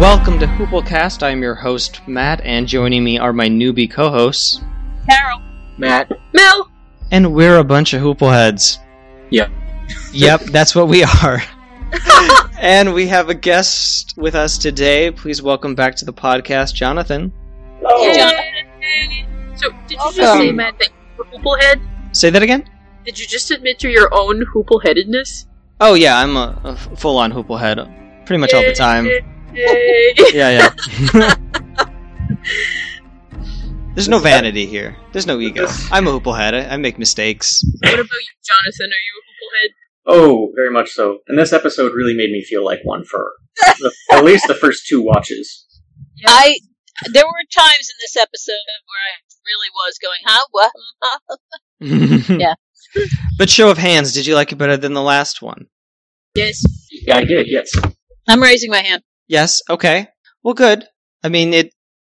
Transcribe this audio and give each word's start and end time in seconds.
Welcome 0.00 0.38
to 0.38 0.46
Hooplecast. 0.46 1.22
I'm 1.22 1.42
your 1.42 1.54
host, 1.54 2.00
Matt, 2.08 2.40
and 2.40 2.66
joining 2.66 3.04
me 3.04 3.18
are 3.18 3.34
my 3.34 3.50
newbie 3.50 3.88
co 3.88 4.08
hosts. 4.08 4.62
Carol. 5.06 5.42
Matt. 5.76 6.10
Mel. 6.32 6.70
And 7.10 7.34
we're 7.34 7.58
a 7.58 7.64
bunch 7.64 7.92
of 7.92 8.00
Hoopleheads. 8.00 8.78
Yep. 9.28 9.50
Yep, 10.14 10.40
that's 10.44 10.74
what 10.74 10.88
we 10.88 11.04
are. 11.22 11.42
and 12.58 12.94
we 12.94 13.08
have 13.08 13.28
a 13.28 13.34
guest 13.34 14.14
with 14.16 14.34
us 14.34 14.56
today. 14.56 15.10
Please 15.10 15.42
welcome 15.42 15.74
back 15.74 15.94
to 15.96 16.06
the 16.06 16.14
podcast, 16.14 16.72
Jonathan. 16.72 17.30
Hey, 17.86 18.14
Jonathan. 18.14 19.56
So, 19.56 19.68
did 19.86 19.98
you 19.98 20.12
just 20.14 20.38
say, 20.38 20.50
Matt, 20.50 20.78
that 20.78 20.88
you're 21.18 21.26
a 21.26 21.38
hooplehead? 21.38 22.16
Say 22.16 22.30
that 22.30 22.42
again? 22.42 22.66
Did 23.04 23.18
you 23.18 23.26
just 23.26 23.50
admit 23.50 23.78
to 23.80 23.90
your 23.90 24.08
own 24.14 24.46
hoopleheadedness? 24.46 25.44
Oh, 25.78 25.92
yeah, 25.92 26.18
I'm 26.18 26.38
a, 26.38 26.58
a 26.64 26.76
full 26.96 27.18
on 27.18 27.30
Hooplehead. 27.30 28.24
Pretty 28.24 28.40
much 28.40 28.54
all 28.54 28.62
the 28.62 28.72
time. 28.72 29.06
Yay. 29.54 30.14
Yeah, 30.32 30.70
yeah. 31.14 31.34
There's 33.94 34.08
no 34.08 34.18
vanity 34.18 34.66
here. 34.66 34.96
There's 35.12 35.26
no 35.26 35.40
ego. 35.40 35.66
I'm 35.90 36.06
a 36.06 36.10
Hooplehead. 36.18 36.54
I, 36.54 36.74
I 36.74 36.76
make 36.76 36.98
mistakes. 36.98 37.64
what 37.80 37.94
about 37.94 38.02
you, 38.04 38.08
Jonathan? 38.44 38.86
Are 38.86 39.04
you 39.04 39.14
a 39.18 39.22
hooplehead? 39.26 39.70
Oh, 40.06 40.52
very 40.54 40.70
much 40.70 40.90
so. 40.90 41.18
And 41.28 41.38
this 41.38 41.52
episode 41.52 41.92
really 41.92 42.14
made 42.14 42.30
me 42.30 42.42
feel 42.42 42.64
like 42.64 42.80
one 42.84 43.04
for 43.04 43.32
the, 43.78 43.92
at 44.12 44.24
least 44.24 44.46
the 44.46 44.54
first 44.54 44.86
two 44.88 45.02
watches. 45.02 45.66
I 46.26 46.56
there 47.12 47.24
were 47.24 47.44
times 47.54 47.88
in 47.90 47.96
this 48.00 48.16
episode 48.16 48.54
where 48.86 49.04
I 49.08 49.12
really 49.46 49.70
was 49.74 49.98
going, 50.00 50.20
huh? 50.24 50.46
What? 50.50 50.72
Yeah. 52.40 52.54
But 53.38 53.48
show 53.48 53.70
of 53.70 53.78
hands, 53.78 54.12
did 54.12 54.26
you 54.26 54.34
like 54.34 54.52
it 54.52 54.56
better 54.56 54.76
than 54.76 54.92
the 54.92 55.02
last 55.02 55.40
one? 55.40 55.66
Yes. 56.34 56.62
Yeah, 56.90 57.18
I 57.18 57.24
did. 57.24 57.46
Yes. 57.48 57.70
I'm 58.28 58.42
raising 58.42 58.70
my 58.70 58.82
hand. 58.82 59.02
Yes. 59.30 59.62
Okay. 59.70 60.08
Well, 60.42 60.54
good. 60.54 60.84
I 61.22 61.28
mean, 61.28 61.54
it 61.54 61.72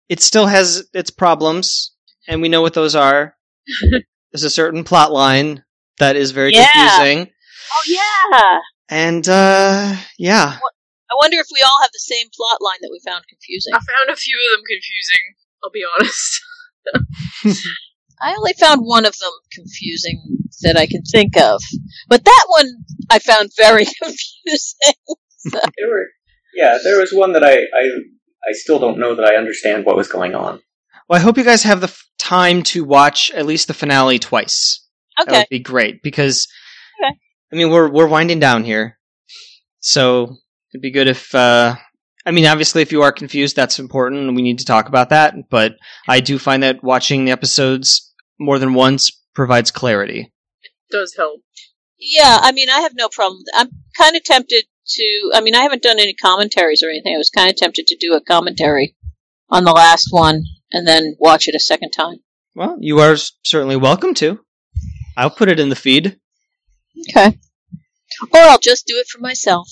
it 0.10 0.20
still 0.20 0.48
has 0.48 0.84
its 0.94 1.12
problems, 1.12 1.96
and 2.28 2.42
we 2.42 2.50
know 2.50 2.62
what 2.62 2.74
those 2.74 2.94
are. 2.94 3.38
There's 4.32 4.44
a 4.44 4.50
certain 4.50 4.84
plot 4.84 5.14
line 5.14 5.64
that 5.98 6.18
is 6.18 6.32
very 6.32 6.52
Yeah. 6.54 6.68
confusing, 6.74 7.32
Oh 7.72 7.84
yeah. 7.88 8.60
and 8.90 9.26
uh, 9.30 9.96
yeah, 10.20 10.60
I 10.60 11.16
wonder 11.22 11.38
if 11.40 11.48
we 11.54 11.62
all 11.64 11.82
have 11.82 11.92
the 11.94 12.00
same 12.04 12.28
plot 12.36 12.58
line 12.62 12.80
that 12.82 12.90
we 12.92 13.00
found 13.08 13.24
confusing. 13.30 13.74
I 13.74 13.78
found 13.80 14.10
a 14.12 14.16
few 14.18 14.36
of 14.52 14.58
them 14.58 14.66
confusing. 14.68 15.24
I'll 15.64 15.72
be 15.72 15.86
honest. 15.96 17.64
I 18.22 18.36
only 18.36 18.54
found 18.60 18.82
one 18.82 19.06
of 19.06 19.18
them 19.20 19.32
confusing 19.54 20.22
that 20.64 20.78
I 20.78 20.86
can 20.86 21.02
think 21.04 21.38
of, 21.38 21.62
but 22.10 22.26
that 22.26 22.46
one 22.50 22.68
I 23.10 23.20
found 23.20 23.52
very 23.56 23.86
confusing. 24.04 24.96
There 25.46 25.88
were. 25.88 26.08
Yeah, 26.56 26.78
there 26.84 27.00
was 27.00 27.12
one 27.12 27.34
that 27.34 27.44
I, 27.44 27.54
I 27.56 27.84
I 28.48 28.52
still 28.54 28.80
don't 28.80 29.00
know 29.00 29.16
that 29.16 29.26
I 29.26 29.36
understand 29.36 29.86
what 29.86 29.96
was 29.98 30.08
going 30.08 30.36
on. 30.36 30.60
Well, 31.10 31.20
I 31.20 31.24
hope 31.24 31.38
you 31.38 31.44
guys 31.44 31.64
have 31.64 31.82
the 31.82 31.88
f- 31.88 32.04
time 32.18 32.64
to 32.64 32.84
watch 32.86 33.30
at 33.32 33.46
least 33.46 33.68
the 33.68 33.74
finale 33.74 34.20
twice. 34.20 34.88
That 35.18 35.28
Okay. 35.28 35.38
would 35.40 35.50
be 35.50 35.60
great 35.60 36.02
because 36.02 36.48
Okay. 37.00 37.16
I 37.52 37.56
mean 37.56 37.70
we're 37.72 37.90
we're 37.92 38.08
winding 38.08 38.40
down 38.40 38.64
here, 38.64 38.98
so 39.80 40.38
it'd 40.74 40.82
be 40.82 40.92
good 40.92 41.08
if. 41.08 41.34
Uh, 41.36 41.76
I 42.28 42.32
mean, 42.32 42.48
obviously, 42.48 42.82
if 42.82 42.92
you 42.92 43.04
are 43.04 43.12
confused, 43.12 43.56
that's 43.56 43.78
important, 43.78 44.24
and 44.24 44.36
we 44.36 44.42
need 44.42 44.58
to 44.58 44.66
talk 44.66 44.88
about 44.88 45.10
that. 45.10 45.36
But 45.52 45.74
I 46.08 46.22
do 46.22 46.40
find 46.40 46.64
that 46.64 46.84
watching 46.84 47.26
the 47.26 47.32
episodes 47.32 48.12
more 48.40 48.58
than 48.58 48.74
once 48.74 49.12
provides 49.36 49.70
clarity. 49.70 50.32
It 50.64 50.72
does 50.92 51.14
help. 51.16 51.42
Yeah, 52.00 52.40
I 52.42 52.52
mean, 52.52 52.68
I 52.70 52.80
have 52.80 52.94
no 52.96 53.10
problem. 53.10 53.44
I'm 53.54 53.70
kind 53.96 54.16
of 54.16 54.24
tempted 54.24 54.66
to. 54.88 55.32
I 55.34 55.42
mean, 55.42 55.56
I 55.56 55.62
haven't 55.62 55.84
done 55.84 56.00
any 56.00 56.14
commentaries 56.14 56.84
or 56.84 56.90
anything. 56.90 57.16
I 57.16 57.18
was 57.18 57.30
kind 57.30 57.50
of 57.50 57.56
tempted 57.56 57.88
to 57.88 57.98
do 57.98 58.14
a 58.14 58.22
commentary 58.22 58.96
on 59.50 59.64
the 59.64 59.72
last 59.72 60.08
one 60.12 60.44
and 60.72 60.88
then 60.88 61.16
watch 61.20 61.48
it 61.48 61.56
a 61.56 61.60
second 61.60 61.92
time. 61.92 62.18
Well, 62.56 62.78
you 62.80 63.00
are 63.00 63.16
certainly 63.44 63.76
welcome 63.76 64.14
to. 64.16 64.40
I'll 65.18 65.30
put 65.30 65.50
it 65.50 65.60
in 65.60 65.70
the 65.70 65.76
feed. 65.76 66.20
Okay. 67.10 67.38
Or 68.32 68.40
I'll 68.40 68.60
just 68.60 68.86
do 68.88 68.98
it 68.98 69.08
for 69.08 69.20
myself. 69.20 69.70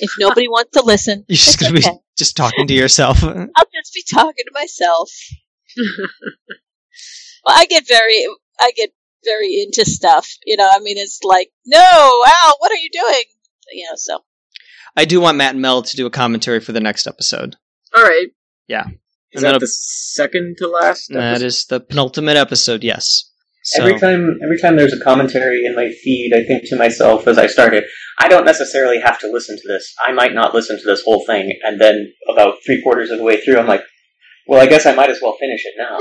If 0.00 0.10
nobody 0.18 0.48
wants 0.48 0.72
to 0.72 0.84
listen, 0.84 1.24
You're 1.28 1.36
just 1.36 1.60
gonna 1.60 1.74
be 1.74 1.84
just 2.18 2.36
talking 2.36 2.66
to 2.66 2.74
yourself. 2.74 3.22
I'll 3.24 3.70
just 3.74 3.94
be 3.94 4.04
talking 4.10 4.44
to 4.44 4.52
myself. 4.52 5.10
Well, 7.44 7.56
I 7.56 7.66
get 7.66 7.86
very, 7.86 8.26
I 8.60 8.72
get 8.76 8.90
very 9.24 9.62
into 9.62 9.84
stuff. 9.84 10.28
You 10.44 10.56
know, 10.56 10.68
I 10.70 10.80
mean, 10.80 10.98
it's 10.98 11.20
like, 11.22 11.50
no, 11.66 11.78
Al, 11.78 12.54
what 12.58 12.72
are 12.72 12.76
you 12.76 12.90
doing? 12.92 13.22
You 13.72 13.84
know, 13.84 13.96
so 13.96 14.18
I 14.96 15.04
do 15.04 15.20
want 15.20 15.36
Matt 15.36 15.52
and 15.52 15.62
Mel 15.62 15.82
to 15.82 15.96
do 15.96 16.06
a 16.06 16.10
commentary 16.10 16.60
for 16.60 16.72
the 16.72 16.80
next 16.80 17.06
episode. 17.06 17.56
All 17.96 18.02
right. 18.02 18.28
Yeah. 18.66 18.86
Is 19.32 19.42
And 19.42 19.54
that 19.54 19.60
the 19.60 19.66
second 19.66 20.56
to 20.58 20.68
last? 20.68 21.08
That 21.10 21.32
episode? 21.32 21.46
is 21.46 21.64
the 21.66 21.80
penultimate 21.80 22.36
episode. 22.36 22.82
Yes. 22.82 23.30
So, 23.62 23.82
Every 23.84 23.98
time, 23.98 24.38
every 24.42 24.58
time 24.58 24.76
there's 24.76 24.94
a 24.94 25.00
commentary 25.00 25.64
in 25.66 25.74
my 25.76 25.90
feed, 26.02 26.32
I 26.34 26.42
think 26.44 26.64
to 26.70 26.76
myself 26.76 27.26
as 27.28 27.36
I 27.36 27.46
started, 27.46 27.84
I 28.18 28.28
don't 28.28 28.46
necessarily 28.46 28.98
have 29.00 29.18
to 29.20 29.30
listen 29.30 29.56
to 29.56 29.68
this. 29.68 29.92
I 30.02 30.12
might 30.12 30.32
not 30.32 30.54
listen 30.54 30.78
to 30.78 30.84
this 30.86 31.02
whole 31.02 31.26
thing, 31.26 31.52
and 31.62 31.78
then 31.78 32.10
about 32.32 32.54
three 32.64 32.80
quarters 32.82 33.10
of 33.10 33.18
the 33.18 33.24
way 33.24 33.40
through, 33.42 33.58
I'm 33.58 33.66
like, 33.66 33.82
well, 34.46 34.62
I 34.62 34.66
guess 34.66 34.86
I 34.86 34.94
might 34.94 35.10
as 35.10 35.18
well 35.20 35.36
finish 35.38 35.60
it 35.64 35.74
now. 35.76 35.98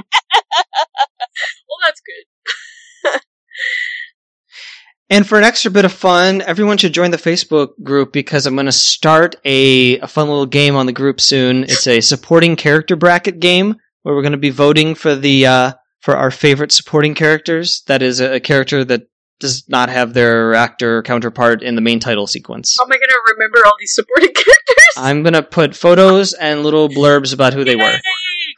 Well, 1.68 1.78
that's 1.84 2.00
good. 2.00 3.20
and 5.08 5.26
for 5.26 5.38
an 5.38 5.44
extra 5.44 5.70
bit 5.70 5.84
of 5.84 5.92
fun, 5.92 6.42
everyone 6.42 6.78
should 6.78 6.92
join 6.92 7.10
the 7.10 7.16
Facebook 7.16 7.70
group 7.82 8.12
because 8.12 8.46
I'm 8.46 8.54
going 8.54 8.66
to 8.66 8.72
start 8.72 9.36
a, 9.44 9.98
a 10.00 10.06
fun 10.08 10.28
little 10.28 10.46
game 10.46 10.74
on 10.74 10.86
the 10.86 10.92
group 10.92 11.20
soon. 11.20 11.64
It's 11.64 11.86
a 11.86 12.00
supporting 12.00 12.56
character 12.56 12.96
bracket 12.96 13.38
game 13.38 13.76
where 14.02 14.14
we're 14.14 14.22
going 14.22 14.32
to 14.32 14.38
be 14.38 14.50
voting 14.50 14.94
for 14.94 15.14
the 15.14 15.46
uh, 15.46 15.72
for 16.00 16.16
our 16.16 16.30
favorite 16.30 16.72
supporting 16.72 17.14
characters. 17.14 17.82
That 17.86 18.02
is 18.02 18.20
a, 18.20 18.34
a 18.34 18.40
character 18.40 18.84
that 18.84 19.02
does 19.38 19.68
not 19.68 19.90
have 19.90 20.14
their 20.14 20.54
actor 20.54 21.02
counterpart 21.02 21.62
in 21.62 21.74
the 21.74 21.80
main 21.80 22.00
title 22.00 22.26
sequence. 22.26 22.76
How 22.78 22.86
am 22.86 22.92
I 22.92 22.96
going 22.96 23.08
to 23.08 23.34
remember 23.34 23.58
all 23.64 23.72
these 23.78 23.94
supporting 23.94 24.32
characters? 24.34 24.86
I'm 24.96 25.22
going 25.22 25.34
to 25.34 25.42
put 25.42 25.76
photos 25.76 26.32
and 26.32 26.62
little 26.62 26.88
blurbs 26.88 27.34
about 27.34 27.52
who 27.52 27.64
they 27.64 27.76
were. 27.76 27.98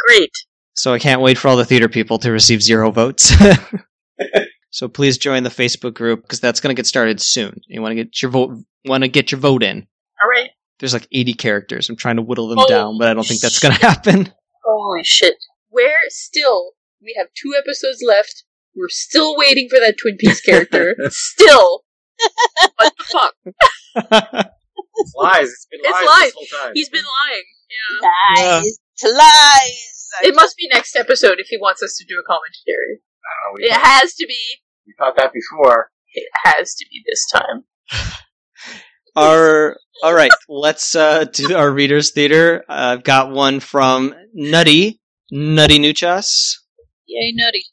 Great. 0.08 0.30
So 0.74 0.94
I 0.94 0.98
can't 0.98 1.20
wait 1.20 1.36
for 1.36 1.48
all 1.48 1.56
the 1.56 1.64
theater 1.64 1.88
people 1.88 2.18
to 2.20 2.30
receive 2.30 2.62
zero 2.62 2.90
votes. 2.90 3.32
so 4.78 4.86
please 4.86 5.18
join 5.18 5.42
the 5.42 5.50
Facebook 5.50 5.94
group 5.94 6.22
because 6.22 6.38
that's 6.38 6.60
going 6.60 6.72
to 6.72 6.78
get 6.78 6.86
started 6.86 7.20
soon. 7.20 7.60
You 7.66 7.82
want 7.82 7.90
to 7.90 7.96
get 7.96 8.22
your 8.22 8.30
vote 8.30 8.62
want 8.84 9.02
to 9.02 9.08
get 9.08 9.32
your 9.32 9.40
vote 9.40 9.64
in. 9.64 9.84
All 10.22 10.28
right. 10.28 10.50
There's 10.78 10.92
like 10.92 11.08
80 11.10 11.34
characters. 11.34 11.88
I'm 11.90 11.96
trying 11.96 12.14
to 12.14 12.22
whittle 12.22 12.46
them 12.46 12.60
Oh, 12.60 12.68
down, 12.68 12.96
but 12.96 13.08
I 13.08 13.14
don't 13.14 13.26
think 13.26 13.40
that's 13.40 13.58
going 13.58 13.74
to 13.74 13.80
happen. 13.84 14.32
Holy 14.64 15.02
shit. 15.02 15.34
Where 15.70 15.98
still, 16.10 16.74
we 17.02 17.12
have 17.18 17.26
two 17.34 17.56
episodes 17.58 18.04
left. 18.06 18.44
We're 18.76 18.88
still 18.88 19.36
waiting 19.36 19.68
for 19.68 19.80
that 19.80 19.96
Twin 20.00 20.16
Peaks 20.16 20.40
character. 20.40 20.94
still. 21.08 21.82
What 22.76 22.92
the 22.96 23.32
fuck? 24.04 24.54
It's 25.00 25.12
lies. 25.16 25.48
It's 25.48 25.66
been 25.70 25.80
It's 25.82 25.90
lies, 25.92 26.06
lies. 26.06 26.24
this 26.24 26.34
whole 26.34 26.62
time. 26.62 26.72
He's 26.74 26.88
been 26.88 27.04
lying. 27.26 27.44
Yeah. 27.70 28.54
lies, 28.58 28.78
to 28.98 29.08
lies. 29.08 30.08
It 30.22 30.34
must 30.34 30.56
be 30.56 30.68
next 30.72 30.96
episode 30.96 31.38
if 31.38 31.46
he 31.48 31.56
wants 31.56 31.82
us 31.84 31.96
to 31.98 32.04
do 32.04 32.14
a 32.20 32.24
commentary. 32.26 32.98
Oh, 32.98 33.54
we, 33.56 33.64
It 33.64 33.72
has 33.72 34.14
to 34.14 34.26
be. 34.26 34.38
We 34.88 34.94
thought 34.98 35.14
that 35.16 35.32
before. 35.32 35.90
It 36.14 36.28
has 36.44 36.74
to 36.74 36.86
be 36.90 37.04
this 37.06 37.26
time. 37.30 37.64
our 39.16 39.76
all 40.02 40.14
right, 40.14 40.30
let's 40.48 40.94
uh, 40.94 41.24
do 41.24 41.54
our 41.54 41.70
readers 41.70 42.12
theater. 42.12 42.64
I've 42.68 43.04
got 43.04 43.30
one 43.30 43.60
from 43.60 44.14
Nutty 44.32 45.00
Nutty 45.30 45.78
Nuchas. 45.78 46.54
Yay, 47.06 47.32
nutty. 47.34 47.64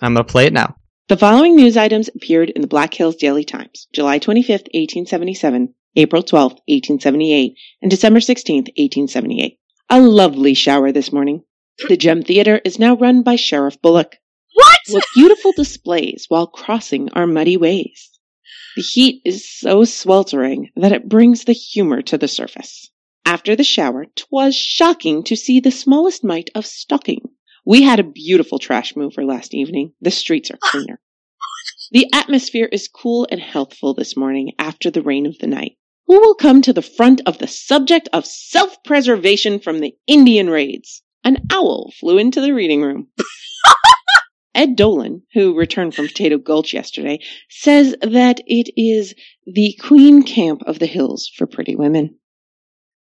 I'm 0.00 0.14
going 0.14 0.24
to 0.24 0.30
play 0.30 0.46
it 0.46 0.52
now. 0.52 0.76
The 1.08 1.16
following 1.16 1.56
news 1.56 1.76
items 1.76 2.08
appeared 2.08 2.50
in 2.50 2.62
the 2.62 2.68
Black 2.68 2.94
Hills 2.94 3.16
Daily 3.16 3.44
Times, 3.44 3.88
July 3.92 4.18
25th, 4.18 4.68
1877, 4.74 5.74
April 5.96 6.22
12th, 6.22 6.60
1878, 6.68 7.56
and 7.82 7.90
December 7.90 8.20
16th, 8.20 8.68
1878. 8.76 9.58
A 9.90 10.00
lovely 10.00 10.54
shower 10.54 10.92
this 10.92 11.12
morning. 11.12 11.42
The 11.88 11.96
Gem 11.96 12.22
Theater 12.22 12.60
is 12.64 12.78
now 12.78 12.94
run 12.96 13.22
by 13.22 13.36
Sheriff 13.36 13.80
Bullock, 13.80 14.16
What? 14.58 14.78
with 14.90 15.04
beautiful 15.14 15.52
displays 15.52 16.24
while 16.28 16.48
crossing 16.48 17.10
our 17.10 17.26
muddy 17.26 17.56
ways. 17.56 18.10
The 18.74 18.82
heat 18.82 19.22
is 19.24 19.48
so 19.48 19.84
sweltering 19.84 20.70
that 20.74 20.92
it 20.92 21.08
brings 21.08 21.44
the 21.44 21.52
humor 21.52 22.02
to 22.02 22.18
the 22.18 22.26
surface. 22.26 22.90
After 23.24 23.54
the 23.54 23.62
shower, 23.62 24.06
'twas 24.06 24.56
shocking 24.56 25.22
to 25.24 25.36
see 25.36 25.60
the 25.60 25.70
smallest 25.70 26.24
mite 26.24 26.50
of 26.56 26.66
stocking. 26.66 27.28
We 27.64 27.82
had 27.82 28.00
a 28.00 28.04
beautiful 28.04 28.58
trash 28.58 28.96
mover 28.96 29.24
last 29.24 29.54
evening. 29.54 29.92
The 30.00 30.10
streets 30.10 30.50
are 30.50 30.58
ah. 30.60 30.70
cleaner. 30.70 31.00
The 31.92 32.06
atmosphere 32.12 32.68
is 32.72 32.88
cool 32.88 33.28
and 33.30 33.40
healthful 33.40 33.94
this 33.94 34.16
morning 34.16 34.54
after 34.58 34.90
the 34.90 35.02
rain 35.02 35.24
of 35.24 35.38
the 35.38 35.46
night. 35.46 35.76
Who 36.08 36.18
will 36.18 36.34
come 36.34 36.62
to 36.62 36.72
the 36.72 36.82
front 36.82 37.20
of 37.26 37.38
the 37.38 37.46
subject 37.46 38.08
of 38.12 38.26
self 38.26 38.82
preservation 38.82 39.60
from 39.60 39.78
the 39.78 39.94
Indian 40.08 40.50
raids? 40.50 41.02
An 41.22 41.46
owl 41.52 41.92
flew 42.00 42.18
into 42.18 42.40
the 42.40 42.54
reading 42.54 42.82
room. 42.82 43.08
Ed 44.58 44.74
Dolan, 44.74 45.22
who 45.34 45.54
returned 45.54 45.94
from 45.94 46.08
Potato 46.08 46.36
Gulch 46.36 46.74
yesterday, 46.74 47.20
says 47.48 47.94
that 48.02 48.40
it 48.44 48.72
is 48.76 49.14
the 49.46 49.78
queen 49.80 50.24
camp 50.24 50.62
of 50.66 50.80
the 50.80 50.86
hills 50.86 51.30
for 51.36 51.46
pretty 51.46 51.76
women. 51.76 52.16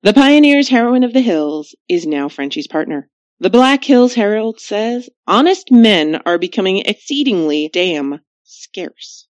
The 0.02 0.12
Pioneer's 0.12 0.68
heroine 0.68 1.04
of 1.04 1.12
the 1.12 1.20
hills 1.20 1.76
is 1.88 2.08
now 2.08 2.28
Frenchie's 2.28 2.66
partner. 2.66 3.08
The 3.38 3.50
Black 3.50 3.84
Hills 3.84 4.14
Herald 4.14 4.58
says 4.58 5.08
honest 5.28 5.70
men 5.70 6.16
are 6.26 6.38
becoming 6.38 6.78
exceedingly 6.78 7.70
damn 7.72 8.18
scarce. 8.42 9.28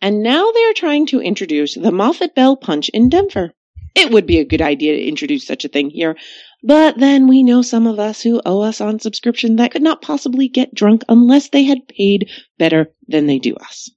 And 0.00 0.24
now 0.24 0.50
they 0.50 0.64
are 0.64 0.74
trying 0.74 1.06
to 1.06 1.20
introduce 1.20 1.76
the 1.76 1.92
Moffat 1.92 2.34
Bell 2.34 2.56
Punch 2.56 2.88
in 2.88 3.10
Denver. 3.10 3.52
It 3.94 4.10
would 4.10 4.26
be 4.26 4.38
a 4.38 4.44
good 4.44 4.62
idea 4.62 4.96
to 4.96 5.06
introduce 5.06 5.46
such 5.46 5.64
a 5.64 5.68
thing 5.68 5.90
here, 5.90 6.16
but 6.62 6.98
then 6.98 7.28
we 7.28 7.42
know 7.42 7.62
some 7.62 7.86
of 7.86 7.98
us 7.98 8.22
who 8.22 8.40
owe 8.44 8.62
us 8.62 8.80
on 8.80 8.98
subscription 8.98 9.56
that 9.56 9.70
could 9.70 9.82
not 9.82 10.02
possibly 10.02 10.48
get 10.48 10.74
drunk 10.74 11.02
unless 11.08 11.48
they 11.50 11.64
had 11.64 11.88
paid 11.88 12.28
better 12.58 12.92
than 13.06 13.26
they 13.26 13.38
do 13.38 13.54
us. 13.54 13.90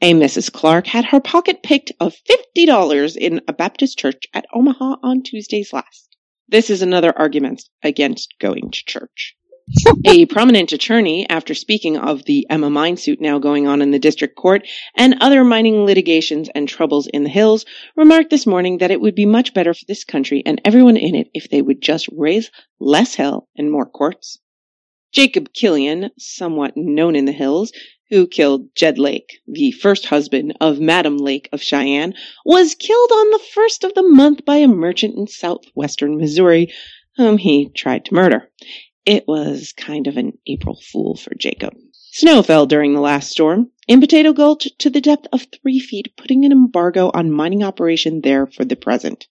A 0.00 0.12
Mrs. 0.12 0.52
Clark 0.52 0.86
had 0.86 1.06
her 1.06 1.20
pocket 1.20 1.62
picked 1.62 1.92
of 1.98 2.14
$50 2.56 3.16
in 3.16 3.40
a 3.48 3.52
Baptist 3.52 3.98
church 3.98 4.24
at 4.34 4.46
Omaha 4.52 4.96
on 5.02 5.22
Tuesdays 5.22 5.72
last. 5.72 6.16
This 6.46 6.68
is 6.68 6.82
another 6.82 7.16
argument 7.16 7.64
against 7.82 8.34
going 8.38 8.70
to 8.70 8.84
church. 8.84 9.34
a 10.04 10.26
prominent 10.26 10.72
attorney, 10.72 11.28
after 11.30 11.54
speaking 11.54 11.96
of 11.96 12.24
the 12.26 12.46
Emma 12.50 12.68
mine 12.68 12.96
suit 12.96 13.20
now 13.20 13.38
going 13.38 13.66
on 13.66 13.80
in 13.80 13.90
the 13.90 13.98
district 13.98 14.36
court 14.36 14.66
and 14.94 15.16
other 15.20 15.42
mining 15.42 15.86
litigations 15.86 16.50
and 16.54 16.68
troubles 16.68 17.06
in 17.06 17.24
the 17.24 17.30
hills, 17.30 17.64
remarked 17.96 18.28
this 18.28 18.46
morning 18.46 18.78
that 18.78 18.90
it 18.90 19.00
would 19.00 19.14
be 19.14 19.24
much 19.24 19.54
better 19.54 19.72
for 19.72 19.84
this 19.88 20.04
country 20.04 20.42
and 20.44 20.60
everyone 20.64 20.96
in 20.96 21.14
it 21.14 21.30
if 21.32 21.48
they 21.48 21.62
would 21.62 21.80
just 21.80 22.08
raise 22.12 22.50
less 22.78 23.14
hell 23.14 23.48
and 23.56 23.70
more 23.70 23.86
courts. 23.86 24.38
Jacob 25.12 25.52
Killian, 25.54 26.10
somewhat 26.18 26.76
known 26.76 27.16
in 27.16 27.24
the 27.24 27.32
hills, 27.32 27.72
who 28.10 28.26
killed 28.26 28.68
Jed 28.74 28.98
Lake, 28.98 29.38
the 29.46 29.70
first 29.72 30.06
husband 30.06 30.54
of 30.60 30.78
Madam 30.78 31.16
Lake 31.16 31.48
of 31.52 31.62
Cheyenne, 31.62 32.14
was 32.44 32.74
killed 32.74 33.10
on 33.10 33.30
the 33.30 33.42
first 33.54 33.82
of 33.82 33.94
the 33.94 34.02
month 34.02 34.44
by 34.44 34.56
a 34.56 34.68
merchant 34.68 35.16
in 35.16 35.26
southwestern 35.26 36.18
Missouri, 36.18 36.72
whom 37.16 37.38
he 37.38 37.70
tried 37.70 38.04
to 38.04 38.14
murder. 38.14 38.50
It 39.06 39.28
was 39.28 39.74
kind 39.76 40.06
of 40.06 40.16
an 40.16 40.38
April 40.46 40.80
fool 40.80 41.16
for 41.16 41.34
Jacob. 41.34 41.74
Snow 41.92 42.42
fell 42.42 42.64
during 42.64 42.94
the 42.94 43.00
last 43.00 43.30
storm 43.30 43.70
in 43.86 44.00
Potato 44.00 44.32
Gulch 44.32 44.66
to 44.78 44.88
the 44.88 45.02
depth 45.02 45.26
of 45.30 45.42
three 45.42 45.78
feet, 45.78 46.16
putting 46.16 46.42
an 46.44 46.52
embargo 46.52 47.10
on 47.12 47.30
mining 47.30 47.62
operation 47.62 48.22
there 48.22 48.46
for 48.46 48.64
the 48.64 48.76
present. 48.76 49.26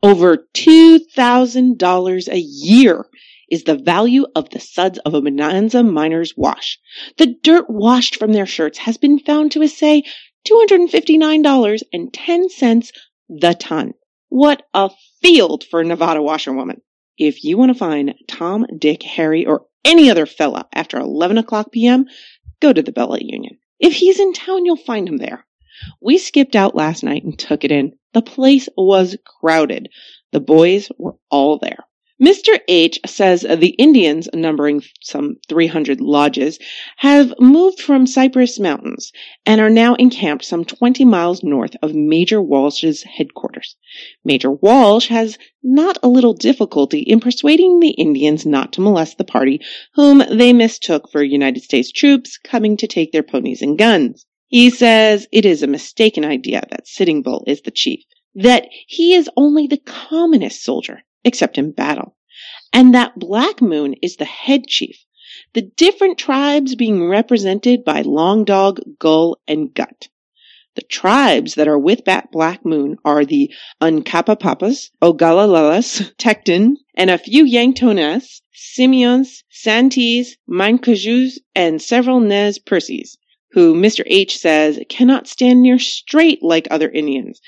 Over 0.00 0.46
$2,000 0.54 2.28
a 2.28 2.38
year 2.38 3.06
is 3.50 3.64
the 3.64 3.74
value 3.74 4.26
of 4.36 4.50
the 4.50 4.60
suds 4.60 4.98
of 4.98 5.14
a 5.14 5.20
Bonanza 5.20 5.82
miner's 5.82 6.36
wash. 6.36 6.78
The 7.16 7.34
dirt 7.42 7.68
washed 7.68 8.14
from 8.14 8.32
their 8.32 8.46
shirts 8.46 8.78
has 8.78 8.96
been 8.96 9.18
found 9.18 9.50
to 9.52 9.62
assay 9.62 10.04
$259.10 10.46 12.92
the 13.28 13.54
ton. 13.54 13.94
What 14.28 14.62
a 14.72 14.90
field 15.20 15.64
for 15.64 15.82
Nevada 15.82 16.22
washerwoman. 16.22 16.82
If 17.20 17.44
you 17.44 17.58
want 17.58 17.70
to 17.70 17.78
find 17.78 18.14
Tom, 18.28 18.66
Dick, 18.78 19.02
Harry, 19.02 19.44
or 19.44 19.66
any 19.84 20.10
other 20.10 20.24
fella 20.24 20.66
after 20.72 20.98
11 20.98 21.36
o'clock 21.36 21.70
p.m., 21.70 22.06
go 22.62 22.72
to 22.72 22.80
the 22.80 22.92
Bella 22.92 23.18
Union. 23.20 23.58
If 23.78 23.92
he's 23.92 24.18
in 24.18 24.32
town, 24.32 24.64
you'll 24.64 24.78
find 24.78 25.06
him 25.06 25.18
there. 25.18 25.44
We 26.00 26.16
skipped 26.16 26.56
out 26.56 26.74
last 26.74 27.04
night 27.04 27.22
and 27.22 27.38
took 27.38 27.62
it 27.62 27.72
in. 27.72 27.92
The 28.14 28.22
place 28.22 28.70
was 28.74 29.18
crowded. 29.38 29.90
The 30.32 30.40
boys 30.40 30.90
were 30.96 31.16
all 31.30 31.58
there. 31.58 31.84
Mr. 32.20 32.60
H 32.68 33.00
says 33.06 33.46
the 33.48 33.74
Indians, 33.78 34.28
numbering 34.34 34.82
some 35.00 35.36
300 35.48 36.02
lodges, 36.02 36.58
have 36.98 37.32
moved 37.40 37.80
from 37.80 38.06
Cypress 38.06 38.60
Mountains 38.60 39.10
and 39.46 39.58
are 39.58 39.70
now 39.70 39.94
encamped 39.94 40.44
some 40.44 40.66
20 40.66 41.06
miles 41.06 41.42
north 41.42 41.76
of 41.80 41.94
Major 41.94 42.42
Walsh's 42.42 43.02
headquarters. 43.04 43.74
Major 44.22 44.50
Walsh 44.50 45.08
has 45.08 45.38
not 45.62 45.96
a 46.02 46.08
little 46.08 46.34
difficulty 46.34 46.98
in 46.98 47.20
persuading 47.20 47.80
the 47.80 47.92
Indians 47.92 48.44
not 48.44 48.74
to 48.74 48.82
molest 48.82 49.16
the 49.16 49.24
party 49.24 49.58
whom 49.94 50.18
they 50.18 50.52
mistook 50.52 51.10
for 51.10 51.22
United 51.22 51.62
States 51.62 51.90
troops 51.90 52.36
coming 52.36 52.76
to 52.76 52.86
take 52.86 53.12
their 53.12 53.22
ponies 53.22 53.62
and 53.62 53.78
guns. 53.78 54.26
He 54.48 54.68
says 54.68 55.26
it 55.32 55.46
is 55.46 55.62
a 55.62 55.66
mistaken 55.66 56.26
idea 56.26 56.64
that 56.70 56.86
Sitting 56.86 57.22
Bull 57.22 57.44
is 57.46 57.62
the 57.62 57.70
chief, 57.70 58.04
that 58.34 58.68
he 58.86 59.14
is 59.14 59.30
only 59.38 59.66
the 59.66 59.78
commonest 59.78 60.62
soldier, 60.62 61.02
except 61.24 61.58
in 61.58 61.72
battle, 61.72 62.16
and 62.72 62.94
that 62.94 63.18
Black 63.18 63.60
Moon 63.60 63.94
is 64.02 64.16
the 64.16 64.24
head 64.24 64.66
chief, 64.66 65.04
the 65.52 65.62
different 65.62 66.18
tribes 66.18 66.74
being 66.74 67.08
represented 67.08 67.84
by 67.84 68.02
Long 68.02 68.44
Dog, 68.44 68.80
Gull, 68.98 69.38
and 69.46 69.74
Gut. 69.74 70.08
The 70.76 70.82
tribes 70.82 71.56
that 71.56 71.66
are 71.66 71.78
with 71.78 72.04
that 72.04 72.30
Black 72.30 72.64
Moon 72.64 72.96
are 73.04 73.24
the 73.24 73.52
Uncapapapas, 73.80 74.90
Ogallalalas, 75.02 76.14
Tecton, 76.16 76.76
and 76.94 77.10
a 77.10 77.18
few 77.18 77.44
Yanktonas, 77.44 78.40
Simeons, 78.52 79.42
Santees, 79.50 80.36
Mancajous, 80.48 81.38
and 81.56 81.82
several 81.82 82.20
Nez 82.20 82.60
Percys, 82.60 83.16
who 83.50 83.74
Mr. 83.74 84.04
H 84.06 84.38
says 84.38 84.78
cannot 84.88 85.26
stand 85.26 85.60
near 85.60 85.78
straight 85.78 86.40
like 86.40 86.68
other 86.70 86.88
Indians, 86.88 87.40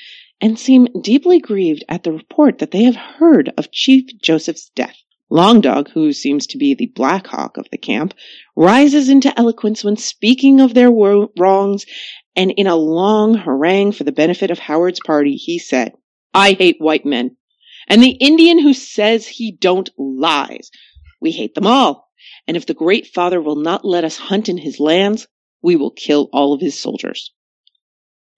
and 0.42 0.58
seem 0.58 0.88
deeply 1.00 1.38
grieved 1.38 1.84
at 1.88 2.02
the 2.02 2.12
report 2.12 2.58
that 2.58 2.72
they 2.72 2.82
have 2.82 2.96
heard 2.96 3.52
of 3.56 3.70
Chief 3.70 4.06
Joseph's 4.20 4.70
death. 4.74 4.96
Long 5.30 5.60
Dog, 5.60 5.88
who 5.90 6.12
seems 6.12 6.48
to 6.48 6.58
be 6.58 6.74
the 6.74 6.92
Black 6.94 7.28
Hawk 7.28 7.56
of 7.56 7.68
the 7.70 7.78
camp, 7.78 8.12
rises 8.56 9.08
into 9.08 9.32
eloquence 9.38 9.84
when 9.84 9.96
speaking 9.96 10.60
of 10.60 10.74
their 10.74 10.90
wrongs, 10.90 11.86
and 12.34 12.50
in 12.50 12.66
a 12.66 12.74
long 12.76 13.34
harangue 13.34 13.92
for 13.92 14.02
the 14.02 14.12
benefit 14.12 14.50
of 14.50 14.58
Howard's 14.58 15.00
party, 15.06 15.36
he 15.36 15.60
said, 15.60 15.92
I 16.34 16.52
hate 16.52 16.80
white 16.80 17.06
men, 17.06 17.36
and 17.86 18.02
the 18.02 18.10
Indian 18.10 18.58
who 18.58 18.74
says 18.74 19.26
he 19.26 19.52
don't 19.52 19.90
lies. 19.96 20.70
We 21.20 21.30
hate 21.30 21.54
them 21.54 21.68
all, 21.68 22.10
and 22.48 22.56
if 22.56 22.66
the 22.66 22.74
Great 22.74 23.06
Father 23.06 23.40
will 23.40 23.56
not 23.56 23.84
let 23.84 24.04
us 24.04 24.16
hunt 24.16 24.48
in 24.48 24.58
his 24.58 24.80
lands, 24.80 25.28
we 25.62 25.76
will 25.76 25.92
kill 25.92 26.28
all 26.32 26.52
of 26.52 26.60
his 26.60 26.78
soldiers. 26.78 27.32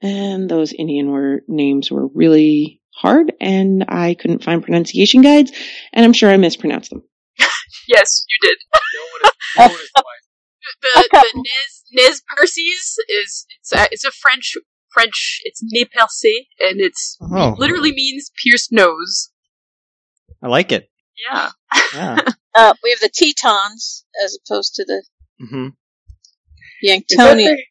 And 0.04 0.50
those 0.50 0.72
Indian 0.74 1.10
were, 1.10 1.40
names 1.48 1.90
were 1.90 2.08
really 2.08 2.82
hard, 2.94 3.32
and 3.40 3.86
I 3.88 4.12
couldn't 4.14 4.44
find 4.44 4.62
pronunciation 4.62 5.22
guides, 5.22 5.50
and 5.94 6.04
I'm 6.04 6.12
sure 6.12 6.30
I 6.30 6.36
mispronounced 6.36 6.90
them. 6.90 7.02
Yes, 7.88 8.24
you 8.30 8.48
did. 8.48 8.58
No 9.58 9.64
one 9.64 9.70
is, 9.72 9.90
no 9.96 10.02
one. 10.04 10.14
The 10.80 11.08
the 11.10 11.32
Nez 11.34 11.82
Nez 11.92 12.22
Percys 12.30 12.96
is 13.08 13.46
it's 13.48 13.72
a, 13.74 13.88
it's 13.92 14.04
a 14.04 14.10
French 14.10 14.54
French. 14.92 15.40
It's 15.44 15.60
nez 15.62 15.84
percé, 15.94 16.32
and 16.60 16.80
it's 16.80 17.18
Oh, 17.20 17.54
literally 17.58 17.92
means 17.92 18.30
pierced 18.42 18.72
nose. 18.72 19.30
I 20.42 20.48
like 20.48 20.70
it. 20.72 20.88
Yeah. 21.30 21.50
Yeah. 21.94 22.18
Uh, 22.56 22.72
we 22.84 22.90
have 22.90 23.00
the 23.00 23.08
Tetons 23.08 24.04
as 24.24 24.38
opposed 24.46 24.76
to 24.76 24.84
the 24.84 25.02
hmm 25.40 25.68
Is 26.80 26.90
that 26.92 27.02
the- 27.08 27.16
What? 27.16 27.36
Sorry, 27.42 27.66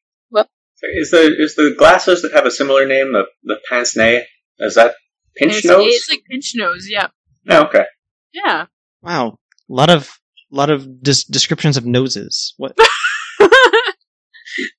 Is 0.83 1.11
the 1.11 1.33
is 1.39 1.55
the 1.55 1.73
glasses 1.77 2.21
that 2.21 2.33
have 2.33 2.45
a 2.45 2.51
similar 2.51 2.85
name 2.85 3.13
the 3.13 3.23
the 3.43 3.57
pince 3.69 3.95
nez? 3.95 4.23
Is 4.59 4.75
that 4.75 4.95
pinch 5.35 5.57
it's, 5.57 5.65
nose? 5.65 5.85
It's 5.87 6.09
like 6.09 6.23
pinch 6.29 6.51
nose. 6.55 6.87
Yeah. 6.89 7.07
Oh, 7.49 7.63
okay. 7.65 7.85
Yeah. 8.33 8.65
Wow. 9.01 9.39
A 9.69 9.73
lot 9.73 9.89
of 9.89 10.11
lot 10.51 10.69
of 10.69 11.01
des- 11.01 11.29
descriptions 11.29 11.77
of 11.77 11.85
noses. 11.85 12.53
What? 12.57 12.77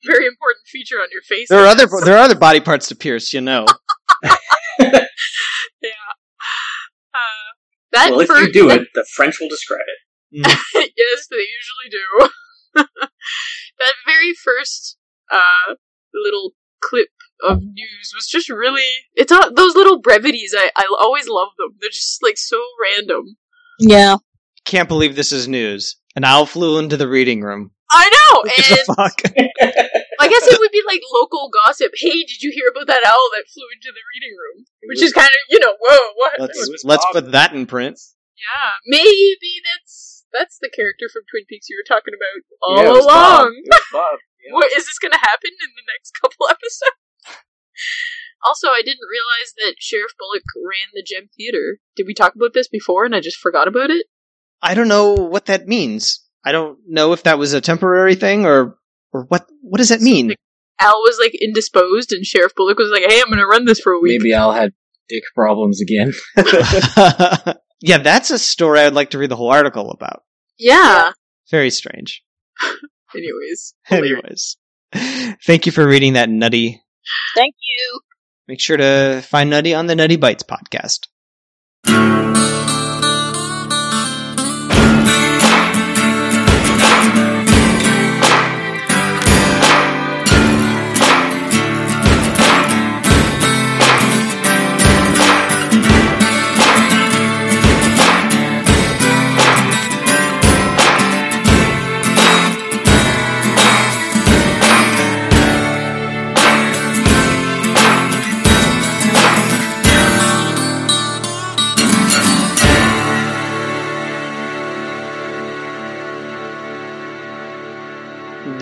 Very 0.04 0.26
important 0.26 0.66
feature 0.66 0.96
on 0.96 1.08
your 1.10 1.22
face. 1.22 1.48
There 1.48 1.64
are 1.64 1.66
other 1.66 1.86
there 2.04 2.16
are 2.16 2.24
other 2.24 2.34
body 2.38 2.60
parts 2.60 2.88
to 2.88 2.94
pierce. 2.94 3.32
You 3.32 3.40
know. 3.40 3.64
Uh, 7.14 7.50
that 7.92 8.10
well, 8.10 8.20
if 8.20 8.26
first, 8.26 8.46
you 8.46 8.52
do 8.52 8.70
it, 8.70 8.88
the 8.94 9.06
French 9.14 9.38
will 9.40 9.48
describe 9.48 9.80
it. 9.86 10.40
Mm. 10.40 10.88
yes, 10.96 11.28
they 11.30 11.36
usually 11.36 11.90
do. 11.90 12.28
that 12.74 13.94
very 14.04 14.32
first 14.34 14.96
uh, 15.30 15.74
little 16.14 16.54
clip 16.82 17.08
of 17.42 17.58
news 17.62 18.12
was 18.14 18.26
just 18.28 18.48
really. 18.48 18.82
It's 19.14 19.32
all, 19.32 19.52
those 19.52 19.74
little 19.74 20.00
brevities. 20.00 20.54
I 20.56 20.70
I 20.76 20.86
always 21.00 21.28
love 21.28 21.48
them. 21.58 21.76
They're 21.80 21.90
just 21.90 22.22
like 22.22 22.38
so 22.38 22.60
random. 22.96 23.36
Yeah. 23.78 24.16
Can't 24.64 24.88
believe 24.88 25.16
this 25.16 25.32
is 25.32 25.46
news. 25.48 25.96
An 26.16 26.24
owl 26.24 26.46
flew 26.46 26.78
into 26.78 26.96
the 26.96 27.08
reading 27.08 27.42
room. 27.42 27.72
I 27.90 28.08
know, 28.08 28.38
What 28.40 28.56
the 28.56 28.78
and 28.78 28.96
fuck? 28.96 29.16
I 30.20 30.28
guess 30.28 30.46
it 30.48 30.58
would 30.58 30.72
be 30.72 30.82
like 30.86 31.02
local 31.12 31.50
gossip. 31.64 31.92
Hey, 31.94 32.22
did 32.24 32.42
you 32.42 32.50
hear 32.50 32.70
about 32.74 32.86
that 32.86 33.04
owl 33.06 33.28
that 33.36 33.44
flew 33.52 33.66
into 33.74 33.92
the 33.92 34.00
reading 34.14 34.34
room? 34.34 34.64
Which 34.88 35.02
is 35.02 35.12
kind 35.12 35.28
of 35.28 35.40
you 35.50 35.60
know, 35.60 35.74
whoa, 35.78 36.12
what? 36.16 36.40
Let's 36.40 36.84
let's 36.84 37.06
put 37.12 37.32
that 37.32 37.52
in 37.52 37.66
print. 37.66 38.00
Yeah, 38.34 38.70
maybe 38.86 39.60
that's 39.62 40.24
that's 40.32 40.58
the 40.60 40.70
character 40.74 41.06
from 41.12 41.22
Twin 41.30 41.44
Peaks 41.48 41.68
you 41.68 41.76
were 41.78 41.86
talking 41.86 42.14
about 42.14 42.42
all 42.62 42.76
Yeah, 42.82 42.88
it 42.88 42.92
was 42.92 43.06
Bob. 43.06 43.40
along. 43.42 43.62
Bob. 43.92 44.18
Yeah. 44.44 44.52
What 44.54 44.72
is 44.76 44.86
this 44.86 44.98
going 44.98 45.12
to 45.12 45.18
happen 45.18 45.50
in 45.50 45.70
the 45.74 45.82
next 45.92 46.12
couple 46.20 46.46
episodes? 46.50 47.00
also, 48.44 48.68
I 48.68 48.82
didn't 48.84 49.08
realize 49.10 49.52
that 49.56 49.76
Sheriff 49.78 50.12
Bullock 50.18 50.42
ran 50.56 50.88
the 50.92 51.02
Gem 51.02 51.28
Theater. 51.36 51.78
Did 51.96 52.06
we 52.06 52.14
talk 52.14 52.34
about 52.34 52.52
this 52.54 52.68
before 52.68 53.04
and 53.04 53.14
I 53.14 53.20
just 53.20 53.38
forgot 53.38 53.68
about 53.68 53.90
it? 53.90 54.06
I 54.62 54.74
don't 54.74 54.88
know 54.88 55.14
what 55.14 55.46
that 55.46 55.66
means. 55.66 56.20
I 56.44 56.52
don't 56.52 56.78
know 56.86 57.12
if 57.12 57.22
that 57.24 57.38
was 57.38 57.52
a 57.52 57.60
temporary 57.60 58.14
thing 58.14 58.44
or 58.44 58.78
or 59.12 59.24
what. 59.28 59.46
What 59.62 59.78
does 59.78 59.88
that 59.88 60.00
mean? 60.00 60.34
Al 60.80 61.00
was 61.02 61.18
like 61.20 61.34
indisposed, 61.40 62.12
and 62.12 62.24
Sheriff 62.24 62.54
Bullock 62.54 62.78
was 62.78 62.90
like, 62.90 63.04
"Hey, 63.06 63.20
I'm 63.20 63.28
going 63.28 63.38
to 63.38 63.46
run 63.46 63.64
this 63.64 63.80
for 63.80 63.92
a 63.92 64.00
week." 64.00 64.20
Maybe 64.20 64.34
Al 64.34 64.52
had 64.52 64.72
Dick 65.08 65.22
problems 65.34 65.80
again. 65.80 66.12
yeah, 67.80 67.98
that's 67.98 68.30
a 68.30 68.38
story 68.38 68.80
I'd 68.80 68.94
like 68.94 69.10
to 69.10 69.18
read 69.18 69.30
the 69.30 69.36
whole 69.36 69.50
article 69.50 69.90
about. 69.90 70.22
Yeah. 70.58 71.12
Very 71.50 71.70
strange. 71.70 72.22
Anyways. 73.16 73.74
Anyways, 73.90 74.56
thank 75.44 75.66
you 75.66 75.72
for 75.72 75.86
reading 75.86 76.14
that 76.14 76.28
nutty. 76.28 76.82
Thank 77.34 77.54
you. 77.60 78.00
Make 78.48 78.60
sure 78.60 78.76
to 78.76 79.22
find 79.22 79.50
Nutty 79.50 79.74
on 79.74 79.86
the 79.86 79.96
Nutty 79.96 80.16
Bites 80.16 80.42
podcast. 80.42 81.08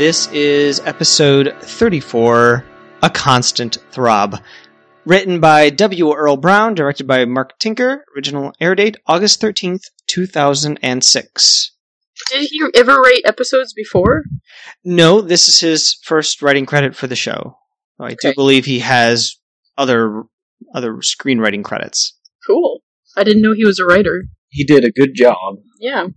This 0.03 0.27
is 0.33 0.81
episode 0.81 1.55
34 1.61 2.65
A 3.05 3.11
Constant 3.11 3.79
Throb. 3.93 4.43
Written 5.05 5.39
by 5.39 5.71
W. 5.71 6.13
Earl 6.13 6.39
Brown, 6.39 6.75
directed 6.75 7.07
by 7.07 7.25
Mark 7.25 7.57
Tinker, 7.61 8.05
original 8.13 8.53
air 8.61 8.75
date 8.75 8.97
August 9.07 9.41
13th, 9.41 9.85
2006. 10.09 11.73
Did 12.31 12.49
he 12.51 12.65
ever 12.75 12.97
write 12.97 13.23
episodes 13.25 13.73
before? 13.73 14.25
No, 14.83 15.21
this 15.21 15.47
is 15.47 15.61
his 15.61 15.97
first 16.03 16.43
writing 16.43 16.67
credit 16.67 16.97
for 16.97 17.07
the 17.07 17.15
show. 17.15 17.57
I 18.01 18.17
do 18.21 18.35
believe 18.35 18.65
he 18.65 18.81
has 18.81 19.37
other 19.79 20.25
other 20.75 20.95
screenwriting 20.95 21.63
credits. 21.63 22.19
Cool. 22.45 22.81
I 23.17 23.23
didn't 23.23 23.43
know 23.43 23.53
he 23.53 23.65
was 23.65 23.79
a 23.79 23.85
writer. 23.85 24.25
He 24.49 24.65
did 24.65 24.85
a 24.85 24.91
good 24.91 25.15
job. 25.15 25.59
Yeah. 25.79 26.09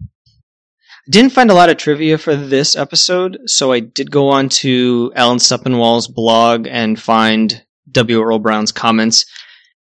Didn't 1.08 1.34
find 1.34 1.52
a 1.52 1.54
lot 1.54 1.70
of 1.70 1.78
trivia 1.78 2.18
for 2.18 2.36
this 2.36 2.76
episode, 2.76 3.38
so 3.46 3.72
I 3.72 3.80
did 3.80 4.10
go 4.10 4.30
on 4.30 4.50
to 4.50 5.12
Alan 5.16 5.38
Sepinwall's 5.38 6.08
blog 6.08 6.68
and 6.68 7.00
find 7.00 7.64
W. 7.92 8.22
Earl 8.22 8.40
Brown's 8.40 8.72
comments. 8.72 9.26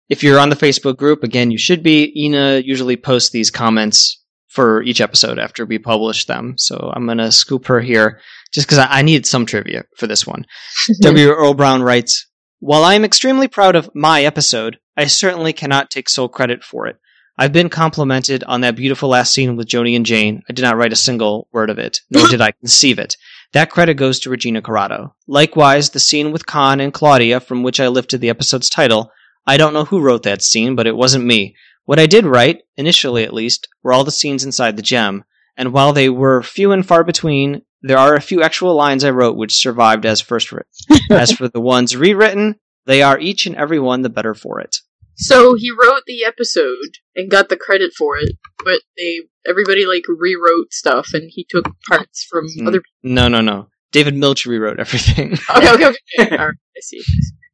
If 0.10 0.22
you're 0.22 0.40
on 0.40 0.50
the 0.50 0.58
Facebook 0.58 0.98
group, 0.98 1.24
again, 1.24 1.50
you 1.50 1.58
should 1.58 1.82
be. 1.82 2.12
Ina 2.26 2.58
usually 2.66 2.98
posts 2.98 3.30
these 3.30 3.52
comments 3.52 4.22
for 4.50 4.84
each 4.84 5.00
episode 5.00 5.40
after 5.40 5.66
we 5.66 5.80
publish 5.80 6.26
them, 6.26 6.56
so 6.58 6.92
I'm 6.94 7.08
gonna 7.08 7.32
scoop 7.32 7.68
her 7.68 7.80
here 7.80 8.20
just 8.54 8.68
because 8.68 8.80
I, 8.80 9.00
I 9.00 9.02
needed 9.02 9.26
some 9.26 9.46
trivia 9.46 9.86
for 9.96 10.08
this 10.08 10.28
one. 10.28 10.46
W. 11.02 11.30
Earl 11.30 11.54
Brown 11.54 11.84
writes, 11.84 12.28
While 12.60 12.84
I 12.84 12.96
am 12.96 13.06
extremely 13.06 13.48
proud 13.48 13.78
of 13.78 13.90
my 13.96 14.24
episode, 14.24 14.78
I 14.98 15.06
certainly 15.06 15.54
cannot 15.54 15.90
take 15.90 16.10
sole 16.10 16.28
credit 16.28 16.66
for 16.66 16.86
it. 16.86 16.98
I've 17.38 17.54
been 17.54 17.70
complimented 17.70 18.44
on 18.44 18.62
that 18.62 18.76
beautiful 18.76 19.10
last 19.10 19.34
scene 19.34 19.56
with 19.56 19.68
Joanie 19.68 19.96
and 19.96 20.06
Jane. 20.06 20.44
I 20.48 20.54
did 20.54 20.62
not 20.62 20.78
write 20.78 20.94
a 20.94 20.98
single 20.98 21.48
word 21.52 21.72
of 21.72 21.80
it, 21.80 22.00
nor 22.12 22.28
did 22.28 22.42
I 22.42 22.52
conceive 22.60 23.00
it. 23.00 23.18
That 23.54 23.72
credit 23.72 23.96
goes 23.96 24.20
to 24.20 24.30
Regina 24.30 24.62
Corrado. 24.62 25.16
Likewise, 25.28 25.90
the 25.90 26.00
scene 26.00 26.32
with 26.32 26.46
Khan 26.46 26.80
and 26.80 26.94
Claudia, 26.94 27.40
from 27.40 27.64
which 27.64 27.80
I 27.80 27.88
lifted 27.88 28.22
the 28.22 28.30
episode's 28.30 28.70
title, 28.70 29.12
I 29.48 29.58
don't 29.58 29.74
know 29.74 29.86
who 29.86 30.00
wrote 30.00 30.24
that 30.24 30.44
scene, 30.44 30.76
but 30.76 30.86
it 30.86 30.96
wasn't 30.96 31.26
me. 31.26 31.56
What 31.86 32.00
I 32.00 32.06
did 32.06 32.26
write, 32.26 32.62
initially 32.78 33.24
at 33.24 33.34
least, 33.34 33.68
were 33.82 33.94
all 33.94 34.04
the 34.04 34.12
scenes 34.12 34.44
inside 34.44 34.78
the 34.78 34.84
gem, 34.84 35.24
and 35.58 35.74
while 35.74 35.92
they 35.92 36.10
were 36.10 36.44
few 36.44 36.72
and 36.72 36.86
far 36.86 37.04
between, 37.04 37.64
there 37.82 37.98
are 37.98 38.16
a 38.16 38.22
few 38.22 38.42
actual 38.42 38.76
lines 38.76 39.04
I 39.04 39.10
wrote 39.10 39.36
which 39.36 39.56
survived 39.56 40.06
as 40.06 40.22
first 40.22 40.52
written. 40.52 40.72
as 41.12 41.32
for 41.32 41.50
the 41.50 41.60
ones 41.60 41.96
rewritten, 41.96 42.56
they 42.86 43.02
are 43.02 43.20
each 43.20 43.46
and 43.46 43.56
every 43.56 43.80
one 43.80 44.02
the 44.02 44.10
better 44.10 44.34
for 44.34 44.60
it. 44.60 44.78
So 45.16 45.56
he 45.56 45.70
wrote 45.72 46.04
the 46.08 46.24
episode 46.26 46.98
and 47.16 47.30
got 47.30 47.50
the 47.50 47.58
credit 47.58 47.94
for 47.98 48.18
it, 48.18 48.36
but 48.64 48.82
they 48.98 49.22
everybody 49.48 49.86
like 49.86 50.04
rewrote 50.08 50.72
stuff 50.74 51.10
and 51.14 51.30
he 51.32 51.46
took 51.50 51.66
parts 51.88 52.26
from 52.30 52.48
Hmm. 52.48 52.68
other 52.68 52.82
No, 53.04 53.28
no, 53.28 53.42
no. 53.42 53.68
David 53.92 54.16
Milch 54.16 54.46
rewrote 54.46 54.80
everything. 54.80 55.38
Okay, 55.56 55.72
okay, 55.74 55.86
okay. 55.88 55.98
Alright, 56.36 56.56
I 56.76 56.80
see. 56.82 57.04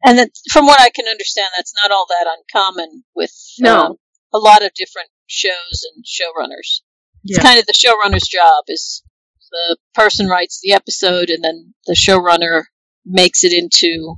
And 0.05 0.17
that, 0.19 0.29
from 0.53 0.65
what 0.65 0.79
I 0.79 0.89
can 0.89 1.05
understand, 1.07 1.47
that's 1.57 1.73
not 1.83 1.91
all 1.91 2.05
that 2.07 2.27
uncommon 2.37 3.03
with 3.15 3.31
No. 3.59 3.81
um, 3.87 3.95
a 4.33 4.37
lot 4.37 4.63
of 4.63 4.71
different 4.73 5.09
shows 5.27 5.83
and 5.93 6.05
showrunners. 6.05 6.81
It's 7.25 7.43
kind 7.43 7.59
of 7.59 7.65
the 7.65 7.73
showrunner's 7.73 8.27
job 8.27 8.63
is 8.69 9.03
the 9.51 9.77
person 9.93 10.27
writes 10.27 10.61
the 10.63 10.71
episode 10.71 11.29
and 11.29 11.43
then 11.43 11.73
the 11.87 11.95
showrunner 11.95 12.63
makes 13.05 13.43
it 13.43 13.51
into 13.51 14.15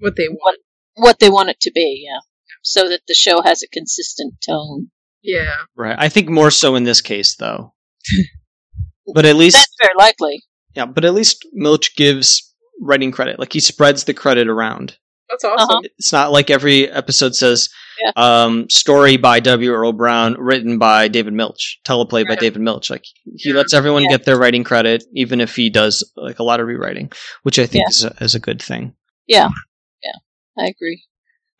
What 0.00 0.16
they 0.16 0.28
want. 0.28 0.58
what 0.94 1.20
they 1.20 1.30
want 1.30 1.50
it 1.50 1.60
to 1.60 1.70
be, 1.70 2.04
yeah. 2.08 2.18
So 2.62 2.88
that 2.88 3.00
the 3.08 3.14
show 3.14 3.42
has 3.42 3.62
a 3.62 3.68
consistent 3.68 4.34
tone. 4.46 4.90
Yeah. 5.22 5.54
right. 5.76 5.96
I 5.98 6.08
think 6.08 6.28
more 6.28 6.50
so 6.50 6.74
in 6.74 6.84
this 6.84 7.00
case, 7.00 7.36
though. 7.36 7.74
but 9.14 9.24
at 9.24 9.36
least, 9.36 9.56
That's 9.56 9.76
very 9.80 9.94
likely. 9.98 10.42
yeah. 10.74 10.86
But 10.86 11.04
at 11.04 11.14
least 11.14 11.46
Milch 11.52 11.94
gives 11.96 12.52
writing 12.80 13.12
credit. 13.12 13.38
Like 13.38 13.52
he 13.52 13.60
spreads 13.60 14.04
the 14.04 14.14
credit 14.14 14.48
around. 14.48 14.96
That's 15.28 15.44
awesome. 15.44 15.68
Uh-huh. 15.76 15.80
It's 15.98 16.12
not 16.12 16.30
like 16.32 16.50
every 16.50 16.90
episode 16.90 17.34
says, 17.34 17.68
Yeah. 18.04 18.12
um, 18.16 18.68
"Story 18.68 19.16
by 19.16 19.40
W. 19.40 19.70
Earl 19.72 19.92
Brown, 19.92 20.34
written 20.34 20.78
by 20.78 21.08
David 21.08 21.32
Milch, 21.32 21.80
teleplay 21.86 22.26
by 22.26 22.34
David 22.34 22.60
Milch." 22.60 22.90
Like 22.90 23.04
he 23.36 23.50
Yeah. 23.50 23.56
lets 23.56 23.72
everyone 23.72 24.02
Yeah. 24.02 24.10
get 24.10 24.24
their 24.24 24.36
writing 24.36 24.62
credit, 24.64 25.04
even 25.14 25.40
if 25.40 25.56
he 25.56 25.70
does 25.70 26.04
like 26.16 26.38
a 26.38 26.42
lot 26.42 26.60
of 26.60 26.66
rewriting, 26.66 27.12
which 27.44 27.58
I 27.58 27.66
think 27.66 27.84
Yeah. 27.84 27.88
is 27.90 28.04
a, 28.04 28.16
is 28.20 28.34
a 28.34 28.40
good 28.40 28.60
thing. 28.60 28.94
Yeah. 29.26 29.48
Yeah. 30.02 30.62
I 30.64 30.66
agree. 30.66 31.04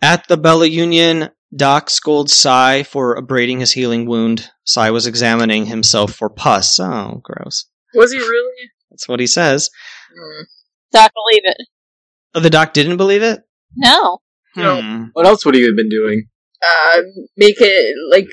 At 0.02 0.26
the 0.26 0.36
Bella 0.36 0.66
Union, 0.66 1.30
Doc 1.54 1.88
scolds 1.88 2.32
Cy 2.34 2.82
for 2.82 3.14
abrading 3.14 3.60
his 3.60 3.72
healing 3.72 4.04
wound. 4.06 4.50
Cy 4.64 4.90
was 4.90 5.06
examining 5.06 5.66
himself 5.66 6.12
for 6.12 6.28
pus. 6.28 6.80
Oh, 6.80 7.20
gross. 7.22 7.66
Was 7.94 8.12
he 8.12 8.18
really? 8.18 8.70
That's 8.90 9.06
what 9.08 9.20
he 9.20 9.26
says. 9.26 9.70
Mm. 10.12 10.44
Doc 10.92 11.12
believe 11.14 11.42
it. 11.44 11.56
Oh, 12.34 12.40
the 12.40 12.50
doc 12.50 12.72
didn't 12.72 12.96
believe 12.96 13.22
it? 13.22 13.40
No. 13.76 14.18
No. 14.56 14.80
Hmm. 14.82 15.04
What 15.12 15.26
else 15.26 15.44
would 15.46 15.54
he 15.54 15.62
have 15.64 15.76
been 15.76 15.88
doing? 15.88 16.26
Uh, 16.62 17.02
make 17.36 17.56
it 17.60 17.94
like 18.10 18.28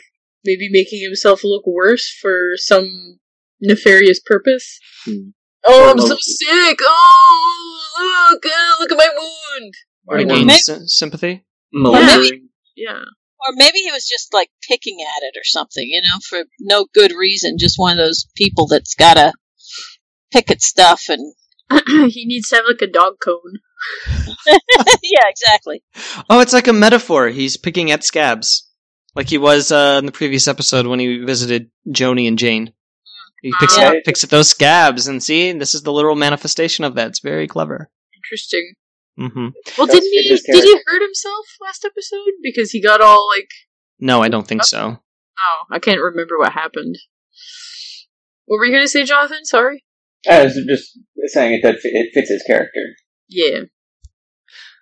maybe 0.45 0.69
making 0.71 1.01
himself 1.01 1.41
look 1.43 1.65
worse 1.67 2.09
for 2.21 2.51
some 2.55 3.19
nefarious 3.61 4.19
purpose. 4.19 4.79
Hmm. 5.05 5.29
Oh, 5.67 5.91
I'm 5.91 5.99
so 5.99 6.15
sick. 6.19 6.79
Oh, 6.81 8.29
look, 8.31 8.45
uh, 8.45 8.75
look 8.79 8.91
at 8.91 8.97
my 8.97 9.09
wound. 9.13 9.73
Or 10.07 10.17
To 10.17 10.23
Or 10.23 10.27
gain 10.27 10.49
sy- 10.49 10.79
sympathy? 10.85 11.45
Malingering? 11.73 12.49
Yeah. 12.75 13.03
Or 13.47 13.53
maybe 13.55 13.79
he 13.79 13.91
was 13.91 14.07
just 14.07 14.33
like 14.33 14.49
picking 14.67 14.99
at 15.01 15.23
it 15.23 15.37
or 15.37 15.43
something, 15.43 15.85
you 15.87 16.01
know, 16.01 16.17
for 16.27 16.43
no 16.59 16.87
good 16.93 17.11
reason. 17.17 17.57
Just 17.57 17.79
one 17.79 17.97
of 17.97 18.05
those 18.05 18.27
people 18.35 18.67
that's 18.67 18.95
gotta 18.95 19.33
pick 20.31 20.51
at 20.51 20.61
stuff 20.61 21.03
and 21.09 21.33
he 22.11 22.25
needs 22.25 22.49
to 22.49 22.57
have 22.57 22.65
like 22.67 22.81
a 22.81 22.91
dog 22.91 23.13
cone. 23.23 23.59
yeah, 25.03 25.19
exactly. 25.29 25.83
Oh, 26.29 26.41
it's 26.41 26.53
like 26.53 26.67
a 26.67 26.73
metaphor. 26.73 27.29
He's 27.29 27.55
picking 27.57 27.91
at 27.91 28.03
scabs. 28.03 28.69
Like 29.15 29.29
he 29.29 29.37
was 29.37 29.71
uh, 29.71 29.97
in 29.99 30.05
the 30.05 30.11
previous 30.11 30.47
episode 30.47 30.85
when 30.87 30.99
he 30.99 31.17
visited 31.23 31.71
Joanie 31.91 32.27
and 32.27 32.37
Jane. 32.37 32.73
He 33.41 33.53
picks, 33.59 33.77
Ah. 33.77 33.93
at, 33.93 34.05
picks 34.05 34.23
at 34.23 34.29
those 34.29 34.49
scabs, 34.49 35.07
and 35.07 35.23
see, 35.23 35.53
this 35.53 35.73
is 35.73 35.83
the 35.83 35.93
literal 35.93 36.15
manifestation 36.15 36.83
of 36.83 36.95
that. 36.95 37.07
It's 37.07 37.19
very 37.19 37.47
clever. 37.47 37.89
Interesting. 38.13 38.73
Hmm 39.19 39.47
Well, 39.77 39.87
Does 39.87 39.99
didn't 39.99 40.11
he? 40.11 40.29
Did 40.29 40.63
he 40.63 40.81
hurt 40.85 41.01
himself 41.01 41.45
last 41.61 41.85
episode 41.85 42.33
because 42.41 42.71
he 42.71 42.81
got 42.81 43.01
all 43.01 43.27
like? 43.27 43.49
No, 43.99 44.21
I 44.21 44.29
don't 44.29 44.47
think 44.47 44.63
so. 44.63 44.97
Oh, 45.39 45.65
I 45.71 45.79
can't 45.79 46.01
remember 46.01 46.37
what 46.37 46.53
happened. 46.53 46.97
What 48.45 48.57
were 48.57 48.65
you 48.65 48.73
gonna 48.73 48.87
say, 48.87 49.03
Jonathan? 49.03 49.45
Sorry. 49.45 49.83
I 50.29 50.43
was 50.43 50.53
just 50.67 50.97
saying 51.27 51.55
it, 51.55 51.61
that 51.63 51.75
it 51.83 52.11
fits 52.13 52.29
his 52.29 52.43
character. 52.45 52.81
Yeah. 53.27 53.61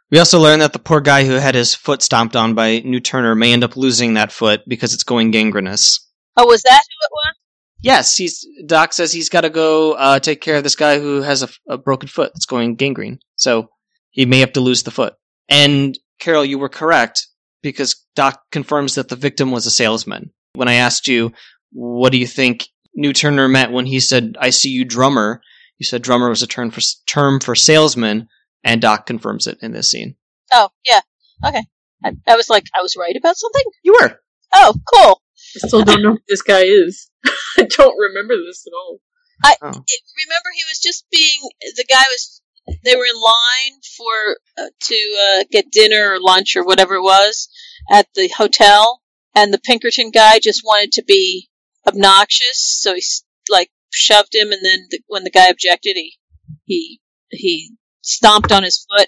We 0.09 0.19
also 0.19 0.39
learned 0.39 0.61
that 0.61 0.73
the 0.73 0.79
poor 0.79 1.01
guy 1.01 1.25
who 1.25 1.33
had 1.33 1.53
his 1.53 1.75
foot 1.75 2.01
stomped 2.01 2.35
on 2.35 2.53
by 2.53 2.79
New 2.79 3.01
Turner 3.01 3.35
may 3.35 3.51
end 3.51 3.63
up 3.63 3.75
losing 3.75 4.13
that 4.13 4.31
foot 4.31 4.61
because 4.67 4.93
it's 4.93 5.03
going 5.03 5.31
gangrenous. 5.31 5.99
Oh, 6.37 6.45
was 6.45 6.61
that 6.63 6.81
who 6.87 7.05
it 7.05 7.11
was? 7.11 7.35
Yes, 7.81 8.15
he's 8.15 8.47
Doc 8.65 8.93
says 8.93 9.11
he's 9.11 9.29
got 9.29 9.41
to 9.41 9.49
go 9.49 9.93
uh, 9.93 10.19
take 10.19 10.41
care 10.41 10.55
of 10.55 10.63
this 10.63 10.75
guy 10.75 10.99
who 10.99 11.21
has 11.21 11.43
a, 11.43 11.49
a 11.67 11.77
broken 11.77 12.07
foot 12.07 12.31
that's 12.33 12.45
going 12.45 12.75
gangrene. 12.75 13.19
So 13.35 13.69
he 14.17 14.25
may 14.25 14.39
have 14.39 14.53
to 14.53 14.61
lose 14.61 14.83
the 14.83 14.91
foot. 14.91 15.13
And 15.47 15.97
Carol, 16.19 16.43
you 16.43 16.59
were 16.59 16.69
correct 16.69 17.27
because 17.61 18.03
Doc 18.15 18.41
confirms 18.51 18.95
that 18.95 19.07
the 19.07 19.15
victim 19.15 19.51
was 19.51 19.65
a 19.65 19.71
salesman. 19.71 20.31
When 20.53 20.67
I 20.67 20.73
asked 20.73 21.07
you, 21.07 21.31
what 21.71 22.11
do 22.11 22.17
you 22.17 22.27
think 22.27 22.67
New 22.95 23.13
Turner 23.13 23.47
meant 23.47 23.71
when 23.71 23.85
he 23.85 23.99
said, 23.99 24.35
"I 24.41 24.49
see 24.49 24.69
you, 24.69 24.83
drummer"? 24.83 25.41
You 25.77 25.85
said 25.85 26.01
drummer 26.01 26.29
was 26.29 26.41
a 26.41 26.47
term 26.47 26.71
for 26.71 26.81
term 27.05 27.39
for 27.39 27.53
salesman, 27.53 28.27
and 28.63 28.81
Doc 28.81 29.05
confirms 29.05 29.45
it 29.45 29.59
in 29.61 29.71
this 29.71 29.91
scene. 29.91 30.15
Oh, 30.51 30.69
yeah. 30.83 31.01
Okay. 31.45 31.63
I, 32.03 32.13
I 32.27 32.35
was 32.35 32.49
like, 32.49 32.65
I 32.75 32.81
was 32.81 32.95
right 32.97 33.15
about 33.15 33.37
something. 33.37 33.63
You 33.83 33.95
were. 34.01 34.19
Oh, 34.53 34.73
cool. 34.91 35.21
I 35.63 35.67
still 35.67 35.83
don't 35.83 36.01
know 36.01 36.13
who 36.13 36.19
this 36.27 36.41
guy 36.41 36.61
is. 36.61 37.11
I 37.57 37.63
don't 37.63 37.95
remember 37.97 38.35
this 38.35 38.65
at 38.65 38.73
all. 38.73 38.99
It, 39.45 39.57
oh. 39.61 39.67
remember, 39.67 40.49
he 40.55 40.63
was 40.67 40.79
just 40.81 41.05
being 41.11 41.39
the 41.75 41.85
guy 41.87 42.03
was. 42.09 42.41
They 42.83 42.95
were 42.95 43.05
in 43.05 43.19
line 43.19 43.79
for 43.95 44.37
uh, 44.57 44.69
to 44.79 45.17
uh, 45.29 45.43
get 45.51 45.71
dinner 45.71 46.13
or 46.13 46.19
lunch 46.19 46.55
or 46.55 46.63
whatever 46.65 46.95
it 46.95 47.01
was 47.01 47.49
at 47.89 48.07
the 48.15 48.29
hotel, 48.35 49.01
and 49.35 49.53
the 49.53 49.59
Pinkerton 49.59 50.11
guy 50.11 50.39
just 50.39 50.63
wanted 50.65 50.91
to 50.93 51.03
be 51.03 51.49
obnoxious, 51.87 52.79
so 52.81 52.93
he 52.93 53.03
like 53.49 53.71
shoved 53.91 54.35
him, 54.35 54.51
and 54.51 54.63
then 54.63 54.87
the, 54.89 54.99
when 55.07 55.23
the 55.23 55.29
guy 55.29 55.47
objected, 55.47 55.95
he 55.95 56.17
he 56.65 56.99
he 57.29 57.75
stomped 58.01 58.51
on 58.51 58.63
his 58.63 58.85
foot. 58.89 59.07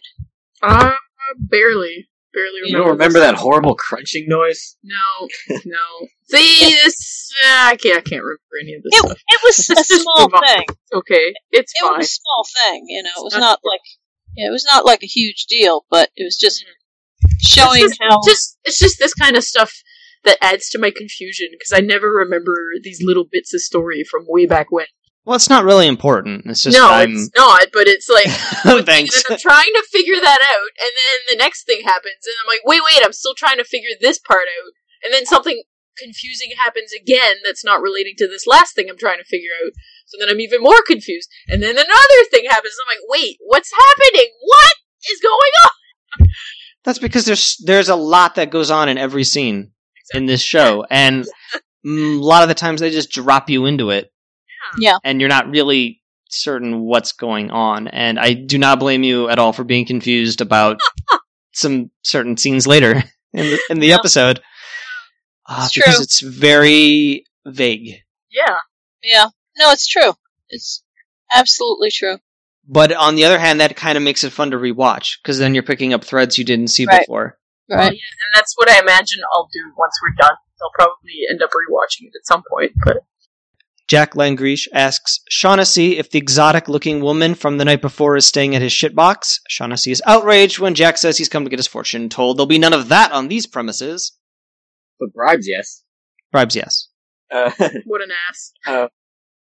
Uh, 0.61 0.93
barely. 1.37 2.08
Barely 2.33 2.61
remember. 2.61 2.67
You 2.69 2.77
don't 2.77 2.91
remember 2.91 3.19
this. 3.19 3.27
that 3.31 3.35
horrible 3.35 3.75
crunching 3.75 4.25
noise? 4.27 4.77
No, 4.83 5.27
no. 5.65 6.07
See, 6.29 6.69
this. 6.75 7.31
Uh, 7.43 7.47
I 7.71 7.75
can't. 7.75 7.97
I 7.97 8.01
can't 8.01 8.21
remember 8.23 8.39
any 8.61 8.75
of 8.75 8.83
this 8.83 8.93
It, 8.93 8.99
stuff. 9.05 9.17
it 9.27 9.39
was 9.43 9.69
a 9.69 9.83
small 9.83 10.29
thing. 10.45 10.63
Okay, 10.93 11.33
it's 11.51 11.73
It 11.75 11.81
fine. 11.83 11.97
was 11.97 12.05
a 12.05 12.09
small 12.09 12.43
thing, 12.55 12.83
you 12.87 13.01
know. 13.03 13.09
It 13.17 13.23
was 13.23 13.33
That's 13.33 13.41
not 13.41 13.59
like 13.63 13.81
yeah, 14.37 14.47
it 14.47 14.51
was 14.51 14.65
not 14.65 14.85
like 14.85 15.01
a 15.03 15.07
huge 15.07 15.45
deal, 15.49 15.85
but 15.89 16.09
it 16.15 16.23
was 16.23 16.37
just 16.37 16.63
showing 17.39 17.81
it's 17.83 17.97
just, 17.97 18.01
how 18.01 18.19
just 18.25 18.57
it's 18.63 18.79
just 18.79 18.99
this 18.99 19.13
kind 19.13 19.35
of 19.35 19.43
stuff 19.43 19.73
that 20.23 20.37
adds 20.41 20.69
to 20.69 20.77
my 20.77 20.91
confusion 20.91 21.47
because 21.51 21.71
I 21.73 21.79
never 21.79 22.11
remember 22.11 22.53
these 22.83 23.01
little 23.03 23.25
bits 23.29 23.53
of 23.53 23.61
story 23.61 24.03
from 24.03 24.25
way 24.27 24.45
back 24.45 24.67
when. 24.71 24.85
Well, 25.25 25.35
it's 25.35 25.49
not 25.49 25.65
really 25.65 25.87
important. 25.87 26.45
It's 26.45 26.63
just 26.63 26.77
no, 26.77 26.89
I'm. 26.89 27.11
it's 27.11 27.29
not. 27.35 27.67
But 27.73 27.87
it's 27.87 28.09
like 28.09 28.25
Thanks. 28.85 29.15
And 29.15 29.33
I'm 29.33 29.39
trying 29.39 29.73
to 29.73 29.85
figure 29.91 30.19
that 30.19 30.39
out, 30.41 30.71
and 30.79 30.91
then 30.95 31.17
the 31.29 31.43
next 31.43 31.65
thing 31.65 31.81
happens, 31.83 32.25
and 32.25 32.35
I'm 32.41 32.47
like, 32.47 32.65
wait, 32.65 32.81
wait, 32.83 33.05
I'm 33.05 33.13
still 33.13 33.35
trying 33.35 33.57
to 33.57 33.63
figure 33.63 33.89
this 33.99 34.17
part 34.19 34.47
out, 34.47 34.71
and 35.03 35.13
then 35.13 35.25
something 35.25 35.61
confusing 35.97 36.51
happens 36.57 36.91
again 36.93 37.35
that's 37.43 37.65
not 37.65 37.81
relating 37.81 38.13
to 38.17 38.27
this 38.27 38.47
last 38.47 38.73
thing 38.73 38.89
I'm 38.89 38.97
trying 38.97 39.17
to 39.17 39.25
figure 39.25 39.51
out. 39.63 39.73
So 40.07 40.17
then 40.19 40.29
I'm 40.29 40.39
even 40.39 40.61
more 40.61 40.81
confused, 40.87 41.29
and 41.47 41.61
then 41.61 41.75
another 41.75 42.21
thing 42.31 42.45
happens. 42.45 42.73
And 42.73 42.87
I'm 42.87 42.95
like, 42.95 43.05
wait, 43.09 43.37
what's 43.45 43.71
happening? 43.71 44.31
What 44.41 44.73
is 45.11 45.19
going 45.21 45.53
on? 45.65 46.27
That's 46.83 46.99
because 46.99 47.25
there's 47.25 47.57
there's 47.65 47.89
a 47.89 47.95
lot 47.95 48.35
that 48.35 48.49
goes 48.49 48.71
on 48.71 48.89
in 48.89 48.97
every 48.97 49.23
scene 49.23 49.71
in 50.13 50.25
this 50.25 50.41
show, 50.41 50.85
and 50.89 51.25
mm, 51.85 52.19
a 52.19 52.23
lot 52.23 52.41
of 52.41 52.49
the 52.49 52.55
times 52.55 52.81
they 52.81 52.89
just 52.89 53.11
drop 53.11 53.49
you 53.49 53.65
into 53.65 53.91
it, 53.91 54.11
and 55.03 55.19
you're 55.19 55.29
not 55.29 55.49
really 55.49 56.01
certain 56.29 56.81
what's 56.81 57.11
going 57.13 57.49
on. 57.51 57.87
And 57.87 58.19
I 58.19 58.33
do 58.33 58.57
not 58.57 58.79
blame 58.79 59.03
you 59.03 59.29
at 59.29 59.39
all 59.39 59.51
for 59.53 59.63
being 59.63 59.85
confused 59.85 60.41
about 60.41 60.79
some 61.53 61.89
certain 62.03 62.37
scenes 62.37 62.67
later 62.67 62.91
in 63.33 63.45
the, 63.49 63.59
in 63.69 63.79
the 63.79 63.87
Yeah. 63.87 63.95
episode, 63.95 64.41
uh, 65.47 65.63
It's 65.65 65.73
because 65.73 65.95
true. 65.95 66.03
it's 66.03 66.19
very 66.19 67.25
vague. 67.45 68.01
Yeah, 68.31 68.57
Yeah. 69.03 69.25
No, 69.57 69.71
it's 69.71 69.87
true. 69.87 70.13
It's 70.49 70.83
absolutely 71.33 71.89
true. 71.91 72.17
But 72.67 72.91
on 72.93 73.15
the 73.15 73.25
other 73.25 73.39
hand, 73.39 73.59
that 73.61 73.75
kind 73.75 73.97
of 73.97 74.03
makes 74.03 74.23
it 74.23 74.31
fun 74.31 74.51
to 74.51 74.57
rewatch 74.57 75.17
because 75.21 75.39
then 75.39 75.53
you're 75.55 75.63
picking 75.63 75.93
up 75.93 76.03
threads 76.03 76.37
you 76.37 76.45
didn't 76.45 76.67
see 76.67 76.85
Right. 76.85 77.01
before. 77.01 77.37
Right. 77.69 77.89
and 77.91 77.99
that's 78.35 78.53
what 78.57 78.69
I 78.69 78.79
imagine 78.79 79.19
I'll 79.33 79.49
do 79.51 79.71
once 79.77 79.93
we're 80.01 80.15
done. 80.27 80.35
I'll 80.61 80.71
probably 80.73 81.13
end 81.29 81.41
up 81.43 81.49
rewatching 81.51 82.07
it 82.07 82.13
at 82.19 82.25
some 82.25 82.43
point, 82.49 82.71
but 82.83 82.97
Jack 83.89 84.13
Langrishe 84.13 84.67
asks 84.71 85.19
Shaughnessy 85.29 85.97
if 85.97 86.11
the 86.11 86.19
exotic 86.19 86.69
looking 86.69 87.01
woman 87.01 87.33
from 87.33 87.57
the 87.57 87.65
night 87.65 87.81
before 87.81 88.15
is 88.15 88.27
staying 88.27 88.55
at 88.55 88.61
his 88.61 88.71
shitbox. 88.71 89.39
Shaughnessy 89.49 89.89
is 89.89 90.01
outraged 90.05 90.59
when 90.59 90.75
Jack 90.75 90.99
says 90.99 91.17
he's 91.17 91.27
come 91.27 91.43
to 91.43 91.49
get 91.49 91.57
his 91.57 91.65
fortune 91.65 92.07
told. 92.07 92.37
There'll 92.37 92.45
be 92.45 92.59
none 92.59 92.73
of 92.73 92.89
that 92.89 93.11
on 93.11 93.29
these 93.29 93.47
premises. 93.47 94.15
But 94.99 95.11
bribes, 95.11 95.47
yes. 95.47 95.83
Bribes, 96.31 96.55
yes. 96.55 96.89
Uh, 97.31 97.49
what 97.85 98.03
an 98.03 98.11
ass. 98.29 98.53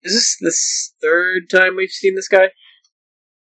is 0.03 0.12
this 0.12 0.37
the 0.40 1.07
third 1.07 1.49
time 1.49 1.77
we've 1.77 1.90
seen 1.90 2.16
this 2.16 2.29
guy? 2.29 2.49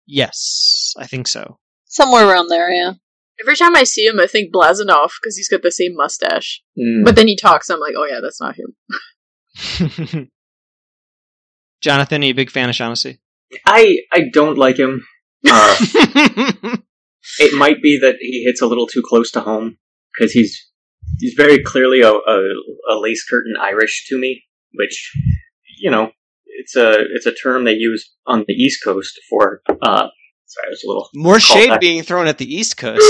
Yes, 0.06 0.92
I 0.98 1.06
think 1.06 1.26
so. 1.26 1.58
Somewhere 1.86 2.28
around 2.28 2.48
there, 2.48 2.70
yeah. 2.70 2.92
Every 3.40 3.56
time 3.56 3.76
I 3.76 3.84
see 3.84 4.04
him, 4.04 4.20
I 4.20 4.26
think 4.26 4.52
Blazanov 4.54 5.12
because 5.22 5.38
he's 5.38 5.48
got 5.48 5.62
the 5.62 5.72
same 5.72 5.96
mustache. 5.96 6.62
Hmm. 6.78 7.02
But 7.02 7.16
then 7.16 7.28
he 7.28 7.36
talks, 7.36 7.70
I'm 7.70 7.80
like, 7.80 7.94
oh 7.96 8.04
yeah, 8.04 8.20
that's 8.20 8.42
not 8.42 8.56
him. 8.56 10.28
Jonathan, 11.80 12.22
are 12.22 12.26
you 12.26 12.30
a 12.32 12.34
big 12.34 12.50
fan 12.50 12.68
of 12.68 12.74
Shaughnessy? 12.74 13.20
I 13.64 13.98
I 14.12 14.24
don't 14.32 14.58
like 14.58 14.78
him. 14.78 15.04
Uh, 15.48 15.76
it 17.38 17.56
might 17.58 17.82
be 17.82 17.98
that 18.00 18.16
he 18.20 18.42
hits 18.44 18.60
a 18.62 18.66
little 18.66 18.86
too 18.86 19.02
close 19.04 19.30
to 19.32 19.40
home 19.40 19.76
because 20.12 20.32
he's 20.32 20.70
he's 21.18 21.34
very 21.36 21.62
clearly 21.62 22.00
a, 22.00 22.10
a, 22.10 22.42
a 22.90 22.94
lace 22.98 23.24
curtain 23.28 23.54
Irish 23.60 24.06
to 24.08 24.18
me, 24.18 24.42
which 24.74 25.12
you 25.78 25.90
know 25.90 26.10
it's 26.46 26.76
a 26.76 26.92
it's 27.14 27.26
a 27.26 27.34
term 27.34 27.64
they 27.64 27.72
use 27.74 28.12
on 28.26 28.44
the 28.46 28.54
East 28.54 28.82
Coast 28.82 29.20
for. 29.28 29.60
Uh, 29.68 30.08
sorry, 30.46 30.66
I 30.66 30.70
was 30.70 30.82
a 30.84 30.88
little. 30.88 31.08
More 31.14 31.40
shade 31.40 31.70
that. 31.70 31.80
being 31.80 32.02
thrown 32.02 32.26
at 32.26 32.38
the 32.38 32.52
East 32.52 32.76
Coast 32.76 33.02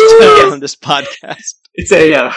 on 0.51 0.61
this 0.61 0.77
podcast. 0.91 1.55
It's 1.75 1.93
a 1.93 2.15
uh, 2.15 2.29
it- 2.29 2.35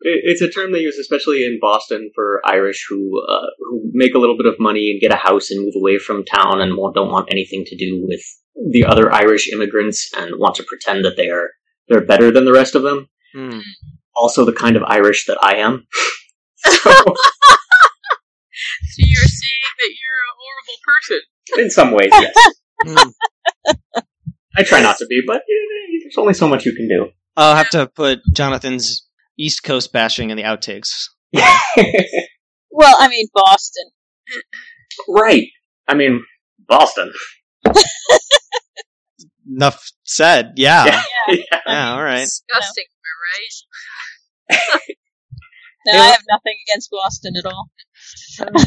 it's 0.00 0.40
a 0.42 0.48
term 0.48 0.72
they 0.72 0.80
use 0.80 0.98
especially 0.98 1.44
in 1.44 1.58
Boston 1.60 2.10
for 2.14 2.40
Irish 2.44 2.86
who 2.88 3.20
uh, 3.28 3.46
who 3.58 3.82
make 3.92 4.14
a 4.14 4.18
little 4.18 4.36
bit 4.36 4.46
of 4.46 4.54
money 4.58 4.90
and 4.92 5.00
get 5.00 5.12
a 5.12 5.16
house 5.16 5.50
and 5.50 5.64
move 5.64 5.74
away 5.76 5.98
from 5.98 6.24
town 6.24 6.60
and 6.60 6.76
don't 6.94 7.10
want 7.10 7.28
anything 7.30 7.64
to 7.66 7.76
do 7.76 8.04
with 8.06 8.20
the 8.70 8.84
other 8.84 9.12
Irish 9.12 9.48
immigrants 9.52 10.10
and 10.16 10.34
want 10.38 10.54
to 10.56 10.64
pretend 10.64 11.04
that 11.04 11.16
they 11.16 11.28
are 11.28 11.50
they're 11.88 12.04
better 12.04 12.30
than 12.30 12.44
the 12.44 12.52
rest 12.52 12.74
of 12.74 12.82
them. 12.82 13.08
Hmm. 13.34 13.60
Also, 14.16 14.44
the 14.44 14.52
kind 14.52 14.76
of 14.76 14.82
Irish 14.82 15.24
that 15.26 15.38
I 15.42 15.56
am. 15.56 15.86
so, 16.56 16.90
So 16.90 17.14
you're 18.98 19.24
saying 19.24 19.62
that 19.78 19.90
you're 19.98 20.22
a 20.26 20.34
horrible 20.40 20.78
person. 20.84 21.20
in 21.64 21.70
some 21.70 21.90
ways, 21.92 22.10
yes, 22.12 22.34
Hmm. 22.84 23.10
I 24.56 24.62
try 24.64 24.80
not 24.82 24.98
to 24.98 25.06
be, 25.06 25.22
but 25.26 25.36
eh, 25.36 25.98
there's 26.02 26.18
only 26.18 26.34
so 26.34 26.48
much 26.48 26.66
you 26.66 26.74
can 26.74 26.88
do. 26.88 27.10
I'll 27.36 27.54
have 27.56 27.70
to 27.70 27.86
put 27.86 28.20
Jonathan's 28.32 29.07
East 29.38 29.62
Coast 29.62 29.92
bashing 29.92 30.30
in 30.30 30.36
the 30.36 30.42
outtakes. 30.44 31.08
Well, 32.70 32.94
I 32.98 33.08
mean, 33.08 33.26
Boston. 33.34 33.90
right. 35.08 35.48
I 35.88 35.94
mean, 35.94 36.22
Boston. 36.68 37.12
Enough 39.50 39.90
said. 40.04 40.52
Yeah. 40.56 40.84
Yeah. 40.86 41.02
Yeah, 41.50 41.60
yeah. 41.66 41.92
all 41.92 42.02
right. 42.02 42.20
Disgusting, 42.20 42.84
am 44.50 44.56
I 44.56 44.56
right? 44.56 44.80
No, 45.86 45.92
I 46.00 46.06
have 46.06 46.22
nothing 46.30 46.54
against 46.68 46.90
Boston 46.90 47.34
at 47.36 47.44
all. 47.46 47.70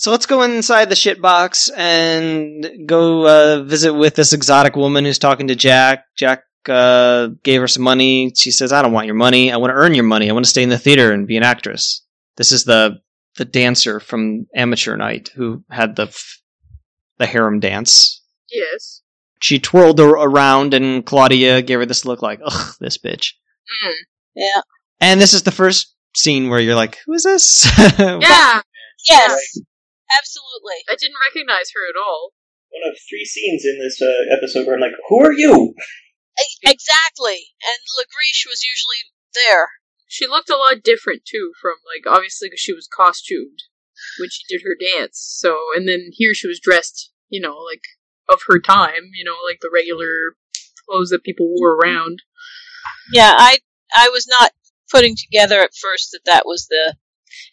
So 0.00 0.12
let's 0.12 0.26
go 0.26 0.42
inside 0.42 0.90
the 0.90 0.94
shit 0.94 1.20
box 1.20 1.70
and 1.70 2.86
go 2.86 3.26
uh, 3.26 3.64
visit 3.64 3.92
with 3.92 4.14
this 4.14 4.32
exotic 4.32 4.76
woman 4.76 5.04
who's 5.04 5.18
talking 5.18 5.48
to 5.48 5.56
Jack. 5.56 6.04
Jack 6.16 6.44
uh, 6.66 7.28
gave 7.42 7.60
her 7.60 7.68
some 7.68 7.82
money. 7.82 8.32
She 8.34 8.50
says, 8.50 8.72
"I 8.72 8.82
don't 8.82 8.92
want 8.92 9.06
your 9.06 9.14
money. 9.14 9.52
I 9.52 9.56
want 9.56 9.70
to 9.70 9.74
earn 9.76 9.94
your 9.94 10.04
money. 10.04 10.28
I 10.28 10.32
want 10.32 10.44
to 10.44 10.50
stay 10.50 10.62
in 10.62 10.68
the 10.68 10.78
theater 10.78 11.12
and 11.12 11.26
be 11.26 11.36
an 11.36 11.42
actress." 11.42 12.04
This 12.36 12.52
is 12.52 12.64
the 12.64 13.00
the 13.36 13.44
dancer 13.44 14.00
from 14.00 14.46
Amateur 14.54 14.96
Night 14.96 15.30
who 15.34 15.64
had 15.70 15.96
the 15.96 16.04
f- 16.04 16.40
the 17.18 17.26
harem 17.26 17.60
dance. 17.60 18.22
Yes. 18.50 19.02
She 19.40 19.58
twirled 19.60 19.98
her 20.00 20.10
around, 20.10 20.74
and 20.74 21.04
Claudia 21.06 21.62
gave 21.62 21.78
her 21.78 21.86
this 21.86 22.04
look 22.04 22.22
like, 22.22 22.40
"Ugh, 22.44 22.74
this 22.80 22.98
bitch." 22.98 23.34
Mm. 23.84 23.92
Yeah. 24.34 24.60
And 25.00 25.20
this 25.20 25.34
is 25.34 25.42
the 25.44 25.52
first 25.52 25.94
scene 26.16 26.48
where 26.48 26.60
you're 26.60 26.74
like, 26.74 26.98
"Who 27.06 27.12
is 27.14 27.22
this?" 27.24 27.66
Yeah, 27.98 28.62
Yes. 29.08 29.58
Absolutely. 30.18 30.80
I 30.88 30.96
didn't 30.98 31.16
recognize 31.28 31.70
her 31.74 31.80
at 31.88 31.98
all. 32.00 32.32
One 32.70 32.90
of 32.90 32.98
three 33.08 33.24
scenes 33.24 33.64
in 33.64 33.78
this 33.78 34.00
uh, 34.02 34.34
episode 34.34 34.66
where 34.66 34.74
I'm 34.74 34.80
like, 34.80 34.92
"Who 35.08 35.20
are 35.24 35.32
you?" 35.32 35.74
Exactly. 36.62 37.54
And 37.62 37.80
Langrishe 37.98 38.46
was 38.46 38.62
usually 38.64 39.10
there. 39.34 39.70
She 40.06 40.26
looked 40.26 40.50
a 40.50 40.56
lot 40.56 40.82
different 40.82 41.22
too, 41.24 41.52
from 41.60 41.74
like 41.84 42.10
obviously 42.10 42.48
because 42.48 42.60
she 42.60 42.72
was 42.72 42.88
costumed 42.88 43.58
when 44.18 44.30
she 44.30 44.42
did 44.48 44.62
her 44.64 44.76
dance. 44.78 45.18
So, 45.38 45.58
and 45.76 45.88
then 45.88 46.10
here 46.12 46.34
she 46.34 46.48
was 46.48 46.60
dressed, 46.60 47.12
you 47.28 47.40
know, 47.40 47.56
like 47.56 47.82
of 48.28 48.40
her 48.46 48.58
time, 48.58 49.10
you 49.14 49.24
know, 49.24 49.36
like 49.46 49.60
the 49.60 49.70
regular 49.72 50.36
clothes 50.88 51.10
that 51.10 51.24
people 51.24 51.48
wore 51.48 51.76
mm-hmm. 51.76 51.88
around. 51.88 52.22
Yeah, 53.12 53.34
I 53.36 53.58
I 53.94 54.08
was 54.10 54.26
not 54.28 54.52
putting 54.90 55.16
together 55.16 55.60
at 55.60 55.74
first 55.80 56.10
that 56.12 56.24
that 56.24 56.46
was 56.46 56.66
the 56.68 56.96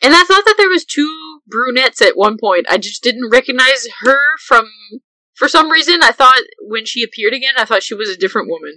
And 0.02 0.14
I 0.14 0.24
thought 0.24 0.46
that 0.46 0.56
there 0.58 0.70
was 0.70 0.86
two 0.86 1.42
brunettes 1.48 2.02
at 2.02 2.18
one 2.18 2.38
point. 2.40 2.66
I 2.70 2.78
just 2.78 3.04
didn't 3.04 3.30
recognize 3.30 3.88
her 4.02 4.20
from. 4.48 4.70
For 5.36 5.48
some 5.48 5.70
reason, 5.70 6.00
I 6.02 6.12
thought 6.12 6.40
when 6.62 6.86
she 6.86 7.04
appeared 7.04 7.34
again, 7.34 7.54
I 7.58 7.66
thought 7.66 7.84
she 7.84 7.94
was 7.96 8.10
a 8.10 8.18
different 8.18 8.48
woman. 8.50 8.76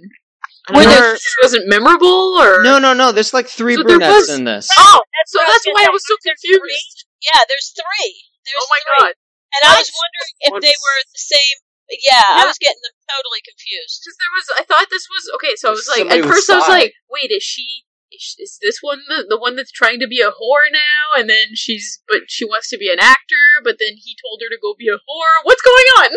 I 0.67 0.75
Were 0.77 0.83
there- 0.85 1.17
she 1.17 1.39
wasn't 1.41 1.67
memorable 1.67 2.35
or 2.37 2.61
no, 2.61 2.77
no, 2.79 2.93
no. 2.93 3.11
There's 3.11 3.33
like 3.33 3.47
three 3.47 3.75
So 3.75 3.83
brunettes 3.83 4.27
was- 4.27 4.37
in 4.37 4.43
this. 4.43 4.67
Oh, 4.77 5.01
That's 5.17 5.31
so 5.31 5.39
that's 5.39 5.65
why 5.65 5.85
I 5.87 5.89
was 5.89 6.03
so 6.05 6.15
say. 6.21 6.29
Confused. 6.35 7.05
Yeah, 7.23 7.41
there's 7.47 7.73
three. 7.73 8.13
There's 8.45 8.59
Oh 8.59 8.67
my 8.69 8.79
three. 8.83 9.07
god! 9.07 9.13
And 9.55 9.61
I 9.65 9.77
was 9.79 9.89
wondering 9.89 10.33
if 10.45 10.53
they 10.61 10.75
were 10.77 10.99
the 11.09 11.19
same. 11.19 11.57
Yeah, 11.89 12.21
I 12.21 12.45
was 12.45 12.59
getting 12.61 12.77
them 12.85 12.93
totally 13.09 13.41
confused. 13.41 14.05
Because 14.05 14.17
there 14.21 14.33
was, 14.37 14.45
I 14.61 14.63
thought 14.69 14.87
this 14.93 15.07
was 15.09 15.25
okay. 15.41 15.57
So 15.57 15.69
I 15.69 15.73
was 15.73 15.89
like, 15.89 16.05
Somebody 16.05 16.21
at 16.21 16.25
with 16.25 16.35
first 16.37 16.49
I 16.53 16.57
was 16.61 16.69
like, 16.69 16.93
wait, 17.09 17.31
is 17.33 17.41
she 17.41 17.65
is, 18.13 18.35
is 18.37 18.59
this 18.61 18.77
one 18.81 19.01
the, 19.09 19.25
the 19.27 19.39
one 19.41 19.55
that's 19.55 19.71
trying 19.73 19.99
to 20.01 20.07
be 20.07 20.21
a 20.21 20.29
whore 20.29 20.69
now? 20.69 21.17
And 21.17 21.27
then 21.29 21.57
she's, 21.57 22.01
but 22.07 22.29
she 22.29 22.45
wants 22.45 22.69
to 22.69 22.77
be 22.77 22.93
an 22.93 22.99
actor, 23.01 23.41
but 23.63 23.77
then 23.81 23.97
he 23.97 24.13
told 24.21 24.37
her 24.45 24.49
to 24.53 24.61
go 24.61 24.75
be 24.77 24.87
a 24.87 25.01
whore. 25.01 25.35
What's 25.41 25.65
going 25.65 25.89
on? 26.05 26.09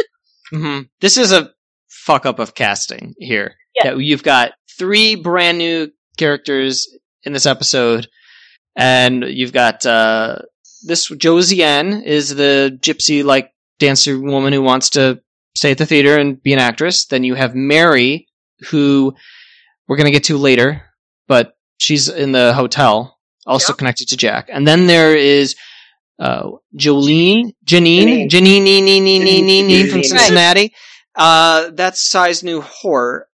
Hmm 0.53 0.81
This 1.01 1.17
is 1.17 1.33
a 1.33 1.51
fuck 1.89 2.27
up 2.27 2.39
of 2.39 2.55
casting 2.55 3.15
here. 3.19 3.55
Yeah. 3.77 3.93
That 3.95 3.99
You've 4.01 4.23
got 4.23 4.53
three 4.79 5.15
brand 5.15 5.59
new 5.59 5.91
characters 6.19 6.87
in 7.25 7.33
this 7.33 7.47
episode, 7.47 8.09
and 8.77 9.25
you've 9.25 9.53
got 9.53 9.85
uh, 9.87 10.39
this 10.85 11.09
Josie 11.09 11.63
Ann 11.63 12.03
is 12.03 12.35
the 12.35 12.79
gypsy 12.83 13.25
like 13.25 13.53
dancer 13.79 14.19
woman 14.19 14.53
who 14.53 14.63
wants 14.63 14.91
to 14.91 15.21
stay 15.55 15.71
at 15.71 15.79
the 15.79 15.87
theater 15.87 16.17
and 16.19 16.43
be 16.43 16.53
an 16.53 16.59
actress. 16.59 17.07
Then 17.07 17.25
you 17.25 17.35
have 17.35 17.55
Mary, 17.55 18.27
who 18.71 19.15
we're 19.89 19.97
going 19.97 20.07
to 20.07 20.13
get 20.13 20.25
to 20.25 20.37
later, 20.39 20.83
but 21.29 21.55
she's 21.79 22.09
in 22.09 22.33
the 22.33 22.53
hotel, 22.55 23.19
also 23.47 23.73
Yep. 23.73 23.79
connected 23.79 24.09
to 24.09 24.17
Jack. 24.17 24.49
And 24.53 24.67
then 24.67 24.87
there 24.87 25.17
is 25.17 25.55
uh, 26.19 26.51
Jolene, 26.77 27.55
Janine, 27.65 28.29
Janine. 28.29 28.31
Janine, 28.31 28.63
nee, 28.63 28.81
nee, 28.81 29.01
nee, 29.01 29.19
nee, 29.19 29.43
nee, 29.43 29.63
nee, 29.63 29.87
from 29.89 30.03
Cincinnati. 30.03 30.75
Uh, 31.15 31.71
that's 31.73 32.09
Cy's 32.09 32.43
new 32.43 32.61
horror. 32.61 33.29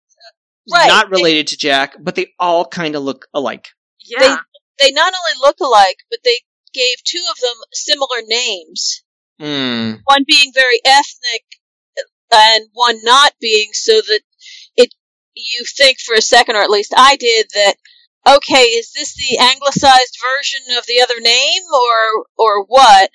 Right. 0.71 0.89
Not 0.89 1.11
related 1.11 1.49
to 1.49 1.57
Jack, 1.57 1.97
but 1.99 2.15
they 2.15 2.33
all 2.39 2.67
kind 2.67 2.95
of 2.95 3.03
look 3.03 3.27
alike. 3.33 3.69
Yeah. 4.01 4.39
They 4.81 4.93
not 4.93 5.13
only 5.15 5.41
look 5.41 5.57
alike, 5.61 5.99
but 6.11 6.21
they 6.25 6.41
gave 6.75 7.03
two 7.05 7.25
of 7.31 7.37
them 7.41 7.57
similar 7.73 8.19
names. 8.27 9.03
Hmm. 9.41 9.95
One 10.05 10.25
being 10.27 10.53
very 10.55 10.81
ethnic, 10.85 11.45
and 12.33 12.69
one 12.73 12.99
not 13.03 13.33
being, 13.41 13.71
so 13.73 13.93
that 13.93 14.21
it 14.77 14.93
you 15.35 15.65
think 15.77 15.99
for 16.01 16.15
a 16.15 16.23
second, 16.23 16.57
or 16.57 16.63
at 16.63 16.71
least 16.71 16.93
I 16.97 17.17
did, 17.17 17.47
that 17.55 17.75
okay, 18.37 18.63
is 18.63 18.93
this 18.93 19.15
the 19.15 19.39
anglicized 19.39 20.17
version 20.39 20.77
of 20.77 20.87
the 20.87 21.01
other 21.03 21.21
name, 21.21 21.63
or 21.73 22.27
or 22.37 22.65
what? 22.67 23.11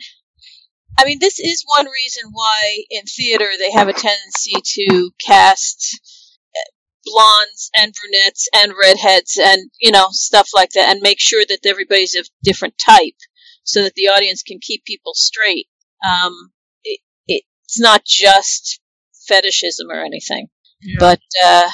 I 0.97 1.05
mean, 1.05 1.17
this 1.19 1.39
is 1.39 1.63
one 1.65 1.87
reason 1.87 2.29
why 2.31 2.83
in 2.89 3.03
theater 3.05 3.49
they 3.57 3.71
have 3.71 3.87
a 3.87 3.93
tendency 3.93 4.53
to 4.63 5.11
cast 5.25 5.99
uh, 6.55 6.69
blondes 7.03 7.71
and 7.75 7.93
brunettes 7.93 8.47
and 8.55 8.73
redheads 8.81 9.37
and 9.41 9.71
you 9.81 9.91
know 9.91 10.07
stuff 10.11 10.49
like 10.53 10.71
that, 10.71 10.91
and 10.91 11.01
make 11.01 11.19
sure 11.19 11.43
that 11.47 11.65
everybody's 11.65 12.15
of 12.15 12.27
different 12.43 12.75
type, 12.83 13.17
so 13.63 13.83
that 13.83 13.93
the 13.95 14.07
audience 14.07 14.43
can 14.43 14.59
keep 14.61 14.85
people 14.85 15.13
straight. 15.15 15.67
Um, 16.05 16.51
it, 16.83 16.99
it's 17.27 17.79
not 17.79 18.05
just 18.05 18.79
fetishism 19.27 19.89
or 19.89 20.03
anything, 20.03 20.47
Yeah. 20.81 20.97
but 20.99 21.21
uh, 21.43 21.69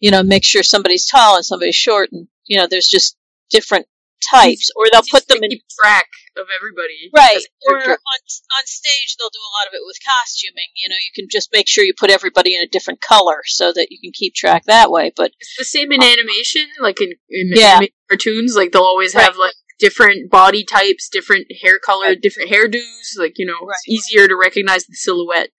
you 0.00 0.10
know, 0.10 0.22
make 0.22 0.44
sure 0.44 0.62
somebody's 0.62 1.06
tall 1.06 1.36
and 1.36 1.44
somebody's 1.44 1.76
short, 1.76 2.10
and 2.12 2.26
you 2.46 2.56
know, 2.58 2.66
there's 2.66 2.88
just 2.88 3.16
different 3.50 3.86
types, 4.30 4.70
or 4.76 4.86
they'll 4.90 5.02
put 5.10 5.28
them 5.28 5.42
in 5.42 5.50
track 5.82 6.06
of 6.36 6.46
everybody. 6.56 7.10
Right, 7.14 7.42
or 7.68 7.76
on 7.78 7.86
on 7.88 8.64
stage 8.64 9.16
they'll 9.18 9.28
do 9.28 9.38
a 9.38 9.54
lot 9.60 9.68
of 9.68 9.74
it 9.74 9.82
with 9.84 9.98
costuming. 10.06 10.70
You 10.82 10.88
know, 10.88 10.96
you 10.96 11.12
can 11.14 11.28
just 11.30 11.50
make 11.52 11.68
sure 11.68 11.84
you 11.84 11.92
put 11.98 12.10
everybody 12.10 12.54
in 12.54 12.62
a 12.62 12.66
different 12.68 13.00
color 13.00 13.42
so 13.44 13.72
that 13.72 13.88
you 13.90 13.98
can 14.02 14.12
keep 14.12 14.34
track 14.34 14.64
that 14.66 14.90
way. 14.90 15.12
But 15.14 15.32
It's 15.40 15.56
the 15.58 15.64
same 15.64 15.92
in 15.92 16.02
animation, 16.02 16.66
like 16.80 17.00
in, 17.00 17.12
in 17.28 17.50
Yeah. 17.54 17.80
cartoons. 18.08 18.54
Like 18.56 18.72
they'll 18.72 18.82
always 18.82 19.12
have 19.12 19.36
like 19.36 19.54
different 19.78 20.30
body 20.30 20.64
types, 20.64 21.08
different 21.10 21.46
hair 21.60 21.78
color, 21.78 22.06
Right. 22.06 22.20
different 22.20 22.50
hairdos. 22.50 23.18
Like 23.18 23.34
you 23.36 23.44
know, 23.46 23.58
Right. 23.60 23.76
it's 23.84 24.08
easier 24.08 24.26
to 24.28 24.36
recognize 24.36 24.86
the 24.86 24.94
silhouette. 24.96 25.50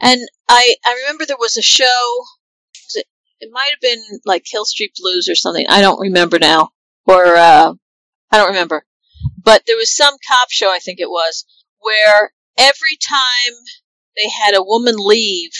and 0.00 0.20
I 0.48 0.74
I 0.84 0.94
remember 1.02 1.24
there 1.26 1.36
was 1.38 1.56
a 1.56 1.62
show. 1.62 2.24
It? 3.40 3.50
Might 3.52 3.70
have 3.70 3.80
been 3.80 4.02
like 4.24 4.44
Hill 4.50 4.64
Street 4.64 4.92
Blues 5.00 5.28
or 5.28 5.34
something. 5.34 5.66
I 5.68 5.80
don't 5.80 6.00
remember 6.00 6.38
now, 6.38 6.70
or 7.06 7.36
uh, 7.36 7.72
I 8.30 8.36
don't 8.36 8.48
remember. 8.48 8.84
But 9.42 9.62
there 9.66 9.76
was 9.76 9.94
some 9.94 10.14
cop 10.28 10.50
show, 10.50 10.70
I 10.70 10.78
think 10.78 11.00
it 11.00 11.10
was, 11.10 11.44
where 11.80 12.32
every 12.58 12.96
time 12.96 13.54
they 14.16 14.28
had 14.28 14.54
a 14.54 14.62
woman 14.62 14.94
leave 14.98 15.52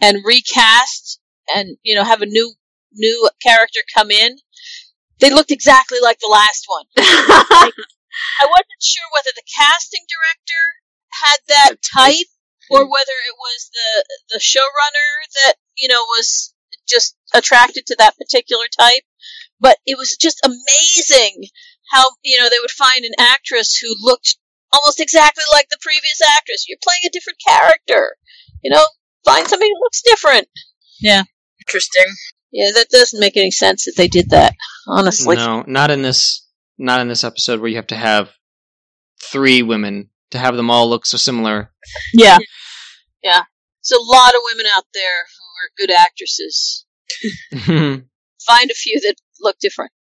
and 0.00 0.24
recast 0.24 1.20
and 1.54 1.76
you 1.82 1.94
know 1.94 2.04
have 2.04 2.22
a 2.22 2.26
new 2.26 2.52
new 2.92 3.28
character 3.42 3.80
come 3.94 4.10
in, 4.10 4.36
they 5.20 5.30
looked 5.30 5.50
exactly 5.50 5.98
like 6.02 6.18
the 6.20 6.28
last 6.30 6.66
one. 6.66 6.84
I 6.98 8.44
wasn't 8.44 8.82
sure 8.82 9.08
whether 9.14 9.32
the 9.34 9.48
casting 9.58 10.04
director 10.08 10.64
had 11.22 11.38
that 11.48 11.76
type 11.82 12.28
or 12.70 12.84
whether 12.84 13.16
it 13.28 13.36
was 13.38 13.70
the 13.72 14.04
the 14.30 14.38
showrunner 14.38 15.10
that 15.44 15.54
you 15.76 15.88
know 15.88 16.02
was 16.02 16.54
just 16.88 17.16
attracted 17.34 17.86
to 17.86 17.96
that 17.98 18.16
particular 18.16 18.64
type. 18.78 19.02
But 19.60 19.78
it 19.86 19.96
was 19.96 20.16
just 20.16 20.44
amazing 20.44 21.44
how 21.90 22.04
you 22.22 22.38
know 22.38 22.48
they 22.48 22.60
would 22.60 22.70
find 22.70 23.04
an 23.04 23.12
actress 23.18 23.76
who 23.76 23.94
looked 24.00 24.36
almost 24.72 25.00
exactly 25.00 25.44
like 25.52 25.68
the 25.70 25.78
previous 25.80 26.20
actress. 26.36 26.66
You're 26.68 26.78
playing 26.82 27.02
a 27.06 27.10
different 27.10 27.38
character, 27.46 28.16
you 28.62 28.70
know. 28.70 28.84
Find 29.24 29.46
somebody 29.46 29.70
who 29.70 29.80
looks 29.80 30.02
different. 30.02 30.48
Yeah. 31.00 31.22
Interesting. 31.60 32.12
Yeah, 32.50 32.70
that 32.74 32.88
doesn't 32.90 33.20
make 33.20 33.36
any 33.36 33.52
sense 33.52 33.84
that 33.84 33.94
they 33.96 34.08
did 34.08 34.30
that. 34.30 34.54
Honestly, 34.88 35.36
No, 35.36 35.64
not 35.66 35.90
in 35.90 36.02
this. 36.02 36.46
Not 36.78 37.00
in 37.00 37.08
this 37.08 37.22
episode 37.22 37.60
where 37.60 37.68
you 37.68 37.76
have 37.76 37.86
to 37.88 37.96
have 37.96 38.30
three 39.22 39.62
women 39.62 40.10
to 40.32 40.38
have 40.38 40.56
them 40.56 40.70
all 40.70 40.88
look 40.88 41.06
so 41.06 41.16
similar. 41.16 41.70
Yeah. 42.12 42.38
Yeah. 43.22 43.42
There's 43.82 44.00
a 44.00 44.02
lot 44.02 44.34
of 44.34 44.40
women 44.50 44.66
out 44.74 44.84
there 44.92 45.26
who 45.62 45.84
are 45.84 45.86
good 45.86 45.94
actresses. 45.94 46.86
Find 48.46 48.70
a 48.70 48.74
few 48.74 49.00
that 49.00 49.14
look 49.40 49.56
different. 49.60 49.92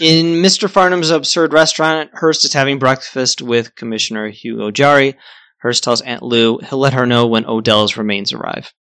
In 0.00 0.42
Mr. 0.42 0.68
Farnum's 0.70 1.10
absurd 1.10 1.52
restaurant, 1.52 2.10
Hearst 2.14 2.44
is 2.44 2.52
having 2.52 2.78
breakfast 2.78 3.42
with 3.42 3.74
Commissioner 3.74 4.28
Hugo 4.28 4.70
Jarry. 4.70 5.16
Hearst 5.62 5.84
tells 5.84 6.00
Aunt 6.00 6.22
Lou 6.22 6.58
he'll 6.58 6.78
let 6.78 6.94
her 6.94 7.06
know 7.06 7.26
when 7.26 7.44
Odell's 7.44 7.96
remains 7.96 8.32
arrive. 8.32 8.72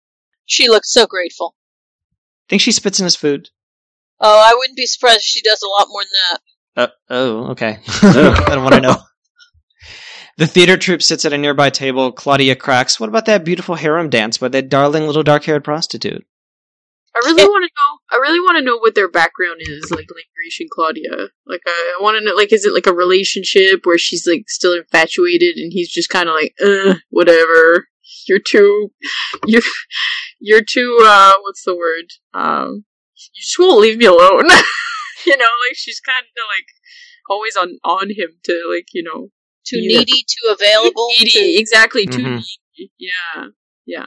She 0.46 0.70
looks 0.70 0.92
so 0.92 1.06
grateful. 1.06 1.56
Think 2.48 2.62
she 2.62 2.72
spits 2.72 3.00
in 3.00 3.04
his 3.04 3.16
food? 3.16 3.50
Oh, 4.20 4.40
I 4.40 4.56
wouldn't 4.58 4.78
be 4.78 4.86
surprised 4.86 5.20
if 5.20 5.24
she 5.24 5.42
does 5.42 5.62
a 5.62 5.68
lot 5.68 5.88
more 5.90 6.04
than 6.04 6.10
that. 6.32 6.40
Uh, 6.76 6.88
oh, 7.10 7.52
okay. 7.52 7.80
I 8.02 8.46
don't 8.48 8.64
want 8.64 8.76
to 8.76 8.82
know. 8.82 8.98
The 10.40 10.48
theater 10.48 10.78
troupe 10.78 11.02
sits 11.02 11.26
at 11.26 11.34
a 11.34 11.38
nearby 11.38 11.70
table. 11.70 12.14
Claudia 12.14 12.56
cracks. 12.56 12.98
What 12.98 13.10
about 13.10 13.26
that 13.26 13.44
beautiful 13.44 13.76
harem 13.76 14.10
dance 14.10 14.38
by 14.38 14.48
that 14.48 14.70
darling 14.70 15.06
little 15.06 15.22
dark-haired 15.22 15.66
prostitute? 15.66 16.26
I 17.14 17.20
really 17.26 17.44
want 17.44 17.70
to 17.70 17.72
know. 17.76 18.18
I 18.18 18.22
really 18.22 18.40
want 18.40 18.58
to 18.58 18.64
know 18.64 18.78
what 18.78 18.96
their 18.96 19.10
background 19.10 19.58
is, 19.60 19.92
like 19.92 20.08
Grace 20.08 20.58
and 20.62 20.70
Claudia. 20.70 21.28
Like, 21.46 21.60
I, 21.68 21.98
I 22.00 22.02
want 22.02 22.18
to 22.18 22.24
know. 22.24 22.36
Like, 22.36 22.54
is 22.54 22.64
it 22.64 22.74
like 22.74 22.88
a 22.88 22.94
relationship 22.94 23.82
where 23.84 23.98
she's 23.98 24.26
like 24.26 24.46
still 24.48 24.72
infatuated 24.72 25.58
and 25.58 25.74
he's 25.74 25.92
just 25.92 26.08
kind 26.08 26.30
of 26.30 26.36
like, 26.36 26.56
whatever. 27.10 27.90
You're 28.26 28.40
too, 28.40 28.94
you're, 29.46 29.62
you're 30.40 30.64
too. 30.64 31.00
uh 31.02 31.34
What's 31.42 31.66
the 31.66 31.76
word? 31.76 32.06
Um, 32.34 32.86
you 33.14 33.42
just 33.42 33.60
won't 33.60 33.82
leave 33.82 33.98
me 33.98 34.06
alone. 34.06 34.46
you 35.26 35.36
know, 35.38 35.52
like 35.68 35.76
she's 35.76 36.00
kind 36.00 36.24
of 36.24 36.44
like 36.48 36.68
always 37.30 37.58
on 37.58 37.78
on 37.84 38.10
him 38.12 38.38
to 38.46 38.64
like 38.74 38.88
you 38.94 39.04
know 39.04 39.32
Too 39.68 39.78
needy, 39.82 40.24
too 40.28 40.52
available. 40.52 41.08
needy. 41.20 41.32
too- 41.32 41.60
exactly 41.60 42.06
too 42.06 42.20
Mhm. 42.20 42.44
needy. 42.78 42.92
Yeah, 42.98 43.46
Yeah. 43.86 44.06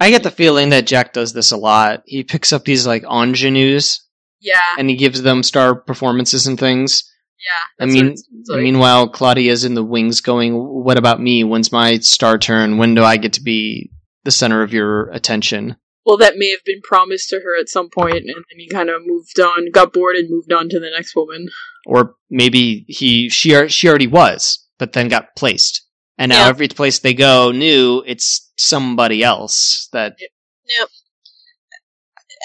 I 0.00 0.10
get 0.10 0.22
the 0.22 0.30
feeling 0.30 0.70
that 0.70 0.86
Jack 0.86 1.12
does 1.12 1.32
this 1.32 1.52
a 1.52 1.56
lot. 1.56 2.02
He 2.06 2.24
picks 2.24 2.52
up 2.52 2.64
these 2.64 2.86
like 2.86 3.04
ingenues 3.04 4.00
yeah, 4.40 4.58
and 4.78 4.88
he 4.90 4.96
gives 4.96 5.22
them 5.22 5.42
star 5.42 5.74
performances 5.74 6.46
and 6.46 6.58
things. 6.58 7.04
yeah. 7.38 7.84
I 7.84 7.86
mean, 7.86 8.16
like. 8.48 8.62
meanwhile, 8.62 9.08
Claudia's 9.08 9.64
in 9.64 9.74
the 9.74 9.84
wings 9.84 10.20
going, 10.20 10.54
What 10.54 10.96
about 10.98 11.20
me? 11.20 11.44
When's 11.44 11.70
my 11.70 11.98
star 11.98 12.38
turn? 12.38 12.78
When 12.78 12.94
do 12.94 13.02
I 13.04 13.16
get 13.18 13.34
to 13.34 13.42
be 13.42 13.90
the 14.24 14.30
center 14.30 14.62
of 14.62 14.72
your 14.72 15.10
attention? 15.10 15.76
well, 16.06 16.18
that 16.18 16.36
may 16.36 16.50
have 16.50 16.62
been 16.66 16.82
promised 16.82 17.30
to 17.30 17.36
her 17.36 17.58
at 17.58 17.68
some 17.70 17.88
point, 17.88 18.16
and 18.16 18.28
then 18.28 18.58
he 18.58 18.68
kind 18.68 18.90
of 18.90 19.00
moved 19.06 19.40
on, 19.40 19.70
got 19.70 19.90
bored, 19.94 20.16
and 20.16 20.28
moved 20.28 20.52
on 20.52 20.68
to 20.68 20.78
the 20.78 20.90
next 20.90 21.16
woman. 21.16 21.48
Or 21.86 22.14
maybe 22.28 22.84
he, 22.88 23.30
she, 23.30 23.68
she 23.70 23.88
already 23.88 24.06
was, 24.06 24.63
but 24.78 24.92
then 24.92 25.08
got 25.08 25.36
placed. 25.36 25.82
And 26.18 26.30
now 26.30 26.44
Yeah. 26.44 26.48
every 26.48 26.68
place 26.68 26.98
they 26.98 27.14
go 27.14 27.50
new, 27.50 28.02
it's 28.06 28.50
somebody 28.56 29.22
else 29.22 29.88
that, 29.92 30.16
Yep. 30.18 30.88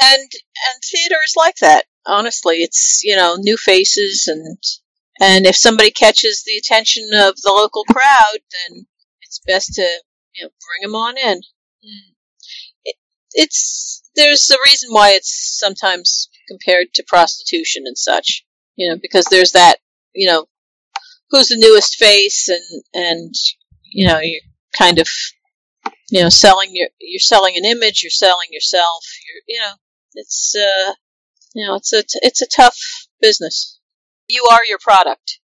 And 0.02 0.22
and 0.22 0.82
theater 0.84 1.16
is 1.26 1.34
like 1.36 1.58
that. 1.58 1.86
Honestly, 2.06 2.58
it's 2.58 3.04
you 3.04 3.16
know 3.16 3.36
new 3.38 3.58
faces 3.58 4.28
and 4.28 4.58
and 5.20 5.46
if 5.46 5.56
somebody 5.56 5.92
catches 5.92 6.44
the 6.46 6.58
attention 6.58 7.10
of 7.14 7.36
the 7.42 7.52
local 7.52 7.84
crowd, 7.84 8.40
then 8.70 8.88
it's 9.22 9.40
best 9.46 9.74
to 9.76 9.82
you 10.36 10.44
know 10.46 10.50
bring 10.50 10.82
them 10.90 10.96
on 10.96 11.18
in. 11.18 11.42
It, 12.86 12.96
it's 13.34 14.02
there's 14.16 14.50
a 14.50 14.58
reason 14.66 14.90
why 14.92 15.12
it's 15.12 15.58
sometimes 15.60 16.30
compared 16.48 16.94
to 16.96 17.04
prostitution 17.08 17.84
and 17.86 17.98
such. 17.98 18.46
You 18.76 18.90
know 18.90 18.98
because 19.02 19.26
there's 19.26 19.52
that 19.52 19.78
you 20.14 20.28
know 20.28 20.48
who's 21.30 21.50
the 21.50 21.58
newest 21.58 21.96
face 21.96 22.48
and 22.48 22.84
and 22.94 23.34
you 23.84 24.08
know 24.08 24.20
you're 24.20 24.42
kind 24.78 25.00
of 25.00 25.08
you 26.10 26.22
know 26.22 26.30
selling 26.30 26.70
your 26.72 26.88
you're 27.00 27.20
selling 27.20 27.56
an 27.58 27.66
image 27.66 28.04
you're 28.04 28.10
selling 28.10 28.48
yourself 28.52 29.04
you're 29.28 29.42
you 29.48 29.60
know 29.60 29.74
it's 30.16 30.56
uh 30.56 30.94
you 31.54 31.66
know 31.66 31.76
it's 31.76 31.94
a 31.94 32.04
it's 32.22 32.42
a 32.42 32.48
tough 32.48 32.78
business. 33.22 33.80
You 34.28 34.46
are 34.52 34.60
your 34.68 34.80
product. 34.80 35.40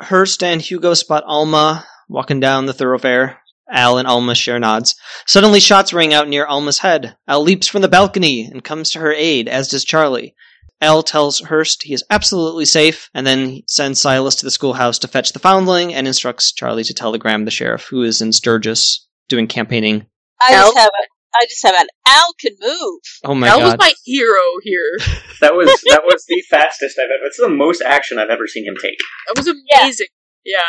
Hearst 0.00 0.42
and 0.42 0.60
Hugo 0.60 0.94
spot 0.94 1.24
Alma 1.26 1.86
walking 2.08 2.40
down 2.40 2.66
the 2.66 2.72
thoroughfare. 2.72 3.38
Al 3.70 3.96
and 3.96 4.06
Alma 4.06 4.34
share 4.34 4.58
nods. 4.58 4.96
Suddenly, 5.26 5.60
shots 5.60 5.92
ring 5.92 6.12
out 6.12 6.28
near 6.28 6.44
Alma's 6.44 6.80
head. 6.80 7.16
Al 7.26 7.42
leaps 7.42 7.68
from 7.68 7.80
the 7.80 7.88
balcony 7.88 8.44
and 8.44 8.62
comes 8.62 8.90
to 8.90 8.98
her 8.98 9.12
aid, 9.12 9.48
as 9.48 9.68
does 9.68 9.84
Charlie. 9.84 10.34
Al 10.82 11.02
tells 11.02 11.38
Hearst 11.40 11.82
he 11.84 11.94
is 11.94 12.04
absolutely 12.10 12.64
safe, 12.66 13.08
and 13.14 13.26
then 13.26 13.62
sends 13.68 14.00
Silas 14.00 14.34
to 14.36 14.44
the 14.44 14.50
schoolhouse 14.50 14.98
to 15.00 15.08
fetch 15.08 15.32
the 15.32 15.38
foundling 15.38 15.94
and 15.94 16.06
instructs 16.06 16.52
Charlie 16.52 16.84
to 16.84 16.92
telegram 16.94 17.44
the 17.44 17.50
sheriff, 17.50 17.84
who 17.86 18.02
is 18.02 18.20
in 18.20 18.32
Sturgis 18.32 19.06
doing 19.28 19.46
campaigning. 19.46 20.06
I 20.46 20.54
Al? 20.54 20.66
just 20.66 20.78
have 20.78 20.88
a, 20.90 21.06
I 21.40 21.46
just 21.46 21.62
have 21.64 21.76
an 21.76 21.86
Al 22.06 22.34
can 22.40 22.52
move. 22.60 23.00
Oh 23.24 23.34
my 23.34 23.46
that 23.46 23.58
was 23.62 23.76
my 23.78 23.92
hero 24.04 24.40
here. 24.62 24.98
That 25.40 25.54
was 25.56 25.66
that 25.90 26.02
was 26.04 26.24
the 26.28 26.40
fastest 26.50 26.96
I've 27.00 27.06
ever. 27.06 27.26
It's 27.26 27.36
the 27.36 27.48
most 27.48 27.82
action 27.82 28.16
I've 28.18 28.30
ever 28.30 28.46
seen 28.46 28.64
him 28.64 28.76
take. 28.80 28.98
That 29.26 29.36
was 29.38 29.48
amazing. 29.48 30.06
Yeah. 30.44 30.60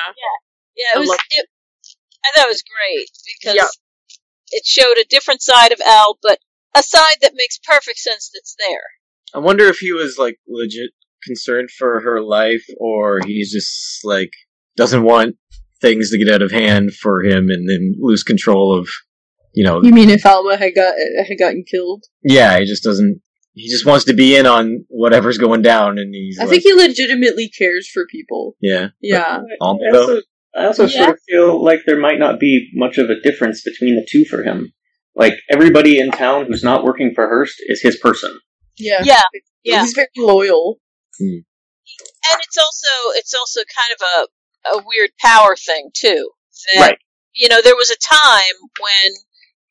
Yeah, 0.76 0.86
I 0.96 0.98
it 0.98 1.00
was. 1.02 1.10
love- 1.10 1.20
It, 1.30 1.46
I 2.26 2.32
thought 2.36 2.46
it 2.48 2.50
was 2.50 2.64
great 2.64 3.08
because 3.38 3.56
Yeah. 3.56 3.68
it 4.58 4.66
showed 4.66 4.98
a 5.00 5.06
different 5.08 5.44
side 5.44 5.72
of 5.74 5.80
Al, 5.86 6.18
but 6.24 6.40
a 6.74 6.82
side 6.82 7.18
that 7.22 7.34
makes 7.36 7.60
perfect 7.60 8.00
sense 8.00 8.32
that's 8.34 8.56
there. 8.58 8.82
I 9.36 9.40
wonder 9.40 9.66
if 9.66 9.78
he 9.80 9.92
was 9.92 10.18
like 10.18 10.38
legit 10.48 10.92
concerned 11.24 11.70
for 11.72 12.02
her 12.02 12.22
life, 12.22 12.64
or 12.78 13.20
he's 13.26 13.52
just 13.52 14.00
like 14.04 14.32
doesn't 14.76 15.04
want 15.04 15.36
things 15.82 16.12
to 16.12 16.18
get 16.18 16.34
out 16.34 16.42
of 16.42 16.52
hand 16.52 16.94
for 16.94 17.24
him 17.24 17.50
and 17.50 17.68
then 17.70 17.94
lose 18.00 18.24
control 18.24 18.78
of, 18.78 18.88
you 19.54 19.64
know, 19.64 19.82
You 19.84 19.92
mean 19.92 20.10
if 20.10 20.26
Alma 20.26 20.58
had 20.58 20.74
got 20.76 20.94
had 21.28 21.38
gotten 21.38 21.64
killed? 21.70 22.04
yeah, 22.24 22.58
he 22.60 22.66
just 22.66 22.84
doesn't. 22.84 23.22
He 23.56 23.70
just 23.70 23.86
wants 23.86 24.06
to 24.06 24.14
be 24.16 24.36
in 24.36 24.48
on 24.48 24.84
whatever's 24.90 25.38
going 25.38 25.62
down, 25.62 26.00
and 26.00 26.14
he's. 26.14 26.40
I 26.40 26.44
like, 26.46 26.50
think 26.52 26.64
he 26.64 26.74
legitimately 26.74 27.50
cares 27.50 27.88
for 27.88 28.06
people. 28.08 28.56
yeah, 28.62 28.88
Yeah. 29.02 29.42
Alma, 29.62 29.80
I 29.88 29.92
though. 29.92 30.02
also, 30.02 30.22
I 30.56 30.66
also 30.66 30.84
Yeah. 30.88 31.06
sort 31.06 31.10
of 31.18 31.20
feel 31.30 31.64
like 31.64 31.82
there 31.86 32.00
might 32.00 32.18
not 32.18 32.40
be 32.40 32.70
much 32.74 32.98
of 32.98 33.10
a 33.12 33.20
difference 33.20 33.62
between 33.62 33.96
the 33.96 34.08
two 34.10 34.26
for 34.26 34.42
him. 34.44 34.74
Like 35.16 35.36
everybody 35.52 36.00
in 36.00 36.10
town 36.10 36.48
who's 36.48 36.64
not 36.64 36.84
working 36.84 37.14
for 37.14 37.28
Hearst 37.28 37.58
is 37.68 37.82
his 37.84 37.96
person. 37.98 38.40
Yeah. 38.78 39.02
Yeah, 39.04 39.22
yeah. 39.64 39.82
He's 39.82 39.94
very 39.94 40.08
loyal. 40.18 40.80
and 41.20 41.44
it's 42.42 42.58
also 42.58 43.18
it's 43.18 43.34
also 43.34 43.62
kind 43.62 43.94
of 43.96 44.02
a 44.02 44.78
a 44.80 44.84
weird 44.86 45.12
power 45.20 45.56
thing 45.56 45.92
too. 45.96 46.32
That, 46.74 46.82
Right. 46.82 46.98
You 47.34 47.50
know, 47.50 47.62
there 47.62 47.76
was 47.76 47.90
a 47.92 47.98
time 47.98 48.56
when 48.80 49.14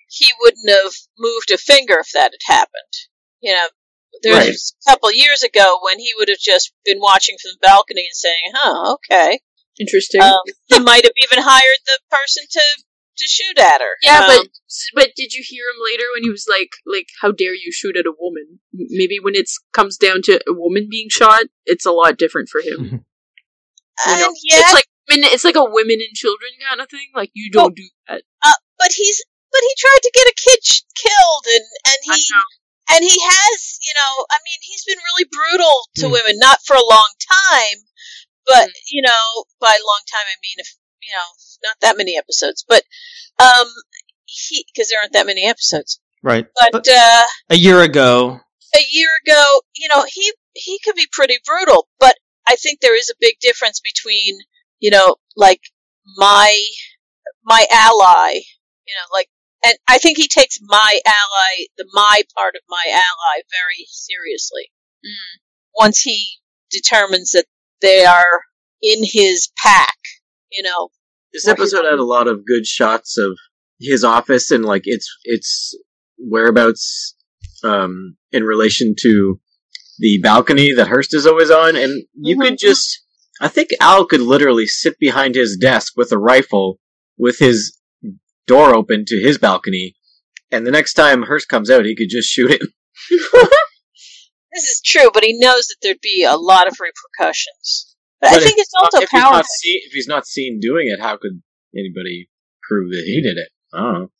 he 0.08 0.32
wouldn't 0.40 0.68
have 0.68 0.92
moved 1.18 1.50
a 1.50 1.58
finger 1.58 1.98
if 2.00 2.10
that 2.12 2.32
had 2.32 2.54
happened. 2.54 2.94
You 3.40 3.52
know, 3.54 3.68
there 4.22 4.34
Right. 4.34 4.48
was 4.48 4.74
a 4.86 4.90
couple 4.90 5.10
years 5.12 5.42
ago 5.42 5.78
when 5.82 5.98
he 5.98 6.12
would 6.16 6.28
have 6.28 6.38
just 6.38 6.72
been 6.84 7.00
watching 7.00 7.36
from 7.40 7.52
the 7.52 7.58
balcony 7.66 8.02
and 8.02 8.14
saying, 8.16 8.52
"Huh, 8.54 8.94
okay." 8.94 9.40
Interesting. 9.80 10.20
Um, 10.20 10.40
he 10.66 10.78
might 10.80 11.04
have 11.04 11.16
even 11.16 11.42
hired 11.42 11.78
the 11.86 11.98
person 12.10 12.44
to 12.50 12.62
to 13.18 13.26
shoot 13.28 13.58
at 13.58 13.80
her. 13.80 13.94
yeah, 14.02 14.26
but 14.26 14.40
Um, 14.40 14.46
but 14.94 15.10
did 15.16 15.32
you 15.34 15.42
hear 15.46 15.64
him 15.74 15.80
later 15.84 16.04
when 16.14 16.22
he 16.24 16.30
was 16.30 16.46
like 16.48 16.70
like 16.86 17.08
how 17.20 17.30
dare 17.32 17.54
you 17.54 17.70
shoot 17.72 17.96
at 17.96 18.06
a 18.06 18.12
woman? 18.18 18.60
Maybe 18.72 19.18
when 19.20 19.34
it 19.34 19.48
comes 19.72 19.96
down 19.96 20.22
to 20.22 20.40
a 20.48 20.52
woman 20.52 20.88
being 20.90 21.08
shot, 21.10 21.44
it's 21.66 21.86
a 21.86 21.92
lot 21.92 22.16
different 22.18 22.48
for 22.48 22.60
him. 22.60 23.04
You 24.08 24.16
know, 24.18 24.28
and 24.32 24.36
yeah, 24.42 24.58
it's 24.64 24.74
like 24.74 24.88
women- 25.08 25.28
it's 25.30 25.44
like 25.44 25.54
a 25.54 25.62
women 25.68 26.00
and 26.00 26.14
children 26.16 26.50
kind 26.66 26.80
of 26.80 26.88
thing. 26.90 27.12
Like 27.14 27.30
you 27.34 27.50
don't 27.52 27.76
do 27.76 27.86
that. 28.08 28.22
uh, 28.42 28.58
but 28.78 28.90
he's 28.90 29.22
but 29.52 29.60
he 29.60 29.72
tried 29.78 30.02
to 30.02 30.10
get 30.16 30.26
a 30.26 30.34
kid 30.34 30.60
sh- 30.64 30.82
killed, 30.96 31.44
and 31.54 31.66
and 31.92 32.00
I 32.10 32.16
he 32.16 32.24
know. 32.32 32.46
and 32.96 33.00
he 33.04 33.14
has, 33.20 33.78
you 33.84 33.94
know, 33.94 34.12
I 34.32 34.38
mean, 34.42 34.58
he's 34.64 34.82
been 34.88 34.98
really 34.98 35.28
brutal 35.30 35.76
to 36.02 36.06
Mm. 36.08 36.12
women, 36.18 36.34
not 36.40 36.58
for 36.66 36.74
a 36.74 36.82
long 36.82 37.10
time, 37.20 37.78
but 38.48 38.70
you 38.90 39.02
know, 39.02 39.44
by 39.60 39.70
long 39.76 40.02
time 40.10 40.24
I 40.26 40.40
mean, 40.42 40.56
if 40.58 40.72
you 41.04 41.12
know, 41.14 41.28
not 41.62 41.76
that 41.80 41.96
many 41.96 42.16
episodes, 42.16 42.64
but 42.68 42.82
um, 43.38 43.66
he 44.24 44.64
because 44.72 44.88
there 44.88 44.98
aren't 45.00 45.12
that 45.12 45.26
many 45.26 45.46
episodes. 45.46 46.00
right. 46.22 46.46
But 46.60 46.72
But 46.72 46.88
uh, 46.88 47.22
a 47.50 47.56
year 47.56 47.82
ago, 47.82 48.40
a 48.74 48.84
year 48.90 49.08
ago, 49.26 49.44
you 49.76 49.88
know, 49.88 50.04
he 50.08 50.32
he 50.54 50.78
could 50.84 50.94
be 50.94 51.06
pretty 51.12 51.38
brutal, 51.46 51.88
but 51.98 52.16
I 52.48 52.56
think 52.56 52.80
there 52.80 52.98
is 52.98 53.10
a 53.10 53.14
big 53.20 53.34
difference 53.40 53.80
between, 53.80 54.38
you 54.80 54.90
know, 54.90 55.16
like 55.36 55.60
my 56.16 56.58
my 57.44 57.66
ally, 57.70 58.40
you 58.86 58.94
know, 58.94 59.08
like 59.12 59.28
and 59.64 59.76
I 59.88 59.98
think 59.98 60.18
he 60.18 60.28
takes 60.28 60.58
my 60.60 61.00
ally, 61.06 61.66
the 61.76 61.86
my 61.92 62.22
part 62.36 62.54
of 62.56 62.62
my 62.68 62.84
ally 62.88 63.42
very 63.50 63.86
seriously. 63.88 64.70
Once 65.74 66.00
he 66.00 66.26
determines 66.70 67.30
that 67.32 67.46
they 67.80 68.04
are 68.04 68.42
in 68.82 69.00
his 69.02 69.50
pack, 69.56 69.96
you 70.50 70.62
know. 70.62 70.90
This 71.32 71.48
episode 71.48 71.84
had 71.84 71.98
a 71.98 72.04
lot 72.04 72.28
of 72.28 72.46
good 72.46 72.66
shots 72.66 73.16
of 73.16 73.38
his 73.80 74.04
office 74.04 74.50
and 74.50 74.64
like 74.64 74.82
its 74.84 75.08
its 75.24 75.76
whereabouts 76.18 77.16
um, 77.64 78.16
in 78.32 78.44
relation 78.44 78.94
to 79.00 79.40
the 79.98 80.18
balcony 80.22 80.72
that 80.72 80.88
Hearst 80.88 81.14
is 81.14 81.26
always 81.26 81.50
on, 81.50 81.76
and 81.76 82.04
you 82.14 82.38
could 82.38 82.58
just. 82.58 83.00
I 83.40 83.48
think 83.48 83.70
Al 83.80 84.06
could 84.06 84.20
literally 84.20 84.66
sit 84.66 84.98
behind 85.00 85.34
his 85.34 85.56
desk 85.56 85.94
with 85.96 86.12
a 86.12 86.18
rifle, 86.18 86.78
with 87.18 87.38
his 87.38 87.76
door 88.46 88.74
open 88.74 89.04
to 89.06 89.20
his 89.20 89.38
balcony, 89.38 89.96
and 90.50 90.66
the 90.66 90.70
next 90.70 90.94
time 90.94 91.22
Hearst 91.22 91.48
comes 91.48 91.70
out, 91.70 91.84
he 91.84 91.96
could 91.96 92.10
just 92.10 92.28
shoot 92.28 92.50
him. 92.52 92.72
This 94.52 94.64
is 94.64 94.82
true, 94.84 95.10
but 95.12 95.24
he 95.24 95.38
knows 95.38 95.66
that 95.68 95.76
there'd 95.80 96.00
be 96.02 96.24
a 96.24 96.36
lot 96.36 96.68
of 96.68 96.76
repercussions. 96.78 97.91
But, 98.22 98.30
I 98.34 98.38
think 98.38 98.56
if- 98.56 98.62
it's 98.62 98.72
also 98.80 98.98
if 99.02 99.10
he's 99.10 99.20
powerful. 99.20 99.38
not 99.38 99.46
seen, 99.46 99.80
if 99.84 99.92
he's 99.92 100.06
not 100.08 100.26
seen 100.26 100.60
doing 100.60 100.86
it, 100.88 101.00
how 101.00 101.16
could 101.16 101.42
anybody 101.76 102.30
prove 102.62 102.90
that 102.90 103.02
he 103.04 103.20
did 103.20 103.36
it? 103.36 103.48
I 103.74 103.78
don't 103.80 103.92
know. 103.94 104.10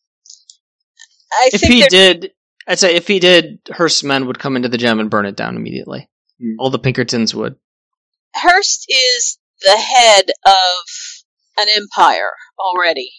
I 1.33 1.51
if 1.53 1.61
think 1.61 1.73
he 1.73 1.83
did, 1.87 2.33
I'd 2.67 2.79
say 2.79 2.97
if 2.97 3.07
he 3.07 3.21
did, 3.21 3.61
Hearst's 3.71 4.03
men 4.03 4.27
would 4.27 4.39
come 4.39 4.57
into 4.57 4.69
the 4.69 4.77
gem 4.77 5.01
and 5.01 5.09
burn 5.09 5.25
it 5.25 5.37
down 5.37 5.57
immediately. 5.57 6.09
Hmm. 6.41 6.57
All 6.59 6.69
the 6.71 6.79
Pinkertons 6.79 7.35
would. 7.35 7.57
Hearst 8.35 8.87
is 8.89 9.39
the 9.63 9.77
head 9.77 10.31
of 10.45 10.83
an 11.59 11.69
empire 11.69 12.33
already. 12.59 13.11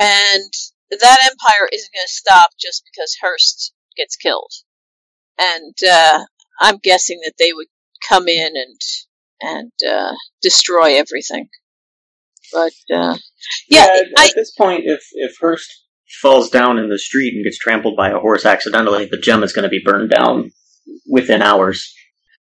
And 0.00 0.52
that 0.90 1.18
empire 1.22 1.68
isn't 1.72 1.92
going 1.94 2.06
to 2.06 2.12
stop 2.12 2.50
just 2.60 2.82
because 2.92 3.16
Hearst 3.22 3.72
gets 3.96 4.16
killed. 4.16 4.50
And 5.38 5.74
uh, 5.88 6.24
I'm 6.60 6.78
guessing 6.82 7.20
that 7.24 7.34
they 7.38 7.52
would 7.52 7.68
come 8.08 8.26
in 8.28 8.56
and 8.56 8.80
and 9.40 9.72
uh, 9.88 10.12
destroy 10.42 10.96
everything. 10.96 11.48
But 12.52 12.72
uh, 12.92 13.16
yeah, 13.68 13.84
at, 13.84 14.06
I, 14.16 14.26
at 14.26 14.34
this 14.34 14.52
point, 14.52 14.82
if 14.84 15.02
if 15.12 15.36
Hearst 15.40 15.68
falls 16.22 16.50
down 16.50 16.78
in 16.78 16.88
the 16.88 16.98
street 16.98 17.34
and 17.34 17.44
gets 17.44 17.58
trampled 17.58 17.96
by 17.96 18.10
a 18.10 18.18
horse 18.18 18.46
accidentally, 18.46 19.06
the 19.06 19.18
gem 19.18 19.42
is 19.42 19.52
going 19.52 19.64
to 19.64 19.68
be 19.68 19.82
burned 19.84 20.10
down 20.10 20.50
within 21.06 21.42
hours. 21.42 21.92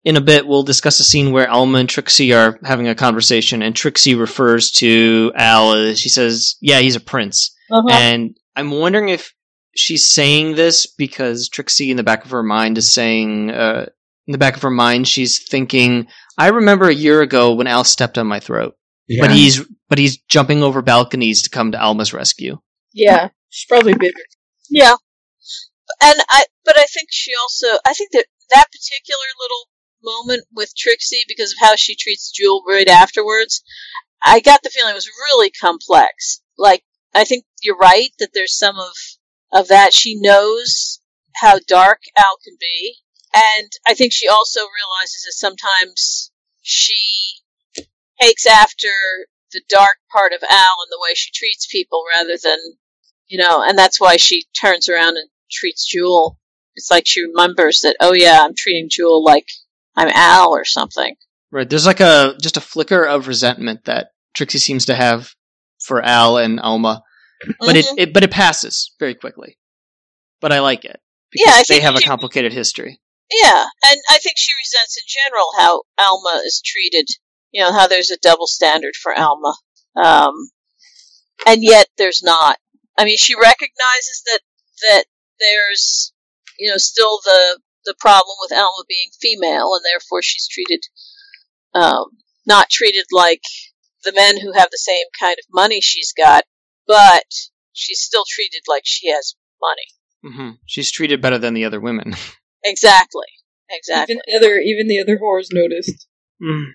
In 0.05 0.16
a 0.16 0.20
bit, 0.20 0.46
we'll 0.46 0.62
discuss 0.62 1.01
a 1.01 1.05
scene 1.05 1.33
where 1.33 1.51
Alma 1.51 1.79
and 1.79 1.88
Trixie 1.88 2.33
are 2.33 2.59
having 2.64 2.87
a 2.87 2.94
conversation, 2.94 3.62
and 3.62 3.74
Trixie 3.74 4.14
refers 4.14 4.70
to 4.72 5.33
Al 5.35 5.94
she 5.94 6.09
says, 6.09 6.57
"Yeah, 6.61 6.79
he's 6.79 6.96
a 6.96 7.01
prince." 7.01 7.55
uh-huh. 7.70 7.88
And 7.90 8.37
I'm 8.57 8.70
wondering 8.70 9.09
if 9.09 9.35
she's 9.74 10.05
saying 10.05 10.55
this 10.55 10.87
because 10.87 11.48
Trixie, 11.48 11.90
in 11.90 11.96
the 11.96 12.03
back 12.03 12.24
of 12.24 12.31
her 12.31 12.42
mind, 12.42 12.79
is 12.79 12.92
saying, 12.92 13.51
uh, 13.51 13.87
in 14.27 14.33
the 14.33 14.38
back 14.38 14.57
of 14.57 14.62
her 14.62 14.70
mind, 14.70 15.09
she's 15.09 15.38
thinking, 15.38 16.09
"I 16.38 16.48
remember 16.48 16.88
a 16.88 16.94
year 16.94 17.20
ago 17.20 17.55
when 17.55 17.66
Al 17.66 17.85
stepped 17.85 18.16
on 18.16 18.27
my 18.27 18.40
throat, 18.40 18.77
but 19.20 19.31
he's 19.31 19.64
but 19.88 19.98
he's 19.98 20.18
jumping 20.29 20.62
over 20.62 20.83
balconies 20.83 21.42
to 21.42 21.51
come 21.51 21.72
to 21.72 21.83
Alma's 21.83 22.14
rescue." 22.14 22.59
Yeah, 22.92 23.29
she's 23.51 23.66
probably 23.66 23.94
bigger. 23.94 24.22
Yeah. 24.70 24.94
And 26.01 26.20
I 26.31 26.44
but 26.64 26.79
I 26.79 26.85
think 26.85 27.09
she 27.11 27.33
also 27.40 27.79
I 27.87 27.94
think 27.94 28.12
that 28.12 28.27
that 28.51 28.66
particular 28.70 29.24
little 29.40 29.68
moment 30.03 30.46
with 30.55 30.77
Trixie 30.77 31.24
because 31.27 31.53
of 31.53 31.59
how 31.61 31.74
she 31.77 31.96
treats 31.96 32.31
Jewel 32.31 32.62
right 32.68 32.88
afterwards, 32.88 33.62
I 34.24 34.40
got 34.40 34.62
the 34.62 34.70
feeling 34.70 34.92
it 34.92 34.94
was 34.94 35.09
really 35.09 35.51
complex. 35.51 36.40
Like 36.57 36.85
I 37.14 37.24
think 37.24 37.44
you're 37.62 37.77
right 37.77 38.11
that 38.18 38.31
there's 38.35 38.57
some 38.57 38.77
of 38.79 38.92
of 39.53 39.68
that 39.68 39.94
she 39.94 40.20
knows 40.20 41.01
how 41.37 41.59
dark 41.66 42.01
Al 42.16 42.37
can 42.44 42.57
be 42.61 42.96
and 43.34 43.70
I 43.86 43.94
think 43.94 44.12
she 44.12 44.28
also 44.28 44.60
realizes 44.60 45.24
that 45.24 45.32
sometimes 45.32 46.30
she 46.62 46.96
takes 48.20 48.46
after 48.46 48.88
the 49.52 49.62
dark 49.68 49.96
part 50.12 50.32
of 50.32 50.42
Al 50.42 50.48
and 50.82 50.90
the 50.90 51.00
way 51.02 51.14
she 51.14 51.30
treats 51.32 51.66
people 51.66 52.02
rather 52.10 52.36
than 52.42 52.58
you 53.28 53.38
know, 53.38 53.62
and 53.62 53.76
that's 53.78 54.00
why 54.00 54.16
she 54.16 54.44
turns 54.58 54.88
around 54.88 55.16
and 55.18 55.28
treats 55.50 55.86
Jewel. 55.86 56.38
It's 56.74 56.90
like 56.90 57.06
she 57.06 57.22
remembers 57.22 57.80
that, 57.80 57.96
oh 58.00 58.14
yeah, 58.14 58.40
I'm 58.42 58.54
treating 58.56 58.88
Jewel 58.90 59.22
like 59.22 59.46
I'm 59.96 60.08
Al 60.08 60.50
or 60.50 60.64
something. 60.64 61.14
Right. 61.50 61.68
There's 61.68 61.86
like 61.86 62.00
a 62.00 62.34
just 62.40 62.56
a 62.56 62.60
flicker 62.62 63.04
of 63.04 63.28
resentment 63.28 63.84
that 63.84 64.08
Trixie 64.34 64.58
seems 64.58 64.86
to 64.86 64.94
have 64.94 65.34
for 65.82 66.02
Al 66.02 66.38
and 66.38 66.60
Alma, 66.60 67.02
but 67.60 67.74
Mhm. 67.74 67.78
it, 67.78 67.86
it 67.98 68.12
but 68.14 68.24
it 68.24 68.30
passes 68.30 68.94
very 68.98 69.14
quickly. 69.14 69.58
But 70.40 70.52
I 70.52 70.60
like 70.60 70.84
it 70.84 71.00
because 71.30 71.68
Yeah, 71.68 71.76
they 71.76 71.80
have 71.80 71.96
a 71.96 72.00
complicated 72.00 72.52
history. 72.52 73.00
Yeah, 73.30 73.66
and 73.84 74.00
I 74.10 74.18
think 74.18 74.36
she 74.36 74.52
resents 74.58 74.96
in 74.96 75.04
general 75.06 75.48
how 75.56 75.82
Alma 75.98 76.40
is 76.44 76.62
treated. 76.64 77.08
You 77.52 77.62
know 77.62 77.72
how 77.72 77.86
there's 77.86 78.10
a 78.10 78.18
double 78.18 78.46
standard 78.46 78.94
for 78.96 79.14
Alma, 79.14 79.54
um, 79.96 80.34
and 81.46 81.62
yet 81.62 81.88
there's 81.98 82.22
not. 82.22 82.58
I 82.96 83.04
mean, 83.04 83.16
she 83.18 83.34
recognizes 83.34 84.22
that 84.26 84.40
that 84.82 85.04
there's 85.40 86.12
you 86.58 86.70
know 86.70 86.78
still 86.78 87.20
the 87.24 87.60
the 87.84 87.94
problem 87.98 88.36
with 88.40 88.56
Alma 88.56 88.84
being 88.88 89.10
female, 89.20 89.74
and 89.74 89.84
therefore 89.84 90.22
she's 90.22 90.48
treated 90.48 90.80
um, 91.74 92.06
not 92.46 92.70
treated 92.70 93.06
like 93.12 93.42
the 94.04 94.12
men 94.12 94.40
who 94.40 94.52
have 94.52 94.68
the 94.70 94.78
same 94.78 95.06
kind 95.18 95.36
of 95.38 95.44
money 95.52 95.80
she's 95.80 96.12
got, 96.16 96.44
but 96.86 97.24
she's 97.72 98.00
still 98.00 98.24
treated 98.26 98.62
like 98.66 98.82
she 98.84 99.10
has 99.10 99.34
money. 99.60 100.34
Mm-hmm. 100.34 100.50
She's 100.66 100.90
treated 100.90 101.20
better 101.20 101.38
than 101.38 101.54
the 101.54 101.64
other 101.64 101.80
women. 101.80 102.14
Exactly. 102.68 103.26
Exactly. 103.70 104.14
Even 104.14 104.22
the 104.26 104.37
other, 104.37 104.59
even 104.59 104.88
the 104.88 105.00
other 105.00 105.18
whores 105.18 105.48
noticed. 105.52 106.07
Mm. 106.42 106.66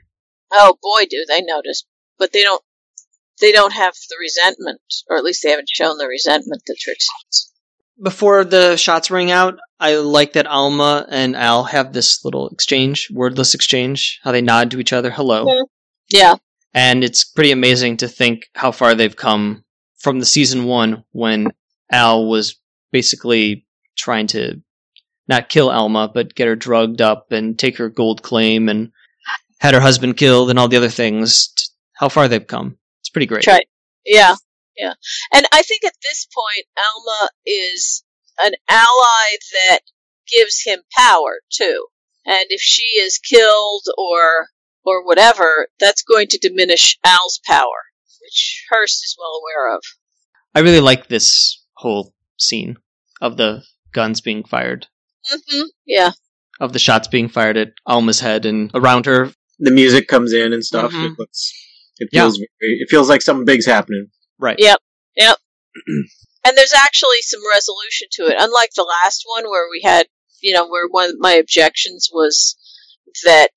Oh 0.52 0.78
boy, 0.82 1.06
do 1.10 1.26
they 1.28 1.42
notice! 1.42 1.86
But 2.18 2.34
they 2.34 2.42
don't. 2.42 2.62
They 3.42 3.52
don't 3.52 3.74
have 3.74 3.94
the 4.10 4.18
resentment, 4.20 4.82
or 5.10 5.18
at 5.18 5.24
least 5.24 5.42
they 5.44 5.50
haven't 5.50 5.70
shown 5.70 5.98
the 5.98 6.08
resentment 6.08 6.62
that 6.68 6.78
Trixie 6.80 7.08
has. 7.26 7.52
Before 8.02 8.44
the 8.44 8.76
shots 8.76 9.10
ring 9.10 9.32
out, 9.32 9.58
I 9.80 9.96
like 9.96 10.34
that 10.34 10.48
Alma 10.48 11.06
and 11.10 11.36
Al 11.36 11.64
have 11.64 11.94
this 11.94 12.24
little 12.24 12.50
exchange, 12.50 13.10
wordless 13.12 13.54
exchange, 13.54 14.20
how 14.24 14.32
they 14.32 14.42
nod 14.42 14.72
to 14.72 14.80
each 14.80 14.94
other, 14.94 15.10
hello. 15.10 15.46
Yeah. 15.48 15.64
Yeah, 16.10 16.36
And 16.74 17.04
it's 17.04 17.24
pretty 17.24 17.52
amazing 17.52 17.98
to 17.98 18.08
think 18.08 18.50
how 18.54 18.72
far 18.72 18.94
they've 18.94 19.16
come 19.16 19.64
from 19.98 20.20
the 20.20 20.26
season 20.26 20.66
one 20.66 21.04
when 21.12 21.48
Al 21.92 22.28
was 22.28 22.60
basically 22.92 23.66
trying 23.96 24.28
to 24.28 24.62
not 25.28 25.50
kill 25.50 25.70
Alma, 25.70 26.10
but 26.14 26.36
get 26.36 26.48
her 26.48 26.56
drugged 26.56 27.02
up 27.02 27.32
and 27.32 27.58
take 27.58 27.78
her 27.78 27.90
gold 27.90 28.22
claim 28.22 28.70
and 28.70 28.92
had 29.60 29.74
her 29.74 29.80
husband 29.80 30.18
killed 30.18 30.50
and 30.50 30.60
all 30.60 30.68
the 30.68 30.78
other 30.78 30.90
things. 30.90 31.54
How 31.96 32.10
far 32.10 32.28
they've 32.28 32.46
come. 32.46 32.78
It's 33.02 33.10
pretty 33.10 33.28
great. 33.28 33.44
Try. 33.44 33.62
Yeah, 34.06 34.36
yeah. 34.78 34.94
And 35.34 35.46
I 35.52 35.62
think 35.62 35.84
at 35.86 35.94
this 36.02 36.28
point, 36.34 36.66
Alma 36.78 37.30
is 37.46 38.04
an 38.44 38.54
ally 38.70 39.38
that 39.70 39.80
gives 40.28 40.64
him 40.64 40.80
power 40.96 41.40
too. 41.50 41.86
And 42.26 42.46
if 42.50 42.62
she 42.62 42.84
is 43.00 43.20
killed 43.20 43.86
or 43.98 44.48
or 44.86 45.06
whatever, 45.06 45.68
that's 45.80 46.04
going 46.04 46.28
to 46.28 46.38
diminish 46.38 47.00
Al's 47.04 47.40
power, 47.46 47.84
which 48.22 48.66
Hearst 48.70 49.04
is 49.04 49.16
well 49.18 49.40
aware 49.40 49.76
of. 49.76 49.82
I 50.54 50.60
really 50.60 50.82
like 50.82 51.08
this 51.08 51.64
whole 51.74 52.14
scene 52.38 52.78
of 53.22 53.38
the 53.38 53.64
guns 53.94 54.22
being 54.22 54.44
fired, 54.44 54.88
hmm 55.30 55.64
Yeah, 55.86 56.12
of 56.60 56.74
the 56.74 56.80
shots 56.80 57.08
being 57.08 57.28
fired 57.30 57.58
at 57.58 57.74
Alma's 57.86 58.20
head 58.20 58.46
and 58.46 58.72
around 58.74 59.06
her. 59.06 59.32
The 59.60 59.72
music 59.72 60.08
comes 60.08 60.34
in 60.34 60.54
and 60.54 60.64
stuff. 60.66 60.92
Mhm. 60.92 61.12
It 61.14 61.20
looks. 61.20 61.54
It 62.00 62.10
Yeah. 62.12 62.22
feels. 62.24 62.38
Very, 62.38 62.78
it 62.82 62.90
feels 62.90 63.10
like 63.10 63.22
something 63.22 63.46
big's 63.46 63.66
happening. 63.66 64.08
Right. 64.40 64.58
Yep. 64.60 64.80
Yep. 65.16 65.38
and 66.46 66.58
there's 66.58 66.74
actually 66.74 67.22
some 67.22 67.42
resolution 67.54 68.08
to 68.14 68.24
it. 68.28 68.36
Unlike 68.40 68.72
the 68.76 68.84
last 69.04 69.24
one 69.26 69.46
where 69.50 69.70
we 69.72 69.82
had, 69.84 70.08
you 70.42 70.54
know, 70.54 70.68
where 70.68 70.88
one 70.90 71.10
of 71.12 71.16
my 71.20 71.34
objections 71.34 72.10
was 72.12 72.56
that 73.24 73.50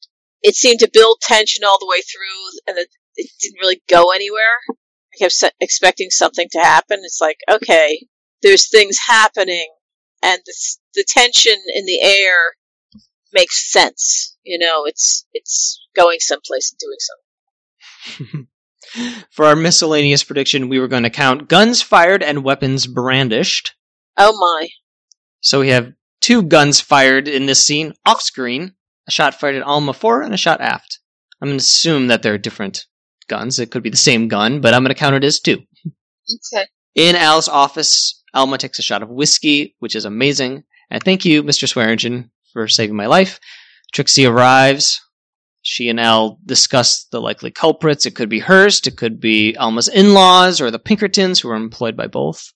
it 0.42 0.54
seemed 0.54 0.80
to 0.80 0.90
build 0.92 1.18
tension 1.22 1.64
all 1.64 1.78
the 1.80 1.88
way 1.88 2.02
through 2.02 2.60
and 2.68 2.76
that 2.76 2.88
it 3.16 3.30
didn't 3.40 3.60
really 3.60 3.82
go 3.88 4.10
anywhere. 4.12 4.58
I 4.70 5.16
kept 5.18 5.32
se- 5.32 5.50
expecting 5.60 6.10
something 6.10 6.48
to 6.52 6.58
happen. 6.58 7.00
It's 7.02 7.20
like, 7.20 7.38
okay, 7.50 8.06
there's 8.42 8.68
things 8.68 8.98
happening 8.98 9.66
and 10.26 10.40
the, 10.44 10.54
the 10.94 11.04
tension 11.06 11.56
in 11.74 11.86
the 11.86 12.00
air 12.02 12.54
makes 13.32 13.70
sense. 13.70 14.36
You 14.42 14.58
know, 14.58 14.84
it's, 14.84 15.26
it's 15.32 15.80
going 15.94 16.18
someplace 16.20 16.72
and 16.72 16.78
doing 16.78 18.26
something. 18.28 18.48
For 19.30 19.46
our 19.46 19.56
miscellaneous 19.56 20.24
prediction, 20.24 20.68
we 20.68 20.78
were 20.78 20.88
going 20.88 21.02
to 21.02 21.10
count 21.10 21.48
guns 21.48 21.82
fired 21.82 22.22
and 22.22 22.44
weapons 22.44 22.86
brandished. 22.86 23.74
Oh 24.16 24.32
my. 24.38 24.68
So 25.40 25.60
we 25.60 25.68
have 25.68 25.92
two 26.20 26.42
guns 26.42 26.80
fired 26.80 27.28
in 27.28 27.46
this 27.46 27.62
scene 27.62 27.94
off 28.06 28.22
screen 28.22 28.74
a 29.06 29.10
shot 29.10 29.38
fired 29.38 29.56
at 29.56 29.62
Alma 29.62 29.92
4 29.92 30.22
and 30.22 30.34
a 30.34 30.38
shot 30.38 30.60
aft. 30.60 31.00
I'm 31.40 31.48
going 31.48 31.58
to 31.58 31.62
assume 31.62 32.08
that 32.08 32.22
they're 32.22 32.38
different 32.38 32.86
guns. 33.28 33.58
It 33.58 33.70
could 33.70 33.82
be 33.82 33.90
the 33.90 33.96
same 33.96 34.28
gun, 34.28 34.60
but 34.60 34.74
I'm 34.74 34.82
going 34.82 34.94
to 34.94 34.98
count 34.98 35.14
it 35.14 35.24
as 35.24 35.40
two. 35.40 35.62
Okay. 36.54 36.66
In 36.94 37.14
Al's 37.14 37.48
office, 37.48 38.22
Alma 38.36 38.58
takes 38.58 38.78
a 38.78 38.82
shot 38.82 39.02
of 39.02 39.08
whiskey, 39.08 39.74
which 39.78 39.96
is 39.96 40.04
amazing. 40.04 40.64
And 40.90 41.02
thank 41.02 41.24
you, 41.24 41.42
Mr. 41.42 41.68
Swearingen, 41.68 42.30
for 42.52 42.68
saving 42.68 42.96
my 42.96 43.06
life. 43.06 43.40
Trixie 43.92 44.26
arrives. 44.26 45.00
She 45.62 45.88
and 45.88 45.98
Al 45.98 46.38
discuss 46.44 47.06
the 47.10 47.20
likely 47.20 47.50
culprits. 47.50 48.06
It 48.06 48.14
could 48.14 48.28
be 48.28 48.38
Hearst, 48.38 48.86
it 48.86 48.96
could 48.96 49.18
be 49.18 49.56
Alma's 49.56 49.88
in 49.88 50.14
laws, 50.14 50.60
or 50.60 50.70
the 50.70 50.78
Pinkertons, 50.78 51.40
who 51.40 51.48
are 51.50 51.56
employed 51.56 51.96
by 51.96 52.06
both. 52.06 52.52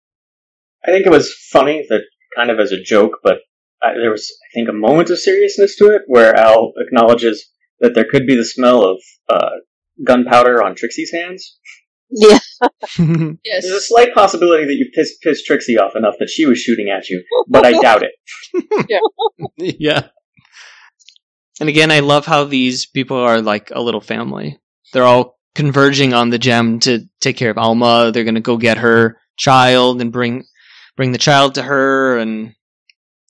I 0.87 0.93
think 0.93 1.07
it 1.07 1.11
was 1.11 1.35
funny 1.51 1.85
that 1.88 2.03
kind 2.37 2.51
of 2.51 2.61
as 2.61 2.71
a 2.71 2.81
joke, 2.81 3.19
but 3.25 3.38
uh, 3.83 3.95
there 4.01 4.11
was, 4.12 4.31
I 4.31 4.49
think, 4.55 4.69
a 4.69 4.73
moment 4.73 5.11
of 5.11 5.19
seriousness 5.19 5.77
to 5.77 5.87
it 5.87 6.03
where 6.07 6.37
Al 6.37 6.73
acknowledges 6.79 7.51
that 7.81 7.95
there 7.95 8.07
could 8.09 8.27
be 8.27 8.37
the 8.37 8.45
smell 8.45 8.85
of 8.85 9.03
uh, 9.29 9.51
gunpowder 10.05 10.62
on 10.62 10.77
Trixie's 10.77 11.12
hands. 11.12 11.59
Yeah. 12.11 12.38
Yes. 12.99 13.62
There's 13.64 13.70
a 13.77 13.81
slight 13.81 14.12
possibility 14.14 14.64
that 14.66 14.75
you 14.75 14.90
pissed, 14.94 15.23
pissed 15.23 15.46
Trixie 15.46 15.79
off 15.79 15.96
enough 15.96 16.16
that 16.18 16.29
she 16.29 16.44
was 16.44 16.59
shooting 16.59 16.90
at 16.90 17.09
you, 17.09 17.25
but 17.49 17.64
I 17.64 17.73
doubt 17.73 18.03
it. 18.03 19.01
yeah. 19.81 20.09
And 21.61 21.68
again, 21.68 21.90
I 21.90 22.01
love 22.01 22.27
how 22.27 22.44
these 22.44 22.85
people 22.87 23.16
are 23.16 23.40
like 23.40 23.70
a 23.70 23.81
little 23.81 24.01
family. 24.01 24.59
They're 24.92 25.05
all 25.07 25.38
converging 25.55 26.12
on 26.14 26.31
the 26.31 26.38
gem 26.38 26.81
to 26.81 27.07
take 27.20 27.37
care 27.37 27.51
of 27.51 27.59
Alma. 27.59 28.11
They're 28.12 28.25
going 28.25 28.35
to 28.35 28.40
go 28.40 28.57
get 28.57 28.79
her 28.79 29.18
child 29.38 30.01
and 30.01 30.12
bring 30.12 30.44
bring 30.96 31.12
the 31.12 31.18
child 31.18 31.55
to 31.55 31.62
her, 31.62 32.18
and 32.18 32.53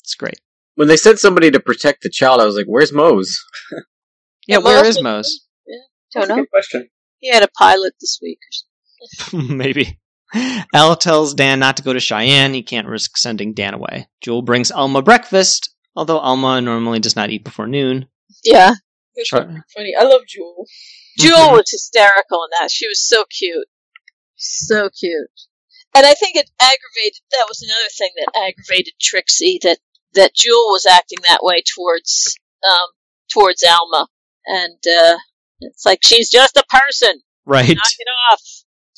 it's 0.02 0.14
great. 0.14 0.40
When 0.74 0.88
they 0.88 0.96
sent 0.96 1.18
somebody 1.20 1.50
to 1.52 1.60
protect 1.60 2.02
the 2.02 2.10
child, 2.10 2.40
I 2.40 2.46
was 2.46 2.56
like, 2.56 2.66
"Where's 2.66 2.92
Mose?" 2.92 3.38
Yeah, 3.72 3.78
Yeah, 4.46 4.58
where 4.58 4.82
Mose- 4.82 4.96
is 4.96 5.02
Mose? 5.02 5.46
Don't 5.68 6.22
That's 6.22 6.26
a 6.26 6.28
know. 6.30 6.42
good 6.42 6.50
question. 6.50 6.88
He 7.20 7.30
had 7.30 7.42
a 7.42 7.48
pilot 7.58 7.92
this 8.00 8.18
week. 8.22 8.38
or 8.38 8.50
something. 8.52 8.69
Maybe. 9.32 9.98
Al 10.74 10.94
tells 10.96 11.34
Dan 11.34 11.58
not 11.58 11.76
to 11.78 11.82
go 11.82 11.92
to 11.92 12.00
Cheyenne. 12.00 12.54
He 12.54 12.62
can't 12.62 12.86
risk 12.86 13.16
sending 13.16 13.54
Dan 13.54 13.74
away. 13.74 14.08
Jewel 14.20 14.42
brings 14.42 14.70
Alma 14.70 15.02
breakfast, 15.02 15.74
although 15.96 16.18
Alma 16.18 16.60
normally 16.60 17.00
does 17.00 17.16
not 17.16 17.30
eat 17.30 17.44
before 17.44 17.66
noon. 17.66 18.06
Yeah. 18.44 18.74
Char- 19.24 19.64
funny. 19.74 19.94
I 19.98 20.04
love 20.04 20.22
Jewel. 20.28 20.66
Jewel 21.18 21.50
was 21.50 21.70
hysterical 21.70 22.44
in 22.44 22.50
that. 22.60 22.70
She 22.70 22.86
was 22.86 23.06
so 23.06 23.24
cute. 23.24 23.66
So 24.36 24.88
cute. 24.88 25.28
And 25.94 26.06
I 26.06 26.14
think 26.14 26.36
it 26.36 26.48
aggravated, 26.60 27.20
that 27.32 27.46
was 27.48 27.62
another 27.62 27.88
thing 27.98 28.10
that 28.16 28.32
aggravated 28.36 28.94
Trixie, 29.00 29.58
that, 29.62 29.78
that 30.14 30.34
Jewel 30.34 30.70
was 30.70 30.86
acting 30.86 31.18
that 31.26 31.40
way 31.42 31.62
towards, 31.74 32.36
um, 32.68 32.88
towards 33.32 33.64
Alma. 33.64 34.06
And, 34.46 34.78
uh, 34.86 35.18
it's 35.60 35.84
like, 35.84 36.00
she's 36.02 36.30
just 36.30 36.56
a 36.56 36.64
person. 36.70 37.20
right. 37.44 37.68
Knock 37.68 37.92
it 37.98 38.08
off. 38.32 38.40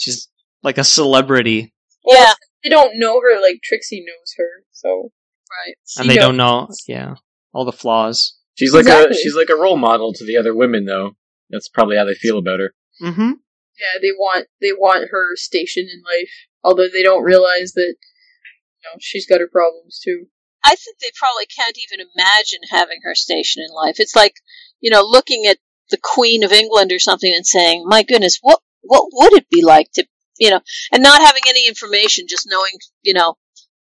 She's 0.02 0.28
like 0.62 0.78
a 0.78 0.84
celebrity, 0.84 1.72
Yeah. 2.04 2.32
They 2.64 2.70
don't 2.70 2.98
know 2.98 3.20
her 3.20 3.40
like 3.40 3.60
Trixie 3.62 4.04
knows 4.06 4.34
her, 4.36 4.64
so 4.72 5.12
Right. 5.50 5.74
and 5.98 6.08
they 6.10 6.14
You 6.14 6.20
know- 6.20 6.26
don't 6.26 6.36
know, 6.36 6.68
yeah, 6.88 7.14
all 7.54 7.64
the 7.64 7.72
flaws. 7.72 8.36
She's 8.58 8.72
like 8.72 8.82
Exactly. 8.82 9.16
a 9.16 9.20
she's 9.20 9.34
like 9.36 9.48
a 9.50 9.56
role 9.56 9.76
model 9.76 10.12
to 10.14 10.24
the 10.24 10.36
other 10.36 10.54
women, 10.54 10.84
though. 10.84 11.16
That's 11.50 11.68
probably 11.68 11.96
how 11.96 12.04
they 12.04 12.14
feel 12.14 12.38
about 12.38 12.58
her. 12.60 12.74
Mm-hmm. 13.00 13.32
yeah, 13.80 13.98
they 14.00 14.10
want 14.12 14.48
they 14.60 14.72
want 14.72 15.10
her 15.10 15.36
station 15.36 15.84
in 15.92 16.02
life, 16.04 16.30
although 16.64 16.88
they 16.88 17.02
don't 17.02 17.22
realize 17.24 17.72
that 17.74 17.94
you 17.98 18.82
know 18.84 18.96
she's 19.00 19.26
got 19.26 19.40
her 19.40 19.48
problems 19.48 20.00
too. 20.04 20.26
I 20.64 20.74
think 20.76 20.98
they 21.00 21.10
probably 21.16 21.46
can't 21.46 21.76
even 21.78 22.06
imagine 22.14 22.60
having 22.70 23.00
her 23.02 23.14
station 23.16 23.62
in 23.68 23.74
life. 23.74 23.96
It's 23.98 24.14
like, 24.14 24.34
you 24.80 24.90
know, 24.90 25.02
looking 25.02 25.46
at 25.46 25.58
the 25.90 25.98
Queen 26.00 26.44
of 26.44 26.52
England 26.52 26.92
or 26.92 26.98
something 27.00 27.32
and 27.34 27.44
saying, 27.46 27.84
"My 27.86 28.02
goodness, 28.04 28.38
what 28.40 28.60
what 28.82 29.08
would 29.12 29.32
it 29.34 29.48
be 29.50 29.62
like 29.62 29.90
to, 29.94 30.04
you 30.38 30.50
know, 30.50 30.60
and 30.92 31.02
not 31.02 31.22
having 31.22 31.42
any 31.48 31.66
information, 31.66 32.26
just 32.28 32.48
knowing, 32.50 32.72
you 33.02 33.14
know, 33.14 33.36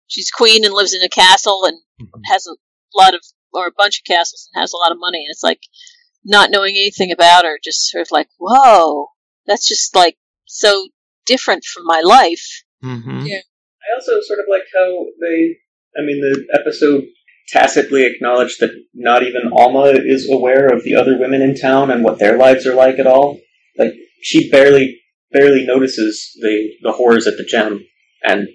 she's 0.08 0.32
queen 0.32 0.66
and 0.66 0.74
lives 0.74 0.94
in 0.94 1.02
a 1.02 1.10
castle 1.10 1.66
and 1.66 1.78
has 2.26 2.46
a 2.48 2.56
lot 2.96 3.14
of 3.14 3.22
or 3.54 3.68
a 3.68 3.74
bunch 3.76 4.00
of 4.00 4.06
castles 4.06 4.50
and 4.54 4.62
has 4.62 4.74
a 4.74 4.78
lot 4.78 4.92
of 4.92 5.00
money, 5.00 5.20
and 5.20 5.32
it's 5.32 5.44
like 5.44 5.62
not 6.24 6.52
knowing 6.52 6.76
anything 6.76 7.12
about 7.12 7.46
her, 7.46 7.58
just 7.64 7.90
sort 7.90 8.02
of 8.02 8.12
like, 8.12 8.28
whoa, 8.38 9.08
that's 9.46 9.68
just 9.68 9.96
like 9.96 10.18
so 10.46 10.88
different 11.26 11.64
from 11.64 11.86
my 11.86 12.02
life. 12.02 12.64
Mm-hmm. 12.84 13.22
Yeah. 13.26 13.38
I 13.38 13.96
also 13.96 14.22
sort 14.22 14.40
of 14.40 14.46
like 14.50 14.64
how 14.74 15.06
they, 15.22 15.58
I 15.98 16.06
mean, 16.06 16.22
the 16.22 16.48
episode 16.54 17.06
tacitly 17.48 18.06
acknowledged 18.06 18.60
that 18.60 18.72
not 18.94 19.24
even 19.24 19.52
Alma 19.52 19.94
is 19.96 20.30
aware 20.32 20.68
of 20.68 20.84
the 20.84 20.96
other 20.96 21.18
women 21.18 21.42
in 21.42 21.56
town 21.56 21.90
and 21.90 22.04
what 22.04 22.20
their 22.20 22.38
lives 22.38 22.68
are 22.68 22.76
like 22.76 23.00
at 23.00 23.08
all. 23.08 23.40
Like, 23.78 23.94
she 24.22 24.50
barely, 24.50 25.00
barely 25.32 25.66
notices 25.66 26.32
the, 26.42 26.72
the 26.82 26.92
whores 26.92 27.28
at 27.28 27.38
the 27.38 27.44
gem 27.44 27.86
and 28.24 28.48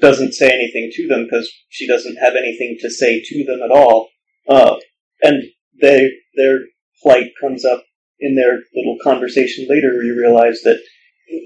doesn't 0.00 0.32
say 0.34 0.48
anything 0.52 0.90
to 0.94 1.06
them 1.08 1.24
because 1.24 1.50
she 1.68 1.86
doesn't 1.86 2.16
have 2.16 2.34
anything 2.36 2.76
to 2.80 2.90
say 2.90 3.22
to 3.24 3.44
them 3.44 3.60
at 3.62 3.70
all. 3.70 4.08
Uh, 4.48 4.76
and 5.22 5.44
they 5.80 6.10
their 6.36 6.58
plight 7.02 7.30
comes 7.40 7.64
up 7.64 7.84
in 8.18 8.34
their 8.34 8.58
little 8.74 8.96
conversation 9.02 9.66
later. 9.68 9.88
where 9.94 10.04
You 10.04 10.18
realize 10.18 10.60
that 10.64 10.80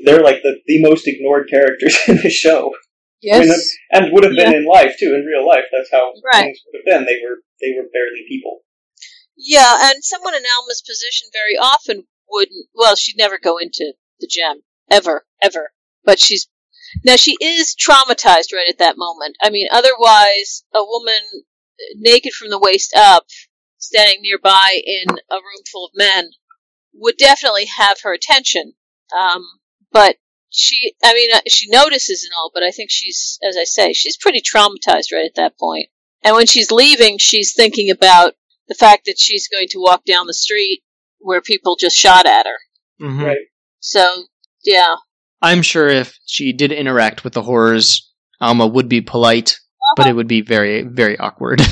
they're 0.04 0.22
like 0.22 0.42
the, 0.42 0.56
the 0.66 0.82
most 0.82 1.06
ignored 1.06 1.48
characters 1.50 1.96
in 2.08 2.16
the 2.16 2.30
show, 2.30 2.72
Yes. 3.22 3.40
I 3.92 3.98
mean, 4.00 4.04
and 4.04 4.12
would 4.12 4.24
have 4.24 4.36
been 4.36 4.54
in 4.54 4.66
life 4.66 4.96
too. 4.98 5.14
In 5.14 5.24
real 5.24 5.46
life, 5.46 5.64
that's 5.72 5.90
how 5.90 6.12
Right. 6.24 6.44
things 6.44 6.58
would 6.66 6.78
have 6.80 6.84
been. 6.86 7.04
They 7.06 7.20
were 7.22 7.36
they 7.60 7.72
were 7.76 7.88
barely 7.92 8.24
people. 8.28 8.60
Yeah, 9.36 9.90
and 9.90 10.02
someone 10.04 10.34
in 10.34 10.42
Alma's 10.58 10.82
position 10.86 11.28
very 11.32 11.56
often 11.56 12.06
wouldn't. 12.28 12.66
Well, 12.74 12.96
she'd 12.96 13.18
never 13.18 13.38
go 13.38 13.58
into 13.58 13.92
the 14.20 14.28
gem 14.28 14.62
ever, 14.90 15.26
ever. 15.42 15.70
But 16.04 16.20
she's 16.20 16.48
now 17.04 17.16
she 17.16 17.36
is 17.40 17.74
traumatized 17.74 18.52
right 18.52 18.68
at 18.68 18.78
that 18.78 18.96
moment. 18.96 19.36
I 19.42 19.50
mean, 19.50 19.68
otherwise, 19.70 20.64
a 20.74 20.84
woman 20.84 21.20
naked 21.94 22.32
from 22.32 22.50
the 22.50 22.58
waist 22.58 22.94
up, 22.96 23.24
standing 23.78 24.20
nearby 24.22 24.80
in 24.84 25.08
a 25.30 25.34
room 25.34 25.62
full 25.70 25.86
of 25.86 25.92
men, 25.94 26.30
would 26.94 27.16
definitely 27.16 27.66
have 27.76 28.00
her 28.02 28.12
attention. 28.12 28.74
Um, 29.16 29.44
but 29.92 30.16
she, 30.50 30.94
I 31.04 31.12
mean, 31.12 31.30
uh, 31.34 31.40
she 31.48 31.68
notices 31.68 32.24
and 32.24 32.32
all, 32.36 32.50
but 32.52 32.62
I 32.62 32.70
think 32.70 32.90
she's, 32.90 33.38
as 33.46 33.56
I 33.56 33.64
say, 33.64 33.92
she's 33.92 34.16
pretty 34.16 34.40
traumatized 34.40 35.12
right 35.12 35.26
at 35.26 35.34
that 35.36 35.58
point. 35.58 35.88
And 36.22 36.34
when 36.34 36.46
she's 36.46 36.70
leaving, 36.70 37.18
she's 37.18 37.52
thinking 37.54 37.90
about 37.90 38.34
the 38.68 38.74
fact 38.74 39.04
that 39.06 39.18
she's 39.18 39.48
going 39.48 39.68
to 39.68 39.80
walk 39.80 40.04
down 40.04 40.26
the 40.26 40.34
street 40.34 40.82
where 41.18 41.40
people 41.40 41.76
just 41.78 41.96
shot 41.96 42.26
at 42.26 42.46
her. 42.46 43.06
Mhm. 43.06 43.22
Right. 43.24 43.46
So, 43.80 44.24
yeah. 44.64 44.96
I'm 45.42 45.62
sure 45.62 45.88
if 45.88 46.18
she 46.26 46.52
did 46.52 46.72
interact 46.72 47.24
with 47.24 47.32
the 47.34 47.42
horrors, 47.42 48.10
Alma 48.40 48.66
would 48.66 48.88
be 48.88 49.00
polite, 49.00 49.58
but 49.96 50.06
it 50.06 50.14
would 50.14 50.28
be 50.28 50.40
very, 50.42 50.82
very 50.82 51.18
awkward. 51.18 51.60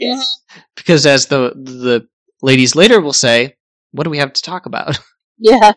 Yes. 0.00 0.38
because 0.76 1.06
as 1.06 1.26
the 1.26 1.50
the 1.56 2.06
ladies 2.40 2.76
later 2.76 3.00
will 3.00 3.12
say, 3.12 3.56
what 3.90 4.04
do 4.04 4.10
we 4.10 4.18
have 4.18 4.32
to 4.32 4.42
talk 4.42 4.66
about? 4.66 4.98
Yeah. 5.38 5.72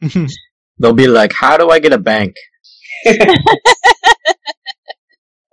They'll 0.78 0.94
be 0.94 1.06
like, 1.06 1.32
"How 1.32 1.56
do 1.58 1.68
I 1.70 1.78
get 1.80 1.92
a 1.92 1.98
bank?" 1.98 2.34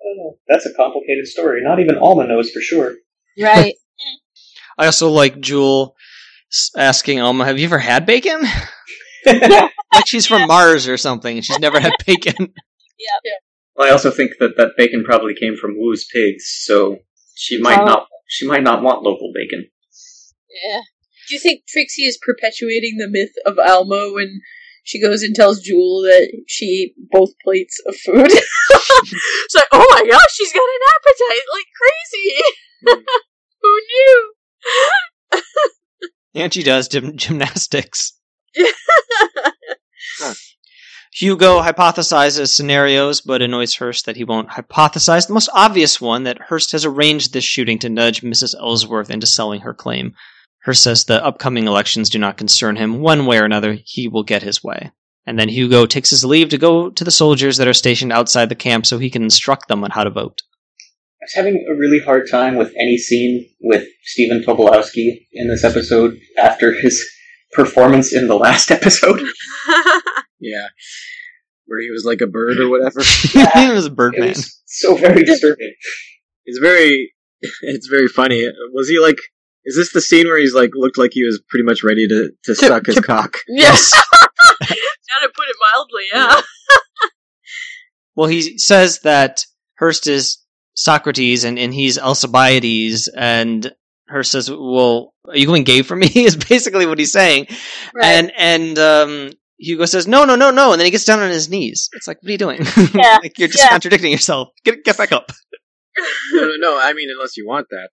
Oh, 0.04 0.38
that's 0.48 0.66
a 0.66 0.74
complicated 0.74 1.28
story. 1.28 1.62
Not 1.64 1.80
even 1.80 1.98
Alma 1.98 2.26
knows 2.28 2.52
for 2.52 2.62
sure. 2.62 2.96
Right. 3.40 3.76
I 4.78 4.86
also 4.86 5.10
like 5.10 5.40
Jewel 5.42 5.96
s- 5.96 6.09
asking 6.76 7.20
Alma, 7.22 7.46
"Have 7.46 7.60
you 7.60 7.66
ever 7.66 7.80
had 7.80 8.06
bacon?" 8.06 8.42
like 9.26 10.06
she's 10.06 10.26
from 10.26 10.48
Mars 10.48 10.88
or 10.88 10.98
something, 10.98 11.42
she's 11.42 11.60
never 11.60 11.80
had 11.80 11.94
bacon. 12.06 12.36
Yeah. 12.98 13.84
I 13.86 13.92
also 13.92 14.12
think 14.12 14.32
that 14.40 14.56
that 14.58 14.72
bacon 14.78 15.04
probably 15.04 15.34
came 15.40 15.56
from 15.56 15.76
Wu's 15.78 16.06
pigs, 16.14 16.44
so 16.66 16.98
she 17.36 17.60
might 17.62 17.80
Oh. 17.80 17.86
not 17.86 18.08
she 18.28 18.46
might 18.48 18.64
not 18.64 18.82
want 18.84 19.04
local 19.04 19.32
bacon. 19.34 19.70
yeah. 20.64 20.82
Do 21.28 21.36
you 21.36 21.40
think 21.40 21.62
Trixie 21.68 22.06
is 22.06 22.18
perpetuating 22.22 22.98
the 22.98 23.08
myth 23.08 23.34
of 23.46 23.60
Alma 23.60 24.12
when 24.14 24.42
she 24.84 25.00
goes 25.02 25.22
and 25.22 25.36
tells 25.36 25.60
Jewel 25.62 26.02
that 26.04 26.32
she 26.48 26.66
ate 26.84 27.10
both 27.12 27.30
plates 27.44 27.80
of 27.86 27.96
food? 27.96 28.26
it's 28.32 29.56
like, 29.56 29.68
oh 29.72 29.86
my 29.92 30.10
gosh, 30.10 30.32
she's 30.34 30.52
got 30.54 30.62
an 30.64 30.88
appetite 30.96 31.46
like 31.54 31.68
crazy. 31.78 32.36
Hmm. 32.88 33.04
Who 33.62 33.82
knew? 33.90 34.34
And 36.36 36.54
she 36.54 36.64
does 36.64 36.88
gym- 36.88 37.18
gymnastics. 37.18 38.14
Hugo 41.12 41.62
hypothesizes 41.62 42.54
scenarios, 42.54 43.20
but 43.22 43.42
annoys 43.42 43.76
Hearst 43.76 44.06
that 44.06 44.16
he 44.16 44.24
won't 44.24 44.50
hypothesize 44.50 45.28
the 45.28 45.34
most 45.34 45.50
obvious 45.54 46.00
one 46.00 46.24
that 46.24 46.40
Hearst 46.50 46.72
has 46.72 46.86
arranged 46.86 47.34
this 47.34 47.44
shooting 47.44 47.80
to 47.80 47.90
nudge 47.90 48.22
Mrs. 48.22 48.56
Ellsworth 48.58 49.10
into 49.10 49.28
selling 49.28 49.62
her 49.62 49.74
claim. 49.74 50.14
Hearst 50.66 50.84
says 50.84 51.06
the 51.06 51.24
upcoming 51.24 51.68
elections 51.68 52.10
do 52.10 52.20
not 52.20 52.38
concern 52.38 52.76
him. 52.76 53.02
One 53.02 53.26
way 53.26 53.40
or 53.40 53.46
another, 53.46 53.78
he 53.84 54.08
will 54.08 54.24
get 54.24 54.44
his 54.44 54.64
way. 54.64 54.92
And 55.26 55.38
then 55.38 55.50
Hugo 55.50 55.86
takes 55.86 56.10
his 56.10 56.24
leave 56.24 56.50
to 56.50 56.58
go 56.58 56.90
to 56.90 57.04
the 57.04 57.12
soldiers 57.12 57.58
that 57.58 57.68
are 57.68 57.74
stationed 57.74 58.14
outside 58.14 58.50
the 58.50 58.56
camp 58.56 58.86
so 58.86 58.98
he 58.98 59.10
can 59.10 59.24
instruct 59.24 59.68
them 59.68 59.84
on 59.84 59.92
how 59.92 60.04
to 60.04 60.10
vote. 60.10 60.42
I 61.30 61.40
was 61.42 61.46
having 61.46 61.68
a 61.70 61.76
really 61.76 62.00
hard 62.00 62.28
time 62.30 62.56
with 62.56 62.74
any 62.76 62.98
scene 62.98 63.48
with 63.62 63.86
Stephen 64.04 64.42
Tobolowsky 64.42 65.28
in 65.32 65.48
this 65.48 65.64
episode 65.64 66.18
after 66.42 66.72
his 66.74 67.06
performance 67.52 68.14
in 68.14 68.28
the 68.28 68.36
last 68.36 68.72
episode. 68.72 69.22
Yeah, 70.42 70.68
where 71.66 71.82
he 71.82 71.92
was 71.92 72.06
like 72.06 72.22
a 72.22 72.26
bird 72.28 72.62
or 72.62 72.70
whatever. 72.70 73.02
he 73.04 73.70
was 73.70 73.88
a 73.88 73.90
It 73.90 73.96
birdman. 73.98 74.30
was 74.30 74.62
so 74.68 74.96
very 74.96 75.26
disturbing. 75.26 75.74
It's 76.46 76.60
very, 76.60 77.12
it's 77.62 77.88
very 77.88 78.08
funny. 78.08 78.46
Was 78.74 78.88
he 78.88 79.00
like? 79.02 79.18
Is 79.66 79.76
this 79.76 79.92
the 79.92 80.00
scene 80.00 80.28
where 80.28 80.40
he's 80.40 80.54
like 80.56 80.70
looked 80.76 80.98
like 80.98 81.12
he 81.14 81.26
was 81.26 81.42
pretty 81.50 81.66
much 81.66 81.84
ready 81.84 82.08
to 82.08 82.32
to 82.46 82.56
suck 82.56 82.86
his 82.86 83.02
cock? 83.02 83.40
yes. 83.50 83.92
now 83.94 84.68
to 84.68 85.30
put 85.36 85.50
it 85.50 85.56
mildly, 85.76 86.04
yeah. 86.14 86.42
Well, 88.16 88.30
he 88.30 88.58
says 88.58 89.00
that 89.00 89.44
Hearst 89.78 90.08
is 90.08 90.38
Socrates 90.84 91.44
and, 91.44 91.60
and 91.60 91.74
he's 91.74 91.98
Alcibiades, 91.98 93.08
and 93.10 93.72
her 94.08 94.24
says, 94.24 94.50
"Well, 94.50 95.14
are 95.28 95.38
you 95.38 95.46
going 95.48 95.64
gay 95.64 95.82
for 95.82 95.96
me?" 95.96 96.08
Is 96.16 96.36
basically 96.36 96.86
what 96.86 97.00
he's 97.00 97.12
saying, 97.12 97.48
Right. 97.94 98.06
and 98.06 98.32
and 98.38 98.80
um, 98.80 99.32
Hugo 99.58 99.86
says, 99.86 100.08
"No, 100.08 100.26
no, 100.26 100.36
no, 100.36 100.52
no," 100.52 100.72
and 100.72 100.80
then 100.80 100.86
he 100.86 100.92
gets 100.92 101.06
down 101.06 101.20
on 101.20 101.30
his 101.30 101.50
knees. 101.50 101.90
It's 101.94 102.08
like, 102.08 102.22
what 102.22 102.30
are 102.30 102.32
you 102.32 102.38
doing? 102.38 102.62
Yeah, 102.96 103.18
like 103.24 103.38
you're 103.38 103.48
just 103.50 103.64
yeah. 103.64 103.70
contradicting 103.70 104.12
yourself. 104.12 104.50
Get 104.64 104.84
get 104.84 104.98
back 104.98 105.12
up. 105.12 105.32
No, 106.34 106.42
no, 106.48 106.56
no. 106.58 106.80
I 106.82 106.94
mean, 106.94 107.10
unless 107.12 107.36
you 107.38 107.46
want 107.48 107.68
that. 107.72 107.90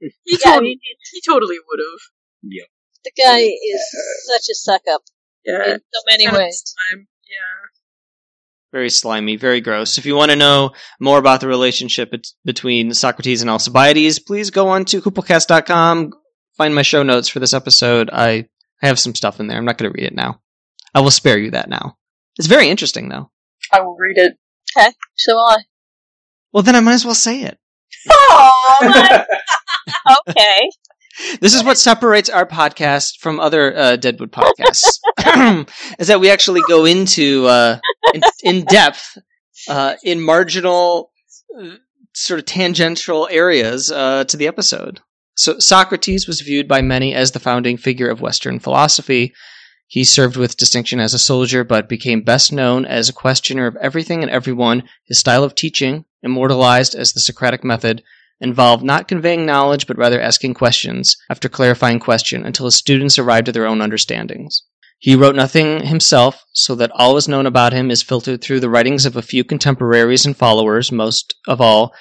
He, 0.00 0.10
Yeah, 0.26 0.36
I 0.36 0.54
totally, 0.54 0.68
mean, 0.70 0.78
he 1.12 1.20
totally 1.26 1.56
would 1.56 1.80
have. 1.80 2.00
Yeah. 2.42 2.64
the 3.04 3.12
guy 3.16 3.38
is 3.40 3.82
such 4.26 4.48
a 4.50 4.54
suck 4.54 4.82
up 4.90 5.02
Yeah. 5.46 5.74
in 5.74 5.78
so 5.80 6.00
many 6.10 6.24
ways. 6.28 6.62
time. 6.92 7.08
Yeah. 7.24 7.63
Very 8.74 8.90
slimy, 8.90 9.36
very 9.36 9.60
gross. 9.60 9.98
If 9.98 10.04
you 10.04 10.16
want 10.16 10.32
to 10.32 10.36
know 10.36 10.72
more 10.98 11.18
about 11.20 11.40
the 11.40 11.46
relationship 11.46 12.10
bet- 12.10 12.26
between 12.44 12.92
Socrates 12.92 13.40
and 13.40 13.48
Alcibiades, 13.48 14.18
please 14.18 14.50
go 14.50 14.66
on 14.66 14.84
to 14.86 15.00
hooplecast.com. 15.00 16.10
Find 16.56 16.74
my 16.74 16.82
show 16.82 17.04
notes 17.04 17.28
for 17.28 17.38
this 17.38 17.54
episode. 17.54 18.10
I, 18.12 18.48
I 18.82 18.86
have 18.88 18.98
some 18.98 19.14
stuff 19.14 19.38
in 19.38 19.46
there. 19.46 19.58
I'm 19.58 19.64
not 19.64 19.78
going 19.78 19.92
to 19.92 19.96
read 19.96 20.08
it 20.08 20.16
now. 20.16 20.40
I 20.92 21.02
will 21.02 21.12
spare 21.12 21.38
you 21.38 21.52
that 21.52 21.68
now. 21.68 21.98
It's 22.36 22.48
very 22.48 22.68
interesting, 22.68 23.08
though. 23.08 23.30
I 23.70 23.80
will 23.80 23.96
read 23.96 24.18
it. 24.18 24.38
Okay, 24.76 24.90
so 25.14 25.36
will 25.36 25.46
I. 25.46 25.58
Well, 26.52 26.64
then 26.64 26.74
I 26.74 26.80
might 26.80 26.94
as 26.94 27.04
well 27.04 27.14
say 27.14 27.42
it. 27.42 27.56
Oh, 28.10 29.24
okay. 30.28 30.68
This 31.40 31.54
is 31.54 31.62
what 31.62 31.78
separates 31.78 32.28
our 32.28 32.46
podcast 32.46 33.18
from 33.20 33.38
other 33.38 33.76
uh, 33.76 33.96
Deadwood 33.96 34.32
podcasts, 34.32 34.98
is 35.98 36.08
that 36.08 36.20
we 36.20 36.30
actually 36.30 36.62
go 36.68 36.84
into 36.84 37.46
uh, 37.46 37.78
in, 38.12 38.22
in 38.42 38.64
depth 38.64 39.18
uh, 39.68 39.94
in 40.02 40.20
marginal, 40.20 41.12
uh, 41.58 41.76
sort 42.14 42.40
of 42.40 42.46
tangential 42.46 43.28
areas 43.30 43.90
uh, 43.90 44.24
to 44.24 44.36
the 44.36 44.46
episode. 44.46 45.00
So 45.36 45.58
Socrates 45.58 46.26
was 46.26 46.40
viewed 46.40 46.68
by 46.68 46.80
many 46.80 47.14
as 47.14 47.32
the 47.32 47.40
founding 47.40 47.76
figure 47.76 48.08
of 48.08 48.20
Western 48.20 48.60
philosophy. 48.60 49.34
He 49.86 50.04
served 50.04 50.36
with 50.36 50.56
distinction 50.56 51.00
as 51.00 51.14
a 51.14 51.18
soldier, 51.18 51.64
but 51.64 51.88
became 51.88 52.22
best 52.22 52.52
known 52.52 52.84
as 52.86 53.08
a 53.08 53.12
questioner 53.12 53.66
of 53.66 53.76
everything 53.76 54.22
and 54.22 54.30
everyone. 54.30 54.84
His 55.04 55.18
style 55.18 55.44
of 55.44 55.54
teaching, 55.54 56.04
immortalized 56.22 56.94
as 56.94 57.12
the 57.12 57.20
Socratic 57.20 57.64
method, 57.64 58.02
involved 58.40 58.84
not 58.84 59.08
conveying 59.08 59.46
knowledge 59.46 59.86
but 59.86 59.98
rather 59.98 60.20
asking 60.20 60.54
questions 60.54 61.16
after 61.30 61.48
clarifying 61.48 61.98
question 61.98 62.44
until 62.44 62.66
his 62.66 62.74
students 62.74 63.18
arrived 63.18 63.48
at 63.48 63.54
their 63.54 63.66
own 63.66 63.80
understandings. 63.80 64.62
He 64.98 65.16
wrote 65.16 65.36
nothing 65.36 65.84
himself, 65.84 66.44
so 66.54 66.74
that 66.76 66.90
all 66.94 67.12
was 67.12 67.28
known 67.28 67.44
about 67.44 67.74
him 67.74 67.90
is 67.90 68.02
filtered 68.02 68.40
through 68.40 68.60
the 68.60 68.70
writings 68.70 69.04
of 69.04 69.16
a 69.16 69.22
few 69.22 69.44
contemporaries 69.44 70.24
and 70.24 70.34
followers, 70.34 70.90
most 70.90 71.34
of 71.46 71.60
all 71.60 71.92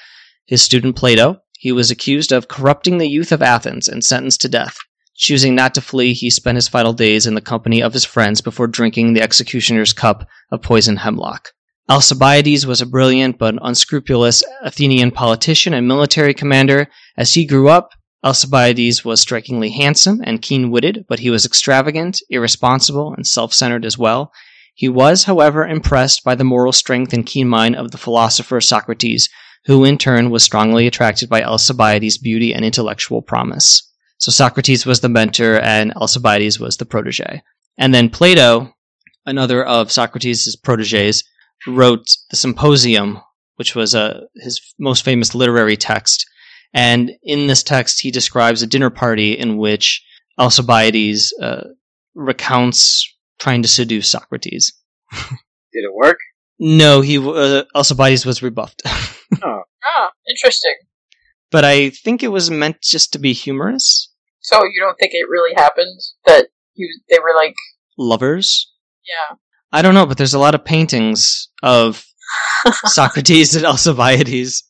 his 0.46 0.62
student 0.62 0.96
Plato. 0.96 1.42
He 1.60 1.74
was 1.74 1.92
accused 1.92 2.32
of 2.32 2.48
corrupting 2.48 3.00
the 3.00 3.10
youth 3.10 3.32
of 3.32 3.42
Athens 3.42 3.90
and 3.90 4.06
sentenced 4.06 4.40
to 4.42 4.48
death. 4.48 4.78
Choosing 5.16 5.54
not 5.54 5.74
to 5.76 5.82
flee, 5.82 6.14
he 6.14 6.30
spent 6.30 6.56
his 6.56 6.68
final 6.68 6.94
days 6.94 7.28
in 7.28 7.36
the 7.36 7.42
company 7.42 7.82
of 7.82 7.94
his 7.94 8.06
friends 8.06 8.42
before 8.42 8.68
drinking 8.68 9.14
the 9.14 9.22
executioner's 9.22 9.92
cup 9.92 10.28
of 10.50 10.62
poisoned 10.62 11.00
hemlock. 11.00 11.50
Alcibiades 11.90 12.66
was 12.66 12.82
a 12.82 12.86
brilliant 12.86 13.38
but 13.38 13.56
unscrupulous 13.62 14.42
Athenian 14.62 15.12
politician 15.12 15.74
and 15.74 15.88
military 15.88 16.34
commander. 16.34 16.88
As 17.18 17.34
he 17.34 17.46
grew 17.46 17.68
up, 17.68 17.92
Alcibiades 18.24 19.04
was 19.04 19.20
strikingly 19.20 19.70
handsome 19.70 20.22
and 20.24 20.42
keen 20.42 20.72
witted, 20.72 21.06
but 21.10 21.20
he 21.20 21.30
was 21.30 21.46
extravagant, 21.46 22.22
irresponsible, 22.30 23.14
and 23.14 23.28
self 23.28 23.54
centered 23.54 23.84
as 23.84 23.98
well. 23.98 24.32
He 24.74 24.88
was, 24.88 25.26
however, 25.26 25.68
impressed 25.68 26.24
by 26.24 26.36
the 26.36 26.46
moral 26.46 26.72
strength 26.72 27.12
and 27.12 27.26
keen 27.26 27.50
mind 27.50 27.76
of 27.76 27.92
the 27.92 27.98
philosopher 27.98 28.62
Socrates, 28.62 29.28
who 29.66 29.84
in 29.84 29.98
turn 29.98 30.30
was 30.30 30.42
strongly 30.42 30.88
attracted 30.88 31.30
by 31.30 31.44
Alcibiades' 31.44 32.18
beauty 32.18 32.54
and 32.54 32.64
intellectual 32.64 33.22
promise. 33.22 33.92
So 34.20 34.32
Socrates 34.32 34.86
was 34.86 35.02
the 35.02 35.10
mentor 35.10 35.60
and 35.60 35.92
Alcibiades 35.94 36.62
was 36.62 36.78
the 36.78 36.86
protege. 36.86 37.44
And 37.78 37.94
then 37.94 38.10
Plato, 38.10 38.74
another 39.26 39.66
of 39.66 39.92
Socrates' 39.92 40.56
proteges, 40.56 41.26
wrote 41.68 42.07
the 42.30 42.36
Symposium, 42.36 43.20
which 43.55 43.76
was 43.76 43.93
uh, 43.95 44.22
his 44.36 44.61
most 44.80 45.03
famous 45.05 45.34
literary 45.36 45.78
text. 45.78 46.26
And 46.74 47.11
in 47.24 47.47
this 47.47 47.64
text, 47.64 47.99
he 48.01 48.09
describes 48.11 48.61
a 48.61 48.68
dinner 48.68 48.89
party 48.89 49.34
in 49.34 49.57
which 49.57 50.03
Alcibiades 50.39 51.34
uh, 51.41 51.68
recounts 52.16 53.07
trying 53.39 53.61
to 53.61 53.68
seduce 53.68 54.09
Socrates. 54.09 54.74
Did 55.11 55.84
it 55.86 55.93
work? 55.93 56.18
No, 56.59 57.01
he 57.01 57.18
uh, 57.18 57.64
Alcibiades 57.76 58.26
was 58.26 58.41
rebuffed. 58.43 58.82
Ah, 59.43 60.11
interesting. 60.30 60.76
but 61.51 61.66
I 61.66 61.89
think 61.89 62.24
it 62.24 62.30
was 62.30 62.49
meant 62.49 62.78
just 62.82 63.11
to 63.14 63.20
be 63.20 63.34
humorous. 63.34 64.09
So 64.39 64.64
you 64.64 64.80
don't 64.80 64.95
think 64.97 65.11
it 65.14 65.28
really 65.30 65.53
happened? 65.55 65.99
That 66.26 66.47
you, 66.76 66.88
they 67.09 67.20
were 67.20 67.34
like, 67.36 67.53
Lovers. 67.97 68.72
yeah. 69.05 69.36
I 69.74 69.82
don't 69.82 69.96
know, 69.96 70.06
but 70.06 70.20
there's 70.20 70.36
a 70.36 70.40
lot 70.40 70.54
of 70.54 70.64
paintings 70.64 71.50
of 71.64 72.06
Socrates 72.86 73.56
and 73.56 73.66
Alcibiades. 73.66 74.70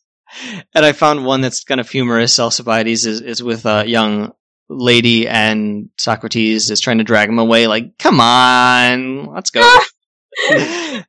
And 0.74 0.84
I 0.84 0.92
found 0.92 1.26
one 1.26 1.42
that's 1.42 1.62
kind 1.62 1.78
of 1.78 1.90
humorous. 1.90 2.40
Alcibiades 2.40 3.04
is, 3.04 3.20
is 3.20 3.42
with 3.42 3.66
a 3.66 3.86
young 3.86 4.32
lady 4.70 5.28
and 5.28 5.90
Socrates 5.98 6.70
is 6.70 6.80
trying 6.80 6.98
to 6.98 7.04
drag 7.04 7.28
him 7.28 7.38
away 7.38 7.66
like, 7.66 7.98
come 7.98 8.18
on, 8.18 9.26
let's 9.26 9.50
go. 9.50 9.60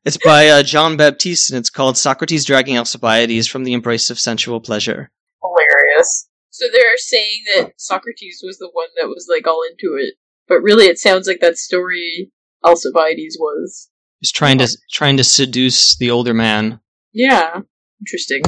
it's 0.03 0.17
by 0.17 0.49
uh, 0.49 0.61
John 0.61 0.97
Baptiste 0.97 1.51
and 1.51 1.57
it's 1.57 1.69
called 1.69 1.97
Socrates 1.97 2.43
Dragging 2.43 2.77
Alcibiades 2.77 3.47
from 3.47 3.63
the 3.63 3.71
Embrace 3.71 4.09
of 4.09 4.19
Sensual 4.19 4.59
Pleasure. 4.59 5.09
Hilarious. 5.41 6.27
So 6.49 6.65
they're 6.69 6.97
saying 6.97 7.43
that 7.55 7.71
Socrates 7.77 8.41
was 8.43 8.57
the 8.57 8.69
one 8.71 8.89
that 8.97 9.07
was 9.07 9.27
like 9.29 9.47
all 9.47 9.63
into 9.63 9.95
it, 9.97 10.15
but 10.49 10.61
really 10.61 10.87
it 10.87 10.99
sounds 10.99 11.27
like 11.27 11.39
that 11.39 11.57
story 11.57 12.33
Alcibiades 12.65 13.37
was. 13.39 13.89
He's 14.19 14.31
trying 14.31 14.57
to 14.59 14.67
trying 14.91 15.17
to 15.17 15.23
seduce 15.23 15.97
the 15.97 16.11
older 16.11 16.33
man. 16.33 16.79
Yeah. 17.13 17.61
Interesting. 18.01 18.41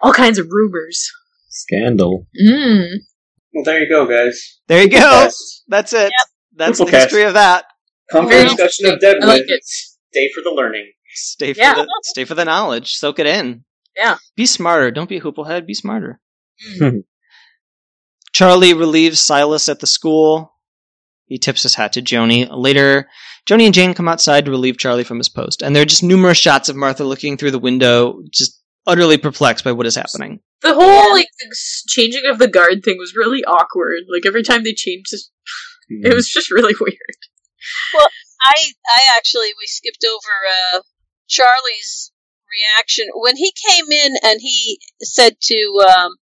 All 0.00 0.12
kinds 0.12 0.38
of 0.38 0.48
rumors. 0.50 1.10
Scandal. 1.48 2.26
Mm. 2.40 2.96
Well, 3.52 3.64
there 3.64 3.80
you 3.82 3.88
go, 3.88 4.06
guys. 4.06 4.58
There 4.68 4.82
you 4.82 4.88
go. 4.90 4.96
Yes. 4.98 5.62
That's 5.68 5.92
it. 5.92 6.12
That's 6.56 6.78
Triple 6.78 6.86
the 6.86 6.90
cast. 6.92 7.04
history 7.04 7.22
of 7.24 7.34
that. 7.34 7.64
Comfort 8.10 8.30
Very 8.30 8.44
discussion 8.48 8.86
of 8.86 8.92
interesting. 8.94 9.22
I 9.22 9.26
like 9.26 9.44
Stay 9.62 10.30
for 10.34 10.42
the 10.42 10.50
learning. 10.50 10.92
Stay 11.14 11.52
for 11.52 11.60
Yeah. 11.60 11.74
the 11.74 11.88
stay 12.04 12.24
for 12.24 12.34
the 12.34 12.44
knowledge. 12.44 12.94
Soak 12.94 13.18
it 13.18 13.26
in. 13.26 13.64
Yeah. 13.96 14.16
Be 14.36 14.46
smarter. 14.46 14.90
Don't 14.90 15.08
be 15.08 15.16
a 15.18 15.20
hooplehead. 15.20 15.66
Be 15.66 15.74
smarter. 15.74 16.20
Charlie 18.32 18.74
relieves 18.74 19.20
Silas 19.20 19.68
at 19.68 19.80
the 19.80 19.86
school. 19.86 20.53
He 21.26 21.38
tips 21.38 21.62
his 21.62 21.74
hat 21.74 21.92
to 21.94 22.02
Joanie. 22.02 22.46
Later, 22.46 23.08
Joanie 23.46 23.66
and 23.66 23.74
Jane 23.74 23.94
come 23.94 24.08
outside 24.08 24.44
to 24.44 24.50
relieve 24.50 24.78
Charlie 24.78 25.04
from 25.04 25.18
his 25.18 25.28
post, 25.28 25.62
and 25.62 25.74
there 25.74 25.82
are 25.82 25.86
just 25.86 26.02
numerous 26.02 26.38
shots 26.38 26.68
of 26.68 26.76
Martha 26.76 27.04
looking 27.04 27.36
through 27.36 27.50
the 27.50 27.58
window, 27.58 28.22
just 28.30 28.60
utterly 28.86 29.18
perplexed 29.18 29.64
by 29.64 29.72
what 29.72 29.86
is 29.86 29.94
happening. 29.94 30.40
The 30.62 30.74
whole 30.74 31.12
like 31.12 31.28
changing 31.88 32.26
of 32.26 32.38
the 32.38 32.48
guard 32.48 32.82
thing 32.84 32.98
was 32.98 33.14
really 33.14 33.44
awkward. 33.44 34.02
Like 34.12 34.26
every 34.26 34.42
time 34.42 34.64
they 34.64 34.74
changed, 34.74 35.12
it, 35.12 35.20
it 35.88 36.14
was 36.14 36.28
just 36.28 36.50
really 36.50 36.74
weird. 36.80 36.96
Well, 37.94 38.08
I 38.42 38.72
I 38.86 39.16
actually 39.16 39.48
we 39.58 39.66
skipped 39.66 40.04
over 40.04 40.76
uh, 40.76 40.80
Charlie's 41.28 42.12
reaction 42.50 43.06
when 43.14 43.36
he 43.36 43.52
came 43.68 43.90
in 43.90 44.14
and 44.22 44.40
he 44.40 44.78
said 45.02 45.36
to 45.42 45.86
um, 45.88 46.16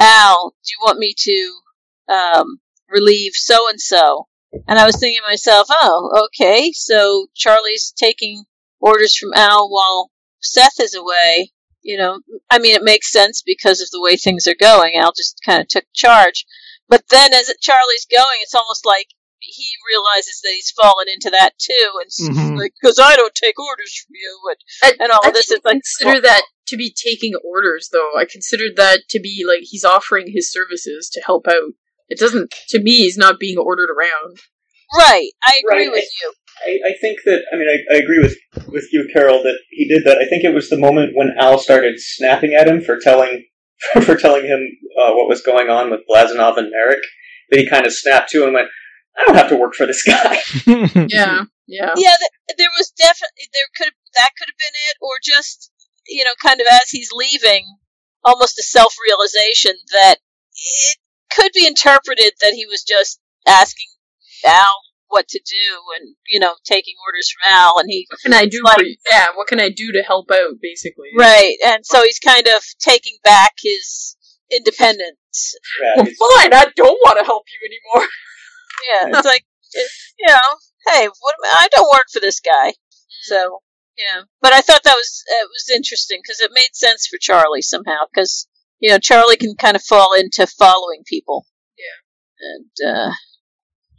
Al, 0.00 0.54
"Do 0.64 0.70
you 0.70 0.84
want 0.84 0.98
me 0.98 1.14
to 1.16 1.60
um, 2.08 2.58
relieve 2.92 3.32
so 3.34 3.68
and 3.68 3.80
so?" 3.80 4.28
And 4.68 4.78
I 4.78 4.84
was 4.86 4.96
thinking 4.96 5.20
to 5.24 5.30
myself, 5.30 5.66
"Oh, 5.70 6.26
okay, 6.26 6.72
so 6.72 7.26
Charlie's 7.34 7.92
taking 7.96 8.44
orders 8.80 9.16
from 9.16 9.32
Al 9.34 9.68
while 9.70 10.10
Seth 10.40 10.78
is 10.80 10.94
away." 10.94 11.52
You 11.82 11.96
know, 11.96 12.20
I 12.48 12.58
mean, 12.60 12.76
it 12.76 12.84
makes 12.84 13.10
sense 13.10 13.42
because 13.44 13.80
of 13.80 13.88
the 13.90 14.00
way 14.00 14.16
things 14.16 14.46
are 14.46 14.54
going. 14.54 14.96
Al 14.96 15.12
just 15.12 15.40
kind 15.44 15.60
of 15.60 15.66
took 15.68 15.84
charge, 15.92 16.44
but 16.88 17.02
then 17.10 17.32
as 17.34 17.52
Charlie's 17.60 18.06
going, 18.10 18.38
it's 18.40 18.54
almost 18.54 18.86
like 18.86 19.08
he 19.40 19.66
realizes 19.90 20.40
that 20.42 20.52
he's 20.54 20.70
fallen 20.70 21.08
into 21.08 21.28
that 21.30 21.58
too, 21.58 21.90
and 22.00 22.06
s- 22.06 22.20
Mhm. 22.20 22.56
like 22.58 22.72
because 22.80 23.00
I 23.00 23.16
don't 23.16 23.34
take 23.34 23.58
orders 23.58 23.92
from 23.96 24.14
you, 24.14 24.40
and, 24.50 24.56
I, 24.84 25.02
and 25.02 25.10
all 25.10 25.20
I 25.24 25.28
of 25.28 25.34
this 25.34 25.46
is 25.46 25.54
didn't 25.54 25.64
like 25.64 25.72
consider 25.82 26.20
that 26.20 26.44
to 26.68 26.76
be 26.76 26.94
taking 26.96 27.34
orders, 27.44 27.88
though. 27.90 28.12
I 28.16 28.24
considered 28.24 28.76
that 28.76 29.08
to 29.10 29.18
be 29.18 29.42
like 29.44 29.62
he's 29.64 29.84
offering 29.84 30.30
his 30.32 30.50
services 30.52 31.10
to 31.14 31.20
help 31.20 31.48
out. 31.48 31.72
It 32.12 32.18
doesn't, 32.18 32.52
to 32.68 32.82
me, 32.82 32.96
he's 32.98 33.16
not 33.16 33.40
being 33.40 33.58
ordered 33.58 33.88
around. 33.90 34.36
right. 34.98 35.30
I 35.44 35.52
agree 35.64 35.86
Right. 35.86 35.92
with 35.92 36.08
you. 36.20 36.32
I, 36.64 36.90
I 36.90 36.92
think 37.00 37.18
that 37.24 37.40
I 37.52 37.56
mean 37.56 37.68
I, 37.68 37.94
I 37.94 37.98
agree 37.98 38.20
with 38.20 38.36
with 38.68 38.86
you, 38.92 39.08
Carol, 39.12 39.42
that 39.42 39.58
he 39.70 39.88
did 39.88 40.04
that. 40.04 40.18
I 40.18 40.26
think 40.28 40.44
it 40.44 40.54
was 40.54 40.68
the 40.68 40.78
moment 40.78 41.12
when 41.16 41.34
Al 41.38 41.58
started 41.58 41.94
snapping 41.98 42.54
at 42.54 42.68
him 42.68 42.80
for 42.82 42.98
telling 43.00 43.44
for 44.04 44.14
telling 44.16 44.44
him 44.44 44.60
uh, 45.00 45.12
what 45.16 45.28
was 45.28 45.40
going 45.42 45.68
on 45.70 45.90
with 45.90 46.00
Blazanov 46.08 46.58
and 46.58 46.70
Merrick 46.70 47.02
that 47.50 47.58
he 47.58 47.68
kind 47.68 47.86
of 47.86 47.92
snapped 47.92 48.30
to 48.32 48.44
and 48.44 48.52
went, 48.54 48.68
"I 49.18 49.24
don't 49.26 49.36
have 49.36 49.48
to 49.48 49.56
work 49.56 49.74
for 49.74 49.86
this 49.86 50.02
guy." 50.04 50.38
Yeah, 51.08 51.44
yeah. 51.66 51.92
Yeah, 51.96 52.14
th- 52.20 52.56
there 52.58 52.72
was 52.78 52.90
definitely 52.96 53.48
there 53.54 53.70
could 53.78 53.92
that 54.16 54.30
could 54.38 54.48
have 54.52 54.58
been 54.58 54.76
it, 54.90 54.96
or 55.00 55.14
just 55.24 55.72
you 56.06 56.22
know, 56.24 56.34
kind 56.40 56.60
of 56.60 56.66
as 56.70 56.90
he's 56.90 57.10
leaving, 57.12 57.64
almost 58.24 58.58
a 58.58 58.62
self 58.62 58.94
realization 59.08 59.72
that 59.92 60.16
it 60.54 60.98
could 61.36 61.52
be 61.52 61.66
interpreted 61.66 62.32
that 62.40 62.52
he 62.54 62.66
was 62.66 62.82
just 62.82 63.20
asking 63.46 63.86
Al 64.46 64.80
what 65.08 65.28
to 65.28 65.38
do, 65.38 65.80
and 66.00 66.14
you 66.28 66.40
know, 66.40 66.54
taking 66.64 66.94
orders 67.06 67.30
from 67.30 67.52
Al, 67.52 67.78
and 67.78 67.88
he 67.90 68.06
What 68.10 68.20
can 68.20 68.32
I 68.34 68.46
do 68.46 68.62
Like- 68.64 68.76
for 68.76 68.82
you? 68.84 68.96
Yeah, 69.10 69.26
what 69.34 69.46
can 69.46 69.60
I 69.60 69.68
do 69.68 69.92
to 69.92 70.02
help 70.02 70.30
out, 70.30 70.54
basically? 70.60 71.10
right, 71.18 71.56
and 71.66 71.84
so 71.84 72.02
he's 72.02 72.18
kind 72.18 72.46
of 72.48 72.62
taking 72.78 73.18
back 73.22 73.52
his 73.62 74.16
independence. 74.50 75.54
Yeah, 75.82 75.92
Well, 75.96 76.06
fine, 76.36 76.52
I 76.54 76.66
don't 76.76 76.98
want 77.04 77.18
to 77.18 77.24
help 77.24 77.44
you 77.52 77.68
anymore. 77.68 78.08
Yeah, 78.88 79.16
it's 79.18 79.26
like 79.26 79.44
it, 79.74 79.90
you 80.18 80.26
know, 80.26 80.40
hey, 80.88 81.06
what 81.20 81.34
I 81.44 81.64
I 81.64 81.68
don't 81.70 81.88
work 81.92 82.06
for 82.12 82.18
this 82.18 82.40
guy, 82.40 82.70
mm. 82.70 82.74
so 83.22 83.60
yeah. 83.96 84.22
But 84.40 84.52
I 84.54 84.60
thought 84.60 84.82
that 84.82 84.96
was 84.96 85.22
it 85.28 85.48
was 85.48 85.70
interesting 85.76 86.20
because 86.20 86.40
it 86.40 86.50
made 86.52 86.70
sense 86.72 87.06
for 87.06 87.16
Charlie 87.20 87.62
somehow 87.62 88.06
because 88.12 88.48
you 88.82 88.90
know 88.90 88.98
Charlie 88.98 89.38
can 89.38 89.54
kind 89.56 89.76
of 89.76 89.82
fall 89.82 90.12
into 90.12 90.46
following 90.46 91.02
people. 91.06 91.46
Yeah, 91.78 92.54
and 92.90 92.94
uh, 92.94 93.12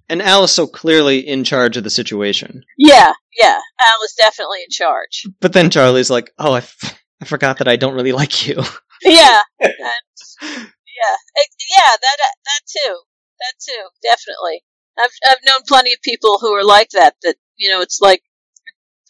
and 0.09 0.21
Al 0.21 0.43
is 0.43 0.51
so 0.51 0.67
clearly 0.67 1.19
in 1.27 1.43
charge 1.43 1.77
of 1.77 1.83
the 1.83 1.89
situation. 1.89 2.63
yeah, 2.77 3.13
yeah, 3.39 3.59
Al 3.81 4.03
is 4.05 4.13
definitely 4.19 4.59
in 4.59 4.69
charge. 4.69 5.25
But 5.39 5.53
then 5.53 5.71
Charlie's 5.71 6.11
like, 6.11 6.31
"Oh, 6.37 6.53
I, 6.53 6.57
f- 6.59 6.99
I 7.21 7.25
forgot 7.25 7.57
that 7.57 7.67
I 7.67 7.77
don't 7.77 7.95
really 7.95 8.11
like 8.11 8.47
you." 8.47 8.61
Yeah, 9.05 9.39
and 9.59 9.73
yeah, 10.41 11.15
it- 11.35 11.63
yeah, 11.75 11.89
that 11.89 12.17
that 12.45 12.61
too, 12.67 12.95
that 13.39 13.53
too, 13.59 13.83
definitely. 14.01 14.63
I've 14.97 15.11
I've 15.27 15.45
known 15.45 15.61
plenty 15.67 15.91
of 15.91 15.99
people 16.03 16.37
who 16.39 16.53
are 16.53 16.63
like 16.63 16.89
that. 16.91 17.15
That 17.23 17.35
you 17.57 17.69
know, 17.69 17.81
it's 17.81 17.99
like 17.99 18.21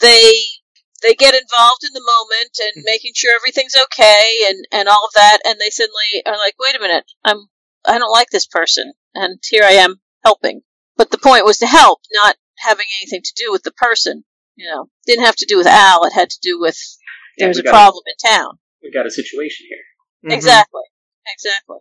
they 0.01 0.31
they 1.03 1.13
get 1.13 1.35
involved 1.35 1.83
in 1.83 1.93
the 1.93 2.01
moment 2.01 2.57
and 2.59 2.83
Mhm. 2.83 2.85
making 2.85 3.11
sure 3.15 3.35
everything's 3.35 3.75
okay 3.75 4.45
and 4.47 4.65
and 4.71 4.87
all 4.89 5.05
of 5.05 5.13
that, 5.15 5.39
and 5.45 5.59
they 5.59 5.69
suddenly 5.69 6.23
are 6.25 6.37
like, 6.37 6.55
wait 6.59 6.75
a 6.75 6.79
minute, 6.79 7.05
I'm 7.23 7.47
I 7.85 7.97
don't 7.99 8.09
like 8.11 8.29
this 8.31 8.47
person, 8.47 8.93
and 9.13 9.39
here 9.47 9.63
I 9.63 9.73
am 9.73 10.01
helping. 10.25 10.61
But 10.97 11.11
the 11.11 11.17
point 11.17 11.45
was 11.45 11.57
to 11.59 11.67
help, 11.67 11.99
not 12.13 12.37
having 12.59 12.85
anything 13.01 13.21
to 13.23 13.33
do 13.35 13.51
with 13.51 13.63
the 13.63 13.71
person. 13.73 14.23
You 14.55 14.69
know, 14.69 14.89
didn't 15.05 15.25
have 15.25 15.35
to 15.37 15.45
do 15.47 15.57
with 15.57 15.67
Al. 15.67 16.05
It 16.05 16.13
had 16.13 16.29
to 16.29 16.39
do 16.41 16.59
with 16.59 16.77
yeah, 17.37 17.45
there's 17.47 17.57
we 17.57 17.61
a 17.61 17.63
got 17.65 17.71
problem 17.71 18.03
in 18.07 18.29
town. 18.29 18.59
we 18.81 18.91
got 18.91 19.05
a 19.07 19.11
situation 19.11 19.65
here. 19.67 20.31
Mhm. 20.31 20.35
Exactly. 20.37 20.83
Exactly. 21.27 21.77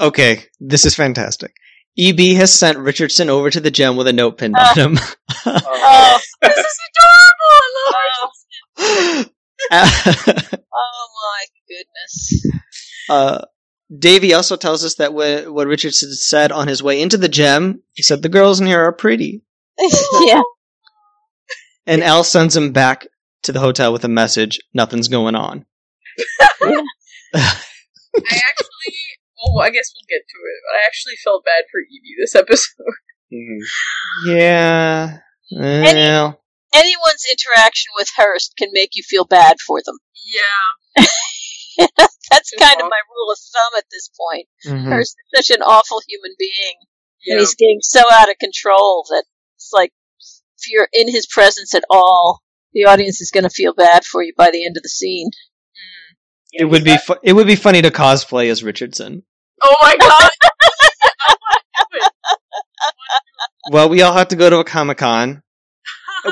Okay, 0.00 0.44
this 0.60 0.84
is 0.84 0.94
fantastic. 0.94 1.52
EB 1.96 2.34
has 2.34 2.52
sent 2.52 2.76
Richardson 2.78 3.30
over 3.30 3.48
to 3.50 3.60
the 3.60 3.70
gem 3.70 3.96
with 3.96 4.08
a 4.08 4.12
note 4.12 4.36
pinned 4.38 4.56
Uh. 4.56 4.66
on 4.70 4.74
him. 4.96 4.98
Oh, 5.46 6.20
This 6.42 6.58
is 6.58 6.78
adorable! 7.88 8.32
I 8.78 9.16
love 9.16 9.26
it! 9.26 9.30
uh, 9.70 10.56
oh 10.72 11.08
my 11.22 11.44
goodness. 11.68 13.44
Davey 13.98 14.32
also 14.34 14.56
tells 14.56 14.84
us 14.84 14.96
that 14.96 15.12
what, 15.14 15.52
what 15.52 15.66
Richardson 15.66 16.12
said 16.12 16.52
on 16.52 16.68
his 16.68 16.82
way 16.82 17.00
into 17.00 17.16
the 17.16 17.28
gem, 17.28 17.82
he 17.92 18.02
said, 18.02 18.22
The 18.22 18.28
girls 18.28 18.60
in 18.60 18.66
here 18.66 18.82
are 18.82 18.92
pretty. 18.92 19.42
yeah. 20.20 20.42
And 21.86 22.02
Al 22.02 22.24
sends 22.24 22.56
him 22.56 22.72
back 22.72 23.06
to 23.42 23.52
the 23.52 23.60
hotel 23.60 23.92
with 23.92 24.04
a 24.04 24.08
message 24.08 24.58
nothing's 24.72 25.08
going 25.08 25.34
on. 25.34 25.66
I 27.34 27.60
actually, 28.14 28.94
well, 29.36 29.60
I 29.60 29.70
guess 29.70 29.92
we'll 29.94 30.06
get 30.08 30.24
to 30.26 30.38
it, 30.38 30.60
but 30.64 30.78
I 30.78 30.86
actually 30.86 31.14
felt 31.22 31.44
bad 31.44 31.64
for 31.70 31.80
EB 31.80 32.02
this 32.18 32.34
episode. 32.34 32.94
Yeah. 34.26 35.18
Well, 35.50 36.40
Anyone's 36.74 37.24
interaction 37.30 37.92
with 37.96 38.08
Hearst 38.16 38.54
can 38.58 38.70
make 38.72 38.90
you 38.94 39.02
feel 39.02 39.24
bad 39.24 39.56
for 39.66 39.80
them. 39.84 39.96
Yeah. 40.96 41.04
That's 42.30 42.50
kind 42.58 42.80
of 42.80 42.86
my 42.88 43.00
rule 43.10 43.30
of 43.32 43.38
thumb 43.38 43.78
at 43.78 43.84
this 43.90 44.08
point. 44.18 44.46
mhm. 44.66 44.84
Hearst 44.88 45.16
is 45.34 45.46
such 45.48 45.56
an 45.56 45.62
awful 45.62 46.00
human 46.08 46.34
being, 46.38 46.74
Yeah. 47.24 47.34
and 47.34 47.40
he's 47.40 47.54
getting 47.56 47.78
so 47.82 48.00
out 48.12 48.30
of 48.30 48.38
control 48.38 49.04
that 49.10 49.24
it's 49.56 49.70
like 49.72 49.92
if 50.58 50.70
you're 50.70 50.88
in 50.92 51.10
his 51.10 51.26
presence 51.26 51.74
at 51.74 51.84
all, 51.90 52.40
the 52.72 52.84
audience 52.86 53.20
is 53.20 53.30
going 53.30 53.44
to 53.44 53.50
feel 53.50 53.74
bad 53.74 54.04
for 54.04 54.22
you 54.22 54.32
by 54.36 54.50
the 54.50 54.64
end 54.64 54.76
of 54.76 54.82
the 54.82 54.88
scene. 54.88 55.30
It 56.52 56.64
would 56.66 56.84
be 56.84 56.96
fu- 56.96 57.16
it 57.22 57.32
would 57.34 57.46
be 57.48 57.56
funny 57.56 57.82
to 57.82 57.90
cosplay 57.90 58.50
as 58.50 58.62
Richardson. 58.64 59.22
Oh 59.62 59.76
my 59.82 59.96
god! 59.98 60.30
Well, 63.70 63.88
we 63.88 64.02
all 64.02 64.12
have 64.12 64.28
to 64.28 64.36
go 64.36 64.50
to 64.50 64.58
a 64.58 64.64
Comic 64.64 64.98
Con. 64.98 65.42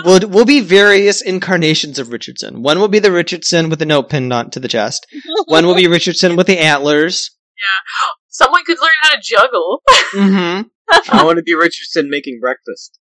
We'll, 0.04 0.28
we'll 0.28 0.44
be 0.44 0.60
various 0.60 1.20
incarnations 1.20 1.98
of 1.98 2.12
Richardson. 2.12 2.62
One 2.62 2.78
will 2.78 2.88
be 2.88 2.98
the 2.98 3.12
Richardson 3.12 3.68
with 3.68 3.78
the 3.78 3.86
note 3.86 4.08
pinned 4.08 4.32
onto 4.32 4.58
the 4.60 4.68
chest. 4.68 5.06
One 5.46 5.66
will 5.66 5.74
be 5.74 5.86
Richardson 5.86 6.36
with 6.36 6.46
the 6.46 6.58
antlers. 6.58 7.30
Yeah. 7.58 8.08
Someone 8.28 8.64
could 8.64 8.78
learn 8.80 8.90
how 9.02 9.10
to 9.10 9.20
juggle. 9.22 9.82
Mm-hmm. 10.14 10.68
I 11.12 11.24
want 11.24 11.36
to 11.36 11.42
be 11.42 11.54
Richardson 11.54 12.10
making 12.10 12.40
breakfast. 12.40 12.98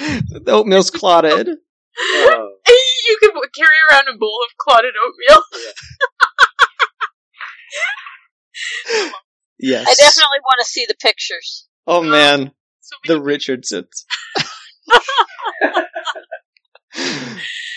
Aww. 0.00 0.22
The 0.44 0.52
oatmeal's 0.52 0.90
clotted. 0.90 1.48
Oh. 1.98 2.46
You 3.08 3.18
can 3.20 3.30
carry 3.56 3.76
around 3.90 4.06
a 4.14 4.16
bowl 4.16 4.38
of 4.46 4.56
clotted 4.56 4.94
oatmeal. 5.04 5.42
Yes. 9.58 9.86
I 9.86 9.94
definitely 9.94 10.40
want 10.42 10.60
to 10.60 10.64
see 10.64 10.86
the 10.88 10.94
pictures. 10.94 11.66
Oh 11.86 12.02
man, 12.02 12.52
So 12.80 12.96
the 13.06 13.20
Richardsons. 13.20 14.06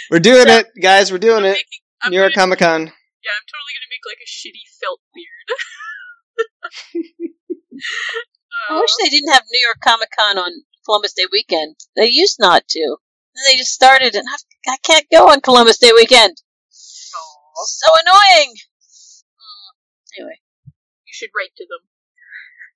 we're 0.09 0.20
doing 0.20 0.47
it, 0.47 0.68
guys. 0.82 1.11
We're 1.11 1.18
doing 1.20 1.39
I'm 1.39 1.45
it. 1.45 1.53
making- 1.53 1.80
I'm 2.01 2.11
New 2.11 2.20
York 2.20 2.34
Comic 2.34 2.59
Con. 2.59 2.82
Yeah, 2.82 3.32
I'm 3.32 3.47
totally 3.47 3.74
gonna 3.74 3.88
make 3.89 4.03
like 4.05 4.20
a 4.20 4.28
shitty 4.28 4.68
felt 4.82 4.99
beard. 5.16 5.47
I 8.70 8.80
wish 8.80 8.91
they 9.01 9.09
didn't 9.09 9.32
have 9.32 9.43
New 9.51 9.66
York 9.66 9.78
Comic 9.84 10.09
Con 10.18 10.38
on 10.38 10.51
Columbus 10.86 11.14
Day 11.14 11.24
weekend. 11.32 11.76
They 11.95 12.07
used 12.11 12.38
not 12.39 12.68
to. 12.70 12.97
And 13.36 13.43
they 13.47 13.55
just 13.57 13.72
started, 13.74 14.16
and 14.16 14.26
I, 14.30 14.74
I 14.74 14.78
can't 14.84 15.07
go 15.11 15.30
on 15.30 15.41
Columbus 15.41 15.78
Day 15.80 15.91
weekend. 15.95 16.41
Aw. 16.70 17.66
So 17.66 17.88
annoying. 18.05 18.53
Mm, 18.53 19.72
Anyway, 20.20 20.39
You 21.05 21.14
should 21.14 21.30
write 21.36 21.55
to 21.57 21.66
them. 21.66 21.88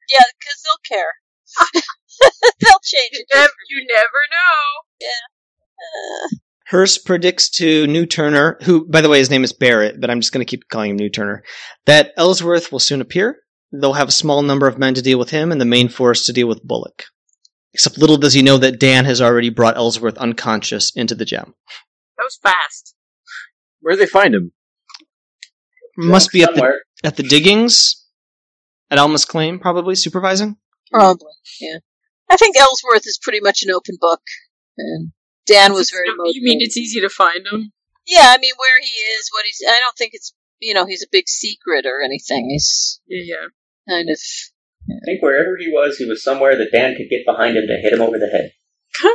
yeah, 0.09 0.23
because 0.39 0.61
they'll 0.63 0.81
care. 0.87 1.83
they'll 2.59 2.79
change 2.83 3.09
You 3.13 3.19
it. 3.29 3.35
never, 3.35 3.51
you 3.69 3.87
never 3.87 4.21
know. 4.31 5.07
Uh, 5.07 6.37
Hearst 6.69 7.05
predicts 7.05 7.49
to 7.51 7.87
New 7.87 8.05
Turner, 8.05 8.57
who, 8.63 8.85
by 8.89 9.01
the 9.01 9.09
way, 9.09 9.19
his 9.19 9.29
name 9.29 9.43
is 9.43 9.53
Barrett, 9.53 10.01
but 10.01 10.09
I'm 10.09 10.19
just 10.19 10.33
going 10.33 10.45
to 10.45 10.49
keep 10.49 10.67
calling 10.69 10.91
him 10.91 10.97
New 10.97 11.09
Turner, 11.09 11.43
that 11.85 12.11
Ellsworth 12.17 12.71
will 12.71 12.79
soon 12.79 12.99
appear. 12.99 13.37
They'll 13.71 13.93
have 13.93 14.09
a 14.09 14.11
small 14.13 14.41
number 14.41 14.67
of 14.67 14.77
men 14.77 14.93
to 14.95 15.01
deal 15.01 15.19
with 15.19 15.29
him 15.29 15.51
and 15.51 15.61
the 15.61 15.65
main 15.65 15.87
force 15.89 16.25
to 16.25 16.33
deal 16.33 16.47
with 16.47 16.63
Bullock. 16.63 17.05
Except 17.73 17.97
little 17.97 18.17
does 18.17 18.33
he 18.33 18.41
know 18.41 18.57
that 18.57 18.79
Dan 18.79 19.05
has 19.05 19.21
already 19.21 19.49
brought 19.49 19.77
Ellsworth 19.77 20.17
unconscious 20.17 20.91
into 20.95 21.15
the 21.15 21.25
gem. 21.25 21.53
That 22.17 22.23
was 22.23 22.37
fast. 22.41 22.95
Where 23.81 23.93
do 23.93 23.99
they 23.99 24.05
find 24.07 24.33
him? 24.33 24.51
Must 25.97 26.31
be 26.31 26.43
at 26.43 26.53
the, 26.55 26.79
at 27.03 27.15
the 27.17 27.23
diggings, 27.23 28.05
at 28.91 28.97
Alma's 28.99 29.25
claim, 29.25 29.59
probably, 29.59 29.95
supervising. 29.95 30.57
probably, 30.91 31.31
yeah. 31.59 31.77
I 32.29 32.37
think 32.37 32.57
Ellsworth 32.57 33.05
is 33.07 33.19
pretty 33.21 33.39
much 33.39 33.63
an 33.63 33.71
open 33.71 33.97
book, 33.99 34.21
and 34.77 35.11
Dan 35.45 35.73
was 35.73 35.89
very 35.89 36.09
motivated. 36.09 36.35
You 36.35 36.43
mean 36.43 36.61
it's 36.61 36.77
easy 36.77 37.01
to 37.01 37.09
find 37.09 37.45
him? 37.45 37.71
Yeah, 38.05 38.25
I 38.27 38.37
mean 38.37 38.53
where 38.57 38.79
he 38.81 38.89
is, 38.89 39.29
what 39.31 39.45
he's. 39.45 39.61
I 39.67 39.79
don't 39.79 39.97
think 39.97 40.11
it's 40.13 40.33
you 40.59 40.73
know 40.73 40.85
he's 40.85 41.03
a 41.03 41.11
big 41.11 41.27
secret 41.27 41.85
or 41.85 42.01
anything. 42.03 42.49
He's 42.49 42.99
Yeah, 43.07 43.35
yeah. 43.35 43.47
kind 43.89 44.09
of 44.09 44.19
I 44.89 44.99
think 45.05 45.21
wherever 45.21 45.57
he 45.57 45.69
was, 45.69 45.97
he 45.97 46.05
was 46.05 46.23
somewhere 46.23 46.57
that 46.57 46.71
Dan 46.71 46.95
could 46.95 47.09
get 47.09 47.25
behind 47.25 47.57
him 47.57 47.65
to 47.67 47.79
hit 47.81 47.93
him 47.93 48.01
over 48.01 48.17
the 48.17 48.27
head. 48.27 48.51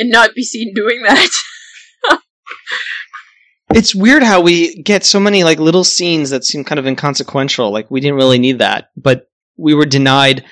And 0.00 0.10
not 0.10 0.32
be 0.32 0.44
seen 0.44 0.74
doing 0.74 1.02
that. 1.02 1.28
It's 3.74 3.94
weird 3.94 4.22
how 4.22 4.40
we 4.40 4.80
get 4.82 5.04
so 5.04 5.20
many 5.20 5.44
like 5.44 5.58
little 5.58 5.84
scenes 5.84 6.30
that 6.30 6.44
seem 6.44 6.64
kind 6.64 6.78
of 6.78 6.86
inconsequential. 6.86 7.70
Like 7.70 7.90
we 7.90 8.00
didn't 8.00 8.16
really 8.16 8.38
need 8.38 8.60
that, 8.60 8.90
but 8.96 9.28
we 9.58 9.74
were 9.74 9.84
denied 9.84 10.44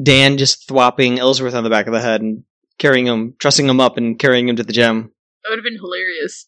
Dan 0.00 0.38
just 0.38 0.68
thwopping 0.68 1.18
Ellsworth 1.18 1.54
on 1.54 1.64
the 1.64 1.70
back 1.70 1.86
of 1.86 1.92
the 1.92 2.00
head 2.00 2.20
and 2.20 2.44
carrying 2.78 3.06
him, 3.06 3.34
trussing 3.38 3.68
him 3.68 3.80
up 3.80 3.96
and 3.96 4.18
carrying 4.18 4.48
him 4.48 4.56
to 4.56 4.62
the 4.62 4.72
gem. 4.72 5.12
that 5.42 5.50
would 5.50 5.58
have 5.58 5.64
been 5.64 5.78
hilarious. 5.78 6.46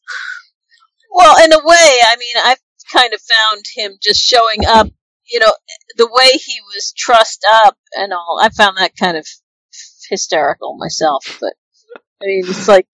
well 1.12 1.42
in 1.45 1.53
a 1.53 1.59
way. 1.59 1.99
I 2.07 2.16
mean, 2.18 2.34
I've 2.45 2.59
kind 2.92 3.12
of 3.12 3.20
found 3.20 3.64
him 3.74 3.92
just 4.03 4.20
showing 4.20 4.66
up. 4.66 4.88
You 5.30 5.40
know, 5.40 5.53
the 5.97 6.07
way 6.11 6.28
he 6.32 6.61
was 6.74 6.92
trussed 6.97 7.47
up 7.64 7.78
and 7.97 8.12
all. 8.12 8.38
I 8.42 8.51
found 8.51 8.76
that 8.76 8.92
kind 8.95 9.16
of 9.16 9.26
hysterical 10.11 10.76
myself. 10.78 11.38
But 11.40 11.55
I 12.22 12.26
mean, 12.26 12.45
it's 12.47 12.68
like 12.68 12.86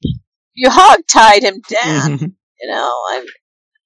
you 0.55 0.71
hog 0.71 1.01
tied 1.09 1.43
him 1.43 1.61
down. 1.69 2.37
You 2.63 2.69
know, 2.69 2.77
I 3.09 3.27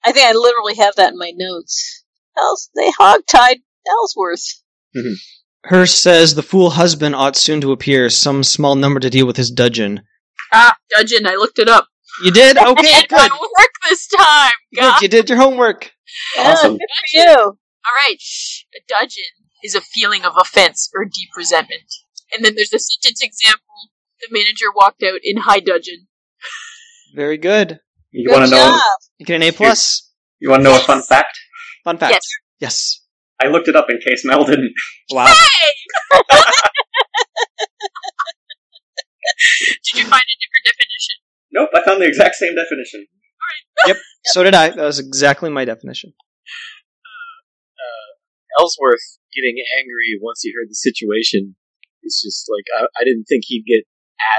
I 0.04 0.10
think 0.10 0.26
I 0.26 0.32
literally 0.32 0.74
have 0.74 0.96
that 0.96 1.12
in 1.12 1.16
my 1.18 1.32
notes. 1.36 2.04
Else 2.36 2.70
they 2.74 2.90
hog 2.98 3.20
tied 3.24 3.58
Ellsworth. 3.88 4.44
Mm-hmm. 4.96 5.12
Hearst 5.68 6.02
says 6.02 6.34
the 6.34 6.42
fool 6.42 6.70
husband 6.70 7.14
ought 7.14 7.36
soon 7.36 7.60
to 7.62 7.72
appear, 7.72 8.10
some 8.10 8.42
small 8.44 8.74
number 8.74 9.00
to 9.00 9.08
deal 9.10 9.26
with 9.26 9.36
his 9.36 9.50
dudgeon. 9.50 10.02
Ah, 10.52 10.76
Dudgeon, 10.90 11.26
I 11.26 11.34
looked 11.36 11.58
it 11.58 11.68
up. 11.68 11.88
You 12.22 12.30
did? 12.30 12.56
Okay, 12.64 12.86
It 12.86 13.08
good. 13.08 13.30
won't 13.30 13.52
work 13.58 13.70
this 13.88 14.06
time. 14.08 14.52
God. 14.76 14.94
Good, 15.00 15.02
you 15.02 15.08
did 15.08 15.28
your 15.28 15.38
homework. 15.38 15.90
Awesome. 16.38 16.72
Good 16.72 16.80
for 17.12 17.18
you. 17.18 17.34
All 17.36 17.94
right, 18.06 18.16
shh. 18.20 18.62
A 18.76 18.80
dudgeon 18.88 19.24
is 19.62 19.74
a 19.74 19.80
feeling 19.80 20.24
of 20.24 20.34
offense 20.38 20.90
or 20.94 21.04
deep 21.04 21.30
resentment. 21.36 21.82
And 22.34 22.44
then 22.44 22.54
there's 22.54 22.72
a 22.72 22.78
sentence 22.78 23.22
example. 23.22 23.60
The 24.20 24.28
manager 24.30 24.66
walked 24.74 25.02
out 25.02 25.20
in 25.22 25.38
high 25.38 25.60
dudgeon. 25.60 26.06
Very 27.14 27.38
good. 27.38 27.80
You 28.10 28.28
Good 28.28 28.32
want 28.32 28.44
to 28.46 28.50
know? 28.50 28.78
You 29.18 29.26
get 29.26 29.36
an 29.36 29.42
A 29.42 29.50
plus. 29.52 30.10
You 30.40 30.50
want 30.50 30.60
to 30.60 30.64
know 30.70 30.76
a 30.76 30.80
fun 30.80 31.02
fact? 31.02 31.38
Fun 31.84 31.98
fact. 31.98 32.12
Yes. 32.12 32.28
Yes. 32.60 33.00
I 33.42 33.48
looked 33.48 33.68
it 33.68 33.76
up 33.76 33.90
in 33.90 33.98
case 33.98 34.24
Mel 34.24 34.44
didn't. 34.44 34.72
Wow. 35.10 35.26
Hey! 35.26 36.12
Did 39.84 39.98
you 40.00 40.04
find 40.04 40.22
a 40.22 40.36
different 40.40 40.64
definition? 40.64 41.16
Nope, 41.52 41.70
I 41.74 41.84
found 41.84 42.02
the 42.02 42.06
exact 42.06 42.34
same 42.36 42.54
definition. 42.54 43.06
Right. 43.06 43.88
yep, 43.88 43.96
so 44.24 44.42
did 44.42 44.54
I. 44.54 44.70
That 44.70 44.84
was 44.84 44.98
exactly 44.98 45.50
my 45.50 45.64
definition. 45.64 46.12
Uh, 46.18 47.80
uh, 47.80 48.60
Ellsworth 48.62 49.18
getting 49.34 49.56
angry 49.78 50.18
once 50.20 50.40
he 50.42 50.52
heard 50.52 50.68
the 50.68 50.74
situation 50.74 51.56
is 52.02 52.20
just 52.24 52.48
like 52.50 52.64
I, 52.82 52.86
I 53.00 53.04
didn't 53.04 53.24
think 53.24 53.44
he'd 53.46 53.64
get 53.66 53.84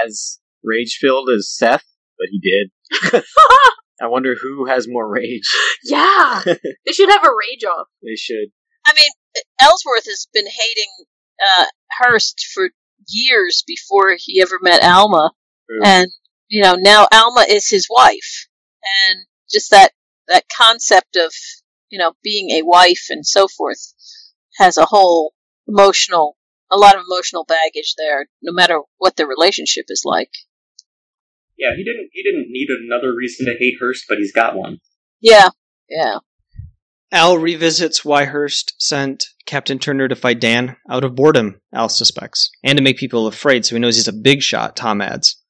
as 0.06 0.40
rage 0.64 0.98
filled 1.00 1.30
as 1.30 1.50
Seth, 1.50 1.86
but 2.18 2.28
he 2.32 2.40
did. 2.40 2.72
I 4.02 4.08
wonder 4.08 4.36
who 4.42 4.66
has 4.66 4.88
more 4.88 5.08
rage. 5.10 5.48
yeah. 5.84 6.42
They 6.86 6.92
should 6.92 7.10
have 7.10 7.24
a 7.24 7.30
rage 7.30 7.64
off. 7.64 7.88
They 8.04 8.16
should. 8.16 8.50
I 8.86 8.94
mean, 8.96 9.10
Ellsworth 9.62 10.06
has 10.06 10.28
been 10.34 10.48
hating 10.48 10.92
uh, 11.42 11.66
Hearst 12.00 12.48
for 12.54 12.70
years 13.08 13.64
before 13.66 14.16
he 14.18 14.42
ever 14.42 14.60
met 14.62 14.84
Alma, 14.84 15.32
True. 15.70 15.82
and 15.84 16.12
you 16.48 16.62
know 16.62 16.76
now 16.76 17.08
Alma 17.12 17.46
is 17.48 17.70
his 17.70 17.88
wife, 17.90 18.48
and 19.08 19.26
just 19.52 19.72
that 19.72 19.92
that 20.28 20.46
concept 20.56 21.16
of 21.16 21.34
you 21.90 22.00
know 22.00 22.14
being 22.24 22.52
a 22.52 22.64
wife 22.64 23.08
and 23.10 23.26
so 23.26 23.48
forth 23.48 23.94
has 24.58 24.78
a 24.78 24.86
whole 24.86 25.34
emotional, 25.68 26.38
a 26.72 26.78
lot 26.78 26.96
of 26.96 27.04
emotional 27.10 27.46
baggage 27.46 27.96
there. 27.98 28.28
No 28.42 28.54
matter 28.54 28.80
what 28.98 29.16
the 29.16 29.28
relationship 29.28 29.86
is 29.90 30.04
like. 30.06 30.32
Yeah, 31.58 31.76
he 31.76 31.84
didn't. 31.84 32.10
He 32.12 32.24
didn't 32.24 32.48
need 32.50 32.68
another 32.70 33.14
reason 33.16 33.46
to 33.46 33.56
hate 33.58 33.76
Hearst, 33.80 34.06
but 34.10 34.18
he's 34.18 34.34
got 34.34 34.56
one. 34.56 34.80
Yeah, 35.22 35.50
yeah. 35.90 36.20
Al 37.16 37.38
revisits 37.38 38.04
why 38.04 38.26
Hearst 38.26 38.74
sent 38.78 39.24
Captain 39.46 39.80
Turner 39.80 40.10
to 40.10 40.18
fight 40.18 40.42
Dan 40.42 40.76
out 40.90 41.06
of 41.06 41.16
boredom, 41.16 41.62
Al 41.74 41.88
suspects, 41.88 42.50
and 42.62 42.78
to 42.78 42.84
make 42.84 42.98
people 42.98 43.26
afraid 43.26 43.66
so 43.66 43.74
he 43.74 43.80
knows 43.80 43.96
he's 43.96 44.10
a 44.10 44.12
big 44.12 44.42
shot, 44.42 44.76
Tom 44.76 45.00
adds. 45.00 45.42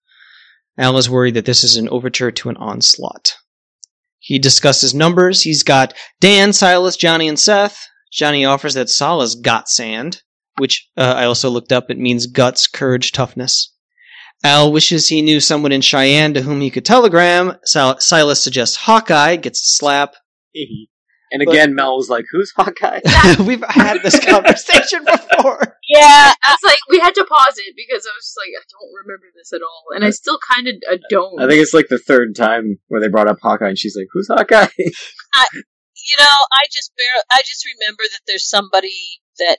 Al 0.78 0.96
is 1.00 1.10
worried 1.10 1.34
that 1.34 1.46
this 1.46 1.64
is 1.64 1.76
an 1.76 1.90
overture 1.90 2.30
to 2.30 2.50
an 2.50 2.58
onslaught. 2.58 3.34
He 4.20 4.38
discusses 4.38 4.94
numbers. 4.94 5.42
He's 5.42 5.64
got 5.64 5.96
Dan, 6.20 6.54
Silas, 6.54 6.98
Johnny, 6.98 7.28
and 7.28 7.40
Seth. 7.40 7.88
Johnny 8.14 8.46
offers 8.46 8.76
that 8.76 8.92
Sala's 8.92 9.34
got 9.34 9.68
sand, 9.68 10.22
which 10.60 10.88
uh, 10.96 11.16
I 11.18 11.26
also 11.26 11.50
looked 11.50 11.72
up. 11.72 11.90
It 11.90 11.98
means 11.98 12.28
guts, 12.28 12.68
courage, 12.68 13.12
toughness. 13.12 13.74
Al 14.44 14.72
wishes 14.72 15.08
he 15.08 15.24
knew 15.24 15.40
someone 15.40 15.72
in 15.72 15.82
Cheyenne 15.82 16.36
to 16.36 16.44
whom 16.44 16.62
he 16.62 16.70
could 16.70 16.86
telegram. 16.86 17.54
Sil- 17.66 17.98
Silas 17.98 18.44
suggests 18.44 18.76
Hawkeye, 18.76 19.38
gets 19.38 19.62
a 19.62 19.74
slap. 19.78 20.14
And 21.36 21.44
again, 21.44 21.76
Mel 21.76 21.98
was 21.98 22.08
like, 22.10 22.24
"Who's 22.32 22.54
Hawkeye?" 22.56 23.02
We've 23.46 23.64
had 23.68 24.02
this 24.04 24.18
conversation 24.26 25.04
before. 25.04 25.60
Yeah, 25.90 26.32
I 26.32 26.56
was 26.56 26.64
like, 26.64 26.80
we 26.90 26.98
had 27.00 27.14
to 27.16 27.26
pause 27.26 27.58
it 27.58 27.76
because 27.76 28.08
I 28.08 28.16
was 28.16 28.24
just 28.24 28.38
like, 28.40 28.56
I 28.56 28.64
don't 28.72 29.04
remember 29.04 29.28
this 29.36 29.52
at 29.52 29.60
all. 29.60 29.84
And 29.94 30.06
I 30.06 30.12
still 30.12 30.40
kind 30.50 30.70
of 30.70 30.76
uh, 30.90 30.96
don't. 31.10 31.42
I 31.42 31.50
think 31.50 31.62
it's 31.62 31.74
like 31.74 31.90
the 31.90 32.00
third 32.00 32.38
time 32.38 32.80
where 32.88 33.02
they 33.02 33.10
brought 33.10 33.28
up 33.28 33.40
Hawkeye, 33.42 33.68
and 33.68 33.78
she's 33.78 33.98
like, 33.98 34.08
"Who's 34.14 34.30
Hawkeye?" 34.30 34.72
you 34.80 36.16
know, 36.18 36.36
I 36.56 36.72
just 36.72 36.96
bear, 36.96 37.24
I 37.30 37.42
just 37.46 37.68
remember 37.68 38.04
that 38.04 38.22
there's 38.28 38.48
somebody 38.48 39.20
that, 39.40 39.58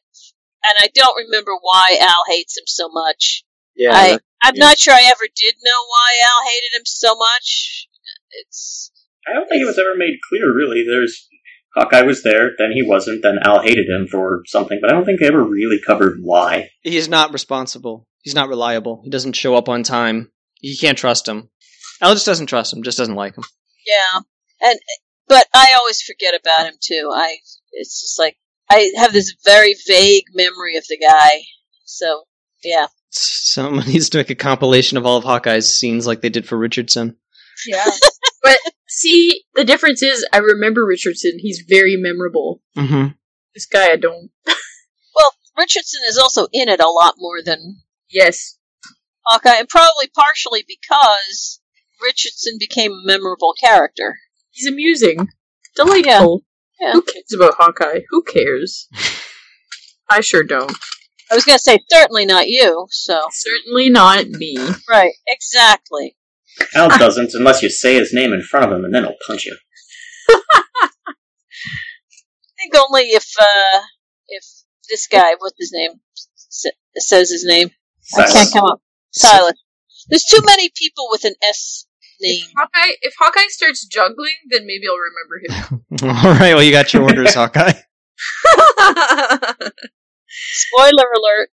and 0.64 0.76
I 0.80 0.88
don't 0.94 1.28
remember 1.28 1.52
why 1.60 1.98
Al 2.00 2.24
hates 2.26 2.56
him 2.56 2.64
so 2.66 2.88
much. 2.88 3.44
yeah, 3.76 3.92
I, 3.92 4.18
I'm 4.42 4.56
yeah. 4.56 4.64
not 4.64 4.78
sure 4.78 4.94
I 4.94 5.12
ever 5.12 5.28
did 5.28 5.56
know 5.62 5.80
why 5.92 6.08
Al 6.24 6.48
hated 6.48 6.80
him 6.80 6.86
so 6.86 7.14
much. 7.16 7.86
It's 8.30 8.90
I 9.28 9.34
don't 9.34 9.46
think 9.46 9.60
it 9.60 9.66
was 9.66 9.78
ever 9.78 9.94
made 9.94 10.16
clear, 10.26 10.54
really. 10.54 10.84
There's 10.88 11.28
Hawkeye 11.76 12.02
was 12.02 12.22
there, 12.22 12.52
then 12.58 12.72
he 12.72 12.82
wasn't, 12.82 13.22
then 13.22 13.38
Al 13.42 13.60
hated 13.60 13.86
him 13.88 14.06
for 14.06 14.42
something, 14.46 14.78
but 14.80 14.90
I 14.90 14.94
don't 14.94 15.04
think 15.04 15.20
they 15.20 15.26
ever 15.26 15.42
really 15.42 15.78
covered 15.84 16.18
why. 16.20 16.70
He's 16.82 17.08
not 17.08 17.32
responsible. 17.32 18.06
He's 18.22 18.34
not 18.34 18.48
reliable. 18.48 19.02
He 19.04 19.10
doesn't 19.10 19.34
show 19.34 19.54
up 19.54 19.68
on 19.68 19.82
time. 19.82 20.30
You 20.60 20.76
can't 20.78 20.98
trust 20.98 21.28
him. 21.28 21.50
Al 22.00 22.14
just 22.14 22.26
doesn't 22.26 22.46
trust 22.46 22.72
him. 22.72 22.82
Just 22.82 22.98
doesn't 22.98 23.14
like 23.14 23.36
him. 23.36 23.44
Yeah, 23.86 24.20
and 24.60 24.78
but 25.28 25.46
I 25.54 25.74
always 25.78 26.02
forget 26.02 26.34
about 26.34 26.66
him 26.66 26.74
too. 26.80 27.10
I 27.12 27.36
it's 27.72 28.00
just 28.00 28.18
like 28.18 28.36
I 28.70 28.90
have 28.96 29.12
this 29.12 29.34
very 29.44 29.74
vague 29.86 30.24
memory 30.34 30.76
of 30.76 30.84
the 30.88 30.98
guy. 30.98 31.42
So 31.84 32.24
yeah, 32.64 32.86
Someone 33.10 33.86
needs 33.88 34.10
to 34.10 34.18
make 34.18 34.30
a 34.30 34.34
compilation 34.34 34.98
of 34.98 35.06
all 35.06 35.16
of 35.16 35.24
Hawkeye's 35.24 35.78
scenes 35.78 36.06
like 36.06 36.20
they 36.20 36.28
did 36.28 36.46
for 36.46 36.58
Richardson. 36.58 37.16
Yeah. 37.66 37.84
but 38.42 38.58
see, 38.88 39.44
the 39.54 39.64
difference 39.64 40.02
is 40.02 40.26
I 40.32 40.38
remember 40.38 40.84
Richardson. 40.84 41.38
He's 41.38 41.64
very 41.68 41.96
memorable. 41.96 42.60
Mm-hmm. 42.76 43.08
This 43.54 43.66
guy 43.66 43.90
I 43.92 43.96
don't. 43.96 44.30
well, 44.46 45.32
Richardson 45.56 46.00
is 46.08 46.18
also 46.18 46.46
in 46.52 46.68
it 46.68 46.80
a 46.80 46.88
lot 46.88 47.14
more 47.18 47.42
than 47.44 47.82
Yes. 48.10 48.58
Hawkeye, 49.26 49.56
and 49.58 49.68
probably 49.68 50.08
partially 50.14 50.64
because 50.66 51.60
Richardson 52.02 52.56
became 52.58 52.92
a 52.92 53.06
memorable 53.06 53.54
character. 53.58 54.18
He's 54.50 54.66
amusing. 54.66 55.28
Delightful. 55.74 56.42
Yeah. 56.80 56.92
Who 56.92 57.02
cares 57.02 57.32
about 57.34 57.54
Hawkeye? 57.58 58.00
Who 58.10 58.22
cares? 58.22 58.88
I 60.10 60.20
sure 60.20 60.42
don't. 60.44 60.72
I 61.30 61.34
was 61.34 61.44
going 61.44 61.58
to 61.58 61.62
say 61.62 61.78
certainly 61.90 62.24
not 62.24 62.48
you. 62.48 62.86
So 62.90 63.20
Certainly 63.32 63.88
not 63.90 64.28
me. 64.28 64.56
right, 64.88 65.12
exactly. 65.26 66.16
Al 66.74 66.88
doesn't 66.98 67.34
unless 67.34 67.62
you 67.62 67.68
say 67.70 67.94
his 67.96 68.12
name 68.12 68.32
in 68.32 68.42
front 68.42 68.66
of 68.66 68.72
him, 68.78 68.84
and 68.84 68.94
then 68.94 69.04
he'll 69.04 69.16
punch 69.26 69.44
you. 69.46 69.56
I 70.28 70.38
think 72.58 72.74
only 72.76 73.02
if 73.10 73.26
uh 73.38 73.80
if 74.28 74.44
this 74.88 75.06
guy, 75.06 75.34
what's 75.38 75.56
his 75.58 75.72
name, 75.72 75.92
s- 76.16 76.66
says 76.96 77.30
his 77.30 77.44
name. 77.44 77.70
I 78.16 78.30
can't 78.30 78.52
come 78.52 78.64
up. 78.64 78.80
Silas. 79.10 79.54
There's 80.08 80.24
too 80.24 80.40
many 80.44 80.70
people 80.76 81.08
with 81.10 81.24
an 81.24 81.34
S 81.42 81.86
name. 82.20 82.44
If 82.44 82.52
Hawkeye, 82.56 82.92
if 83.02 83.14
Hawkeye 83.18 83.48
starts 83.48 83.84
juggling, 83.86 84.34
then 84.50 84.66
maybe 84.66 84.86
I'll 84.88 84.96
remember 84.96 85.40
him. 85.42 85.84
All 86.24 86.32
right. 86.40 86.54
Well, 86.54 86.62
you 86.62 86.70
got 86.72 86.92
your 86.94 87.02
orders, 87.02 87.34
Hawkeye. 87.38 87.72
Spoiler 90.52 91.04
alert. 91.16 91.48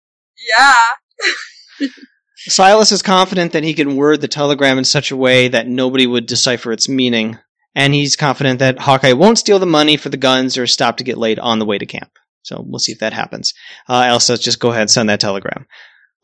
yeah. 0.58 1.88
Silas 2.48 2.92
is 2.92 3.02
confident 3.02 3.54
that 3.54 3.64
he 3.64 3.74
can 3.74 3.96
word 3.96 4.20
the 4.20 4.28
telegram 4.28 4.78
in 4.78 4.84
such 4.84 5.12
a 5.12 5.18
way 5.18 5.48
that 5.48 5.68
nobody 5.68 6.06
would 6.06 6.26
decipher 6.26 6.72
its 6.72 6.90
meaning, 6.90 7.38
and 7.74 7.94
he's 7.94 8.16
confident 8.16 8.60
that 8.60 8.80
Hawkeye 8.80 9.14
won't 9.14 9.38
steal 9.38 9.60
the 9.60 9.66
money 9.66 9.96
for 9.96 10.10
the 10.10 10.18
guns 10.18 10.58
or 10.58 10.68
stop 10.68 10.98
to 10.98 11.04
get 11.04 11.18
laid 11.18 11.40
on 11.40 11.60
the 11.60 11.66
way 11.66 11.78
to 11.78 11.86
camp. 11.86 12.12
So 12.42 12.62
we'll 12.66 12.80
see 12.80 12.92
if 12.92 13.00
that 13.00 13.14
happens. 13.14 13.54
Uh, 13.88 14.04
Al 14.06 14.20
says, 14.20 14.40
just 14.40 14.60
go 14.60 14.72
ahead 14.72 14.82
and 14.82 14.92
send 14.92 15.10
that 15.10 15.22
telegram. 15.22 15.66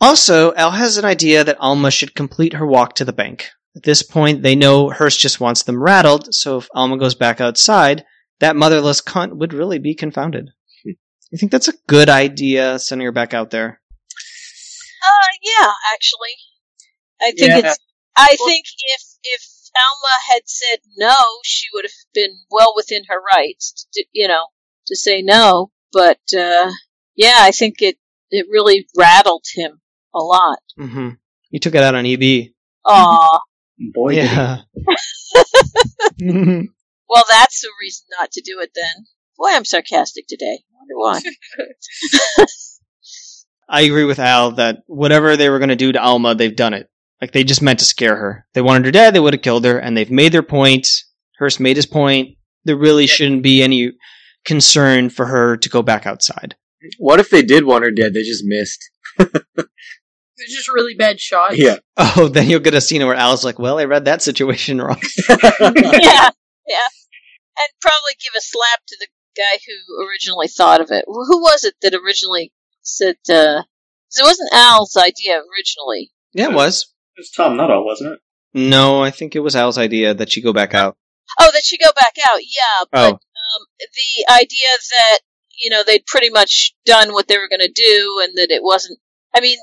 Also, 0.02 0.54
Al 0.56 0.72
has 0.72 0.98
an 0.98 1.06
idea 1.06 1.44
that 1.44 1.60
Alma 1.60 1.92
should 1.92 2.16
complete 2.16 2.54
her 2.54 2.66
walk 2.66 2.96
to 2.96 3.06
the 3.06 3.14
bank. 3.14 3.50
At 3.76 3.84
this 3.84 4.04
point, 4.04 4.42
they 4.42 4.56
know 4.56 4.90
Hearst 4.90 5.20
just 5.20 5.40
wants 5.40 5.64
them 5.64 5.82
rattled, 5.82 6.34
so 6.34 6.58
if 6.58 6.68
Alma 6.74 6.98
goes 6.98 7.16
back 7.16 7.40
outside, 7.40 8.04
that 8.40 8.56
motherless 8.56 9.02
cunt 9.02 9.38
would 9.38 9.54
really 9.54 9.80
be 9.80 9.96
confounded. 9.96 10.50
You 10.84 11.38
think 11.38 11.52
that's 11.52 11.68
a 11.68 11.78
good 11.88 12.10
idea, 12.10 12.80
sending 12.80 13.06
her 13.06 13.12
back 13.12 13.34
out 13.34 13.52
there? 13.52 13.80
Uh, 15.02 15.32
yeah, 15.44 15.72
actually, 15.94 16.36
I 17.22 17.32
think 17.32 17.50
Yeah. 17.50 17.58
it's. 17.60 17.78
I 18.18 18.36
think 18.36 18.66
if 18.84 19.02
if 19.24 19.42
Alma 19.76 20.16
had 20.34 20.42
said 20.46 20.80
no, 20.98 21.16
she 21.44 21.68
would 21.74 21.86
have 21.86 21.92
been 22.14 22.38
well 22.52 22.74
within 22.76 23.04
her 23.08 23.22
rights, 23.36 23.88
to, 23.94 24.04
you 24.12 24.28
know, 24.28 24.48
to 24.88 24.96
say 24.96 25.22
no. 25.22 25.72
But 25.94 26.20
uh, 26.38 26.72
yeah, 27.16 27.38
I 27.38 27.52
think 27.52 27.82
it 27.82 27.98
it 28.30 28.48
really 28.50 28.88
rattled 28.98 29.46
him 29.54 29.80
a 30.14 30.20
lot. 30.20 30.60
Mm-hmm. 30.78 31.10
You 31.52 31.60
took 31.60 31.76
it 31.76 31.84
out 31.84 31.96
on 31.96 32.06
E 32.06 32.14
EB. 32.14 32.52
Aw, 32.86 33.40
Boy. 33.94 34.14
Yeah. 34.16 34.62
well, 36.20 37.24
that's 37.30 37.62
the 37.62 37.70
reason 37.82 38.06
not 38.20 38.32
to 38.32 38.42
do 38.42 38.60
it 38.60 38.72
then. 38.76 39.06
Boy, 39.38 39.50
I'm 39.52 39.66
sarcastic 39.66 40.28
today. 40.28 40.60
I 40.74 40.78
wonder 40.78 40.98
why. 40.98 42.46
I 43.70 43.82
agree 43.82 44.06
with 44.06 44.20
Al 44.20 44.52
that 44.54 44.80
whatever 44.88 45.38
they 45.38 45.50
were 45.50 45.60
going 45.60 45.70
to 45.70 45.76
do 45.76 45.92
to 45.92 46.02
Alma, 46.02 46.36
they've 46.36 46.56
done 46.56 46.74
it. 46.74 46.90
Like 47.22 47.32
they 47.32 47.44
just 47.44 47.62
meant 47.62 47.80
to 47.80 47.86
scare 47.86 48.16
her. 48.16 48.48
They 48.54 48.62
wanted 48.62 48.86
her 48.86 48.92
dead, 48.92 49.14
they 49.14 49.20
would 49.20 49.34
have 49.34 49.42
killed 49.44 49.66
her, 49.66 49.78
and 49.78 49.96
they've 49.96 50.10
made 50.10 50.32
their 50.32 50.44
point. 50.44 50.88
Hearst 51.38 51.60
made 51.60 51.76
his 51.76 51.86
point. 51.86 52.38
There 52.66 52.78
really 52.78 53.08
shouldn't 53.08 53.44
be 53.44 53.62
any 53.62 53.92
concern 54.46 55.10
for 55.10 55.26
her 55.28 55.58
to 55.58 55.70
go 55.70 55.82
back 55.82 56.06
outside. 56.06 56.56
What 56.98 57.20
if 57.20 57.30
they 57.30 57.42
did 57.42 57.66
want 57.66 57.84
her 57.84 57.92
dead? 57.92 58.14
They 58.14 58.24
just 58.24 58.44
missed. 58.46 58.90
It's 60.42 60.56
just 60.56 60.70
really 60.70 60.96
bad 60.96 61.20
shots. 61.20 61.58
Yeah. 61.58 61.78
Oh, 62.16 62.30
then 62.30 62.50
you'll 62.50 62.62
get 62.62 62.74
a 62.74 62.80
scene 62.80 63.06
where 63.06 63.14
Al's 63.14 63.44
like, 63.44 63.60
"Well, 63.60 63.78
I 63.78 63.84
read 63.84 64.06
that 64.06 64.22
situation 64.22 64.82
wrong." 64.82 65.02
yeah, 65.30 65.42
yeah, 65.60 66.90
and 67.60 67.70
probably 67.82 68.16
give 68.24 68.34
a 68.38 68.42
slap 68.42 68.80
to 68.88 68.96
the 68.98 69.08
guy 69.36 69.60
who 69.68 70.08
originally 70.08 70.48
thought 70.48 70.80
of 70.80 70.92
it. 70.92 71.04
Who 71.06 71.42
was 71.42 71.66
it 71.66 71.76
that 71.82 71.94
originally 71.94 72.54
said? 72.98 73.16
uh 73.30 73.64
'cause 73.64 74.20
it 74.20 74.24
wasn't 74.24 74.50
Al's 74.54 74.98
idea 74.98 75.40
originally. 75.40 76.12
yeah, 76.34 76.46
it 76.50 76.54
was. 76.54 76.94
It 77.16 77.22
was 77.22 77.32
Tom 77.32 77.58
Nuttall, 77.58 77.86
wasn't 77.86 78.14
it? 78.14 78.20
No, 78.54 79.04
I 79.04 79.12
think 79.12 79.36
it 79.36 79.40
was 79.42 79.56
Al's 79.56 79.78
idea 79.78 80.14
that 80.14 80.32
she 80.32 80.42
go 80.42 80.54
back 80.54 80.74
out. 80.74 80.98
Oh, 81.40 81.50
that 81.54 81.64
she 81.64 81.78
go 81.78 81.92
back 81.96 82.16
out. 82.32 82.40
Yeah, 82.42 82.86
but 82.92 83.00
Oh, 83.00 83.10
um, 83.14 83.66
the 83.80 84.34
idea 84.34 84.70
that 84.98 85.20
you 85.62 85.70
know 85.70 85.84
they'd 85.86 86.06
pretty 86.06 86.30
much 86.30 86.74
done 86.86 87.14
what 87.14 87.28
they 87.28 87.38
were 87.38 87.50
going 87.50 87.60
to 87.62 87.72
do, 87.72 88.22
and 88.24 88.34
that 88.38 88.50
it 88.52 88.64
wasn't. 88.64 89.00
I 89.36 89.42
mean, 89.42 89.60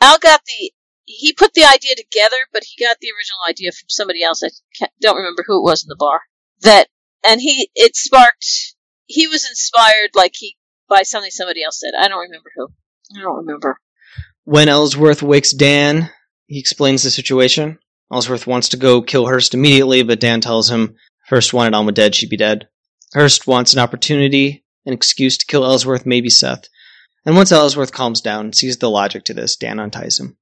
Al 0.00 0.18
got 0.18 0.42
the 0.46 0.72
he 1.06 1.32
put 1.32 1.52
the 1.54 1.64
idea 1.64 1.94
together, 1.96 2.36
but 2.52 2.62
he 2.64 2.82
got 2.84 2.96
the 3.00 3.08
original 3.08 3.40
idea 3.48 3.72
from 3.72 3.88
somebody 3.88 4.22
else. 4.22 4.42
I 4.42 4.50
can't, 4.78 4.92
don't 5.00 5.16
remember 5.16 5.42
who 5.46 5.58
it 5.58 5.68
was 5.68 5.82
in 5.84 5.88
the 5.88 5.96
bar. 5.98 6.20
That 6.60 6.86
and 7.26 7.40
he 7.40 7.70
it 7.74 7.96
sparked. 7.96 8.74
He 9.06 9.26
was 9.26 9.46
inspired, 9.48 10.10
like 10.14 10.32
he 10.36 10.56
by 10.88 11.02
something 11.02 11.30
somebody 11.30 11.62
else 11.62 11.80
said. 11.80 11.92
I 11.98 12.08
don't 12.08 12.20
remember 12.20 12.50
who. 12.56 12.68
I 13.16 13.22
don't 13.22 13.36
remember. 13.46 13.78
when 14.44 14.68
Ellsworth 14.68 15.22
wakes 15.22 15.52
Dan, 15.52 16.10
he 16.46 16.58
explains 16.58 17.02
the 17.02 17.10
situation. 17.10 17.78
Ellsworth 18.12 18.46
wants 18.46 18.68
to 18.70 18.76
go 18.76 19.02
kill 19.02 19.26
Hearst 19.26 19.54
immediately, 19.54 20.02
but 20.02 20.20
Dan 20.20 20.40
tells 20.40 20.70
him 20.70 20.96
Hearst 21.28 21.52
wanted 21.54 21.74
Alma 21.74 21.92
dead, 21.92 22.14
she'd 22.14 22.28
be 22.30 22.36
dead. 22.36 22.68
Hearst 23.14 23.46
wants 23.46 23.72
an 23.72 23.78
opportunity, 23.80 24.64
an 24.84 24.92
excuse 24.92 25.38
to 25.38 25.46
kill 25.46 25.64
Ellsworth, 25.64 26.04
maybe 26.04 26.28
Seth. 26.28 26.68
And 27.24 27.36
once 27.36 27.50
Ellsworth 27.52 27.92
calms 27.92 28.20
down 28.20 28.46
and 28.46 28.54
sees 28.54 28.76
the 28.76 28.90
logic 28.90 29.24
to 29.24 29.34
this, 29.34 29.56
Dan 29.56 29.78
unties 29.80 30.20
him. 30.20 30.36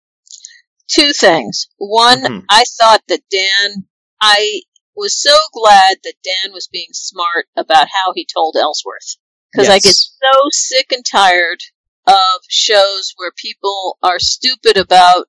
two 0.88 1.12
things. 1.12 1.68
One, 1.78 2.22
Mhm. 2.22 2.44
I 2.50 2.64
thought 2.80 3.02
that 3.08 3.22
Dan, 3.30 3.86
I 4.20 4.62
was 4.94 5.18
so 5.20 5.34
glad 5.54 5.98
that 6.04 6.14
Dan 6.22 6.52
was 6.52 6.68
being 6.70 6.88
smart 6.92 7.46
about 7.56 7.88
how 7.88 8.12
he 8.14 8.26
told 8.26 8.56
Ellsworth. 8.56 9.16
Because 9.52 9.68
I 9.68 9.78
get 9.78 9.94
so 9.94 10.48
sick 10.50 10.92
and 10.92 11.04
tired 11.04 11.60
of 12.06 12.40
shows 12.48 13.12
where 13.16 13.32
people 13.36 13.98
are 14.02 14.18
stupid 14.18 14.76
about 14.76 15.28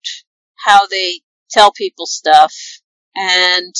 how 0.65 0.87
they 0.87 1.21
tell 1.51 1.71
people 1.71 2.05
stuff 2.05 2.53
and 3.15 3.73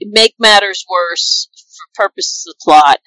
make 0.00 0.34
matters 0.38 0.84
worse 0.90 1.48
for 1.76 2.04
purposes 2.04 2.46
of 2.48 2.58
plot. 2.60 2.98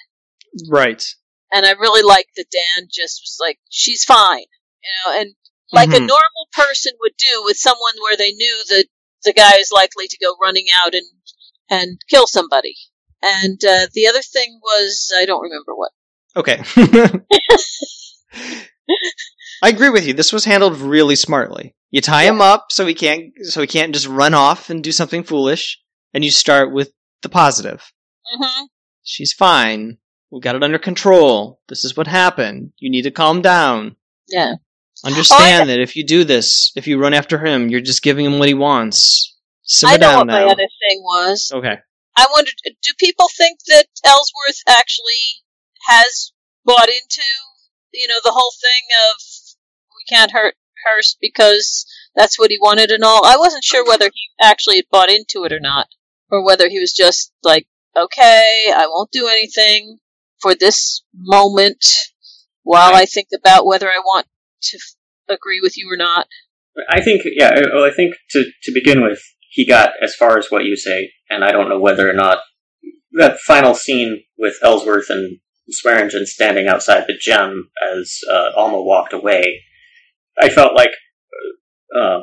Right. 0.70 1.04
And 1.52 1.66
I 1.66 1.72
really 1.72 2.04
like 2.04 2.28
that 2.36 2.46
Dan 2.52 2.88
just 2.92 3.22
was 3.24 3.38
like, 3.42 3.60
she's 3.70 4.04
fine, 4.04 4.46
you 4.84 4.90
know, 5.06 5.20
and 5.20 5.36
like 5.72 5.90
a 5.90 5.94
Mhm. 6.00 6.08
normal 6.08 6.48
person 6.52 6.94
would 7.00 7.18
do 7.18 7.44
with 7.44 7.58
someone 7.58 7.96
where 8.02 8.16
they 8.16 8.32
knew 8.32 8.64
that 8.70 8.86
the 9.24 9.34
guy 9.34 9.58
is 9.58 9.72
likely 9.72 10.08
to 10.08 10.18
go 10.18 10.36
running 10.42 10.68
out 10.84 10.94
and 10.94 11.08
and 11.70 12.00
kill 12.10 12.28
somebody. 12.28 12.76
And 13.22 13.64
uh, 13.66 13.88
the 13.94 14.08
other 14.08 14.22
thing 14.22 14.60
was 14.62 15.12
I 15.16 15.26
don't 15.26 15.42
remember 15.42 15.74
what. 15.76 15.92
Okay. 16.36 16.64
I 19.62 19.70
agree 19.70 19.90
with 19.90 20.06
you. 20.06 20.14
This 20.14 20.34
was 20.34 20.46
handled 20.46 20.78
really 20.78 21.16
smartly. 21.16 21.76
You 21.92 22.02
tie 22.02 22.24
him 22.24 22.42
up 22.42 22.68
so 22.72 22.86
he 22.86 22.94
can't 22.94 23.32
so 23.44 23.62
he 23.62 23.68
can't 23.68 23.94
just 23.94 24.08
run 24.08 24.34
off 24.34 24.70
and 24.70 24.84
do 24.84 24.92
something 24.92 25.24
foolish, 25.24 25.80
and 26.14 26.26
you 26.26 26.32
start 26.32 26.74
with 26.74 26.92
the 27.22 27.30
positive. 27.30 27.84
hmm 28.26 28.66
She's 29.04 29.34
fine. 29.34 29.98
We 30.32 30.40
got 30.40 30.56
it 30.56 30.64
under 30.64 30.80
control. 30.80 31.60
This 31.68 31.86
is 31.86 31.96
what 31.96 32.08
happened. 32.08 32.72
You 32.78 32.90
need 32.90 33.04
to 33.04 33.12
calm 33.12 33.42
down. 33.42 33.96
Yeah. 34.28 34.56
Understand 35.06 35.70
that 35.70 35.80
if 35.80 35.96
you 35.96 36.06
do 36.06 36.24
this, 36.24 36.72
if 36.76 36.88
you 36.88 36.98
run 36.98 37.14
after 37.14 37.38
him, 37.46 37.70
you're 37.70 37.82
just 37.82 38.02
giving 38.02 38.26
him 38.26 38.40
what 38.40 38.48
he 38.48 38.54
wants. 38.54 39.38
Simmer 39.64 39.94
I 39.94 39.98
know 39.98 40.08
down 40.08 40.18
what 40.20 40.28
now. 40.28 40.46
my 40.46 40.52
other 40.52 40.68
thing 40.88 41.02
was. 41.04 41.52
okay. 41.54 41.78
I 42.16 42.26
wondered, 42.34 42.54
do 42.82 42.92
people 42.98 43.28
think 43.38 43.60
that 43.68 43.86
Ellsworth 44.06 44.62
actually 44.68 45.43
has 45.88 46.32
bought 46.66 46.90
into, 46.90 47.22
you 47.94 48.08
know, 48.08 48.20
the 48.24 48.32
whole 48.32 48.52
thing 48.60 48.88
of 49.10 49.22
we 49.96 50.16
can't 50.16 50.32
hurt 50.32 50.56
Hearst 50.86 51.18
because 51.22 51.86
that's 52.16 52.38
what 52.38 52.52
he 52.52 52.58
wanted 52.62 52.92
and 52.92 53.04
all? 53.04 53.26
I 53.26 53.38
wasn't 53.38 53.64
sure 53.64 53.86
whether 53.86 54.10
he 54.14 54.22
actually 54.42 54.78
had 54.78 54.90
bought 54.92 55.10
into 55.10 55.44
it 55.46 55.54
or 55.54 55.60
not, 55.60 55.88
or 56.30 56.44
whether 56.46 56.70
he 56.70 56.80
was 56.80 56.94
just 56.94 57.32
like, 57.44 57.68
okay, 57.96 58.72
I 58.76 58.88
won't 58.88 59.12
do 59.12 59.28
anything. 59.28 60.00
for 60.44 60.54
this 60.54 61.04
moment 61.16 61.86
while 62.64 62.94
I 62.94 63.06
think 63.06 63.30
about 63.34 63.66
whether 63.66 63.90
I 63.90 64.00
want 64.00 64.28
to 64.64 64.78
f- 64.78 65.36
agree 65.36 65.62
with 65.62 65.78
you 65.78 65.90
or 65.92 65.98
not. 65.98 66.28
I 66.90 67.02
think, 67.02 67.22
yeah, 67.26 67.52
well, 67.74 67.86
I 67.86 67.92
think 67.92 68.16
to, 68.32 68.44
to 68.64 68.72
begin 68.74 69.02
with, 69.02 69.22
he 69.50 69.66
got 69.66 69.92
as 70.02 70.16
far 70.16 70.38
as 70.38 70.48
what 70.50 70.66
you 70.66 70.76
say, 70.76 71.12
and 71.30 71.44
I 71.44 71.52
don't 71.52 71.70
know 71.70 71.80
whether 71.80 72.10
or 72.10 72.14
not 72.14 72.40
that 73.14 73.40
final 73.40 73.74
scene 73.74 74.24
with 74.38 74.58
Ellsworth 74.62 75.10
and 75.10 75.40
Swearingen 75.70 76.26
standing 76.26 76.68
outside 76.68 77.06
the 77.08 77.18
gem 77.20 77.70
as 77.94 78.20
uh, 78.30 78.50
Alma 78.56 78.82
walked 78.82 79.14
away, 79.14 79.62
I 80.40 80.50
felt 80.50 80.74
like 80.76 80.92
uh, 81.96 82.22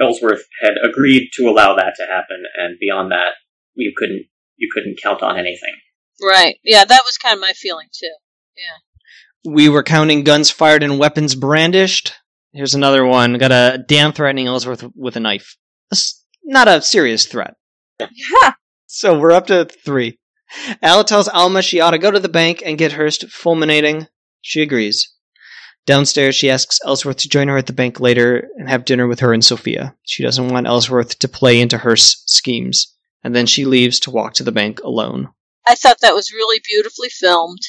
Ellsworth 0.00 0.44
had 0.60 0.74
agreed 0.82 1.30
to 1.34 1.48
allow 1.48 1.76
that 1.76 1.94
to 1.96 2.06
happen, 2.06 2.42
and 2.56 2.78
beyond 2.80 3.12
that, 3.12 3.32
you 3.74 3.92
couldn't 3.96 4.26
you 4.56 4.68
couldn't 4.72 5.00
count 5.02 5.22
on 5.22 5.38
anything. 5.38 5.74
Right. 6.22 6.58
Yeah, 6.62 6.84
that 6.84 7.02
was 7.04 7.18
kind 7.18 7.34
of 7.34 7.40
my 7.40 7.52
feeling 7.52 7.88
too. 7.92 8.14
Yeah. 8.56 9.50
We 9.52 9.68
were 9.68 9.82
counting 9.82 10.24
guns 10.24 10.50
fired 10.50 10.82
and 10.82 10.98
weapons 10.98 11.34
brandished. 11.34 12.14
Here's 12.52 12.74
another 12.74 13.04
one. 13.04 13.38
Got 13.38 13.50
a 13.50 13.84
Dan 13.86 14.12
threatening 14.12 14.46
Ellsworth 14.46 14.84
with 14.94 15.16
a 15.16 15.20
knife. 15.20 15.56
That's 15.90 16.22
not 16.44 16.68
a 16.68 16.82
serious 16.82 17.26
threat. 17.26 17.54
Yeah. 17.98 18.52
So 18.94 19.18
we're 19.18 19.32
up 19.32 19.46
to 19.46 19.64
three. 19.64 20.18
Al 20.82 21.04
tells 21.04 21.28
Alma 21.28 21.62
she 21.62 21.80
ought 21.80 21.92
to 21.92 21.98
go 21.98 22.10
to 22.10 22.20
the 22.20 22.28
bank 22.28 22.62
and 22.64 22.78
get 22.78 22.92
Hearst 22.92 23.28
fulminating. 23.30 24.08
She 24.40 24.62
agrees. 24.62 25.12
Downstairs, 25.84 26.36
she 26.36 26.50
asks 26.50 26.78
Ellsworth 26.84 27.16
to 27.18 27.28
join 27.28 27.48
her 27.48 27.56
at 27.56 27.66
the 27.66 27.72
bank 27.72 27.98
later 27.98 28.48
and 28.56 28.68
have 28.68 28.84
dinner 28.84 29.08
with 29.08 29.20
her 29.20 29.32
and 29.32 29.44
Sophia. 29.44 29.96
She 30.04 30.22
doesn't 30.22 30.48
want 30.48 30.66
Ellsworth 30.66 31.18
to 31.18 31.28
play 31.28 31.60
into 31.60 31.78
Hearst's 31.78 32.32
schemes. 32.32 32.94
And 33.24 33.34
then 33.34 33.46
she 33.46 33.64
leaves 33.64 34.00
to 34.00 34.10
walk 34.10 34.34
to 34.34 34.44
the 34.44 34.52
bank 34.52 34.80
alone. 34.80 35.30
I 35.66 35.74
thought 35.74 36.00
that 36.00 36.14
was 36.14 36.32
really 36.32 36.60
beautifully 36.64 37.08
filmed. 37.08 37.60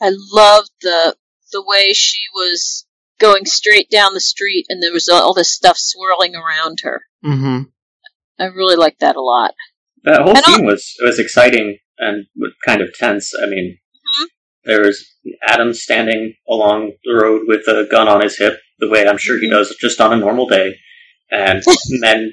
I 0.00 0.12
loved 0.32 0.70
the 0.80 1.16
the 1.52 1.62
way 1.62 1.92
she 1.92 2.20
was 2.34 2.86
going 3.18 3.44
straight 3.44 3.90
down 3.90 4.14
the 4.14 4.20
street 4.20 4.66
and 4.68 4.82
there 4.82 4.92
was 4.92 5.08
all 5.08 5.34
this 5.34 5.52
stuff 5.52 5.76
swirling 5.76 6.34
around 6.34 6.78
her. 6.82 7.02
Mm-hmm. 7.24 7.62
I 8.38 8.44
really 8.46 8.76
liked 8.76 9.00
that 9.00 9.16
a 9.16 9.20
lot. 9.20 9.54
That 10.04 10.22
whole 10.22 10.36
And 10.36 10.44
scene 10.44 10.64
was 10.64 10.94
was 11.02 11.18
exciting 11.18 11.78
and 12.00 12.26
kind 12.66 12.80
of 12.80 12.92
tense. 12.94 13.32
I 13.42 13.46
mean, 13.46 13.78
Mhm. 13.78 14.26
there 14.64 14.80
was 14.80 15.06
Adam 15.46 15.72
standing 15.74 16.34
along 16.48 16.92
the 17.04 17.14
road 17.14 17.42
with 17.46 17.66
a 17.68 17.86
gun 17.90 18.08
on 18.08 18.22
his 18.22 18.38
hip, 18.38 18.58
the 18.78 18.88
way 18.88 19.06
I'm 19.06 19.18
sure 19.18 19.38
he 19.38 19.48
Mhm. 19.48 19.52
does 19.52 19.76
just 19.80 20.00
on 20.00 20.12
a 20.12 20.16
normal 20.16 20.46
day, 20.48 20.76
and 21.30 21.62
men, 22.00 22.32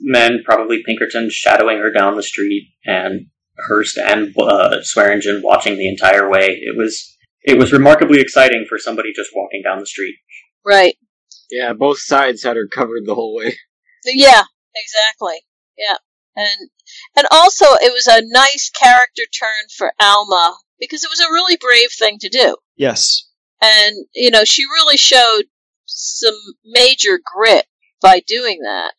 men 0.00 0.42
probably 0.44 0.82
Pinkerton 0.84 1.28
shadowing 1.30 1.78
her 1.78 1.90
down 1.92 2.16
the 2.16 2.22
street, 2.22 2.68
and 2.84 3.26
Hearst 3.68 3.98
and 3.98 4.34
uh, 4.38 4.82
Swearingen 4.82 5.42
watching 5.42 5.76
the 5.76 5.88
entire 5.88 6.28
way. 6.28 6.58
It 6.60 6.76
was 6.76 7.08
it 7.44 7.58
was 7.58 7.72
remarkably 7.72 8.20
exciting 8.20 8.66
for 8.68 8.78
somebody 8.78 9.12
just 9.14 9.30
walking 9.34 9.62
down 9.62 9.78
the 9.80 9.86
street. 9.86 10.16
Right. 10.64 10.96
Yeah, 11.50 11.72
both 11.72 11.98
sides 11.98 12.42
had 12.44 12.56
her 12.56 12.66
covered 12.68 13.04
the 13.04 13.14
whole 13.14 13.34
way. 13.34 13.56
Yeah, 14.06 14.42
exactly. 14.74 15.42
Yeah. 15.76 15.96
And 16.34 16.70
and 17.16 17.26
also 17.30 17.66
it 17.80 17.92
was 17.92 18.06
a 18.06 18.22
nice 18.24 18.70
character 18.70 19.22
turn 19.38 19.68
for 19.76 19.92
Alma 20.00 20.56
because 20.80 21.04
it 21.04 21.10
was 21.10 21.20
a 21.20 21.32
really 21.32 21.56
brave 21.56 21.90
thing 21.98 22.18
to 22.20 22.28
do. 22.28 22.56
Yes. 22.76 23.28
And 23.60 23.94
you 24.14 24.30
know, 24.30 24.44
she 24.44 24.64
really 24.64 24.96
showed 24.96 25.44
some 25.86 26.34
major 26.64 27.20
grit 27.24 27.66
by 28.00 28.22
doing 28.26 28.60
that. 28.64 28.92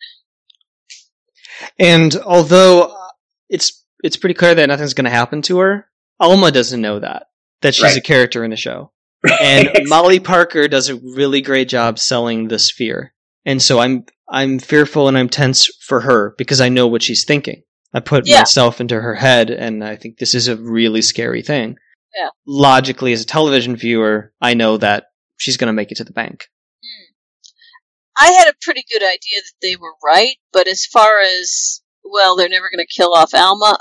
And 1.79 2.15
although 2.25 2.83
uh, 2.83 3.07
it's 3.49 3.83
it's 4.03 4.17
pretty 4.17 4.33
clear 4.33 4.55
that 4.55 4.67
nothing's 4.67 4.93
going 4.93 5.05
to 5.05 5.11
happen 5.11 5.41
to 5.43 5.59
her, 5.59 5.87
Alma 6.19 6.51
doesn't 6.51 6.81
know 6.81 6.99
that 6.99 7.27
that 7.61 7.75
she's 7.75 7.83
Right. 7.83 7.97
a 7.97 8.01
character 8.01 8.43
in 8.43 8.51
the 8.51 8.57
show. 8.57 8.91
And 9.41 9.69
Molly 9.85 10.19
Parker 10.19 10.67
does 10.67 10.89
a 10.89 10.95
really 10.95 11.39
great 11.41 11.69
job 11.69 11.97
selling 11.97 12.49
this 12.49 12.69
fear. 12.69 13.12
And 13.45 13.61
so 13.61 13.79
I'm 13.79 14.05
I'm 14.29 14.59
fearful 14.59 15.07
and 15.07 15.17
I'm 15.17 15.29
tense 15.29 15.67
for 15.81 16.01
her 16.01 16.33
because 16.37 16.61
I 16.61 16.69
know 16.69 16.87
what 16.87 17.03
she's 17.03 17.25
thinking. 17.25 17.63
I 17.93 17.99
put 17.99 18.25
Yeah. 18.27 18.39
myself 18.39 18.81
into 18.81 18.99
her 18.99 19.15
head 19.15 19.49
and 19.51 19.83
I 19.83 19.95
think 19.95 20.17
this 20.17 20.33
is 20.33 20.47
a 20.47 20.55
really 20.55 21.01
scary 21.01 21.41
thing. 21.43 21.75
Yeah. 22.17 22.29
Logically 22.47 23.11
as 23.13 23.21
a 23.21 23.25
television 23.25 23.75
viewer, 23.75 24.33
I 24.41 24.53
know 24.53 24.77
that 24.77 25.05
she's 25.37 25.57
going 25.57 25.67
to 25.67 25.73
make 25.73 25.91
it 25.91 25.95
to 25.97 26.03
the 26.03 26.13
bank. 26.13 26.47
Hmm. 26.83 28.25
I 28.25 28.31
had 28.31 28.47
a 28.47 28.55
pretty 28.61 28.83
good 28.91 29.03
idea 29.03 29.41
that 29.41 29.53
they 29.61 29.75
were 29.75 29.93
right, 30.03 30.35
but 30.51 30.67
as 30.67 30.85
far 30.85 31.19
as 31.19 31.81
well, 32.03 32.35
they're 32.35 32.49
never 32.49 32.69
going 32.71 32.85
to 32.85 32.93
kill 32.95 33.13
off 33.13 33.33
Alma. 33.33 33.77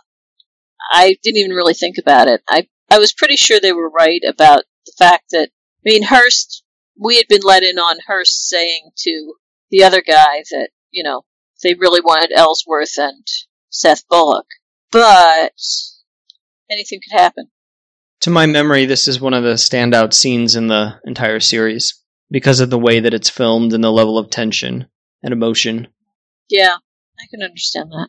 I 0.92 1.16
didn't 1.22 1.38
even 1.38 1.52
really 1.52 1.74
think 1.74 1.96
about 1.98 2.28
it. 2.28 2.42
I 2.48 2.68
I 2.90 2.98
was 2.98 3.12
pretty 3.12 3.36
sure 3.36 3.58
they 3.60 3.72
were 3.72 3.88
right 3.90 4.20
about 4.26 4.64
the 4.84 4.92
fact 4.98 5.30
that 5.30 5.48
I 5.48 5.90
mean 5.90 6.02
Hearst. 6.02 6.64
We 7.00 7.16
had 7.16 7.26
been 7.28 7.40
let 7.42 7.62
in 7.62 7.78
on 7.78 7.96
Hearst 8.06 8.48
saying 8.48 8.90
to 8.98 9.34
the 9.72 9.82
other 9.82 10.02
guy 10.02 10.44
that 10.52 10.68
you 10.92 11.02
know 11.02 11.22
they 11.64 11.74
really 11.74 12.00
wanted 12.00 12.30
Ellsworth 12.32 12.96
and 12.98 13.26
Seth 13.70 14.06
Bullock, 14.08 14.46
but 14.92 15.54
anything 16.70 17.00
could 17.02 17.18
happen. 17.18 17.48
To 18.20 18.30
my 18.30 18.46
memory, 18.46 18.86
this 18.86 19.08
is 19.08 19.20
one 19.20 19.34
of 19.34 19.42
the 19.42 19.54
standout 19.54 20.12
scenes 20.12 20.54
in 20.54 20.68
the 20.68 21.00
entire 21.04 21.40
series 21.40 22.00
because 22.30 22.60
of 22.60 22.70
the 22.70 22.78
way 22.78 23.00
that 23.00 23.14
it's 23.14 23.30
filmed 23.30 23.72
and 23.72 23.82
the 23.82 23.90
level 23.90 24.16
of 24.16 24.30
tension 24.30 24.86
and 25.24 25.32
emotion. 25.32 25.88
Yeah, 26.48 26.76
I 27.18 27.26
can 27.30 27.42
understand 27.42 27.90
that. 27.90 28.08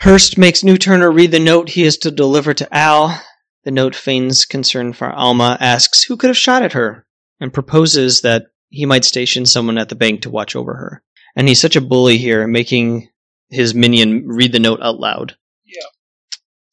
Hearst 0.00 0.36
makes 0.36 0.64
New 0.64 0.76
Turner 0.76 1.10
read 1.10 1.30
the 1.30 1.38
note 1.38 1.70
he 1.70 1.84
is 1.84 1.96
to 1.98 2.10
deliver 2.10 2.52
to 2.52 2.74
Al. 2.74 3.22
The 3.64 3.70
note 3.70 3.94
feigns 3.94 4.44
concern 4.44 4.92
for 4.92 5.10
Alma, 5.10 5.56
asks 5.60 6.02
who 6.02 6.16
could 6.16 6.28
have 6.28 6.36
shot 6.36 6.62
at 6.62 6.72
her, 6.72 7.06
and 7.40 7.54
proposes 7.54 8.20
that 8.20 8.48
he 8.74 8.86
might 8.86 9.04
station 9.04 9.46
someone 9.46 9.78
at 9.78 9.88
the 9.88 9.94
bank 9.94 10.22
to 10.22 10.30
watch 10.30 10.56
over 10.56 10.74
her. 10.74 11.02
And 11.36 11.48
he's 11.48 11.60
such 11.60 11.76
a 11.76 11.80
bully 11.80 12.18
here, 12.18 12.46
making 12.46 13.08
his 13.50 13.74
minion 13.74 14.24
read 14.26 14.52
the 14.52 14.58
note 14.58 14.80
out 14.82 14.98
loud. 14.98 15.36
Yeah. 15.64 15.86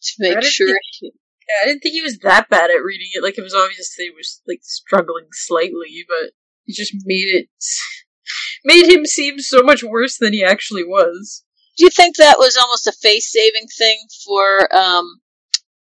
To 0.01 0.13
make 0.19 0.33
That 0.35 0.43
is 0.43 0.51
sure. 0.51 0.67
Yeah, 1.01 1.63
I 1.63 1.67
didn't 1.67 1.81
think 1.81 1.93
he 1.93 2.01
was 2.01 2.19
that 2.19 2.49
bad 2.49 2.69
at 2.69 2.83
reading 2.83 3.09
it. 3.13 3.23
Like 3.23 3.37
it 3.37 3.43
was 3.43 3.53
obviously 3.53 4.05
he 4.05 4.11
was 4.11 4.41
like 4.47 4.59
struggling 4.63 5.27
slightly, 5.31 6.05
but 6.07 6.31
he 6.65 6.73
just 6.73 6.93
made 7.05 7.27
it 7.27 7.49
made 8.63 8.87
him 8.87 9.05
seem 9.05 9.39
so 9.39 9.61
much 9.61 9.83
worse 9.83 10.17
than 10.17 10.33
he 10.33 10.43
actually 10.43 10.83
was. 10.83 11.43
Do 11.77 11.85
you 11.85 11.89
think 11.89 12.17
that 12.17 12.37
was 12.37 12.57
almost 12.57 12.87
a 12.87 12.91
face 12.91 13.31
saving 13.31 13.67
thing 13.77 13.97
for 14.25 14.75
um, 14.75 15.21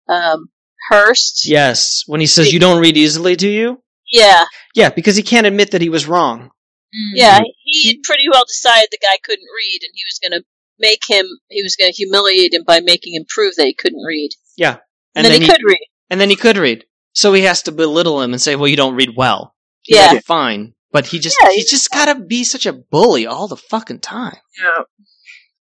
um, 0.07 0.49
Hearst? 0.89 1.47
Yes, 1.47 2.03
when 2.07 2.19
he 2.19 2.27
says, 2.27 2.53
You 2.53 2.59
don't 2.59 2.81
read 2.81 2.97
easily, 2.97 3.35
do 3.35 3.49
you? 3.49 3.81
Yeah, 4.13 4.45
Yeah, 4.75 4.89
because 4.89 5.15
he 5.17 5.23
can't 5.23 5.47
admit 5.47 5.71
that 5.71 5.81
he 5.81 5.89
was 5.89 6.07
wrong. 6.07 6.51
Mm. 6.95 7.11
yeah. 7.15 7.39
Mm-hmm. 7.39 7.45
He 7.65 7.87
had 7.89 8.03
pretty 8.03 8.29
well 8.31 8.43
decided 8.47 8.89
the 8.91 8.99
guy 9.01 9.17
couldn't 9.23 9.43
read, 9.43 9.79
and 9.81 9.91
he 9.93 10.03
was 10.05 10.19
going 10.21 10.39
to 10.39 10.45
make 10.79 11.03
him. 11.09 11.25
He 11.49 11.63
was 11.63 11.75
going 11.75 11.91
to 11.91 11.95
humiliate 11.95 12.53
him 12.53 12.63
by 12.65 12.79
making 12.79 13.15
him 13.15 13.25
prove 13.27 13.55
that 13.55 13.65
he 13.65 13.73
couldn't 13.73 14.03
read. 14.03 14.29
Yeah. 14.55 14.77
And, 15.15 15.25
then, 15.25 15.41
he, 15.41 15.47
could 15.47 15.61
read. 15.65 15.87
And 16.11 16.21
then 16.21 16.29
he 16.29 16.35
could 16.35 16.57
read. 16.57 16.85
So 17.13 17.33
he 17.33 17.41
has 17.43 17.63
to 17.63 17.71
belittle 17.71 18.21
him 18.21 18.31
and 18.33 18.41
say, 18.41 18.55
Well, 18.55 18.67
you 18.67 18.75
don't 18.75 18.95
read 18.95 19.15
well. 19.17 19.55
Yeah. 19.87 20.19
Fine. 20.19 20.73
But 20.91 21.07
he 21.07 21.17
just 21.19 21.35
Yeah, 21.41 21.49
he's 21.49 21.69
he's- 21.69 21.71
just 21.71 21.91
gotta 21.91 22.19
be 22.19 22.43
such 22.43 22.65
a 22.67 22.73
bully 22.73 23.25
all 23.25 23.47
the 23.47 23.57
fucking 23.57 23.99
time. 24.01 24.37
Yeah. 24.61 24.83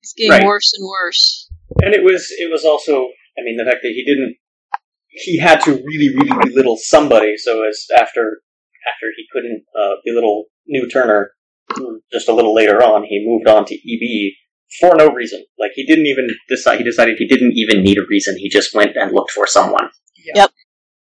It's 0.03 0.15
getting 0.15 0.31
Right. 0.33 0.45
worse 0.47 0.73
and 0.75 0.87
worse. 0.89 1.49
And 1.83 1.95
it 1.95 2.03
was 2.03 2.29
it 2.31 2.51
was 2.51 2.65
also 2.65 3.09
I 3.39 3.43
mean 3.45 3.57
the 3.59 3.65
fact 3.71 3.81
that 3.83 3.91
he 3.93 4.05
didn't 4.05 4.37
he 5.11 5.39
had 5.39 5.61
to 5.61 5.73
really 5.73 6.15
really 6.15 6.51
belittle 6.51 6.77
somebody 6.81 7.37
so 7.37 7.63
as 7.63 7.87
after 7.97 8.41
after 8.89 9.07
he 9.17 9.27
couldn't 9.33 9.65
uh, 9.79 9.95
belittle 10.05 10.47
New 10.67 10.89
Turner 10.89 11.33
just 12.13 12.29
a 12.29 12.35
little 12.35 12.55
later 12.55 12.83
on 12.83 13.05
he 13.05 13.25
moved 13.27 13.49
on 13.49 13.65
to 13.65 13.75
EB 13.75 14.33
for 14.81 14.97
no 14.97 15.13
reason 15.13 15.45
like 15.59 15.73
he 15.75 15.85
didn't 15.85 16.07
even 16.07 16.29
decide 16.49 16.79
he 16.79 16.85
decided 16.85 17.17
he 17.19 17.27
didn't 17.27 17.53
even 17.55 17.83
need 17.83 17.99
a 17.99 18.07
reason 18.09 18.37
he 18.37 18.49
just 18.49 18.75
went 18.75 18.97
and 18.97 19.13
looked 19.13 19.31
for 19.33 19.47
someone 19.47 19.91
Yep. 20.35 20.51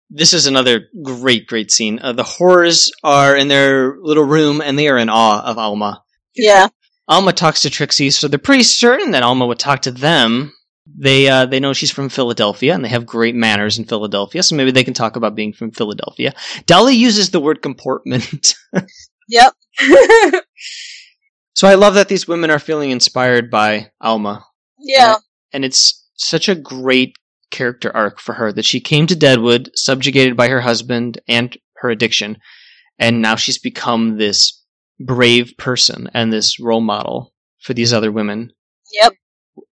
This 0.09 0.33
is 0.33 0.45
another 0.45 0.87
great, 1.03 1.47
great 1.47 1.71
scene. 1.71 1.99
Uh, 2.01 2.13
the 2.13 2.23
horrors 2.23 2.91
are 3.03 3.35
in 3.35 3.47
their 3.47 3.97
little 3.99 4.23
room 4.23 4.61
and 4.61 4.77
they 4.77 4.87
are 4.87 4.97
in 4.97 5.09
awe 5.09 5.43
of 5.43 5.57
Alma. 5.57 6.03
Yeah. 6.35 6.67
Alma 7.07 7.33
talks 7.33 7.61
to 7.61 7.69
Trixie, 7.69 8.11
so 8.11 8.27
they're 8.27 8.39
pretty 8.39 8.63
certain 8.63 9.11
that 9.11 9.23
Alma 9.23 9.45
would 9.45 9.59
talk 9.59 9.83
to 9.83 9.91
them. 9.91 10.53
They 10.87 11.27
uh, 11.27 11.45
they 11.47 11.59
know 11.59 11.73
she's 11.73 11.91
from 11.91 12.09
Philadelphia 12.09 12.73
and 12.73 12.83
they 12.85 12.89
have 12.89 13.05
great 13.05 13.35
manners 13.35 13.79
in 13.79 13.85
Philadelphia, 13.85 14.43
so 14.43 14.55
maybe 14.55 14.71
they 14.71 14.83
can 14.83 14.93
talk 14.93 15.15
about 15.15 15.35
being 15.35 15.51
from 15.53 15.71
Philadelphia. 15.71 16.33
Dolly 16.67 16.95
uses 16.95 17.31
the 17.31 17.39
word 17.39 17.61
comportment. 17.61 18.53
Yep. 19.27 19.53
so 21.53 21.67
I 21.67 21.75
love 21.75 21.95
that 21.95 22.09
these 22.09 22.27
women 22.27 22.51
are 22.51 22.59
feeling 22.59 22.91
inspired 22.91 23.49
by 23.49 23.91
Alma. 24.01 24.45
Yeah. 24.77 25.15
and 25.51 25.65
it's 25.65 26.05
such 26.15 26.47
a 26.47 26.55
great 26.55 27.15
character 27.49 27.95
arc 27.95 28.19
for 28.19 28.33
her 28.33 28.51
that 28.51 28.65
she 28.65 28.79
came 28.79 29.07
to 29.07 29.15
Deadwood 29.15 29.71
subjugated 29.73 30.37
by 30.37 30.49
her 30.49 30.61
husband 30.61 31.19
and 31.27 31.57
her 31.77 31.89
addiction, 31.89 32.37
and 32.99 33.21
now 33.21 33.35
she's 33.35 33.57
become 33.57 34.17
this 34.17 34.63
brave 34.99 35.53
person 35.57 36.09
and 36.13 36.31
this 36.31 36.59
role 36.59 36.81
model 36.81 37.33
for 37.59 37.73
these 37.73 37.93
other 37.93 38.11
women. 38.11 38.51
Yep. 38.93 39.13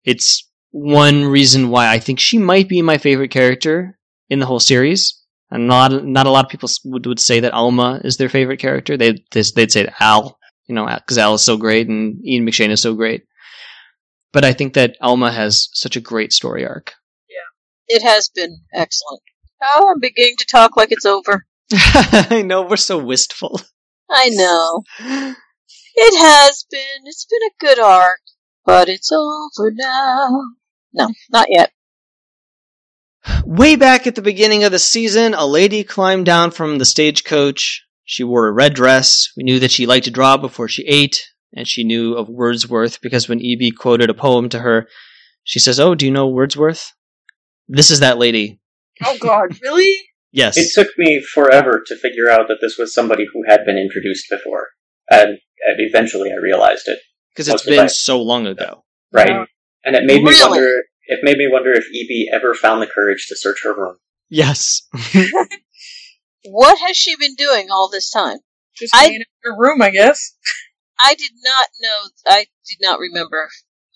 It's 0.04 0.48
one 0.70 1.24
reason 1.24 1.70
why 1.70 1.88
I 1.88 1.98
think 1.98 2.20
she 2.20 2.38
might 2.38 2.68
be 2.68 2.82
my 2.82 2.98
favorite 2.98 3.30
character 3.30 3.98
in 4.28 4.38
the 4.38 4.46
whole 4.46 4.60
series. 4.60 5.16
And 5.50 5.66
not 5.66 6.04
not 6.04 6.26
a 6.26 6.30
lot 6.30 6.44
of 6.44 6.50
people 6.50 6.68
would, 6.84 7.06
would 7.06 7.18
say 7.18 7.40
that 7.40 7.52
Alma 7.52 8.00
is 8.04 8.16
their 8.16 8.28
favorite 8.28 8.60
character. 8.60 8.96
They 8.96 9.24
they'd, 9.32 9.46
they'd 9.56 9.72
say 9.72 9.92
Al, 9.98 10.38
you 10.68 10.76
know, 10.76 10.86
because 10.86 11.18
Al 11.18 11.34
is 11.34 11.42
so 11.42 11.56
great 11.56 11.88
and 11.88 12.24
Ian 12.24 12.46
McShane 12.46 12.70
is 12.70 12.80
so 12.80 12.94
great. 12.94 13.24
But 14.32 14.44
I 14.44 14.52
think 14.52 14.74
that 14.74 14.96
Alma 15.00 15.32
has 15.32 15.68
such 15.72 15.96
a 15.96 16.00
great 16.00 16.32
story 16.32 16.64
arc. 16.64 16.92
Yeah, 17.28 17.96
it 17.96 18.02
has 18.02 18.28
been 18.28 18.60
excellent. 18.72 19.22
Oh, 19.60 19.90
I'm 19.90 19.98
beginning 19.98 20.36
to 20.38 20.46
talk 20.46 20.76
like 20.76 20.92
it's 20.92 21.04
over. 21.04 21.46
I 21.72 22.42
know 22.46 22.62
we're 22.62 22.76
so 22.76 22.98
wistful. 22.98 23.60
I 24.08 24.28
know. 24.28 24.84
It 25.00 26.18
has 26.20 26.64
been. 26.70 27.06
It's 27.06 27.26
been 27.26 27.42
a 27.42 27.58
good 27.58 27.80
arc, 27.80 28.20
but 28.64 28.88
it's 28.88 29.10
over 29.10 29.72
now. 29.72 30.42
No, 30.92 31.08
not 31.30 31.46
yet. 31.50 31.70
Way 33.44 33.76
back 33.76 34.06
at 34.06 34.14
the 34.14 34.22
beginning 34.22 34.64
of 34.64 34.72
the 34.72 34.78
season, 34.78 35.34
a 35.34 35.46
lady 35.46 35.84
climbed 35.84 36.26
down 36.26 36.50
from 36.50 36.78
the 36.78 36.84
stagecoach. 36.84 37.84
She 38.04 38.24
wore 38.24 38.48
a 38.48 38.52
red 38.52 38.74
dress. 38.74 39.28
We 39.36 39.44
knew 39.44 39.58
that 39.60 39.70
she 39.70 39.86
liked 39.86 40.06
to 40.06 40.10
draw 40.10 40.36
before 40.36 40.68
she 40.68 40.84
ate, 40.86 41.22
and 41.54 41.68
she 41.68 41.84
knew 41.84 42.14
of 42.14 42.28
Wordsworth 42.28 43.00
because 43.00 43.28
when 43.28 43.44
EB 43.44 43.74
quoted 43.78 44.08
a 44.10 44.14
poem 44.14 44.48
to 44.48 44.58
her, 44.60 44.88
she 45.44 45.58
says, 45.58 45.78
Oh, 45.78 45.94
do 45.94 46.06
you 46.06 46.12
know 46.12 46.28
Wordsworth? 46.28 46.92
This 47.68 47.90
is 47.90 48.00
that 48.00 48.18
lady. 48.18 48.58
Oh 49.04 49.16
god, 49.20 49.58
really? 49.62 49.94
Yes. 50.32 50.56
It 50.56 50.72
took 50.74 50.96
me 50.96 51.20
forever 51.22 51.82
to 51.86 51.96
figure 51.96 52.30
out 52.30 52.48
that 52.48 52.58
this 52.60 52.78
was 52.78 52.94
somebody 52.94 53.26
who 53.32 53.44
had 53.46 53.64
been 53.64 53.76
introduced 53.78 54.26
before, 54.30 54.68
and, 55.10 55.28
and 55.66 55.76
eventually 55.78 56.30
I 56.32 56.36
realized 56.36 56.88
it. 56.88 56.98
Because 57.34 57.48
it's 57.48 57.64
been 57.64 57.76
by- 57.84 57.86
so 57.86 58.20
long 58.22 58.46
ago. 58.46 58.84
Right, 59.12 59.30
Wow. 59.30 59.46
And 59.84 59.96
it 59.96 60.04
made 60.04 60.22
me 60.22 60.32
wonder. 60.40 60.82
It 61.06 61.20
made 61.22 61.38
me 61.38 61.48
wonder 61.50 61.72
if 61.72 61.84
EB 61.86 62.32
ever 62.34 62.54
found 62.54 62.80
the 62.82 62.86
courage 62.86 63.26
to 63.28 63.36
search 63.36 63.62
her 63.64 63.74
room. 63.74 63.96
Yes. 64.28 64.82
What 66.44 66.78
has 66.86 66.96
she 66.96 67.16
been 67.16 67.34
doing 67.34 67.68
all 67.70 67.90
this 67.90 68.10
time? 68.10 68.38
Just 68.76 68.94
I- 68.94 69.08
in 69.08 69.22
her 69.42 69.56
room, 69.58 69.82
I 69.82 69.90
guess. 69.90 70.36
I 71.02 71.14
did 71.14 71.32
not 71.44 71.66
know. 71.80 72.10
I 72.28 72.46
did 72.66 72.78
not 72.80 72.98
remember 72.98 73.48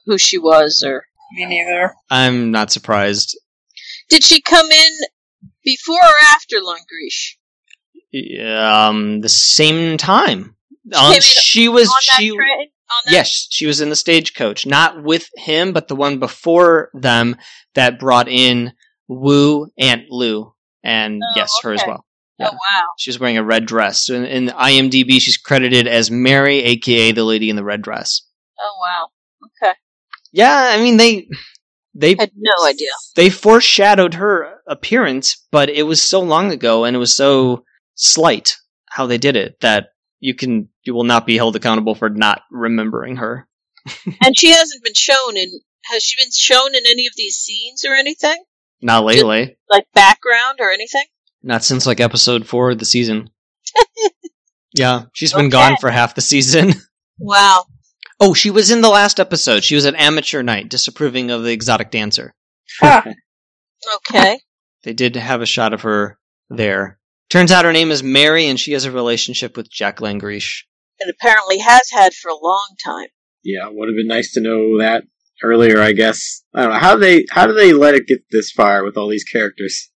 who 0.06 0.18
she 0.18 0.38
was, 0.38 0.82
or 0.86 1.04
Me 1.32 1.46
neither. 1.46 1.94
I'm 2.10 2.50
not 2.50 2.70
surprised. 2.70 3.38
did 4.08 4.22
she 4.24 4.40
come 4.40 4.70
in 4.70 4.92
before 5.64 5.96
or 6.02 6.24
after 6.32 6.56
Langrishe? 6.60 7.36
Um, 8.46 9.20
the 9.20 9.28
same 9.28 9.96
time. 9.98 10.56
came 10.92 11.02
Um, 11.02 11.14
in 11.14 11.20
she 11.20 11.68
was 11.68 11.88
on 11.88 11.94
that 12.12 12.20
she 12.20 12.28
train? 12.30 12.68
Yes, 13.08 13.46
she 13.50 13.66
was 13.66 13.80
in 13.80 13.88
the 13.90 13.96
stagecoach, 13.96 14.66
not 14.66 15.02
with 15.02 15.28
him, 15.36 15.72
but 15.72 15.88
the 15.88 15.96
one 15.96 16.18
before 16.18 16.90
them 16.94 17.36
that 17.74 17.98
brought 17.98 18.28
in 18.28 18.72
Wu, 19.08 19.68
Aunt 19.78 20.10
Lou, 20.10 20.52
and 20.82 21.22
Oh, 21.22 21.32
yes, 21.36 21.50
her 21.62 21.72
as 21.72 21.82
well. 21.86 22.04
Oh, 22.04 22.06
yeah. 22.38 22.48
Oh 22.50 22.54
wow. 22.54 22.86
She 22.98 23.10
was 23.10 23.18
wearing 23.20 23.36
a 23.38 23.44
red 23.44 23.64
dress. 23.66 24.06
So 24.06 24.14
in, 24.14 24.24
in 24.24 24.46
IMDb, 24.48 25.20
she's 25.20 25.36
credited 25.36 25.86
as 25.86 26.10
Mary, 26.10 26.58
aka 26.64 27.12
the 27.12 27.24
lady 27.24 27.48
in 27.50 27.56
the 27.56 27.64
red 27.64 27.82
dress. 27.82 28.22
Oh 28.60 28.76
wow. 28.80 29.08
Okay. 29.62 29.74
Yeah, 30.32 30.72
I 30.72 30.82
mean 30.82 30.96
they 30.96 31.28
they 31.94 32.16
Had 32.18 32.32
no 32.36 32.66
idea. 32.66 32.88
they 33.14 33.30
foreshadowed 33.30 34.14
her 34.14 34.56
appearance, 34.66 35.46
but 35.52 35.68
it 35.68 35.84
was 35.84 36.02
so 36.02 36.20
long 36.20 36.50
ago 36.50 36.84
and 36.84 36.96
it 36.96 36.98
was 36.98 37.14
so 37.16 37.64
slight 37.94 38.56
how 38.90 39.06
they 39.06 39.18
did 39.18 39.36
it 39.36 39.60
that 39.60 39.90
you 40.24 40.34
can 40.34 40.70
you 40.84 40.94
will 40.94 41.04
not 41.04 41.26
be 41.26 41.36
held 41.36 41.54
accountable 41.54 41.94
for 41.94 42.08
not 42.08 42.40
remembering 42.50 43.16
her. 43.16 43.46
and 44.24 44.36
she 44.36 44.48
hasn't 44.50 44.82
been 44.82 44.94
shown 44.94 45.36
in. 45.36 45.50
Has 45.92 46.02
she 46.02 46.16
been 46.22 46.30
shown 46.32 46.74
in 46.74 46.82
any 46.86 47.06
of 47.06 47.12
these 47.14 47.36
scenes 47.36 47.84
or 47.84 47.92
anything? 47.94 48.42
Not 48.80 49.04
lately. 49.04 49.58
Like 49.68 49.84
background 49.92 50.60
or 50.60 50.70
anything? 50.70 51.04
Not 51.42 51.62
since 51.62 51.84
like 51.86 52.00
episode 52.00 52.46
four 52.46 52.70
of 52.70 52.78
the 52.78 52.86
season. 52.86 53.28
yeah, 54.72 55.04
she's 55.12 55.32
been 55.34 55.46
Okay. 55.46 55.50
gone 55.50 55.76
for 55.78 55.90
half 55.90 56.14
the 56.14 56.20
season. 56.22 56.72
Wow. 57.18 57.66
Oh, 58.18 58.34
she 58.34 58.50
was 58.50 58.72
in 58.72 58.80
the 58.80 58.88
last 58.88 59.20
episode. 59.20 59.62
She 59.62 59.76
was 59.76 59.86
at 59.86 59.94
amateur 59.94 60.42
night, 60.42 60.68
disapproving 60.68 61.30
of 61.30 61.44
the 61.44 61.52
exotic 61.52 61.92
dancer. 61.92 62.34
Ah, 62.82 63.04
Okay. 64.10 64.40
They 64.82 64.94
did 64.94 65.14
have 65.14 65.40
a 65.42 65.46
shot 65.46 65.72
of 65.72 65.82
her 65.82 66.18
there. 66.50 66.98
Turns 67.30 67.50
out 67.50 67.64
her 67.64 67.72
name 67.72 67.90
is 67.90 68.02
Mary, 68.02 68.46
and 68.46 68.58
she 68.60 68.72
has 68.72 68.84
a 68.84 68.92
relationship 68.92 69.56
with 69.56 69.70
Jack 69.70 69.98
Langrishe. 69.98 70.64
and 71.00 71.10
apparently 71.10 71.58
has 71.58 71.90
had 71.90 72.14
for 72.14 72.30
a 72.30 72.36
long 72.36 72.76
time. 72.84 73.08
Yeah, 73.42 73.68
would 73.68 73.88
have 73.88 73.96
been 73.96 74.06
nice 74.06 74.32
to 74.34 74.40
know 74.40 74.78
that 74.78 75.04
earlier. 75.42 75.80
I 75.80 75.92
guess 75.92 76.44
I 76.54 76.62
don't 76.62 76.72
know 76.72 76.78
how 76.78 76.94
do 76.94 77.00
they 77.00 77.26
how 77.30 77.46
do 77.46 77.52
they 77.54 77.72
let 77.72 77.94
it 77.94 78.06
get 78.06 78.20
this 78.30 78.50
far 78.52 78.84
with 78.84 78.96
all 78.96 79.08
these 79.08 79.24
characters. 79.24 79.90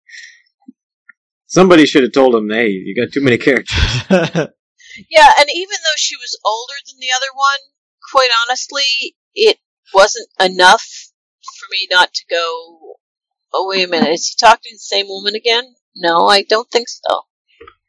Somebody 1.46 1.86
should 1.86 2.02
have 2.02 2.12
told 2.12 2.34
them, 2.34 2.50
"Hey, 2.50 2.68
you 2.68 2.94
got 2.94 3.12
too 3.12 3.22
many 3.22 3.38
characters." 3.38 3.78
Yeah, 5.08 5.30
and 5.38 5.48
even 5.52 5.76
though 5.84 5.96
she 5.96 6.16
was 6.16 6.38
older 6.44 6.74
than 6.86 6.98
the 6.98 7.12
other 7.14 7.30
one, 7.32 7.60
quite 8.10 8.30
honestly, 8.42 9.14
it 9.32 9.58
wasn't 9.94 10.28
enough 10.40 10.82
for 10.82 11.66
me 11.70 11.86
not 11.88 12.12
to 12.14 12.24
go. 12.28 12.96
Oh 13.52 13.68
wait 13.68 13.86
a 13.86 13.88
minute, 13.88 14.10
is 14.10 14.26
he 14.26 14.34
talking 14.44 14.70
to 14.70 14.74
the 14.74 14.78
same 14.78 15.06
woman 15.08 15.36
again? 15.36 15.74
No, 16.00 16.28
I 16.28 16.42
don't 16.42 16.70
think 16.70 16.88
so. 16.88 17.22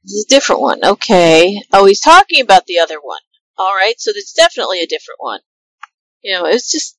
This 0.03 0.13
is 0.13 0.25
a 0.27 0.33
different 0.33 0.61
one. 0.61 0.83
Okay. 0.83 1.61
Oh, 1.71 1.85
he's 1.85 2.01
talking 2.01 2.41
about 2.41 2.65
the 2.65 2.79
other 2.79 2.97
one. 3.01 3.19
All 3.57 3.75
right, 3.75 3.95
so 3.97 4.11
it's 4.15 4.33
definitely 4.33 4.79
a 4.81 4.87
different 4.87 5.19
one. 5.19 5.41
You 6.23 6.33
know, 6.33 6.45
it's 6.45 6.71
just 6.71 6.97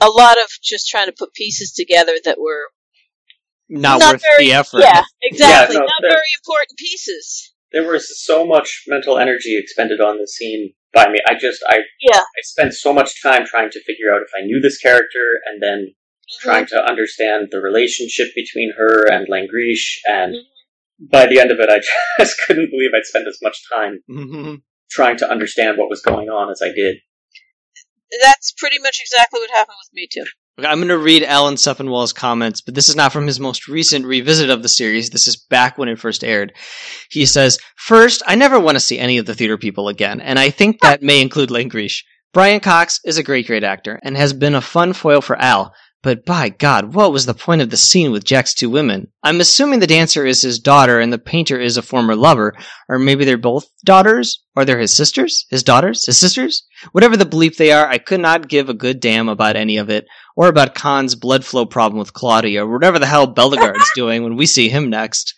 a 0.00 0.08
lot 0.08 0.36
of 0.38 0.48
just 0.62 0.88
trying 0.88 1.06
to 1.06 1.14
put 1.16 1.32
pieces 1.34 1.72
together 1.72 2.12
that 2.24 2.38
were 2.40 2.70
Not, 3.68 4.00
Not 4.00 4.14
worth 4.14 4.22
very- 4.22 4.46
the 4.48 4.52
effort. 4.54 4.80
yeah, 4.80 5.02
exactly, 5.22 5.76
Yeah, 5.76 5.80
no, 5.80 5.86
not 5.86 6.00
very 6.02 6.32
important 6.42 6.78
pieces. 6.78 7.52
There 7.70 7.84
was 7.84 8.18
so 8.24 8.46
much 8.46 8.84
mental 8.86 9.18
energy 9.18 9.58
expended 9.58 10.00
on 10.00 10.16
the 10.16 10.26
scene 10.26 10.72
by 10.94 11.08
me. 11.10 11.18
I 11.28 11.34
just 11.34 11.62
I 11.68 11.80
Yeah. 12.00 12.20
I 12.20 12.40
spent 12.40 12.72
so 12.72 12.94
much 12.94 13.22
time 13.22 13.44
trying 13.44 13.70
to 13.70 13.82
figure 13.84 14.10
out 14.14 14.22
if 14.22 14.30
I 14.34 14.40
knew 14.46 14.58
this 14.60 14.78
character, 14.78 15.40
and 15.44 15.62
then 15.62 15.94
Mhm. 16.30 16.42
trying 16.42 16.66
to 16.66 16.82
understand 16.84 17.48
the 17.50 17.60
relationship 17.60 18.28
between 18.34 18.72
her 18.76 19.04
and 19.10 19.28
Langrishe, 19.28 19.98
and 20.06 20.34
Mhm. 20.34 21.10
by 21.10 21.26
the 21.26 21.40
end 21.40 21.50
of 21.50 21.58
it, 21.60 21.68
I 21.70 21.80
just 22.20 22.36
couldn't 22.46 22.70
believe 22.70 22.90
I'd 22.94 23.04
spent 23.06 23.26
as 23.28 23.38
much 23.42 23.58
time 23.72 24.02
Mhm. 24.10 24.62
trying 24.90 25.16
to 25.18 25.30
understand 25.30 25.78
what 25.78 25.88
was 25.90 26.00
going 26.02 26.28
on 26.28 26.50
as 26.50 26.60
I 26.62 26.68
did. 26.72 26.98
That's 28.22 28.52
pretty 28.52 28.78
much 28.78 28.98
exactly 29.00 29.40
what 29.40 29.50
happened 29.50 29.76
with 29.82 29.92
me 29.92 30.08
too. 30.10 30.24
Okay, 30.58 30.66
I'm 30.68 30.78
going 30.78 30.88
to 30.88 30.98
read 30.98 31.22
Alan 31.22 31.54
Sepinwall's 31.54 32.12
comments, 32.12 32.60
but 32.62 32.74
this 32.74 32.88
is 32.88 32.96
not 32.96 33.12
from 33.12 33.26
his 33.26 33.38
most 33.38 33.68
recent 33.68 34.04
revisit 34.06 34.50
of 34.50 34.62
the 34.62 34.68
series. 34.68 35.10
This 35.10 35.28
is 35.28 35.36
back 35.36 35.78
when 35.78 35.88
it 35.88 36.00
first 36.00 36.24
aired. 36.24 36.52
He 37.10 37.26
says, 37.26 37.58
First, 37.76 38.22
I 38.26 38.34
never 38.34 38.58
want 38.58 38.76
to 38.76 38.80
see 38.80 38.98
any 38.98 39.18
of 39.18 39.26
the 39.26 39.34
theater 39.34 39.56
people 39.58 39.88
again, 39.88 40.20
and 40.20 40.38
I 40.38 40.50
think 40.50 40.80
that 40.80 41.02
may 41.02 41.20
include 41.20 41.50
Langrishe. 41.50 42.02
Brian 42.32 42.60
Cox 42.60 42.98
is 43.04 43.18
a 43.18 43.22
great, 43.22 43.46
great 43.46 43.62
actor 43.64 44.00
and 44.02 44.16
has 44.16 44.32
been 44.32 44.54
a 44.54 44.60
fun 44.60 44.92
foil 44.94 45.20
for 45.20 45.36
Al, 45.40 45.72
but 46.02 46.24
by 46.24 46.48
God, 46.48 46.94
what 46.94 47.12
was 47.12 47.26
the 47.26 47.34
point 47.34 47.60
of 47.60 47.70
the 47.70 47.76
scene 47.76 48.12
with 48.12 48.24
Jack's 48.24 48.54
two 48.54 48.70
women? 48.70 49.08
I'm 49.22 49.40
assuming 49.40 49.80
the 49.80 49.86
dancer 49.86 50.24
is 50.24 50.42
his 50.42 50.60
daughter 50.60 51.00
and 51.00 51.12
the 51.12 51.18
painter 51.18 51.58
is 51.58 51.76
a 51.76 51.82
former 51.82 52.14
lover, 52.14 52.54
or 52.88 52.98
maybe 52.98 53.24
they're 53.24 53.36
both 53.36 53.66
daughters? 53.84 54.42
Or 54.54 54.64
they're 54.64 54.78
his 54.78 54.94
sisters? 54.94 55.46
His 55.50 55.62
daughters? 55.62 56.06
His 56.06 56.18
sisters? 56.18 56.64
Whatever 56.92 57.16
the 57.16 57.24
bleep 57.24 57.56
they 57.56 57.72
are, 57.72 57.88
I 57.88 57.98
could 57.98 58.20
not 58.20 58.48
give 58.48 58.68
a 58.68 58.74
good 58.74 59.00
damn 59.00 59.28
about 59.28 59.56
any 59.56 59.76
of 59.76 59.90
it 59.90 60.06
or 60.36 60.46
about 60.46 60.74
Con's 60.74 61.16
blood 61.16 61.44
flow 61.44 61.66
problem 61.66 61.98
with 61.98 62.12
Claudia, 62.12 62.64
or 62.64 62.72
whatever 62.72 63.00
the 63.00 63.06
hell 63.06 63.26
Bellegarde's 63.26 63.90
doing 63.96 64.22
when 64.22 64.36
we 64.36 64.46
see 64.46 64.68
him 64.68 64.88
next. 64.88 65.34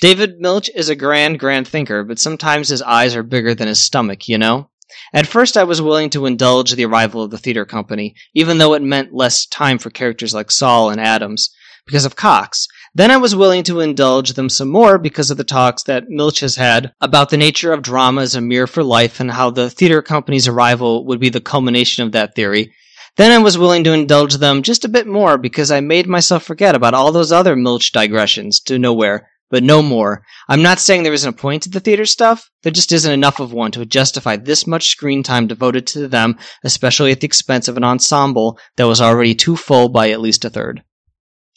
David 0.00 0.38
Milch 0.38 0.70
is 0.74 0.88
a 0.88 0.96
grand, 0.96 1.40
grand 1.40 1.66
thinker, 1.66 2.04
but 2.04 2.20
sometimes 2.20 2.68
his 2.68 2.82
eyes 2.82 3.16
are 3.16 3.24
bigger 3.24 3.54
than 3.54 3.68
his 3.68 3.80
stomach, 3.80 4.28
you 4.28 4.38
know? 4.38 4.70
At 5.12 5.26
first, 5.26 5.56
I 5.56 5.64
was 5.64 5.82
willing 5.82 6.10
to 6.10 6.26
indulge 6.26 6.72
the 6.72 6.84
arrival 6.84 7.22
of 7.22 7.30
the 7.30 7.38
theater 7.38 7.64
company, 7.64 8.14
even 8.34 8.58
though 8.58 8.74
it 8.74 8.82
meant 8.82 9.14
less 9.14 9.46
time 9.46 9.78
for 9.78 9.90
characters 9.90 10.34
like 10.34 10.50
Sol 10.50 10.90
and 10.90 11.00
Adams, 11.00 11.50
because 11.86 12.04
of 12.04 12.16
Cox. 12.16 12.66
Then 12.94 13.10
I 13.10 13.16
was 13.16 13.34
willing 13.34 13.64
to 13.64 13.80
indulge 13.80 14.34
them 14.34 14.48
some 14.48 14.68
more 14.68 14.98
because 14.98 15.30
of 15.30 15.36
the 15.36 15.44
talks 15.44 15.82
that 15.82 16.08
Milch 16.08 16.40
has 16.40 16.56
had 16.56 16.92
about 17.00 17.30
the 17.30 17.36
nature 17.36 17.72
of 17.72 17.82
drama 17.82 18.22
as 18.22 18.34
a 18.34 18.40
mirror 18.40 18.66
for 18.66 18.84
life 18.84 19.18
and 19.18 19.32
how 19.32 19.50
the 19.50 19.68
theater 19.68 20.00
company's 20.00 20.46
arrival 20.46 21.04
would 21.06 21.18
be 21.18 21.28
the 21.28 21.40
culmination 21.40 22.04
of 22.04 22.12
that 22.12 22.34
theory. 22.34 22.72
Then 23.16 23.30
I 23.32 23.38
was 23.38 23.58
willing 23.58 23.84
to 23.84 23.92
indulge 23.92 24.34
them 24.34 24.62
just 24.62 24.84
a 24.84 24.88
bit 24.88 25.06
more 25.06 25.38
because 25.38 25.70
I 25.70 25.80
made 25.80 26.08
myself 26.08 26.42
forget 26.44 26.74
about 26.74 26.94
all 26.94 27.12
those 27.12 27.32
other 27.32 27.54
Milch 27.54 27.92
digressions 27.92 28.60
to 28.60 28.78
nowhere, 28.78 29.28
but 29.50 29.62
no 29.62 29.82
more. 29.82 30.22
I'm 30.48 30.62
not 30.62 30.80
saying 30.80 31.02
there 31.02 31.12
isn't 31.12 31.34
a 31.34 31.36
point 31.36 31.62
to 31.64 31.70
the 31.70 31.80
theater 31.80 32.06
stuff, 32.06 32.50
there 32.62 32.72
just 32.72 32.92
isn't 32.92 33.12
enough 33.12 33.40
of 33.40 33.52
one 33.52 33.70
to 33.72 33.86
justify 33.86 34.36
this 34.36 34.66
much 34.66 34.88
screen 34.88 35.22
time 35.22 35.46
devoted 35.46 35.86
to 35.88 36.08
them, 36.08 36.38
especially 36.64 37.12
at 37.12 37.20
the 37.20 37.26
expense 37.26 37.68
of 37.68 37.76
an 37.76 37.84
ensemble 37.84 38.58
that 38.76 38.86
was 38.86 39.00
already 39.00 39.34
too 39.34 39.56
full 39.56 39.88
by 39.88 40.10
at 40.10 40.20
least 40.20 40.44
a 40.44 40.50
third. 40.50 40.82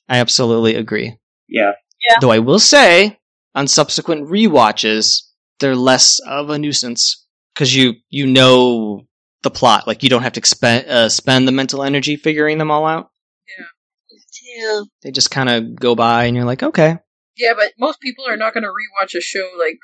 I 0.09 0.19
absolutely 0.19 0.75
agree. 0.75 1.17
Yeah, 1.47 1.71
yeah. 2.07 2.15
Though 2.21 2.31
I 2.31 2.39
will 2.39 2.59
say, 2.59 3.19
on 3.55 3.67
subsequent 3.67 4.29
rewatches, 4.29 5.23
they're 5.59 5.75
less 5.75 6.19
of 6.19 6.49
a 6.49 6.59
nuisance 6.59 7.25
because 7.53 7.75
you 7.75 7.95
you 8.09 8.27
know 8.27 9.07
the 9.43 9.51
plot. 9.51 9.87
Like 9.87 10.03
you 10.03 10.09
don't 10.09 10.23
have 10.23 10.33
to 10.33 10.41
expe- 10.41 10.87
uh, 10.87 11.09
spend 11.09 11.47
the 11.47 11.51
mental 11.51 11.83
energy 11.83 12.15
figuring 12.15 12.57
them 12.57 12.71
all 12.71 12.85
out. 12.85 13.09
Yeah. 13.57 14.81
They 15.03 15.11
just 15.11 15.29
kind 15.29 15.49
of 15.49 15.75
go 15.75 15.93
by, 15.95 16.25
and 16.25 16.35
you're 16.35 16.45
like, 16.45 16.63
okay, 16.63 16.97
Yeah, 17.37 17.53
but 17.55 17.73
most 17.79 17.99
people 18.01 18.25
are 18.27 18.37
not 18.37 18.53
going 18.53 18.63
to 18.63 18.69
rewatch 18.69 19.15
a 19.15 19.21
show 19.21 19.49
like 19.59 19.79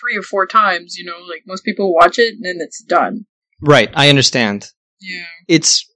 three 0.00 0.16
or 0.16 0.22
four 0.22 0.46
times. 0.46 0.96
You 0.96 1.04
know, 1.04 1.18
like 1.28 1.42
most 1.46 1.64
people 1.64 1.94
watch 1.94 2.18
it 2.18 2.34
and 2.34 2.44
then 2.44 2.56
it's 2.60 2.82
done. 2.82 3.26
Right, 3.60 3.90
I 3.94 4.08
understand. 4.08 4.70
Yeah. 5.00 5.24
It's 5.48 5.90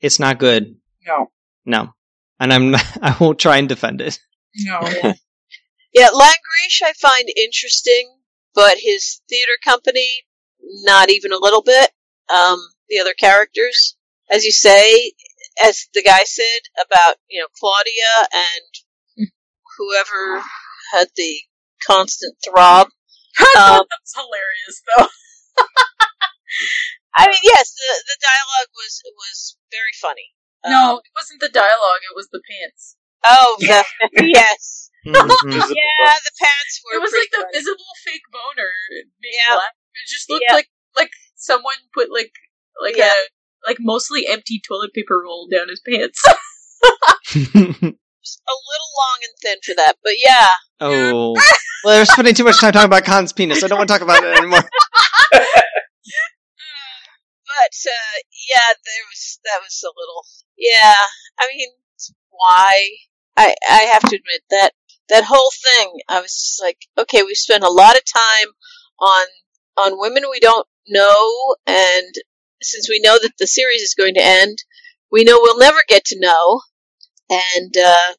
it's 0.00 0.18
not 0.18 0.38
good. 0.38 0.76
No. 1.06 1.30
No, 1.64 1.94
and 2.40 2.52
I'm 2.52 2.72
not, 2.72 2.98
I 3.02 3.16
won't 3.20 3.38
try 3.38 3.58
and 3.58 3.68
defend 3.68 4.00
it. 4.00 4.18
No. 4.56 5.12
Yeah, 5.94 6.08
Langrishe 6.08 6.82
I 6.82 6.94
find 6.94 7.28
interesting, 7.36 8.16
but 8.54 8.78
his 8.78 9.20
theater 9.28 9.58
company, 9.62 10.08
not 10.84 11.10
even 11.10 11.32
a 11.32 11.38
little 11.38 11.62
bit. 11.62 11.90
Um, 12.34 12.58
the 12.88 12.98
other 12.98 13.12
characters, 13.12 13.96
as 14.30 14.44
you 14.44 14.52
say, 14.52 15.12
as 15.62 15.88
the 15.92 16.02
guy 16.02 16.24
said 16.24 16.60
about, 16.80 17.16
you 17.28 17.40
know, 17.40 17.46
Claudia 17.60 18.28
and 18.32 18.71
whoever 19.78 20.42
had 20.92 21.08
the 21.16 21.40
constant 21.86 22.36
throb. 22.44 22.88
Um, 23.56 23.84
That's 23.88 24.12
hilarious, 24.14 24.82
though. 24.86 25.06
I 27.16 27.28
mean, 27.28 27.40
yes, 27.42 27.72
the, 27.72 27.90
the 28.08 28.16
dialogue 28.20 28.70
was, 28.76 29.00
was 29.16 29.56
very 29.70 29.92
funny. 30.00 30.32
No, 30.64 30.94
Um, 30.96 31.00
it 31.04 31.10
wasn't 31.16 31.40
the 31.40 31.48
dialogue. 31.48 32.00
It 32.08 32.14
was 32.16 32.28
the 32.32 32.40
pants. 32.48 32.96
oh, 33.24 33.56
the, 33.60 33.84
yes. 34.32 34.90
Mhm. 35.06 35.12
Yeah, 35.16 36.14
the 36.22 36.34
pants 36.38 36.80
were 36.84 36.98
It 36.98 37.02
was 37.02 37.12
like 37.12 37.30
the 37.32 37.38
funny. 37.42 37.58
visible 37.58 37.92
fake 38.04 38.22
boner 38.30 38.70
Yeah. 39.22 39.54
black. 39.56 39.74
It 39.94 40.08
just 40.08 40.30
looked 40.30 40.44
Yeah. 40.48 40.54
like 40.54 40.70
like 40.96 41.10
someone 41.36 41.74
put 41.94 42.10
like 42.12 42.32
like 42.80 42.96
Yeah. 42.96 43.10
a 43.12 43.68
like 43.68 43.78
mostly 43.80 44.26
empty 44.28 44.60
toilet 44.66 44.92
paper 44.94 45.20
roll 45.24 45.48
down 45.50 45.68
his 45.68 45.80
pants. 45.80 46.22
Just 48.24 48.40
a 48.48 48.54
little 48.54 48.92
long 48.96 49.18
and 49.24 49.34
thin 49.42 49.58
for 49.64 49.74
that, 49.76 49.96
but 50.02 50.12
yeah. 50.16 50.46
oh, 50.80 51.34
well, 51.84 51.96
they're 51.96 52.04
spending 52.04 52.34
too 52.34 52.44
much 52.44 52.60
time 52.60 52.72
talking 52.72 52.86
about 52.86 53.04
Con's 53.04 53.32
penis. 53.32 53.64
I 53.64 53.68
don't 53.68 53.78
want 53.78 53.88
to 53.88 53.94
talk 53.94 54.02
about 54.02 54.22
it 54.22 54.38
anymore. 54.38 54.62
But 57.52 57.90
uh, 57.90 58.18
yeah, 58.48 58.72
there 58.84 59.04
was 59.10 59.38
that 59.44 59.60
was 59.62 59.84
a 59.84 59.92
little 59.94 60.24
yeah. 60.56 60.94
I 61.38 61.48
mean, 61.54 61.68
why? 62.30 62.90
I 63.36 63.54
I 63.68 63.82
have 63.92 64.02
to 64.02 64.16
admit 64.16 64.42
that 64.50 64.70
that 65.10 65.24
whole 65.24 65.50
thing. 65.50 65.98
I 66.08 66.20
was 66.20 66.32
just 66.32 66.62
like, 66.62 66.78
okay, 66.98 67.22
we 67.22 67.34
spent 67.34 67.62
a 67.62 67.70
lot 67.70 67.96
of 67.96 68.02
time 68.04 68.48
on 68.98 69.26
on 69.76 70.00
women 70.00 70.24
we 70.30 70.40
don't 70.40 70.66
know, 70.88 71.56
and 71.66 72.14
since 72.62 72.88
we 72.88 73.00
know 73.00 73.18
that 73.20 73.34
the 73.38 73.46
series 73.46 73.82
is 73.82 73.94
going 73.94 74.14
to 74.14 74.24
end, 74.24 74.58
we 75.10 75.24
know 75.24 75.38
we'll 75.40 75.58
never 75.58 75.84
get 75.86 76.06
to 76.06 76.20
know, 76.20 76.62
and 77.56 77.74
uh, 77.76 78.12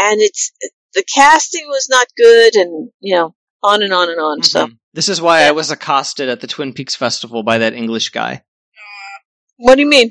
and 0.00 0.20
it's 0.20 0.52
the 0.94 1.04
casting 1.14 1.66
was 1.68 1.88
not 1.90 2.06
good, 2.16 2.54
and 2.56 2.90
you 3.00 3.14
know, 3.14 3.34
on 3.62 3.82
and 3.82 3.92
on 3.92 4.08
and 4.10 4.20
on. 4.20 4.42
So, 4.42 4.66
Mhm. 4.66 4.78
This 4.94 5.08
is 5.08 5.22
why 5.22 5.44
I 5.44 5.52
was 5.52 5.70
accosted 5.70 6.28
at 6.28 6.40
the 6.40 6.46
Twin 6.46 6.72
Peaks 6.74 6.94
Festival 6.94 7.42
by 7.42 7.58
that 7.58 7.72
English 7.74 8.10
guy. 8.10 8.42
what 9.56 9.76
do 9.76 9.80
you 9.82 9.88
mean? 9.88 10.10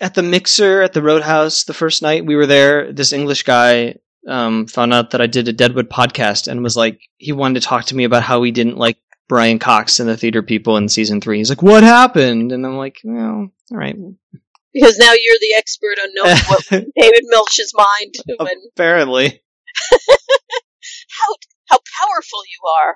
At 0.00 0.14
the 0.14 0.22
mixer 0.22 0.82
at 0.82 0.92
the 0.94 1.02
Roadhouse 1.02 1.64
the 1.64 1.74
first 1.74 2.00
night 2.00 2.24
we 2.24 2.36
were 2.36 2.46
there, 2.46 2.92
this 2.92 3.12
English 3.12 3.42
guy 3.42 3.96
um, 4.28 4.66
found 4.66 4.94
out 4.94 5.10
that 5.10 5.20
I 5.20 5.26
did 5.26 5.48
a 5.48 5.52
Deadwood 5.52 5.90
podcast 5.90 6.46
and 6.48 6.62
was 6.62 6.76
like, 6.76 7.00
he 7.18 7.32
wanted 7.32 7.60
to 7.60 7.66
talk 7.66 7.86
to 7.86 7.96
me 7.96 8.04
about 8.04 8.22
how 8.22 8.42
he 8.44 8.50
didn't 8.52 8.78
like 8.78 8.98
Brian 9.28 9.58
Cox 9.58 9.98
and 10.00 10.08
the 10.08 10.16
theater 10.16 10.42
people 10.42 10.76
in 10.76 10.88
season 10.88 11.20
three. 11.20 11.38
He's 11.38 11.48
like, 11.50 11.62
what 11.62 11.82
happened? 11.82 12.52
And 12.52 12.64
I'm 12.64 12.76
like, 12.76 12.98
well, 13.04 13.48
all 13.72 13.76
right. 13.76 13.96
Because 14.74 14.96
now 14.98 15.12
you're 15.12 15.38
the 15.40 15.54
expert 15.56 15.98
on 16.02 16.08
knowing 16.14 16.36
what 16.48 16.66
David 16.96 17.24
Milch's 17.24 17.72
mind 17.74 18.14
when 18.38 18.56
Apparently. 18.74 19.42
how 20.00 21.34
how 21.68 21.78
powerful 22.00 22.40
you 22.44 22.68
are. 22.84 22.94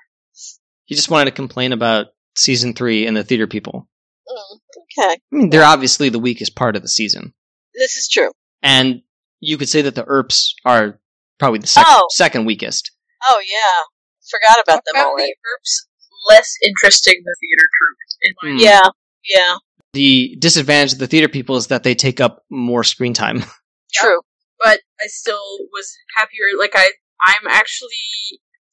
He 0.84 0.94
just 0.94 1.10
wanted 1.10 1.26
to 1.30 1.36
complain 1.36 1.72
about 1.72 2.06
season 2.36 2.74
three 2.74 3.06
and 3.06 3.16
the 3.16 3.24
theater 3.24 3.46
people. 3.46 3.88
Mm, 4.28 4.58
okay, 5.04 5.14
I 5.14 5.18
mean, 5.30 5.50
they're 5.50 5.64
obviously 5.64 6.08
the 6.08 6.18
weakest 6.18 6.54
part 6.56 6.76
of 6.76 6.82
the 6.82 6.88
season. 6.88 7.32
this 7.74 7.96
is 7.96 8.08
true. 8.08 8.30
And 8.62 9.02
you 9.40 9.58
could 9.58 9.68
say 9.68 9.82
that 9.82 9.94
the 9.94 10.04
Earps 10.04 10.54
are 10.64 10.98
probably 11.38 11.58
the 11.60 11.66
sec- 11.66 11.84
Oh. 11.86 12.06
second 12.10 12.44
weakest. 12.46 12.90
Oh 13.28 13.40
yeah, 13.40 13.82
forgot 14.30 14.62
about 14.62 14.84
them 14.84 14.94
Found 14.94 15.06
already. 15.12 15.26
the 15.32 15.36
Earps 15.54 15.86
less 16.30 16.54
interesting 16.64 17.22
than 17.24 17.34
theater 17.40 17.68
troupe 17.78 17.98
in 18.22 18.34
my 18.42 18.50
Hmm. 18.50 18.58
Yeah, 18.64 18.88
yeah, 19.36 19.56
The 19.92 20.36
disadvantage 20.38 20.92
of 20.94 20.98
the 20.98 21.06
theater 21.06 21.28
people 21.28 21.56
is 21.56 21.68
that 21.68 21.82
they 21.82 21.94
take 21.94 22.20
up 22.20 22.44
more 22.50 22.84
screen 22.84 23.14
time. 23.14 23.44
true. 23.94 24.20
but 24.62 24.80
I 25.00 25.06
still 25.06 25.58
was 25.72 25.96
happier. 26.16 26.46
Like 26.58 26.72
I, 26.74 26.90
I'm 27.26 27.46
actually 27.48 27.88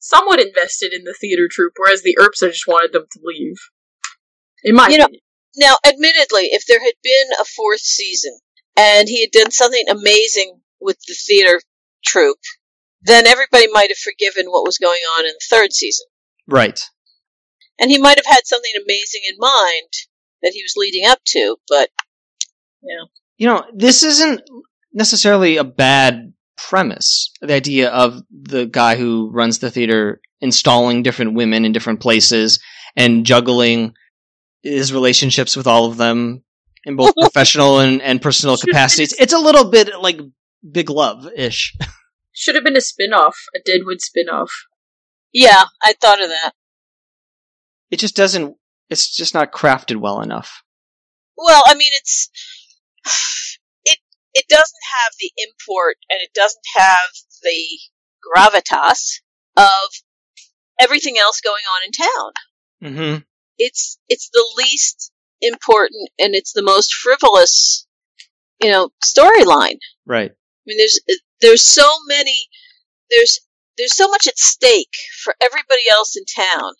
somewhat 0.00 0.40
invested 0.40 0.92
in 0.92 1.04
the 1.04 1.14
theater 1.18 1.48
troupe, 1.50 1.72
whereas 1.76 2.02
the 2.02 2.16
Earps, 2.20 2.42
I 2.42 2.48
just 2.48 2.66
wanted 2.66 2.92
them 2.92 3.06
to 3.10 3.20
leave. 3.22 3.56
In 4.64 4.74
my 4.74 4.88
You 4.88 4.98
know- 4.98 5.04
opinion. 5.04 5.20
Now, 5.56 5.76
admittedly, 5.86 6.46
if 6.50 6.66
there 6.66 6.80
had 6.80 6.94
been 7.04 7.28
a 7.40 7.44
fourth 7.44 7.78
season 7.78 8.36
and 8.76 9.08
he 9.08 9.20
had 9.20 9.30
done 9.30 9.52
something 9.52 9.84
amazing 9.88 10.58
with 10.80 10.98
the 11.06 11.14
theater 11.14 11.60
troupe, 12.04 12.40
then 13.02 13.24
everybody 13.28 13.68
might 13.70 13.88
have 13.90 13.98
forgiven 13.98 14.46
what 14.46 14.64
was 14.66 14.78
going 14.78 14.98
on 15.16 15.26
in 15.26 15.30
the 15.32 15.46
third 15.56 15.72
season, 15.72 16.06
Right. 16.48 16.80
and 17.78 17.88
he 17.90 17.98
might 17.98 18.18
have 18.18 18.26
had 18.26 18.40
something 18.46 18.72
amazing 18.84 19.20
in 19.28 19.36
mind 19.38 19.90
that 20.44 20.52
he 20.52 20.62
was 20.62 20.74
leading 20.76 21.06
up 21.06 21.18
to. 21.24 21.56
But 21.68 21.90
You 23.38 23.48
know, 23.48 23.64
this 23.74 24.04
isn't 24.04 24.42
necessarily 24.92 25.56
a 25.56 25.64
bad 25.64 26.32
premise. 26.56 27.32
The 27.40 27.54
idea 27.54 27.90
of 27.90 28.22
the 28.30 28.66
guy 28.66 28.94
who 28.94 29.30
runs 29.32 29.58
the 29.58 29.70
theater 29.70 30.20
installing 30.40 31.02
different 31.02 31.34
women 31.34 31.64
in 31.64 31.72
different 31.72 32.00
places 32.00 32.60
and 32.94 33.26
juggling 33.26 33.94
his 34.62 34.92
relationships 34.92 35.56
with 35.56 35.66
all 35.66 35.86
of 35.86 35.96
them 35.96 36.44
in 36.84 36.96
both 36.96 37.14
professional 37.20 37.80
and, 37.80 38.00
and 38.02 38.22
personal 38.22 38.56
Should 38.56 38.68
capacities. 38.68 39.14
It's 39.18 39.32
a 39.32 39.38
little 39.38 39.70
bit 39.70 39.90
like 40.00 40.20
Big 40.70 40.90
Love 40.90 41.26
ish. 41.34 41.76
Should 42.32 42.54
have 42.56 42.64
been 42.64 42.76
a 42.76 42.80
spin-off, 42.80 43.38
a 43.54 43.60
Deadwood 43.64 44.00
spin-off. 44.00 44.52
yeah, 45.32 45.64
I 45.82 45.94
thought 46.00 46.22
of 46.22 46.28
that. 46.28 46.52
It 47.90 48.00
just 48.00 48.16
doesn't, 48.16 48.56
it's 48.90 49.14
just 49.14 49.34
not 49.34 49.52
crafted 49.52 49.96
well 49.96 50.20
enough. 50.20 50.62
Well, 51.36 51.62
I 51.66 51.74
mean, 51.74 51.90
it's 51.92 52.30
it 53.84 53.98
it 54.34 54.46
doesn't 54.48 54.84
have 55.04 55.12
the 55.20 55.30
import 55.38 55.96
and 56.10 56.20
it 56.22 56.32
doesn't 56.34 56.64
have 56.76 57.10
the 57.42 57.64
gravitas 58.36 59.20
of 59.56 59.90
everything 60.80 61.18
else 61.18 61.40
going 61.40 61.62
on 61.74 61.82
in 61.86 62.92
town. 62.92 62.92
hmm 62.94 63.22
It's 63.58 63.98
it's 64.08 64.30
the 64.30 64.48
least 64.56 65.12
important 65.40 66.08
and 66.18 66.34
it's 66.34 66.52
the 66.52 66.62
most 66.62 66.94
frivolous, 66.94 67.86
you 68.60 68.70
know, 68.70 68.90
storyline. 69.04 69.78
Right. 70.06 70.30
I 70.30 70.62
mean, 70.66 70.78
there's 70.78 71.00
there's 71.40 71.62
so 71.62 71.88
many 72.08 72.48
there's 73.10 73.40
there's 73.76 73.96
so 73.96 74.08
much 74.08 74.26
at 74.26 74.38
stake 74.38 74.94
for 75.22 75.34
everybody 75.42 75.82
else 75.90 76.16
in 76.16 76.24
town 76.24 76.72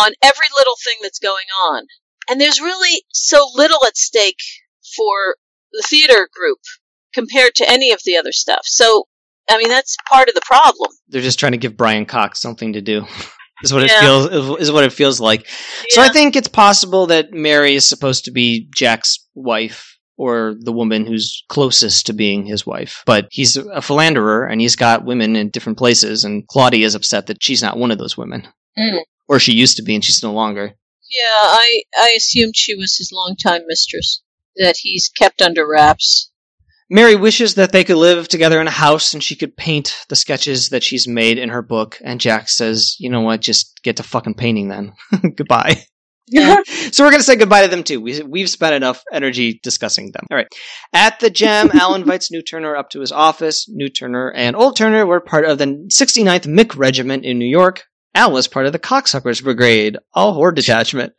on 0.00 0.12
every 0.22 0.46
little 0.56 0.76
thing 0.84 0.96
that's 1.02 1.18
going 1.18 1.46
on, 1.64 1.84
and 2.28 2.40
there's 2.40 2.60
really 2.60 3.04
so 3.10 3.46
little 3.54 3.84
at 3.86 3.96
stake 3.96 4.40
for 4.96 5.36
the 5.72 5.84
theater 5.88 6.28
group 6.34 6.58
compared 7.14 7.54
to 7.56 7.70
any 7.70 7.92
of 7.92 8.00
the 8.04 8.16
other 8.16 8.32
stuff. 8.32 8.62
So, 8.64 9.04
I 9.48 9.58
mean, 9.58 9.68
that's 9.68 9.96
part 10.08 10.28
of 10.28 10.34
the 10.34 10.42
problem. 10.44 10.90
They're 11.08 11.22
just 11.22 11.38
trying 11.38 11.52
to 11.52 11.58
give 11.58 11.76
Brian 11.76 12.06
Cox 12.06 12.40
something 12.40 12.72
to 12.72 12.80
do. 12.80 13.04
is 13.62 13.72
what 13.72 13.82
it 13.82 13.90
feels 13.90 14.60
is 14.60 14.72
what 14.72 14.84
it 14.84 14.92
feels 14.92 15.20
like. 15.20 15.46
So 15.90 16.02
I 16.02 16.08
think 16.08 16.36
it's 16.36 16.48
possible 16.48 17.06
that 17.06 17.32
Mary 17.32 17.74
is 17.74 17.86
supposed 17.86 18.24
to 18.24 18.30
be 18.30 18.68
Jack's 18.74 19.18
wife 19.34 19.98
or 20.16 20.54
the 20.58 20.72
woman 20.72 21.06
who's 21.06 21.44
closest 21.48 22.06
to 22.06 22.12
being 22.12 22.44
his 22.44 22.66
wife. 22.66 23.02
But 23.06 23.28
he's 23.30 23.56
a 23.56 23.82
philanderer 23.82 24.46
and 24.46 24.60
he's 24.60 24.76
got 24.76 25.04
women 25.04 25.36
in 25.36 25.50
different 25.50 25.78
places 25.78 26.24
and 26.24 26.46
Claudia 26.48 26.84
is 26.84 26.94
upset 26.94 27.26
that 27.26 27.42
she's 27.42 27.62
not 27.62 27.78
one 27.78 27.90
of 27.90 27.98
those 27.98 28.16
women. 28.16 28.46
Mm. 28.78 29.00
Or 29.30 29.38
she 29.38 29.52
used 29.52 29.76
to 29.76 29.82
be 29.82 29.94
and 29.94 30.04
she's 30.04 30.22
no 30.22 30.32
longer. 30.32 30.74
yeah, 31.08 31.22
I 31.24 31.82
I 31.96 32.12
assumed 32.16 32.56
she 32.56 32.74
was 32.74 32.96
his 32.96 33.12
longtime 33.12 33.62
mistress 33.66 34.22
that 34.56 34.76
he's 34.78 35.08
kept 35.08 35.40
under 35.40 35.66
wraps. 35.66 36.30
Mary 36.92 37.14
wishes 37.14 37.54
that 37.54 37.70
they 37.70 37.84
could 37.84 37.96
live 37.96 38.26
together 38.26 38.60
in 38.60 38.66
a 38.66 38.72
house 38.72 39.14
and 39.14 39.22
she 39.22 39.36
could 39.36 39.56
paint 39.56 39.94
the 40.08 40.16
sketches 40.16 40.70
that 40.70 40.82
she's 40.82 41.06
made 41.06 41.38
in 41.38 41.48
her 41.50 41.62
book. 41.62 41.96
And 42.02 42.20
Jack 42.20 42.48
says, 42.48 42.96
you 42.98 43.08
know 43.08 43.20
what, 43.20 43.40
just 43.40 43.80
get 43.84 43.98
to 43.98 44.02
fucking 44.02 44.34
painting 44.34 44.68
then. 44.68 44.94
Goodbye. 45.36 45.84
so 46.32 47.04
we're 47.04 47.10
going 47.10 47.18
to 47.18 47.24
say 47.24 47.34
goodbye 47.34 47.62
to 47.62 47.68
them 47.68 47.82
too. 47.82 48.00
We, 48.00 48.22
we've 48.22 48.48
spent 48.48 48.74
enough 48.74 49.02
energy 49.12 49.58
discussing 49.64 50.12
them. 50.12 50.26
All 50.30 50.36
right. 50.36 50.46
At 50.92 51.18
the 51.18 51.28
gem, 51.28 51.70
Al 51.74 51.94
invites 51.96 52.30
New 52.30 52.42
Turner 52.42 52.76
up 52.76 52.90
to 52.90 53.00
his 53.00 53.10
office. 53.10 53.68
New 53.68 53.88
Turner 53.88 54.30
and 54.30 54.54
Old 54.54 54.76
Turner 54.76 55.04
were 55.06 55.20
part 55.20 55.44
of 55.44 55.58
the 55.58 55.66
69th 55.66 56.46
Mick 56.46 56.76
Regiment 56.76 57.24
in 57.24 57.38
New 57.38 57.48
York. 57.48 57.82
Al 58.14 58.32
was 58.32 58.48
part 58.48 58.66
of 58.66 58.72
the 58.72 58.78
Cocksuckers 58.78 59.42
Brigade, 59.42 59.96
all 60.12 60.32
horde 60.34 60.56
detachment, 60.56 61.12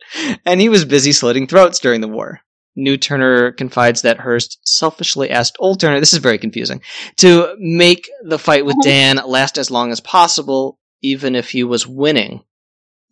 and 0.44 0.60
he 0.60 0.68
was 0.68 0.84
busy 0.84 1.12
slitting 1.12 1.46
throats 1.46 1.78
during 1.78 2.00
the 2.00 2.08
war. 2.08 2.40
New 2.76 2.96
Turner 2.96 3.52
confides 3.52 4.02
that 4.02 4.18
Hearst 4.18 4.58
selfishly 4.64 5.30
asked 5.30 5.56
Old 5.58 5.80
Turner, 5.80 6.00
this 6.00 6.12
is 6.12 6.18
very 6.20 6.38
confusing, 6.38 6.80
to 7.16 7.54
make 7.58 8.08
the 8.24 8.38
fight 8.38 8.64
with 8.66 8.76
Dan 8.82 9.20
last 9.26 9.58
as 9.58 9.70
long 9.70 9.90
as 9.90 10.00
possible, 10.00 10.78
even 11.02 11.34
if 11.34 11.50
he 11.50 11.64
was 11.64 11.86
winning. 11.86 12.42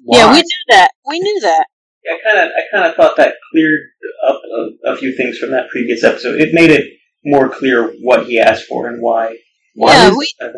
Yeah, 0.07 0.33
we 0.33 0.39
knew 0.41 0.65
that. 0.71 0.91
We 1.07 1.21
knew 1.21 1.41
that. 1.43 1.67
I 2.11 2.19
kind 2.25 2.39
of, 2.39 2.51
I 2.57 2.61
kind 2.75 2.91
of 2.91 2.97
thought 2.97 3.17
that 3.19 3.35
cleared 3.53 3.81
up 4.27 4.41
a, 4.85 4.93
a 4.93 4.97
few 4.97 5.15
things 5.15 5.37
from 5.39 5.51
that 5.51 5.69
previous 5.69 6.03
episode. 6.03 6.41
It 6.41 6.55
made 6.55 6.71
it 6.71 6.87
more 7.25 7.51
clear 7.51 7.93
what 8.03 8.27
he 8.27 8.41
asked 8.41 8.65
for 8.67 8.89
and 8.89 9.03
why. 9.03 9.37
why 9.75 9.93
Yeah, 9.93 10.09
is- 10.11 10.17
we- 10.17 10.35
uh, 10.41 10.49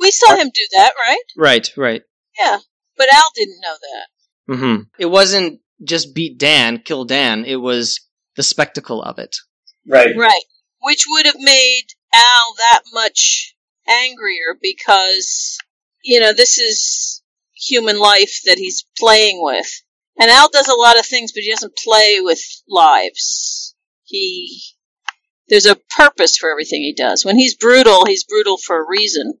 We 0.00 0.10
saw 0.10 0.34
him 0.34 0.50
do 0.52 0.66
that, 0.72 0.92
right? 1.00 1.22
Right, 1.36 1.70
right. 1.76 2.02
Yeah. 2.42 2.58
But 2.96 3.08
Al 3.12 3.30
didn't 3.34 3.60
know 3.60 3.76
that. 3.80 4.54
hmm 4.56 4.82
It 4.98 5.06
wasn't 5.06 5.60
just 5.82 6.14
beat 6.14 6.38
Dan, 6.38 6.78
kill 6.84 7.04
Dan, 7.04 7.44
it 7.44 7.56
was 7.56 8.00
the 8.36 8.42
spectacle 8.42 9.02
of 9.02 9.18
it. 9.18 9.36
right. 9.86 10.14
Right. 10.16 10.42
Which 10.82 11.04
would 11.08 11.26
have 11.26 11.38
made 11.38 11.84
Al 12.14 12.54
that 12.58 12.82
much 12.92 13.54
angrier 13.88 14.56
because, 14.60 15.58
you 16.02 16.20
know, 16.20 16.32
this 16.32 16.58
is 16.58 17.22
human 17.54 17.98
life 17.98 18.40
that 18.46 18.58
he's 18.58 18.86
playing 18.98 19.42
with. 19.42 19.70
And 20.18 20.30
Al 20.30 20.48
does 20.48 20.68
a 20.68 20.74
lot 20.74 20.98
of 20.98 21.06
things, 21.06 21.32
but 21.32 21.42
he 21.42 21.50
doesn't 21.50 21.76
play 21.76 22.20
with 22.20 22.40
lives. 22.68 23.74
He. 24.04 24.62
There's 25.48 25.66
a 25.66 25.76
purpose 25.96 26.36
for 26.36 26.50
everything 26.50 26.82
he 26.82 26.94
does. 26.94 27.24
When 27.24 27.36
he's 27.36 27.56
brutal, 27.56 28.04
he's 28.06 28.24
brutal 28.24 28.56
for 28.56 28.80
a 28.80 28.88
reason. 28.88 29.34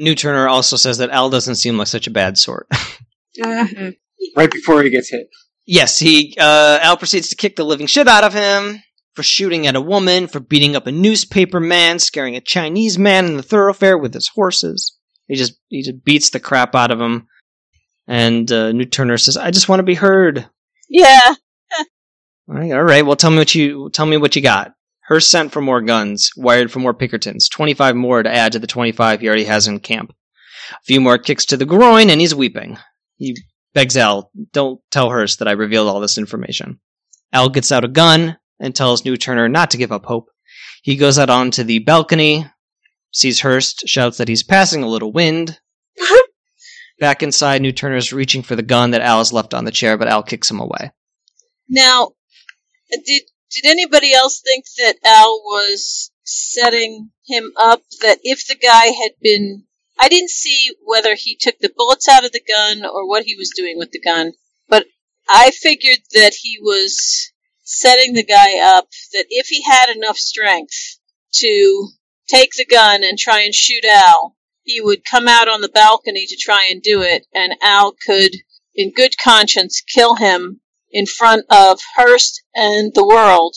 New 0.00 0.14
Turner 0.14 0.48
also 0.48 0.76
says 0.76 0.98
that 0.98 1.10
Al 1.10 1.30
doesn't 1.30 1.54
seem 1.56 1.76
like 1.78 1.86
such 1.86 2.06
a 2.06 2.10
bad 2.10 2.36
sort. 2.38 2.66
Mhm. 3.38 3.94
Right 4.36 4.50
before 4.50 4.82
he 4.82 4.90
gets 4.90 5.08
hit. 5.10 5.28
yes, 5.64 5.98
he 5.98 6.36
uh, 6.38 6.78
Al 6.82 6.96
proceeds 6.96 7.28
to 7.28 7.36
kick 7.36 7.54
the 7.56 7.64
living 7.64 7.86
shit 7.86 8.08
out 8.08 8.24
of 8.24 8.34
him 8.34 8.82
for 9.14 9.22
shooting 9.22 9.66
at 9.68 9.76
a 9.76 9.80
woman, 9.80 10.26
for 10.26 10.40
beating 10.40 10.74
up 10.74 10.86
a 10.88 10.92
newspaper 10.92 11.60
man, 11.60 12.00
scaring 12.00 12.34
a 12.34 12.40
Chinese 12.40 12.98
man 12.98 13.26
in 13.26 13.36
the 13.36 13.42
thoroughfare 13.44 13.96
with 13.96 14.12
his 14.12 14.28
horses. 14.28 14.96
He 15.28 15.36
just 15.36 15.54
he 15.68 15.82
just 15.82 16.02
beats 16.04 16.30
the 16.30 16.40
crap 16.40 16.74
out 16.74 16.90
of 16.90 17.00
him. 17.00 17.28
And 18.08 18.50
uh, 18.50 18.72
New 18.72 18.84
Turner 18.84 19.16
says, 19.16 19.36
"I 19.36 19.52
just 19.52 19.68
want 19.68 19.78
to 19.78 19.84
be 19.84 19.94
heard." 19.94 20.46
Yeah. 20.88 21.20
All 22.48 22.56
right, 22.56 22.72
all 22.72 22.82
right. 22.82 23.06
Well, 23.06 23.14
tell 23.14 23.30
me 23.30 23.38
what 23.38 23.54
you 23.54 23.90
tell 23.90 24.06
me 24.06 24.16
what 24.16 24.34
you 24.34 24.42
got. 24.42 24.74
Hearst 25.10 25.28
sent 25.28 25.50
for 25.50 25.60
more 25.60 25.80
guns, 25.80 26.30
wired 26.36 26.70
for 26.70 26.78
more 26.78 26.94
Pinkertons, 26.94 27.48
twenty-five 27.48 27.96
more 27.96 28.22
to 28.22 28.32
add 28.32 28.52
to 28.52 28.60
the 28.60 28.68
twenty-five 28.68 29.20
he 29.20 29.26
already 29.26 29.44
has 29.44 29.66
in 29.66 29.80
camp. 29.80 30.14
A 30.70 30.84
few 30.84 31.00
more 31.00 31.18
kicks 31.18 31.44
to 31.46 31.56
the 31.56 31.66
groin, 31.66 32.10
and 32.10 32.20
he's 32.20 32.32
weeping. 32.32 32.78
He 33.16 33.36
begs 33.74 33.96
Al, 33.96 34.30
"Don't 34.52 34.80
tell 34.92 35.10
Hearst 35.10 35.40
that 35.40 35.48
I 35.48 35.52
revealed 35.52 35.88
all 35.88 35.98
this 35.98 36.16
information." 36.16 36.78
Al 37.32 37.48
gets 37.48 37.72
out 37.72 37.84
a 37.84 37.88
gun 37.88 38.38
and 38.60 38.72
tells 38.72 39.04
New 39.04 39.16
Turner 39.16 39.48
not 39.48 39.72
to 39.72 39.76
give 39.76 39.90
up 39.90 40.04
hope. 40.04 40.28
He 40.82 40.94
goes 40.94 41.18
out 41.18 41.28
onto 41.28 41.64
the 41.64 41.80
balcony, 41.80 42.46
sees 43.10 43.40
Hearst, 43.40 43.88
shouts 43.88 44.18
that 44.18 44.28
he's 44.28 44.44
passing 44.44 44.84
a 44.84 44.88
little 44.88 45.12
wind. 45.12 45.58
Back 47.00 47.24
inside, 47.24 47.62
New 47.62 47.72
Turner's 47.72 48.12
reaching 48.12 48.44
for 48.44 48.54
the 48.54 48.62
gun 48.62 48.92
that 48.92 49.00
Al 49.00 49.18
has 49.18 49.32
left 49.32 49.54
on 49.54 49.64
the 49.64 49.72
chair, 49.72 49.98
but 49.98 50.06
Al 50.06 50.22
kicks 50.22 50.48
him 50.48 50.60
away. 50.60 50.92
Now, 51.68 52.12
did 52.90 53.22
did 53.50 53.66
anybody 53.66 54.14
else 54.14 54.40
think 54.40 54.64
that 54.78 54.98
Al 55.04 55.42
was 55.44 56.10
setting 56.22 57.10
him 57.26 57.52
up? 57.56 57.82
That 58.00 58.18
if 58.22 58.46
the 58.46 58.54
guy 58.54 58.86
had 58.86 59.12
been, 59.20 59.64
I 59.98 60.08
didn't 60.08 60.30
see 60.30 60.70
whether 60.84 61.14
he 61.14 61.36
took 61.36 61.58
the 61.58 61.72
bullets 61.76 62.08
out 62.08 62.24
of 62.24 62.32
the 62.32 62.42
gun 62.46 62.84
or 62.84 63.08
what 63.08 63.24
he 63.24 63.36
was 63.36 63.52
doing 63.54 63.76
with 63.76 63.90
the 63.90 64.00
gun, 64.00 64.32
but 64.68 64.86
I 65.28 65.50
figured 65.50 66.00
that 66.12 66.34
he 66.34 66.58
was 66.60 67.32
setting 67.62 68.14
the 68.14 68.24
guy 68.24 68.58
up. 68.58 68.88
That 69.12 69.26
if 69.28 69.48
he 69.48 69.62
had 69.62 69.94
enough 69.94 70.16
strength 70.16 70.98
to 71.34 71.88
take 72.28 72.52
the 72.54 72.64
gun 72.64 73.02
and 73.02 73.18
try 73.18 73.42
and 73.42 73.54
shoot 73.54 73.84
Al, 73.84 74.36
he 74.62 74.80
would 74.80 75.04
come 75.04 75.26
out 75.26 75.48
on 75.48 75.60
the 75.60 75.68
balcony 75.68 76.26
to 76.26 76.36
try 76.36 76.68
and 76.70 76.80
do 76.82 77.02
it, 77.02 77.26
and 77.34 77.54
Al 77.60 77.94
could, 78.06 78.32
in 78.74 78.92
good 78.92 79.18
conscience, 79.18 79.80
kill 79.80 80.14
him 80.14 80.60
in 80.90 81.06
front 81.06 81.44
of 81.50 81.80
Hearst 81.96 82.42
and 82.54 82.92
the 82.94 83.06
world, 83.06 83.56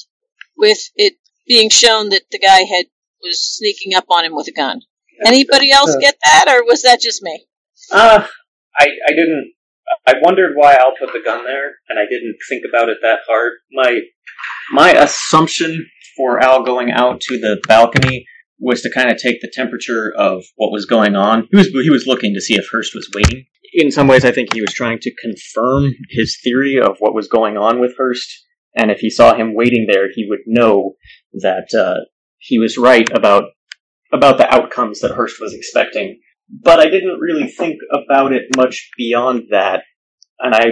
with 0.58 0.80
it 0.96 1.14
being 1.48 1.70
shown 1.70 2.10
that 2.10 2.24
the 2.32 2.40
guy 2.40 2.62
had 2.62 2.86
was 3.22 3.42
sneaking 3.42 3.96
up 3.96 4.06
on 4.10 4.26
him 4.26 4.36
with 4.36 4.48
a 4.48 4.52
gun. 4.52 4.82
Anybody 5.26 5.72
else 5.72 5.96
Uh, 5.96 6.00
get 6.00 6.18
that, 6.26 6.46
or 6.48 6.64
was 6.66 6.82
that 6.84 7.00
just 7.02 7.22
me? 7.24 7.46
Uh, 7.92 8.26
I, 8.80 8.86
I 9.08 9.12
didn't. 9.12 9.54
I 10.08 10.16
wondered 10.22 10.54
why 10.56 10.74
Al 10.76 10.94
put 11.00 11.14
the 11.14 11.22
gun 11.24 11.44
there, 11.46 11.76
and 11.90 12.00
I 12.00 12.04
didn't 12.10 12.38
think 12.50 12.64
about 12.68 12.90
it 12.90 12.98
that 13.02 13.20
hard. 13.28 13.54
My 13.72 14.00
my 14.72 14.92
assumption 14.92 15.86
for 16.18 16.42
Al 16.42 16.64
going 16.64 16.92
out 16.92 17.22
to 17.22 17.38
the 17.40 17.62
balcony 17.68 18.26
was 18.60 18.82
to 18.82 18.90
kind 18.90 19.12
of 19.12 19.18
take 19.18 19.42
the 19.42 19.52
temperature 19.54 20.12
of 20.16 20.44
what 20.56 20.72
was 20.72 20.86
going 20.86 21.16
on. 21.16 21.48
He 21.52 21.58
was 21.58 21.68
he 21.68 21.90
was 21.90 22.08
looking 22.08 22.34
to 22.34 22.42
see 22.42 22.56
if 22.56 22.66
Hearst 22.72 22.96
was 22.96 23.10
waiting. 23.14 23.46
In 23.74 23.92
some 23.92 24.08
ways, 24.08 24.24
I 24.24 24.32
think 24.32 24.54
he 24.54 24.62
was 24.62 24.74
trying 24.74 25.00
to 25.00 25.16
confirm 25.22 25.94
his 26.10 26.40
theory 26.44 26.80
of 26.80 26.98
what 27.00 27.16
was 27.16 27.28
going 27.28 27.58
on 27.58 27.80
with 27.80 27.96
Hearst, 27.98 28.46
and 28.76 28.92
if 28.92 29.00
he 29.00 29.10
saw 29.10 29.36
him 29.36 29.56
waiting 29.56 29.88
there, 29.88 30.08
he 30.14 30.28
would 30.30 30.42
know 30.46 30.94
that 31.34 31.74
uh, 31.78 32.06
he 32.38 32.60
was 32.60 32.78
right 32.78 33.10
about 33.16 33.46
about 34.12 34.38
the 34.38 34.54
outcomes 34.54 35.00
that 35.00 35.16
Hearst 35.16 35.42
was 35.42 35.56
expecting 35.56 36.20
but 36.50 36.80
I 36.80 36.86
didn't 36.86 37.20
really 37.20 37.48
think 37.48 37.80
about 37.92 38.34
it 38.34 38.56
much 38.56 38.90
beyond 38.98 39.44
that, 39.52 39.84
and 40.40 40.54
I 40.54 40.66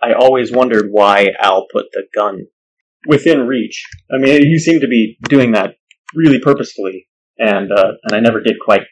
I 0.00 0.14
always 0.14 0.52
wondered 0.52 0.88
why 0.90 1.28
Al 1.40 1.66
put 1.72 1.86
the 1.92 2.04
gun 2.14 2.46
within 3.06 3.46
reach. 3.46 3.84
I 4.12 4.18
mean, 4.18 4.42
he 4.42 4.58
seemed 4.58 4.80
to 4.82 4.88
be 4.88 5.18
doing 5.24 5.52
that 5.52 5.74
really 6.14 6.40
purposefully, 6.40 7.08
and 7.38 7.70
uh, 7.72 7.92
and 8.04 8.14
I 8.14 8.20
never 8.20 8.40
did 8.40 8.56
quite 8.64 8.82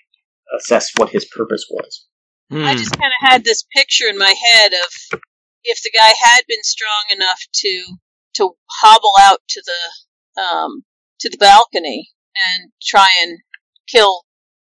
assess 0.58 0.92
what 0.96 1.10
his 1.10 1.24
purpose 1.24 1.66
was. 1.70 2.06
I 2.52 2.72
Hmm. 2.72 2.78
just 2.78 2.92
kind 2.92 3.12
of 3.20 3.28
had 3.30 3.44
this 3.44 3.64
picture 3.74 4.06
in 4.08 4.18
my 4.18 4.32
head 4.48 4.72
of 4.72 5.20
if 5.64 5.82
the 5.82 5.90
guy 5.96 6.12
had 6.22 6.42
been 6.48 6.62
strong 6.62 7.04
enough 7.10 7.40
to 7.52 7.84
to 8.36 8.50
hobble 8.82 9.14
out 9.20 9.40
to 9.48 9.62
the 9.64 10.42
um, 10.42 10.84
to 11.20 11.28
the 11.30 11.38
balcony 11.38 12.10
and 12.46 12.70
try 12.82 13.06
and 13.22 13.38
kill 13.88 14.22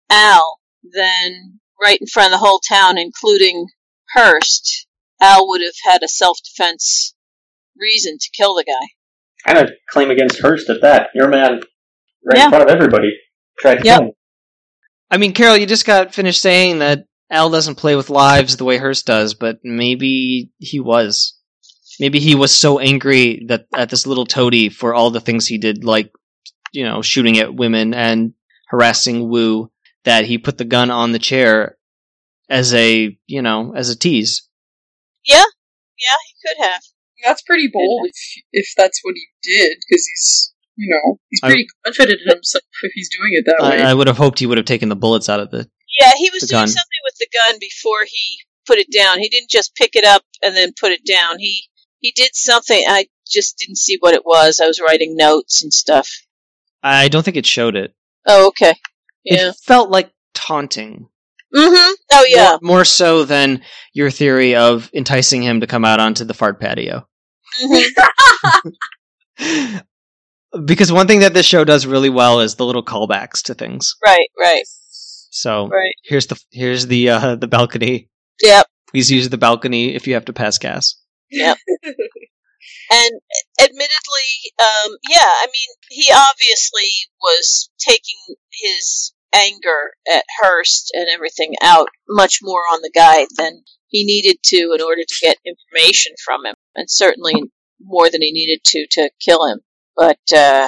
Al, 0.10 0.60
then 0.84 1.60
right 1.81 1.99
in 2.01 2.07
front 2.07 2.34
of 2.34 2.39
the 2.39 2.45
whole 2.45 2.60
town, 2.60 2.97
including 2.97 3.68
Hearst, 4.15 4.88
Al 5.22 5.47
would 5.47 5.61
have 5.61 5.76
had 5.84 6.03
a 6.03 6.07
self 6.07 6.39
defense 6.43 7.14
reason 7.77 8.18
to 8.19 8.30
kill 8.35 8.56
the 8.56 8.64
guy. 8.65 8.88
Kind 9.53 9.65
of 9.65 9.72
claim 9.89 10.10
against 10.10 10.41
Hearst 10.41 10.69
at 10.69 10.81
that. 10.81 11.11
Your 11.15 11.30
man, 11.30 11.61
right 12.26 12.38
Yeah. 12.38 12.45
in 12.45 12.49
front 12.49 12.64
of 12.69 12.76
everybody, 12.76 13.11
tried 13.60 13.76
to 13.76 13.85
Yep. 13.85 13.97
kill 13.99 14.07
him. 14.10 14.14
I 15.11 15.18
mean, 15.18 15.34
Carol, 15.34 15.56
you 15.57 15.65
just 15.65 15.85
got 15.85 16.14
finished 16.14 16.41
saying 16.41 16.80
that 16.80 17.06
Al 17.31 17.49
doesn't 17.49 17.76
play 17.76 17.95
with 17.95 18.10
lives 18.10 18.57
the 18.57 18.65
way 18.65 18.77
Hearst 18.77 19.06
does, 19.06 19.34
but 19.35 19.60
maybe 19.64 20.51
he 20.57 20.80
was. 20.80 21.38
Maybe 21.99 22.19
he 22.19 22.34
was 22.35 22.51
so 22.51 22.80
angry 22.80 23.45
that 23.49 23.68
at 23.76 23.89
this 23.89 24.07
little 24.07 24.26
toady 24.26 24.69
for 24.69 24.93
all 24.93 25.11
the 25.11 25.19
things 25.22 25.45
he 25.47 25.57
did, 25.57 25.84
like 25.84 26.11
you 26.72 26.85
know, 26.85 27.01
shooting 27.01 27.38
at 27.39 27.53
women 27.53 27.93
and 27.93 28.34
harassing 28.68 29.27
Wu, 29.30 29.72
that 30.06 30.26
he 30.26 30.38
put 30.38 30.57
the 30.57 30.65
gun 30.65 30.91
on 30.91 31.11
the 31.11 31.19
chair 31.19 31.77
as 32.49 32.73
a 32.73 33.18
you 33.27 33.41
know 33.41 33.73
as 33.76 33.89
a 33.89 33.97
tease. 33.97 34.47
Yeah, 35.26 35.43
yeah, 35.99 36.15
he 36.27 36.47
could 36.47 36.64
have. 36.65 36.81
That's 37.26 37.41
pretty 37.41 37.69
bold 37.72 38.07
if 38.07 38.15
if 38.53 38.73
that's 38.77 38.99
what 39.03 39.15
he 39.15 39.26
did, 39.43 39.77
because 39.88 40.07
he's 40.07 40.53
you 40.77 40.89
know 40.89 41.19
he's 41.30 41.41
I- 41.43 41.47
pretty 41.49 41.68
confident 41.85 42.22
in 42.26 42.30
himself 42.34 42.64
if 42.84 42.91
he's 42.93 43.10
doing 43.10 43.34
it 43.34 43.45
that 43.45 43.57
way. 43.61 43.81
I, 43.84 43.91
I 43.91 43.93
would 43.93 44.07
have 44.07 44.18
hoped 44.18 44.39
he 44.39 44.45
would 44.45 44.57
have 44.57 44.65
taken 44.65 44.89
the 44.89 44.95
bullets 44.95 45.27
out 45.30 45.41
of 45.41 45.51
the. 45.51 45.69
Yeah, 45.99 46.11
he 46.15 46.30
was 46.31 46.41
The 46.43 46.47
doing 46.47 46.60
gun. 46.61 46.68
something 46.69 46.99
with 46.99 46.99
the 47.20 47.28
gun 47.34 47.58
before 47.60 48.06
he 48.06 48.40
put 48.66 48.78
it 48.78 48.91
down. 48.91 49.20
He 49.20 49.30
didn't 49.30 49.50
just 49.50 49.76
pick 49.76 49.96
it 49.96 50.06
up 50.06 50.24
and 50.44 50.56
then 50.56 50.74
put 50.80 50.91
it 50.91 51.06
down. 51.06 51.40
He 51.40 51.64
he 52.00 52.12
did 52.16 52.36
something. 52.36 52.82
I 52.88 53.08
just 53.28 53.58
didn't 53.58 53.78
see 53.78 53.98
what 54.00 54.14
it 54.14 54.26
was. 54.26 54.60
I 54.60 54.68
was 54.68 54.80
writing 54.80 55.16
notes 55.16 55.64
and 55.64 55.74
stuff. 55.74 56.10
I 56.82 57.10
don't 57.10 57.24
think 57.24 57.38
it 57.38 57.46
showed 57.46 57.76
it. 57.76 57.94
Oh, 58.26 58.48
okay. 58.48 58.76
Yeah. 59.24 59.50
It 59.50 59.56
felt 59.58 59.90
like 59.90 60.12
taunting. 60.34 61.10
Mm-hmm. 61.54 61.94
Oh, 62.14 62.26
yeah. 62.28 62.58
More, 62.62 62.76
more 62.78 62.86
so 62.86 63.26
than 63.26 63.62
your 63.94 64.12
theory 64.12 64.56
of 64.56 64.90
enticing 64.94 65.41
him 65.41 65.60
to 65.62 65.68
come 65.68 65.84
out 65.84 66.00
onto 66.00 66.24
the 66.24 66.34
fart 66.34 66.60
patio. 66.62 67.08
hmm 67.56 68.70
because 70.66 70.91
one 70.91 71.08
thing 71.08 71.20
that 71.20 71.34
this 71.34 71.46
show 71.46 71.64
does 71.64 71.86
really 71.86 72.10
well 72.10 72.40
is 72.40 72.56
the 72.56 72.66
little 72.66 72.84
callbacks 72.84 73.44
to 73.44 73.54
things. 73.54 73.96
Right. 74.06 74.30
Right. 74.40 74.64
So 75.30 75.68
Right. 75.68 75.95
here's 76.03 76.27
the 76.27 76.41
here's 76.51 76.88
the 76.88 77.10
uh, 77.10 77.35
the 77.35 77.47
balcony. 77.47 78.10
Yep. 78.41 78.65
Please 78.89 79.11
use 79.11 79.30
the 79.30 79.38
balcony 79.38 79.95
if 79.95 80.07
you 80.07 80.14
have 80.15 80.26
to 80.26 80.34
pass 80.34 80.57
gas. 80.57 80.95
Yep. 81.31 81.57
and 82.91 83.11
admittedly, 83.61 84.31
um, 84.60 84.97
yeah, 85.10 85.19
I 85.22 85.45
mean, 85.45 85.69
he 85.89 86.11
obviously 86.11 86.89
was 87.22 87.69
taking 87.80 88.15
his 88.51 89.14
anger 89.34 89.93
at 90.11 90.23
Hearst 90.41 90.91
and 90.95 91.07
everything 91.14 91.53
out 91.61 91.88
much 92.07 92.39
more 92.41 92.61
on 92.72 92.81
the 92.81 92.91
guy 92.93 93.27
than 93.38 93.64
he 93.89 94.03
needed 94.06 94.38
to 94.45 94.73
in 94.73 94.81
order 94.81 95.03
to 95.07 95.15
get 95.22 95.38
information 95.45 96.14
from 96.26 96.45
him, 96.45 96.56
and 96.76 96.89
certainly 96.89 97.35
more 97.81 98.10
than 98.10 98.22
he 98.22 98.31
needed 98.31 98.61
to 98.65 98.88
to 98.91 99.10
kill 99.23 99.45
him. 99.45 99.60
But 99.95 100.19
uh, 100.35 100.68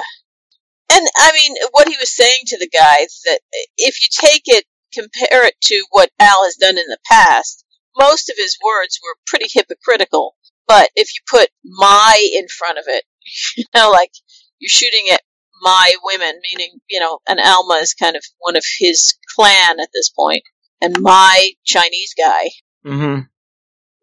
and 0.92 1.08
I 1.16 1.32
mean, 1.32 1.56
what 1.72 1.88
he 1.88 1.96
was 1.98 2.14
saying 2.14 2.44
to 2.46 2.58
the 2.58 2.68
guy 2.68 3.06
that 3.24 3.40
if 3.78 3.96
you 4.02 4.08
take 4.10 4.42
it, 4.46 4.64
compare 4.92 5.46
it 5.46 5.54
to 5.62 5.84
what 5.90 6.10
Al 6.18 6.44
has 6.44 6.56
done 6.56 6.76
in 6.76 6.86
the 6.86 6.98
past, 7.10 7.64
most 7.98 8.28
of 8.28 8.36
his 8.36 8.58
words 8.64 9.00
were 9.02 9.16
pretty 9.26 9.46
hypocritical. 9.52 10.36
But 10.68 10.90
if 10.94 11.08
you 11.14 11.22
put 11.30 11.48
"my" 11.64 12.30
in 12.34 12.46
front 12.48 12.78
of 12.78 12.84
it, 12.86 13.04
you 13.56 13.64
know, 13.74 13.90
like 13.90 14.12
you're 14.58 14.68
shooting 14.68 15.06
at 15.12 15.22
my 15.62 15.92
women, 16.04 16.40
meaning 16.50 16.80
you 16.88 17.00
know, 17.00 17.20
and 17.28 17.40
Alma 17.40 17.74
is 17.74 17.94
kind 17.94 18.16
of 18.16 18.24
one 18.38 18.56
of 18.56 18.64
his 18.78 19.14
clan 19.34 19.80
at 19.80 19.90
this 19.94 20.10
point, 20.10 20.42
and 20.80 21.00
my 21.00 21.52
Chinese 21.64 22.14
guy, 22.16 22.50
hmm 22.84 23.20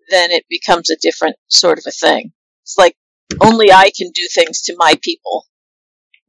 then 0.10 0.32
it 0.32 0.46
becomes 0.50 0.90
a 0.90 0.98
different 1.00 1.36
sort 1.50 1.78
of 1.78 1.84
a 1.88 1.92
thing. 1.92 2.32
It's 2.64 2.78
like 2.80 2.96
only 3.42 3.72
I 3.72 3.92
can 3.96 4.10
do 4.12 4.28
things 4.34 4.62
to 4.62 4.76
my 4.78 4.96
people. 5.02 5.46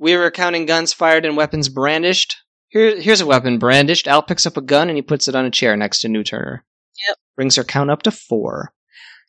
We 0.01 0.17
were 0.17 0.31
counting 0.31 0.65
guns 0.67 0.93
fired 0.95 1.27
and 1.27 1.37
weapons 1.37 1.69
brandished. 1.69 2.37
Here, 2.69 2.99
here's 3.01 3.21
a 3.21 3.27
weapon 3.27 3.59
brandished. 3.59 4.09
Al 4.09 4.23
picks 4.23 4.47
up 4.47 4.57
a 4.57 4.63
gun 4.63 4.89
and 4.89 4.97
he 4.97 5.03
puts 5.03 5.29
it 5.29 5.35
on 5.37 5.45
a 5.45 5.51
chair 5.51 5.77
next 5.77 6.01
to 6.01 6.09
New 6.09 6.25
Turner. 6.25 6.65
Yep. 7.07 7.17
Brings 7.37 7.57
her 7.57 7.65
count 7.65 7.91
up 7.91 8.03
to 8.05 8.11
four. 8.11 8.73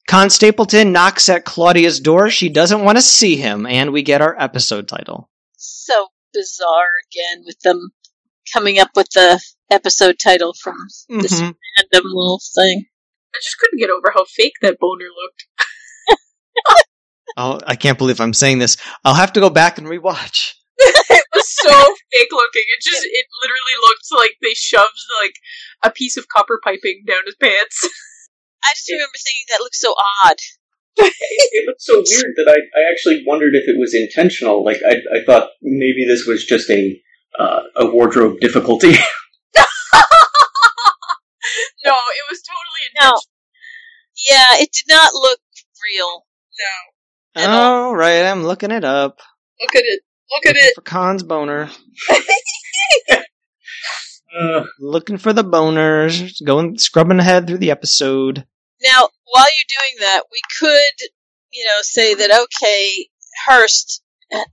Con 0.07 0.30
Stapleton 0.30 0.91
knocks 0.93 1.27
at 1.30 1.43
Claudia's 1.45 1.99
door. 1.99 2.30
She 2.30 2.48
doesn't 2.49 2.84
want 2.84 2.98
to 2.98 3.02
see 3.02 3.35
him, 3.35 3.65
and 3.65 3.91
we 3.91 4.02
get 4.02 4.22
our 4.22 4.35
episode 4.39 4.88
title. 4.88 5.30
So 5.57 6.07
bizarre 6.34 6.89
again 7.11 7.43
with 7.45 7.60
them 7.60 7.89
coming 8.53 8.80
up 8.80 8.89
with 8.95 9.10
the 9.14 9.39
episode 9.69 10.18
title 10.23 10.53
from 10.61 10.76
this 11.10 11.34
Mhm. 11.34 11.53
random 11.77 12.03
little 12.06 12.41
thing. 12.56 12.85
I 13.35 13.38
just 13.43 13.57
couldn't 13.60 13.80
get 13.80 13.89
over 13.89 14.11
how 14.14 14.26
fake 14.26 14.53
that 14.61 14.80
boner 14.80 15.06
looked. 15.06 15.45
Oh, 17.38 17.61
I 17.65 17.77
can't 17.77 17.98
believe 17.98 18.19
I'm 18.19 18.34
saying 18.34 18.60
this. 18.60 18.76
I'll 19.06 19.14
have 19.14 19.31
to 19.34 19.39
go 19.39 19.49
back 19.49 19.77
and 19.77 19.88
rewatch. 19.88 20.56
It 20.81 21.25
was 21.33 21.47
so 21.49 21.71
fake 22.11 22.31
looking. 22.31 22.63
It 22.65 22.81
just 22.83 23.05
it 23.05 23.25
literally 23.41 23.77
looked 23.85 24.07
like 24.11 24.35
they 24.41 24.53
shoved 24.55 24.99
like 25.21 25.35
a 25.83 25.91
piece 25.91 26.17
of 26.17 26.27
copper 26.27 26.59
piping 26.63 27.03
down 27.07 27.21
his 27.25 27.35
pants. 27.35 27.79
I 28.63 28.69
just 28.75 28.89
remember 28.91 29.13
thinking 29.17 29.45
that 29.49 29.59
looks 29.61 29.79
so 29.79 29.93
odd. 30.25 30.37
it 30.97 31.65
looked 31.67 31.81
so 31.81 31.95
weird 32.05 32.33
that 32.37 32.47
I, 32.49 32.57
I 32.77 32.91
actually 32.91 33.23
wondered 33.25 33.55
if 33.55 33.67
it 33.67 33.79
was 33.79 33.95
intentional. 33.95 34.63
Like 34.63 34.81
I, 34.87 34.97
I 35.17 35.23
thought 35.25 35.49
maybe 35.61 36.05
this 36.05 36.25
was 36.27 36.45
just 36.45 36.69
a 36.69 37.01
uh, 37.39 37.61
a 37.77 37.85
wardrobe 37.89 38.39
difficulty. 38.39 38.91
no, 38.91 38.97
it 41.93 42.25
was 42.29 42.41
totally 42.41 42.83
No. 42.99 43.07
intentional. 43.07 43.21
Yeah, 44.29 44.61
it 44.63 44.71
did 44.71 44.85
not 44.87 45.13
look 45.13 45.39
real. 45.83 46.25
No. 46.59 47.41
At 47.43 47.49
all. 47.49 47.83
All 47.85 47.95
right, 47.95 48.23
I'm 48.25 48.43
looking 48.43 48.71
it 48.71 48.83
up. 48.83 49.19
Look 49.59 49.75
at 49.75 49.83
it. 49.85 50.01
Look 50.31 50.45
at 50.45 50.55
Looking 50.55 50.67
it. 50.69 50.75
for 50.75 50.81
Con's 50.81 51.23
boner. 51.23 51.69
Uh, 54.33 54.63
Looking 54.79 55.17
for 55.17 55.33
the 55.33 55.43
boners. 55.43 56.33
Going 56.45 56.77
scrubbing 56.77 57.19
ahead 57.19 57.47
through 57.47 57.57
the 57.57 57.71
episode. 57.71 58.45
Now, 58.81 59.09
while 59.25 59.45
you're 59.45 59.67
doing 59.67 59.99
that, 60.07 60.23
we 60.31 60.39
could, 60.57 61.07
you 61.51 61.65
know, 61.65 61.79
say 61.81 62.13
that 62.15 62.31
okay, 62.31 63.07
Hearst 63.45 64.01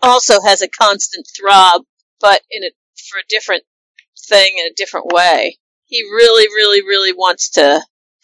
also 0.02 0.40
has 0.40 0.62
a 0.62 0.68
constant 0.68 1.28
throb, 1.38 1.82
but 2.20 2.42
in 2.50 2.64
a 2.64 2.70
for 3.08 3.20
a 3.20 3.28
different 3.28 3.62
thing 4.28 4.54
in 4.58 4.66
a 4.66 4.74
different 4.76 5.06
way. 5.12 5.58
He 5.84 6.02
really, 6.02 6.48
really, 6.48 6.82
really 6.82 7.12
wants 7.12 7.50
to 7.50 7.80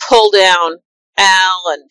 pull 0.08 0.30
down 0.32 0.78
Al 1.16 1.62
and 1.68 1.90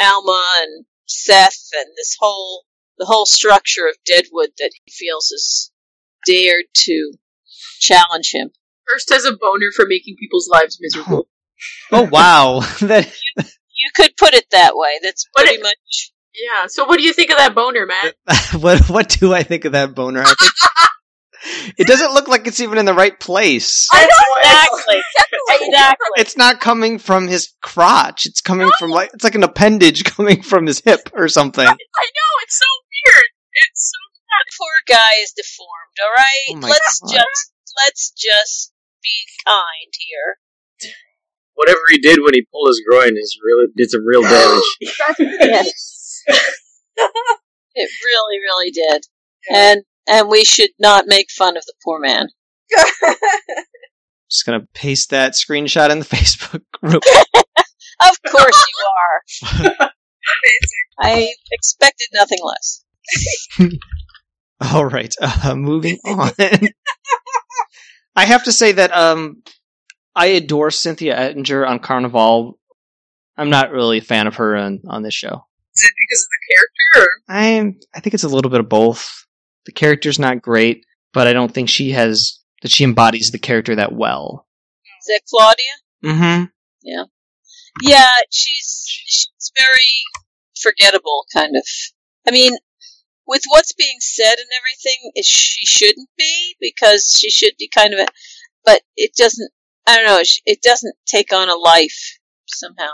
Alma 0.00 0.46
and 0.62 0.84
Seth 1.06 1.68
and 1.76 1.88
this 1.96 2.16
whole 2.18 2.64
the 2.98 3.06
whole 3.06 3.26
structure 3.26 3.86
of 3.86 3.96
Deadwood 4.04 4.50
that 4.58 4.70
he 4.84 4.90
feels 4.92 5.30
is 5.30 5.70
dared 6.26 6.64
to 6.74 7.12
challenge 7.80 8.32
him. 8.32 8.50
Hearst 8.88 9.10
has 9.12 9.24
a 9.24 9.32
boner 9.36 9.70
for 9.74 9.86
making 9.88 10.16
people's 10.18 10.48
lives 10.48 10.78
miserable. 10.80 11.28
Oh 11.90 12.02
wow, 12.04 12.60
that 12.82 13.12
You 13.34 13.90
could 13.96 14.16
put 14.16 14.32
it 14.32 14.46
that 14.52 14.76
way. 14.76 15.00
That's 15.02 15.26
pretty 15.34 15.54
it- 15.54 15.62
much 15.62 16.12
Yeah. 16.32 16.66
So 16.68 16.84
what 16.84 16.98
do 16.98 17.02
you 17.02 17.12
think 17.12 17.30
of 17.32 17.38
that 17.38 17.52
boner, 17.54 17.84
Matt? 17.84 18.14
what 18.60 18.88
what 18.88 19.08
do 19.08 19.34
I 19.34 19.42
think 19.42 19.64
of 19.64 19.72
that 19.72 19.92
boner? 19.94 20.22
I 20.22 20.34
think 20.34 20.52
it 21.78 21.86
doesn't 21.86 22.12
look 22.14 22.28
like 22.28 22.46
it's 22.46 22.60
even 22.60 22.78
in 22.78 22.84
the 22.84 22.94
right 22.94 23.18
place. 23.18 23.88
I 23.92 24.02
know 24.04 24.40
exactly 24.40 25.02
exactly. 25.50 26.06
It's 26.16 26.36
not 26.36 26.60
coming 26.60 26.98
from 26.98 27.26
his 27.28 27.54
crotch. 27.62 28.26
It's 28.26 28.40
coming 28.40 28.70
from 28.78 28.90
like 28.90 29.10
it's 29.14 29.24
like 29.24 29.34
an 29.34 29.42
appendage 29.44 30.04
coming 30.04 30.42
from 30.42 30.66
his 30.66 30.80
hip 30.80 31.10
or 31.12 31.28
something. 31.28 31.66
I 31.66 31.70
know 31.70 31.74
it's 32.42 32.58
so 32.58 32.66
weird. 32.66 32.77
It's 33.52 33.92
so 33.92 33.98
poor 34.58 34.96
guy 34.96 35.10
is 35.22 35.32
deformed. 35.32 35.96
All 36.02 36.14
right, 36.16 36.64
Oh 36.64 36.68
let's 36.68 37.00
God. 37.00 37.12
just 37.12 37.52
let's 37.84 38.10
just 38.10 38.72
be 39.02 39.10
kind 39.46 39.92
here. 39.98 40.38
Whatever 41.54 41.80
he 41.90 41.98
did 41.98 42.20
when 42.22 42.34
he 42.34 42.46
pulled 42.52 42.68
his 42.68 42.82
groin 42.88 43.16
is 43.16 43.38
really 43.44 43.66
did 43.76 43.90
some 43.90 44.06
real 44.06 44.22
damage. 44.22 44.62
Yes, 45.18 46.22
it 46.28 47.90
really, 48.04 48.38
really 48.38 48.70
did. 48.70 49.06
And 49.50 49.82
and 50.06 50.28
we 50.28 50.44
should 50.44 50.70
not 50.78 51.06
make 51.06 51.30
fun 51.30 51.56
of 51.56 51.64
the 51.64 51.74
poor 51.84 51.98
man. 51.98 52.28
Just 54.30 54.44
gonna 54.46 54.66
paste 54.74 55.10
that 55.10 55.32
screenshot 55.32 55.90
in 55.90 55.98
the 56.00 56.04
Facebook 56.16 56.62
group. 56.80 57.02
Of 58.00 58.22
course 58.30 58.64
you 58.68 59.60
are. 59.80 59.90
I 61.00 61.32
expected 61.50 62.08
nothing 62.12 62.38
less. 62.42 62.84
All 64.60 64.84
right, 64.84 65.14
uh, 65.20 65.54
moving 65.54 65.98
on. 66.04 66.30
I 68.16 68.24
have 68.24 68.44
to 68.44 68.52
say 68.52 68.72
that 68.72 68.94
um, 68.94 69.42
I 70.14 70.26
adore 70.26 70.70
Cynthia 70.70 71.16
Ettinger 71.16 71.64
on 71.66 71.78
Carnivàle. 71.78 72.54
I'm 73.36 73.50
not 73.50 73.70
really 73.70 73.98
a 73.98 74.02
fan 74.02 74.26
of 74.26 74.36
her 74.36 74.56
on, 74.56 74.80
on 74.88 75.02
this 75.02 75.14
show. 75.14 75.44
Is 75.76 75.84
it 75.84 75.92
because 75.96 76.22
of 76.22 76.28
the 76.28 76.54
character? 76.54 77.00
Or? 77.00 77.08
I 77.28 77.74
I 77.94 78.00
think 78.00 78.14
it's 78.14 78.24
a 78.24 78.28
little 78.28 78.50
bit 78.50 78.60
of 78.60 78.68
both. 78.68 79.26
The 79.66 79.72
character's 79.72 80.18
not 80.18 80.42
great, 80.42 80.84
but 81.12 81.28
I 81.28 81.32
don't 81.32 81.52
think 81.52 81.68
she 81.68 81.92
has 81.92 82.40
that 82.62 82.72
she 82.72 82.82
embodies 82.82 83.30
the 83.30 83.38
character 83.38 83.76
that 83.76 83.92
well. 83.92 84.46
Is 85.00 85.06
that 85.06 85.20
Claudia? 85.30 86.14
Mm-hmm. 86.16 86.44
Yeah, 87.82 88.10
she's 88.30 88.84
she's 88.86 89.52
very 89.56 90.02
forgettable, 90.60 91.24
kind 91.32 91.56
of. 91.56 91.64
I 92.26 92.32
mean, 92.32 92.56
with 93.28 93.42
what's 93.48 93.72
being 93.74 93.98
said 94.00 94.34
and 94.34 94.48
everything, 94.58 95.12
is 95.14 95.26
she 95.26 95.64
shouldn't 95.66 96.08
be 96.16 96.56
because 96.60 97.14
she 97.16 97.30
should 97.30 97.52
be 97.58 97.68
kind 97.68 97.94
of 97.94 98.00
a, 98.00 98.06
but 98.64 98.80
it 98.96 99.14
doesn't. 99.14 99.50
I 99.86 99.96
don't 99.96 100.06
know. 100.06 100.22
It 100.46 100.62
doesn't 100.62 100.96
take 101.06 101.32
on 101.32 101.48
a 101.48 101.54
life 101.54 102.18
somehow. 102.46 102.90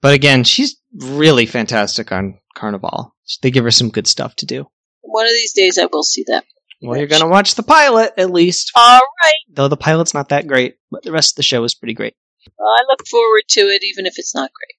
But 0.00 0.14
again, 0.14 0.44
she's 0.44 0.76
really 0.94 1.46
fantastic 1.46 2.12
on 2.12 2.38
Carnivàle. 2.56 3.12
They 3.42 3.50
give 3.50 3.64
her 3.64 3.70
some 3.70 3.90
good 3.90 4.06
stuff 4.06 4.34
to 4.36 4.46
do. 4.46 4.66
One 5.00 5.26
of 5.26 5.32
these 5.32 5.52
days, 5.52 5.78
I 5.78 5.86
will 5.92 6.02
see 6.02 6.24
that. 6.28 6.44
Well, 6.80 6.98
you're 6.98 7.06
gonna 7.06 7.28
watch 7.28 7.54
the 7.54 7.62
pilot 7.62 8.12
at 8.16 8.30
least, 8.32 8.72
All 8.74 9.00
right. 9.22 9.32
though 9.52 9.68
the 9.68 9.76
pilot's 9.76 10.14
not 10.14 10.30
that 10.30 10.48
great, 10.48 10.76
but 10.90 11.04
the 11.04 11.12
rest 11.12 11.32
of 11.32 11.36
the 11.36 11.42
show 11.44 11.62
is 11.62 11.74
pretty 11.76 11.94
great. 11.94 12.14
Well, 12.58 12.68
I 12.68 12.82
look 12.88 13.06
forward 13.06 13.42
to 13.50 13.60
it, 13.60 13.84
even 13.84 14.04
if 14.04 14.18
it's 14.18 14.34
not 14.34 14.50
great. 14.52 14.76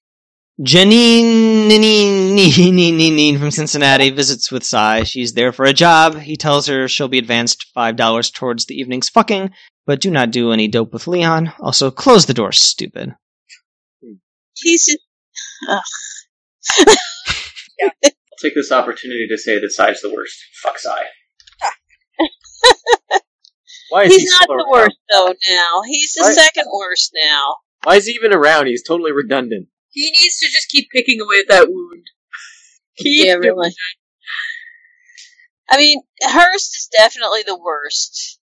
Janine 0.60 1.66
Nene- 1.66 2.34
Nene- 2.36 2.96
Nene 2.96 3.38
from 3.40 3.50
Cincinnati 3.50 4.10
visits 4.10 4.52
with 4.52 4.64
Cy. 4.64 5.02
She's 5.02 5.32
there 5.32 5.52
for 5.52 5.64
a 5.64 5.72
job. 5.72 6.16
He 6.20 6.36
tells 6.36 6.68
her 6.68 6.86
she'll 6.86 7.08
be 7.08 7.18
advanced 7.18 7.66
five 7.74 7.96
dollars 7.96 8.30
towards 8.30 8.66
the 8.66 8.76
evening's 8.76 9.08
fucking, 9.08 9.50
but 9.84 10.00
do 10.00 10.10
not 10.12 10.30
do 10.30 10.52
any 10.52 10.68
dope 10.68 10.92
with 10.92 11.08
Leon. 11.08 11.52
Also, 11.58 11.90
close 11.90 12.26
the 12.26 12.34
door, 12.34 12.52
stupid. 12.52 13.14
He's 14.56 14.86
just, 14.86 14.98
I'll 15.68 15.82
take 18.40 18.54
this 18.54 18.70
opportunity 18.70 19.26
to 19.28 19.36
say 19.38 19.58
that 19.58 19.72
Cy's 19.72 20.00
the 20.02 20.14
worst. 20.14 20.36
Fuck 20.62 20.78
Cy. 20.78 21.02
Why 23.90 24.04
is 24.04 24.14
he 24.16 24.24
not 24.30 24.46
the 24.46 24.54
around? 24.54 24.70
worst 24.70 24.96
though. 25.12 25.34
Now 25.48 25.82
he's 25.84 26.12
the 26.14 26.22
What? 26.22 26.34
second 26.34 26.66
worst 26.72 27.10
now. 27.24 27.56
Why 27.82 27.96
is 27.96 28.06
he 28.06 28.12
even 28.12 28.32
around? 28.32 28.66
He's 28.66 28.84
totally 28.84 29.10
redundant. 29.12 29.66
He 29.94 30.10
needs 30.10 30.38
to 30.40 30.46
just 30.52 30.68
keep 30.68 30.90
picking 30.90 31.20
away 31.20 31.36
at 31.38 31.48
that 31.48 31.68
wound. 31.70 32.02
Keep 32.98 33.26
yeah, 33.26 33.32
really. 33.34 33.72
I 35.70 35.76
mean, 35.78 36.02
Hearst 36.22 36.76
is 36.76 36.88
definitely 36.96 37.42
the 37.46 37.56
worst. 37.58 38.38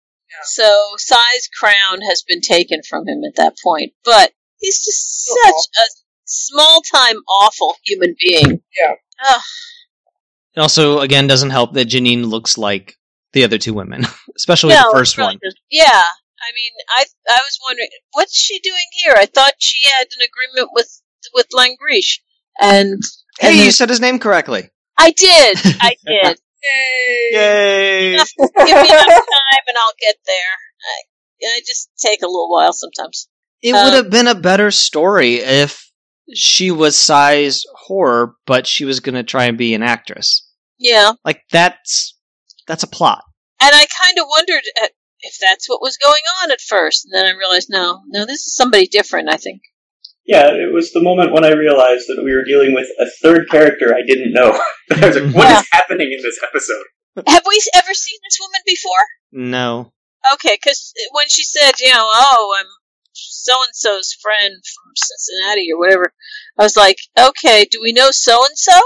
So 0.44 0.80
Cy's 0.98 1.50
crown 1.60 2.02
has 2.08 2.22
been 2.22 2.42
taken 2.42 2.82
from 2.88 3.08
him 3.08 3.24
at 3.28 3.36
that 3.38 3.56
point, 3.64 3.94
but 4.06 4.32
he's 4.60 4.80
just 4.86 5.28
Oh. 5.32 5.42
such 5.46 5.84
a 5.84 5.90
small-time 6.26 7.18
awful 7.42 7.76
human 7.84 8.16
being. 8.20 8.62
Yeah. 8.80 8.94
Ugh, 9.30 9.42
It 10.56 10.60
also, 10.60 11.00
again, 11.00 11.28
doesn't 11.28 11.50
help 11.50 11.74
that 11.74 11.88
Janine 11.88 12.26
looks 12.26 12.58
like 12.58 12.96
the 13.34 13.44
other 13.44 13.58
two 13.58 13.74
women, 13.74 14.06
especially 14.38 14.76
no, 14.76 14.84
the 14.92 14.98
first 14.98 15.18
really 15.18 15.30
one. 15.30 15.40
doesn't. 15.44 15.60
Yeah, 15.72 15.86
I 15.90 16.50
mean, 16.54 16.72
I 16.98 17.06
I 17.30 17.40
was 17.44 17.60
wondering 17.68 17.90
what's 18.14 18.40
she 18.40 18.60
doing 18.60 18.86
here. 18.94 19.16
I 19.18 19.26
thought 19.26 19.54
she 19.60 19.90
had 19.90 20.06
an 20.06 20.22
agreement 20.28 20.70
with 20.74 21.02
with 21.34 21.48
Langrishe, 21.54 22.20
and 22.62 23.02
Hey, 23.40 23.50
and 23.50 23.58
you 23.58 23.72
said 23.72 23.90
his 23.90 24.02
name 24.02 24.20
correctly. 24.20 24.70
I 24.98 25.12
did, 25.12 25.58
I 25.82 25.96
did. 26.06 26.40
Yay! 26.64 27.30
Yay! 27.34 28.14
Enough- 28.16 28.32
Give 28.38 28.48
me 28.68 28.90
enough 28.90 29.06
time 29.06 29.64
and 29.68 29.78
I'll 29.78 29.94
get 30.00 30.16
there. 30.26 30.34
I, 31.46 31.58
I 31.58 31.60
just 31.66 31.90
take 32.00 32.22
a 32.24 32.26
little 32.28 32.50
while 32.50 32.74
sometimes. 32.74 33.28
It 33.62 33.74
Uh, 33.74 33.84
would 33.86 33.94
have 33.94 34.10
been 34.10 34.28
a 34.28 34.36
better 34.36 34.72
story 34.72 35.36
if 35.36 35.92
she 36.34 36.72
was 36.72 36.98
Cy's 36.98 37.64
whore, 37.88 38.34
but 38.46 38.66
she 38.68 38.86
was 38.86 39.00
going 39.00 39.16
to 39.16 39.24
try 39.24 39.46
and 39.46 39.58
be 39.58 39.74
an 39.76 39.84
actress. 39.84 40.50
Yeah. 40.80 41.12
Like 41.24 41.42
that's 41.52 42.18
that's 42.68 42.84
a 42.84 42.88
plot. 42.88 43.24
And 43.62 43.72
I 43.74 43.86
kind 44.04 44.18
of 44.20 44.26
wondered 44.30 44.64
at, 44.84 44.92
if 45.22 45.38
that's 45.40 45.68
what 45.70 45.82
was 45.82 45.98
going 45.98 46.22
on 46.44 46.52
at 46.52 46.62
first. 46.62 47.06
And 47.06 47.14
then 47.14 47.26
I 47.32 47.38
realized, 47.38 47.68
no, 47.70 48.02
no, 48.08 48.26
this 48.26 48.46
is 48.46 48.56
somebody 48.56 48.88
different, 48.88 49.30
I 49.32 49.38
think. 49.38 49.62
Yeah, 50.28 50.48
it 50.52 50.74
was 50.74 50.92
the 50.92 51.02
moment 51.02 51.32
when 51.32 51.46
I 51.46 51.52
realized 51.54 52.06
that 52.08 52.22
we 52.24 52.34
were 52.36 52.44
dealing 52.44 52.74
with 52.74 52.88
a 53.00 53.06
third 53.22 53.50
character 53.50 53.96
I 53.96 54.02
didn't 54.06 54.34
know. 54.34 54.52
I 54.92 55.08
was 55.08 55.16
like, 55.16 55.34
"What 55.34 55.48
is 55.48 55.54
Yeah. 55.54 55.62
happening 55.72 56.12
in 56.12 56.22
this 56.22 56.40
episode? 56.44 56.84
Have 57.28 57.44
we 57.48 57.60
ever 57.74 57.94
seen 57.94 58.20
this 58.24 58.38
woman 58.40 58.62
before? 58.66 59.06
No. 59.32 59.94
Okay, 60.34 60.58
because 60.62 60.94
when 61.14 61.26
she 61.30 61.44
said, 61.44 61.72
you 61.80 61.92
know, 61.94 62.04
oh, 62.14 62.56
I'm 62.60 62.66
so 63.14 63.54
and 63.66 63.74
so's 63.74 64.14
friend 64.22 64.54
from 64.54 64.92
Cincinnati 64.96 65.70
or 65.74 65.80
whatever, 65.80 66.14
I 66.60 66.64
was 66.64 66.76
like, 66.76 66.98
okay, 67.18 67.66
do 67.72 67.80
we 67.82 67.94
know 67.94 68.10
so 68.12 68.44
and 68.46 68.58
so? 68.58 68.78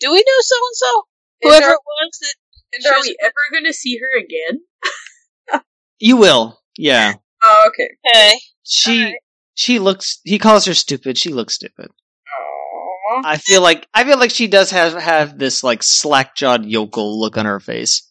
Do 0.00 0.12
we 0.12 0.18
know 0.18 0.40
so 0.40 0.54
and 0.56 0.76
so? 0.76 1.02
Whoever 1.42 1.66
are- 1.66 1.72
it 1.74 1.80
was 1.84 2.18
that. 2.20 2.34
And 2.76 2.86
are 2.94 3.00
we 3.02 3.16
ever 3.22 3.32
going 3.52 3.64
to 3.66 3.72
see 3.72 3.98
her 3.98 4.18
again? 4.18 4.60
You 6.00 6.16
will. 6.16 6.60
Yeah. 6.76 7.14
Oh, 7.42 7.64
okay. 7.68 7.88
Okay. 8.14 8.34
She 8.64 8.98
Alright. 9.04 9.14
She 9.54 9.78
looks 9.78 10.20
he 10.24 10.38
calls 10.38 10.64
her 10.66 10.74
stupid. 10.74 11.16
She 11.18 11.30
looks 11.30 11.54
stupid. 11.54 11.88
Aww. 11.88 13.22
I 13.24 13.36
feel 13.36 13.62
like 13.62 13.86
I 13.94 14.04
feel 14.04 14.18
like 14.18 14.30
she 14.30 14.46
does 14.46 14.70
have 14.70 14.94
have 14.94 15.38
this 15.38 15.62
like 15.62 15.82
slack-jawed 15.82 16.64
yokel 16.64 17.18
look 17.20 17.36
on 17.36 17.46
her 17.46 17.60
face. 17.60 18.10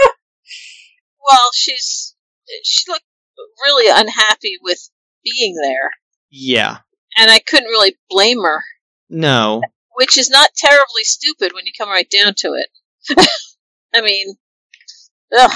Well, 1.30 1.50
she's 1.54 2.14
she 2.64 2.84
looked 2.90 3.04
really 3.62 3.90
unhappy 3.90 4.58
with 4.62 4.90
being 5.24 5.54
there, 5.62 5.90
Yeah. 6.30 6.78
and 7.16 7.30
I 7.30 7.38
couldn't 7.38 7.70
really 7.70 7.96
blame 8.10 8.42
her, 8.42 8.62
No. 9.08 9.62
which 9.94 10.18
is 10.18 10.28
not 10.28 10.50
terribly 10.54 11.02
stupid 11.02 11.52
when 11.54 11.64
you 11.64 11.72
come 11.78 11.88
right 11.88 12.08
down 12.10 12.34
to 12.38 12.48
it. 12.54 13.26
I 13.94 14.02
mean, 14.02 14.34
ugh, 15.34 15.50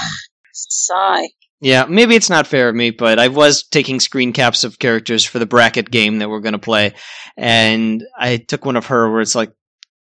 sigh. 0.53 1.29
Yeah, 1.61 1.85
maybe 1.89 2.15
it's 2.15 2.29
not 2.29 2.47
fair 2.47 2.69
of 2.69 2.75
me, 2.75 2.91
but 2.91 3.19
I 3.19 3.27
was 3.27 3.63
taking 3.63 3.99
screen 3.99 4.31
caps 4.31 4.63
of 4.63 4.79
characters 4.79 5.25
for 5.25 5.39
the 5.39 5.45
bracket 5.45 5.91
game 5.91 6.19
that 6.19 6.29
we're 6.29 6.39
going 6.39 6.53
to 6.53 6.59
play, 6.59 6.93
and 7.35 8.01
I 8.17 8.37
took 8.37 8.65
one 8.65 8.77
of 8.77 8.85
her 8.87 9.11
where 9.11 9.19
it's 9.21 9.35
like 9.35 9.51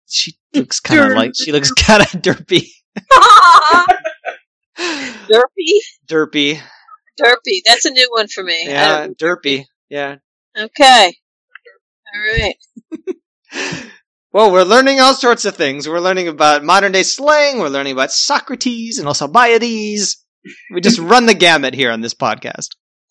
she 0.06 0.34
looks 0.54 0.78
kind 0.80 1.00
of 1.10 1.16
like 1.16 1.32
she 1.34 1.50
looks 1.50 1.72
kind 1.76 2.02
of 2.02 2.08
derpy, 2.08 2.68
Derpy, 4.78 5.80
derpy. 6.06 6.60
derpy. 7.20 7.60
That's 7.66 7.84
a 7.84 7.90
new 7.90 8.08
one 8.12 8.28
for 8.28 8.44
me. 8.44 8.64
Yeah, 8.66 9.08
derpy. 9.08 9.64
Yeah. 9.88 10.16
Okay. 10.56 11.12
All 12.14 12.20
right. 12.38 12.54
Well, 14.30 14.52
we're 14.52 14.62
learning 14.64 15.00
all 15.00 15.14
sorts 15.14 15.46
of 15.46 15.56
things. 15.56 15.88
We're 15.88 16.00
learning 16.00 16.28
about 16.28 16.62
modern 16.62 16.92
day 16.92 17.02
slang. 17.02 17.58
We're 17.58 17.68
learning 17.70 17.94
about 17.94 18.12
Socrates 18.12 18.98
and 18.98 19.08
Alcibiades. 19.08 20.22
We 20.72 20.80
just 20.80 20.98
run 20.98 21.26
the 21.26 21.34
gamut 21.34 21.74
here 21.74 21.90
on 21.90 22.00
this 22.00 22.14
podcast. 22.14 22.68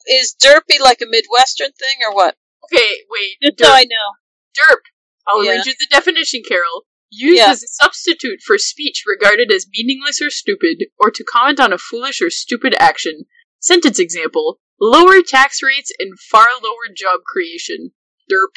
Is 0.07 0.35
derpy 0.41 0.79
like 0.81 1.01
a 1.01 1.05
Midwestern 1.07 1.71
thing 1.71 1.97
or 2.07 2.15
what? 2.15 2.35
okay, 2.65 2.95
wait. 3.09 3.37
Just 3.43 3.59
so 3.59 3.65
Derp. 3.65 3.75
I 3.75 3.83
know. 3.83 4.13
derp. 4.57 4.79
I'll 5.27 5.43
Yeah. 5.43 5.51
read 5.51 5.65
you 5.65 5.73
the 5.79 5.87
definition, 5.89 6.41
Carol. 6.47 6.85
Used 7.09 7.37
Yeah. 7.37 7.51
as 7.51 7.63
a 7.63 7.67
substitute 7.67 8.39
for 8.45 8.57
speech 8.57 9.03
regarded 9.05 9.51
as 9.51 9.65
meaningless 9.77 10.21
or 10.21 10.29
stupid, 10.29 10.85
or 10.97 11.11
to 11.11 11.23
comment 11.23 11.59
on 11.59 11.71
a 11.71 11.77
foolish 11.77 12.21
or 12.21 12.29
stupid 12.29 12.75
action. 12.79 13.23
Sentence 13.59 13.99
example: 13.99 14.59
lower 14.79 15.21
tax 15.21 15.61
rates 15.63 15.91
and 15.99 16.19
far 16.19 16.47
lower 16.61 16.87
job 16.95 17.21
creation. 17.25 17.91
Derp. 18.31 18.51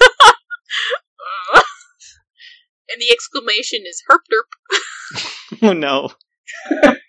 Uh, 0.00 1.60
and 2.90 3.00
the 3.00 3.10
exclamation 3.10 3.80
is 3.86 4.02
herp 4.10 4.20
derp. 4.32 4.48
Oh 5.62 5.72
no. 5.72 6.10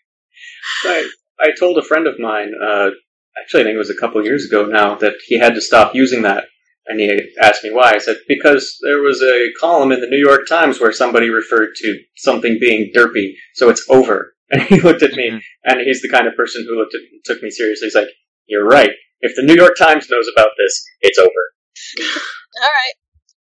I, 0.86 1.08
I 1.40 1.48
told 1.60 1.78
a 1.78 1.84
friend 1.84 2.08
of 2.08 2.20
mine, 2.20 2.52
uh, 2.62 2.90
actually, 3.42 3.62
I 3.62 3.64
think 3.66 3.76
it 3.76 3.80
was 3.80 3.90
a 3.90 4.00
couple 4.00 4.24
years 4.24 4.46
ago 4.46 4.66
now, 4.66 4.96
that 4.96 5.14
he 5.26 5.38
had 5.40 5.56
to 5.56 5.62
stop 5.62 5.96
using 5.96 6.22
that. 6.24 6.46
And 6.88 7.00
he 7.00 7.20
asked 7.42 7.64
me 7.64 7.72
why. 7.72 7.94
I 7.94 7.98
said, 7.98 8.18
because 8.28 8.78
there 8.84 9.02
was 9.02 9.22
a 9.22 9.48
column 9.60 9.92
in 9.92 10.02
the 10.02 10.08
New 10.08 10.24
York 10.24 10.48
Times 10.48 10.80
where 10.80 10.92
somebody 10.94 11.30
referred 11.30 11.70
to 11.78 12.00
something 12.18 12.58
being 12.60 12.92
derpy, 12.96 13.34
so 13.56 13.70
it's 13.70 13.86
over. 13.90 14.34
And 14.52 14.62
he 14.62 14.80
looked 14.80 15.02
at 15.02 15.14
me, 15.14 15.32
Mhm. 15.32 15.42
and 15.64 15.82
he's 15.82 16.04
the 16.04 16.10
kind 16.10 16.28
of 16.28 16.36
person 16.36 16.64
who 16.70 16.78
looked 16.78 16.94
at 16.94 17.02
took 17.26 17.42
me 17.42 17.50
seriously. 17.50 17.88
He's 17.88 17.96
like, 17.96 18.10
you're 18.46 18.64
right. 18.64 18.92
If 19.22 19.36
the 19.36 19.42
New 19.42 19.56
York 19.56 19.76
Times 19.76 20.08
knows 20.08 20.28
about 20.32 20.52
this, 20.56 20.86
it's 21.02 21.18
over. 21.18 21.30
All 22.62 22.70
right. 22.70 22.94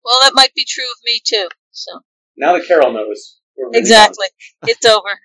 Well, 0.04 0.18
that 0.24 0.32
might 0.34 0.56
be 0.56 0.66
true 0.68 0.86
of 0.86 0.98
me 1.06 1.22
too. 1.24 1.50
So 1.70 2.00
Now 2.36 2.54
that 2.54 2.66
Carol 2.68 2.94
knows, 2.94 3.38
we're 3.56 3.68
really 3.68 3.78
exactly, 3.78 4.26
it's 4.64 4.86
over. 4.86 5.20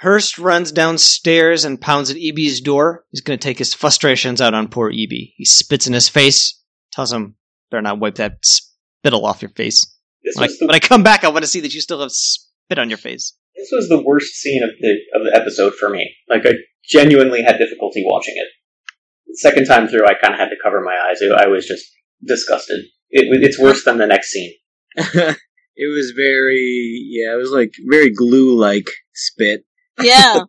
Hearst 0.00 0.38
runs 0.38 0.72
downstairs 0.72 1.64
and 1.64 1.80
pounds 1.80 2.10
at 2.10 2.18
EB's 2.18 2.60
door. 2.60 3.04
He's 3.10 3.22
going 3.22 3.38
to 3.38 3.42
take 3.42 3.58
his 3.58 3.72
frustrations 3.72 4.40
out 4.40 4.54
on 4.54 4.68
poor 4.68 4.90
EB. 4.90 5.10
He 5.10 5.44
spits 5.44 5.86
in 5.86 5.94
his 5.94 6.08
face, 6.08 6.60
tells 6.92 7.12
him, 7.12 7.36
better 7.70 7.82
not 7.82 7.98
wipe 7.98 8.16
that 8.16 8.38
spittle 8.42 9.24
off 9.24 9.42
your 9.42 9.50
face. 9.50 9.86
This 10.22 10.36
When 10.36 10.44
I, 10.44 10.52
the, 10.52 10.66
when 10.66 10.74
I 10.74 10.80
come 10.80 11.02
back, 11.02 11.24
I 11.24 11.28
want 11.28 11.44
to 11.44 11.48
see 11.48 11.60
that 11.60 11.72
you 11.72 11.80
still 11.80 12.00
have 12.00 12.10
spit 12.10 12.78
on 12.78 12.90
your 12.90 12.98
face. 12.98 13.34
this 13.54 13.70
was 13.72 13.88
the 13.88 14.02
worst 14.02 14.34
scene 14.34 14.62
of 14.62 14.70
the 14.80 14.96
of 15.14 15.24
the 15.24 15.34
episode 15.34 15.74
for 15.74 15.88
me. 15.88 16.10
Like 16.28 16.44
I 16.44 16.52
genuinely 16.84 17.42
had 17.42 17.58
difficulty 17.58 18.04
watching 18.04 18.34
it. 18.36 18.48
The 19.26 19.36
second 19.36 19.66
time 19.66 19.88
through, 19.88 20.06
I 20.06 20.14
kind 20.14 20.34
of 20.34 20.40
had 20.40 20.48
to 20.48 20.56
cover 20.62 20.82
my 20.82 20.96
eyes. 21.08 21.20
I 21.22 21.44
I 21.44 21.46
was 21.46 21.66
just 21.66 21.84
disgusted. 22.24 22.80
It, 23.10 23.26
it's 23.42 23.58
worse 23.58 23.84
than 23.84 23.98
the 23.98 24.06
next 24.06 24.30
scene. 24.30 24.52
it 24.96 25.94
was 25.94 26.12
very 26.16 27.06
yeah, 27.08 27.34
it 27.34 27.38
was 27.38 27.50
like 27.50 27.72
very 27.88 28.10
glue 28.10 28.58
like 28.58 28.88
spit. 29.14 29.64
Yeah. 30.00 30.40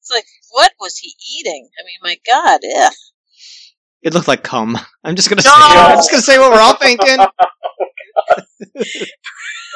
it's 0.00 0.10
like, 0.10 0.26
what 0.50 0.72
was 0.80 0.96
he 0.98 1.14
eating? 1.38 1.68
I 1.78 1.84
mean, 1.84 1.98
my 2.02 2.16
God, 2.26 2.60
yeah. 2.62 2.90
It 4.02 4.14
looked 4.14 4.28
like 4.28 4.42
cum. 4.42 4.78
I'm 5.04 5.16
just 5.16 5.28
going 5.28 5.38
to 5.38 5.44
No! 5.48 5.50
say 5.52 5.58
I'm 5.78 5.96
just 5.96 6.10
going 6.10 6.20
to 6.20 6.26
say 6.26 6.38
what 6.38 6.52
we're 6.52 6.60
all 6.60 6.76
thinking. 6.76 7.18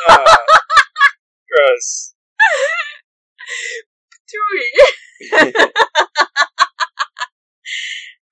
Ah, 0.09 0.37
gross. 1.49 2.15
Dewey. 4.31 5.65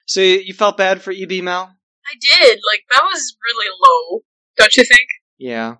So 0.06 0.20
you 0.22 0.38
you 0.40 0.54
felt 0.54 0.78
bad 0.78 1.02
for 1.02 1.12
EB 1.12 1.42
Mal? 1.44 1.64
I 2.06 2.14
did. 2.18 2.58
Like 2.72 2.80
that 2.90 3.02
was 3.04 3.36
really 3.44 3.68
low. 3.68 4.22
Don't 4.56 4.74
you 4.74 4.84
think? 4.84 5.06
Yeah. 5.36 5.74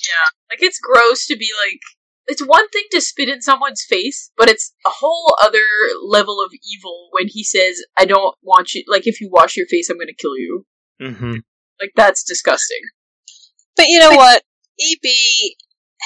Yeah. 0.00 0.28
Like 0.50 0.62
it's 0.62 0.80
gross 0.80 1.26
to 1.26 1.36
be 1.36 1.50
like 1.68 1.80
it's 2.26 2.44
one 2.44 2.68
thing 2.70 2.84
to 2.92 3.00
spit 3.00 3.28
in 3.28 3.40
someone's 3.40 3.84
face, 3.88 4.30
but 4.36 4.48
it's 4.48 4.72
a 4.84 4.90
whole 4.90 5.36
other 5.42 5.62
level 6.04 6.40
of 6.44 6.50
evil 6.52 7.08
when 7.12 7.26
he 7.28 7.44
says, 7.44 7.80
I 7.98 8.04
don't 8.04 8.34
want 8.42 8.74
you 8.74 8.82
like 8.88 9.06
if 9.06 9.20
you 9.20 9.28
wash 9.30 9.56
your 9.56 9.66
face 9.66 9.88
I'm 9.90 9.98
gonna 9.98 10.12
kill 10.18 10.36
you. 10.36 10.66
hmm 11.00 11.36
Like 11.80 11.92
that's 11.94 12.22
disgusting. 12.24 12.80
But 13.76 13.86
you 13.88 13.98
know 14.00 14.10
what? 14.16 14.42
EB 14.80 15.06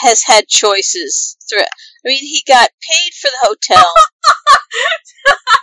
has 0.02 0.22
had 0.24 0.46
choices 0.48 1.36
through. 1.48 1.60
I 1.62 2.04
mean, 2.04 2.22
he 2.22 2.42
got 2.46 2.70
paid 2.90 3.12
for 3.20 3.28
the 3.30 3.42
hotel. 3.42 3.84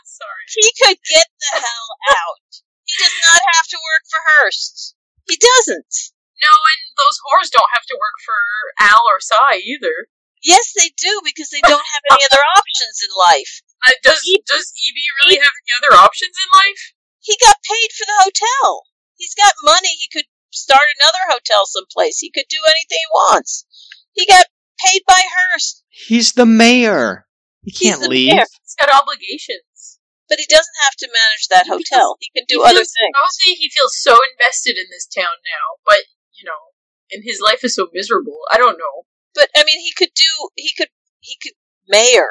Sorry. 0.05 0.45
he 0.55 0.69
could 0.83 0.97
get 1.13 1.27
the 1.39 1.59
hell 1.59 1.89
out. 2.09 2.47
He 2.85 2.95
does 3.03 3.13
not 3.25 3.41
have 3.53 3.67
to 3.69 3.77
work 3.77 4.03
for 4.09 4.19
Hearst. 4.23 4.95
He 5.27 5.37
doesn't. 5.37 5.93
No, 6.37 6.53
and 6.53 6.81
those 6.95 7.17
whores 7.25 7.49
don't 7.51 7.73
have 7.73 7.85
to 7.89 7.97
work 7.97 8.17
for 8.23 8.39
Al 8.79 9.03
or 9.09 9.19
Cy 9.19 9.59
either. 9.59 10.07
Yes, 10.43 10.73
they 10.77 10.89
do 10.97 11.21
because 11.25 11.49
they 11.49 11.61
don't 11.61 11.81
have 11.93 12.03
any 12.13 12.23
other 12.25 12.43
options 12.57 13.01
in 13.03 13.11
life. 13.17 13.61
Uh, 13.85 13.91
does 14.03 14.21
does 14.45 14.73
EB 14.77 14.97
really 15.23 15.39
have 15.41 15.53
any 15.53 15.73
other 15.81 15.93
options 15.97 16.35
in 16.37 16.49
life? 16.53 16.81
He 17.21 17.37
got 17.41 17.57
paid 17.65 17.89
for 17.97 18.05
the 18.05 18.19
hotel. 18.23 18.83
He's 19.17 19.33
got 19.35 19.53
money. 19.63 19.89
He 19.97 20.07
could 20.13 20.25
start 20.53 20.83
another 21.01 21.25
hotel 21.33 21.65
someplace. 21.65 22.19
He 22.19 22.31
could 22.31 22.45
do 22.49 22.61
anything 22.65 23.01
he 23.01 23.11
wants. 23.33 23.65
He 24.13 24.25
got 24.25 24.45
paid 24.85 25.01
by 25.07 25.21
Hearst, 25.25 25.83
He's 25.89 26.33
the 26.33 26.45
mayor. 26.45 27.25
He 27.63 27.71
can't 27.71 28.01
the 28.01 28.09
leave. 28.09 28.33
mayor. 28.35 28.45
He's 28.63 28.75
got 28.79 28.93
obligations. 28.93 29.97
but 30.29 30.37
he 30.39 30.45
doesn't 30.45 30.79
have 30.83 30.95
to 30.99 31.07
manage 31.07 31.47
that 31.49 31.65
He 31.65 31.71
hotel. 31.71 32.17
He 32.19 32.29
can 32.35 32.45
do 32.47 32.59
He 32.61 32.69
other 32.69 32.83
feels- 32.85 32.93
things. 32.93 33.15
I 33.15 33.21
would 33.23 33.31
say 33.33 33.53
he 33.55 33.69
feels 33.73 33.95
so 33.97 34.13
invested 34.37 34.77
in 34.77 34.85
this 34.91 35.07
town 35.07 35.33
now, 35.47 35.81
but 35.87 36.05
you 36.37 36.45
know, 36.45 36.75
and 37.11 37.23
his 37.25 37.39
life 37.41 37.63
is 37.63 37.73
so 37.73 37.87
miserable. 37.93 38.37
I 38.51 38.57
don't 38.57 38.77
know. 38.77 39.06
But 39.37 39.49
I 39.55 39.63
mean, 39.63 39.79
he 39.79 39.93
could 39.95 40.09
do. 40.15 40.49
He 40.55 40.71
could. 40.75 40.89
He 41.19 41.37
could 41.41 41.53
mayor. 41.87 42.27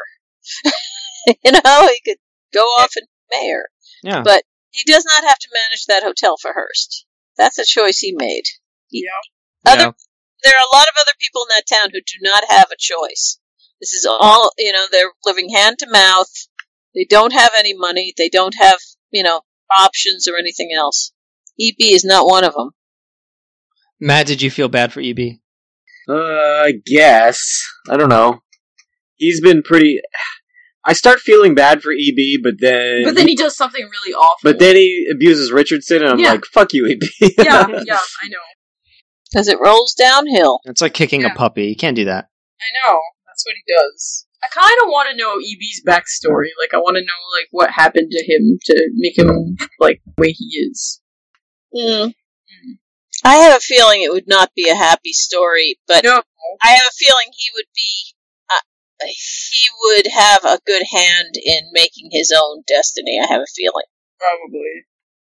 you 1.45 1.53
know, 1.53 1.89
he 1.89 2.01
could 2.05 2.19
go 2.53 2.61
off 2.61 2.91
and 2.97 3.07
mayor. 3.33 3.67
Yeah. 4.03 4.23
But 4.23 4.43
he 4.71 4.83
does 4.91 5.05
not 5.07 5.25
have 5.25 5.39
to 5.39 5.49
manage 5.55 5.87
that 5.87 6.03
hotel 6.03 6.37
for 6.41 6.53
Hearst. 6.53 7.07
That's 7.39 7.59
a 7.59 7.65
choice 7.65 7.99
he 7.99 8.13
made. 8.17 8.45
Yeah. 8.91 9.11
Other, 9.65 9.83
Yeah. 9.83 9.93
there 10.43 10.53
are 10.53 10.65
a 10.73 10.77
lot 10.77 10.87
of 10.89 10.97
other 11.01 11.13
people 11.21 11.43
in 11.43 11.57
that 11.57 11.75
town 11.75 11.91
who 11.93 12.01
do 12.01 12.19
not 12.21 12.45
have 12.51 12.67
a 12.73 12.77
choice. 12.79 13.39
This 13.81 13.93
is 13.93 14.07
all, 14.07 14.51
you 14.59 14.73
know, 14.73 14.87
they're 14.91 15.13
living 15.25 15.51
hand 15.51 15.79
to 15.81 15.91
mouth. 15.91 16.31
They 16.95 17.05
don't 17.09 17.33
have 17.33 17.53
any 17.59 17.75
money. 17.75 18.15
They 18.17 18.29
don't 18.29 18.55
have, 18.59 18.79
you 19.11 19.23
know, 19.23 19.43
options 19.77 20.27
or 20.27 20.37
anything 20.39 20.71
else. 20.75 21.13
EB 21.61 21.77
is 21.81 22.05
not 22.05 22.27
one 22.27 22.45
of 22.45 22.55
them. 22.55 22.71
Matt, 24.01 24.27
did 24.27 24.43
you 24.43 24.51
feel 24.51 24.69
bad 24.69 24.93
for 24.93 25.01
E 25.01 25.11
EB? 25.11 25.39
Uh, 26.09 26.15
I 26.65 26.75
guess. 26.85 27.63
I 27.89 27.97
don't 27.97 28.09
know. 28.09 28.41
He's 29.17 29.41
been 29.41 29.63
pretty. 29.63 30.01
I 30.85 30.93
start 30.93 31.19
feeling 31.19 31.55
bad 31.55 31.83
for 31.83 31.91
EB, 31.93 32.43
but 32.43 32.55
then. 32.61 33.05
But 33.05 33.17
then 33.17 33.27
he 33.27 33.35
does 33.35 33.57
something 33.57 33.83
really 33.83 34.15
awful. 34.15 34.39
But 34.45 34.59
then 34.61 34.77
he 34.77 35.09
abuses 35.11 35.51
Richardson, 35.51 36.03
and 36.03 36.11
I'm 36.13 36.19
Yeah. 36.21 36.33
like, 36.33 36.45
fuck 36.45 36.73
you, 36.73 36.87
EB. 36.89 37.01
yeah, 37.39 37.67
yeah, 37.85 37.99
I 38.23 38.29
know. 38.29 38.39
Because 39.33 39.49
it 39.49 39.59
rolls 39.61 39.95
downhill. 39.95 40.61
It's 40.65 40.81
like 40.81 40.95
kicking 40.95 41.23
Yeah. 41.23 41.33
a 41.33 41.35
puppy. 41.35 41.65
You 41.67 41.77
can't 41.77 41.97
do 41.97 42.05
that. 42.05 42.29
I 42.61 42.89
know. 42.89 43.01
That's 43.27 43.45
what 43.45 43.55
he 43.57 43.73
does. 43.75 44.27
I 44.45 44.49
kind 44.49 44.77
of 44.85 44.89
want 44.89 45.09
to 45.11 45.17
know 45.17 45.35
EB's 45.41 45.83
backstory. 45.85 46.51
Like, 46.61 46.73
I 46.73 46.77
want 46.79 46.97
to 46.97 47.03
know 47.03 47.21
like 47.41 47.49
what 47.51 47.71
happened 47.71 48.11
to 48.13 48.25
him 48.25 48.59
to 48.67 48.91
make 48.95 49.19
him 49.19 49.57
like 49.81 50.01
the 50.07 50.13
way 50.23 50.31
he 50.31 50.45
is. 50.71 51.01
Mm. 51.75 52.13
I 53.27 53.35
have 53.37 53.57
a 53.57 53.61
feeling 53.61 54.03
it 54.03 54.13
would 54.13 54.29
not 54.29 54.53
be 54.55 54.69
a 54.69 54.75
happy 54.75 55.13
story, 55.13 55.79
but 55.89 56.05
No, 56.05 56.23
I 56.63 56.69
have 56.69 56.85
a 56.89 56.95
feeling 56.97 57.27
he 57.33 57.51
would 57.55 57.67
be. 57.75 58.15
Uh, 58.51 59.07
he 59.09 59.69
would 59.83 60.07
have 60.13 60.45
a 60.45 60.61
good 60.67 60.85
hand 60.91 61.35
in 61.45 61.71
making 61.73 62.09
his 62.13 62.33
own 62.37 62.63
destiny. 62.67 63.19
I 63.23 63.27
have 63.27 63.41
a 63.43 63.47
feeling. 63.55 63.85
probably. 64.19 64.85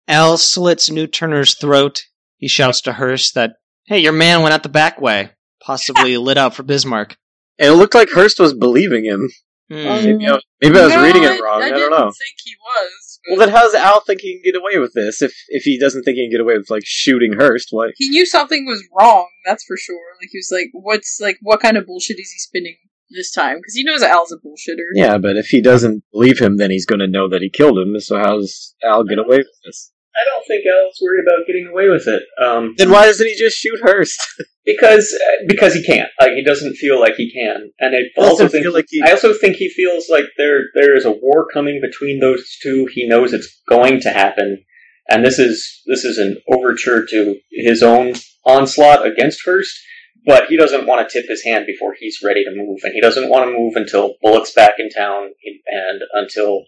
Al 0.09 0.37
slits 0.39 0.91
New 0.91 1.07
Turner's 1.07 1.55
throat. 1.55 2.03
He 2.39 2.49
shouts 2.49 2.81
to 2.83 2.95
Hearst 2.95 3.35
that, 3.35 3.57
hey, 3.87 3.99
your 3.99 4.13
man 4.13 4.43
went 4.43 4.55
out 4.55 4.63
the 4.63 4.69
back 4.71 5.01
way. 5.01 5.31
Possibly 5.63 6.17
lit 6.17 6.39
out 6.39 6.55
for 6.55 6.63
Bismarck. 6.63 7.17
and 7.59 7.69
it 7.69 7.77
looked 7.77 7.95
like 7.95 8.09
Hearst 8.11 8.41
was 8.41 8.55
believing 8.55 9.05
him. 9.05 9.29
Hmm. 9.71 9.77
Maybe 9.85 10.27
I 10.27 10.33
was, 10.33 10.45
maybe 10.63 10.79
I 10.79 10.85
was 10.87 10.95
No, 10.95 11.03
reading 11.05 11.23
it 11.25 11.41
wrong. 11.41 11.63
I, 11.63 11.67
didn't 11.69 11.81
don't 11.81 11.91
know. 11.91 12.11
think 12.11 12.37
he 12.43 12.55
was. 12.61 13.10
Well, 13.29 13.39
then 13.39 13.51
how 13.51 13.63
does 13.63 13.75
Al 13.75 14.01
think 14.01 14.21
he 14.23 14.35
can 14.35 14.53
get 14.53 14.59
away 14.59 14.79
with 14.81 14.95
this 14.95 15.21
if 15.21 15.35
if 15.49 15.65
he 15.65 15.79
doesn't 15.79 16.05
think 16.05 16.17
he 16.17 16.25
can 16.25 16.31
get 16.31 16.41
away 16.41 16.57
with 16.57 16.71
like 16.71 16.85
shooting 16.85 17.35
Hearst? 17.35 17.69
What? 17.71 17.93
he 17.97 18.09
knew 18.09 18.25
something 18.25 18.65
was 18.67 18.83
wrong. 18.99 19.29
That's 19.45 19.65
for 19.65 19.77
sure. 19.77 20.01
Like 20.21 20.31
he 20.31 20.39
was 20.39 20.51
like, 20.51 20.71
"What's 20.73 21.19
like, 21.21 21.39
what 21.43 21.61
kind 21.61 21.77
of 21.77 21.87
bullshit 21.87 22.19
is 22.19 22.31
he 22.31 22.39
spinning 22.39 22.77
this 23.11 23.31
time?" 23.31 23.59
Because 23.59 23.75
he 23.75 23.85
knows 23.85 24.03
Al's 24.03 24.33
a 24.33 24.37
bullshitter. 24.37 24.89
Yeah, 24.95 25.19
but 25.19 25.37
if 25.37 25.49
he 25.49 25.61
doesn't 25.61 26.03
believe 26.13 26.39
him, 26.39 26.57
then 26.57 26.71
he's 26.71 26.87
going 26.87 27.01
to 27.01 27.07
know 27.07 27.29
that 27.29 27.43
he 27.43 27.51
killed 27.51 27.79
him. 27.79 27.99
So 28.01 28.19
how's 28.19 28.75
Al 28.83 29.05
get 29.05 29.19
away 29.19 29.39
with 29.39 29.49
this? 29.65 29.93
I 30.17 30.25
don't 30.29 30.45
think 30.47 30.65
Al's 30.67 30.99
worried 31.03 31.25
about 31.27 31.47
getting 31.47 31.69
away 31.69 31.89
with 31.89 32.09
it. 32.09 32.23
Um, 32.43 32.75
Then 32.77 32.91
why 32.91 33.07
doesn't 33.07 33.27
he 33.27 33.37
just 33.37 33.57
shoot 33.57 33.79
Hearst? 33.83 34.21
because 34.67 35.13
uh, 35.15 35.45
because 35.47 35.75
he 35.75 35.83
can't. 35.85 36.11
Like 36.21 36.33
he 36.33 36.43
doesn't 36.43 36.75
feel 36.77 37.01
like 37.01 37.15
he 37.15 37.33
can, 37.33 37.71
and 37.79 37.95
I 37.95 38.21
also 38.21 38.49
think 38.49 38.67
like 38.73 38.87
he- 38.89 39.03
I 39.03 39.13
also 39.13 39.33
think 39.33 39.57
he 39.57 39.69
feels 39.71 40.09
like 40.11 40.25
there 40.37 40.65
there 40.75 40.97
is 40.97 41.05
a 41.05 41.13
war 41.13 41.47
coming 41.53 41.81
between 41.81 42.19
those 42.21 42.57
two. 42.63 42.89
He 42.93 43.07
knows 43.07 43.33
it's 43.33 43.63
going 43.69 44.01
to 44.01 44.11
happen, 44.11 44.65
and 45.09 45.25
this 45.25 45.39
is 45.39 45.83
this 45.87 46.05
is 46.05 46.19
an 46.19 46.39
overture 46.53 47.07
to 47.07 47.37
his 47.53 47.83
own 47.83 48.15
onslaught 48.45 49.07
against 49.07 49.41
Hearst. 49.45 49.79
But 50.27 50.49
he 50.49 50.57
doesn't 50.59 50.87
want 50.87 51.09
to 51.09 51.13
tip 51.13 51.29
his 51.31 51.43
hand 51.45 51.65
before 51.67 51.95
he's 51.99 52.19
ready 52.23 52.45
to 52.45 52.51
move, 52.55 52.81
and 52.83 52.93
he 52.93 53.01
doesn't 53.01 53.31
want 53.31 53.47
to 53.47 53.57
move 53.57 53.73
until 53.77 54.17
Bullock's 54.23 54.53
back 54.53 54.75
in 54.79 54.91
town 54.91 55.31
and 55.69 56.03
until 56.13 56.65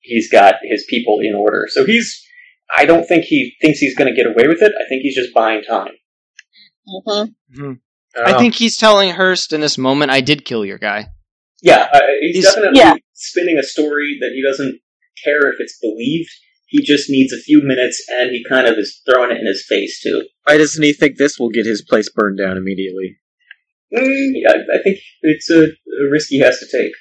he's 0.00 0.30
got 0.30 0.56
his 0.62 0.84
people 0.88 1.20
in 1.20 1.34
order. 1.34 1.66
So 1.68 1.84
he's. 1.86 2.22
I 2.76 2.84
don't 2.84 3.06
think 3.06 3.24
he 3.24 3.54
thinks 3.60 3.78
he's 3.78 3.96
going 3.96 4.08
to 4.12 4.16
get 4.16 4.26
away 4.26 4.48
with 4.48 4.62
it. 4.62 4.72
I 4.80 4.88
think 4.88 5.02
he's 5.02 5.14
just 5.14 5.34
buying 5.34 5.62
time. 5.62 5.92
hmm 7.54 7.72
I 8.14 8.38
think 8.38 8.54
he's 8.54 8.76
telling 8.76 9.10
Hearst 9.14 9.52
in 9.54 9.60
this 9.62 9.78
moment, 9.78 10.10
I 10.10 10.20
did 10.20 10.44
kill 10.44 10.64
your 10.66 10.78
guy. 10.78 11.06
Yeah, 11.62 11.88
uh, 11.92 12.00
he's, 12.20 12.36
He's- 12.36 12.54
definitely 12.54 12.80
yeah. 12.80 12.94
spinning 13.14 13.56
a 13.58 13.62
story 13.62 14.18
that 14.20 14.32
he 14.34 14.42
doesn't 14.42 14.80
care 15.24 15.48
if 15.50 15.56
it's 15.60 15.78
believed. 15.80 16.28
He 16.66 16.82
just 16.82 17.08
needs 17.10 17.32
a 17.32 17.38
few 17.40 17.62
minutes, 17.62 18.02
and 18.10 18.30
he 18.30 18.44
kind 18.48 18.66
of 18.66 18.76
is 18.78 19.00
throwing 19.06 19.30
it 19.30 19.38
in 19.40 19.46
his 19.46 19.64
face 19.68 20.00
too. 20.02 20.26
Why 20.44 20.56
doesn't 20.56 20.82
he 20.82 20.92
think 20.92 21.16
this 21.18 21.38
will 21.38 21.50
get 21.50 21.66
his 21.66 21.82
place 21.82 22.10
burned 22.10 22.38
down 22.38 22.56
immediately? 22.56 23.16
Mm, 23.94 24.32
yeah, 24.34 24.54
I 24.74 24.82
think 24.82 24.98
it's 25.20 25.50
a, 25.50 25.64
a 25.64 26.10
risk 26.10 26.28
he 26.30 26.40
has 26.40 26.58
to 26.60 26.66
take. 26.66 26.92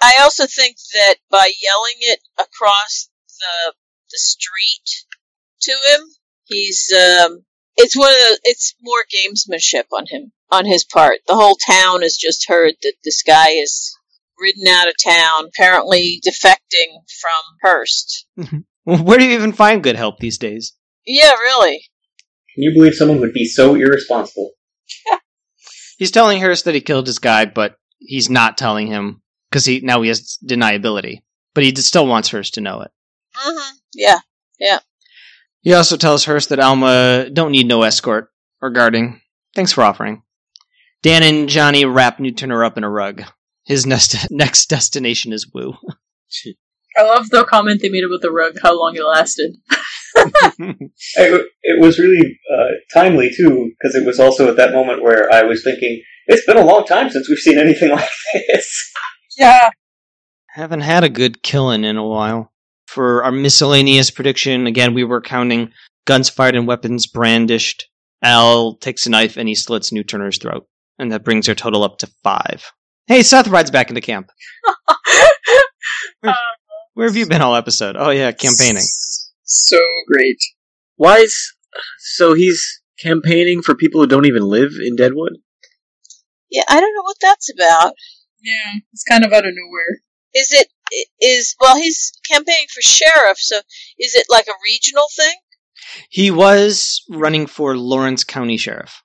I 0.00 0.12
also 0.22 0.46
think 0.46 0.76
that 0.94 1.16
by 1.30 1.50
yelling 1.60 1.98
it 2.00 2.20
across 2.38 3.08
the 3.40 3.74
the 4.16 4.20
street 4.20 5.04
to 5.62 5.72
him, 5.72 6.08
he's 6.44 6.90
um, 6.92 7.44
it's 7.76 7.96
one 7.96 8.10
of 8.10 8.14
the 8.14 8.40
it's 8.44 8.74
more 8.80 9.04
gamesmanship 9.14 9.84
on 9.92 10.06
him 10.08 10.32
on 10.50 10.64
his 10.64 10.84
part. 10.84 11.18
The 11.26 11.34
whole 11.34 11.56
town 11.56 12.02
has 12.02 12.16
just 12.16 12.48
heard 12.48 12.74
that 12.82 12.94
this 13.04 13.22
guy 13.22 13.50
is 13.50 13.94
ridden 14.40 14.66
out 14.68 14.88
of 14.88 14.94
town, 15.02 15.48
apparently 15.48 16.20
defecting 16.26 17.02
from 17.20 17.42
Hearst. 17.62 18.26
Where 18.84 19.18
do 19.18 19.24
you 19.24 19.34
even 19.34 19.52
find 19.52 19.82
good 19.82 19.96
help 19.96 20.18
these 20.18 20.38
days? 20.38 20.72
Yeah, 21.06 21.32
really. 21.32 21.84
Can 22.54 22.62
you 22.62 22.72
believe 22.74 22.94
someone 22.94 23.20
would 23.20 23.32
be 23.32 23.44
so 23.44 23.74
irresponsible? 23.74 24.52
He's 25.98 26.10
telling 26.10 26.40
Hearst 26.40 26.64
that 26.64 26.74
he 26.74 26.80
killed 26.80 27.06
his 27.06 27.18
guy, 27.18 27.46
but 27.46 27.76
he's 27.98 28.28
not 28.28 28.58
telling 28.58 28.86
him 28.86 29.22
because 29.50 29.64
he 29.64 29.80
now 29.80 30.02
he 30.02 30.08
has 30.08 30.38
deniability. 30.46 31.22
But 31.54 31.64
he 31.64 31.74
still 31.76 32.06
wants 32.06 32.30
Hearst 32.30 32.54
to 32.54 32.60
know 32.60 32.82
it. 32.82 32.90
hmm 33.34 33.76
Yeah. 33.96 34.20
Yeah. 34.58 34.78
He 35.62 35.74
also 35.74 35.96
tells 35.96 36.24
Hearst 36.24 36.50
that 36.50 36.60
Alma 36.60 37.28
don't 37.32 37.50
need 37.50 37.66
no 37.66 37.82
escort 37.82 38.30
or 38.62 38.70
guarding. 38.70 39.20
Thanks 39.54 39.72
for 39.72 39.82
offering. 39.82 40.22
Dan 41.02 41.22
and 41.22 41.48
Johnny 41.48 41.84
wrap 41.84 42.20
New 42.20 42.32
Turner 42.32 42.64
up 42.64 42.78
in 42.78 42.84
a 42.84 42.90
rug. 42.90 43.24
His 43.64 43.86
next 43.86 44.30
next 44.30 44.68
destination 44.68 45.32
is 45.32 45.50
Wu. 45.52 45.74
I 46.96 47.02
love 47.02 47.28
the 47.30 47.44
comment 47.44 47.82
they 47.82 47.90
made 47.90 48.04
about 48.04 48.22
the 48.22 48.30
rug, 48.30 48.58
how 48.62 48.78
long 48.78 48.96
it 48.96 49.04
lasted. 49.04 49.56
It, 50.58 51.46
it 51.62 51.80
was 51.80 51.98
really 51.98 52.38
uh, 52.50 52.68
timely 52.94 53.30
too, 53.36 53.70
because 53.70 53.94
it 53.94 54.06
was 54.06 54.18
also 54.18 54.48
at 54.48 54.56
that 54.56 54.72
moment 54.72 55.02
where 55.02 55.30
I 55.30 55.42
was 55.42 55.62
thinking, 55.62 56.02
it's 56.26 56.46
been 56.46 56.56
a 56.56 56.64
long 56.64 56.86
time 56.86 57.10
since 57.10 57.28
we've 57.28 57.38
seen 57.38 57.58
anything 57.58 57.90
like 57.94 58.08
this. 58.32 58.92
Yeah. 59.36 59.68
Haven't 60.48 60.80
had 60.80 61.04
a 61.04 61.10
good 61.10 61.42
killing 61.42 61.84
in 61.84 61.98
a 61.98 62.06
while. 62.06 62.50
For 62.96 63.22
our 63.24 63.30
miscellaneous 63.30 64.10
prediction, 64.10 64.66
again, 64.66 64.94
we 64.94 65.04
were 65.04 65.20
counting 65.20 65.70
guns 66.06 66.30
fired 66.30 66.54
and 66.54 66.66
weapons 66.66 67.06
brandished. 67.06 67.90
Al 68.22 68.76
takes 68.76 69.04
a 69.04 69.10
knife 69.10 69.36
and 69.36 69.46
he 69.46 69.54
slits 69.54 69.92
New 69.92 70.02
Turner's 70.02 70.38
throat. 70.38 70.66
And 70.98 71.12
that 71.12 71.22
brings 71.22 71.46
our 71.46 71.54
total 71.54 71.84
up 71.84 71.98
to 71.98 72.06
five. 72.24 72.64
Hey, 73.06 73.22
Seth 73.22 73.48
rides 73.48 73.70
back 73.70 73.90
into 73.90 74.00
camp. 74.00 74.30
Where 76.94 77.06
have 77.06 77.18
you 77.18 77.26
been 77.26 77.42
all 77.42 77.54
episode? 77.54 77.96
Oh, 77.98 78.08
yeah, 78.08 78.32
campaigning. 78.32 78.86
So 79.42 79.78
great. 80.10 80.38
Why 80.94 81.18
is 81.18 81.52
so 81.98 82.32
he's 82.32 82.80
campaigning 82.98 83.60
for 83.60 83.74
people 83.74 84.00
who 84.00 84.06
don't 84.06 84.24
even 84.24 84.44
live 84.44 84.72
in 84.82 84.96
Deadwood? 84.96 85.34
Yeah, 86.50 86.64
I 86.66 86.80
don't 86.80 86.94
know 86.94 87.02
what 87.02 87.18
that's 87.20 87.52
about. 87.52 87.92
Yeah, 88.40 88.80
it's 88.90 89.04
kind 89.04 89.22
of 89.22 89.34
out 89.34 89.44
of 89.44 89.52
nowhere. 89.54 90.00
Is 90.34 90.52
it 90.52 90.68
is 91.20 91.54
well 91.60 91.76
he's 91.76 92.12
campaigning 92.30 92.66
for 92.72 92.80
sheriff, 92.82 93.38
so 93.38 93.58
is 93.98 94.14
it 94.14 94.26
like 94.30 94.46
a 94.46 94.52
regional 94.64 95.06
thing? 95.16 95.34
He 96.10 96.30
was 96.30 97.02
running 97.10 97.46
for 97.46 97.76
Lawrence 97.76 98.24
County 98.24 98.56
Sheriff. 98.56 99.02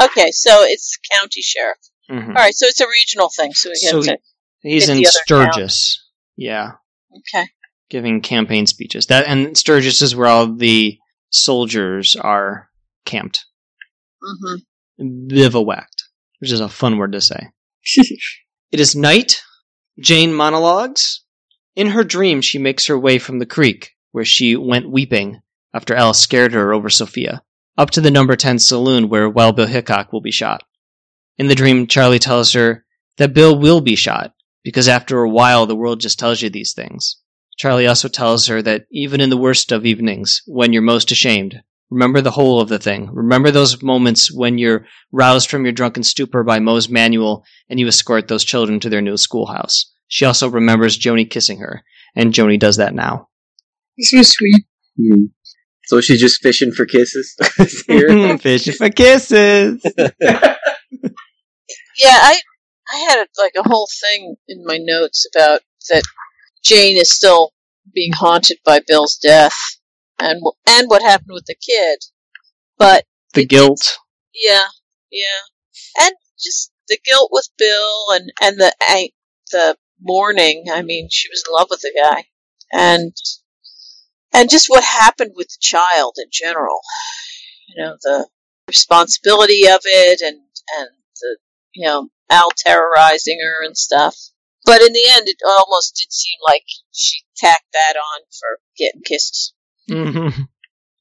Okay, 0.00 0.30
so 0.30 0.62
it's 0.62 0.98
county 1.12 1.42
sheriff. 1.42 1.78
Mhm. 2.10 2.28
All 2.28 2.34
right, 2.34 2.54
so 2.54 2.66
it's 2.66 2.80
a 2.80 2.88
regional 2.88 3.28
thing. 3.34 3.52
So 3.54 3.70
we 3.70 3.74
So 3.76 3.96
have 3.96 4.04
to. 4.06 4.18
He's 4.62 4.88
in. 4.88 5.04
Sturgis. 5.04 5.98
Yeah. 6.36 6.72
Okay. 7.16 7.48
giving 7.90 8.22
campaign 8.22 8.66
speeches. 8.66 9.06
That 9.06 9.26
and 9.26 9.56
Sturgis 9.56 10.00
is 10.00 10.16
where 10.16 10.28
all 10.28 10.46
the 10.54 10.98
soldiers 11.30 12.16
are 12.16 12.70
camped, 13.04 13.44
hmm 14.22 14.56
bivouacked, 15.28 16.04
which 16.38 16.52
is 16.52 16.60
a 16.60 16.68
fun 16.68 16.96
word 16.96 17.12
to 17.12 17.20
say. 17.20 17.48
It 18.70 18.80
is 18.80 18.94
night. 18.96 19.42
Jane 20.00 20.32
monologues. 20.32 21.21
In 21.74 21.88
her 21.88 22.04
dream, 22.04 22.42
she 22.42 22.58
makes 22.58 22.86
her 22.86 22.98
way 22.98 23.18
from 23.18 23.38
the 23.38 23.46
creek, 23.46 23.92
where 24.10 24.26
she 24.26 24.56
went 24.56 24.90
weeping 24.90 25.40
after 25.72 25.94
Alice 25.94 26.18
scared 26.18 26.52
her 26.52 26.74
over 26.74 26.90
Sophia, 26.90 27.42
up 27.78 27.90
to 27.92 28.02
the 28.02 28.10
number 28.10 28.36
10 28.36 28.58
saloon 28.58 29.08
where 29.08 29.28
Wild 29.28 29.56
Bill 29.56 29.66
Hickok 29.66 30.12
will 30.12 30.20
be 30.20 30.30
shot. 30.30 30.64
In 31.38 31.48
the 31.48 31.54
dream, 31.54 31.86
Charlie 31.86 32.18
tells 32.18 32.52
her 32.52 32.84
that 33.16 33.32
Bill 33.32 33.58
will 33.58 33.80
be 33.80 33.96
shot, 33.96 34.34
because 34.62 34.86
after 34.86 35.20
a 35.20 35.30
while, 35.30 35.64
the 35.64 35.74
world 35.74 36.00
just 36.00 36.18
tells 36.18 36.42
you 36.42 36.50
these 36.50 36.74
things. 36.74 37.16
Charlie 37.56 37.86
also 37.86 38.08
tells 38.08 38.48
her 38.48 38.60
that 38.60 38.84
even 38.90 39.22
in 39.22 39.30
the 39.30 39.38
worst 39.38 39.72
of 39.72 39.86
evenings, 39.86 40.42
when 40.46 40.74
you're 40.74 40.82
most 40.82 41.10
ashamed, 41.10 41.62
remember 41.88 42.20
the 42.20 42.32
whole 42.32 42.60
of 42.60 42.68
the 42.68 42.78
thing. 42.78 43.08
Remember 43.12 43.50
those 43.50 43.82
moments 43.82 44.30
when 44.30 44.58
you're 44.58 44.86
roused 45.10 45.48
from 45.48 45.64
your 45.64 45.72
drunken 45.72 46.02
stupor 46.02 46.42
by 46.44 46.58
Mose 46.58 46.90
Manuel 46.90 47.44
and 47.70 47.80
you 47.80 47.86
escort 47.86 48.28
those 48.28 48.44
children 48.44 48.78
to 48.80 48.90
their 48.90 49.00
new 49.00 49.16
schoolhouse. 49.16 49.90
She 50.12 50.26
also 50.26 50.50
remembers 50.50 50.98
Joanie 50.98 51.24
kissing 51.24 51.60
her, 51.60 51.82
and 52.14 52.34
Joanie 52.34 52.58
does 52.58 52.76
that 52.76 52.92
now. 52.94 53.28
This 53.96 54.12
was 54.14 54.28
sweet. 54.30 54.66
Hmm. 55.00 55.24
So 55.86 56.02
she's 56.02 56.20
just 56.20 56.42
fishing 56.42 56.70
for 56.70 56.84
kisses. 56.84 57.34
Fishing 57.88 58.74
for 58.74 58.90
kisses. 58.90 59.82
Yeah, 61.98 62.18
I 62.20 62.40
I 62.92 62.96
had 63.08 63.26
like 63.38 63.52
a 63.56 63.68
whole 63.68 63.88
thing 64.02 64.36
in 64.48 64.64
my 64.66 64.78
notes 64.78 65.26
about 65.34 65.60
that 65.90 66.02
Jane 66.64 66.96
is 66.98 67.10
still 67.10 67.52
being 67.94 68.12
haunted 68.12 68.58
by 68.64 68.80
Bill's 68.86 69.16
death 69.16 69.56
and 70.18 70.42
and 70.66 70.88
what 70.90 71.02
happened 71.02 71.32
with 71.32 71.46
the 71.46 71.54
kid. 71.54 72.00
But 72.78 73.04
The 73.34 73.42
it- 73.42 73.48
guilt. 73.48 73.98
yeah, 74.34 74.66
yeah, 75.10 76.02
and 76.04 76.12
just 76.42 76.70
the 76.88 76.98
guilt 77.04 77.30
with 77.32 77.48
Bill 77.58 78.10
and 78.12 78.32
and 78.42 78.58
the 78.58 78.74
the 79.50 79.76
mourning. 80.02 80.64
I 80.72 80.82
mean, 80.82 81.08
she 81.10 81.28
was 81.28 81.42
in 81.48 81.54
love 81.54 81.68
with 81.70 81.80
the 81.80 81.92
guy, 81.96 82.24
and 82.72 83.12
and 84.32 84.50
just 84.50 84.68
what 84.68 84.84
happened 84.84 85.32
with 85.36 85.48
the 85.48 85.58
child 85.60 86.16
in 86.18 86.28
general. 86.30 86.80
You 87.68 87.84
know, 87.84 87.96
the 88.02 88.26
responsibility 88.68 89.66
of 89.68 89.80
it, 89.84 90.20
and 90.20 90.36
and 90.78 90.88
the 91.20 91.36
you 91.74 91.86
know 91.86 92.08
Al 92.30 92.50
terrorizing 92.56 93.40
her 93.42 93.64
and 93.64 93.76
stuff. 93.76 94.16
But 94.64 94.80
in 94.80 94.92
the 94.92 95.04
end, 95.08 95.28
it 95.28 95.38
almost 95.44 95.96
did 95.96 96.12
seem 96.12 96.38
like 96.46 96.62
she 96.92 97.20
tacked 97.36 97.72
that 97.72 97.94
on 97.96 98.22
for 98.38 98.60
getting 98.78 99.02
kissed. 99.02 99.54
hmm 99.88 100.28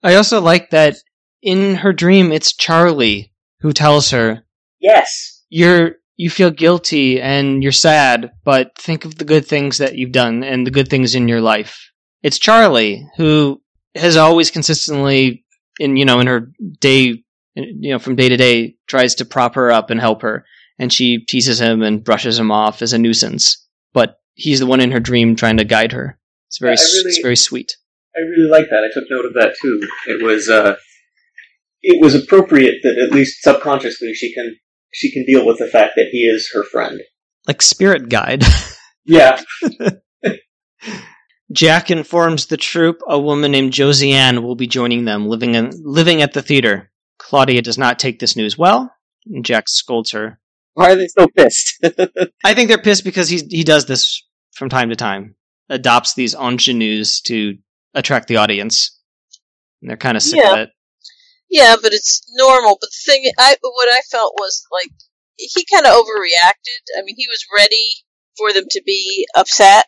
I 0.03 0.15
also 0.15 0.41
like 0.41 0.72
that 0.72 0.95
in 1.44 1.76
her 1.76 1.94
dream, 1.94 2.32
it's 2.32 2.53
Charlie 2.53 3.32
who 3.60 3.72
tells 3.72 4.10
her, 4.11 4.44
Yes. 4.80 5.44
"You're 5.49 5.98
you 6.23 6.30
feel 6.30 6.52
guilty 6.52 7.07
and 7.22 7.64
you're 7.64 7.72
sad, 7.89 8.31
but 8.43 8.65
think 8.77 9.06
of 9.06 9.18
the 9.18 9.26
good 9.34 9.45
things 9.48 9.77
that 9.80 9.95
you've 9.98 10.11
done 10.23 10.43
and 10.43 10.65
the 10.65 10.72
good 10.77 10.89
things 10.89 11.15
in 11.15 11.27
your 11.27 11.41
life." 11.41 11.73
It's 12.23 12.39
Charlie 12.48 13.07
who 13.18 13.61
has 13.95 14.15
always 14.18 14.52
consistently, 14.52 15.43
in 15.80 15.98
you 15.98 16.06
know, 16.06 16.19
in 16.19 16.27
her 16.27 16.52
day, 16.80 17.23
you 17.56 17.91
know, 17.91 17.99
from 17.99 18.15
day 18.15 18.30
to 18.30 18.38
day, 18.38 18.76
tries 18.88 19.15
to 19.15 19.26
prop 19.26 19.56
her 19.56 19.72
up 19.72 19.89
and 19.89 19.99
help 19.99 20.22
her, 20.22 20.45
and 20.80 20.93
she 20.93 21.26
teases 21.34 21.60
him 21.60 21.81
and 21.81 22.03
brushes 22.03 22.38
him 22.39 22.52
off 22.52 22.81
as 22.81 22.93
a 22.93 22.98
nuisance. 22.99 23.43
But 23.93 24.10
he's 24.35 24.60
the 24.60 24.65
one 24.73 24.81
in 24.81 24.91
her 24.91 24.99
dream 24.99 25.35
trying 25.35 25.57
to 25.57 25.65
guide 25.76 25.91
her. 25.91 26.19
It's 26.49 26.60
very, 26.60 26.76
Yeah, 26.76 26.84
really- 26.84 27.10
it's 27.10 27.22
very 27.22 27.35
sweet. 27.35 27.72
I 28.15 28.19
really 28.19 28.49
like 28.49 28.69
that. 28.69 28.84
I 28.84 28.89
took 28.93 29.06
note 29.10 29.26
of 29.26 29.34
that 29.35 29.56
too. 29.61 29.81
It 30.07 30.22
was 30.22 30.49
uh, 30.49 30.76
it 31.81 31.98
was 32.03 32.14
appropriate 32.14 32.76
that 32.84 32.98
at 32.98 33.11
least 33.11 33.41
subconsciously 33.41 34.14
she 34.14 34.34
can 34.34 34.56
she 34.91 35.11
can 35.11 35.26
deal 35.26 35.45
with 35.45 35.57
the 35.59 35.68
fact 35.68 35.93
that 35.95 36.07
he 36.11 36.19
is 36.19 36.49
her 36.53 36.63
friend. 36.63 37.01
Like 37.47 37.61
spirit 37.61 38.09
guide. 38.09 38.43
Yeah, 39.03 39.41
Jack 41.51 41.91
informs 41.91 42.45
the 42.45 42.55
troupe 42.57 43.01
a 43.07 43.19
woman 43.19 43.51
named 43.51 43.73
Josie 43.73 44.11
Ann 44.13 44.43
will 44.43 44.55
be 44.55 44.68
joining 44.68 45.05
them, 45.05 45.27
living 45.27 45.55
in, 45.55 45.72
living 45.84 46.22
at 46.22 46.34
the 46.34 46.41
theater. 46.41 46.91
Claudia 47.18 47.61
does 47.61 47.77
not 47.77 47.99
take 47.99 48.19
this 48.19 48.35
news 48.35 48.57
well, 48.57 48.93
and 49.26 49.43
Jack 49.43 49.68
scolds 49.68 50.11
her. 50.11 50.39
why 50.76 50.91
are 50.91 50.95
they 50.95 51.07
so 51.07 51.27
pissed? 51.35 51.73
I 52.43 52.53
think 52.53 52.69
they're 52.69 52.77
pissed 52.77 53.03
because 53.03 53.27
he 53.27 53.41
he 53.49 53.63
does 53.63 53.85
this 53.85 54.23
from 54.53 54.69
time 54.69 54.89
to 54.89 54.95
time, 54.95 55.35
adopts 55.69 56.13
these 56.13 56.34
ingenues 56.35 57.22
to 57.22 57.57
attract 57.93 58.27
the 58.27 58.38
audience, 58.38 58.97
and 59.81 59.89
they're 59.89 59.97
kind 59.97 60.15
of 60.15 60.23
sick 60.23 60.39
Yeah. 60.41 60.53
of 60.53 60.59
it. 60.59 60.69
Yeah, 61.52 61.76
but 61.82 61.94
it's 61.94 62.23
normal. 62.34 62.78
But 62.80 62.90
the 62.90 63.11
thing, 63.11 63.32
I 63.38 63.57
what 63.61 63.90
I 63.94 63.99
felt 64.10 64.34
was 64.40 64.65
like 64.72 64.91
he 65.38 65.65
kind 65.72 65.86
of 65.86 65.94
overreacted. 65.94 66.98
I 66.98 67.03
mean, 67.03 67.15
he 67.18 67.28
was 67.28 67.45
ready 67.56 67.91
for 68.38 68.53
them 68.53 68.64
to 68.69 68.82
be 68.86 69.28
upset, 69.36 69.86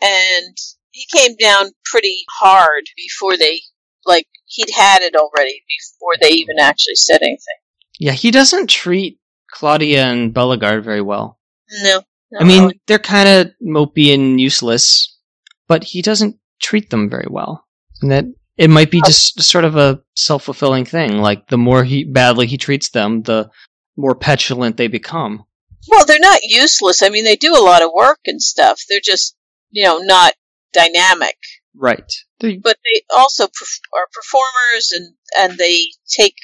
and 0.00 0.56
he 0.92 1.04
came 1.14 1.34
down 1.36 1.72
pretty 1.84 2.24
hard 2.40 2.84
before 2.96 3.36
they 3.36 3.60
like 4.06 4.28
he'd 4.46 4.70
had 4.74 5.02
it 5.02 5.16
already 5.16 5.62
before 5.68 6.14
they 6.20 6.30
even 6.30 6.58
actually 6.60 6.94
said 6.94 7.22
anything. 7.22 7.58
Yeah, 7.98 8.12
he 8.12 8.30
doesn't 8.30 8.70
treat 8.70 9.18
Claudia 9.50 10.06
and 10.06 10.32
Bellegarde 10.32 10.84
very 10.84 11.02
well. 11.02 11.38
No, 11.82 12.02
I 12.38 12.44
mean, 12.44 12.62
really. 12.62 12.80
they're 12.86 12.98
kind 12.98 13.28
of 13.28 13.52
mopey 13.62 14.14
and 14.14 14.40
useless, 14.40 15.18
but 15.66 15.82
he 15.82 16.02
doesn't 16.02 16.36
treat 16.60 16.90
them 16.90 17.10
very 17.10 17.26
well. 17.28 17.66
And 18.00 18.10
that 18.12 18.24
it 18.60 18.68
might 18.70 18.90
be 18.90 19.00
just 19.06 19.42
sort 19.42 19.64
of 19.64 19.76
a 19.76 20.00
self 20.14 20.44
fulfilling 20.44 20.84
thing. 20.84 21.18
Like 21.18 21.48
the 21.48 21.58
more 21.58 21.82
he 21.82 22.04
badly 22.04 22.46
he 22.46 22.58
treats 22.58 22.90
them, 22.90 23.22
the 23.22 23.50
more 23.96 24.14
petulant 24.14 24.76
they 24.76 24.88
become. 24.88 25.44
well, 25.88 26.04
they're 26.06 26.18
not 26.20 26.40
useless. 26.42 27.02
I 27.02 27.08
mean, 27.08 27.24
they 27.24 27.36
do 27.36 27.54
a 27.56 27.66
lot 27.70 27.82
of 27.82 27.90
work 27.94 28.20
and 28.26 28.40
stuff. 28.40 28.82
They're 28.88 29.00
just 29.12 29.36
you 29.70 29.84
know 29.84 29.98
not 29.98 30.34
dynamic. 30.72 31.36
Right. 31.74 32.10
They- 32.40 32.56
but 32.58 32.76
they 32.84 33.00
also 33.16 33.46
perf- 33.46 33.80
are 33.96 34.08
performers 34.12 34.92
and 34.92 35.14
and 35.38 35.58
they 35.58 35.76
take 36.08 36.34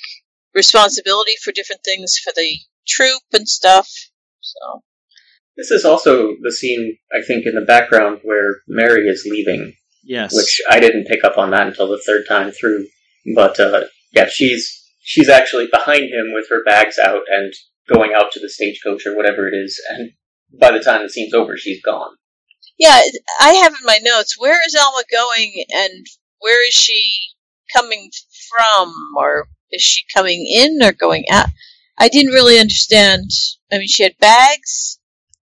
responsibility 0.55 1.33
for 1.43 1.53
different 1.53 1.83
things 1.85 2.19
for 2.23 2.33
the 2.35 2.59
troupe 2.89 3.23
and 3.33 3.49
stuff. 3.49 3.89
So 4.41 4.83
this 5.57 5.71
is 5.71 5.85
also 5.85 6.35
the 6.43 6.53
scene 6.53 6.99
I 7.13 7.23
think 7.27 7.47
in 7.47 7.55
the 7.55 7.65
background 7.67 8.21
where 8.23 8.57
Mary 8.69 9.07
is 9.09 9.27
leaving, 9.29 9.75
yes. 10.07 10.35
which 10.35 10.61
I 10.70 10.81
didn't 10.81 11.07
pick 11.07 11.24
up 11.24 11.37
on 11.37 11.51
that 11.51 11.66
until 11.66 11.89
the 11.89 12.03
third 12.07 12.24
time 12.28 12.51
through. 12.53 12.87
But 13.35 13.59
uh, 13.61 13.85
yeah, 14.12 14.27
she's 14.28 14.83
she's 15.03 15.28
actually 15.28 15.69
behind 15.70 16.05
him 16.05 16.33
with 16.33 16.49
her 16.51 16.62
bags 16.65 16.97
out 16.99 17.23
and 17.28 17.53
going 17.93 18.12
out 18.15 18.33
to 18.33 18.41
the 18.41 18.49
stagecoach 18.49 19.07
or 19.07 19.16
whatever 19.16 19.49
it 19.49 19.55
is, 19.55 19.81
and 19.91 20.12
by 20.61 20.70
the 20.70 20.81
time 20.81 21.03
the 21.03 21.09
scene's 21.09 21.35
over, 21.35 21.57
she's 21.57 21.83
gone. 21.83 22.16
yeah, 22.78 23.01
I 23.41 23.53
have 23.55 23.73
in 23.73 23.85
my 23.85 23.99
notes 24.03 24.39
where 24.39 24.65
is 24.66 24.74
Alma 24.77 25.03
going 25.11 25.65
and 25.74 26.07
where 26.41 26.66
is 26.66 26.74
she 26.74 27.19
coming 27.74 28.11
from 28.57 28.95
or 29.16 29.49
is 29.70 29.83
she 29.83 30.03
coming 30.15 30.47
in 30.47 30.83
or 30.83 30.93
going 30.93 31.24
out? 31.31 31.49
I 31.99 32.09
didn't 32.09 32.33
really 32.33 32.59
understand. 32.59 33.31
I 33.73 33.78
mean, 33.78 33.89
she 33.89 34.03
had 34.03 34.19
bags. 34.19 34.99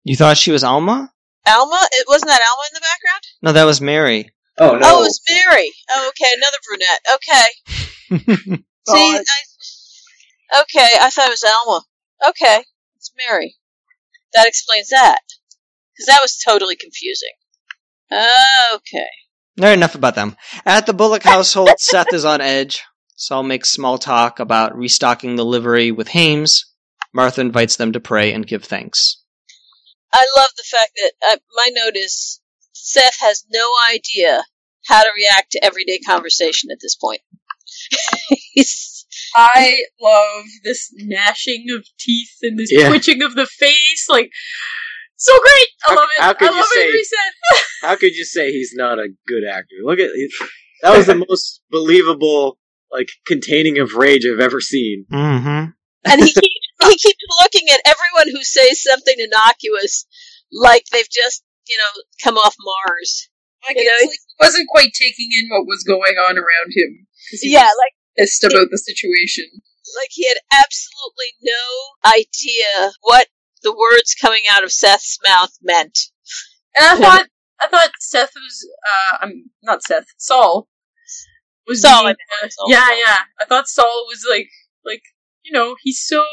you 0.04 0.16
thought 0.16 0.38
she 0.38 0.52
was 0.52 0.64
Alma? 0.64 1.14
Alma, 1.48 1.80
it 1.94 2.06
wasn't 2.08 2.30
that 2.30 2.42
Alma 2.42 2.64
in 2.70 2.74
the 2.74 2.82
background. 2.82 3.24
No, 3.42 3.52
that 3.54 3.66
was 3.66 3.80
Mary. 3.82 4.32
Oh 4.60 4.76
no! 4.76 4.82
Oh, 4.84 5.00
it 5.02 5.04
was 5.04 5.22
Mary. 5.30 5.72
Oh, 5.90 6.10
okay, 6.10 6.34
another 6.38 6.58
brunette. 6.68 7.00
Okay. 7.16 8.64
See, 8.90 9.18
I, 9.18 10.62
okay, 10.62 10.98
I 11.02 11.10
thought 11.10 11.28
it 11.28 11.32
was 11.32 11.44
Alma. 11.44 11.82
Okay, 12.30 12.64
it's 12.98 13.12
Mary. 13.18 13.56
That 14.34 14.48
explains 14.48 14.90
that. 14.90 15.20
Because 15.96 16.08
that 16.08 16.22
was 16.22 16.38
totally 16.38 16.76
confusing. 16.76 17.34
Okay. 18.12 19.08
All 19.60 19.66
right, 19.66 19.74
enough 19.78 19.96
about 19.96 20.16
them. 20.16 20.36
At 20.66 20.86
the 20.86 20.94
Bullock 20.94 21.24
household, 21.24 21.72
Seth 21.78 22.14
is 22.14 22.26
on 22.26 22.42
edge. 22.42 22.84
Sol 23.16 23.44
makes 23.44 23.70
small 23.70 23.98
talk 23.98 24.40
about 24.40 24.78
restocking 24.78 25.36
the 25.36 25.46
livery 25.46 25.92
with 25.92 26.08
Hames. 26.10 26.66
Martha 27.14 27.42
invites 27.42 27.76
them 27.76 27.92
to 27.94 28.00
pray 28.00 28.32
and 28.32 28.48
give 28.48 28.64
thanks. 28.64 29.22
I 30.14 30.26
love 30.38 30.50
the 30.56 30.64
fact 30.64 30.92
that 30.96 31.12
uh, 31.32 31.38
my 31.56 31.70
note 31.74 31.96
is 31.96 32.39
Seth 32.92 33.18
has 33.20 33.44
no 33.54 33.66
idea 33.94 34.44
how 34.88 35.02
to 35.02 35.10
react 35.16 35.52
to 35.52 35.64
everyday 35.64 36.00
conversation 36.00 36.72
at 36.72 36.78
this 36.82 36.96
point. 36.96 37.22
I 39.36 39.84
love 40.02 40.46
this 40.64 40.92
gnashing 40.96 41.66
of 41.78 41.86
teeth 42.00 42.32
and 42.42 42.58
this 42.58 42.72
Yeah. 42.72 42.90
twitching 42.90 43.22
of 43.22 43.36
the 43.36 43.46
face. 43.46 44.08
Like, 44.10 44.32
so 45.18 45.38
great! 45.38 45.68
I 45.88 45.92
How- 45.92 45.96
love 45.96 46.10
it. 46.18 46.22
how 46.24 46.34
could 46.34 46.52
I 46.52 46.58
you 46.58 46.66
say- 46.74 46.88
every 46.88 47.04
set. 47.04 47.34
How 47.82 47.96
could 47.96 48.14
you 48.14 48.26
say 48.26 48.52
he's 48.52 48.74
not 48.76 49.00
a 49.00 49.08
good 49.26 49.44
actor? 49.50 49.76
Look 49.86 50.00
at 50.00 50.10
that 50.82 50.98
was 50.98 51.06
the 51.06 51.16
most 51.30 51.62
believable, 51.72 52.58
like 52.92 53.08
containing 53.26 53.80
of 53.80 53.94
rage 53.94 54.26
I've 54.26 54.42
ever 54.42 54.60
seen. 54.60 55.06
Mm-hmm. 55.12 55.70
and 56.12 56.22
he 56.22 56.34
keeps, 56.34 56.68
he 56.84 56.98
keeps 56.98 57.24
looking 57.42 57.68
at 57.72 57.80
everyone 57.86 58.36
who 58.36 58.44
says 58.44 58.84
something 58.84 59.16
innocuous 59.18 60.06
like 60.52 60.84
they've 60.92 61.10
just, 61.10 61.42
you 61.70 61.78
know, 61.78 62.04
come 62.24 62.38
off 62.38 62.56
Mars. 62.60 63.30
Like, 63.68 63.78
You 63.78 63.86
know, 63.86 63.98
like 64.02 64.10
he 64.12 64.36
wasn't 64.40 64.68
quite 64.70 64.94
taking 64.94 65.30
in 65.38 65.50
what 65.50 65.68
was 65.68 65.84
going 65.84 66.16
on 66.16 66.38
around 66.38 66.72
him. 66.76 67.08
he 67.32 67.52
Yeah, 67.54 67.70
like 67.78 67.94
pissed 68.18 68.44
about 68.44 68.68
the 68.72 68.78
situation. 68.78 69.46
like 69.98 70.10
he 70.12 70.28
had 70.28 70.38
absolutely 70.52 71.32
no 71.42 72.10
idea 72.10 72.92
what 73.02 73.28
the 73.64 73.72
words 73.76 74.16
coming 74.20 74.44
out 74.50 74.64
of 74.64 74.72
Seth's 74.72 75.18
mouth 75.26 75.52
meant. 75.62 75.98
And 76.76 76.86
I 76.86 76.96
thought, 76.98 77.28
I 77.60 77.68
thought 77.68 77.90
Seth 78.00 78.32
was, 78.36 78.68
uh, 78.88 79.18
I'm 79.22 79.52
not 79.64 79.84
Seth, 79.84 80.06
Sol 80.18 80.70
was 81.68 81.82
Sol, 81.82 82.08
uh, 82.08 82.14
Sol. 82.50 82.70
yeah, 82.70 82.88
yeah. 82.96 83.18
I 83.42 83.46
thought 83.46 83.68
Sol 83.68 84.06
was 84.08 84.26
like, 84.30 84.50
like 84.86 85.04
you 85.44 85.52
know, 85.52 85.76
he's 85.84 86.00
so 86.06 86.24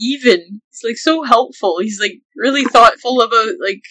even. 0.00 0.60
He's 0.70 0.80
like 0.84 0.96
so 0.96 1.22
helpful. 1.22 1.78
He's 1.80 2.00
like 2.00 2.20
really 2.36 2.64
thoughtful 2.64 3.20
about 3.20 3.54
like 3.62 3.82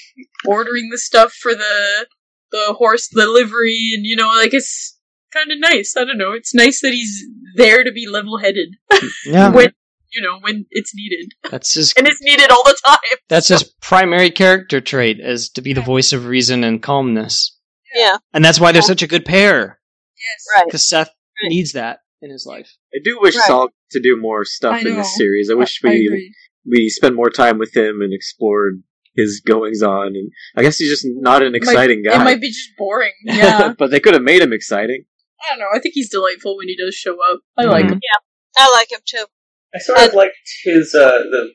ordering 0.45 0.89
the 0.89 0.97
stuff 0.97 1.33
for 1.33 1.53
the 1.53 2.07
the 2.51 2.73
horse 2.77 3.07
the 3.11 3.27
livery, 3.27 3.91
and 3.95 4.05
you 4.05 4.15
know, 4.15 4.27
like 4.29 4.53
it's 4.53 4.97
kind 5.31 5.51
of 5.51 5.59
nice. 5.59 5.95
I 5.97 6.03
don't 6.05 6.17
know. 6.17 6.31
It's 6.33 6.53
nice 6.55 6.81
that 6.81 6.91
he's 6.93 7.23
there 7.55 7.83
to 7.83 7.91
be 7.91 8.07
level 8.07 8.37
headed 8.39 8.69
Yeah, 9.25 9.49
when 9.49 9.71
you 10.11 10.21
know 10.23 10.39
when 10.41 10.65
it's 10.71 10.93
needed, 10.95 11.31
that's 11.51 11.73
his. 11.75 11.93
and 11.97 12.07
it's 12.07 12.21
needed 12.21 12.49
all 12.49 12.63
the 12.63 12.77
time. 12.85 12.97
That's 13.27 13.47
his 13.49 13.63
primary 13.81 14.31
character 14.31 14.81
trait, 14.81 15.19
is 15.19 15.49
to 15.51 15.61
be 15.61 15.73
the 15.73 15.81
voice 15.81 16.11
of 16.13 16.25
reason 16.25 16.63
and 16.63 16.81
calmness, 16.81 17.55
Yeah, 17.95 18.17
and 18.33 18.43
that's 18.43 18.59
why 18.59 18.71
they're 18.71 18.81
such 18.81 19.03
a 19.03 19.07
good 19.07 19.25
pair. 19.25 19.79
Yes, 20.17 20.45
right. 20.55 20.65
Because 20.65 20.87
Seth 20.87 21.09
Right. 21.41 21.49
needs 21.51 21.71
that 21.73 21.99
in 22.21 22.31
his 22.31 22.45
life. 22.45 22.69
I 22.93 22.97
do 23.03 23.17
wish 23.21 23.35
Right. 23.35 23.45
Sol 23.45 23.69
to 23.91 23.99
do 24.01 24.17
more 24.19 24.45
stuff 24.45 24.83
in 24.85 24.95
this 24.95 25.15
series. 25.15 25.49
I 25.49 25.55
wish 25.55 25.79
I 25.83 25.89
we 25.89 26.05
agree. 26.07 26.35
we 26.65 26.89
spent 26.89 27.15
more 27.15 27.29
time 27.29 27.57
with 27.57 27.75
him 27.75 28.01
and 28.01 28.13
explored 28.13 28.81
his 29.15 29.41
goings 29.45 29.81
on. 29.81 30.07
And 30.15 30.31
I 30.55 30.61
guess 30.61 30.77
he's 30.77 30.89
just 30.89 31.05
not 31.07 31.43
an 31.43 31.55
exciting 31.55 32.01
It 32.05 32.09
guy. 32.09 32.21
It 32.21 32.23
might 32.23 32.41
be 32.41 32.49
just 32.49 32.69
boring. 32.77 33.13
Yeah. 33.23 33.73
but 33.77 33.91
they 33.91 33.99
could 33.99 34.13
have 34.13 34.23
made 34.23 34.41
him 34.41 34.53
exciting. 34.53 35.05
I 35.41 35.51
don't 35.51 35.59
know. 35.59 35.67
I 35.73 35.79
think 35.79 35.93
he's 35.93 36.09
delightful 36.09 36.57
when 36.57 36.67
he 36.67 36.75
does 36.77 36.95
show 36.95 37.17
up. 37.31 37.39
I 37.57 37.63
like 37.65 37.85
Mhm. 37.85 37.93
him. 37.93 37.99
Yeah, 38.03 38.63
I 38.65 38.71
like 38.73 38.91
him 38.91 38.99
too. 39.05 39.25
I 39.73 39.79
sort 39.79 39.99
of 39.99 40.13
liked 40.13 40.35
his 40.63 40.93
uh, 40.95 41.19
the 41.31 41.49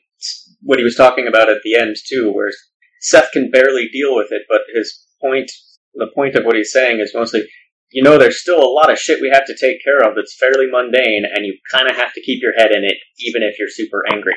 what 0.61 0.79
he 0.79 0.83
was 0.83 0.95
talking 0.95 1.27
about 1.27 1.49
at 1.49 1.61
the 1.63 1.75
end 1.75 1.95
too, 2.07 2.31
where 2.31 2.51
Seth 3.01 3.31
can 3.31 3.51
barely 3.51 3.87
deal 3.91 4.15
with 4.15 4.31
it, 4.31 4.43
but 4.49 4.61
his 4.73 5.05
point, 5.21 5.51
the 5.93 6.07
point 6.15 6.35
of 6.35 6.43
what 6.45 6.55
he's 6.55 6.71
saying 6.71 6.99
is 6.99 7.11
mostly, 7.13 7.43
you 7.91 8.03
know, 8.03 8.17
there's 8.17 8.41
still 8.41 8.59
a 8.59 8.73
lot 8.73 8.91
of 8.91 8.99
shit 8.99 9.21
we 9.21 9.31
have 9.33 9.45
to 9.45 9.55
take 9.59 9.83
care 9.83 9.99
of 9.99 10.15
that's 10.15 10.37
fairly 10.37 10.67
mundane, 10.69 11.23
and 11.25 11.45
you 11.45 11.57
kind 11.71 11.89
of 11.89 11.95
have 11.95 12.13
to 12.13 12.21
keep 12.21 12.41
your 12.41 12.53
head 12.57 12.71
in 12.71 12.83
it, 12.83 12.97
even 13.19 13.43
if 13.43 13.57
you're 13.59 13.69
super 13.69 14.03
angry. 14.11 14.33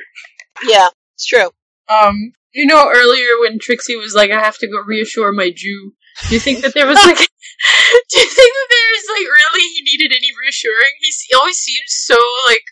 Yeah, 0.66 0.88
it's 1.14 1.26
true. 1.26 1.50
Um, 1.88 2.32
you 2.52 2.66
know, 2.66 2.90
earlier 2.94 3.38
when 3.40 3.58
Trixie 3.58 3.96
was 3.96 4.14
like, 4.14 4.30
"I 4.30 4.40
have 4.40 4.58
to 4.58 4.68
go 4.68 4.78
reassure 4.78 5.32
my 5.32 5.50
Jew," 5.54 5.92
do 6.26 6.34
you 6.34 6.40
think 6.40 6.62
that 6.62 6.74
there 6.74 6.86
was 6.86 6.98
like, 7.04 7.18
do 8.10 8.20
you 8.20 8.28
think 8.28 8.52
that 8.54 8.68
there's 8.70 9.06
like 9.08 9.26
really 9.26 9.64
he 9.74 9.82
needed 9.84 10.12
any 10.12 10.28
reassuring? 10.42 10.94
He's, 11.00 11.20
he 11.28 11.34
always 11.34 11.56
seems 11.56 11.88
so 11.88 12.16
like 12.48 12.64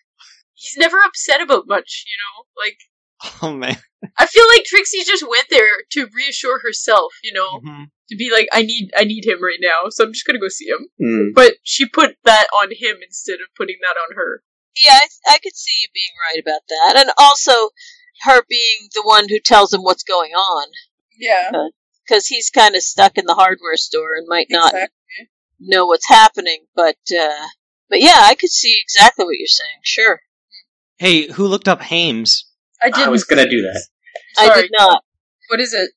he's 0.55 0.77
never 0.77 0.99
upset 1.05 1.41
about 1.41 1.69
much, 1.69 2.05
you 2.07 2.17
know. 2.19 2.45
Like 2.59 2.79
Oh 3.43 3.53
man. 3.53 3.77
I 4.19 4.27
feel 4.27 4.45
like 4.55 4.65
Trixie 4.65 5.05
just 5.05 5.27
went 5.29 5.47
there 5.51 5.67
to 5.93 6.07
reassure 6.15 6.61
herself, 6.61 7.13
you 7.25 7.33
know, 7.33 7.61
Mhm. 7.65 7.87
to 8.11 8.17
be 8.17 8.31
like, 8.31 8.47
"I 8.53 8.63
need, 8.63 8.91
I 8.97 9.05
need 9.05 9.25
him 9.27 9.43
right 9.43 9.59
now, 9.61 9.89
so 9.89 10.05
I'm 10.05 10.13
just 10.13 10.27
gonna 10.27 10.39
go 10.39 10.49
see 10.49 10.67
him." 10.67 10.89
Hmm. 11.01 11.33
But 11.35 11.55
she 11.63 11.87
put 11.89 12.17
that 12.25 12.47
on 12.63 12.71
him 12.73 12.97
instead 13.03 13.41
of 13.41 13.49
putting 13.57 13.77
that 13.83 13.97
on 13.99 14.17
her. 14.17 14.43
Yeah, 14.85 14.93
I, 14.95 15.09
I 15.35 15.39
could 15.39 15.57
see 15.57 15.73
you 15.81 15.89
being 15.95 16.13
right 16.31 16.41
about 16.41 16.61
that, 16.69 16.95
and 17.03 17.11
also 17.19 17.71
her 18.23 18.43
being 18.49 18.89
the 18.95 19.03
one 19.03 19.29
who 19.29 19.41
tells 19.41 19.73
him 19.73 19.83
what's 19.83 20.03
going 20.05 20.33
on 20.33 20.69
Yeah, 21.19 21.51
because 22.07 22.27
he's 22.27 22.51
kind 22.51 22.75
of 22.77 22.83
stuck 22.83 23.17
in 23.19 23.25
the 23.27 23.35
hardware 23.35 23.77
store 23.77 24.15
and 24.17 24.27
might 24.29 24.49
not 24.51 24.73
exactly. 24.75 25.29
know 25.59 25.87
what's 25.87 26.09
happening. 26.09 26.67
But 26.75 26.97
uh, 27.19 27.47
but 27.89 28.01
yeah, 28.01 28.19
I 28.21 28.35
could 28.35 28.51
see 28.51 28.79
exactly 28.81 29.25
what 29.25 29.39
you're 29.39 29.47
saying. 29.49 29.81
Sure, 29.83 30.21
Hey, 30.99 31.33
who 31.33 31.47
looked 31.47 31.69
up 31.69 31.81
Hames? 31.83 32.45
I 32.83 32.91
did. 32.91 33.07
I 33.07 33.09
was 33.09 33.25
gonna 33.25 33.49
do 33.49 33.63
that. 33.63 33.87
I 34.39 34.61
did 34.61 34.71
not. 34.73 35.03
What 35.49 35.61
is 35.61 35.73
it? 35.73 35.91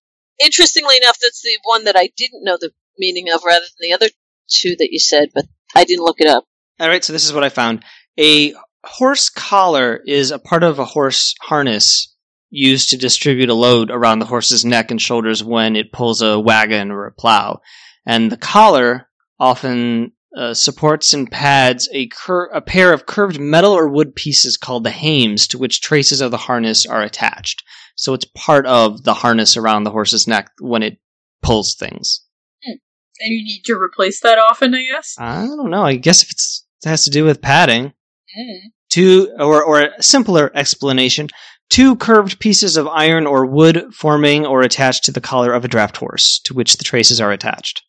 Interestingly 0.43 0.95
enough, 0.97 1.17
that's 1.21 1.41
the 1.41 1.57
one 1.63 1.83
that 1.83 1.95
I 1.97 2.09
didn't 2.15 2.43
know 2.43 2.57
the 2.59 2.71
meaning 2.97 3.31
of, 3.31 3.43
rather 3.43 3.65
than 3.65 3.89
the 3.89 3.93
other 3.93 4.09
two 4.49 4.75
that 4.77 4.89
you 4.91 4.99
said. 4.99 5.29
But 5.33 5.45
I 5.75 5.83
didn't 5.83 6.05
look 6.05 6.21
it 6.21 6.27
up. 6.27 6.45
All 6.79 6.87
right, 6.87 7.03
so 7.03 7.11
this 7.13 7.25
is 7.25 7.33
what 7.33 7.43
I 7.43 7.49
found. 7.49 7.83
A 8.19 8.53
horse 8.85 9.29
collar 9.29 10.01
is 10.05 10.31
a 10.31 10.39
part 10.39 10.63
of 10.63 10.79
a 10.79 10.85
horse 10.85 11.35
harness 11.41 12.15
used 12.49 12.89
to 12.89 12.97
distribute 12.97 13.49
a 13.49 13.53
load 13.53 13.91
around 13.91 14.19
the 14.19 14.25
horse's 14.25 14.65
neck 14.65 14.91
and 14.91 15.01
shoulders 15.01 15.43
when 15.43 15.75
it 15.75 15.91
pulls 15.91 16.21
a 16.21 16.39
wagon 16.39 16.91
or 16.91 17.05
a 17.05 17.11
plow. 17.11 17.61
And 18.05 18.31
the 18.31 18.37
collar 18.37 19.07
often 19.39 20.13
uh, 20.37 20.53
supports 20.53 21.13
and 21.13 21.29
pads 21.31 21.89
a, 21.93 22.07
cur- 22.07 22.49
a 22.53 22.61
pair 22.61 22.93
of 22.93 23.05
curved 23.05 23.39
metal 23.39 23.71
or 23.71 23.87
wood 23.87 24.15
pieces 24.15 24.57
called 24.57 24.83
the 24.83 24.91
hames 24.91 25.47
to 25.47 25.57
which 25.57 25.81
traces 25.81 26.21
of 26.21 26.31
the 26.31 26.37
harness 26.37 26.85
are 26.85 27.01
attached. 27.01 27.63
So 27.95 28.13
it's 28.13 28.25
part 28.35 28.65
of 28.65 29.03
the 29.03 29.13
harness 29.13 29.57
around 29.57 29.83
the 29.83 29.91
horse's 29.91 30.27
neck 30.27 30.51
when 30.59 30.83
it 30.83 30.99
pulls 31.41 31.75
things. 31.75 32.21
And 33.21 33.33
you 33.33 33.43
need 33.43 33.63
to 33.65 33.73
replace 33.73 34.21
that 34.21 34.37
often, 34.37 34.73
I 34.73 34.83
guess. 34.83 35.15
I 35.17 35.45
don't 35.45 35.69
know. 35.69 35.83
I 35.83 35.95
guess 35.95 36.23
if 36.23 36.31
it's, 36.31 36.65
it 36.85 36.89
has 36.89 37.03
to 37.03 37.09
do 37.09 37.25
with 37.25 37.41
padding. 37.41 37.93
Mm. 38.39 38.59
two 38.91 39.33
or 39.39 39.63
or 39.63 39.81
a 39.81 40.03
simpler 40.03 40.51
explanation 40.53 41.27
two 41.71 41.95
curved 41.95 42.39
pieces 42.39 42.77
of 42.77 42.87
iron 42.87 43.25
or 43.25 43.43
wood 43.43 43.91
forming 43.91 44.45
or 44.45 44.61
attached 44.61 45.03
to 45.05 45.11
the 45.11 45.19
collar 45.19 45.51
of 45.51 45.65
a 45.65 45.67
draft 45.67 45.97
horse 45.97 46.39
to 46.45 46.53
which 46.53 46.77
the 46.77 46.83
traces 46.83 47.19
are 47.19 47.31
attached 47.31 47.81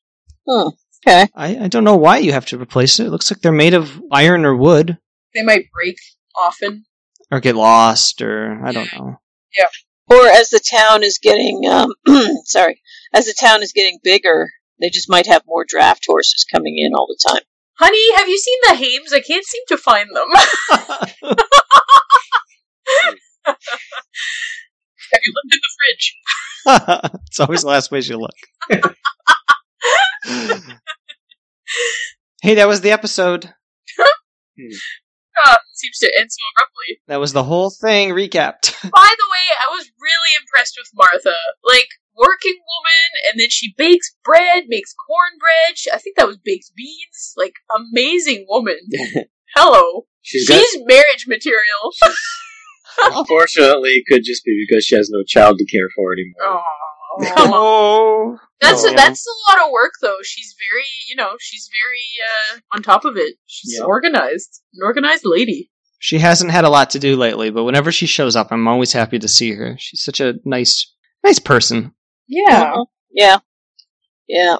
Hmm. 0.48 0.68
Okay. 1.06 1.26
I, 1.34 1.64
I 1.64 1.68
don't 1.68 1.84
know 1.84 1.96
why 1.96 2.18
you 2.18 2.32
have 2.32 2.46
to 2.46 2.58
replace 2.60 2.98
it 3.00 3.06
it 3.06 3.10
looks 3.10 3.30
like 3.30 3.40
they're 3.40 3.52
made 3.52 3.74
of 3.74 4.00
iron 4.12 4.44
or 4.44 4.54
wood 4.56 4.98
They 5.34 5.42
might 5.42 5.70
break 5.72 5.96
often. 6.36 6.84
or 7.30 7.40
get 7.40 7.56
lost 7.56 8.20
or 8.22 8.60
i 8.64 8.72
don't 8.72 8.92
know 8.94 9.16
Yeah. 9.58 9.66
Or 10.08 10.26
as 10.26 10.50
the 10.50 10.58
town 10.58 11.02
is 11.04 11.18
getting, 11.22 11.66
um, 11.68 11.94
sorry, 12.44 12.82
as 13.14 13.26
the 13.26 13.34
town 13.38 13.62
is 13.62 13.72
getting 13.72 14.00
bigger, 14.02 14.50
they 14.80 14.90
just 14.90 15.08
might 15.08 15.28
have 15.28 15.42
more 15.46 15.64
draft 15.64 16.04
horses 16.04 16.44
coming 16.52 16.78
in 16.78 16.94
all 16.94 17.06
the 17.06 17.16
time. 17.30 17.42
Honey, 17.78 18.12
have 18.16 18.28
you 18.28 18.36
seen 18.36 18.58
the 18.64 18.74
Hames? 18.74 19.12
I 19.12 19.20
can't 19.20 19.44
seem 19.44 19.62
to 19.68 19.76
find 19.76 20.08
them. 20.12 20.26
have 20.72 21.14
you 25.24 25.32
looked 25.32 25.54
in 25.54 25.60
the 25.62 25.70
fridge? 25.78 26.16
it's 27.28 27.38
always 27.40 27.62
the 27.62 27.68
last 27.68 27.88
place 27.88 28.08
you 28.08 28.18
look 28.18 28.34
hey 32.42 32.54
that 32.54 32.68
was 32.68 32.80
the 32.80 32.90
episode 32.90 33.52
Ah, 35.46 35.56
seems 35.74 35.98
to 36.00 36.12
end 36.18 36.28
so 36.30 36.42
abruptly. 36.56 37.00
that 37.08 37.20
was 37.20 37.32
the 37.32 37.44
whole 37.44 37.70
thing 37.70 38.10
recapped 38.10 38.72
By 38.90 39.10
the 39.18 39.28
way, 39.30 39.46
I 39.56 39.68
was 39.76 39.90
really 40.00 40.32
impressed 40.40 40.76
with 40.78 40.88
Martha. 40.94 41.36
Like, 41.64 41.88
working 42.16 42.56
woman, 42.56 43.08
and 43.30 43.40
then 43.40 43.48
she 43.50 43.74
bakes 43.76 44.14
bread, 44.24 44.64
makes 44.68 44.94
cornbread. 44.94 45.76
She, 45.76 45.90
I 45.92 45.98
think 45.98 46.16
that 46.16 46.26
was 46.26 46.38
baked 46.38 46.72
beans. 46.76 47.34
Like, 47.36 47.54
amazing 47.76 48.46
woman. 48.48 48.78
Hello. 49.56 50.06
She's 50.22 50.48
got, 50.48 50.58
She's 50.60 50.80
marriage 50.86 51.26
material. 51.28 51.92
unfortunately, 53.02 53.90
it 54.02 54.04
could 54.08 54.24
just 54.24 54.44
be 54.44 54.64
because 54.68 54.84
she 54.84 54.96
has 54.96 55.10
no 55.10 55.22
child 55.26 55.58
to 55.58 55.66
care 55.66 55.88
for 55.94 56.12
anymore. 56.12 56.62
Oh, 57.10 57.24
come 57.34 57.52
on. 57.52 57.54
oh 57.54 58.38
That's 58.60 58.84
Oh. 58.84 58.92
a, 58.92 58.94
that's 58.94 59.26
a 59.26 59.52
lot 59.52 59.66
of 59.66 59.72
work, 59.72 59.92
though. 60.00 60.18
She's 60.22 60.54
very, 60.58 60.84
you 61.08 61.16
know, 61.16 61.30
she's 61.40 61.68
very 61.72 62.56
uh, 62.56 62.76
on 62.76 62.82
top 62.82 63.04
of 63.04 63.16
it. 63.16 63.36
She's 63.46 63.76
Yeah. 63.78 63.84
organized, 63.84 64.62
an 64.74 64.80
organized 64.84 65.24
lady. 65.24 65.70
She 65.98 66.18
hasn't 66.18 66.50
had 66.50 66.64
a 66.64 66.70
lot 66.70 66.90
to 66.90 66.98
do 66.98 67.16
lately, 67.16 67.50
but 67.50 67.64
whenever 67.64 67.92
she 67.92 68.06
shows 68.06 68.34
up, 68.36 68.52
I'm 68.52 68.66
always 68.68 68.92
happy 68.92 69.18
to 69.18 69.28
see 69.28 69.52
her. 69.52 69.76
She's 69.78 70.02
such 70.02 70.20
a 70.20 70.34
nice, 70.44 70.94
nice 71.24 71.38
person. 71.38 71.92
Yeah. 72.26 72.74
Yeah. 73.10 73.38
Yeah. 74.28 74.56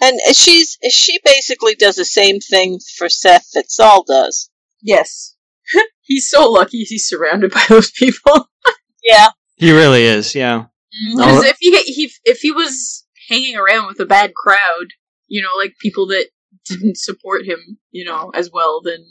And 0.00 0.18
she's 0.34 0.76
she 0.90 1.18
basically 1.24 1.74
does 1.74 1.96
the 1.96 2.04
same 2.04 2.38
thing 2.38 2.78
for 2.98 3.08
Seth 3.08 3.48
that 3.54 3.70
Sol 3.70 4.04
does. 4.06 4.50
Yes. 4.82 5.34
he's 6.02 6.28
so 6.28 6.50
lucky 6.50 6.82
he's 6.84 7.08
surrounded 7.08 7.50
by 7.52 7.64
those 7.68 7.90
people. 7.90 8.48
Yeah. 9.02 9.28
He 9.56 9.70
really 9.72 10.02
is, 10.04 10.34
yeah. 10.34 10.64
Because 11.14 11.44
if 11.44 11.56
he, 11.60 11.76
he 11.82 12.10
if 12.24 12.38
he 12.40 12.52
was 12.52 13.04
hanging 13.28 13.56
around 13.56 13.86
with 13.86 14.00
a 14.00 14.06
bad 14.06 14.34
crowd, 14.34 14.86
you 15.28 15.42
know, 15.42 15.50
like 15.58 15.74
people 15.80 16.06
that 16.08 16.26
didn't 16.66 16.96
support 16.96 17.44
him, 17.44 17.78
you 17.90 18.04
know, 18.04 18.30
as 18.34 18.50
well, 18.52 18.80
then 18.82 19.04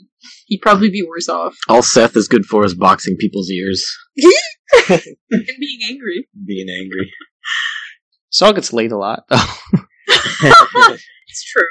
he'd 0.48 0.62
probably 0.62 0.90
be 0.90 1.04
worse 1.08 1.30
off. 1.30 1.56
All 1.70 1.82
Seth 1.82 2.16
is 2.18 2.28
good 2.28 2.46
for 2.46 2.66
is 2.66 2.76
boxing 2.76 3.16
people's 3.20 3.50
ears, 3.52 3.86
And 4.90 5.02
being 5.60 5.80
angry. 5.88 6.28
being 6.46 6.68
angry. 6.70 7.12
Sol 8.30 8.54
gets 8.54 8.74
laid 8.74 8.92
a 8.92 8.98
lot. 8.98 9.24
It's 11.28 11.44
true. 11.52 11.64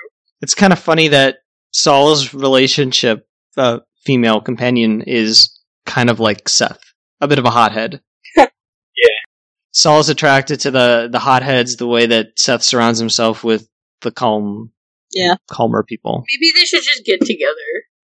it's 0.43 0.55
kind 0.55 0.73
of 0.75 0.79
funny 0.79 1.09
that 1.09 1.39
Sol's 1.71 2.35
relationship, 2.35 3.27
uh, 3.57 3.79
female 4.05 4.43
companion, 4.43 5.01
is 5.07 5.59
kind 5.87 6.11
of 6.11 6.21
like 6.21 6.49
Seth, 6.51 6.83
a 7.23 7.29
bit 7.29 7.39
of 7.39 7.47
a 7.47 7.51
hothead. 7.51 8.03
Yeah. 9.75 9.81
Sol's 9.81 10.09
attracted 10.09 10.61
to 10.61 10.71
the 10.71 11.09
the 11.11 11.19
hotheads 11.19 11.77
the 11.77 11.87
way 11.87 12.07
that 12.07 12.39
Seth 12.39 12.63
surrounds 12.63 12.99
himself 12.99 13.43
with 13.45 13.69
the 14.03 14.11
calm, 14.13 14.73
Yeah. 15.13 15.35
calmer 15.51 15.83
people. 15.83 16.25
Maybe 16.29 16.53
they 16.55 16.65
should 16.65 16.83
just 16.83 17.05
get 17.05 17.21
together. 17.21 17.53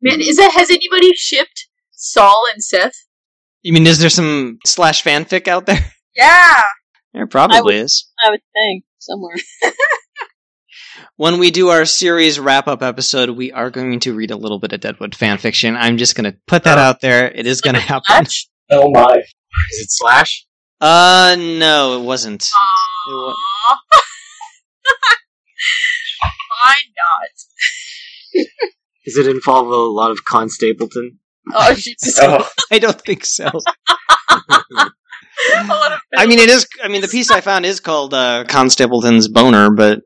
Man, 0.03 0.21
is 0.21 0.37
that 0.37 0.53
has 0.53 0.71
anybody 0.71 1.11
shipped 1.15 1.69
Sol 1.93 2.45
and 2.53 2.63
Seth? 2.63 2.95
You 3.63 3.73
mean 3.73 3.87
is 3.87 3.99
there 3.99 4.11
some 4.11 4.59
slash 4.67 5.03
fanfic 5.05 5.47
out 5.49 5.67
there? 5.67 5.85
Yeah. 6.17 6.61
There 7.13 7.27
probably 7.27 7.59
I 7.59 7.61
would- 7.61 7.75
is. 7.75 8.11
I 8.25 8.31
would 8.31 8.41
think 8.53 8.85
somewhere. 8.99 9.37
When 11.17 11.39
we 11.39 11.51
do 11.51 11.69
our 11.69 11.85
series 11.85 12.39
wrap 12.41 12.67
up 12.67 12.83
episode, 12.83 13.31
we 13.31 13.53
are 13.53 13.71
going 13.71 14.01
to 14.01 14.15
read 14.15 14.31
a 14.31 14.37
little 14.37 14.59
bit 14.59 14.73
of 14.73 14.81
Deadwood 14.81 15.15
fan 15.15 15.37
fiction. 15.39 15.77
I'm 15.77 15.99
just 15.99 16.15
going 16.15 16.31
to 16.33 16.39
put 16.47 16.65
that 16.65 16.79
Oh. 16.79 16.83
out 16.83 17.01
there. 17.03 17.31
It 17.31 17.47
is 17.47 17.61
going 17.61 17.75
to 17.75 17.81
happen. 17.81 18.03
Match? 18.09 18.49
Oh 18.71 18.91
my. 18.91 19.19
Is 19.19 19.79
it 19.81 19.91
Slash? 19.91 20.47
Uh, 20.81 21.37
no, 21.39 22.01
it 22.01 22.05
wasn't. 22.05 22.43
It 22.43 23.13
wa- 23.13 23.35
Why 26.65 26.75
not? 26.97 28.47
Does 29.05 29.17
it 29.17 29.27
involve 29.27 29.69
a 29.69 29.75
lot 29.77 30.11
of 30.11 30.25
Con 30.25 30.49
Stapleton? 30.49 31.19
Oh, 31.53 31.75
Jesus. 31.75 32.19
Oh, 32.21 32.49
I 32.71 32.79
don't 32.79 33.01
think 33.01 33.25
so. 33.25 33.47
A 35.57 35.65
lot 35.67 35.93
of 35.93 36.01
I 36.17 36.27
mean, 36.27 36.39
it 36.39 36.51
is. 36.51 36.67
I 36.85 36.89
mean, 36.89 37.01
the 37.01 37.09
piece 37.09 37.31
I 37.31 37.41
found 37.41 37.65
is 37.65 37.81
called 37.81 38.13
uh, 38.13 38.45
Con 38.47 38.69
Stapleton's 38.69 39.27
Boner, 39.27 39.71
but 39.71 40.01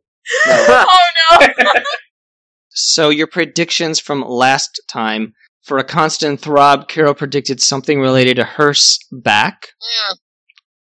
oh 0.47 0.87
no. 1.41 1.49
so 2.69 3.11
your 3.11 3.27
predictions 3.27 3.99
from 4.01 4.23
last 4.23 4.81
time. 4.89 5.33
For 5.65 5.79
a 5.79 5.85
constant 5.85 6.41
throb, 6.41 6.89
Carol 6.89 7.15
predicted 7.15 7.59
something 7.61 7.99
related 7.99 8.37
to 8.37 8.45
Hearst's 8.45 8.99
back, 9.11 9.69
Mm. 9.83 10.17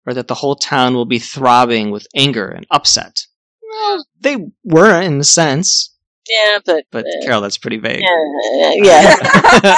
Or 0.05 0.13
that 0.13 0.27
the 0.27 0.35
whole 0.35 0.55
town 0.55 0.93
will 0.93 1.05
be 1.05 1.19
throbbing 1.19 1.91
with 1.91 2.07
anger 2.15 2.47
and 2.47 2.65
upset. 2.71 3.25
Well, 3.71 4.05
They 4.19 4.37
were, 4.63 5.01
in 5.01 5.19
a 5.19 5.23
sense, 5.23 5.95
yeah, 6.29 6.59
but 6.65 6.85
but 6.91 7.05
uh, 7.05 7.25
Carol, 7.25 7.41
that's 7.41 7.57
pretty 7.57 7.77
vague. 7.77 8.01
yeah, 8.01 8.71
yeah, 8.75 9.15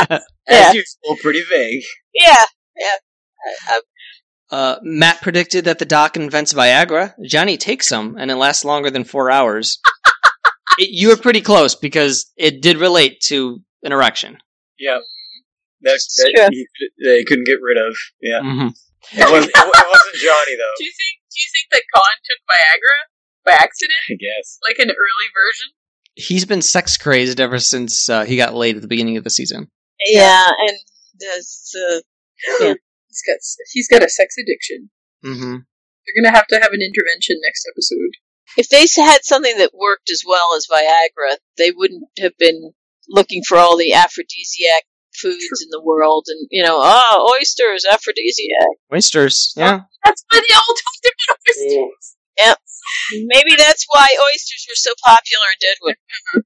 As 0.12 0.22
Yeah. 0.48 0.72
usual, 0.74 1.18
pretty 1.22 1.44
vague. 1.50 1.84
yeah, 2.14 2.44
yeah. 2.78 2.96
I, 3.68 3.76
I, 3.76 3.82
Uh, 4.52 4.80
Matt 4.84 5.22
predicted 5.22 5.66
that 5.66 5.80
the 5.80 5.86
doc 5.86 6.16
invents 6.18 6.54
Viagra. 6.54 7.14
Johnny 7.26 7.58
takes 7.58 7.88
some, 7.88 8.16
and 8.20 8.30
it 8.30 8.36
lasts 8.36 8.64
longer 8.64 8.92
than 8.92 9.04
four 9.04 9.32
hours. 9.32 9.80
it, 10.78 10.90
you 10.92 11.10
were 11.10 11.18
pretty 11.18 11.42
close 11.42 11.74
because 11.76 12.32
it 12.38 12.62
did 12.62 12.78
relate 12.78 13.20
to 13.22 13.60
an 13.84 13.92
erection. 13.92 14.38
Yeah. 14.78 15.00
That's 15.82 16.06
It's 16.06 16.24
that 16.24 16.32
true. 16.36 16.48
he, 16.52 16.68
they 17.04 17.24
couldn't 17.24 17.46
get 17.48 17.60
rid 17.62 17.78
of. 17.78 17.96
Yeah. 18.22 18.42
hmm 18.42 18.68
It, 19.14 19.32
was, 19.32 19.46
it, 19.46 19.54
wa- 19.56 19.72
it 19.76 19.88
wasn't 19.90 20.16
Johnny 20.16 20.56
though. 20.58 20.76
Do 20.78 20.84
you 20.84 20.94
think? 20.96 21.14
Do 21.32 21.38
you 21.40 21.50
think 21.54 21.68
that 21.72 21.84
Con 21.94 22.16
took 22.26 22.40
Viagra 22.50 23.00
by 23.46 23.52
accident, 23.54 24.00
I 24.10 24.14
guess. 24.16 24.58
like 24.68 24.80
an 24.80 24.90
early 24.90 25.28
version? 25.34 25.70
He's 26.16 26.46
been 26.46 26.62
sex 26.62 26.98
crazed 26.98 27.40
ever 27.42 27.60
since 27.60 28.10
uh, 28.10 28.24
he 28.26 28.38
got 28.38 28.54
laid 28.56 28.78
at 28.78 28.82
the 28.82 28.88
beginning 28.88 29.18
of 29.18 29.24
the 29.24 29.30
season. 29.30 29.68
yeah, 30.06 30.48
and 30.60 30.78
there's 31.20 31.72
uh, 31.76 32.00
He's 33.10 33.22
got 33.26 33.38
he's 33.74 33.88
got 33.88 34.04
a 34.04 34.10
sex 34.10 34.36
addiction. 34.38 34.90
hmm 35.24 35.58
They're 36.06 36.24
gonna 36.24 36.36
have 36.36 36.48
to 36.48 36.56
have 36.60 36.74
an 36.74 36.82
intervention 36.82 37.38
next 37.44 37.68
episode. 37.72 38.12
if 38.58 38.70
they 38.70 38.86
had 39.02 39.24
something 39.24 39.58
that 39.58 39.72
worked 39.74 40.10
as 40.10 40.24
well 40.26 40.56
as 40.56 40.68
Viagra, 40.72 41.38
they 41.58 41.72
wouldn't 41.72 42.04
have 42.20 42.38
been 42.38 42.74
looking 43.10 43.42
for 43.48 43.58
all 43.58 43.78
the 43.78 43.94
aphrodisiac 43.94 44.84
foods 45.20 45.62
in 45.64 45.70
the 45.72 45.82
world, 45.82 46.26
and 46.28 46.48
you 46.52 46.64
know, 46.64 46.80
oh, 46.82 47.36
oysters, 47.40 47.86
aphrodisiac. 47.92 48.68
Oysters, 48.94 49.54
yeah. 49.56 49.82
That's 50.04 50.24
why 50.30 50.40
they 50.48 50.54
all 50.54 50.62
talked 50.62 51.08
about 51.28 51.38
oysters. 51.50 52.16
Maybe 53.14 53.56
that's 53.58 53.86
why 53.90 54.06
oysters 54.06 54.66
were 54.70 54.76
so 54.76 54.92
popular 55.06 55.46
in 55.54 55.60
Deadwood. 55.62 55.96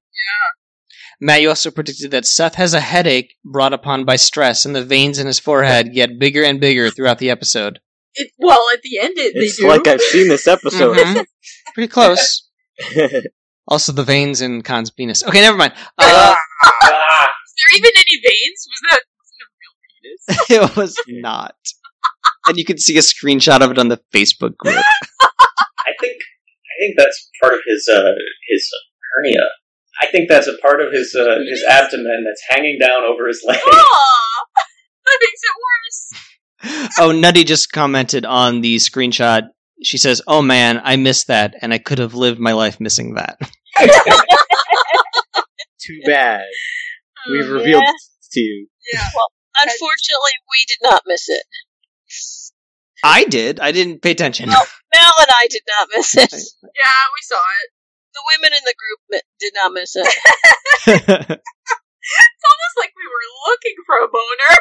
Yeah. 0.20 1.26
Matt, 1.26 1.40
you 1.42 1.48
also 1.48 1.70
predicted 1.70 2.10
that 2.12 2.26
Seth 2.26 2.54
has 2.56 2.74
a 2.74 2.80
headache 2.80 3.34
brought 3.44 3.72
upon 3.72 4.04
by 4.04 4.16
stress, 4.16 4.64
and 4.66 4.74
the 4.76 4.84
veins 4.84 5.18
in 5.18 5.26
his 5.26 5.38
forehead 5.38 5.92
get 5.94 6.18
bigger 6.18 6.42
and 6.44 6.60
bigger 6.60 6.90
throughout 6.90 7.18
the 7.18 7.30
episode. 7.30 7.78
It, 8.14 8.30
well, 8.38 8.66
at 8.74 8.82
the 8.82 8.98
end, 8.98 9.14
it, 9.18 9.32
It's 9.34 9.56
they 9.56 9.62
do. 9.62 9.68
like 9.68 9.86
I've 9.86 10.00
seen 10.00 10.28
this 10.28 10.46
episode. 10.46 10.96
Mhm. 10.96 11.24
Pretty 11.74 11.88
close. 11.88 12.48
Also, 13.68 13.92
the 13.92 14.02
veins 14.02 14.40
in 14.40 14.62
Con's 14.62 14.90
penis. 14.90 15.22
Okay, 15.22 15.40
never 15.40 15.56
mind. 15.56 15.72
Uh, 15.96 16.34
Ah, 16.34 16.36
Is 16.82 16.90
there 17.60 17.78
even 17.78 17.92
any 17.96 18.20
veins? 18.22 18.66
Was 18.68 18.80
that, 18.90 19.00
was 19.18 19.30
that 19.30 19.44
a 19.44 19.48
real 19.60 19.74
penis? 19.92 20.22
it 20.50 20.76
was 20.76 20.96
not. 21.08 21.56
And 22.46 22.58
you 22.58 22.64
can 22.64 22.78
see 22.78 22.96
a 22.96 23.00
screenshot 23.00 23.60
of 23.62 23.70
it 23.70 23.78
on 23.78 23.88
the 23.88 24.00
Facebook 24.14 24.56
group. 24.56 24.76
I 25.20 25.92
think 26.00 26.16
I 26.16 26.74
think 26.80 26.96
that's 26.96 27.30
part 27.40 27.54
of 27.54 27.60
his 27.66 27.88
uh, 27.88 28.12
his 28.48 28.68
hernia. 29.12 29.46
I 30.02 30.06
think 30.06 30.28
that's 30.28 30.46
a 30.46 30.56
part 30.58 30.80
of 30.80 30.92
his 30.92 31.14
uh, 31.14 31.36
his 31.48 31.62
abdomen 31.64 32.24
that's 32.26 32.42
hanging 32.48 32.78
down 32.78 33.04
over 33.04 33.28
his 33.28 33.42
leg. 33.46 33.58
Aw, 33.58 34.44
that 35.04 35.18
makes 35.20 35.40
it 35.42 35.52
worse. 35.66 36.90
Oh, 36.98 37.12
Nutty 37.12 37.44
just 37.44 37.72
commented 37.72 38.24
on 38.24 38.60
the 38.62 38.76
screenshot. 38.76 39.48
She 39.82 39.98
says, 39.98 40.22
"Oh 40.26 40.42
man, 40.42 40.80
I 40.82 40.96
missed 40.96 41.26
that, 41.28 41.54
and 41.60 41.74
I 41.74 41.78
could 41.78 41.98
have 41.98 42.14
lived 42.14 42.40
my 42.40 42.52
life 42.52 42.80
missing 42.80 43.14
that." 43.14 43.38
Too 45.80 46.00
bad. 46.06 46.44
We've 47.28 47.44
Uh, 47.50 47.54
revealed 47.58 47.82
Yeah. 47.84 47.92
to 48.32 48.40
you. 48.40 48.68
yeah. 48.92 49.08
Well, 49.14 49.32
unfortunately, 49.62 50.32
we 50.48 50.64
did 50.68 50.78
not 50.82 51.02
miss 51.06 51.28
it. 51.28 51.42
I 53.02 53.24
did. 53.24 53.60
I 53.60 53.72
didn't 53.72 54.00
pay 54.02 54.10
attention. 54.12 54.48
Mel 54.48 54.60
and 54.94 55.30
I 55.30 55.46
did 55.48 55.62
not 55.66 55.88
miss 55.94 56.16
it. 56.16 56.32
Yeah, 56.32 57.00
we 57.14 57.20
saw 57.22 57.36
it. 57.62 57.70
The 58.12 58.22
women 58.36 58.52
in 58.58 58.64
the 58.64 58.74
group 58.76 59.00
mi- 59.10 59.28
did 59.38 59.52
not 59.54 59.72
miss 59.72 59.94
it. 59.96 60.06
It's 62.10 62.46
almost 62.48 62.76
like 62.80 62.92
we 62.96 63.06
were 63.06 63.28
looking 63.46 63.76
for 63.86 63.96
a 64.02 64.08
boner. 64.08 64.52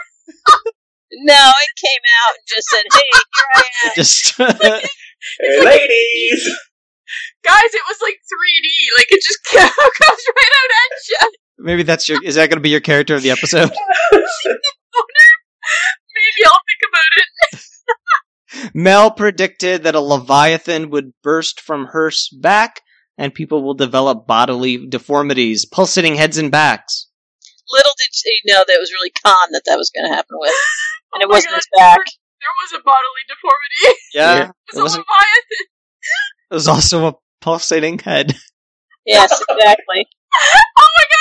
No, 1.26 1.50
it 1.50 1.74
came 1.82 2.04
out 2.22 2.36
and 2.38 2.46
just 2.46 2.68
said, 2.70 2.86
"Hey, 2.86 3.10
here 3.16 3.52
I 3.56 3.66
am." 3.88 3.92
just 3.96 4.38
Hey, 4.38 5.58
ladies, 5.66 6.44
Guys, 7.44 7.72
it 7.74 7.82
was 7.90 7.98
like 8.06 8.20
3D. 8.22 8.70
Like, 9.00 9.10
it 9.10 9.24
just 9.26 9.42
comes 9.50 10.24
right 10.30 10.54
out 10.62 10.72
at 10.78 10.92
you. 11.10 11.26
Maybe 11.60 11.84
that's 11.84 12.08
your. 12.08 12.24
Is 12.24 12.36
that 12.36 12.50
going 12.50 12.58
to 12.58 12.62
be 12.62 12.70
your 12.70 12.80
character 12.80 13.16
of 13.16 13.22
the 13.22 13.32
episode? 13.32 13.70
Maybe 14.12 14.24
I'll 16.46 16.62
think 16.66 16.82
about 16.90 17.04
it. 17.18 17.26
Mel 18.74 19.12
predicted 19.12 19.84
that 19.84 19.96
a 19.96 20.00
leviathan 20.00 20.90
would 20.90 21.12
burst 21.22 21.60
from 21.62 21.86
Hearst's 21.88 22.30
back, 22.30 22.82
and 23.18 23.34
people 23.34 23.62
will 23.64 23.74
develop 23.74 24.26
bodily 24.28 24.86
deformities, 24.88 25.66
pulsating 25.66 26.16
heads 26.16 26.38
and 26.38 26.50
backs. 26.52 27.08
Little 27.72 27.92
did 27.98 28.10
she 28.14 28.40
know 28.46 28.64
that 28.66 28.74
it 28.74 28.80
was 28.80 28.92
really 28.92 29.12
Con 29.24 29.50
that 29.52 29.62
that 29.66 29.78
was 29.78 29.92
going 29.94 30.10
to 30.10 30.16
happen 30.16 30.38
with, 30.40 30.54
and 31.14 31.22
Oh 31.24 31.26
it 31.26 31.30
wasn't 31.30 31.52
God, 31.52 31.58
his 31.58 31.68
back. 31.78 32.00
There 32.40 32.56
was 32.64 32.74
a 32.74 32.80
bodily 32.84 33.24
deformity. 33.28 34.00
Yeah, 34.14 34.36
Yeah. 34.40 34.50
It 34.74 34.80
it 34.80 34.82
was 34.82 34.96
a. 34.96 35.00
Leviathan. 35.00 35.66
It 36.52 36.56
was 36.56 36.68
also 36.68 37.08
a 37.08 37.14
pulsating 37.42 38.00
head. 38.00 38.36
Yes, 39.06 39.32
exactly. 39.50 40.08
Oh 40.80 40.88
my 40.98 41.04
god, 41.12 41.19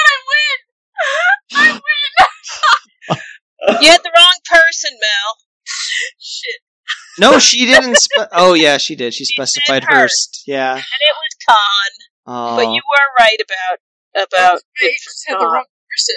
I 1.54 1.72
win! 1.72 3.18
You 3.80 3.90
had 3.90 4.02
the 4.02 4.12
wrong 4.16 4.38
person, 4.48 4.90
Mel. 4.92 5.36
Shit. 6.18 6.60
No, 7.18 7.38
she 7.38 7.66
didn't. 7.66 7.96
Spe- 7.96 8.28
oh 8.32 8.54
yeah, 8.54 8.78
she 8.78 8.94
did. 8.94 9.12
She 9.12 9.24
specified 9.24 9.84
Hearst. 9.84 9.92
Hearst. 9.92 10.42
Yeah. 10.46 10.74
And 10.74 10.80
it 10.80 11.14
was 11.16 11.46
Con, 11.48 11.92
Oh, 12.26 12.56
but 12.56 12.72
you 12.72 12.80
were 12.80 13.24
right 13.24 13.38
about 13.40 14.24
about. 14.24 14.60
I 14.80 14.92
just 15.02 15.24
had 15.26 15.38
the 15.38 15.44
wrong 15.46 15.64
person. 15.90 16.14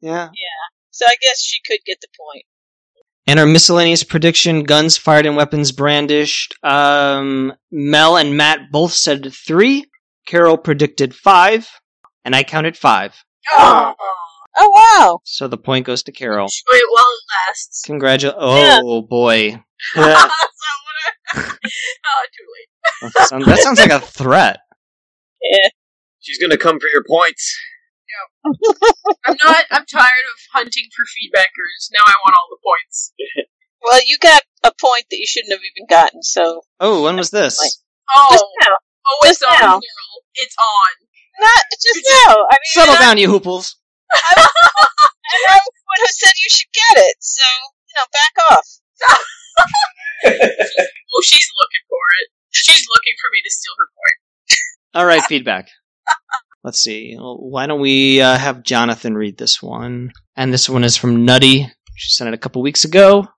Yeah. 0.00 0.28
Yeah. 0.32 0.62
So 0.90 1.04
I 1.06 1.14
guess 1.20 1.40
she 1.40 1.60
could 1.66 1.80
get 1.86 2.00
the 2.00 2.08
point. 2.18 2.44
And 3.26 3.38
our 3.38 3.46
miscellaneous 3.46 4.02
prediction: 4.02 4.64
guns 4.64 4.96
fired 4.96 5.26
and 5.26 5.36
weapons 5.36 5.72
brandished. 5.72 6.54
Um, 6.62 7.52
Mel 7.70 8.16
and 8.16 8.36
Matt 8.36 8.72
both 8.72 8.92
said 8.92 9.32
three. 9.32 9.86
Carol 10.26 10.56
predicted 10.56 11.14
five, 11.14 11.68
and 12.24 12.34
I 12.34 12.42
counted 12.44 12.76
five. 12.76 13.14
Oh. 13.56 13.94
Oh 14.58 14.68
wow! 14.98 15.20
So 15.24 15.46
the 15.48 15.56
point 15.56 15.86
goes 15.86 16.02
to 16.04 16.12
Carol. 16.12 16.44
Enjoy 16.46 16.76
it 16.78 16.88
while 16.90 17.04
it 17.04 17.22
lasts. 17.48 17.82
Congratulations! 17.86 18.42
Yeah. 18.42 18.80
Oh 18.82 19.00
boy, 19.02 19.50
That's 19.94 20.06
not 20.18 20.30
what 20.30 20.96
I- 21.34 21.36
oh, 21.36 22.26
too 22.36 22.46
late. 22.50 23.12
that 23.16 23.28
sounds, 23.28 23.46
that 23.46 23.58
sounds 23.60 23.78
like 23.78 23.90
a 23.92 24.00
threat. 24.00 24.58
Yeah. 25.42 25.68
She's 26.18 26.38
gonna 26.38 26.58
come 26.58 26.80
for 26.80 26.88
your 26.92 27.04
points. 27.08 27.56
I'm 28.44 29.36
not. 29.44 29.64
I'm 29.70 29.86
tired 29.86 30.26
of 30.34 30.38
hunting 30.52 30.84
for 30.96 31.04
feedbackers. 31.04 31.88
Now 31.92 32.02
I 32.06 32.14
want 32.24 32.34
all 32.36 32.48
the 32.50 32.58
points. 32.64 33.12
Well, 33.82 33.98
you 34.04 34.18
got 34.20 34.42
a 34.62 34.72
point 34.78 35.04
that 35.10 35.16
you 35.16 35.24
shouldn't 35.26 35.52
have 35.52 35.62
even 35.64 35.86
gotten. 35.88 36.22
So 36.22 36.60
Oh, 36.80 37.02
when 37.04 37.16
was 37.16 37.30
this? 37.30 37.56
Oh, 38.14 38.28
just 38.30 38.44
now, 38.60 38.76
oh, 39.08 39.18
it's 39.24 39.40
just 39.40 39.50
on. 39.50 39.58
now. 39.58 39.76
Daryl. 39.76 40.16
It's 40.34 40.54
on. 40.60 41.08
Not 41.40 41.62
just 41.72 42.00
now. 42.26 42.34
I 42.50 42.54
mean, 42.54 42.72
Settle 42.72 42.94
I, 42.94 43.00
down, 43.00 43.18
you 43.18 43.28
hooples. 43.28 43.76
i 44.12 44.32
and 44.36 45.42
I 45.48 45.58
would 45.58 46.02
have 46.06 46.14
said 46.14 46.32
you 46.36 46.50
should 46.50 46.72
get 46.72 47.02
it. 47.04 47.16
So 47.20 47.42
you 47.88 47.94
know, 47.98 48.06
back 48.12 48.34
off. 48.50 48.66
Oh, 50.22 51.22
she's 51.24 51.48
looking 51.60 51.84
for 51.88 51.98
it. 52.22 52.28
She's 52.50 52.86
looking 52.94 53.14
for 53.20 53.30
me 53.32 53.40
to 53.44 53.50
steal 53.50 53.72
her 53.78 53.88
point. 53.96 54.18
All 54.94 55.06
right, 55.06 55.22
feedback. 55.26 55.68
Let's 56.62 56.82
see. 56.82 57.16
Well, 57.16 57.38
Why 57.38 57.66
don't 57.66 57.80
we 57.80 58.20
uh, 58.20 58.36
have 58.36 58.62
Jonathan 58.62 59.16
read 59.16 59.38
this 59.38 59.62
one? 59.62 60.12
And 60.36 60.52
this 60.52 60.68
one 60.68 60.84
is 60.84 60.96
from 60.96 61.24
Nutty. 61.24 61.70
She 61.96 62.10
sent 62.10 62.28
it 62.28 62.34
a 62.34 62.38
couple 62.38 62.62
weeks 62.62 62.84
ago. 62.84 63.28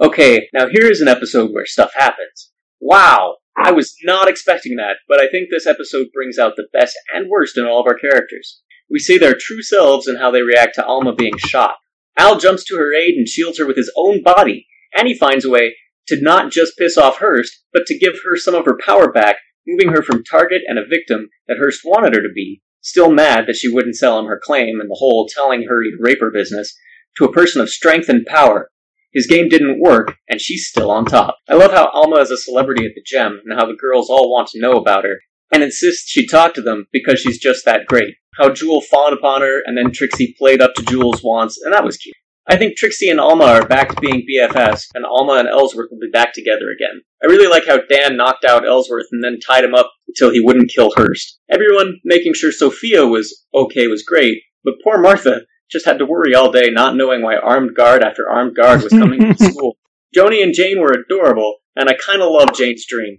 Okay, 0.00 0.48
now 0.52 0.66
here 0.68 0.90
is 0.90 1.00
an 1.00 1.08
episode 1.08 1.52
where 1.52 1.66
stuff 1.66 1.92
happens. 1.94 2.50
Wow, 2.80 3.36
I 3.56 3.72
was 3.72 3.94
not 4.02 4.28
expecting 4.28 4.76
that, 4.76 4.96
but 5.08 5.20
I 5.20 5.28
think 5.28 5.48
this 5.50 5.66
episode 5.66 6.06
brings 6.14 6.38
out 6.38 6.54
the 6.56 6.68
best 6.72 6.96
and 7.14 7.28
worst 7.28 7.58
in 7.58 7.64
all 7.64 7.80
of 7.80 7.86
our 7.86 7.98
characters. 7.98 8.62
We 8.90 8.98
see 8.98 9.18
their 9.18 9.34
true 9.38 9.62
selves 9.62 10.06
and 10.06 10.18
how 10.18 10.30
they 10.30 10.42
react 10.42 10.74
to 10.76 10.84
Alma 10.84 11.14
being 11.14 11.36
shot. 11.36 11.74
Al 12.18 12.38
jumps 12.38 12.64
to 12.64 12.76
her 12.76 12.92
aid 12.94 13.14
and 13.16 13.28
shields 13.28 13.58
her 13.58 13.66
with 13.66 13.76
his 13.76 13.92
own 13.96 14.22
body, 14.22 14.66
and 14.94 15.06
he 15.06 15.14
finds 15.14 15.44
a 15.44 15.50
way 15.50 15.76
to 16.08 16.20
not 16.20 16.50
just 16.50 16.76
piss 16.76 16.98
off 16.98 17.18
Hearst, 17.18 17.64
but 17.72 17.86
to 17.86 17.98
give 17.98 18.14
her 18.24 18.36
some 18.36 18.54
of 18.54 18.64
her 18.64 18.76
power 18.84 19.10
back, 19.10 19.36
moving 19.66 19.92
her 19.92 20.02
from 20.02 20.24
target 20.24 20.62
and 20.66 20.78
a 20.78 20.86
victim 20.86 21.28
that 21.46 21.58
Hearst 21.58 21.80
wanted 21.84 22.14
her 22.14 22.22
to 22.22 22.32
be, 22.34 22.60
still 22.80 23.12
mad 23.12 23.46
that 23.46 23.56
she 23.56 23.72
wouldn't 23.72 23.96
sell 23.96 24.18
him 24.18 24.26
her 24.26 24.40
claim 24.42 24.80
and 24.80 24.90
the 24.90 24.96
whole 24.98 25.28
telling 25.28 25.66
her 25.68 25.82
he'd 25.82 26.00
rape 26.00 26.20
her 26.20 26.30
business, 26.30 26.74
to 27.16 27.24
a 27.24 27.32
person 27.32 27.62
of 27.62 27.70
strength 27.70 28.08
and 28.08 28.26
power, 28.26 28.70
his 29.12 29.26
game 29.26 29.48
didn't 29.48 29.80
work, 29.80 30.16
and 30.28 30.40
she's 30.40 30.68
still 30.68 30.90
on 30.90 31.04
top. 31.04 31.36
I 31.48 31.54
love 31.54 31.72
how 31.72 31.88
Alma 31.92 32.16
is 32.16 32.30
a 32.30 32.36
celebrity 32.36 32.84
at 32.86 32.92
the 32.94 33.02
gem, 33.04 33.40
and 33.44 33.58
how 33.58 33.66
the 33.66 33.76
girls 33.80 34.08
all 34.10 34.30
want 34.32 34.48
to 34.48 34.60
know 34.60 34.72
about 34.72 35.04
her. 35.04 35.20
and 35.52 35.62
insists 35.62 36.10
she 36.10 36.26
talk 36.26 36.54
to 36.54 36.62
them 36.62 36.86
because 36.92 37.20
she's 37.20 37.38
just 37.38 37.64
that 37.66 37.86
great. 37.86 38.14
How 38.38 38.48
Jewel 38.50 38.80
fawned 38.80 39.12
upon 39.12 39.42
her, 39.42 39.60
and 39.66 39.76
then 39.76 39.92
Trixie 39.92 40.34
played 40.38 40.62
up 40.62 40.72
to 40.74 40.82
Jewel's 40.82 41.22
wants, 41.22 41.60
and 41.62 41.74
that 41.74 41.84
was 41.84 41.98
cute. 41.98 42.14
I 42.48 42.56
think 42.56 42.76
Trixie 42.76 43.10
and 43.10 43.20
Alma 43.20 43.44
are 43.44 43.68
back 43.68 43.90
to 43.90 44.00
being 44.00 44.26
BFFs, 44.26 44.86
and 44.94 45.04
Alma 45.04 45.34
and 45.34 45.48
Ellsworth 45.48 45.90
will 45.90 46.00
be 46.00 46.10
back 46.10 46.32
together 46.32 46.70
again. 46.74 47.02
I 47.22 47.26
really 47.26 47.46
like 47.46 47.66
how 47.66 47.78
Dan 47.88 48.16
knocked 48.16 48.44
out 48.44 48.66
Ellsworth 48.66 49.06
and 49.12 49.22
then 49.22 49.38
tied 49.46 49.62
him 49.64 49.74
up 49.74 49.92
until 50.08 50.32
he 50.32 50.40
wouldn't 50.40 50.72
kill 50.74 50.90
Hearst. 50.96 51.38
Everyone 51.50 52.00
making 52.04 52.32
sure 52.34 52.50
Sophia 52.50 53.06
was 53.06 53.44
okay 53.54 53.86
was 53.86 54.02
great, 54.02 54.38
but 54.64 54.74
poor 54.82 54.98
Martha 55.00 55.42
just 55.72 55.86
had 55.86 55.98
to 55.98 56.06
worry 56.06 56.34
all 56.34 56.52
day 56.52 56.68
not 56.70 56.96
knowing 56.96 57.22
why 57.22 57.36
armed 57.36 57.74
guard 57.74 58.02
after 58.02 58.28
armed 58.28 58.54
guard 58.54 58.82
was 58.82 58.92
coming 58.92 59.20
to 59.34 59.34
school. 59.52 59.76
Joanie 60.14 60.42
and 60.42 60.54
Jane 60.54 60.80
were 60.80 60.92
adorable, 60.92 61.56
and 61.74 61.88
I 61.88 61.94
kinda 62.06 62.26
love 62.26 62.54
Jane's 62.54 62.86
dream. 62.86 63.18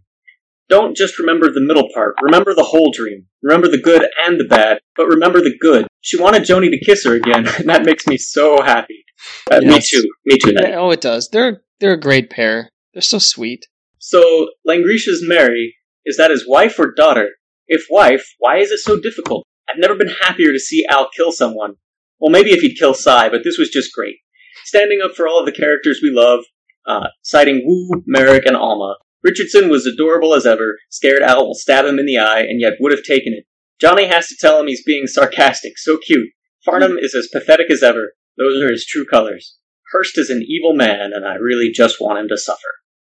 Don't 0.69 0.95
just 0.95 1.19
remember 1.19 1.51
the 1.51 1.61
middle 1.61 1.89
part. 1.93 2.15
Remember 2.21 2.53
the 2.53 2.63
whole 2.63 2.91
dream. 2.91 3.25
Remember 3.41 3.67
the 3.67 3.81
good 3.81 4.07
and 4.25 4.39
the 4.39 4.45
bad, 4.45 4.79
but 4.95 5.07
remember 5.07 5.41
the 5.41 5.57
good. 5.59 5.87
She 6.01 6.19
wanted 6.21 6.45
Joanie 6.45 6.69
to 6.69 6.79
kiss 6.79 7.03
her 7.05 7.15
again, 7.15 7.47
and 7.57 7.69
that 7.69 7.85
makes 7.85 8.07
me 8.07 8.17
so 8.17 8.61
happy. 8.61 9.03
Uh, 9.51 9.59
Me 9.61 9.79
too. 9.81 10.09
Me 10.25 10.37
too. 10.37 10.53
Oh, 10.73 10.91
it 10.91 11.01
does. 11.01 11.29
They're 11.29 11.61
they're 11.79 11.93
a 11.93 11.99
great 11.99 12.29
pair. 12.29 12.69
They're 12.93 13.01
so 13.01 13.19
sweet. 13.19 13.65
So, 13.99 14.49
Langrishe's 14.67 15.23
Mary, 15.25 15.75
is 16.05 16.17
that 16.17 16.29
his 16.31 16.47
wife 16.47 16.77
or 16.77 16.93
daughter? 16.93 17.29
If 17.67 17.85
wife, 17.89 18.25
why 18.39 18.57
is 18.57 18.71
it 18.71 18.79
so 18.79 18.99
difficult? 18.99 19.45
I've 19.69 19.79
never 19.79 19.95
been 19.95 20.13
happier 20.21 20.51
to 20.51 20.59
see 20.59 20.85
Al 20.89 21.09
kill 21.15 21.31
someone. 21.31 21.75
Well, 22.19 22.31
maybe 22.31 22.51
if 22.51 22.61
he'd 22.61 22.77
kill 22.77 22.93
Cy, 22.93 23.29
but 23.29 23.43
this 23.43 23.57
was 23.57 23.69
just 23.69 23.93
great. 23.93 24.17
Standing 24.65 25.01
up 25.03 25.15
for 25.15 25.27
all 25.27 25.39
of 25.39 25.45
the 25.45 25.51
characters 25.51 25.99
we 26.01 26.11
love, 26.11 26.43
uh, 26.87 27.07
citing 27.21 27.63
Wu, 27.65 28.03
Merrick, 28.05 28.45
and 28.45 28.55
Alma. 28.55 28.95
Richardson 29.23 29.69
was 29.69 29.85
adorable 29.85 30.33
as 30.33 30.45
ever, 30.45 30.77
scared 30.89 31.21
Al 31.21 31.47
will 31.47 31.55
stab 31.55 31.85
him 31.85 31.99
in 31.99 32.05
the 32.05 32.17
eye, 32.17 32.41
and 32.41 32.59
yet 32.59 32.73
would 32.79 32.91
have 32.91 33.03
taken 33.03 33.33
it. 33.33 33.45
Johnny 33.79 34.05
has 34.07 34.27
to 34.27 34.35
tell 34.39 34.59
him 34.59 34.67
he's 34.67 34.83
being 34.83 35.07
sarcastic, 35.07 35.77
so 35.77 35.97
cute. 35.97 36.29
Farnum 36.65 36.97
is 36.97 37.15
as 37.15 37.29
pathetic 37.31 37.69
as 37.71 37.83
ever. 37.83 38.13
Those 38.37 38.61
are 38.61 38.71
his 38.71 38.85
true 38.85 39.05
colors. 39.05 39.57
Hearst 39.91 40.17
is 40.17 40.29
an 40.29 40.43
evil 40.47 40.73
man, 40.73 41.11
and 41.13 41.25
I 41.25 41.35
really 41.35 41.71
just 41.71 41.99
want 41.99 42.19
him 42.19 42.27
to 42.29 42.37
suffer. 42.37 42.59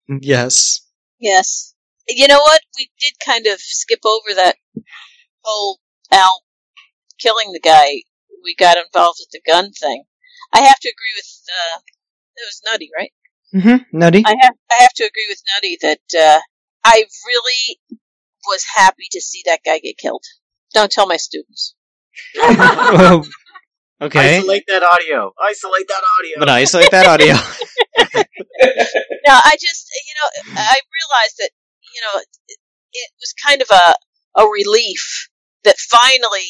Yes. 0.09 0.81
Yes. 1.19 1.75
You 2.09 2.29
know 2.29 2.41
what? 2.41 2.61
We 2.77 2.91
did 3.01 3.15
kind 3.25 3.47
of 3.47 3.61
skip 3.61 4.01
over 4.05 4.35
that 4.35 4.57
whole 5.43 5.81
Al 6.11 6.43
killing 7.19 7.53
the 7.53 7.61
guy. 7.61 8.03
We 8.45 8.55
got 8.55 8.77
involved 8.77 9.19
with 9.21 9.31
the 9.33 9.41
gun 9.51 9.73
thing. 9.73 10.05
I 10.53 10.61
have 10.61 10.79
to 10.79 10.89
agree 10.89 11.15
with. 11.17 11.27
Uh, 11.49 11.81
it 12.37 12.45
was 12.47 12.63
Nutty, 12.71 12.91
right? 12.97 13.13
Mm-hmm. 13.55 13.99
Nutty. 13.99 14.23
I 14.25 14.35
have. 14.41 14.55
I 14.71 14.77
have 14.81 14.93
to 14.97 15.05
agree 15.05 15.27
with 15.29 15.43
Nutty 15.55 15.79
that 15.83 16.01
uh, 16.17 16.41
I 16.85 17.05
really 17.27 17.81
was 18.47 18.65
happy 18.77 19.09
to 19.13 19.21
see 19.21 19.43
that 19.47 19.61
guy 19.65 19.79
get 19.79 19.97
killed. 19.97 20.25
Don't 20.75 20.91
tell 20.91 21.07
my 21.07 21.17
students. 21.17 21.75
Okay. 24.05 24.39
Isolate 24.39 24.65
that 24.67 24.83
audio. 24.83 25.33
Isolate 25.41 25.89
that 25.89 26.03
audio. 26.19 26.37
But 26.39 26.49
isolate 26.51 26.91
that 26.91 27.07
audio. 27.07 27.35
No, 29.27 29.33
I 29.33 29.57
just, 29.59 29.89
you 29.89 30.15
know, 30.21 30.53
I 30.61 30.77
realized 30.77 31.37
that, 31.39 31.51
you 31.95 32.01
know, 32.03 32.21
it, 32.21 32.59
it 32.93 33.11
was 33.19 33.33
kind 33.41 33.63
of 33.63 33.69
a, 33.73 34.43
a 34.43 34.45
relief 34.47 35.31
that 35.65 35.79
finally, 35.79 36.45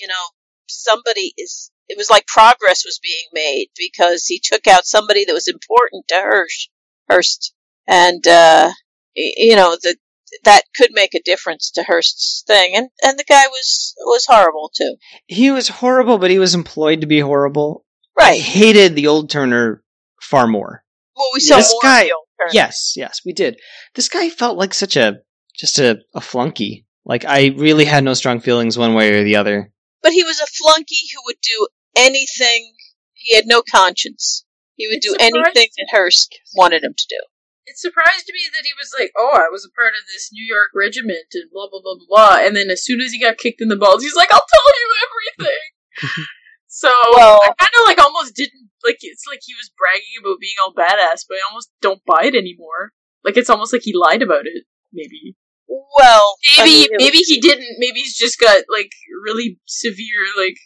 you 0.00 0.08
know, 0.08 0.24
somebody 0.68 1.32
is, 1.36 1.70
it 1.88 1.96
was 1.96 2.10
like 2.10 2.26
progress 2.26 2.84
was 2.84 3.00
being 3.02 3.26
made 3.32 3.68
because 3.76 4.26
he 4.26 4.40
took 4.42 4.66
out 4.66 4.86
somebody 4.86 5.24
that 5.24 5.32
was 5.32 5.48
important 5.48 6.06
to 6.08 6.16
Hirsch, 6.16 6.68
Hearst. 7.10 7.52
And, 7.88 8.26
uh, 8.26 8.70
you 9.14 9.56
know, 9.56 9.76
that 9.82 9.96
that 10.44 10.62
could 10.76 10.90
make 10.92 11.14
a 11.14 11.22
difference 11.22 11.70
to 11.72 11.84
Hearst's 11.84 12.42
thing. 12.46 12.72
And, 12.74 12.88
and 13.02 13.18
the 13.18 13.24
guy 13.24 13.46
was, 13.46 13.94
was 13.98 14.26
horrible 14.28 14.70
too. 14.74 14.96
he 15.26 15.50
was 15.50 15.68
horrible, 15.68 16.18
but 16.18 16.30
he 16.30 16.38
was 16.38 16.54
employed 16.54 17.02
to 17.02 17.06
be 17.06 17.20
horrible. 17.20 17.84
Right. 18.18 18.34
I 18.34 18.38
hated 18.38 18.96
the 18.96 19.06
old 19.06 19.30
Turner 19.30 19.82
far 20.20 20.46
more. 20.46 20.82
Well, 21.16 21.30
we 21.32 21.40
saw 21.40 21.56
This 21.56 21.72
more 21.72 21.80
guy- 21.82 22.00
of 22.02 22.06
the 22.08 22.14
old 22.14 22.22
Yes, 22.52 22.92
yes, 22.96 23.22
we 23.24 23.32
did. 23.32 23.58
This 23.94 24.08
guy 24.08 24.28
felt 24.28 24.58
like 24.58 24.74
such 24.74 24.96
a 24.96 25.20
just 25.58 25.78
a, 25.78 26.00
a 26.14 26.20
flunky. 26.20 26.84
Like 27.04 27.24
I 27.24 27.46
really 27.56 27.84
had 27.86 28.04
no 28.04 28.14
strong 28.14 28.40
feelings 28.40 28.76
one 28.76 28.94
way 28.94 29.18
or 29.18 29.24
the 29.24 29.36
other. 29.36 29.72
But 30.02 30.12
he 30.12 30.22
was 30.24 30.40
a 30.40 30.46
flunky 30.46 31.08
who 31.14 31.22
would 31.26 31.40
do 31.42 31.68
anything. 31.96 32.74
He 33.14 33.34
had 33.34 33.46
no 33.46 33.62
conscience. 33.62 34.44
He 34.76 34.86
would 34.88 35.00
do 35.00 35.16
anything 35.18 35.68
that 35.78 35.88
Hearst 35.90 36.38
wanted 36.54 36.84
him 36.84 36.94
to 36.96 37.06
do. 37.08 37.20
It 37.66 37.78
surprised 37.78 38.30
me 38.32 38.40
that 38.54 38.64
he 38.64 38.72
was 38.78 38.94
like, 38.96 39.10
"Oh, 39.16 39.32
I 39.34 39.48
was 39.50 39.64
a 39.64 39.74
part 39.74 39.94
of 39.94 40.06
this 40.06 40.30
New 40.32 40.44
York 40.44 40.68
regiment," 40.74 41.26
and 41.34 41.50
blah 41.50 41.68
blah 41.68 41.80
blah 41.82 41.96
blah 41.96 42.06
blah. 42.08 42.46
And 42.46 42.54
then 42.54 42.70
as 42.70 42.84
soon 42.84 43.00
as 43.00 43.10
he 43.10 43.18
got 43.20 43.38
kicked 43.38 43.60
in 43.60 43.68
the 43.68 43.76
balls, 43.76 44.04
he's 44.04 44.14
like, 44.14 44.32
"I'll 44.32 44.46
tell 44.48 44.70
you 44.78 44.88
everything." 45.02 46.26
so 46.68 46.92
Well- 47.14 47.40
I 47.42 47.54
kind 47.58 47.74
of 47.80 47.86
like 47.86 47.98
almost 47.98 48.36
didn't 48.36 48.70
like. 48.84 48.98
It's 49.00 49.24
like 49.26 49.40
he 49.42 49.54
was 49.54 49.72
bragging 49.76 50.14
about 50.20 50.38
being 50.38 50.54
all 50.62 50.74
badass, 50.74 51.24
but 51.28 51.38
I 51.38 51.48
almost 51.50 51.70
don't 51.80 52.04
buy 52.06 52.24
it 52.24 52.36
anymore. 52.36 52.92
Like 53.24 53.36
it's 53.36 53.50
almost 53.50 53.72
like 53.72 53.82
he 53.82 53.92
lied 53.96 54.22
about 54.22 54.46
it. 54.46 54.64
Maybe, 54.92 55.34
Well, 55.68 56.36
I 56.58 56.64
maybe, 56.64 56.70
mean, 56.70 56.88
it 56.92 56.98
maybe 56.98 57.18
he 57.18 57.40
didn't. 57.40 57.76
Maybe 57.78 58.00
he's 58.00 58.16
just 58.16 58.38
got 58.38 58.56
like 58.72 58.90
really 59.24 59.58
severe 59.66 60.24
like 60.38 60.56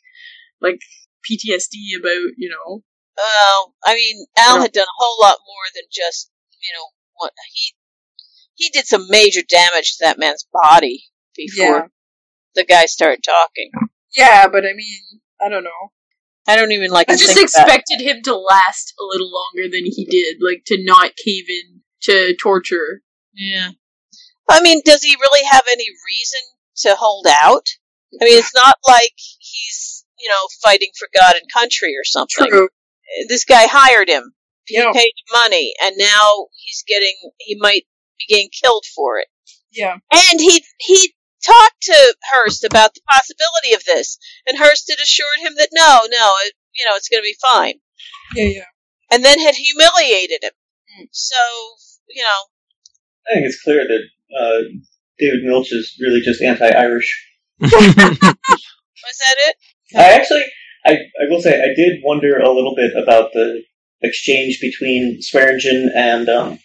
like 0.61 0.81
PTSD 1.31 1.99
about 1.99 2.33
you 2.37 2.51
know. 2.51 2.83
Well, 3.17 3.75
I 3.85 3.95
mean, 3.95 4.27
Al 4.39 4.61
had 4.61 4.73
done 4.73 4.85
a 4.85 4.99
whole 4.99 5.19
lot 5.23 5.37
more 5.47 5.65
than 5.75 5.85
just 5.93 6.31
you 6.63 6.71
know 6.77 6.85
what 7.17 7.33
he 7.55 7.75
he 8.55 8.69
did 8.71 8.87
some 8.87 9.07
major 9.09 9.41
damage 9.49 9.93
to 9.97 10.05
that 10.05 10.19
man's 10.19 10.47
body 10.53 11.05
before 11.37 11.65
Yeah. 11.67 11.83
the 12.55 12.65
guy 12.65 12.87
started 12.87 13.23
talking. 13.25 13.71
Yeah, 14.17 14.49
but 14.49 14.65
I 14.65 14.73
mean, 14.75 15.21
I 15.41 15.49
don't 15.49 15.65
know. 15.65 15.93
I 16.47 16.57
don't 16.57 16.73
even 16.73 16.91
like. 16.91 17.09
I 17.09 17.17
just 17.17 17.39
expected 17.41 18.01
him 18.01 18.23
to 18.25 18.37
last 18.37 18.95
a 19.01 19.05
little 19.05 19.31
longer 19.33 19.71
than 19.71 19.85
he 19.85 20.05
did, 20.05 20.39
like 20.41 20.65
to 20.67 20.83
not 20.83 21.13
cave 21.17 21.45
in 21.49 21.81
to 22.03 22.35
torture. 22.37 23.03
Yeah. 23.35 23.71
I 24.51 24.61
mean, 24.63 24.83
does 24.85 25.03
he 25.03 25.17
really 25.21 25.47
have 25.51 25.65
any 25.71 25.87
reason 26.07 26.41
to 26.79 26.97
hold 26.97 27.27
out? 27.27 27.67
I 28.21 28.25
mean, 28.25 28.39
it's 28.39 28.55
not 28.55 28.75
like 28.89 29.15
he's, 29.17 30.05
you 30.19 30.29
know, 30.29 30.49
fighting 30.63 30.91
for 30.99 31.09
God 31.15 31.35
and 31.35 31.51
country 31.53 31.95
or 31.97 32.05
something. 32.05 32.49
True. 32.49 32.69
This 33.29 33.45
guy 33.45 33.67
hired 33.67 34.09
him. 34.09 34.35
He 34.65 34.77
Yeah. 34.77 34.93
paid 34.93 35.13
money, 35.33 35.75
and 35.83 35.97
now 35.97 36.47
he's 36.55 36.85
getting, 36.87 37.17
he 37.39 37.57
might 37.59 37.87
be 38.19 38.27
getting 38.29 38.51
killed 38.51 38.85
for 38.95 39.19
it. 39.19 39.29
Yeah. 39.73 39.97
And 40.13 40.41
he, 40.41 40.65
he 40.79 41.15
talked 41.45 41.81
to 41.83 42.17
Hearst 42.33 42.65
about 42.65 42.95
the 42.95 43.01
possibility 43.09 43.75
of 43.75 43.85
this, 43.85 44.19
and 44.47 44.59
Hearst 44.59 44.91
had 44.91 45.03
assured 45.03 45.41
him 45.41 45.55
that 45.57 45.71
no, 45.73 46.01
no, 46.11 46.33
it, 46.45 46.55
you 46.75 46.85
know, 46.85 46.95
it's 46.97 47.09
going 47.09 47.21
to 47.21 47.25
be 47.25 47.37
fine. 47.41 47.75
Yeah, 48.35 48.45
yeah. 48.45 48.65
And 49.11 49.25
then 49.25 49.41
had 49.41 49.57
humiliated 49.57 50.45
him. 50.45 50.53
Hmm. 50.97 51.05
So, 51.11 51.37
you 52.09 52.23
know, 52.23 52.41
I 53.29 53.35
think 53.35 53.47
it's 53.47 53.63
clear 53.63 53.83
that 53.87 54.09
uh, 54.39 54.59
David 55.19 55.45
Milch 55.45 55.73
is 55.73 55.97
really 56.01 56.21
just 56.21 56.43
anti-Irish. 56.43 57.27
was 57.61 57.71
that 57.71 59.37
it? 59.49 59.57
I 59.97 60.13
actually, 60.13 60.45
I, 60.87 60.93
I 60.93 61.29
will 61.29 61.41
say, 61.41 61.61
I 61.61 61.75
did 61.75 62.01
wonder 62.03 62.39
a 62.39 62.51
little 62.51 62.75
bit 62.75 62.93
about 62.97 63.33
the 63.33 63.63
exchange 64.03 64.59
between 64.61 65.19
Swearingen 65.21 65.91
and 65.95 66.29
um, 66.29 66.59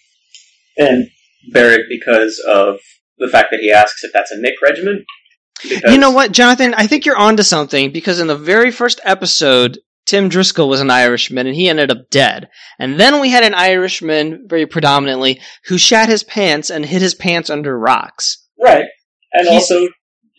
and 0.77 1.09
Barrett 1.51 1.87
because 1.89 2.41
of 2.47 2.77
the 3.17 3.27
fact 3.27 3.49
that 3.51 3.59
he 3.59 3.71
asks 3.71 4.03
if 4.03 4.13
that's 4.13 4.31
a 4.31 4.39
Nick 4.39 4.55
regiment. 4.61 5.05
Because 5.61 5.91
you 5.91 5.97
know 5.97 6.11
what, 6.11 6.31
Jonathan? 6.31 6.73
I 6.73 6.87
think 6.87 7.05
you're 7.05 7.17
onto 7.17 7.43
something 7.43 7.91
because 7.91 8.19
in 8.19 8.27
the 8.27 8.37
very 8.37 8.71
first 8.71 8.99
episode, 9.03 9.79
Tim 10.05 10.29
Driscoll 10.29 10.69
was 10.69 10.81
an 10.81 10.91
Irishman 10.91 11.47
and 11.47 11.55
he 11.55 11.67
ended 11.69 11.91
up 11.91 12.09
dead. 12.09 12.49
And 12.79 12.99
then 12.99 13.19
we 13.21 13.29
had 13.29 13.43
an 13.43 13.53
Irishman, 13.55 14.45
very 14.47 14.65
predominantly, 14.65 15.41
who 15.65 15.77
shat 15.77 16.09
his 16.09 16.23
pants 16.23 16.69
and 16.69 16.85
hid 16.85 17.01
his 17.01 17.15
pants 17.15 17.49
under 17.49 17.77
rocks. 17.77 18.45
right? 18.61 18.85
And 19.33 19.47
He's- 19.47 19.69
also, 19.71 19.87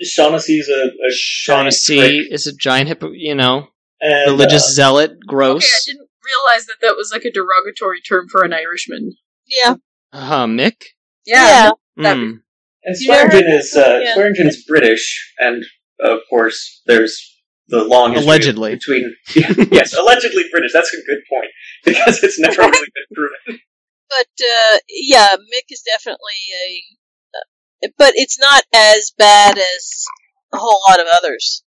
Shaughnessy's 0.03 0.69
a, 0.69 0.85
a 0.87 1.11
Shaughnessy 1.13 1.97
giant 1.97 2.13
prick, 2.27 2.33
is 2.33 2.47
a 2.47 2.53
giant, 2.55 2.89
hippo, 2.89 3.11
you 3.13 3.35
know, 3.35 3.69
and, 4.01 4.31
religious 4.31 4.65
uh, 4.65 4.73
zealot, 4.73 5.11
Okay, 5.13 5.19
gross. 5.27 5.65
I 5.65 5.81
didn't 5.91 6.09
realize 6.25 6.67
that 6.67 6.77
that 6.83 6.97
was 6.97 7.11
like 7.13 7.25
a 7.25 7.31
derogatory 7.33 8.01
term 8.03 8.29
for 8.29 8.43
an 8.45 8.53
Irishman. 8.53 9.13
Yeah. 9.47 9.77
Uh, 10.13 10.47
Mick? 10.47 10.83
Yeah. 11.25 11.71
That'd 11.97 12.23
Mm. 12.23 12.41
And 12.85 12.97
You 13.01 13.09
never 13.09 13.31
Swearingen 13.31 13.57
is 13.59 13.75
uh, 13.75 14.01
Yeah. 14.03 14.15
Swearingen's 14.15 14.63
British, 14.65 15.35
and 15.39 15.65
of 16.01 16.19
course, 16.31 16.83
there's 16.87 17.36
the 17.69 17.85
long 17.85 18.17
allegedly 18.17 18.75
between 18.75 19.15
yes, 19.35 19.95
allegedly 19.99 20.45
British. 20.51 20.73
That's 20.73 20.93
a 20.93 20.97
good 20.97 21.23
point 21.31 21.51
because 21.85 22.23
it's 22.23 22.39
never 22.39 22.63
really 22.63 22.71
been 22.73 23.17
proven. 23.17 23.61
But 24.09 24.45
uh, 24.45 24.79
yeah, 24.89 25.29
Mick 25.35 25.71
is 25.71 25.83
definitely 25.83 26.19
a. 26.67 27.87
Uh, 27.87 27.89
but 27.99 28.13
it's 28.15 28.39
not 28.39 28.65
as 28.73 29.13
bad 29.19 29.59
as 29.59 30.05
a 30.53 30.59
whole 30.59 30.81
lot 30.89 31.01
of 31.01 31.07
others. 31.13 31.65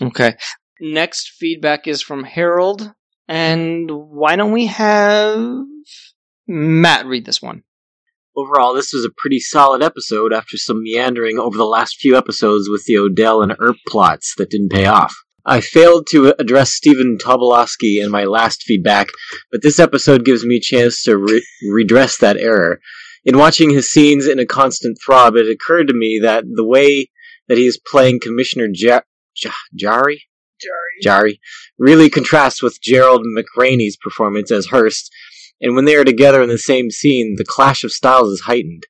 Okay. 0.00 0.06
Okay. 0.06 0.36
Next 0.80 1.30
feedback 1.30 1.88
is 1.88 2.02
from 2.02 2.24
Harold. 2.24 2.92
And 3.26 3.90
why 3.90 4.36
don't 4.36 4.52
we 4.52 4.66
have 4.66 5.64
Matt 6.46 7.06
read 7.06 7.26
this 7.26 7.42
one? 7.42 7.62
Overall, 8.38 8.72
this 8.72 8.92
was 8.92 9.04
a 9.04 9.10
pretty 9.16 9.40
solid 9.40 9.82
episode 9.82 10.32
after 10.32 10.56
some 10.56 10.84
meandering 10.84 11.40
over 11.40 11.56
the 11.56 11.64
last 11.64 11.96
few 11.96 12.16
episodes 12.16 12.68
with 12.70 12.84
the 12.84 12.96
Odell 12.96 13.42
and 13.42 13.52
Earp 13.58 13.74
plots 13.88 14.34
that 14.38 14.48
didn't 14.48 14.68
pay 14.70 14.86
off. 14.86 15.12
I 15.44 15.60
failed 15.60 16.06
to 16.10 16.36
address 16.38 16.72
Stephen 16.72 17.18
Tobolowsky 17.18 18.00
in 18.00 18.12
my 18.12 18.22
last 18.26 18.62
feedback, 18.62 19.08
but 19.50 19.62
this 19.62 19.80
episode 19.80 20.24
gives 20.24 20.44
me 20.44 20.58
a 20.58 20.60
chance 20.60 21.02
to 21.02 21.16
re- 21.16 21.44
redress 21.68 22.18
that 22.18 22.36
error. 22.36 22.80
In 23.24 23.38
watching 23.38 23.70
his 23.70 23.90
scenes 23.90 24.28
in 24.28 24.38
A 24.38 24.46
Constant 24.46 24.98
Throb, 25.04 25.34
it 25.34 25.50
occurred 25.50 25.88
to 25.88 25.94
me 25.94 26.20
that 26.22 26.44
the 26.48 26.64
way 26.64 27.10
that 27.48 27.58
he 27.58 27.66
is 27.66 27.80
playing 27.90 28.20
Commissioner 28.22 28.68
ja- 28.72 29.00
ja- 29.42 29.50
Jarry? 29.74 30.22
Jarry. 30.60 31.02
Jarry 31.02 31.40
really 31.76 32.08
contrasts 32.08 32.62
with 32.62 32.80
Gerald 32.80 33.24
McRaney's 33.36 33.96
performance 33.96 34.52
as 34.52 34.66
Hearst, 34.66 35.10
and 35.60 35.74
when 35.74 35.84
they 35.84 35.96
are 35.96 36.04
together 36.04 36.42
in 36.42 36.48
the 36.48 36.58
same 36.58 36.90
scene, 36.90 37.34
the 37.36 37.44
clash 37.44 37.84
of 37.84 37.92
styles 37.92 38.30
is 38.30 38.42
heightened. 38.42 38.84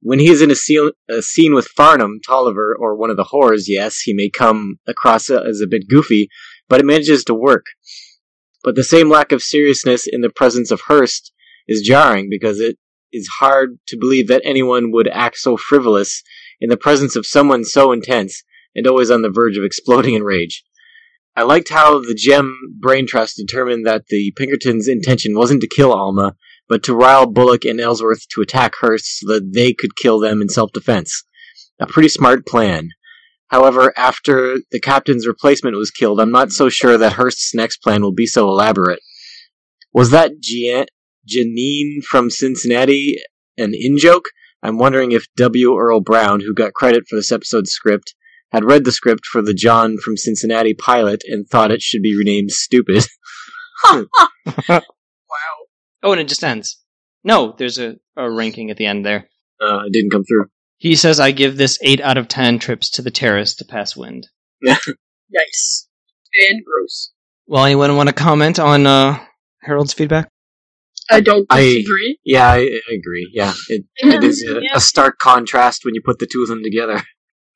When 0.00 0.18
he 0.18 0.28
is 0.28 0.42
in 0.42 0.50
a 0.50 0.54
scene, 0.54 0.90
a 1.08 1.22
scene 1.22 1.54
with 1.54 1.68
Farnum, 1.68 2.20
Tolliver, 2.24 2.76
or 2.78 2.94
one 2.94 3.10
of 3.10 3.16
the 3.16 3.24
whores, 3.24 3.64
yes, 3.66 4.00
he 4.00 4.12
may 4.12 4.28
come 4.28 4.78
across 4.86 5.30
as 5.30 5.60
a 5.60 5.66
bit 5.66 5.88
goofy, 5.88 6.28
but 6.68 6.80
it 6.80 6.86
manages 6.86 7.24
to 7.24 7.34
work. 7.34 7.66
But 8.62 8.74
the 8.74 8.84
same 8.84 9.08
lack 9.10 9.32
of 9.32 9.42
seriousness 9.42 10.06
in 10.06 10.20
the 10.20 10.30
presence 10.30 10.70
of 10.70 10.82
Hearst 10.82 11.32
is 11.66 11.82
jarring 11.82 12.28
because 12.30 12.60
it 12.60 12.76
is 13.12 13.28
hard 13.38 13.78
to 13.88 13.96
believe 13.96 14.28
that 14.28 14.42
anyone 14.44 14.90
would 14.92 15.08
act 15.08 15.38
so 15.38 15.56
frivolous 15.56 16.22
in 16.60 16.68
the 16.68 16.76
presence 16.76 17.16
of 17.16 17.26
someone 17.26 17.64
so 17.64 17.92
intense 17.92 18.42
and 18.74 18.86
always 18.86 19.10
on 19.10 19.22
the 19.22 19.30
verge 19.30 19.56
of 19.56 19.64
exploding 19.64 20.14
in 20.14 20.22
rage. 20.22 20.64
I 21.36 21.42
liked 21.42 21.68
how 21.68 21.98
the 21.98 22.14
Gem 22.14 22.56
Brain 22.78 23.06
Trust 23.06 23.36
determined 23.36 23.86
that 23.86 24.06
the 24.06 24.32
Pinkertons' 24.36 24.86
intention 24.86 25.36
wasn't 25.36 25.62
to 25.62 25.68
kill 25.68 25.92
Alma, 25.92 26.36
but 26.68 26.84
to 26.84 26.94
rile 26.94 27.26
Bullock 27.26 27.64
and 27.64 27.80
Ellsworth 27.80 28.28
to 28.28 28.40
attack 28.40 28.74
Hearst 28.80 29.18
so 29.18 29.34
that 29.34 29.52
they 29.52 29.72
could 29.72 29.96
kill 29.96 30.20
them 30.20 30.40
in 30.40 30.48
self 30.48 30.70
defense. 30.72 31.24
A 31.80 31.86
pretty 31.86 32.08
smart 32.08 32.46
plan. 32.46 32.90
However, 33.48 33.92
after 33.96 34.58
the 34.70 34.80
captain's 34.80 35.26
replacement 35.26 35.76
was 35.76 35.90
killed, 35.90 36.20
I'm 36.20 36.30
not 36.30 36.52
so 36.52 36.68
sure 36.68 36.96
that 36.96 37.14
Hearst's 37.14 37.54
next 37.54 37.78
plan 37.78 38.02
will 38.02 38.12
be 38.12 38.26
so 38.26 38.48
elaborate. 38.48 39.00
Was 39.92 40.10
that 40.10 40.32
Janine 40.40 42.02
from 42.04 42.30
Cincinnati 42.30 43.16
an 43.58 43.72
in 43.74 43.98
joke? 43.98 44.24
I'm 44.62 44.78
wondering 44.78 45.12
if 45.12 45.26
W. 45.36 45.76
Earl 45.76 46.00
Brown, 46.00 46.40
who 46.40 46.54
got 46.54 46.74
credit 46.74 47.04
for 47.08 47.16
this 47.16 47.30
episode's 47.30 47.70
script, 47.70 48.14
had 48.54 48.64
read 48.64 48.84
the 48.84 48.92
script 48.92 49.26
for 49.26 49.42
the 49.42 49.52
John 49.52 49.96
from 49.98 50.16
Cincinnati 50.16 50.72
pilot 50.74 51.22
and 51.26 51.46
thought 51.46 51.70
it 51.72 51.82
should 51.82 52.02
be 52.02 52.16
renamed 52.16 52.50
Stupid. 52.52 53.04
Wow. 54.46 54.80
Oh, 56.02 56.12
and 56.12 56.20
it 56.20 56.28
just 56.28 56.44
ends. 56.44 56.78
No, 57.24 57.54
there's 57.58 57.78
a, 57.78 57.96
a 58.16 58.30
ranking 58.30 58.70
at 58.70 58.76
the 58.76 58.86
end 58.86 59.04
there. 59.04 59.28
Uh, 59.60 59.80
it 59.86 59.92
didn't 59.92 60.10
come 60.10 60.22
through. 60.24 60.46
He 60.76 60.94
says, 60.94 61.18
I 61.18 61.32
give 61.32 61.56
this 61.56 61.78
8 61.82 62.00
out 62.02 62.16
of 62.18 62.28
10 62.28 62.58
trips 62.60 62.88
to 62.90 63.02
the 63.02 63.10
terrace 63.10 63.54
to 63.56 63.64
pass 63.64 63.96
wind. 63.96 64.28
Nice. 65.30 65.88
And 66.48 66.62
gross. 66.64 67.12
Well, 67.48 67.64
anyone 67.64 67.96
want 67.96 68.08
to 68.08 68.14
comment 68.14 68.58
on 68.60 68.86
uh, 68.86 69.18
Harold's 69.62 69.92
feedback? 69.94 70.28
I 71.10 71.20
don't 71.20 71.46
I- 71.50 71.60
disagree. 71.62 72.18
Yeah, 72.24 72.46
I, 72.46 72.58
I 72.58 72.92
agree. 72.94 73.28
Yeah, 73.32 73.52
it, 73.68 73.84
Yeah, 74.02 74.14
it 74.16 74.24
is 74.24 74.46
a, 74.48 74.60
yeah. 74.62 74.76
a 74.76 74.80
stark 74.80 75.18
contrast 75.18 75.84
when 75.84 75.94
you 75.94 76.02
put 76.04 76.18
the 76.20 76.28
two 76.30 76.42
of 76.42 76.48
them 76.48 76.62
together. 76.62 77.02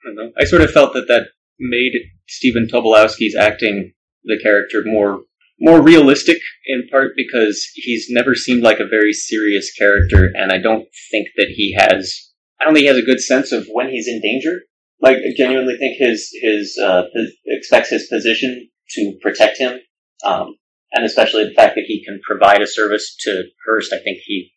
I 0.04 0.08
don't 0.08 0.16
know. 0.16 0.32
I 0.38 0.44
sort 0.44 0.62
of 0.62 0.70
felt 0.70 0.94
that 0.94 1.08
that 1.08 1.28
made 1.58 1.92
Stephen 2.28 2.68
Tobolowsky's 2.70 3.34
acting 3.34 3.92
the 4.24 4.38
character 4.40 4.82
more 4.84 5.22
more 5.60 5.82
realistic 5.82 6.38
in 6.66 6.86
part 6.88 7.12
because 7.16 7.68
he's 7.74 8.06
never 8.10 8.34
seemed 8.34 8.62
like 8.62 8.78
a 8.78 8.86
very 8.86 9.12
serious 9.12 9.72
character, 9.72 10.30
and 10.34 10.52
I 10.52 10.58
don't 10.58 10.86
think 11.10 11.28
that 11.36 11.48
he 11.48 11.74
has. 11.76 12.14
I 12.60 12.64
don't 12.64 12.74
think 12.74 12.84
he 12.84 12.88
has 12.88 12.96
a 12.96 13.02
good 13.02 13.20
sense 13.20 13.52
of 13.52 13.66
when 13.72 13.88
he's 13.88 14.08
in 14.08 14.20
danger. 14.20 14.60
Like, 15.00 15.16
I 15.16 15.32
genuinely 15.36 15.76
think 15.76 15.96
his 15.98 16.30
his 16.40 16.78
uh, 16.82 17.04
expects 17.46 17.90
his 17.90 18.06
position 18.06 18.68
to 18.90 19.18
protect 19.20 19.58
him, 19.58 19.78
um, 20.24 20.56
and 20.92 21.04
especially 21.04 21.44
the 21.44 21.54
fact 21.54 21.74
that 21.74 21.84
he 21.86 22.04
can 22.04 22.20
provide 22.26 22.62
a 22.62 22.66
service 22.66 23.16
to 23.20 23.44
Hearst. 23.64 23.92
I 23.92 23.98
think 23.98 24.18
he, 24.24 24.52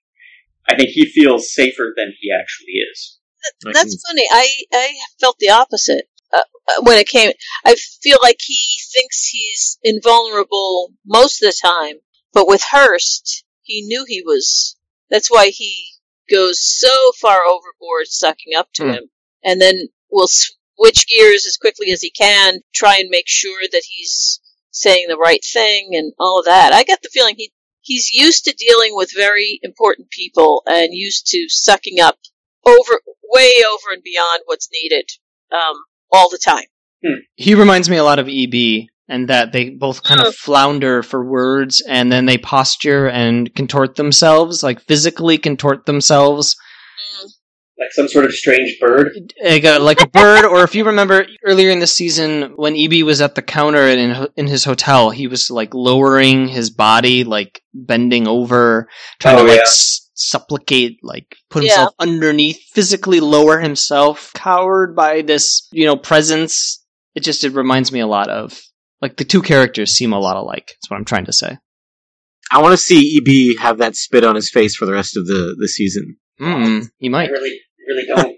I 0.68 0.76
think 0.76 0.90
he 0.90 1.06
feels 1.06 1.54
safer 1.54 1.94
than 1.96 2.14
he 2.20 2.32
actually 2.32 2.74
is. 2.74 3.20
That's 3.74 4.02
funny. 4.08 4.26
I 4.32 4.48
I 4.74 4.94
felt 5.20 5.38
the 5.40 5.50
opposite 5.50 6.06
uh, 6.34 6.40
uh, 6.70 6.82
when 6.84 6.98
it 6.98 7.08
came. 7.08 7.32
I 7.66 7.76
feel 7.76 8.18
like 8.22 8.40
he 8.42 8.80
thinks 8.94 9.28
he's 9.28 9.78
invulnerable 9.84 10.94
most 11.06 11.42
of 11.42 11.48
the 11.50 11.58
time, 11.62 11.96
but 12.34 12.48
with 12.48 12.62
Hearst, 12.72 13.44
he 13.64 13.82
knew 13.82 14.06
he 14.08 14.22
was. 14.22 14.76
That's 15.10 15.30
why 15.30 15.50
he 15.50 15.86
goes 16.30 16.60
so 16.62 16.94
far 17.20 17.40
overboard, 17.46 18.08
sucking 18.08 18.56
up 18.56 18.70
to 18.76 18.84
Hmm. 18.84 18.90
him, 18.92 19.10
and 19.44 19.62
then 19.62 19.90
will 20.10 20.28
switch 20.30 21.08
gears 21.08 21.46
as 21.46 21.58
quickly 21.58 21.92
as 21.92 22.02
he 22.02 22.10
can, 22.12 22.62
try 22.74 22.98
and 22.98 23.10
make 23.10 23.28
sure 23.28 23.62
that 23.72 23.84
he's 23.88 24.40
saying 24.72 25.08
the 25.10 25.18
right 25.18 25.44
thing 25.44 25.90
and 25.94 26.14
all 26.18 26.40
of 26.40 26.46
that. 26.46 26.74
I 26.74 26.84
get 26.84 27.02
the 27.02 27.10
feeling 27.10 27.36
he 27.38 27.52
he's 27.82 28.12
used 28.12 28.46
to 28.46 28.54
dealing 28.54 28.96
with 28.96 29.12
very 29.16 29.60
important 29.64 30.10
people 30.12 30.64
and 30.68 30.94
used 30.94 31.28
to 31.28 31.48
sucking 31.50 32.00
up 32.00 32.20
over 32.66 33.02
way 33.34 33.52
over 33.72 33.94
and 33.94 34.04
beyond 34.04 34.42
what's 34.46 34.70
needed 34.72 35.06
um, 35.52 35.76
all 36.12 36.30
the 36.30 36.40
time. 36.44 36.66
He 37.36 37.56
reminds 37.56 37.90
me 37.90 37.98
a 37.98 38.04
lot 38.04 38.20
of 38.20 38.28
EB, 38.30 38.88
and 39.08 39.28
that 39.30 39.52
they 39.52 39.70
both 39.72 40.04
kind 40.04 40.22
of 40.22 40.36
flounder 40.36 41.02
for 41.04 41.26
words, 41.26 41.82
and 41.88 42.12
then 42.12 42.26
they 42.28 42.38
posture 42.38 43.10
and 43.10 43.54
contort 43.56 43.96
themselves, 43.96 44.62
like 44.62 44.80
physically 44.82 45.38
contort 45.40 45.86
themselves, 45.88 46.56
Like 47.80 47.92
some 47.94 48.08
sort 48.08 48.26
of 48.26 48.34
strange 48.34 48.78
bird. 48.80 49.10
like 49.44 49.64
a, 49.64 49.80
like 49.80 50.00
a 50.02 50.08
bird. 50.08 50.46
or 50.46 50.64
if 50.64 50.76
you 50.76 50.86
remember 50.86 51.26
earlier 51.44 51.72
in 51.72 51.80
the 51.80 51.88
season 51.88 52.54
when 52.56 52.78
EB 52.78 53.04
was 53.04 53.20
at 53.22 53.34
the 53.34 53.42
counter 53.42 53.88
in 53.88 54.28
in 54.38 54.46
his 54.46 54.64
hotel, 54.64 55.10
he 55.10 55.26
was 55.26 55.50
like 55.50 55.74
lowering 55.74 56.48
his 56.48 56.70
body, 56.70 57.24
like 57.24 57.64
bending 57.74 58.28
over, 58.28 58.88
trying 59.20 59.38
Oh, 59.38 59.44
to 59.46 59.48
like 59.48 59.56
yeah. 59.58 59.62
s- 59.64 60.11
supplicate, 60.30 60.98
like 61.04 61.36
put 61.50 61.64
Yeah. 61.64 61.70
himself 61.70 61.96
underneath, 62.00 62.60
physically 62.74 63.20
lower 63.20 63.60
himself, 63.60 64.32
cowered 64.34 64.96
by 64.96 65.22
this 65.22 65.68
you 65.72 65.86
know 65.86 65.96
presence. 65.96 66.84
It 67.16 67.24
just 67.24 67.44
it 67.44 67.54
reminds 67.54 67.92
me 67.92 68.00
a 68.00 68.08
lot 68.08 68.30
of 68.30 68.60
like 69.02 69.18
the 69.18 69.26
two 69.26 69.42
characters 69.42 69.92
seem 69.92 70.14
a 70.14 70.20
lot 70.20 70.38
alike. 70.38 70.68
That's 70.68 70.90
what 70.90 70.98
I'm 70.98 71.06
trying 71.06 71.26
to 71.26 71.34
say. 71.34 71.58
I 72.52 72.62
want 72.62 72.74
to 72.74 72.78
see 72.78 73.18
EB 73.18 73.60
have 73.60 73.78
that 73.80 73.96
spit 73.96 74.24
on 74.26 74.36
his 74.36 74.50
face 74.52 74.76
for 74.76 74.86
the 74.86 74.92
rest 74.94 75.16
of 75.18 75.26
the, 75.26 75.56
the 75.58 75.68
season. 75.68 76.18
Mm, 76.40 76.88
he 77.00 77.08
I 77.08 77.10
might. 77.10 77.32
really, 77.32 77.58
really 77.88 78.06
don't. 78.08 78.38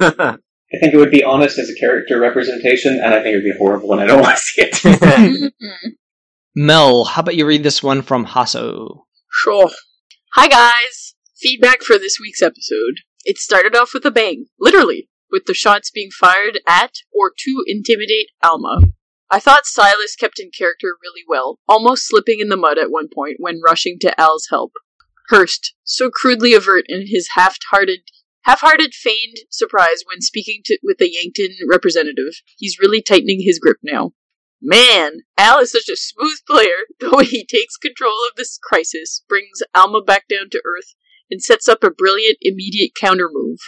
I 0.70 0.76
think 0.80 0.92
it 0.92 0.98
would 0.98 1.10
be 1.10 1.24
honest 1.24 1.58
as 1.58 1.70
a 1.70 1.74
character 1.80 2.20
representation, 2.20 3.00
and 3.02 3.14
I 3.14 3.22
think 3.22 3.32
it 3.32 3.36
would 3.36 3.44
be 3.52 3.56
horrible, 3.58 3.92
and 3.92 4.02
I 4.02 4.06
don't 4.06 4.20
want 4.20 4.36
to 4.36 4.42
see 4.42 4.62
it. 4.62 5.52
Mel, 6.54 7.04
how 7.04 7.22
about 7.22 7.36
you 7.36 7.46
read 7.46 7.62
this 7.62 7.82
one 7.82 8.02
from 8.02 8.26
Hasso? 8.26 9.02
Sure. 9.30 9.70
Hi 10.40 10.46
guys! 10.46 11.16
Feedback 11.36 11.82
for 11.82 11.98
this 11.98 12.20
week's 12.20 12.42
episode. 12.42 13.00
It 13.24 13.38
started 13.38 13.74
off 13.74 13.90
with 13.92 14.06
a 14.06 14.12
bang, 14.12 14.46
literally, 14.60 15.08
with 15.32 15.46
the 15.46 15.52
shots 15.52 15.90
being 15.90 16.10
fired 16.12 16.60
at 16.68 16.92
or 17.12 17.32
to 17.36 17.64
intimidate 17.66 18.28
Alma. 18.40 18.82
I 19.32 19.40
thought 19.40 19.66
Silas 19.66 20.14
kept 20.14 20.38
in 20.38 20.52
character 20.56 20.94
really 21.02 21.24
well, 21.26 21.58
almost 21.68 22.06
slipping 22.06 22.38
in 22.38 22.50
the 22.50 22.56
mud 22.56 22.78
at 22.78 22.92
one 22.92 23.08
point 23.12 23.38
when 23.40 23.60
rushing 23.66 23.98
to 24.02 24.20
Al's 24.20 24.46
help. 24.48 24.74
Hearst, 25.28 25.74
so 25.82 26.08
crudely 26.08 26.54
avert 26.54 26.84
in 26.86 27.08
his 27.08 27.30
half-hearted 27.34 28.02
half-hearted 28.42 28.94
feigned 28.94 29.38
surprise 29.50 30.04
when 30.06 30.20
speaking 30.20 30.60
to 30.66 30.78
with 30.84 30.98
the 30.98 31.10
Yankton 31.12 31.56
representative. 31.68 32.34
He's 32.56 32.78
really 32.78 33.02
tightening 33.02 33.40
his 33.42 33.58
grip 33.58 33.78
now. 33.82 34.12
Man, 34.60 35.20
Al 35.36 35.60
is 35.60 35.70
such 35.70 35.88
a 35.88 35.96
smooth 35.96 36.38
player. 36.46 36.86
The 36.98 37.10
way 37.10 37.24
he 37.24 37.46
takes 37.46 37.76
control 37.76 38.16
of 38.28 38.36
this 38.36 38.58
crisis 38.60 39.22
brings 39.28 39.62
Alma 39.74 40.02
back 40.02 40.26
down 40.28 40.50
to 40.50 40.62
earth 40.64 40.94
and 41.30 41.42
sets 41.42 41.68
up 41.68 41.84
a 41.84 41.90
brilliant 41.90 42.38
immediate 42.40 42.92
counter 42.98 43.28
move. 43.32 43.58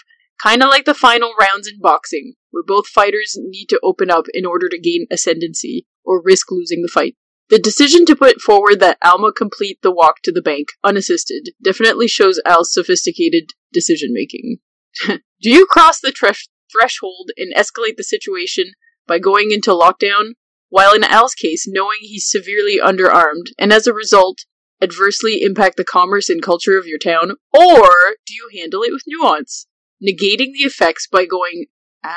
Kinda 0.42 0.66
like 0.66 0.86
the 0.86 0.94
final 0.94 1.34
rounds 1.40 1.68
in 1.68 1.78
boxing, 1.80 2.34
where 2.50 2.64
both 2.66 2.88
fighters 2.88 3.36
need 3.38 3.66
to 3.66 3.80
open 3.82 4.10
up 4.10 4.24
in 4.32 4.46
order 4.46 4.68
to 4.68 4.80
gain 4.80 5.06
ascendancy, 5.10 5.86
or 6.04 6.22
risk 6.22 6.50
losing 6.50 6.82
the 6.82 6.90
fight. 6.92 7.16
The 7.50 7.58
decision 7.58 8.06
to 8.06 8.16
put 8.16 8.40
forward 8.40 8.80
that 8.80 8.98
Alma 9.04 9.32
complete 9.32 9.80
the 9.82 9.90
walk 9.92 10.22
to 10.22 10.32
the 10.32 10.42
bank 10.42 10.68
unassisted 10.82 11.50
definitely 11.62 12.08
shows 12.08 12.40
Al's 12.46 12.72
sophisticated 12.72 13.50
decision 13.72 14.10
making. 14.12 14.58
Do 15.06 15.50
you 15.50 15.66
cross 15.66 16.00
the 16.00 16.12
thresh 16.12 16.48
threshold 16.72 17.30
and 17.36 17.54
escalate 17.54 17.96
the 17.96 18.04
situation 18.04 18.72
by 19.06 19.18
going 19.18 19.50
into 19.50 19.70
lockdown? 19.70 20.34
While 20.70 20.94
in 20.94 21.04
Al's 21.04 21.34
case, 21.34 21.66
knowing 21.68 21.98
he's 22.00 22.30
severely 22.30 22.78
underarmed, 22.78 23.48
and 23.58 23.72
as 23.72 23.86
a 23.86 23.92
result, 23.92 24.38
adversely 24.82 25.42
impact 25.42 25.76
the 25.76 25.84
commerce 25.84 26.28
and 26.30 26.42
culture 26.42 26.78
of 26.78 26.86
your 26.86 26.98
town? 26.98 27.32
Or 27.52 27.90
do 28.26 28.34
you 28.34 28.48
handle 28.54 28.82
it 28.82 28.92
with 28.92 29.02
nuance, 29.06 29.66
negating 30.02 30.52
the 30.52 30.64
effects 30.64 31.06
by 31.06 31.26
going, 31.26 31.66
ah, 32.04 32.16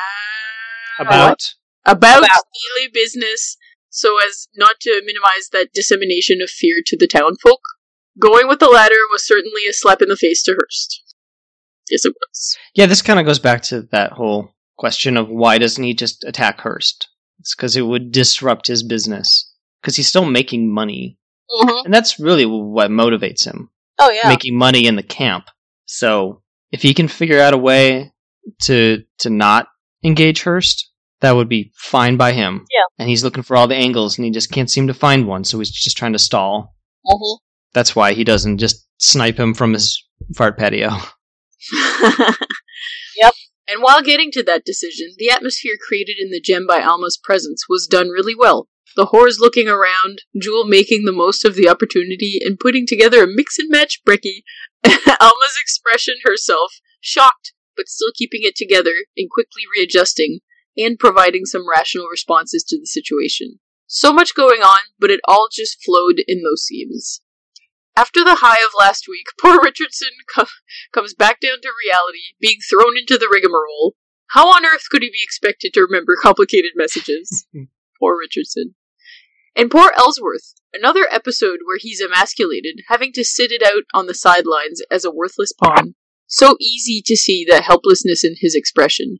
About 0.99 1.41
about, 1.85 2.19
About. 2.19 2.39
daily 2.77 2.89
business 2.93 3.57
so 3.89 4.15
as 4.27 4.47
not 4.55 4.79
to 4.81 5.01
minimize 5.05 5.49
that 5.51 5.73
dissemination 5.73 6.41
of 6.41 6.49
fear 6.49 6.77
to 6.85 6.97
the 6.97 7.07
townfolk? 7.07 7.59
Going 8.19 8.47
with 8.47 8.59
the 8.59 8.69
latter 8.69 8.95
was 9.11 9.25
certainly 9.25 9.63
a 9.67 9.73
slap 9.73 10.01
in 10.01 10.09
the 10.09 10.15
face 10.15 10.43
to 10.43 10.53
Hearst. 10.53 11.03
Yes, 11.89 12.05
it 12.05 12.13
was. 12.13 12.57
Yeah, 12.75 12.85
this 12.85 13.01
kind 13.01 13.19
of 13.19 13.25
goes 13.25 13.39
back 13.39 13.63
to 13.63 13.81
that 13.91 14.13
whole 14.13 14.51
question 14.77 15.17
of 15.17 15.27
why 15.27 15.57
doesn't 15.57 15.83
he 15.83 15.93
just 15.93 16.23
attack 16.23 16.61
Hearst? 16.61 17.09
It's 17.43 17.53
because 17.55 17.75
it 17.75 17.81
would 17.81 18.13
disrupt 18.13 18.67
his 18.67 18.83
business. 18.83 19.51
Because 19.81 19.97
he's 19.97 20.07
still 20.07 20.23
making 20.25 20.73
money. 20.73 21.17
Mm-hmm. 21.51 21.85
And 21.85 21.93
that's 21.93 22.17
really 22.21 22.45
what 22.45 22.89
motivates 22.89 23.45
him 23.45 23.69
Oh 23.99 24.09
yeah. 24.09 24.29
making 24.29 24.57
money 24.57 24.87
in 24.87 24.95
the 24.95 25.03
camp. 25.03 25.45
So 25.85 26.41
if 26.71 26.81
he 26.81 26.93
can 26.93 27.09
figure 27.09 27.41
out 27.41 27.53
a 27.53 27.57
way 27.57 28.13
to 28.61 29.03
to 29.19 29.29
not 29.29 29.67
engage 30.05 30.41
Hearst, 30.43 30.89
that 31.19 31.33
would 31.35 31.49
be 31.49 31.73
fine 31.75 32.15
by 32.15 32.31
him. 32.31 32.65
Yeah. 32.71 32.83
And 32.97 33.09
he's 33.09 33.25
looking 33.25 33.43
for 33.43 33.57
all 33.57 33.67
the 33.67 33.75
angles 33.75 34.17
and 34.17 34.23
he 34.23 34.31
just 34.31 34.51
can't 34.51 34.69
seem 34.71 34.87
to 34.87 34.93
find 34.93 35.27
one, 35.27 35.43
so 35.43 35.59
he's 35.59 35.69
just 35.69 35.97
trying 35.97 36.13
to 36.13 36.19
stall. 36.19 36.73
Mhm. 37.05 37.39
That's 37.73 37.93
why 37.93 38.13
he 38.13 38.23
doesn't 38.23 38.59
just 38.59 38.87
snipe 38.99 39.37
him 39.37 39.53
from 39.53 39.73
his 39.73 40.01
fart 40.37 40.57
patio. 40.57 40.91
Yep. 43.17 43.33
And 43.67 43.81
while 43.81 44.01
getting 44.01 44.31
to 44.31 44.43
that 44.43 44.65
decision, 44.65 45.13
the 45.17 45.29
atmosphere 45.29 45.75
created 45.79 46.17
in 46.19 46.31
the 46.31 46.41
gem 46.41 46.67
by 46.67 46.81
Alma's 46.81 47.19
presence 47.21 47.65
was 47.69 47.87
done 47.87 48.09
really 48.09 48.35
well. 48.35 48.67
The 48.95 49.07
whores 49.07 49.39
looking 49.39 49.67
around, 49.67 50.21
Jewel 50.39 50.65
making 50.65 51.05
the 51.05 51.11
most 51.11 51.45
of 51.45 51.55
the 51.55 51.67
opportunity 51.67 52.39
and 52.43 52.59
putting 52.59 52.85
together 52.85 53.23
a 53.23 53.27
mix 53.27 53.57
and 53.57 53.69
match 53.69 54.01
brekkie, 54.07 54.43
Alma's 54.85 55.57
expression 55.59 56.15
herself, 56.23 56.73
shocked, 57.01 57.53
but 57.75 57.87
still 57.87 58.11
keeping 58.13 58.41
it 58.43 58.55
together 58.55 58.93
and 59.17 59.29
quickly 59.31 59.63
readjusting, 59.75 60.39
and 60.77 60.99
providing 60.99 61.45
some 61.45 61.67
rational 61.67 62.07
responses 62.07 62.63
to 62.63 62.79
the 62.79 62.85
situation. 62.85 63.59
So 63.87 64.13
much 64.13 64.35
going 64.35 64.61
on, 64.61 64.79
but 64.99 65.09
it 65.09 65.21
all 65.27 65.47
just 65.51 65.83
flowed 65.83 66.21
in 66.27 66.43
those 66.43 66.63
scenes. 66.63 67.21
After 67.95 68.23
the 68.23 68.35
high 68.41 68.65
of 68.65 68.73
last 68.77 69.07
week, 69.07 69.27
poor 69.41 69.61
Richardson 69.61 70.09
co- 70.33 70.45
comes 70.91 71.13
back 71.13 71.39
down 71.39 71.61
to 71.61 71.71
reality, 71.85 72.35
being 72.39 72.59
thrown 72.67 72.97
into 72.97 73.17
the 73.17 73.29
rigmarole. 73.31 73.95
How 74.31 74.47
on 74.49 74.65
earth 74.65 74.89
could 74.89 75.03
he 75.03 75.09
be 75.09 75.21
expected 75.21 75.73
to 75.73 75.81
remember 75.81 76.13
complicated 76.21 76.71
messages? 76.75 77.45
poor 77.99 78.17
Richardson. 78.17 78.75
And 79.55 79.69
poor 79.69 79.91
Ellsworth, 79.95 80.55
another 80.73 81.07
episode 81.11 81.59
where 81.65 81.77
he's 81.79 82.01
emasculated, 82.01 82.81
having 82.87 83.13
to 83.13 83.23
sit 83.23 83.51
it 83.51 83.61
out 83.61 83.83
on 83.93 84.07
the 84.07 84.15
sidelines 84.15 84.81
as 84.89 85.05
a 85.05 85.11
worthless 85.11 85.53
pawn. 85.53 85.93
So 86.25 86.55
easy 86.59 87.03
to 87.05 87.15
see 87.15 87.45
the 87.47 87.61
helplessness 87.61 88.23
in 88.23 88.33
his 88.39 88.55
expression. 88.55 89.19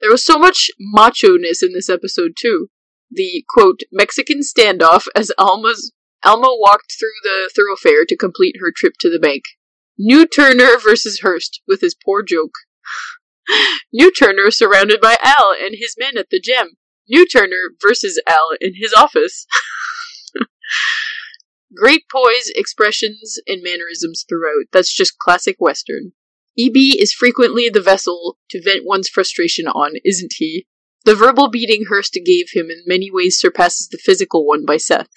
There 0.00 0.10
was 0.10 0.24
so 0.24 0.38
much 0.38 0.70
macho 0.78 1.36
ness 1.36 1.62
in 1.62 1.72
this 1.72 1.88
episode, 1.88 2.34
too. 2.38 2.68
The, 3.10 3.44
quote, 3.48 3.80
Mexican 3.90 4.40
standoff 4.40 5.08
as 5.16 5.32
Alma's 5.36 5.92
Alma 6.24 6.48
walked 6.58 6.94
through 6.98 7.20
the 7.22 7.50
thoroughfare 7.54 8.04
to 8.06 8.16
complete 8.16 8.56
her 8.60 8.72
trip 8.74 8.94
to 9.00 9.10
the 9.10 9.18
bank. 9.18 9.44
New 9.98 10.26
Turner 10.26 10.78
versus 10.82 11.20
Hearst 11.20 11.60
with 11.68 11.80
his 11.80 11.94
poor 11.94 12.22
joke. 12.22 12.54
New 13.92 14.10
Turner 14.10 14.50
surrounded 14.50 15.00
by 15.00 15.16
Al 15.22 15.54
and 15.60 15.76
his 15.78 15.94
men 15.98 16.16
at 16.16 16.30
the 16.30 16.40
Gem. 16.40 16.76
New 17.08 17.26
Turner 17.26 17.72
versus 17.80 18.20
Al 18.26 18.50
in 18.60 18.74
his 18.76 18.92
office. 18.92 19.46
Great 21.76 22.04
poise, 22.10 22.50
expressions, 22.54 23.38
and 23.46 23.62
mannerisms 23.62 24.24
throughout. 24.28 24.66
That's 24.72 24.94
just 24.94 25.18
classic 25.18 25.56
Western. 25.58 26.12
EB 26.58 26.76
is 26.76 27.12
frequently 27.12 27.68
the 27.68 27.80
vessel 27.80 28.38
to 28.50 28.62
vent 28.62 28.84
one's 28.84 29.08
frustration 29.08 29.66
on, 29.66 29.92
isn't 30.04 30.34
he? 30.36 30.66
The 31.04 31.16
verbal 31.16 31.50
beating 31.50 31.86
Hearst 31.88 32.16
gave 32.24 32.46
him 32.52 32.70
in 32.70 32.82
many 32.86 33.10
ways 33.10 33.38
surpasses 33.38 33.88
the 33.88 33.98
physical 33.98 34.46
one 34.46 34.64
by 34.64 34.76
Seth. 34.76 35.10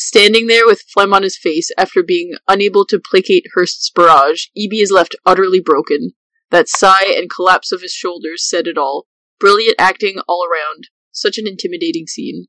Standing 0.00 0.46
there 0.46 0.64
with 0.64 0.84
phlegm 0.94 1.12
on 1.12 1.24
his 1.24 1.36
face 1.36 1.72
after 1.76 2.04
being 2.04 2.34
unable 2.46 2.86
to 2.86 3.00
placate 3.00 3.46
Hearst's 3.56 3.90
barrage, 3.90 4.44
EB 4.56 4.74
is 4.74 4.92
left 4.92 5.16
utterly 5.26 5.58
broken. 5.58 6.12
That 6.52 6.68
sigh 6.68 7.12
and 7.16 7.28
collapse 7.28 7.72
of 7.72 7.82
his 7.82 7.94
shoulders 7.94 8.48
said 8.48 8.68
it 8.68 8.78
all. 8.78 9.08
Brilliant 9.40 9.74
acting 9.76 10.20
all 10.28 10.46
around. 10.46 10.84
Such 11.10 11.36
an 11.36 11.48
intimidating 11.48 12.06
scene. 12.06 12.46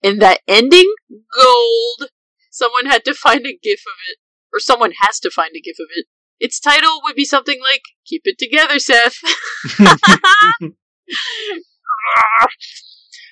And 0.00 0.22
that 0.22 0.42
ending? 0.46 0.94
Gold! 1.10 2.08
Someone 2.52 2.86
had 2.86 3.04
to 3.06 3.14
find 3.14 3.44
a 3.46 3.58
gif 3.60 3.80
of 3.80 3.98
it. 4.08 4.18
Or 4.54 4.60
someone 4.60 4.92
has 5.00 5.18
to 5.20 5.30
find 5.30 5.50
a 5.56 5.60
gif 5.60 5.80
of 5.80 5.88
it. 5.96 6.06
Its 6.38 6.60
title 6.60 7.00
would 7.02 7.16
be 7.16 7.24
something 7.24 7.58
like, 7.60 7.82
Keep 8.06 8.22
It 8.26 8.38
Together, 8.38 8.78
Seth. 8.78 9.16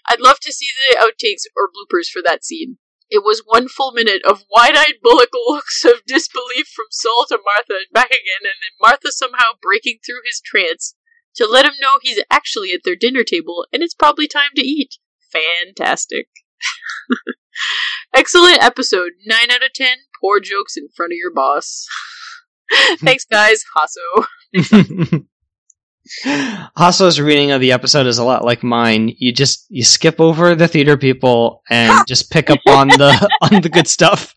I'd 0.09 0.19
love 0.19 0.41
to 0.41 0.53
see 0.53 0.67
the 0.91 0.99
outtakes 0.99 1.43
or 1.57 1.69
bloopers 1.69 2.09
for 2.13 2.21
that 2.25 2.45
scene. 2.45 2.79
It 3.11 3.25
was 3.25 3.43
one 3.45 3.69
full 3.69 3.93
minute 3.93 4.23
of 4.25 4.45
wide-eyed 4.55 5.01
bullock 5.03 5.31
looks 5.35 5.85
of 5.85 6.07
disbelief 6.07 6.69
from 6.69 6.87
Sol 6.91 7.27
to 7.29 7.39
Martha 7.45 7.75
and 7.75 7.93
back 7.93 8.11
again, 8.11 8.43
and 8.43 8.59
then 8.63 8.81
Martha 8.81 9.11
somehow 9.11 9.59
breaking 9.61 9.99
through 10.05 10.21
his 10.25 10.41
trance 10.41 10.95
to 11.35 11.47
let 11.47 11.65
him 11.65 11.75
know 11.81 11.99
he's 12.01 12.23
actually 12.31 12.73
at 12.73 12.81
their 12.85 12.97
dinner 12.97 13.23
table 13.23 13.67
and 13.73 13.83
it's 13.83 13.95
probably 13.95 14.27
time 14.27 14.51
to 14.57 14.63
eat. 14.63 14.97
Fantastic. 15.33 16.29
Excellent 18.15 18.63
episode. 18.63 19.13
9 19.27 19.51
out 19.51 19.65
of 19.65 19.73
10. 19.73 19.99
Poor 20.21 20.41
jokes 20.41 20.77
in 20.77 20.89
front 20.95 21.13
of 21.13 21.17
your 21.17 21.33
boss. 21.33 21.87
Thanks, 22.99 23.25
guys. 23.25 23.65
Hasso. 23.77 25.25
Hasso's 26.77 27.21
reading 27.21 27.51
of 27.53 27.61
the 27.61 27.73
episode 27.73 28.07
is 28.07 28.19
a 28.19 28.25
lot 28.25 28.45
like 28.45 28.63
mine. 28.63 29.15
You 29.19 29.33
just 29.33 29.67
you 29.69 29.85
skip 29.85 30.21
over 30.21 30.55
the 30.55 30.69
theater 30.69 30.97
people 30.97 31.63
and 31.71 32.05
just 32.09 32.31
pick 32.31 32.51
up 32.51 32.61
on 32.69 32.89
the 32.89 33.31
on 33.41 33.63
the 33.63 33.69
good 33.69 33.89
stuff. 33.89 34.35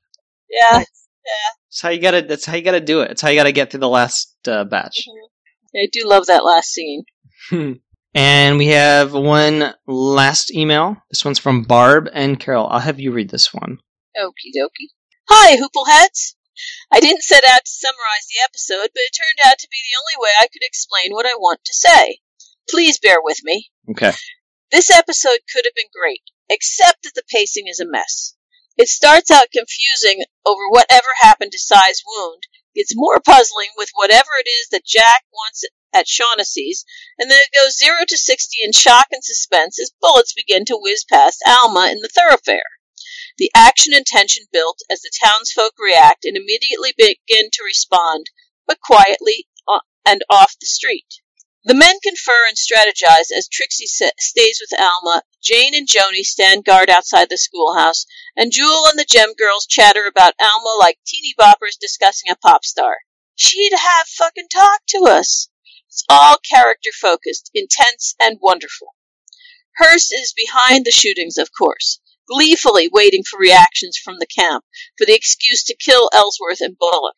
Yeah. 0.49 0.79
yeah. 0.79 0.83
That's 1.67 1.81
how 1.81 1.89
you 1.89 1.99
gotta. 2.01 2.21
That's 2.21 2.45
how 2.45 2.55
you 2.55 2.61
gotta 2.61 2.79
do 2.79 3.01
it. 3.01 3.11
It's 3.11 3.21
how 3.21 3.29
you 3.29 3.35
gotta 3.35 3.51
get 3.51 3.71
through 3.71 3.79
the 3.81 3.89
last 3.89 4.35
uh, 4.47 4.63
batch. 4.63 5.05
I 5.75 5.87
do 5.91 6.07
love 6.07 6.27
that 6.27 6.45
last 6.45 6.69
scene. 6.71 7.03
and 8.13 8.57
we 8.57 8.67
have 8.67 9.13
one 9.13 9.73
last 9.87 10.53
email. 10.53 10.97
This 11.09 11.25
one's 11.25 11.39
from 11.39 11.63
Barb 11.63 12.09
and 12.13 12.39
Carol. 12.39 12.67
I'll 12.67 12.79
have 12.79 12.99
you 12.99 13.11
read 13.11 13.29
this 13.29 13.53
one. 13.53 13.79
Okie 14.15 14.53
dokie. 14.55 14.89
Hi, 15.29 15.57
Hoopleheads! 15.57 16.35
I 16.91 16.99
didn't 16.99 17.23
set 17.23 17.43
out 17.43 17.65
to 17.65 17.71
summarize 17.71 18.27
the 18.27 18.43
episode, 18.43 18.89
but 18.93 19.03
it 19.03 19.15
turned 19.15 19.45
out 19.45 19.59
to 19.59 19.67
be 19.69 19.77
the 19.83 19.97
only 19.97 20.17
way 20.17 20.31
I 20.39 20.47
could 20.47 20.63
explain 20.63 21.11
what 21.11 21.25
I 21.25 21.35
want 21.35 21.61
to 21.65 21.73
say. 21.73 22.19
Please 22.69 22.99
bear 22.99 23.17
with 23.21 23.43
me. 23.43 23.71
Okay. 23.89 24.13
This 24.71 24.89
episode 24.89 25.39
could 25.51 25.65
have 25.65 25.75
been 25.75 25.93
great, 25.93 26.23
except 26.49 27.03
that 27.03 27.13
the 27.15 27.23
pacing 27.29 27.67
is 27.67 27.79
a 27.79 27.85
mess. 27.85 28.35
It 28.75 28.87
starts 28.87 29.29
out 29.29 29.51
confusing 29.51 30.23
over 30.45 30.67
whatever 30.69 31.07
happened 31.19 31.51
to 31.51 31.59
Cy's 31.59 32.01
wound, 32.07 32.43
gets 32.75 32.95
more 32.95 33.19
puzzling 33.19 33.69
with 33.77 33.89
whatever 33.93 34.29
it 34.39 34.49
is 34.49 34.69
that 34.71 34.85
Jack 34.85 35.25
wants 35.31 35.63
at 35.93 36.07
Shaughnessy's, 36.07 36.85
and 37.19 37.29
then 37.29 37.39
it 37.39 37.55
goes 37.55 37.77
0 37.77 38.05
to 38.07 38.17
60 38.17 38.63
in 38.63 38.71
shock 38.71 39.07
and 39.11 39.23
suspense 39.23 39.79
as 39.79 39.93
bullets 40.01 40.33
begin 40.33 40.65
to 40.65 40.77
whiz 40.77 41.03
past 41.03 41.43
Alma 41.45 41.89
in 41.91 41.99
the 41.99 42.09
thoroughfare. 42.09 42.63
The 43.37 43.51
action 43.55 43.93
and 43.93 44.05
tension 44.05 44.45
built 44.51 44.81
as 44.89 45.01
the 45.01 45.11
townsfolk 45.23 45.73
react 45.79 46.23
and 46.23 46.37
immediately 46.37 46.93
begin 46.95 47.49
to 47.51 47.63
respond, 47.63 48.27
but 48.67 48.79
quietly 48.79 49.47
uh, 49.67 49.79
and 50.05 50.23
off 50.29 50.59
the 50.59 50.67
street. 50.67 51.21
The 51.65 51.73
men 51.73 51.99
confer 52.01 52.45
and 52.47 52.57
strategize 52.57 53.31
as 53.31 53.47
Trixie 53.47 53.87
stays 53.87 54.61
with 54.61 54.77
Alma, 54.77 55.23
Jane 55.41 55.73
and 55.73 55.87
Joanie 55.87 56.23
stand 56.23 56.65
guard 56.65 56.89
outside 56.89 57.29
the 57.29 57.37
schoolhouse, 57.37 58.05
and 58.35 58.51
Jewel 58.51 58.85
and 58.85 58.99
the 58.99 59.05
Gem 59.05 59.33
girls 59.33 59.65
chatter 59.65 60.05
about 60.05 60.35
Alma 60.41 60.77
like 60.77 60.99
teeny 61.05 61.33
boppers 61.39 61.79
discussing 61.79 62.29
a 62.29 62.35
pop 62.35 62.65
star. 62.65 62.97
She'd 63.35 63.73
have 63.73 64.07
fucking 64.07 64.49
talked 64.49 64.87
to 64.89 65.05
us. 65.05 65.47
It's 65.87 66.03
all 66.09 66.37
character 66.37 66.91
focused, 66.91 67.49
intense, 67.53 68.13
and 68.19 68.39
wonderful. 68.41 68.95
Hearst 69.77 70.13
is 70.13 70.33
behind 70.33 70.85
the 70.85 70.91
shootings, 70.91 71.37
of 71.37 71.49
course, 71.57 71.99
gleefully 72.27 72.87
waiting 72.87 73.23
for 73.23 73.39
reactions 73.39 73.97
from 73.97 74.17
the 74.19 74.25
camp 74.25 74.65
for 74.97 75.05
the 75.05 75.15
excuse 75.15 75.63
to 75.63 75.75
kill 75.75 76.09
Ellsworth 76.13 76.61
and 76.61 76.77
Bullock. 76.77 77.17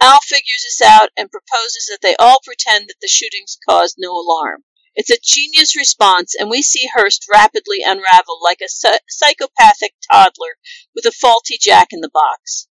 Al 0.00 0.20
figures 0.20 0.64
this 0.64 0.82
out 0.82 1.10
and 1.16 1.30
proposes 1.30 1.86
that 1.86 2.00
they 2.02 2.16
all 2.16 2.40
pretend 2.44 2.88
that 2.88 3.00
the 3.00 3.08
shootings 3.08 3.56
caused 3.68 3.96
no 3.96 4.12
alarm. 4.12 4.64
It's 4.96 5.10
a 5.10 5.18
genius 5.22 5.74
response, 5.76 6.34
and 6.38 6.50
we 6.50 6.62
see 6.62 6.88
Hearst 6.94 7.26
rapidly 7.32 7.82
unravel 7.84 8.38
like 8.42 8.60
a 8.60 8.68
psy- 8.68 9.00
psychopathic 9.08 9.94
toddler 10.10 10.58
with 10.94 11.04
a 11.04 11.10
faulty 11.10 11.58
jack 11.60 11.88
in 11.90 12.00
the 12.00 12.10
box. 12.10 12.68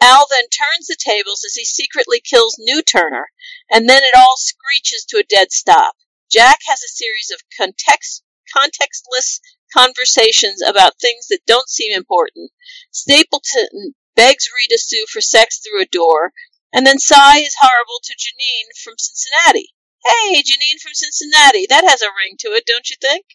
Al 0.00 0.28
then 0.30 0.48
turns 0.48 0.86
the 0.86 0.96
tables 0.96 1.42
as 1.44 1.54
he 1.54 1.64
secretly 1.64 2.20
kills 2.20 2.54
New 2.58 2.82
Turner, 2.82 3.32
and 3.68 3.88
then 3.88 4.04
it 4.04 4.14
all 4.14 4.36
screeches 4.36 5.04
to 5.06 5.18
a 5.18 5.24
dead 5.24 5.50
stop. 5.50 5.96
Jack 6.30 6.60
has 6.68 6.82
a 6.82 6.88
series 6.88 7.32
of 7.34 7.42
context, 7.56 8.22
contextless 8.54 9.40
conversations 9.72 10.62
about 10.62 10.98
things 10.98 11.26
that 11.28 11.46
don't 11.46 11.68
seem 11.68 11.92
important. 11.92 12.50
Stapleton 12.90 13.94
begs 14.14 14.48
Rita 14.54 14.78
Sue 14.78 15.06
for 15.10 15.20
sex 15.20 15.58
through 15.58 15.82
a 15.82 15.86
door, 15.86 16.32
and 16.72 16.86
then 16.86 16.98
Cy 16.98 17.38
is 17.38 17.54
horrible 17.60 18.00
to 18.02 18.14
Janine 18.14 18.76
from 18.82 18.94
Cincinnati. 18.98 19.74
Hey, 20.04 20.42
Janine 20.42 20.80
from 20.80 20.94
Cincinnati, 20.94 21.66
that 21.68 21.84
has 21.84 22.02
a 22.02 22.14
ring 22.16 22.36
to 22.40 22.48
it, 22.48 22.66
don't 22.66 22.90
you 22.90 22.96
think? 23.00 23.26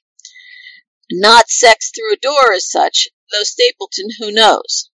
Not 1.11 1.49
sex 1.49 1.91
through 1.91 2.13
a 2.13 2.17
door 2.17 2.53
as 2.53 2.69
such, 2.69 3.07
though 3.31 3.43
Stapleton, 3.43 4.09
who 4.19 4.31
knows? 4.31 4.89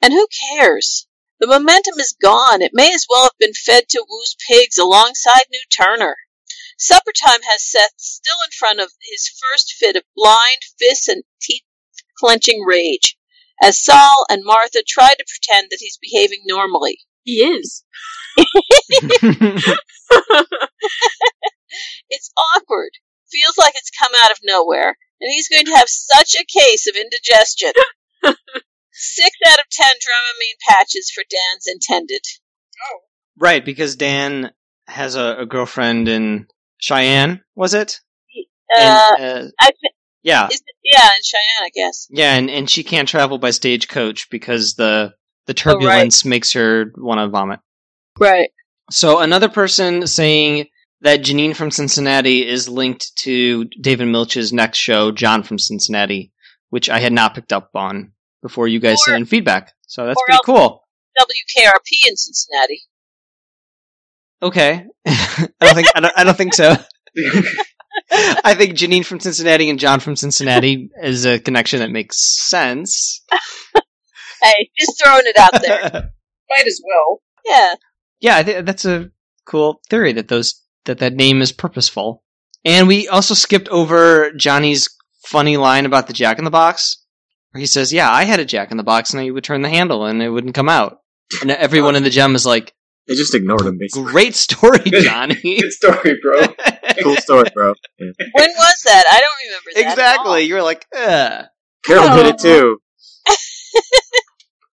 And 0.00 0.12
who 0.12 0.26
cares? 0.50 1.06
The 1.38 1.46
momentum 1.46 1.98
is 1.98 2.16
gone. 2.20 2.62
It 2.62 2.72
may 2.72 2.92
as 2.92 3.06
well 3.08 3.24
have 3.24 3.38
been 3.38 3.52
fed 3.52 3.88
to 3.90 4.04
Wu's 4.08 4.36
pigs 4.48 4.78
alongside 4.78 5.46
New 5.50 5.62
Turner. 5.70 6.16
Supper 6.84 7.12
time 7.12 7.40
has 7.42 7.62
Seth 7.62 7.94
still 7.96 8.36
in 8.44 8.50
front 8.58 8.80
of 8.80 8.90
his 9.00 9.28
first 9.28 9.74
fit 9.78 9.96
of 9.96 10.02
blind, 10.16 10.58
fist 10.78 11.08
and 11.08 11.22
teeth 11.40 11.62
clenching 12.18 12.62
rage, 12.66 13.16
as 13.62 13.82
Sol 13.82 14.26
and 14.28 14.42
Martha 14.44 14.82
try 14.86 15.14
to 15.14 15.24
pretend 15.24 15.68
that 15.70 15.78
he's 15.80 15.98
behaving 15.98 16.42
normally. 16.46 16.98
He 17.24 17.40
is. 17.42 17.84
It's 22.10 22.30
awkward. 22.54 22.90
Feels 23.30 23.56
like 23.56 23.72
it's 23.74 23.90
come 23.90 24.12
out 24.22 24.30
of 24.30 24.38
nowhere, 24.44 24.96
and 25.20 25.32
he's 25.32 25.48
going 25.48 25.64
to 25.64 25.76
have 25.76 25.88
such 25.88 26.34
a 26.34 26.44
case 26.44 26.86
of 26.86 26.96
indigestion. 26.96 27.72
Six 28.92 29.36
out 29.48 29.58
of 29.58 29.70
ten 29.70 29.92
Dramamine 29.92 30.60
patches 30.68 31.10
for 31.10 31.24
Dan's 31.30 31.66
intended. 31.66 32.20
Oh. 32.92 32.98
right, 33.38 33.64
because 33.64 33.96
Dan 33.96 34.52
has 34.86 35.14
a, 35.14 35.36
a 35.38 35.46
girlfriend 35.46 36.08
in 36.08 36.46
Cheyenne, 36.82 37.40
was 37.54 37.74
it? 37.74 38.00
Uh, 38.76 38.80
And, 39.18 39.46
uh, 39.46 39.50
I 39.60 39.70
yeah, 40.22 40.48
it, 40.50 40.60
yeah, 40.84 41.04
in 41.06 41.22
Cheyenne, 41.22 41.64
I 41.64 41.70
guess. 41.74 42.06
yeah, 42.10 42.34
and, 42.36 42.50
and 42.50 42.68
she 42.70 42.82
can't 42.84 43.08
travel 43.08 43.38
by 43.38 43.50
stagecoach 43.50 44.28
because 44.30 44.74
the 44.74 45.14
the 45.46 45.52
Oh, 45.66 45.72
right. 45.72 45.80
turbulence 45.80 46.24
makes 46.24 46.52
her 46.52 46.92
want 46.96 47.18
to 47.18 47.28
vomit. 47.28 47.60
Right. 48.18 48.50
So 48.90 49.18
another 49.20 49.48
person 49.48 50.06
saying 50.06 50.66
that 51.00 51.22
Janine 51.22 51.56
from 51.56 51.70
Cincinnati 51.72 52.46
is 52.46 52.68
linked 52.68 53.10
to 53.24 53.64
David 53.80 54.06
Milch's 54.06 54.52
next 54.52 54.78
show, 54.78 55.10
John 55.10 55.42
from 55.42 55.58
Cincinnati, 55.58 56.32
which 56.70 56.88
I 56.88 57.00
had 57.00 57.12
not 57.12 57.34
picked 57.34 57.52
up 57.52 57.70
on 57.74 58.12
before 58.42 58.68
you 58.68 58.78
guys 58.80 58.98
Or- 59.02 59.10
sent 59.10 59.16
in 59.16 59.26
feedback. 59.26 59.72
So 59.88 60.06
that's 60.06 60.20
pretty 60.26 60.40
cool. 60.44 60.84
WKRP 61.20 62.08
in 62.08 62.16
Cincinnati. 62.16 62.82
Okay, 64.42 64.84
I 65.06 65.48
don't 65.60 65.74
think 65.74 65.88
I 65.94 66.00
don't, 66.00 66.14
I 66.16 66.24
don't 66.24 66.36
think 66.36 66.54
so. 66.54 66.74
I 68.10 68.54
think 68.54 68.74
Janine 68.74 69.04
from 69.04 69.20
Cincinnati 69.20 69.70
and 69.70 69.78
John 69.78 70.00
from 70.00 70.16
Cincinnati 70.16 70.90
is 71.02 71.24
a 71.24 71.38
connection 71.38 71.80
that 71.80 71.90
makes 71.90 72.18
sense. 72.48 73.24
Hey, 74.42 74.70
just 74.76 75.00
throwing 75.00 75.22
it 75.24 75.38
out 75.38 75.62
there. 75.62 76.10
Might 76.50 76.66
as 76.66 76.80
well. 76.84 77.22
Yeah. 77.44 77.74
yeah, 78.20 78.36
I 78.36 78.42
think 78.42 78.66
that's 78.66 78.84
a 78.84 79.10
cool 79.44 79.80
theory 79.88 80.12
that 80.14 80.26
those 80.26 80.60
that 80.84 80.98
that 80.98 81.14
name 81.14 81.42
is 81.42 81.52
purposeful. 81.52 82.24
And 82.64 82.88
we 82.88 83.06
also 83.06 83.34
skipped 83.34 83.68
over 83.68 84.32
Johnny's 84.32 84.88
funny 85.26 85.56
line 85.56 85.86
about 85.86 86.08
the 86.08 86.12
Jack 86.12 86.38
in 86.38 86.44
the 86.44 86.50
Box, 86.50 87.04
where 87.52 87.60
he 87.60 87.66
says, 87.66 87.92
"Yeah, 87.92 88.10
I 88.10 88.24
had 88.24 88.40
a 88.40 88.44
Jack 88.44 88.72
in 88.72 88.78
the 88.78 88.82
Box, 88.82 89.12
and 89.12 89.22
I 89.22 89.30
would 89.30 89.44
turn 89.44 89.62
the 89.62 89.68
handle, 89.68 90.06
and 90.06 90.20
it 90.20 90.30
wouldn't 90.30 90.56
come 90.56 90.68
out." 90.68 90.98
And 91.40 91.52
everyone 91.52 91.94
in 91.94 92.02
the 92.02 92.10
gem 92.10 92.34
is 92.34 92.44
like, 92.44 92.74
They 93.08 93.14
just 93.14 93.34
ignored 93.34 93.62
him, 93.66 93.78
basically. 93.78 94.10
"Great 94.12 94.34
story, 94.34 94.78
Johnny." 94.86 95.34
Good 95.60 95.72
story, 95.72 96.18
bro. 96.22 96.42
Cool 97.02 97.16
story, 97.16 97.48
bro. 97.54 97.72
Yeah. 97.98 98.10
When 98.34 98.48
was 98.50 98.82
that? 98.84 99.04
I 99.10 99.18
don't 99.20 99.46
remember 99.46 99.70
that. 99.74 99.80
at 99.80 99.86
all. 99.86 99.92
exactly. 99.92 100.42
You 100.42 100.54
were 100.54 100.62
like, 100.62 100.86
Ugh. 100.94 101.44
Carol 101.86 102.16
did 102.16 102.26
it 102.26 102.38
too. 102.38 102.78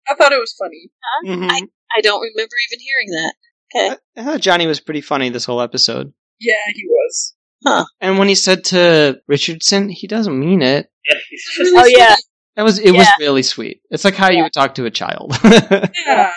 I 0.08 0.14
thought 0.14 0.32
it 0.32 0.38
was 0.40 0.54
funny. 0.58 0.90
Mhm. 1.26 1.48
I 1.96 2.00
don't 2.00 2.20
remember 2.20 2.54
even 2.70 2.80
hearing 2.80 3.10
that. 3.10 3.34
Okay. 3.74 3.96
I 4.16 4.24
thought 4.24 4.40
Johnny 4.40 4.66
was 4.66 4.80
pretty 4.80 5.00
funny 5.00 5.28
this 5.30 5.44
whole 5.44 5.60
episode. 5.60 6.12
Yeah, 6.40 6.54
he 6.74 6.84
was. 6.88 7.34
Huh. 7.64 7.84
And 8.00 8.18
when 8.18 8.28
he 8.28 8.34
said 8.34 8.64
to 8.66 9.20
Richardson, 9.28 9.88
he 9.88 10.06
doesn't 10.06 10.38
mean 10.38 10.62
it. 10.62 10.90
Yeah, 11.08 11.18
he's 11.30 11.44
It 11.58 11.62
was 11.62 11.72
Oh, 11.72 11.76
really 11.76 11.94
yeah. 11.96 12.16
That 12.56 12.62
was 12.64 12.78
it 12.80 12.90
was 12.92 13.06
really 13.20 13.42
sweet. 13.44 13.80
It's 13.90 14.04
like 14.04 14.14
how 14.16 14.30
you 14.30 14.42
would 14.42 14.52
talk 14.52 14.74
to 14.76 14.86
a 14.86 14.90
child. 14.90 15.36
Yeah. 15.44 16.32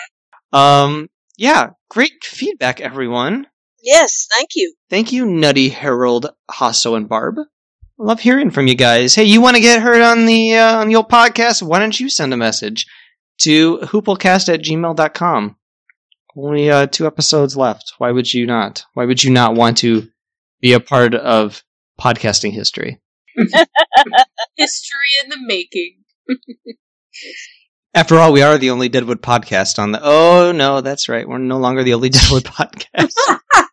um 0.52 1.08
yeah, 1.36 1.70
great 1.88 2.24
feedback 2.24 2.80
everyone. 2.80 3.46
Yes, 3.82 4.26
thank 4.30 4.50
you. 4.54 4.74
Thank 4.90 5.12
you 5.12 5.26
Nutty 5.26 5.68
Harold, 5.68 6.30
Hasso 6.50 6.96
and 6.96 7.08
Barb. 7.08 7.36
Love 7.98 8.20
hearing 8.20 8.50
from 8.50 8.66
you 8.66 8.74
guys. 8.74 9.14
Hey, 9.14 9.24
you 9.24 9.40
want 9.40 9.56
to 9.56 9.62
get 9.62 9.82
heard 9.82 10.02
on 10.02 10.26
the 10.26 10.56
uh, 10.56 10.78
on 10.78 10.88
the 10.88 10.96
old 10.96 11.08
podcast? 11.08 11.62
Why 11.62 11.78
don't 11.78 11.98
you 11.98 12.08
send 12.08 12.32
a 12.32 12.36
message 12.36 12.86
to 13.42 13.78
hooplecast 13.78 14.52
at 14.52 14.62
gmail.com. 14.62 15.56
Only 16.34 16.70
uh, 16.70 16.86
two 16.86 17.06
episodes 17.06 17.56
left. 17.56 17.92
Why 17.98 18.10
would 18.10 18.32
you 18.32 18.46
not? 18.46 18.84
Why 18.94 19.04
would 19.04 19.22
you 19.22 19.30
not 19.30 19.54
want 19.54 19.78
to 19.78 20.08
be 20.60 20.72
a 20.72 20.80
part 20.80 21.14
of 21.14 21.62
podcasting 22.00 22.52
history? 22.52 23.00
History 24.56 25.08
in 25.22 25.30
the 25.30 25.38
making. 25.40 26.04
After 27.94 28.18
all, 28.18 28.32
we 28.32 28.40
are 28.42 28.56
the 28.56 28.70
only 28.70 28.88
Deadwood 28.88 29.20
podcast 29.20 29.78
on 29.78 29.92
the. 29.92 30.00
Oh 30.02 30.50
no, 30.52 30.80
that's 30.80 31.08
right. 31.08 31.28
We're 31.28 31.38
no 31.38 31.58
longer 31.58 31.82
the 31.84 31.94
only 31.94 32.08
Deadwood 32.10 32.44
podcast. 32.44 33.12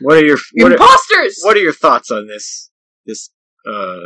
What 0.00 0.16
are 0.16 0.24
your 0.26 0.38
what 0.54 0.72
are, 0.72 0.74
Imposters! 0.74 1.40
what 1.44 1.56
are 1.56 1.60
your 1.60 1.72
thoughts 1.72 2.10
on 2.10 2.26
this 2.26 2.68
this 3.06 3.30
uh 3.66 3.96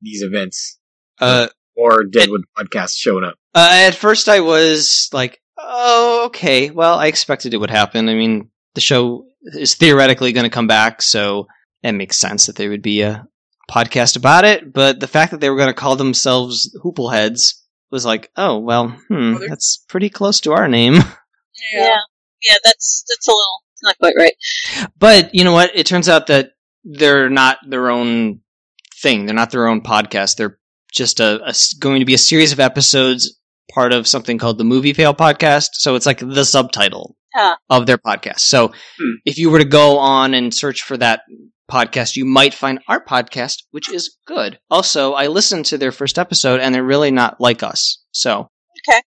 these 0.00 0.22
events 0.22 0.78
uh, 1.20 1.48
or 1.74 2.04
Deadwood 2.04 2.42
podcast 2.56 2.94
showing 2.96 3.24
up? 3.24 3.34
uh, 3.54 3.68
at 3.72 3.96
first, 3.96 4.28
I 4.28 4.38
was 4.38 5.10
like, 5.12 5.42
"Oh, 5.58 6.26
okay. 6.26 6.70
Well, 6.70 6.96
I 6.96 7.08
expected 7.08 7.52
it 7.54 7.56
would 7.58 7.70
happen. 7.70 8.08
I 8.08 8.14
mean, 8.14 8.50
the 8.76 8.80
show 8.80 9.26
is 9.42 9.74
theoretically 9.74 10.32
going 10.32 10.44
to 10.44 10.50
come 10.50 10.68
back, 10.68 11.02
so 11.02 11.48
it 11.82 11.92
makes 11.92 12.18
sense 12.18 12.46
that 12.46 12.54
there 12.54 12.70
would 12.70 12.80
be 12.82 13.02
a 13.02 13.26
podcast 13.68 14.16
about 14.16 14.44
it." 14.44 14.72
But 14.72 15.00
the 15.00 15.08
fact 15.08 15.32
that 15.32 15.40
they 15.40 15.50
were 15.50 15.56
going 15.56 15.68
to 15.68 15.74
call 15.74 15.96
themselves 15.96 16.74
Hoopleheads 16.84 17.54
was 17.92 18.04
like, 18.04 18.30
"Oh, 18.36 18.58
well, 18.58 18.88
hmm, 19.08 19.34
Well, 19.34 19.48
that's 19.48 19.84
pretty 19.88 20.08
close 20.10 20.40
to 20.40 20.52
our 20.52 20.66
name." 20.68 20.94
Yeah. 21.72 21.98
Yeah, 22.48 22.56
that's 22.64 23.04
that's 23.08 23.28
a 23.28 23.30
little 23.30 23.62
not 23.84 23.98
quite 23.98 24.14
right. 24.18 24.34
But 24.98 25.32
you 25.34 25.44
know 25.44 25.52
what? 25.52 25.70
It 25.76 25.86
turns 25.86 26.08
out 26.08 26.26
that 26.26 26.50
they're 26.82 27.30
not 27.30 27.58
their 27.68 27.88
own 27.90 28.40
thing. 29.00 29.26
They're 29.26 29.34
not 29.34 29.52
their 29.52 29.68
own 29.68 29.80
podcast. 29.82 30.36
They're 30.36 30.58
just 30.92 31.20
a, 31.20 31.40
a 31.44 31.48
s- 31.50 31.72
going 31.74 32.00
to 32.00 32.04
be 32.04 32.14
a 32.14 32.18
series 32.18 32.50
of 32.52 32.58
episodes, 32.58 33.38
part 33.72 33.92
of 33.92 34.08
something 34.08 34.38
called 34.38 34.58
the 34.58 34.64
Movie 34.64 34.92
Fail 34.92 35.14
podcast. 35.14 35.68
So 35.74 35.94
it's 35.94 36.06
like 36.06 36.18
the 36.18 36.44
subtitle 36.44 37.16
Huh. 37.34 37.56
of 37.70 37.86
their 37.86 37.98
podcast. 37.98 38.40
So 38.40 38.68
Hmm. 38.98 39.12
if 39.24 39.38
you 39.38 39.50
were 39.50 39.58
to 39.60 39.64
go 39.64 39.98
on 39.98 40.34
and 40.34 40.52
search 40.52 40.82
for 40.82 40.96
that 40.96 41.22
podcast, 41.70 42.16
you 42.16 42.24
might 42.24 42.54
find 42.54 42.80
our 42.88 43.04
podcast, 43.04 43.62
which 43.70 43.90
is 43.90 44.16
good. 44.26 44.58
Also, 44.70 45.12
I 45.14 45.26
listened 45.28 45.66
to 45.66 45.78
their 45.78 45.92
first 45.92 46.18
episode, 46.18 46.60
and 46.60 46.74
they're 46.74 46.82
really 46.84 47.10
not 47.10 47.40
like 47.40 47.62
us. 47.62 48.02
So 48.12 48.50
Okay. 48.88 49.00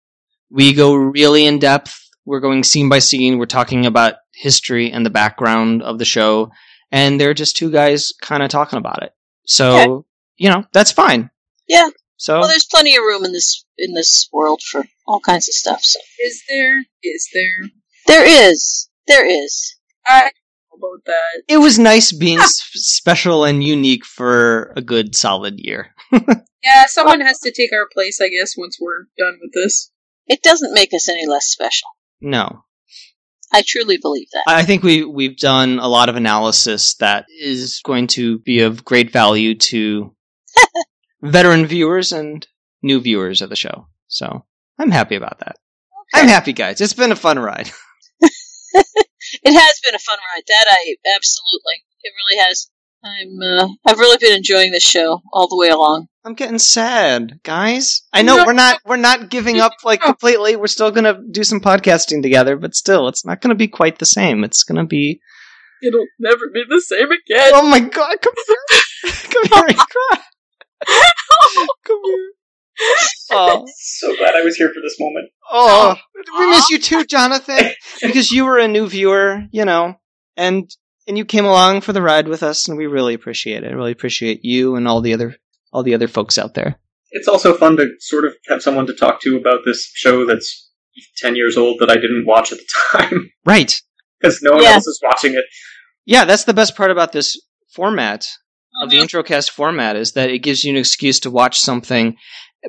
we 0.49 0.73
go 0.73 0.93
really 0.95 1.45
in 1.45 1.59
depth. 1.59 1.99
We're 2.25 2.39
going 2.39 2.63
scene 2.63 2.89
by 2.89 2.99
scene. 2.99 3.37
We're 3.37 3.45
talking 3.45 3.85
about 3.85 4.15
history 4.33 4.91
and 4.91 5.05
the 5.05 5.09
background 5.11 5.83
of 5.83 5.99
the 5.99 6.05
show, 6.05 6.51
and 6.91 7.19
they're 7.19 7.33
just 7.33 7.55
two 7.55 7.71
guys 7.71 8.11
kind 8.21 8.41
of 8.41 8.49
talking 8.49 8.77
about 8.77 9.03
it. 9.03 9.11
So 9.45 9.75
Okay. 9.75 10.07
you 10.37 10.49
know 10.49 10.65
that's 10.73 10.91
fine. 10.91 11.29
Yeah. 11.67 11.89
So 12.17 12.39
Well, 12.39 12.47
there's 12.47 12.65
plenty 12.71 12.95
of 12.95 13.03
room 13.03 13.25
in 13.25 13.33
this 13.33 13.65
in 13.77 13.93
this 13.93 14.27
world 14.31 14.61
for 14.63 14.85
all 15.05 15.19
kinds 15.19 15.47
of 15.47 15.53
stuff. 15.53 15.81
So 15.83 15.99
Is 16.23 16.41
there? 16.49 16.79
Is 17.03 17.27
there? 17.33 17.69
there 18.07 18.25
is, 18.49 18.89
there 19.07 19.25
is. 19.25 19.75
I 20.07 20.21
don't 20.21 20.25
know 20.27 20.31
about 20.77 21.05
that. 21.05 21.43
it 21.47 21.57
was 21.57 21.77
nice 21.79 22.11
being 22.11 22.39
s- 22.39 22.61
special 22.73 23.43
and 23.45 23.63
unique 23.63 24.05
for 24.05 24.73
a 24.75 24.81
good 24.81 25.15
solid 25.15 25.59
year. 25.59 25.93
Yeah, 26.63 26.85
someone 26.87 27.21
has 27.21 27.37
to 27.41 27.51
take 27.51 27.71
our 27.73 27.87
place, 27.93 28.19
I 28.19 28.27
guess, 28.29 28.57
once 28.57 28.79
we're 28.81 29.03
done 29.19 29.37
with 29.39 29.51
this. 29.53 29.91
It 30.25 30.41
doesn't 30.41 30.73
make 30.73 30.95
us 30.95 31.07
any 31.07 31.27
less 31.27 31.45
special. 31.45 31.87
No, 32.21 32.63
I 33.53 33.61
truly 33.63 33.99
believe 34.01 34.29
that. 34.33 34.45
I 34.47 34.63
think 34.63 34.81
we 34.81 35.05
we've 35.05 35.37
done 35.37 35.77
a 35.77 35.87
lot 35.87 36.09
of 36.09 36.15
analysis 36.15 36.95
that 36.95 37.27
is 37.29 37.81
going 37.85 38.07
to 38.07 38.39
be 38.39 38.61
of 38.61 38.83
great 38.83 39.11
value 39.11 39.53
to 39.53 40.15
veteran 41.21 41.67
viewers 41.67 42.11
and 42.11 42.47
new 42.81 42.99
viewers 42.99 43.43
of 43.43 43.51
the 43.51 43.55
show. 43.55 43.85
So 44.07 44.43
I'm 44.79 44.89
happy 44.89 45.15
about 45.15 45.37
that. 45.41 45.57
I'm 46.15 46.27
happy, 46.27 46.53
guys. 46.53 46.81
It's 46.81 46.93
been 46.93 47.11
a 47.11 47.15
fun 47.15 47.37
ride. 47.37 47.69
It 49.43 49.53
has 49.53 49.79
been 49.83 49.95
a 49.95 49.99
fun 49.99 50.17
ride. 50.17 50.43
That 50.47 50.65
I 50.69 50.95
absolutely. 51.15 51.83
It 52.03 52.13
really 52.15 52.41
has. 52.47 52.69
I'm. 53.03 53.39
Uh, 53.41 53.67
I've 53.85 53.99
really 53.99 54.17
been 54.19 54.37
enjoying 54.37 54.71
this 54.71 54.83
show 54.83 55.21
all 55.31 55.47
the 55.47 55.57
way 55.57 55.69
along. 55.69 56.07
I'm 56.23 56.33
getting 56.33 56.57
sad, 56.57 57.39
guys. 57.43 58.01
I 58.11 58.23
know 58.23 58.43
we're 58.45 58.53
not 58.53 58.79
we're 58.83 58.95
not 58.95 59.29
giving 59.29 59.59
up 59.59 59.73
like 59.83 60.01
completely. 60.01 60.55
We're 60.55 60.67
still 60.67 60.89
gonna 60.89 61.19
do 61.29 61.43
some 61.43 61.59
podcasting 61.59 62.23
together, 62.23 62.57
but 62.57 62.75
still, 62.75 63.07
it's 63.07 63.25
not 63.25 63.41
gonna 63.41 63.55
be 63.55 63.67
quite 63.67 63.99
the 63.99 64.07
same. 64.07 64.43
It's 64.43 64.63
gonna 64.63 64.85
be. 64.85 65.21
It'll 65.83 66.07
never 66.17 66.49
be 66.51 66.63
the 66.67 66.81
same 66.81 67.11
again. 67.11 67.51
Oh 67.53 67.67
my 67.67 67.79
god! 67.79 68.17
Come 68.21 68.33
here, 68.47 69.11
come 69.29 69.43
here 69.43 69.65
and 69.67 69.77
cry. 69.77 70.21
Come 71.83 72.01
here. 72.03 72.31
Oh, 73.31 73.65
so 73.77 74.15
glad 74.17 74.35
I 74.35 74.41
was 74.43 74.55
here 74.55 74.69
for 74.69 74.81
this 74.81 74.95
moment. 74.99 75.29
oh, 75.51 75.95
we 76.39 76.47
miss 76.49 76.69
you 76.69 76.79
too, 76.79 77.05
Jonathan, 77.05 77.71
because 78.01 78.31
you 78.31 78.45
were 78.45 78.57
a 78.59 78.67
new 78.67 78.87
viewer, 78.87 79.43
you 79.51 79.65
know, 79.65 79.95
and 80.37 80.69
and 81.07 81.17
you 81.17 81.25
came 81.25 81.45
along 81.45 81.81
for 81.81 81.93
the 81.93 82.01
ride 82.01 82.27
with 82.27 82.41
us, 82.43 82.67
and 82.67 82.77
we 82.77 82.87
really 82.87 83.13
appreciate 83.13 83.63
it. 83.63 83.71
I 83.71 83.75
really 83.75 83.91
appreciate 83.91 84.43
you 84.43 84.75
and 84.75 84.87
all 84.87 85.01
the 85.01 85.13
other 85.13 85.35
all 85.71 85.83
the 85.83 85.93
other 85.93 86.07
folks 86.07 86.37
out 86.37 86.53
there. 86.53 86.79
It's 87.11 87.27
also 87.27 87.55
fun 87.55 87.77
to 87.77 87.89
sort 87.99 88.25
of 88.25 88.33
have 88.47 88.61
someone 88.61 88.87
to 88.87 88.93
talk 88.93 89.21
to 89.21 89.37
about 89.37 89.59
this 89.65 89.89
show 89.93 90.25
that's 90.25 90.69
ten 91.17 91.35
years 91.35 91.57
old 91.57 91.77
that 91.79 91.89
I 91.89 91.95
didn't 91.95 92.25
watch 92.25 92.51
at 92.51 92.57
the 92.57 92.65
time 92.91 93.31
Right. 93.45 93.79
because 94.19 94.41
no 94.41 94.51
one 94.53 94.63
Yeah. 94.63 94.71
else 94.73 94.87
is 94.87 94.99
watching 95.03 95.33
it. 95.35 95.45
Yeah, 96.05 96.25
that's 96.25 96.43
the 96.45 96.53
best 96.53 96.75
part 96.75 96.91
about 96.91 97.11
this 97.11 97.39
format 97.73 98.25
of 98.81 98.89
the 98.89 98.97
Mhm. 98.97 99.03
introcast 99.05 99.49
format 99.51 99.95
is 99.95 100.13
that 100.13 100.29
it 100.29 100.39
gives 100.39 100.63
you 100.63 100.71
an 100.71 100.77
excuse 100.77 101.19
to 101.21 101.31
watch 101.31 101.59
something, 101.59 102.17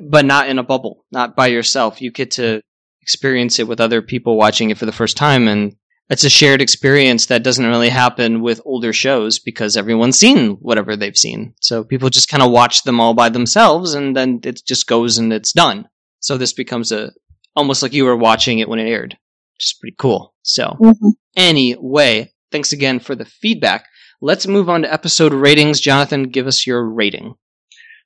but 0.03 0.25
not 0.25 0.49
in 0.49 0.59
a 0.59 0.63
bubble, 0.63 1.05
not 1.11 1.35
by 1.35 1.47
yourself. 1.47 2.01
You 2.01 2.11
get 2.11 2.31
to 2.31 2.61
experience 3.01 3.59
it 3.59 3.67
with 3.67 3.79
other 3.79 4.01
people 4.01 4.37
watching 4.37 4.69
it 4.69 4.77
for 4.77 4.85
the 4.85 4.91
first 4.91 5.17
time, 5.17 5.47
and 5.47 5.75
it's 6.09 6.23
a 6.23 6.29
shared 6.29 6.61
experience 6.61 7.25
that 7.27 7.43
doesn't 7.43 7.65
really 7.65 7.89
happen 7.89 8.41
with 8.41 8.61
older 8.65 8.93
shows 8.93 9.39
because 9.39 9.75
everyone's 9.77 10.17
seen 10.17 10.51
whatever 10.61 10.95
they've 10.95 11.17
seen. 11.17 11.53
So 11.61 11.83
people 11.83 12.09
just 12.09 12.29
kind 12.29 12.43
of 12.43 12.51
watch 12.51 12.83
them 12.83 12.99
all 12.99 13.13
by 13.13 13.29
themselves, 13.29 13.93
and 13.93 14.15
then 14.15 14.39
it 14.43 14.61
just 14.65 14.87
goes 14.87 15.17
and 15.17 15.31
it's 15.33 15.51
done. 15.53 15.87
So 16.19 16.37
this 16.37 16.53
becomes 16.53 16.91
a 16.91 17.11
almost 17.55 17.81
like 17.81 17.93
you 17.93 18.05
were 18.05 18.15
watching 18.17 18.59
it 18.59 18.69
when 18.69 18.79
it 18.79 18.89
aired, 18.89 19.13
which 19.55 19.65
is 19.65 19.75
pretty 19.79 19.95
cool. 19.97 20.33
So 20.43 20.75
Mhm. 20.81 21.13
anyway, 21.35 22.31
thanks 22.51 22.71
again 22.71 22.99
for 22.99 23.15
the 23.15 23.25
feedback. 23.25 23.85
Let's 24.21 24.47
move 24.47 24.69
on 24.69 24.81
to 24.81 24.91
episode 24.93 25.33
ratings. 25.33 25.79
Jonathan, 25.79 26.23
give 26.29 26.47
us 26.47 26.65
your 26.67 26.83
rating. 26.83 27.35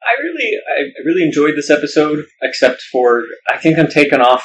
I 0.03 0.21
really, 0.21 0.57
I 0.77 0.81
really 1.05 1.23
enjoyed 1.23 1.55
this 1.55 1.69
episode, 1.69 2.25
except 2.41 2.81
for 2.91 3.23
I 3.49 3.57
think 3.57 3.77
I'm 3.77 3.87
taking 3.87 4.21
off 4.21 4.43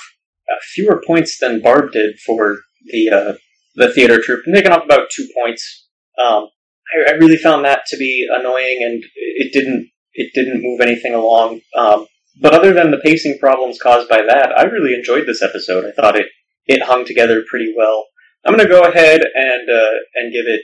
uh, 0.51 0.57
fewer 0.74 1.03
points 1.07 1.39
than 1.39 1.62
Barb 1.62 1.93
did 1.93 2.19
for 2.20 2.59
the 2.87 3.11
uh, 3.11 3.33
the 3.74 3.93
theater 3.93 4.20
troupe. 4.23 4.43
I'm 4.47 4.55
taking 4.55 4.73
off 4.73 4.85
about 4.85 5.09
two 5.11 5.28
points. 5.35 5.89
Um, 6.19 6.49
I, 6.95 7.12
I 7.12 7.15
really 7.16 7.37
found 7.37 7.65
that 7.65 7.87
to 7.89 7.97
be 7.97 8.28
annoying, 8.31 8.78
and 8.83 9.05
it 9.15 9.53
didn't 9.53 9.91
it 10.12 10.33
didn't 10.35 10.62
move 10.62 10.81
anything 10.81 11.15
along. 11.15 11.61
Um, 11.77 12.07
but 12.41 12.55
other 12.55 12.73
than 12.73 12.91
the 12.91 12.99
pacing 12.99 13.39
problems 13.39 13.78
caused 13.81 14.09
by 14.09 14.23
that, 14.23 14.53
I 14.57 14.65
really 14.65 14.95
enjoyed 14.95 15.27
this 15.27 15.43
episode. 15.43 15.85
I 15.85 15.93
thought 15.93 16.16
it 16.16 16.27
it 16.66 16.83
hung 16.83 17.05
together 17.05 17.45
pretty 17.49 17.73
well. 17.77 18.07
I'm 18.45 18.55
going 18.57 18.66
to 18.66 18.73
go 18.73 18.83
ahead 18.83 19.23
and 19.35 19.70
uh, 19.70 19.93
and 20.15 20.33
give 20.33 20.45
it 20.47 20.62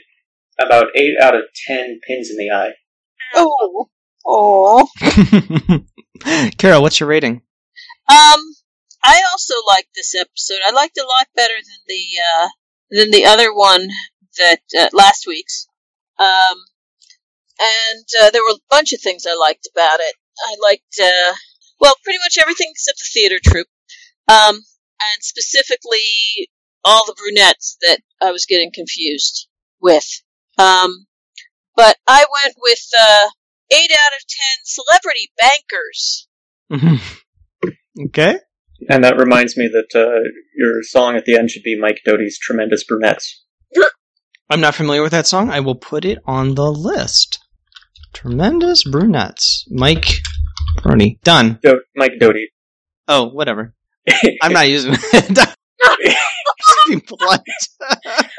about 0.59 0.87
eight 0.95 1.15
out 1.19 1.35
of 1.35 1.43
ten 1.67 1.99
pins 2.07 2.29
in 2.29 2.37
the 2.37 2.51
eye. 2.51 2.73
Oh, 3.35 3.89
oh. 4.25 4.87
Carol, 6.57 6.81
what's 6.81 6.99
your 6.99 7.09
rating? 7.09 7.41
Um, 8.09 8.39
I 9.03 9.21
also 9.31 9.55
liked 9.67 9.89
this 9.95 10.15
episode. 10.15 10.59
I 10.65 10.71
liked 10.71 10.97
it 10.97 11.03
a 11.03 11.07
lot 11.07 11.27
better 11.35 11.53
than 11.55 11.79
the 11.87 12.03
uh, 12.21 12.47
than 12.91 13.11
the 13.11 13.25
other 13.25 13.53
one 13.53 13.87
that 14.37 14.61
uh, 14.79 14.89
last 14.93 15.25
week's. 15.27 15.67
Um, 16.19 16.57
and 17.59 18.05
uh, 18.21 18.29
there 18.31 18.41
were 18.41 18.55
a 18.55 18.69
bunch 18.69 18.93
of 18.93 19.01
things 19.01 19.25
I 19.27 19.35
liked 19.35 19.67
about 19.73 19.99
it. 19.99 20.15
I 20.45 20.55
liked 20.61 20.99
uh, 21.01 21.35
well, 21.79 21.95
pretty 22.03 22.19
much 22.19 22.37
everything 22.39 22.67
except 22.71 22.99
the 22.99 23.09
theater 23.13 23.39
troupe, 23.43 23.67
um, 24.27 24.55
and 24.55 25.21
specifically 25.21 26.49
all 26.83 27.05
the 27.05 27.15
brunettes 27.17 27.77
that 27.81 27.99
I 28.21 28.31
was 28.31 28.45
getting 28.45 28.71
confused 28.73 29.47
with. 29.81 30.05
Um, 30.57 31.07
but 31.75 31.97
I 32.07 32.25
went 32.43 32.55
with 32.61 32.85
uh, 32.99 33.29
eight 33.71 33.91
out 33.91 34.13
of 34.17 34.25
ten 34.27 34.57
celebrity 34.65 35.31
bankers. 35.39 36.27
okay. 38.07 38.39
And 38.89 39.03
that 39.03 39.17
reminds 39.17 39.55
me 39.55 39.69
that 39.71 39.97
uh, 39.97 40.27
your 40.57 40.83
song 40.83 41.15
at 41.15 41.25
the 41.25 41.37
end 41.37 41.49
should 41.51 41.63
be 41.63 41.79
Mike 41.79 42.01
Doughty's 42.05 42.37
Tremendous 42.37 42.83
Brunettes. 42.83 43.43
I'm 44.49 44.59
not 44.59 44.75
familiar 44.75 45.01
with 45.01 45.13
that 45.13 45.25
song. 45.25 45.49
I 45.49 45.61
will 45.61 45.75
put 45.75 46.03
it 46.05 46.19
on 46.25 46.55
the 46.55 46.71
list. 46.71 47.39
Tremendous 48.13 48.83
brunettes. 48.83 49.65
Mike 49.69 50.21
Bernie. 50.83 51.19
Done. 51.23 51.59
Do- 51.63 51.81
Mike 51.95 52.19
Doughty. 52.19 52.49
Oh, 53.07 53.29
whatever. 53.29 53.73
I'm 54.41 54.53
not 54.53 54.67
using 54.67 54.93
it. 54.95 55.35
Just 55.35 56.87
be 56.87 57.01
blunt. 57.07 57.41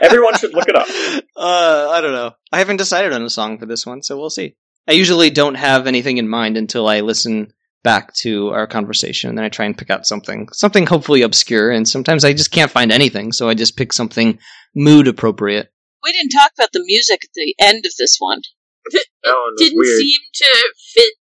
Everyone 0.02 0.36
should 0.38 0.54
look 0.54 0.68
it 0.68 0.76
up. 0.76 0.88
Uh, 1.36 1.88
I 1.90 2.00
don't 2.00 2.12
know. 2.12 2.30
I 2.52 2.58
haven't 2.58 2.76
decided 2.76 3.12
on 3.12 3.22
a 3.22 3.28
song 3.28 3.58
for 3.58 3.66
this 3.66 3.84
one, 3.84 4.02
so 4.04 4.16
we'll 4.16 4.30
see. 4.30 4.54
I 4.88 4.92
usually 4.92 5.30
don't 5.30 5.54
have 5.54 5.86
anything 5.86 6.18
in 6.18 6.28
mind 6.28 6.56
until 6.56 6.86
I 6.88 7.00
listen 7.00 7.52
back 7.82 8.14
to 8.14 8.48
our 8.48 8.66
conversation, 8.66 9.28
and 9.28 9.38
then 9.38 9.44
I 9.44 9.48
try 9.48 9.66
and 9.66 9.76
pick 9.76 9.90
out 9.90 10.06
something, 10.06 10.48
something 10.52 10.86
hopefully 10.86 11.22
obscure. 11.22 11.70
And 11.70 11.86
sometimes 11.88 12.24
I 12.24 12.32
just 12.32 12.50
can't 12.50 12.70
find 12.70 12.90
anything, 12.92 13.32
so 13.32 13.48
I 13.48 13.54
just 13.54 13.76
pick 13.76 13.92
something 13.92 14.38
mood 14.74 15.06
appropriate. 15.08 15.70
We 16.02 16.12
didn't 16.12 16.30
talk 16.30 16.50
about 16.58 16.72
the 16.72 16.82
music 16.84 17.20
at 17.24 17.30
the 17.34 17.54
end 17.58 17.86
of 17.86 17.92
this 17.98 18.16
one. 18.18 18.40
That 18.92 19.04
one 19.24 19.54
Didn't 19.56 19.78
weird. 19.78 19.98
seem 19.98 20.20
to 20.34 20.72
fit 20.94 21.14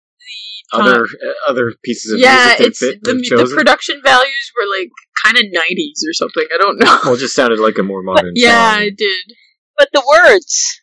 the 0.73 0.79
time. 0.79 0.89
other 0.89 1.05
uh, 1.05 1.51
other 1.51 1.73
pieces 1.85 2.13
of 2.13 2.21
yeah, 2.21 2.37
music 2.47 2.59
that 2.59 2.67
it's 2.69 2.79
fit 2.79 2.99
the, 3.03 3.13
the 3.15 3.53
production 3.55 4.01
values 4.03 4.53
were 4.57 4.67
like 4.79 4.89
kind 5.23 5.37
of 5.37 5.45
90s 5.45 6.01
or 6.09 6.15
something. 6.15 6.47
I 6.55 6.57
don't 6.59 6.79
know. 6.79 6.99
well, 7.05 7.15
it 7.15 7.19
just 7.19 7.35
sounded 7.35 7.59
like 7.59 7.77
a 7.77 7.83
more 7.83 8.03
modern 8.03 8.33
yeah, 8.37 8.77
song. 8.77 8.85
it 8.85 8.97
did. 8.97 9.37
But 9.77 9.89
the 9.93 10.03
words, 10.09 10.80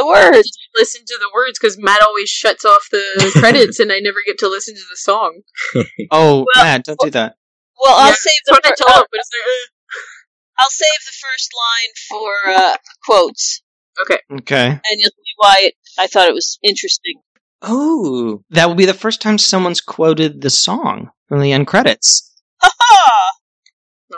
the 0.00 0.06
words. 0.06 0.50
Listen 0.76 1.02
to 1.06 1.16
the 1.20 1.30
words 1.34 1.58
because 1.58 1.76
Matt 1.78 2.02
always 2.02 2.28
shuts 2.28 2.64
off 2.64 2.86
the 2.90 3.32
credits, 3.38 3.78
and 3.80 3.92
I 3.92 3.98
never 4.00 4.18
get 4.26 4.38
to 4.38 4.48
listen 4.48 4.74
to 4.74 4.80
the 4.90 4.96
song. 4.96 5.40
Oh, 6.10 6.46
Well- 6.54 6.64
Matt, 6.64 6.84
don't 6.84 6.98
do 7.00 7.10
that. 7.10 7.36
Well, 7.82 7.94
I'll 7.96 8.08
Yeah, 8.08 8.14
save 8.18 8.40
the 8.46 8.52
what 8.52 8.66
I 8.66 8.68
fir- 8.70 8.74
tell 8.76 8.88
I'll, 8.90 9.06
but 9.10 9.20
it's 9.20 9.30
like. 9.32 9.70
I'll 10.58 10.70
save 10.70 11.00
the 11.06 11.16
first 11.26 11.50
line 11.64 11.92
for 12.08 12.50
uh, 12.62 12.76
quotes, 13.06 13.62
Okay. 14.02 14.18
Okay. 14.40 14.66
And 14.68 15.00
you'll 15.00 15.10
see 15.10 15.32
why 15.36 15.54
it, 15.60 15.74
I 15.98 16.06
thought 16.06 16.28
it 16.28 16.34
was 16.34 16.58
interesting. 16.62 17.14
Oh, 17.62 18.42
that 18.50 18.66
will 18.68 18.74
be 18.74 18.84
the 18.86 18.92
first 18.94 19.20
time 19.22 19.38
someone's 19.38 19.80
quoted 19.80 20.40
the 20.42 20.50
song 20.50 21.10
from 21.28 21.40
the 21.40 21.52
end 21.52 21.66
credits. 21.66 22.34
Ha 22.62 22.70
ha! 22.78 23.30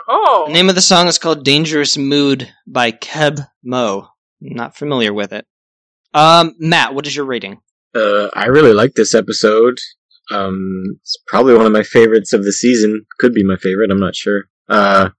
oh, 0.09 0.43
The 0.47 0.53
name 0.53 0.67
of 0.69 0.75
the 0.75 0.81
song 0.81 1.07
is 1.07 1.17
called 1.17 1.45
Dangerous 1.45 1.97
Mood 1.97 2.51
by 2.67 2.91
Keb 2.91 3.39
Mo. 3.63 4.07
Not 4.41 4.75
familiar 4.77 5.13
with 5.13 5.31
it. 5.33 5.45
Um, 6.13 6.55
Matt, 6.59 6.93
what 6.93 7.07
is 7.07 7.15
your 7.15 7.25
rating? 7.25 7.59
Uh, 7.95 8.27
I 8.33 8.47
really 8.47 8.73
like 8.73 8.93
this 8.93 9.13
episode. 9.13 9.77
Um, 10.31 10.83
it's 11.01 11.17
probably 11.27 11.55
one 11.55 11.65
of 11.65 11.71
my 11.71 11.83
favorites 11.83 12.33
of 12.33 12.43
the 12.43 12.53
season. 12.53 13.05
Could 13.19 13.33
be 13.33 13.43
my 13.43 13.57
favorite. 13.57 13.91
I'm 13.91 13.99
not 13.99 14.15
sure. 14.15 14.45
Uh, 14.69 15.09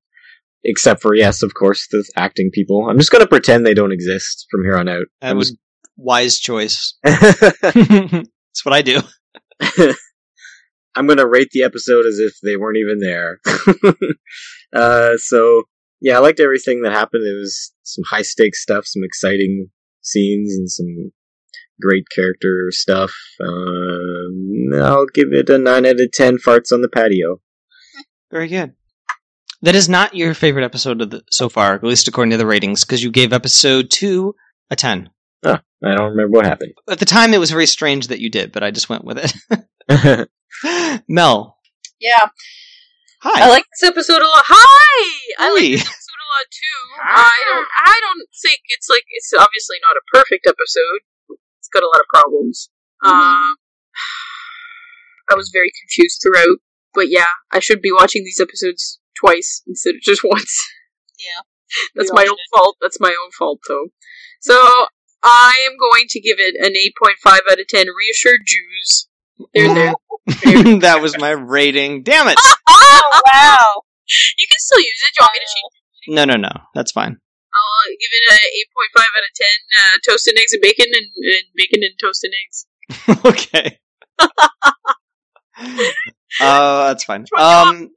except 0.65 1.03
for 1.03 1.15
yes, 1.15 1.43
of 1.43 1.55
course, 1.55 1.87
the 1.91 2.05
acting 2.17 2.51
people. 2.53 2.89
I'm 2.89 2.99
just 2.99 3.11
gonna 3.11 3.27
pretend 3.27 3.67
they 3.67 3.75
don't 3.75 3.93
exist 3.93 4.47
from 4.51 4.65
here 4.65 4.77
on 4.77 4.89
out. 4.89 5.07
That 5.21 5.33
I'm 5.33 5.37
was 5.37 5.57
wise 5.97 6.39
choice. 6.39 6.95
That's 7.03 8.65
what 8.65 8.73
I 8.73 8.83
do. 8.83 9.01
I'm 10.97 11.07
gonna 11.07 11.27
rate 11.27 11.51
the 11.53 11.65
episode 11.65 12.07
as 12.07 12.19
if 12.19 12.35
they 12.43 12.57
weren't 12.57 12.79
even 12.79 12.99
there. 12.99 13.41
uh, 14.75 15.17
so 15.19 15.65
yeah, 16.01 16.17
I 16.17 16.21
liked 16.21 16.41
everything 16.41 16.83
that 16.83 16.93
happened. 16.93 17.25
It 17.27 17.39
was 17.39 17.73
some 17.83 18.05
high 18.09 18.23
stakes 18.23 18.63
stuff, 18.63 18.87
some 18.87 19.03
exciting 19.05 19.71
scenes, 20.05 20.55
and 20.55 20.71
some 20.71 21.13
great 21.81 22.05
character 22.15 22.69
stuff. 22.71 23.13
Um, 23.41 24.71
I'll 24.75 25.07
give 25.07 25.33
it 25.33 25.51
a 25.51 25.59
nine 25.59 25.87
out 25.87 26.01
of 26.01 26.13
ten. 26.13 26.39
Farts 26.39 26.73
on 26.73 26.83
the 26.83 26.89
patio. 26.89 27.41
Very 28.31 28.49
good. 28.49 28.75
That 29.63 29.75
is 29.75 29.89
not 29.89 30.15
your 30.15 30.35
favorite 30.35 30.65
episode 30.65 31.01
of 31.01 31.11
the, 31.11 31.23
so 31.31 31.49
far, 31.49 31.75
at 31.75 31.83
least 31.83 32.07
according 32.07 32.33
to 32.33 32.37
the 32.37 32.47
ratings, 32.47 32.85
because 32.85 33.03
you 33.03 33.11
gave 33.11 33.33
episode 33.33 33.91
two 33.91 34.35
a 34.71 34.77
10. 34.77 35.09
I 35.85 35.95
don't 35.95 36.11
remember 36.11 36.37
what 36.37 36.47
happened. 36.47 36.73
At 36.89 36.99
the 36.99 37.05
time, 37.05 37.35
it 37.35 37.41
was 37.41 37.51
very 37.51 37.67
strange 37.67 38.09
that 38.09 38.21
you 38.21 38.31
did, 38.31 38.53
but 38.53 38.63
I 38.63 38.71
just 38.71 38.89
went 38.89 39.05
with 39.05 39.19
it. 39.19 40.31
Mel, 41.09 41.59
yeah. 42.01 42.29
hi. 43.21 43.47
I 43.47 43.51
like 43.51 43.65
this 43.73 43.89
episode 43.89 44.23
a 44.23 44.25
lot. 44.25 44.45
Hi, 44.47 45.35
I 45.39 45.53
like 45.53 45.87
Hey. 46.35 46.43
this 46.43 46.43
episode 46.43 46.43
a 46.43 46.43
lot 46.43 46.47
too. 46.51 46.81
I 47.03 47.37
don't. 47.53 47.69
I 47.87 48.01
don't 48.03 48.29
think 48.43 48.61
it's 48.69 48.89
like 48.89 49.05
it's 49.11 49.33
obviously 49.33 49.77
not 49.83 49.97
a 49.97 50.05
perfect 50.13 50.47
episode. 50.47 51.01
It's 51.59 51.69
got 51.69 51.83
a 51.83 51.87
lot 51.87 52.01
of 52.01 52.07
problems. 52.13 52.71
Um, 53.05 53.57
I 55.31 55.35
was 55.35 55.51
very 55.53 55.73
confused 55.81 56.23
throughout, 56.23 56.59
but 56.95 57.09
yeah, 57.09 57.33
I 57.53 57.59
should 57.61 57.81
be 57.81 57.93
watching 57.93 58.25
these 58.25 58.41
episodes 58.41 59.01
twice 59.19 59.63
instead 59.67 59.95
of 59.95 60.03
just 60.03 60.23
once. 60.25 60.69
Yeah. 61.19 61.43
That's 61.95 62.13
my 62.13 62.23
all 62.23 62.31
own 62.31 62.37
fault. 62.55 62.77
That's 62.81 63.01
my 63.01 63.11
own 63.11 63.31
fault, 63.37 63.61
though. 63.67 63.89
So 64.41 64.55
I 65.25 65.55
am 65.67 65.77
going 65.79 66.05
to 66.11 66.21
give 66.21 66.37
it 66.39 66.55
an 66.55 66.75
8.5 66.75 67.51
out 67.51 67.59
of 67.59 67.67
10. 67.67 67.87
Reassured 67.99 68.41
Jews. 68.47 69.09
They're 69.55 69.75
there. 69.75 69.95
that 70.81 71.01
was 71.03 71.19
my 71.19 71.31
rating. 71.31 72.03
Damn 72.03 72.29
it! 72.29 72.39
Oh 72.67 73.21
wow! 73.33 73.83
You 74.39 74.47
can 74.49 74.59
still 74.59 74.81
use 74.81 75.03
it. 75.07 75.13
Do 75.17 75.23
you 75.23 75.25
want 75.25 75.33
me 75.35 75.41
to 75.41 75.47
change? 75.47 75.84
No, 76.09 76.25
no, 76.25 76.37
no. 76.37 76.51
That's 76.75 76.93
fine. 76.93 77.19
I'll 77.55 77.91
give 77.91 78.11
it 78.13 78.33
a 78.33 78.37
8.5 78.97 79.03
out 79.03 79.07
of 79.07 79.35
10. 79.35 79.47
Uh, 79.79 79.99
toasted 80.09 80.39
eggs 80.39 80.53
and 80.53 80.63
bacon, 80.63 80.87
and, 80.93 81.07
and 81.25 81.45
bacon 81.55 81.83
and 81.83 81.95
toasted 82.01 82.33
eggs. 82.45 82.67
okay. 83.25 83.79
uh, 86.41 86.89
that's 86.89 87.05
fine. 87.05 87.27
Um, 87.39 87.91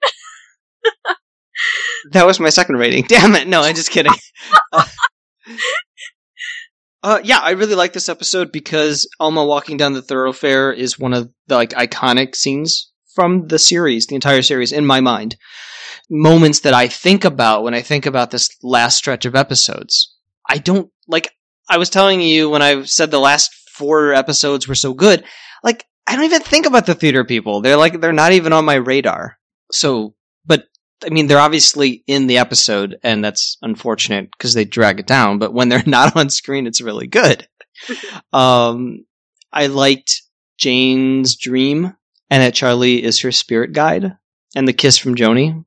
that 2.11 2.25
was 2.25 2.39
my 2.39 2.49
second 2.49 2.77
rating. 2.77 3.03
Damn 3.07 3.35
it! 3.35 3.47
No, 3.47 3.61
I'm 3.61 3.75
just 3.75 3.91
kidding. 3.91 4.13
Uh, 4.71 4.85
uh, 7.03 7.19
yeah, 7.23 7.39
I 7.39 7.51
really 7.51 7.75
like 7.75 7.93
this 7.93 8.09
episode 8.09 8.51
because 8.51 9.09
Alma 9.19 9.45
walking 9.45 9.77
down 9.77 9.93
the 9.93 10.01
thoroughfare 10.01 10.71
is 10.71 10.99
one 10.99 11.13
of 11.13 11.29
the 11.47 11.55
like 11.55 11.71
iconic 11.71 12.35
scenes 12.35 12.91
from 13.15 13.47
the 13.47 13.59
series, 13.59 14.07
the 14.07 14.15
entire 14.15 14.41
series, 14.41 14.71
in 14.71 14.85
my 14.85 15.01
mind. 15.01 15.35
Moments 16.09 16.61
that 16.61 16.73
I 16.73 16.87
think 16.87 17.25
about 17.25 17.63
when 17.63 17.73
I 17.73 17.81
think 17.81 18.05
about 18.05 18.31
this 18.31 18.55
last 18.63 18.97
stretch 18.97 19.25
of 19.25 19.35
episodes. 19.35 20.15
I 20.49 20.57
don't 20.57 20.89
like 21.07 21.31
I 21.69 21.77
was 21.77 21.89
telling 21.89 22.21
you 22.21 22.49
when 22.49 22.61
I 22.61 22.83
said 22.83 23.11
the 23.11 23.19
last 23.19 23.53
four 23.69 24.13
episodes 24.13 24.67
were 24.67 24.75
so 24.75 24.93
good, 24.93 25.23
like 25.63 25.85
I 26.07 26.15
don't 26.15 26.25
even 26.25 26.41
think 26.41 26.65
about 26.65 26.85
the 26.85 26.95
theater 26.95 27.25
people. 27.25 27.61
They're 27.61 27.77
like 27.77 27.99
they're 27.99 28.13
not 28.13 28.31
even 28.31 28.53
on 28.53 28.65
my 28.65 28.75
radar. 28.75 29.37
So, 29.71 30.15
but 30.45 30.63
I 31.05 31.09
mean, 31.09 31.27
they're 31.27 31.39
obviously 31.39 32.03
in 32.07 32.27
the 32.27 32.37
episode, 32.37 32.97
and 33.03 33.23
that's 33.23 33.57
unfortunate 33.61 34.31
because 34.31 34.53
they 34.53 34.65
drag 34.65 34.99
it 35.01 35.07
down. 35.07 35.39
But 35.39 35.53
when 35.53 35.67
they're 35.69 35.83
not 35.85 36.15
on 36.15 36.29
screen, 36.29 36.67
it's 36.67 36.81
really 36.81 37.07
good. 37.07 37.47
um, 38.33 39.05
I 39.51 39.67
liked 39.67 40.21
Jane's 40.57 41.35
dream, 41.35 41.93
and 42.29 42.43
that 42.43 42.55
Charlie 42.55 43.03
is 43.03 43.21
her 43.21 43.31
spirit 43.31 43.73
guide, 43.73 44.13
and 44.55 44.67
the 44.67 44.73
kiss 44.73 44.97
from 44.97 45.15
Joanie. 45.15 45.63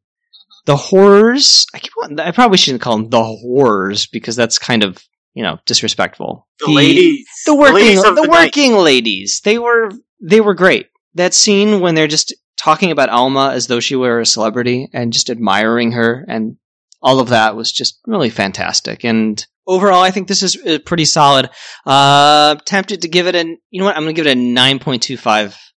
The 0.67 0.77
horrors. 0.77 1.67
I 1.75 1.79
keep. 1.79 1.93
wanting- 1.97 2.21
I 2.21 2.31
probably 2.31 2.59
shouldn't 2.59 2.83
call 2.83 2.97
them 2.97 3.11
the 3.11 3.23
horrors 3.23 4.07
because 4.07 4.37
that's 4.37 4.59
kind 4.59 4.83
of 4.83 5.03
you 5.35 5.43
know 5.43 5.59
disrespectful. 5.67 6.47
The 6.61 6.71
ladies. 6.71 7.27
the 7.47 7.55
working, 7.55 7.75
ladies 7.75 8.03
the, 8.03 8.09
of 8.11 8.17
the 8.17 8.23
night. 8.23 8.47
working 8.47 8.75
ladies. 8.75 9.41
They 9.45 9.59
were 9.59 9.91
they 10.21 10.41
were 10.41 10.55
great. 10.55 10.89
That 11.15 11.35
scene 11.35 11.81
when 11.81 11.95
they're 11.95 12.07
just 12.09 12.35
talking 12.57 12.91
about 12.91 13.09
Alma 13.09 13.51
as 13.53 13.67
though 13.67 13.81
she 13.81 13.97
were 13.97 14.21
a 14.21 14.27
celebrity 14.27 14.89
and 14.93 15.13
just 15.13 15.31
admiring 15.31 15.93
her 15.93 16.25
and 16.29 16.57
all 17.03 17.21
of 17.21 17.31
that 17.31 17.57
was 17.57 17.73
just 17.73 17.99
really 18.07 18.31
fantastic. 18.31 19.05
And 19.05 19.45
overall, 19.67 20.03
I 20.03 20.11
think 20.11 20.29
this 20.29 20.43
is 20.43 20.57
uh, 20.65 20.79
pretty 20.85 21.05
solid. 21.07 21.51
Uh, 21.87 22.57
tempted 22.67 23.03
to 23.03 23.09
give 23.09 23.27
it 23.27 23.35
an, 23.35 23.59
you 23.71 23.81
know 23.81 23.87
what? 23.87 23.97
I'm 23.97 24.03
going 24.03 24.15
to 24.15 24.23
give 24.23 24.27
it 24.27 24.37
a 24.37 24.41
9.25. 24.41 25.27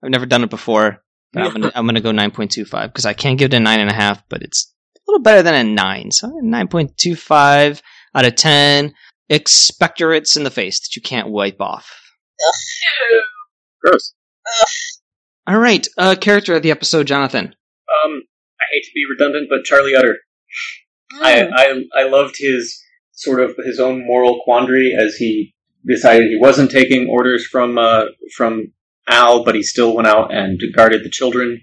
I've 0.02 0.10
never 0.10 0.26
done 0.26 0.42
it 0.42 0.50
before. 0.50 1.02
But 1.32 1.44
I'm 1.44 1.50
going 1.50 1.62
to, 1.62 1.78
I'm 1.78 1.86
going 1.86 1.94
to 1.94 2.00
go 2.00 2.10
9.25 2.10 2.88
because 2.88 3.06
I 3.06 3.14
can't 3.14 3.38
give 3.38 3.52
it 3.52 3.56
a 3.56 3.60
nine 3.60 3.80
and 3.80 3.88
a 3.88 3.94
half, 3.94 4.22
but 4.28 4.42
it's 4.42 4.71
little 5.12 5.22
better 5.22 5.42
than 5.42 5.54
a 5.54 5.64
nine. 5.64 6.10
So 6.10 6.28
9.25 6.28 7.82
out 8.14 8.24
of 8.24 8.34
10 8.34 8.94
expectorates 9.30 10.36
in 10.36 10.44
the 10.44 10.50
face 10.50 10.80
that 10.80 10.96
you 10.96 11.02
can't 11.02 11.28
wipe 11.28 11.60
off. 11.60 11.90
Gross. 13.82 14.14
All 15.46 15.58
right, 15.58 15.86
uh, 15.98 16.14
character 16.20 16.54
of 16.54 16.62
the 16.62 16.70
episode, 16.70 17.06
Jonathan. 17.06 17.46
Um, 17.46 18.22
I 18.60 18.64
hate 18.72 18.84
to 18.84 18.90
be 18.94 19.04
redundant, 19.10 19.48
but 19.50 19.64
Charlie 19.64 19.94
Utter. 19.94 20.18
I, 21.20 21.48
I 21.54 22.00
I 22.00 22.08
loved 22.08 22.36
his 22.38 22.80
sort 23.12 23.40
of 23.40 23.54
his 23.64 23.78
own 23.78 24.06
moral 24.06 24.40
quandary 24.44 24.96
as 24.98 25.16
he 25.16 25.52
decided 25.86 26.28
he 26.28 26.38
wasn't 26.38 26.70
taking 26.70 27.08
orders 27.08 27.46
from 27.46 27.76
uh, 27.76 28.04
from 28.36 28.72
Al, 29.08 29.44
but 29.44 29.54
he 29.54 29.62
still 29.62 29.94
went 29.94 30.08
out 30.08 30.32
and 30.32 30.60
guarded 30.74 31.04
the 31.04 31.10
children. 31.10 31.60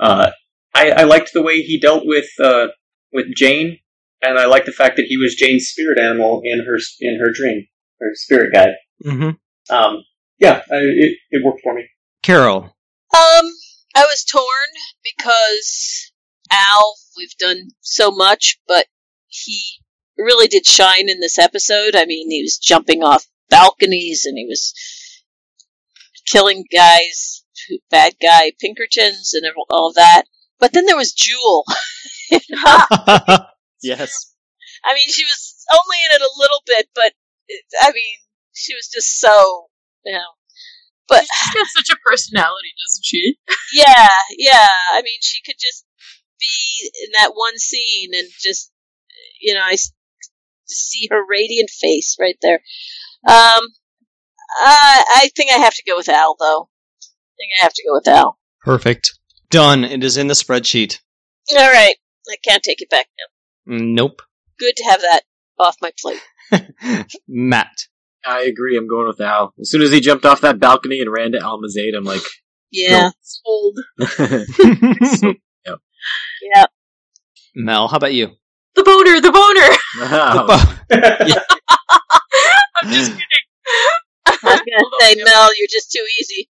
Uh, 0.00 0.30
I, 0.74 0.90
I 0.90 1.02
liked 1.04 1.32
the 1.32 1.42
way 1.42 1.60
he 1.60 1.78
dealt 1.78 2.04
with 2.06 2.28
uh, 2.42 2.68
with 3.12 3.26
Jane, 3.34 3.78
and 4.22 4.38
I 4.38 4.46
like 4.46 4.64
the 4.64 4.72
fact 4.72 4.96
that 4.96 5.06
he 5.08 5.16
was 5.16 5.34
Jane's 5.34 5.68
spirit 5.68 5.98
animal 5.98 6.40
in 6.44 6.64
her 6.64 6.78
in 7.00 7.18
her 7.20 7.32
dream, 7.32 7.66
her 8.00 8.10
spirit 8.14 8.52
guide. 8.52 8.74
Mm-hmm. 9.04 9.74
Um, 9.74 10.04
yeah, 10.38 10.62
I, 10.70 10.76
it 10.76 11.18
it 11.30 11.44
worked 11.44 11.60
for 11.62 11.74
me. 11.74 11.88
Carol. 12.22 12.64
Um, 13.14 13.46
I 13.94 14.04
was 14.04 14.24
torn 14.24 14.44
because 15.02 16.12
Al, 16.50 16.94
we've 17.16 17.36
done 17.38 17.70
so 17.80 18.10
much, 18.10 18.60
but 18.66 18.86
he 19.26 19.62
really 20.16 20.48
did 20.48 20.66
shine 20.66 21.08
in 21.08 21.20
this 21.20 21.38
episode. 21.38 21.94
I 21.94 22.04
mean, 22.04 22.30
he 22.30 22.42
was 22.42 22.58
jumping 22.58 23.02
off 23.02 23.26
balconies 23.48 24.24
and 24.24 24.36
he 24.36 24.46
was 24.46 24.74
killing 26.26 26.64
guys, 26.72 27.44
bad 27.90 28.14
guy 28.20 28.52
Pinkertons 28.60 29.32
and 29.34 29.46
all 29.70 29.92
that. 29.94 30.24
But 30.58 30.72
then 30.72 30.86
there 30.86 30.96
was 30.96 31.12
Jewel. 31.12 31.64
yes. 33.82 34.34
I 34.84 34.94
mean, 34.94 35.08
she 35.10 35.24
was 35.24 35.64
only 35.72 35.96
in 36.08 36.16
it 36.16 36.22
a 36.22 36.38
little 36.38 36.62
bit, 36.66 36.88
but 36.94 37.12
it, 37.48 37.64
I 37.82 37.90
mean, 37.92 38.16
she 38.52 38.74
was 38.74 38.88
just 38.88 39.18
so, 39.18 39.66
you 40.04 40.12
know. 40.12 40.30
But 41.08 41.22
She's 41.22 41.54
got 41.54 41.66
such 41.68 41.90
a 41.90 42.00
personality, 42.04 42.68
doesn't 42.84 43.04
she? 43.04 43.36
yeah, 43.74 44.08
yeah. 44.36 44.68
I 44.92 45.00
mean, 45.02 45.18
she 45.20 45.40
could 45.44 45.56
just 45.58 45.86
be 46.38 46.90
in 47.04 47.10
that 47.18 47.32
one 47.34 47.58
scene 47.58 48.10
and 48.14 48.28
just, 48.42 48.70
you 49.40 49.54
know, 49.54 49.62
I 49.64 49.76
see 50.66 51.08
her 51.10 51.22
radiant 51.28 51.70
face 51.70 52.16
right 52.20 52.36
there. 52.42 52.60
Um, 53.26 53.68
I, 54.60 55.04
I 55.16 55.30
think 55.34 55.50
I 55.50 55.58
have 55.58 55.74
to 55.74 55.82
go 55.86 55.96
with 55.96 56.08
Al, 56.08 56.36
though. 56.38 56.68
I 57.02 57.34
think 57.38 57.50
I 57.58 57.62
have 57.62 57.72
to 57.72 57.84
go 57.86 57.94
with 57.94 58.08
Al. 58.08 58.38
Perfect. 58.62 59.18
Done. 59.50 59.84
It 59.84 60.04
is 60.04 60.16
in 60.16 60.26
the 60.26 60.34
spreadsheet. 60.34 60.98
All 61.56 61.72
right, 61.72 61.96
I 62.30 62.36
can't 62.36 62.62
take 62.62 62.80
it 62.82 62.90
back 62.90 63.06
now. 63.18 63.76
Nope. 63.78 64.22
Good 64.58 64.76
to 64.76 64.84
have 64.84 65.00
that 65.00 65.22
off 65.58 65.76
my 65.80 65.92
plate. 66.00 66.20
Matt. 67.28 67.86
I 68.24 68.42
agree. 68.42 68.76
I'm 68.76 68.88
going 68.88 69.06
with 69.06 69.20
Al. 69.20 69.54
As 69.60 69.70
soon 69.70 69.82
as 69.82 69.90
he 69.90 70.00
jumped 70.00 70.24
off 70.26 70.40
that 70.42 70.58
balcony 70.58 71.00
and 71.00 71.10
ran 71.10 71.32
to 71.32 71.44
Alma's 71.44 71.76
aid, 71.76 71.94
I'm 71.94 72.04
like, 72.04 72.22
Yeah, 72.70 73.10
It's 73.20 73.40
old. 73.46 73.78
yeah. 75.66 76.64
Mel, 77.54 77.88
how 77.88 77.96
about 77.96 78.14
you? 78.14 78.28
The 78.74 78.82
boner, 78.84 79.20
the 79.20 79.32
boner. 79.32 79.70
wow. 80.12 80.46
I'm 82.82 82.92
just 82.92 83.12
kidding. 83.12 83.24
I 84.26 84.38
was 84.42 84.60
gonna 84.60 84.90
say, 85.00 85.22
Mel, 85.24 85.48
you're 85.56 85.68
just 85.68 85.90
too 85.90 86.04
easy. 86.20 86.48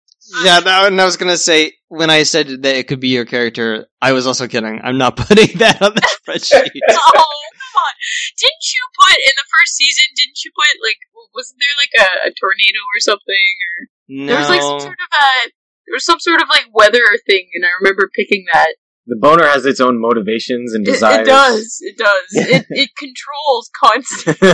Yeah, 0.43 0.59
that, 0.59 0.87
and 0.87 0.99
I 1.01 1.05
was 1.05 1.17
gonna 1.17 1.37
say 1.37 1.73
when 1.89 2.09
I 2.09 2.23
said 2.23 2.63
that 2.63 2.75
it 2.75 2.87
could 2.87 2.99
be 2.99 3.09
your 3.09 3.25
character, 3.25 3.87
I 4.01 4.13
was 4.13 4.25
also 4.27 4.47
kidding. 4.47 4.79
I'm 4.83 4.97
not 4.97 5.15
putting 5.27 5.57
that 5.59 5.81
on 5.81 5.93
the 5.93 6.01
spreadsheet. 6.01 6.71
Oh, 6.89 7.03
come 7.13 7.83
on. 7.83 7.93
Didn't 8.37 8.67
you 8.73 8.81
put, 8.99 9.15
in 9.15 9.35
the 9.37 9.47
first 9.57 9.75
season, 9.75 10.05
didn't 10.15 10.43
you 10.43 10.51
put, 10.55 10.67
like, 10.83 10.97
wasn't 11.35 11.59
there, 11.59 11.75
like, 11.79 11.93
a, 11.99 12.29
a 12.29 12.31
tornado 12.33 12.81
or 12.95 12.99
something? 12.99 13.45
Or 13.63 13.75
No. 14.09 14.25
There 14.27 14.39
was, 14.39 14.49
like, 14.49 14.61
some 14.61 14.79
sort 14.79 14.99
of 14.99 15.11
a, 15.11 15.27
there 15.87 15.95
was 15.95 16.05
some 16.05 16.19
sort 16.19 16.41
of, 16.41 16.49
like, 16.49 16.65
weather 16.73 17.03
thing, 17.27 17.47
and 17.53 17.63
I 17.65 17.69
remember 17.79 18.09
picking 18.15 18.45
that. 18.53 18.75
The 19.07 19.15
boner 19.17 19.45
has 19.47 19.65
its 19.65 19.79
own 19.79 19.99
motivations 20.01 20.73
and 20.73 20.87
It, 20.87 20.91
desires. 20.91 21.21
it 21.27 21.29
does. 21.29 21.77
It 21.81 21.97
does. 21.97 22.27
it, 22.33 22.65
it 22.69 22.89
controls 22.97 23.69
constantly. 23.75 24.49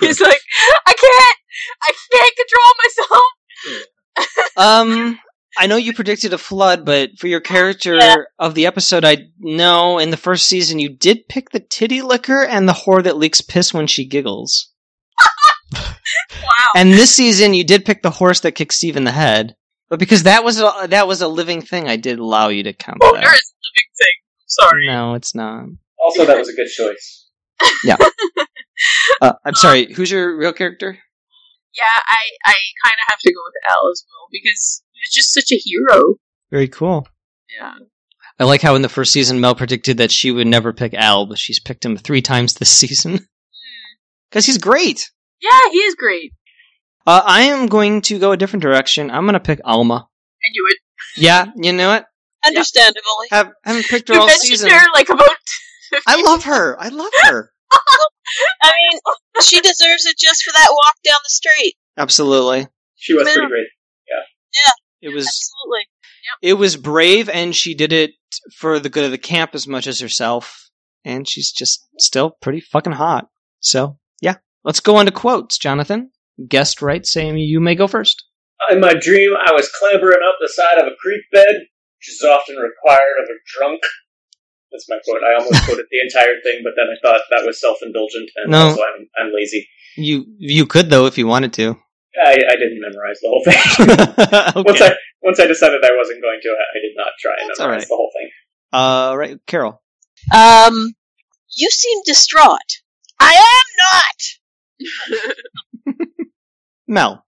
He's 0.00 0.20
like, 0.20 0.40
I 0.86 0.94
can't, 0.94 1.38
I 1.82 1.90
can't 2.12 2.34
control 2.36 2.70
myself. 2.84 3.86
Um, 4.56 5.18
I 5.58 5.66
know 5.66 5.76
you 5.76 5.92
predicted 5.94 6.32
a 6.32 6.38
flood, 6.38 6.84
but 6.84 7.18
for 7.18 7.26
your 7.28 7.40
character 7.40 7.96
Yeah. 7.96 8.16
of 8.38 8.54
the 8.54 8.66
episode, 8.66 9.04
I 9.04 9.28
know 9.38 9.98
in 9.98 10.10
the 10.10 10.16
first 10.16 10.46
season 10.46 10.78
you 10.78 10.88
did 10.90 11.28
pick 11.28 11.50
the 11.50 11.60
titty 11.60 12.02
licker 12.02 12.44
and 12.44 12.68
the 12.68 12.72
whore 12.72 13.02
that 13.02 13.16
leaks 13.16 13.40
piss 13.40 13.72
when 13.74 13.86
she 13.86 14.04
giggles. 14.06 14.72
Wow. 16.42 16.66
And 16.74 16.92
this 16.92 17.14
season 17.14 17.54
you 17.54 17.62
did 17.64 17.84
pick 17.84 18.02
the 18.02 18.10
horse 18.10 18.40
that 18.40 18.52
kicks 18.52 18.76
Steve 18.76 18.96
in 18.96 19.04
the 19.04 19.12
head. 19.12 19.54
But 19.88 19.98
because 19.98 20.24
that 20.24 20.42
was 20.44 20.60
a, 20.60 20.86
that 20.88 21.06
was 21.06 21.20
a 21.20 21.28
living 21.28 21.60
thing, 21.62 21.88
I 21.88 21.96
did 21.96 22.18
allow 22.18 22.48
you 22.48 22.62
to 22.64 22.72
count 22.72 22.98
Boner 23.00 23.18
is 23.18 23.22
a 23.22 23.24
that. 23.24 23.32
living 23.32 23.90
thing. 23.98 24.14
Sorry. 24.46 24.86
No, 24.86 25.14
it's 25.14 25.34
not. 25.34 25.66
also, 26.02 26.24
that 26.24 26.38
was 26.38 26.48
a 26.48 26.54
good 26.54 26.68
choice. 26.68 27.28
Yeah. 27.84 27.96
Uh, 29.20 29.32
I'm 29.44 29.54
sorry. 29.54 29.92
Who's 29.92 30.10
your 30.10 30.38
real 30.38 30.54
character? 30.54 30.98
Yeah, 31.76 31.84
I, 32.06 32.22
I 32.46 32.54
kind 32.84 32.94
of 32.94 33.06
have 33.10 33.18
to 33.20 33.32
go 33.32 33.40
with 33.44 33.54
Al 33.70 33.90
as 33.90 34.04
well 34.08 34.26
because 34.32 34.82
he 34.92 35.00
was 35.02 35.12
just 35.12 35.32
such 35.32 35.52
a 35.52 35.56
hero. 35.56 36.16
Very 36.50 36.68
cool. 36.68 37.06
Yeah. 37.56 37.74
I 38.38 38.44
like 38.44 38.62
how 38.62 38.74
in 38.74 38.82
the 38.82 38.88
first 38.88 39.12
season 39.12 39.40
Mel 39.40 39.54
predicted 39.54 39.98
that 39.98 40.10
she 40.10 40.30
would 40.30 40.46
never 40.46 40.72
pick 40.72 40.94
Al, 40.94 41.26
but 41.26 41.38
she's 41.38 41.60
picked 41.60 41.84
him 41.84 41.96
three 41.96 42.22
times 42.22 42.54
this 42.54 42.70
season. 42.70 43.26
Because 44.30 44.46
he's 44.46 44.58
great. 44.58 45.10
Yeah, 45.42 45.58
he 45.72 45.78
is 45.78 45.96
great. 45.96 46.32
Uh, 47.04 47.20
I 47.24 47.42
am 47.42 47.66
going 47.66 48.00
to 48.02 48.18
go 48.20 48.30
a 48.30 48.36
different 48.36 48.62
direction. 48.62 49.10
I'm 49.10 49.24
going 49.24 49.32
to 49.34 49.40
pick 49.40 49.60
Alma. 49.64 49.94
I 50.06 50.48
knew 50.52 50.68
it. 50.70 50.78
Yeah, 51.20 51.46
you 51.56 51.72
know 51.72 51.88
what? 51.88 52.06
Understandably. 52.46 53.02
Have 53.32 53.50
haven't 53.64 53.86
picked 53.86 54.06
her 54.06 54.14
You 54.14 54.20
all 54.20 54.26
mentioned 54.28 54.46
season. 54.48 54.70
her 54.70 54.86
like 54.94 55.08
about. 55.08 55.30
I 56.06 56.22
love 56.22 56.44
her. 56.44 56.80
I 56.80 56.90
love 56.90 57.10
her. 57.24 57.50
I 58.62 58.72
mean, 58.72 59.00
she 59.42 59.60
deserves 59.60 60.06
it 60.06 60.16
just 60.18 60.42
for 60.42 60.52
that 60.52 60.68
walk 60.70 60.94
down 61.04 61.16
the 61.24 61.30
street. 61.30 61.74
Absolutely. 61.96 62.66
She 62.96 63.14
was 63.14 63.26
Yeah. 63.28 63.34
pretty 63.34 63.48
great. 63.48 63.66
Yeah. 64.08 64.22
Yeah. 64.54 65.08
It 65.10 65.14
was 65.14 65.26
Absolutely. 65.26 65.86
it 66.42 66.54
was 66.54 66.76
brave, 66.76 67.28
and 67.28 67.54
she 67.56 67.74
did 67.74 67.92
it 67.92 68.10
for 68.56 68.78
the 68.78 68.88
good 68.90 69.04
of 69.04 69.10
the 69.10 69.18
camp 69.18 69.54
as 69.54 69.66
much 69.66 69.86
as 69.86 70.00
herself. 70.00 70.68
And 71.04 71.26
she's 71.28 71.50
just 71.50 71.86
still 71.98 72.30
pretty 72.42 72.60
fucking 72.60 72.92
hot. 72.92 73.28
So 73.60 73.98
yeah, 74.20 74.36
let's 74.64 74.80
go 74.80 74.96
on 74.96 75.06
to 75.06 75.12
quotes, 75.12 75.56
Jonathan. 75.58 76.10
Guest 76.48 76.82
right, 76.82 77.04
saying 77.06 77.38
you 77.38 77.60
may 77.60 77.74
go 77.74 77.86
first. 77.86 78.24
In 78.70 78.80
my 78.80 78.92
dream, 78.94 79.30
I 79.38 79.52
was 79.52 79.70
clambering 79.78 80.20
up 80.26 80.36
the 80.40 80.48
side 80.48 80.78
of 80.78 80.86
a 80.86 80.96
creek 81.00 81.22
bed, 81.32 81.46
which 81.98 82.08
is 82.10 82.22
often 82.22 82.56
required 82.56 83.16
of 83.22 83.28
a 83.30 83.38
drunk. 83.58 83.80
That's 84.72 84.86
my 84.88 84.98
quote. 85.04 85.22
I 85.22 85.34
almost 85.34 85.64
quoted 85.64 85.86
the 85.90 86.00
entire 86.00 86.36
thing, 86.44 86.60
but 86.62 86.74
then 86.76 86.86
I 86.86 86.96
thought 87.02 87.20
that 87.30 87.44
was 87.44 87.60
self-indulgent, 87.60 88.30
and 88.36 88.50
No. 88.52 88.68
also 88.68 88.80
I'm, 88.82 89.08
I'm 89.18 89.32
lazy. 89.34 89.68
You 89.96 90.24
you 90.38 90.66
could 90.66 90.90
though 90.90 91.06
if 91.06 91.18
you 91.18 91.26
wanted 91.26 91.52
to. 91.54 91.76
I, 92.24 92.32
I 92.32 92.56
didn't 92.56 92.80
memorize 92.80 93.18
the 93.20 93.28
whole 93.28 93.42
thing. 93.44 94.64
Once. 94.64 94.80
I 94.80 94.94
once 95.22 95.38
I 95.38 95.46
decided 95.46 95.84
I 95.84 95.90
wasn't 95.96 96.22
going 96.22 96.40
to, 96.42 96.48
I, 96.48 96.52
I 96.52 96.80
did 96.80 96.92
not 96.96 97.08
try 97.20 97.32
and 97.40 97.48
That's 97.50 97.58
memorize 97.60 97.82
alright. 97.82 97.88
the 97.88 97.94
whole 97.96 98.10
thing. 98.16 98.30
Uh, 98.72 99.14
right, 99.16 99.38
Carol. 99.46 99.82
Um, 100.34 100.94
you 101.56 101.68
seem 101.70 102.00
distraught. 102.04 102.80
I 103.20 103.34
am 103.34 103.66
not. 105.18 105.96
Mel. 106.88 107.24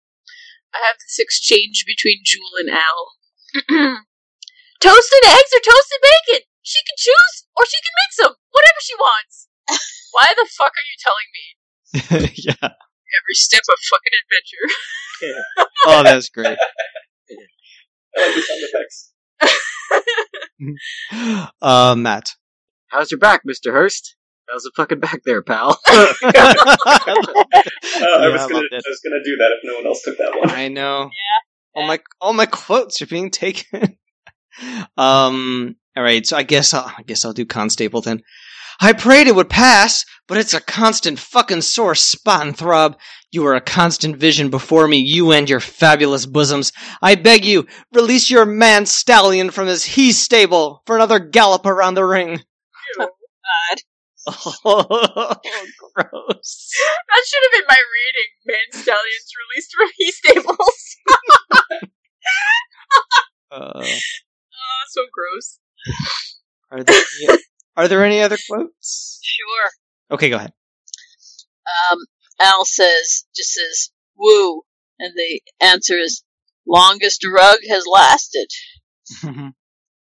I 0.75 0.79
have 0.87 0.97
this 1.07 1.19
exchange 1.19 1.85
between 1.87 2.21
Jewel 2.25 2.51
and 2.61 2.71
Al. 2.71 3.13
toasted 4.81 5.25
eggs 5.27 5.53
or 5.55 5.61
toasted 5.61 6.01
bacon? 6.03 6.43
She 6.63 6.79
can 6.87 6.97
choose, 6.97 7.47
or 7.57 7.65
she 7.67 7.79
can 7.83 7.93
mix 8.07 8.17
them, 8.17 8.33
whatever 8.51 8.81
she 8.83 8.95
wants. 8.95 9.49
Why 10.13 10.33
the 10.37 10.49
fuck 10.57 10.73
are 10.73 10.89
you 10.89 10.97
telling 11.03 11.29
me? 11.35 11.47
yeah. 12.47 12.69
Every 12.73 13.35
step 13.35 13.63
of 13.69 13.79
fucking 13.91 14.15
adventure. 14.23 14.67
Oh, 15.87 16.03
that's 16.03 16.29
great. 16.31 16.59
I 18.17 18.27
like 18.27 18.35
the 18.35 18.43
sound 18.43 18.63
effects. 18.63 19.13
Uh, 21.61 21.95
Matt. 21.97 22.31
How's 22.89 23.11
your 23.11 23.19
back, 23.19 23.43
Mister 23.45 23.73
Hearst? 23.73 24.17
How's 24.49 24.63
the 24.63 24.73
fucking 24.77 25.01
back 25.01 25.23
there, 25.25 25.43
pal? 25.43 25.79
Uh, 25.87 26.13
I 26.23 26.33
Yeah, 26.35 28.29
was 28.29 28.47
gonna, 28.47 28.69
this. 28.71 28.83
I 28.87 28.89
was 28.89 29.01
gonna 29.05 29.23
do 29.25 29.37
that 29.37 29.51
if 29.53 29.61
no 29.65 29.75
one 29.77 29.87
else 29.87 30.03
took 30.03 30.19
that 30.19 30.35
one. 30.39 30.51
I 30.51 30.69
know. 30.69 31.03
Yeah. 31.05 31.81
All 31.81 31.87
my 31.87 31.99
all 32.21 32.33
my 32.33 32.47
quotes 32.47 33.01
are 33.03 33.07
being 33.07 33.31
taken. 33.31 33.97
um. 34.97 35.77
All 35.97 36.03
right. 36.03 36.27
So 36.27 36.37
I 36.37 36.43
guess 36.43 36.73
I'll, 36.75 36.93
I 36.97 37.03
guess 37.03 37.25
I'll 37.25 37.33
do 37.33 37.47
Con 37.47 37.71
Stapleton. 37.71 38.23
I 38.81 38.93
prayed 38.93 39.27
it 39.27 39.35
would 39.35 39.51
pass, 39.51 40.05
but 40.27 40.39
it's 40.39 40.55
a 40.55 40.61
constant 40.61 41.19
fucking 41.19 41.61
sore 41.61 41.95
spot 41.95 42.47
and 42.47 42.57
throb. 42.57 42.99
You 43.31 43.47
are 43.47 43.55
a 43.55 43.61
constant 43.61 44.17
vision 44.17 44.51
before 44.51 44.89
me, 44.89 44.99
you 44.99 45.31
and 45.33 45.49
your 45.49 45.61
fabulous 45.61 46.27
bosoms. 46.27 46.73
I 47.01 47.15
beg 47.15 47.45
you, 47.45 47.67
release 47.93 48.31
your 48.31 48.45
man 48.45 48.87
stallion 48.87 49.51
from 49.51 49.69
his 49.69 49.85
he 49.85 50.11
stable 50.13 50.83
for 50.87 50.97
another 50.97 51.19
gallop 51.19 51.67
around 51.67 51.95
the 51.95 52.05
ring. 52.05 52.41
Oh, 54.27 54.31
gross. 55.95 56.71
That 57.09 57.23
should 57.27 57.43
have 57.43 57.53
been 57.53 57.69
my 57.69 57.77
reading. 57.93 58.31
Man 58.47 58.83
Stallions 58.83 59.33
released 59.51 59.73
from 59.75 59.89
He 59.97 60.13
Stables. 60.13 60.97
Uh, 63.51 63.73
oh, 63.75 64.83
so 64.89 65.03
gross. 65.13 65.59
Are, 66.71 66.83
there 66.83 66.97
any, 66.97 67.39
are 67.77 67.89
there 67.89 68.05
any 68.05 68.21
other 68.21 68.39
quotes? 68.49 69.21
Sure. 69.23 69.71
Okay, 70.15 70.31
go 70.31 70.37
ahead. 70.37 70.53
Um, 71.91 71.99
Al 72.41 72.65
says, 72.65 73.25
just 73.35 73.53
says, 73.53 73.91
woo. 74.17 74.63
And 74.99 75.15
the 75.17 75.41
answer 75.61 75.99
is, 75.99 76.23
longest 76.67 77.25
a 77.25 77.31
rug 77.31 77.59
has 77.69 77.85
lasted. 77.87 78.49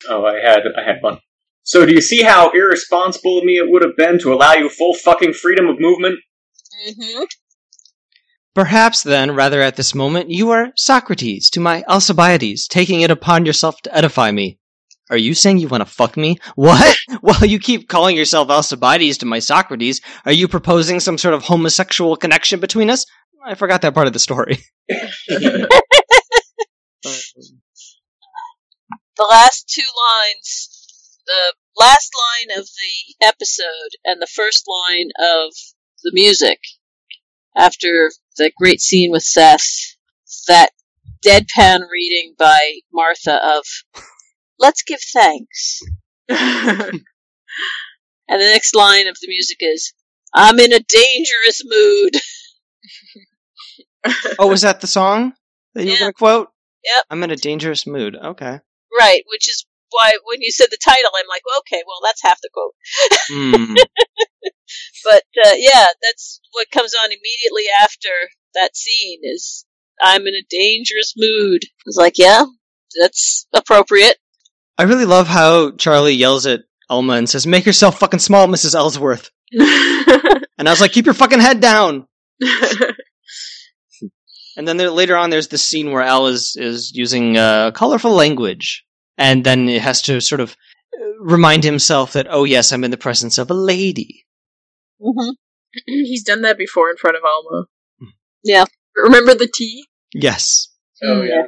Oh, 0.07 0.25
I 0.25 0.39
had 0.39 0.61
I 0.77 0.83
had 0.83 1.01
one. 1.01 1.19
So 1.63 1.85
do 1.85 1.93
you 1.93 2.01
see 2.01 2.21
how 2.21 2.51
irresponsible 2.51 3.39
of 3.39 3.43
me 3.43 3.57
it 3.57 3.69
would 3.69 3.81
have 3.81 3.97
been 3.97 4.19
to 4.19 4.31
allow 4.31 4.53
you 4.53 4.69
full 4.69 4.93
fucking 4.93 5.33
freedom 5.33 5.67
of 5.67 5.79
movement? 5.79 6.19
Mm-hmm. 6.87 7.23
Perhaps 8.53 9.03
then, 9.03 9.35
rather 9.35 9.61
at 9.61 9.75
this 9.75 9.95
moment, 9.95 10.29
you 10.29 10.51
are 10.51 10.71
Socrates 10.75 11.49
to 11.49 11.59
my 11.59 11.83
Alcibiades, 11.89 12.67
taking 12.67 13.01
it 13.01 13.09
upon 13.09 13.45
yourself 13.45 13.81
to 13.81 13.97
edify 13.97 14.31
me. 14.31 14.59
Are 15.09 15.17
you 15.17 15.33
saying 15.33 15.59
you 15.59 15.67
want 15.67 15.81
to 15.81 15.91
fuck 15.91 16.17
me? 16.17 16.37
What? 16.55 16.97
well, 17.21 17.45
you 17.45 17.59
keep 17.59 17.87
calling 17.87 18.15
yourself 18.15 18.49
Alcibiades 18.49 19.19
to 19.19 19.25
my 19.25 19.39
Socrates. 19.39 20.01
Are 20.25 20.31
you 20.31 20.47
proposing 20.47 20.99
some 20.99 21.17
sort 21.17 21.33
of 21.33 21.43
homosexual 21.43 22.15
connection 22.15 22.59
between 22.59 22.89
us? 22.89 23.05
I 23.45 23.53
forgot 23.53 23.83
that 23.83 23.93
part 23.93 24.07
of 24.07 24.13
the 24.13 24.19
story. 24.19 24.59
The 29.17 29.27
last 29.31 29.69
two 29.69 29.81
lines, 29.81 31.21
the 31.25 31.53
last 31.77 32.11
line 32.13 32.59
of 32.59 32.65
the 32.65 33.25
episode 33.25 33.95
and 34.03 34.21
the 34.21 34.27
first 34.27 34.65
line 34.67 35.09
of 35.17 35.53
the 36.03 36.11
music 36.13 36.59
after 37.55 38.11
the 38.37 38.51
great 38.57 38.81
scene 38.81 39.11
with 39.11 39.23
Seth, 39.23 39.95
that 40.47 40.71
deadpan 41.25 41.89
reading 41.89 42.35
by 42.37 42.79
Martha 42.91 43.39
of, 43.41 43.65
let's 44.59 44.83
give 44.83 44.99
thanks. 45.13 45.81
And 48.27 48.41
the 48.41 48.45
next 48.45 48.75
line 48.75 49.07
of 49.07 49.17
the 49.21 49.27
music 49.27 49.57
is, 49.61 49.93
I'm 50.33 50.59
in 50.59 50.73
a 50.73 50.79
dangerous 50.79 51.61
mood. 51.63 52.15
oh, 54.39 54.47
was 54.47 54.61
that 54.61 54.81
the 54.81 54.87
song 54.87 55.33
that 55.73 55.85
you 55.85 55.91
were 55.91 55.99
going 55.99 56.11
to 56.11 56.13
quote? 56.13 56.49
Yep. 56.83 57.03
I'm 57.09 57.23
in 57.23 57.31
a 57.31 57.35
dangerous 57.35 57.85
mood. 57.85 58.15
Okay. 58.15 58.59
Right, 58.97 59.23
which 59.27 59.49
is 59.49 59.65
why 59.91 60.11
when 60.25 60.41
you 60.41 60.51
said 60.51 60.67
the 60.71 60.77
title, 60.83 61.11
I'm 61.15 61.27
like, 61.29 61.41
well, 61.45 61.59
okay, 61.59 61.83
well, 61.85 61.99
that's 62.03 62.23
half 62.23 62.39
the 62.41 62.49
quote. 62.53 62.73
Hmm. 63.29 63.75
But 65.03 65.23
uh, 65.45 65.53
yeah, 65.55 65.85
that's 66.01 66.41
what 66.51 66.71
comes 66.71 66.93
on 66.95 67.11
immediately 67.11 67.65
after 67.79 68.09
that 68.55 68.75
scene 68.75 69.19
is 69.21 69.63
I'm 70.01 70.25
in 70.25 70.33
a 70.33 70.43
dangerous 70.49 71.13
mood. 71.15 71.61
I 71.63 71.83
was 71.85 71.97
like, 71.97 72.17
yeah, 72.17 72.45
that's 72.99 73.45
appropriate. 73.53 74.17
I 74.77 74.83
really 74.83 75.05
love 75.05 75.27
how 75.27 75.71
Charlie 75.71 76.13
yells 76.13 76.45
at 76.45 76.61
Alma 76.89 77.13
and 77.13 77.29
says, 77.29 77.47
Make 77.47 77.65
yourself 77.65 77.99
fucking 77.99 78.19
small, 78.19 78.47
Mrs. 78.47 78.75
Ellsworth. 78.75 79.31
And 80.57 80.69
I 80.69 80.71
was 80.71 80.79
like, 80.79 80.93
Keep 80.93 81.05
your 81.05 81.13
fucking 81.13 81.41
head 81.41 81.59
down. 81.59 82.07
And 84.57 84.67
then 84.67 84.77
there, 84.77 84.89
later 84.89 85.17
on, 85.17 85.29
there's 85.29 85.49
this 85.49 85.63
scene 85.63 85.91
where 85.91 86.01
Al 86.01 86.27
is 86.27 86.55
is 86.55 86.91
using 86.95 87.37
uh, 87.37 87.71
colorful 87.71 88.11
language, 88.11 88.85
and 89.17 89.43
then 89.43 89.67
it 89.67 89.81
has 89.81 90.01
to 90.03 90.21
sort 90.21 90.39
of 90.39 90.55
uh, 90.97 91.05
remind 91.19 91.63
himself 91.63 92.13
that, 92.13 92.27
oh 92.29 92.45
yes, 92.45 92.71
I'm 92.71 92.83
in 92.83 92.91
the 92.91 92.97
presence 92.97 93.37
of 93.37 93.51
a 93.51 93.53
lady. 93.53 94.25
Mm-hmm. 95.01 95.31
He's 95.85 96.23
done 96.23 96.41
that 96.43 96.57
before 96.57 96.89
in 96.89 96.95
front 96.95 97.17
of 97.17 97.23
Alma. 97.23 97.65
Yeah. 98.43 98.65
Remember 98.95 99.35
the 99.35 99.51
tea? 99.53 99.87
Yes. 100.13 100.69
Oh 101.03 101.21
yeah. 101.21 101.47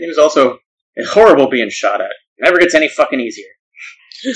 He 0.00 0.06
was 0.06 0.18
also 0.18 0.58
horrible 1.06 1.48
being 1.48 1.70
shot 1.70 2.02
at. 2.02 2.12
Never 2.38 2.58
gets 2.58 2.74
any 2.74 2.88
fucking 2.88 3.20
easier. 3.20 3.46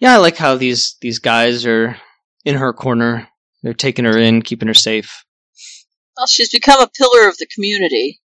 Yeah, 0.00 0.14
I 0.14 0.16
like 0.18 0.36
how 0.36 0.56
these 0.56 0.96
these 1.00 1.18
guys 1.18 1.64
are 1.66 1.96
in 2.44 2.56
her 2.56 2.72
corner. 2.72 3.28
They're 3.62 3.74
taking 3.74 4.04
her 4.04 4.18
in, 4.18 4.42
keeping 4.42 4.68
her 4.68 4.74
safe. 4.74 5.24
Well, 6.16 6.26
she's 6.26 6.50
become 6.50 6.80
a 6.80 6.88
pillar 6.88 7.28
of 7.28 7.38
the 7.38 7.46
community, 7.46 8.20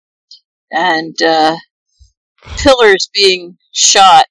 and 0.71 1.15
uh, 1.23 1.57
pillars 2.57 3.09
being 3.15 3.59
shot 3.73 4.25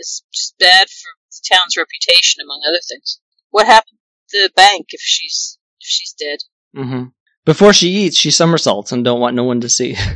is 0.00 0.22
just 0.32 0.56
bad 0.58 0.88
for 0.88 1.10
the 1.30 1.54
town's 1.54 1.76
reputation, 1.76 2.42
among 2.42 2.60
other 2.66 2.80
things. 2.88 3.20
What 3.50 3.66
happened 3.66 3.98
to 4.30 4.42
the 4.42 4.52
bank 4.54 4.86
if 4.90 5.00
she's 5.00 5.58
if 5.80 5.86
she's 5.86 6.14
dead? 6.18 6.38
hmm 6.74 7.04
Before 7.44 7.72
she 7.72 7.88
eats, 7.88 8.16
she 8.16 8.30
somersaults 8.30 8.92
and 8.92 9.04
don't 9.04 9.20
want 9.20 9.36
no 9.36 9.44
one 9.44 9.60
to 9.60 9.68
see. 9.68 9.96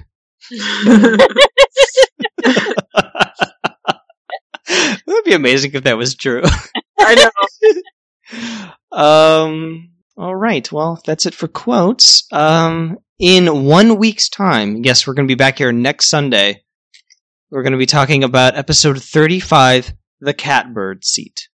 it 4.69 5.03
would 5.07 5.25
be 5.25 5.35
amazing 5.35 5.73
if 5.75 5.85
that 5.85 5.97
was 5.97 6.15
true. 6.15 6.43
I 7.01 7.31
know. 8.93 8.93
um. 8.99 9.91
All 10.17 10.35
right. 10.35 10.71
Well, 10.73 11.01
that's 11.07 11.27
it 11.27 11.35
for 11.35 11.49
quotes. 11.49 12.27
Um. 12.33 12.99
In 13.21 13.65
one 13.65 13.99
week's 13.99 14.29
time, 14.29 14.85
yes, 14.85 15.05
we're 15.07 15.15
going 15.15 15.27
to 15.27 15.33
be 15.33 15.37
back 15.37 15.59
here 15.59 15.73
next 15.73 16.07
Sunday. 16.07 16.63
We're 17.51 17.63
going 17.63 17.73
to 17.73 17.79
be 17.79 17.87
talking 17.87 18.23
about 18.23 18.57
episode 18.57 19.03
thirty-five, 19.03 19.93
the 20.21 20.35
catbird 20.35 21.05
seat. 21.05 21.49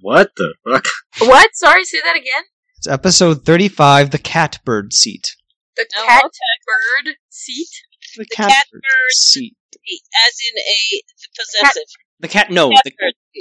what 0.00 0.30
the 0.36 0.54
fuck? 0.68 0.84
What? 1.20 1.50
Sorry, 1.54 1.84
say 1.84 1.98
that 2.04 2.16
again. 2.16 2.44
It's 2.78 2.86
episode 2.86 3.44
thirty-five, 3.44 4.10
the 4.10 4.18
catbird 4.18 4.92
seat. 4.92 5.34
The 5.76 5.86
No, 5.96 6.04
cat 6.06 6.24
okay. 6.24 7.14
seat. 7.30 7.68
The, 8.16 8.26
catbird 8.26 9.10
seat. 9.12 9.56
As 9.74 10.34
in 10.50 10.58
a 10.58 11.02
the 11.22 11.28
possessive. 11.36 11.88
The 12.20 12.28
cat. 12.28 12.50
No. 12.50 12.70
The, 12.84 12.92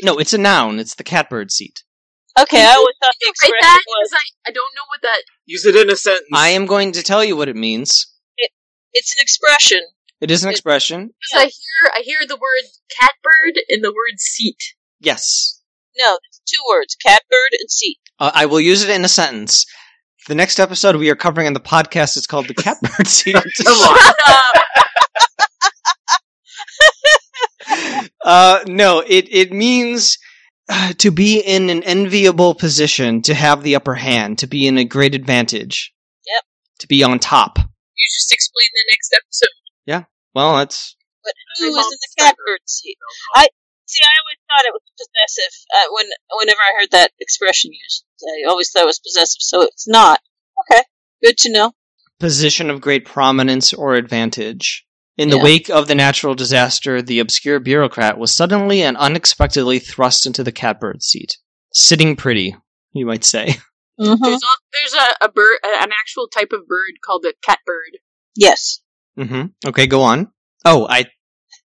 no. 0.03 0.17
It's 0.17 0.33
a 0.33 0.37
noun. 0.37 0.79
It's 0.79 0.95
the 0.95 1.03
catbird 1.03 1.51
seat. 1.51 1.83
Okay, 2.39 2.63
I 2.63 2.73
always 2.75 2.95
thought 3.03 3.13
the 3.19 3.27
expression 3.27 3.57
that 3.61 3.83
was 3.87 4.09
I, 4.13 4.49
I 4.49 4.51
don't 4.51 4.73
know 4.73 4.83
what 4.87 5.01
that. 5.01 5.21
Use 5.45 5.65
it 5.65 5.75
in 5.75 5.89
a 5.89 5.95
sentence. 5.97 6.27
I 6.33 6.49
am 6.49 6.65
going 6.65 6.93
to 6.93 7.03
tell 7.03 7.23
you 7.25 7.35
what 7.35 7.49
it 7.49 7.57
means. 7.57 8.07
it's 8.93 9.11
an 9.13 9.17
expression. 9.21 9.81
It 10.21 10.31
is 10.31 10.43
an 10.43 10.49
It- 10.49 10.53
expression. 10.53 11.09
'cause 11.09 11.41
I 11.41 11.45
hear 11.45 11.91
I 11.93 12.01
hear 12.03 12.19
the 12.27 12.37
word 12.37 12.63
catbird 12.97 13.59
and 13.69 13.83
the 13.83 13.91
word 13.91 14.19
seat. 14.19 14.57
Yes. 15.01 15.59
No, 15.97 16.19
two 16.47 16.61
words: 16.69 16.95
catbird 16.95 17.51
and 17.59 17.69
seat. 17.69 17.97
Uh, 18.19 18.31
I 18.33 18.45
will 18.45 18.61
use 18.61 18.81
it 18.83 18.89
in 18.89 19.03
a 19.03 19.09
sentence. 19.09 19.65
The 20.27 20.35
next 20.35 20.59
episode 20.59 20.95
we 20.95 21.09
are 21.09 21.15
covering 21.15 21.47
in 21.47 21.53
the 21.53 21.59
podcast 21.59 22.15
is 22.15 22.27
called 22.27 22.47
the 22.47 22.53
catbird 22.53 23.07
seat. 23.07 23.33
Come 23.33 23.43
on. 23.67 23.97
Shut 23.97 24.15
up. 24.27 24.55
Uh, 28.25 28.59
no, 28.67 28.99
it 29.05 29.27
it 29.31 29.51
means 29.51 30.17
uh, 30.69 30.93
to 30.99 31.11
be 31.11 31.39
in 31.39 31.69
an 31.69 31.83
enviable 31.83 32.53
position, 32.55 33.21
to 33.23 33.33
have 33.33 33.63
the 33.63 33.75
upper 33.75 33.95
hand, 33.95 34.39
to 34.39 34.47
be 34.47 34.67
in 34.67 34.77
a 34.77 34.85
great 34.85 35.15
advantage. 35.15 35.93
Yep. 36.25 36.43
To 36.79 36.87
be 36.87 37.03
on 37.03 37.19
top. 37.19 37.57
You 37.57 38.05
just 38.15 38.31
explain 38.31 38.67
the 38.73 38.91
next 38.93 39.13
episode. 39.13 39.55
Yeah. 39.85 40.03
Well, 40.33 40.57
that's 40.57 40.95
But 41.23 41.33
who 41.59 41.65
is 41.65 41.71
in 41.71 41.75
the 41.75 41.97
starter. 42.11 42.29
catbird 42.35 42.59
seat? 42.65 42.97
I 43.35 43.47
See, 43.85 43.99
I 44.03 44.15
always 44.23 44.37
thought 44.47 44.67
it 44.67 44.73
was 44.73 44.81
possessive. 44.97 45.65
Uh, 45.75 45.85
when 45.91 46.05
whenever 46.39 46.59
I 46.61 46.79
heard 46.79 46.91
that 46.91 47.11
expression 47.19 47.71
used, 47.73 48.05
I 48.23 48.49
always 48.49 48.71
thought 48.71 48.83
it 48.83 48.85
was 48.85 48.99
possessive. 48.99 49.41
So 49.41 49.63
it's 49.63 49.85
not. 49.85 50.21
Okay, 50.71 50.81
good 51.21 51.37
to 51.39 51.51
know. 51.51 51.73
Position 52.19 52.69
of 52.69 52.79
great 52.79 53.03
prominence 53.03 53.73
or 53.73 53.95
advantage. 53.95 54.85
In 55.21 55.29
the 55.29 55.37
Yeah. 55.37 55.43
wake 55.43 55.69
of 55.69 55.87
the 55.87 55.95
natural 55.95 56.33
disaster, 56.35 57.01
the 57.01 57.19
obscure 57.19 57.59
bureaucrat 57.59 58.17
was 58.17 58.33
suddenly 58.33 58.81
and 58.81 58.97
unexpectedly 58.97 59.79
thrust 59.79 60.25
into 60.25 60.43
the 60.43 60.51
catbird 60.51 61.03
seat. 61.03 61.37
Sitting 61.73 62.15
pretty, 62.15 62.55
you 62.93 63.05
might 63.05 63.23
say. 63.23 63.45
hmm 63.99 64.05
There's, 64.05 64.19
al- 64.43 64.63
there's 64.73 64.93
a, 64.93 65.25
a 65.25 65.31
bird, 65.31 65.59
an 65.63 65.91
actual 65.91 66.27
type 66.27 66.51
of 66.53 66.67
bird 66.67 66.93
called 67.05 67.25
a 67.25 67.33
catbird. 67.43 67.99
Yes. 68.35 68.81
Mm-hmm. 69.17 69.67
Okay, 69.69 69.87
go 69.87 70.01
on. 70.01 70.31
Oh, 70.65 70.87
I. 70.89 71.01
Are 71.01 71.05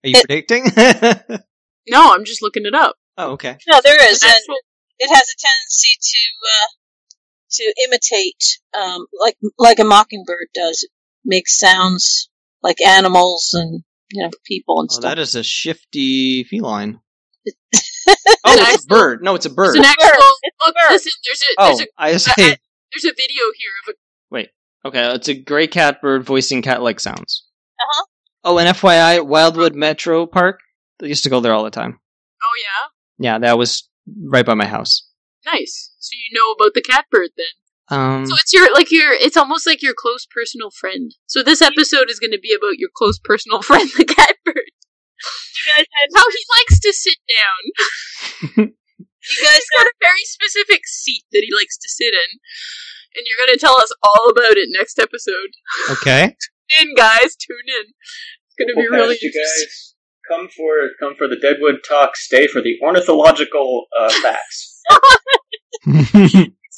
you 0.09 0.15
It- 0.17 0.25
predicting? 0.27 0.65
No, 1.87 2.13
I'm 2.13 2.25
just 2.25 2.41
looking 2.41 2.65
it 2.65 2.73
up. 2.73 2.95
oh, 3.19 3.33
okay. 3.33 3.57
No, 3.67 3.79
there 3.83 4.11
is, 4.11 4.23
an 4.23 4.29
and 4.29 4.35
actual- 4.37 4.55
it 4.97 5.07
has 5.15 5.27
a 5.29 5.37
tendency 5.37 5.93
to 6.01 6.19
uh, 6.51 6.67
to 7.51 7.73
imitate, 7.85 8.59
um, 8.75 9.05
like 9.21 9.37
like 9.59 9.77
a 9.77 9.83
mockingbird 9.83 10.47
does. 10.55 10.81
It 10.81 10.89
makes 11.23 11.59
sounds 11.59 12.27
like 12.65 12.85
animals 12.85 13.51
and 13.53 13.83
you 14.11 14.23
know 14.23 14.31
people 14.45 14.79
and 14.81 14.89
Oh, 14.91 14.95
stuff. 14.95 15.03
that 15.03 15.19
is 15.19 15.35
a 15.35 15.43
shifty 15.43 16.43
feline. 16.43 16.99
Oh, 18.47 18.55
it's 18.59 18.85
a 18.85 18.87
bird. 18.87 19.23
No, 19.23 19.33
it's 19.35 19.45
a 19.47 19.49
bird. 19.49 19.75
It's 19.75 19.79
an 19.79 19.85
actual. 19.85 20.07
It's 20.43 20.55
Look, 20.63 20.75
bird. 20.75 20.91
listen. 20.91 21.11
There's 21.25 21.41
a 21.41 21.45
Oh, 21.57 21.67
there's 21.67 21.81
a 21.81 21.87
I 21.97 22.09
I- 22.09 22.17
say. 22.17 22.31
there's 22.93 23.05
a 23.05 23.13
video 23.15 23.43
here 23.55 23.71
of 23.87 23.93
a. 23.93 23.97
Wait. 24.29 24.49
Okay, 24.85 25.15
it's 25.15 25.27
a 25.27 25.33
gray 25.33 25.65
catbird 25.67 26.23
voicing 26.23 26.61
cat-like 26.61 26.99
sounds. 26.99 27.45
Uh-huh. 27.79 28.05
Oh, 28.43 28.57
and 28.59 28.69
FYI, 28.77 29.25
Wildwood 29.25 29.73
Metro 29.75 30.27
Park. 30.27 30.59
I 31.01 31.07
used 31.07 31.23
to 31.23 31.29
go 31.31 31.39
there 31.39 31.53
all 31.53 31.63
the 31.63 31.71
time. 31.71 31.99
Oh 32.43 32.55
yeah, 32.63 33.31
Yeah, 33.31 33.39
that 33.39 33.57
was 33.57 33.89
right 34.23 34.45
by 34.45 34.53
my 34.53 34.67
house. 34.67 35.09
nice. 35.45 35.91
So 35.99 36.11
you 36.13 36.39
know 36.39 36.51
about 36.51 36.75
the 36.75 36.81
catbird 36.83 37.29
then. 37.35 37.45
Um, 37.89 38.25
So 38.25 38.35
it's 38.35 38.53
your 38.53 38.73
like 38.73 38.91
your. 38.91 39.13
It's 39.13 39.37
almost 39.37 39.67
like 39.67 39.81
your 39.81 39.93
close 39.97 40.25
personal 40.25 40.71
friend. 40.71 41.11
So 41.27 41.43
this 41.43 41.61
episode 41.61 42.09
is 42.09 42.19
going 42.19 42.31
to 42.31 42.39
be 42.39 42.53
about 42.53 42.77
your 42.77 42.89
close 42.95 43.19
personal 43.23 43.61
friend, 43.67 43.89
the 43.97 44.05
catbird. 44.05 44.55
You 45.65 45.71
guys 45.73 45.85
had 45.97 46.09
How 46.13 46.25
he 46.29 46.43
likes 46.59 46.79
to 46.81 46.93
sit 46.93 47.17
down. 47.25 47.61
you 48.67 49.43
guys 49.43 49.55
He's 49.57 49.69
got 49.77 49.87
a 49.87 49.93
very 49.99 50.21
specific 50.25 50.81
seat 50.85 51.23
that 51.31 51.41
he 51.41 51.49
likes 51.57 51.77
to 51.77 51.89
sit 51.89 52.13
in. 52.13 52.39
And 53.15 53.25
you're 53.25 53.47
going 53.47 53.57
to 53.57 53.59
tell 53.65 53.79
us 53.81 53.89
all 54.03 54.29
about 54.29 54.57
it 54.57 54.67
next 54.71 54.99
episode. 54.99 55.49
okay. 55.89 56.35
Tune 56.77 56.89
in, 56.89 56.95
guys. 56.95 57.35
Tune 57.35 57.65
in. 57.79 57.85
It's 58.45 58.55
going 58.59 58.67
to 58.67 58.75
be 58.75 58.87
We'll 58.89 58.99
really 58.99 59.17
you 59.21 59.29
interesting. 59.29 59.65
guys. 59.65 59.95
Come 60.29 60.47
for 60.49 60.89
come 60.99 61.15
for 61.17 61.27
the 61.27 61.37
Deadwood 61.37 61.79
talk. 61.87 62.15
Stay 62.15 62.45
for 62.45 62.61
the 62.61 62.77
ornithological 62.83 63.85
uh, 63.97 64.09
facts. 64.21 64.81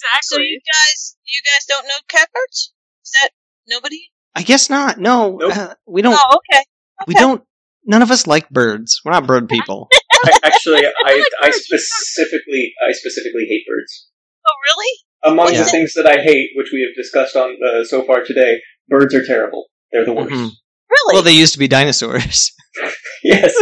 Exactly. 0.03 0.37
so 0.37 0.39
you 0.39 0.59
guys 0.59 1.17
you 1.25 1.41
guys 1.45 1.65
don't 1.67 1.87
know 1.87 1.95
catbirds? 2.09 2.71
Is 3.05 3.11
that 3.21 3.29
nobody? 3.67 4.09
I 4.35 4.43
guess 4.43 4.69
not. 4.69 4.99
No, 4.99 5.37
Nope. 5.37 5.57
uh, 5.57 5.73
we 5.87 6.01
don't. 6.01 6.17
Oh, 6.17 6.37
okay. 6.51 6.61
We 7.07 7.13
don't. 7.15 7.43
None 7.85 8.01
of 8.01 8.11
us 8.11 8.27
like 8.27 8.49
birds. 8.49 9.01
We're 9.03 9.11
not 9.13 9.25
bird 9.25 9.47
people. 9.49 9.87
I, 10.25 10.39
actually, 10.43 10.85
I, 10.85 11.13
like 11.13 11.23
I 11.41 11.49
specifically 11.51 12.73
I 12.87 12.91
specifically 12.91 13.45
hate 13.49 13.63
birds. 13.67 14.07
Oh, 14.47 14.53
really? 14.75 15.33
Among 15.33 15.53
Yeah. 15.53 15.63
the 15.63 15.69
things 15.69 15.93
that 15.93 16.05
I 16.05 16.21
hate, 16.21 16.49
which 16.55 16.69
we 16.71 16.81
have 16.81 16.95
discussed 16.95 17.35
on 17.35 17.57
uh, 17.65 17.83
so 17.83 18.03
far 18.03 18.23
today, 18.23 18.59
birds 18.87 19.13
are 19.15 19.25
terrible. 19.25 19.65
They're 19.91 20.05
the 20.05 20.13
worst. 20.13 20.31
Mhm. 20.31 20.51
Really? 20.89 21.13
Well, 21.13 21.23
they 21.23 21.33
used 21.33 21.53
to 21.53 21.59
be 21.59 21.67
dinosaurs. 21.67 22.51
Yes, 23.23 23.53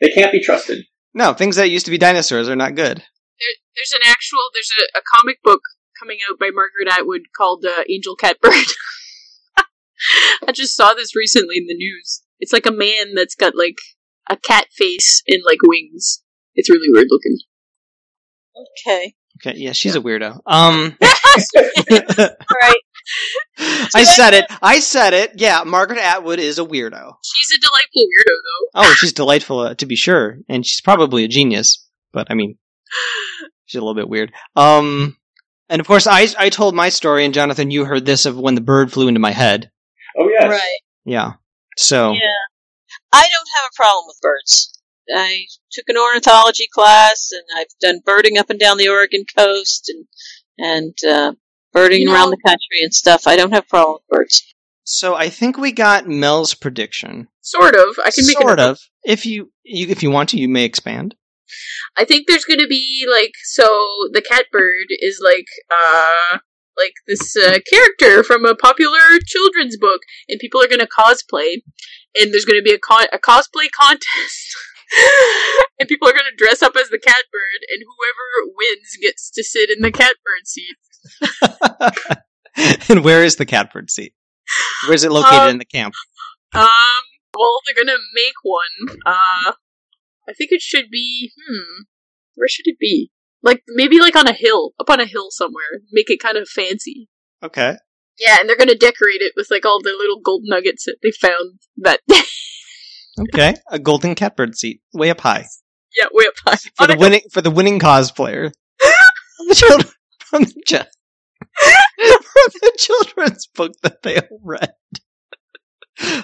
they 0.00 0.08
can't 0.10 0.32
be 0.32 0.40
trusted. 0.42 0.84
no, 1.14 1.32
things 1.32 1.56
that 1.56 1.70
used 1.70 1.84
to 1.86 1.90
be 1.92 1.98
dinosaurs 1.98 2.48
are 2.48 2.56
not 2.56 2.74
good. 2.74 3.02
There, 3.40 3.56
there's 3.76 3.92
an 3.92 4.06
actual 4.06 4.40
there's 4.54 4.72
a, 4.78 4.98
a 4.98 5.02
comic 5.16 5.42
book 5.42 5.60
coming 5.98 6.18
out 6.30 6.38
by 6.38 6.50
Margaret 6.52 6.88
Atwood 6.88 7.22
called 7.36 7.64
uh, 7.64 7.84
Angel 7.88 8.16
Catbird. 8.16 8.52
I 10.46 10.52
just 10.52 10.74
saw 10.76 10.94
this 10.94 11.14
recently 11.14 11.56
in 11.58 11.66
the 11.66 11.74
news. 11.74 12.22
It's 12.38 12.52
like 12.52 12.66
a 12.66 12.72
man 12.72 13.14
that's 13.14 13.34
got 13.34 13.54
like 13.54 13.76
a 14.28 14.36
cat 14.36 14.66
face 14.72 15.22
and 15.28 15.42
like 15.44 15.58
wings. 15.62 16.22
It's 16.54 16.70
really 16.70 16.88
weird 16.90 17.08
looking. 17.10 17.38
okay. 18.56 19.14
Okay, 19.42 19.58
yeah, 19.58 19.72
she's 19.72 19.94
a 19.94 20.00
weirdo. 20.00 20.40
Um, 20.46 20.96
All 21.00 22.56
right. 22.60 22.80
I 23.94 24.04
said 24.04 24.34
it. 24.34 24.46
I 24.60 24.80
said 24.80 25.14
it. 25.14 25.32
Yeah, 25.36 25.62
Margaret 25.64 25.98
Atwood 25.98 26.38
is 26.38 26.58
a 26.58 26.64
weirdo. 26.64 27.14
She's 27.24 27.56
a 27.56 27.60
delightful 27.60 28.02
weirdo 28.02 28.26
though. 28.26 28.70
Oh, 28.74 28.94
she's 28.94 29.12
delightful 29.12 29.60
uh, 29.60 29.74
to 29.74 29.86
be 29.86 29.96
sure, 29.96 30.38
and 30.48 30.66
she's 30.66 30.80
probably 30.80 31.24
a 31.24 31.28
genius. 31.28 31.86
But 32.12 32.26
I 32.30 32.34
mean, 32.34 32.58
she's 33.66 33.78
a 33.78 33.84
little 33.84 33.94
bit 33.94 34.08
weird. 34.08 34.32
Um, 34.56 35.16
and 35.68 35.80
of 35.80 35.86
course, 35.86 36.06
I 36.06 36.26
I 36.38 36.48
told 36.50 36.74
my 36.74 36.88
story, 36.88 37.24
and 37.24 37.34
Jonathan, 37.34 37.70
you 37.70 37.84
heard 37.84 38.04
this 38.06 38.26
of 38.26 38.36
when 38.38 38.54
the 38.54 38.60
bird 38.60 38.92
flew 38.92 39.08
into 39.08 39.20
my 39.20 39.30
head. 39.32 39.70
Oh 40.18 40.28
yes, 40.28 40.50
Right. 40.50 40.78
Yeah. 41.04 41.32
So 41.78 42.12
Yeah. 42.12 42.20
I 43.12 43.20
don't 43.22 43.48
have 43.56 43.70
a 43.72 43.76
problem 43.76 44.04
with 44.08 44.18
birds. 44.20 44.76
I 45.14 45.46
took 45.72 45.84
an 45.88 45.96
ornithology 45.96 46.66
class, 46.72 47.30
and 47.32 47.42
I've 47.58 47.66
done 47.80 48.00
birding 48.04 48.38
up 48.38 48.50
and 48.50 48.58
down 48.60 48.78
the 48.78 48.88
Oregon 48.88 49.24
coast, 49.36 49.88
and 49.88 50.06
and 50.58 50.94
uh, 51.08 51.32
birding 51.72 52.00
You 52.00 52.06
know- 52.06 52.14
around 52.14 52.30
the 52.30 52.36
country 52.44 52.82
and 52.82 52.92
stuff. 52.94 53.26
I 53.26 53.36
don't 53.36 53.52
have 53.52 53.64
a 53.64 53.68
problem 53.68 53.94
with 53.94 54.08
birds. 54.18 54.42
so 54.84 55.14
I 55.14 55.28
think 55.30 55.56
we 55.56 55.72
got 55.72 56.06
Mel's 56.08 56.54
prediction. 56.54 57.28
Sort 57.40 57.74
of. 57.74 57.86
I 58.04 58.10
can 58.10 58.26
make 58.26 58.38
sort 58.38 58.58
it 58.60 58.64
of. 58.64 58.78
If 59.04 59.24
you, 59.26 59.50
you 59.64 59.86
if 59.88 60.02
you 60.02 60.10
want 60.10 60.28
to, 60.30 60.38
you 60.38 60.48
may 60.48 60.64
expand. 60.64 61.14
I 61.96 62.04
think 62.04 62.26
there's 62.26 62.44
gonna 62.44 62.66
be 62.66 63.06
like 63.10 63.32
so 63.44 63.64
the 64.12 64.22
catbird 64.22 64.86
is 65.00 65.20
like 65.22 65.46
uh 65.70 66.38
like 66.76 66.92
this 67.06 67.36
uh, 67.36 67.58
character 67.70 68.22
from 68.22 68.46
a 68.46 68.54
popular 68.54 69.18
children's 69.26 69.76
book, 69.76 70.00
and 70.28 70.40
people 70.40 70.62
are 70.62 70.68
gonna 70.68 70.86
cosplay, 70.86 71.56
and 72.18 72.32
there's 72.32 72.44
gonna 72.46 72.62
be 72.62 72.72
a 72.72 72.78
con- 72.78 73.08
a 73.12 73.18
cosplay 73.18 73.70
contest. 73.70 74.56
and 75.78 75.88
people 75.88 76.08
are 76.08 76.12
gonna 76.12 76.34
dress 76.36 76.62
up 76.62 76.74
as 76.80 76.88
the 76.88 76.98
catbird, 76.98 77.60
and 77.70 77.82
whoever 77.84 78.52
wins 78.56 78.96
gets 79.02 79.30
to 79.32 79.44
sit 79.44 79.68
in 79.70 79.82
the 79.82 79.90
catbird 79.92 80.46
seat. 80.46 80.76
and 82.88 83.04
where 83.04 83.22
is 83.24 83.36
the 83.36 83.46
catbird 83.46 83.90
seat? 83.90 84.14
Where 84.86 84.94
is 84.94 85.04
it 85.04 85.12
located 85.12 85.40
Um, 85.40 85.50
in 85.50 85.58
the 85.58 85.64
camp? 85.64 85.94
Um, 86.54 86.68
well, 87.36 87.60
they're 87.66 87.84
gonna 87.84 87.98
make 88.14 88.34
one. 88.42 88.98
Uh, 89.06 89.52
I 90.30 90.32
think 90.32 90.52
it 90.52 90.62
should 90.62 90.90
be. 90.90 91.32
Hmm, 91.36 91.82
where 92.36 92.48
should 92.48 92.66
it 92.68 92.78
be? 92.78 93.10
Like 93.42 93.62
maybe 93.68 93.98
like 93.98 94.16
on 94.16 94.28
a 94.28 94.32
hill, 94.32 94.72
up 94.78 94.88
on 94.90 95.00
a 95.00 95.06
hill 95.06 95.28
somewhere. 95.30 95.80
Make 95.92 96.08
it 96.10 96.20
kind 96.22 96.36
of 96.36 96.48
fancy. 96.48 97.08
Okay. 97.42 97.76
Yeah, 98.18 98.36
and 98.38 98.48
they're 98.48 98.56
gonna 98.56 98.74
decorate 98.74 99.22
it 99.22 99.32
with 99.36 99.48
like 99.50 99.64
all 99.66 99.80
the 99.82 99.94
little 99.98 100.20
gold 100.20 100.42
nuggets 100.44 100.84
that 100.84 100.96
they 101.02 101.10
found 101.10 101.58
that 101.78 102.00
day. 102.08 102.20
Okay. 103.18 103.54
A 103.70 103.78
golden 103.78 104.14
catbird 104.14 104.56
seat, 104.56 104.80
way 104.94 105.10
up 105.10 105.20
high. 105.20 105.44
yeah, 105.98 106.06
way 106.12 106.24
up 106.26 106.34
high. 106.46 106.56
for 106.56 106.84
On 106.84 106.88
the 106.88 106.96
winning 106.96 107.20
for 107.30 107.42
the 107.42 107.50
winning 107.50 107.78
cosplayer. 107.78 108.50
from 109.36 109.46
the 109.48 109.54
children 109.54 109.92
from 110.20 110.42
the 110.44 110.62
chi- 110.66 110.86
from 111.98 112.52
the 112.62 112.72
children's 112.78 113.46
book 113.48 113.72
that 113.82 114.02
they 114.02 114.16
all 114.20 114.40
read. 114.42 114.72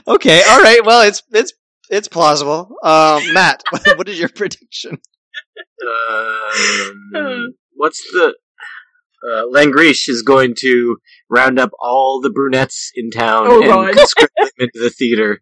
okay, 0.06 0.42
all 0.48 0.62
right. 0.62 0.80
Well, 0.84 1.02
it's 1.06 1.22
it's 1.32 1.52
it's 1.90 2.08
plausible. 2.08 2.74
Um, 2.82 3.22
Matt, 3.32 3.62
what, 3.70 3.86
what 3.98 4.08
is 4.08 4.18
your 4.18 4.28
prediction? 4.28 4.98
Um, 5.86 7.54
what's 7.74 8.02
the 8.12 8.34
uh, 9.26 9.42
Langrishe 9.52 10.08
is 10.08 10.22
going 10.22 10.54
to 10.60 10.98
round 11.28 11.58
up 11.58 11.70
all 11.80 12.20
the 12.20 12.30
brunettes 12.30 12.92
in 12.94 13.10
town 13.10 13.46
Oh, 13.48 13.60
and 13.62 13.96
God. 13.96 14.08
script 14.08 14.34
them 14.36 14.48
into 14.58 14.78
the 14.78 14.90
theater. 14.90 15.40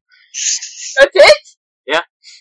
That's 1.00 1.14
it. 1.14 1.34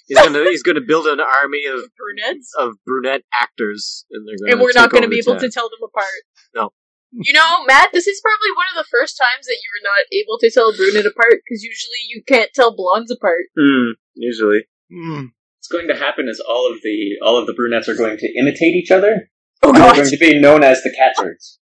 He's 0.06 0.18
gonna 0.20 0.44
he's 0.50 0.64
gonna 0.64 0.82
build 0.82 1.08
an 1.08 1.20
army 1.22 1.66
of 1.66 1.82
Brunettes. 1.98 2.52
of 2.60 2.74
brunette 2.86 3.22
actors, 3.34 4.06
and 4.12 4.28
they're 4.28 4.36
gonna 4.38 4.52
And 4.52 4.62
we're 4.62 4.74
not 4.74 4.92
going 4.92 5.04
to 5.04 5.10
be 5.10 5.22
the 5.22 5.32
able 5.32 5.40
to 5.40 5.50
tell 5.50 5.70
them 5.70 5.80
apart. 5.84 6.06
No. 6.54 6.74
You 7.16 7.34
know, 7.34 7.64
Matt, 7.68 7.90
this 7.94 8.08
is 8.08 8.22
probably 8.22 8.50
one 8.56 8.66
of 8.76 8.84
the 8.84 8.90
first 8.90 9.18
times 9.18 9.46
that 9.46 9.58
you 9.62 9.70
were 9.70 9.86
not 9.86 10.06
able 10.12 10.40
to 10.40 10.50
tell 10.52 10.70
a 10.70 10.76
brunette 10.76 11.06
apart 11.06 11.42
because 11.46 11.62
usually 11.64 12.02
you 12.10 12.24
can't 12.28 12.50
tell 12.56 12.76
blondes 12.76 13.12
apart. 13.12 13.46
Hmm, 13.58 13.92
usually. 14.16 14.62
Hmm. 14.92 15.26
What's 15.58 15.68
going 15.72 15.88
to 15.90 15.96
happen 15.96 16.28
is 16.28 16.44
all 16.48 16.72
of 16.72 16.80
the 16.82 17.18
all 17.24 17.38
of 17.38 17.46
the 17.46 17.54
brunettes 17.54 17.88
are 17.88 17.96
going 17.96 18.18
to 18.18 18.34
imitate 18.40 18.76
each 18.76 18.90
other. 18.92 19.30
Oh 19.62 19.70
and 19.70 19.78
they're 19.78 19.84
god. 19.86 19.96
going 19.98 20.10
to 20.10 20.18
be 20.18 20.40
known 20.40 20.64
as 20.64 20.82
the 20.82 20.94
catbirds. 20.98 21.60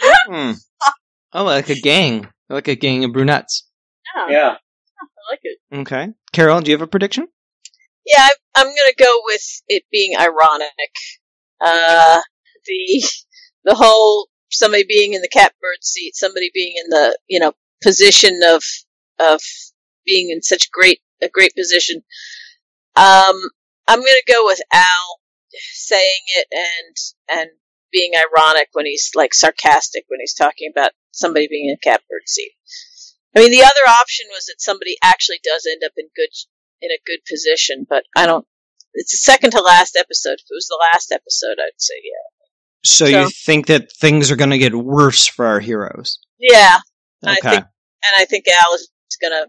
Hmm. 0.00 0.52
Oh, 1.32 1.44
like 1.44 1.68
a 1.68 1.74
gang, 1.74 2.28
like 2.48 2.68
a 2.68 2.74
gang 2.74 3.04
of 3.04 3.12
brunettes. 3.12 3.68
Yeah, 4.16 4.28
Yeah. 4.30 4.50
I 5.00 5.30
like 5.32 5.40
it. 5.42 5.58
Okay, 5.72 6.08
Carol, 6.32 6.60
do 6.60 6.70
you 6.70 6.76
have 6.76 6.82
a 6.82 6.86
prediction? 6.86 7.28
Yeah, 8.06 8.20
I, 8.20 8.30
I'm 8.56 8.66
going 8.66 8.76
to 8.76 8.94
go 8.98 9.20
with 9.24 9.62
it 9.68 9.82
being 9.90 10.16
ironic. 10.18 10.70
Uh, 11.60 12.20
the 12.66 13.04
the 13.64 13.74
whole 13.74 14.28
somebody 14.54 14.84
being 14.84 15.14
in 15.14 15.22
the 15.22 15.28
catbird 15.28 15.82
seat, 15.82 16.14
somebody 16.14 16.50
being 16.52 16.74
in 16.76 16.90
the 16.90 17.18
you 17.28 17.40
know 17.40 17.52
position 17.82 18.40
of 18.46 18.62
of 19.18 19.40
being 20.04 20.30
in 20.30 20.42
such 20.42 20.70
great 20.70 21.00
a 21.22 21.28
great 21.28 21.54
position. 21.56 22.02
Um, 22.96 23.36
I'm 23.88 24.00
gonna 24.00 24.28
go 24.28 24.44
with 24.44 24.60
Al 24.72 25.20
saying 25.50 26.24
it 26.36 26.46
and 26.50 27.40
and 27.40 27.50
being 27.92 28.12
ironic 28.16 28.68
when 28.72 28.86
he's 28.86 29.12
like 29.14 29.32
sarcastic 29.32 30.04
when 30.08 30.20
he's 30.20 30.34
talking 30.34 30.70
about 30.74 30.92
somebody 31.12 31.46
being 31.48 31.68
in 31.68 31.76
a 31.76 31.78
catbird 31.78 32.26
seat. 32.26 32.52
I 33.36 33.40
mean, 33.40 33.50
the 33.50 33.62
other 33.62 33.86
option 33.88 34.26
was 34.30 34.46
that 34.46 34.60
somebody 34.60 34.96
actually 35.02 35.40
does 35.42 35.66
end 35.70 35.82
up 35.84 35.92
in 35.96 36.08
good 36.14 36.30
in 36.80 36.90
a 36.90 37.02
good 37.06 37.20
position, 37.28 37.86
but 37.88 38.04
I 38.16 38.26
don't. 38.26 38.46
It's 38.94 39.10
the 39.10 39.16
second 39.16 39.50
to 39.52 39.60
last 39.60 39.96
episode. 39.96 40.34
If 40.34 40.46
it 40.50 40.54
was 40.54 40.68
the 40.68 40.84
last 40.92 41.10
episode, 41.10 41.58
I'd 41.58 41.78
say 41.78 41.94
yeah. 42.02 42.33
So, 42.84 43.06
So- 43.06 43.22
you 43.22 43.30
think 43.30 43.66
that 43.66 43.90
things 43.92 44.30
are 44.30 44.36
going 44.36 44.50
to 44.50 44.58
get 44.58 44.74
worse 44.74 45.26
for 45.26 45.46
our 45.46 45.60
heroes? 45.60 46.18
Yeah, 46.38 46.78
I 47.24 47.32
Okay. 47.38 47.50
think- 47.50 47.64
and 47.64 48.12
I 48.16 48.24
think 48.26 48.44
Al 48.48 48.74
is 48.74 48.90
gonna 49.22 49.46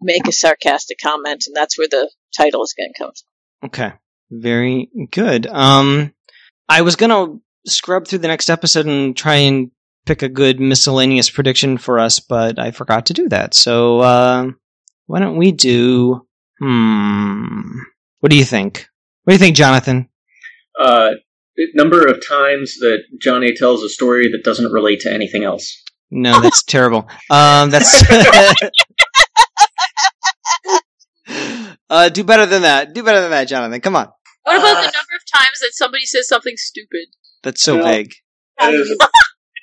make 0.00 0.26
a 0.26 0.32
sarcastic 0.32 0.98
comment, 1.02 1.44
and 1.46 1.54
that's 1.54 1.76
where 1.76 1.88
the 1.88 2.10
title 2.36 2.62
is 2.62 2.74
gonna 2.76 2.88
come 2.98 3.10
from. 3.10 3.68
Okay. 3.68 3.92
Very 4.30 4.88
good. 5.10 5.46
Um, 5.46 6.14
I 6.68 6.80
was 6.82 6.96
gonna 6.96 7.38
scrub 7.66 8.06
through 8.08 8.20
the 8.20 8.28
next 8.28 8.48
episode 8.48 8.86
and 8.86 9.14
try 9.16 9.34
and 9.36 9.70
pick 10.06 10.22
a 10.22 10.28
good 10.28 10.58
miscellaneous 10.58 11.28
prediction 11.30 11.76
for 11.78 11.98
us, 11.98 12.18
but 12.20 12.58
I 12.58 12.70
forgot 12.70 13.06
to 13.06 13.12
do 13.12 13.28
that. 13.28 13.54
So, 13.54 14.00
uh, 14.00 14.46
why 15.06 15.20
don't 15.20 15.36
we 15.36 15.52
do? 15.52 16.26
Hmm. 16.60 17.60
What 18.20 18.30
do 18.30 18.36
you 18.38 18.44
think? 18.44 18.86
What 19.24 19.32
do 19.32 19.34
you 19.34 19.38
think, 19.38 19.56
Jonathan? 19.56 20.08
Uh, 20.80 21.10
the 21.10 21.20
number 21.74 22.06
of 22.06 22.20
times 22.26 22.76
that 22.80 22.98
Johnny 23.20 23.54
tells 23.54 23.82
a 23.82 23.88
story 23.88 24.28
that 24.30 24.42
doesn't 24.44 24.72
relate 24.72 25.00
to 25.00 25.12
anything 25.12 25.44
else. 25.44 25.82
No, 26.10 26.40
that's 26.40 26.62
terrible. 26.66 27.08
Um, 27.30 27.70
that's. 27.70 28.04
uh, 31.90 32.08
do 32.08 32.24
better 32.24 32.46
than 32.46 32.62
that. 32.62 32.92
Do 32.94 33.02
better 33.02 33.20
than 33.20 33.30
that, 33.30 33.48
Jonathan. 33.48 33.80
Come 33.80 33.96
on. 33.96 34.08
What 34.44 34.56
about 34.56 34.76
Uh, 34.76 34.80
the 34.80 34.92
number 34.92 35.14
of 35.16 35.22
times 35.32 35.60
that 35.60 35.70
somebody 35.72 36.04
says 36.06 36.26
something 36.28 36.54
stupid? 36.56 37.06
That's 37.42 37.62
so 37.62 37.76
No. 37.76 37.84
vague. 37.84 38.12
That 38.58 38.74
is- 38.74 38.96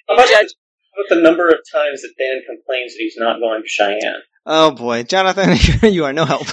How 0.09 0.15
about, 0.15 0.27
how 0.27 0.39
about 0.41 1.09
the 1.09 1.21
number 1.21 1.47
of 1.49 1.59
times 1.71 2.01
that 2.01 2.13
Dan 2.17 2.41
complains 2.47 2.93
that 2.93 2.97
he's 2.99 3.13
not 3.15 3.39
going 3.39 3.61
to 3.61 3.67
Cheyenne? 3.67 4.21
Oh 4.47 4.71
boy, 4.71 5.03
Jonathan, 5.03 5.55
you 5.93 6.03
are 6.05 6.13
no 6.13 6.25
help. 6.25 6.47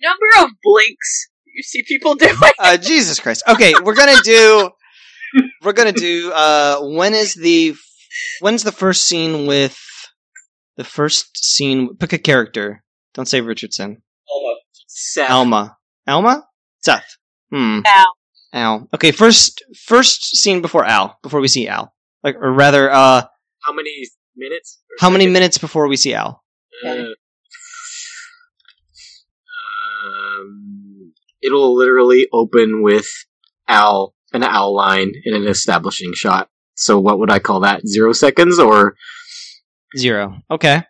Number 0.00 0.26
of 0.38 0.50
blinks 0.62 1.28
you 1.56 1.62
see 1.62 1.82
people 1.82 2.14
doing. 2.14 2.34
Uh, 2.58 2.76
Jesus 2.76 3.18
Christ. 3.18 3.42
Okay, 3.48 3.72
we're 3.82 3.94
gonna 3.94 4.20
do. 4.22 4.70
We're 5.62 5.72
gonna 5.72 5.92
do. 5.92 6.30
Uh, 6.32 6.80
when 6.80 7.14
is 7.14 7.34
the 7.34 7.74
when's 8.40 8.62
the 8.62 8.72
first 8.72 9.04
scene 9.04 9.46
with 9.46 9.78
the 10.76 10.84
first 10.84 11.36
scene? 11.44 11.96
Pick 11.96 12.12
a 12.12 12.18
character. 12.18 12.84
Don't 13.14 13.26
say 13.26 13.40
Richardson. 13.40 14.02
Almost. 14.32 14.60
Seth. 14.86 15.30
Alma. 15.30 15.76
Alma. 16.06 16.44
Seth. 16.80 17.16
Hmm. 17.50 17.80
Al. 17.86 18.12
Al. 18.52 18.88
Okay. 18.94 19.10
First. 19.10 19.64
First 19.86 20.36
scene 20.36 20.60
before 20.62 20.84
Al. 20.84 21.18
Before 21.22 21.40
we 21.40 21.48
see 21.48 21.68
Al. 21.68 21.92
Like, 22.22 22.36
or 22.36 22.52
rather, 22.52 22.90
uh, 22.90 23.22
How 23.62 23.72
many 23.72 24.08
minutes? 24.36 24.80
Or 24.90 24.96
how 25.00 25.10
many 25.10 25.26
minutes 25.26 25.58
before 25.58 25.88
we 25.88 25.96
see 25.96 26.14
Al? 26.14 26.42
Uh, 26.84 27.05
it'll 31.46 31.74
literally 31.76 32.26
open 32.32 32.82
with 32.82 33.06
Al, 33.68 34.14
an 34.32 34.42
Al 34.42 34.74
line 34.74 35.12
in 35.24 35.34
an 35.34 35.46
establishing 35.46 36.12
shot. 36.14 36.48
So 36.74 36.98
what 37.00 37.18
would 37.18 37.30
I 37.30 37.38
call 37.38 37.60
that? 37.60 37.86
Zero 37.86 38.12
seconds, 38.12 38.58
or 38.58 38.96
Zero. 39.96 40.42
Okay. 40.50 40.82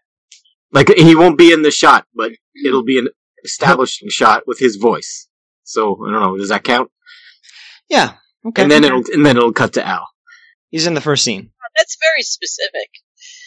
like 0.73 0.89
he 0.97 1.15
won't 1.15 1.39
be 1.39 1.53
in 1.53 1.63
the 1.63 1.71
shot, 1.71 2.07
but 2.15 2.33
it'll 2.65 2.83
be 2.85 2.99
an 2.99 3.09
establishing 3.45 4.09
shot 4.11 4.43
with 4.47 4.59
his 4.59 4.77
voice. 4.77 5.29
So 5.63 5.95
I 6.07 6.11
don't 6.11 6.21
know. 6.23 6.37
Does 6.37 6.49
that 6.49 6.65
count? 6.65 6.91
Yeah. 7.89 8.15
Okay. 8.47 8.63
And 8.63 8.71
then 8.71 8.83
it'll 8.85 9.03
and 9.13 9.25
then 9.25 9.37
it'll 9.37 9.53
cut 9.53 9.75
to 9.75 9.87
Al. 9.87 10.09
He's 10.71 10.87
in 10.87 10.95
the 10.95 11.01
first 11.01 11.23
scene. 11.25 11.51
That's 11.77 11.97
very 12.01 12.23
specific. 12.23 12.89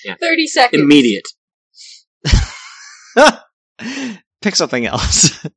Yeah. 0.06 0.16
30 0.22 0.48
seconds. 0.48 0.82
Immediate. 0.84 1.28
Pick 4.42 4.56
something 4.56 4.86
else. 4.86 5.46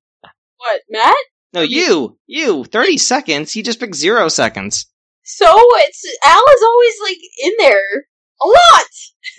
What, 0.58 0.81
Matt? 0.90 1.14
No, 1.52 1.60
you. 1.60 2.18
You. 2.26 2.64
Thirty 2.64 2.98
seconds. 2.98 3.52
He 3.52 3.62
just 3.62 3.81
picked 3.81 3.94
zero 3.94 4.28
seconds. 4.28 4.86
So, 5.24 5.47
it's, 5.47 6.05
Al 6.24 6.42
is 6.56 6.62
always, 6.62 6.94
like, 7.02 7.18
in 7.44 7.52
there. 7.58 8.06
A 8.42 8.47
lot! 8.47 8.90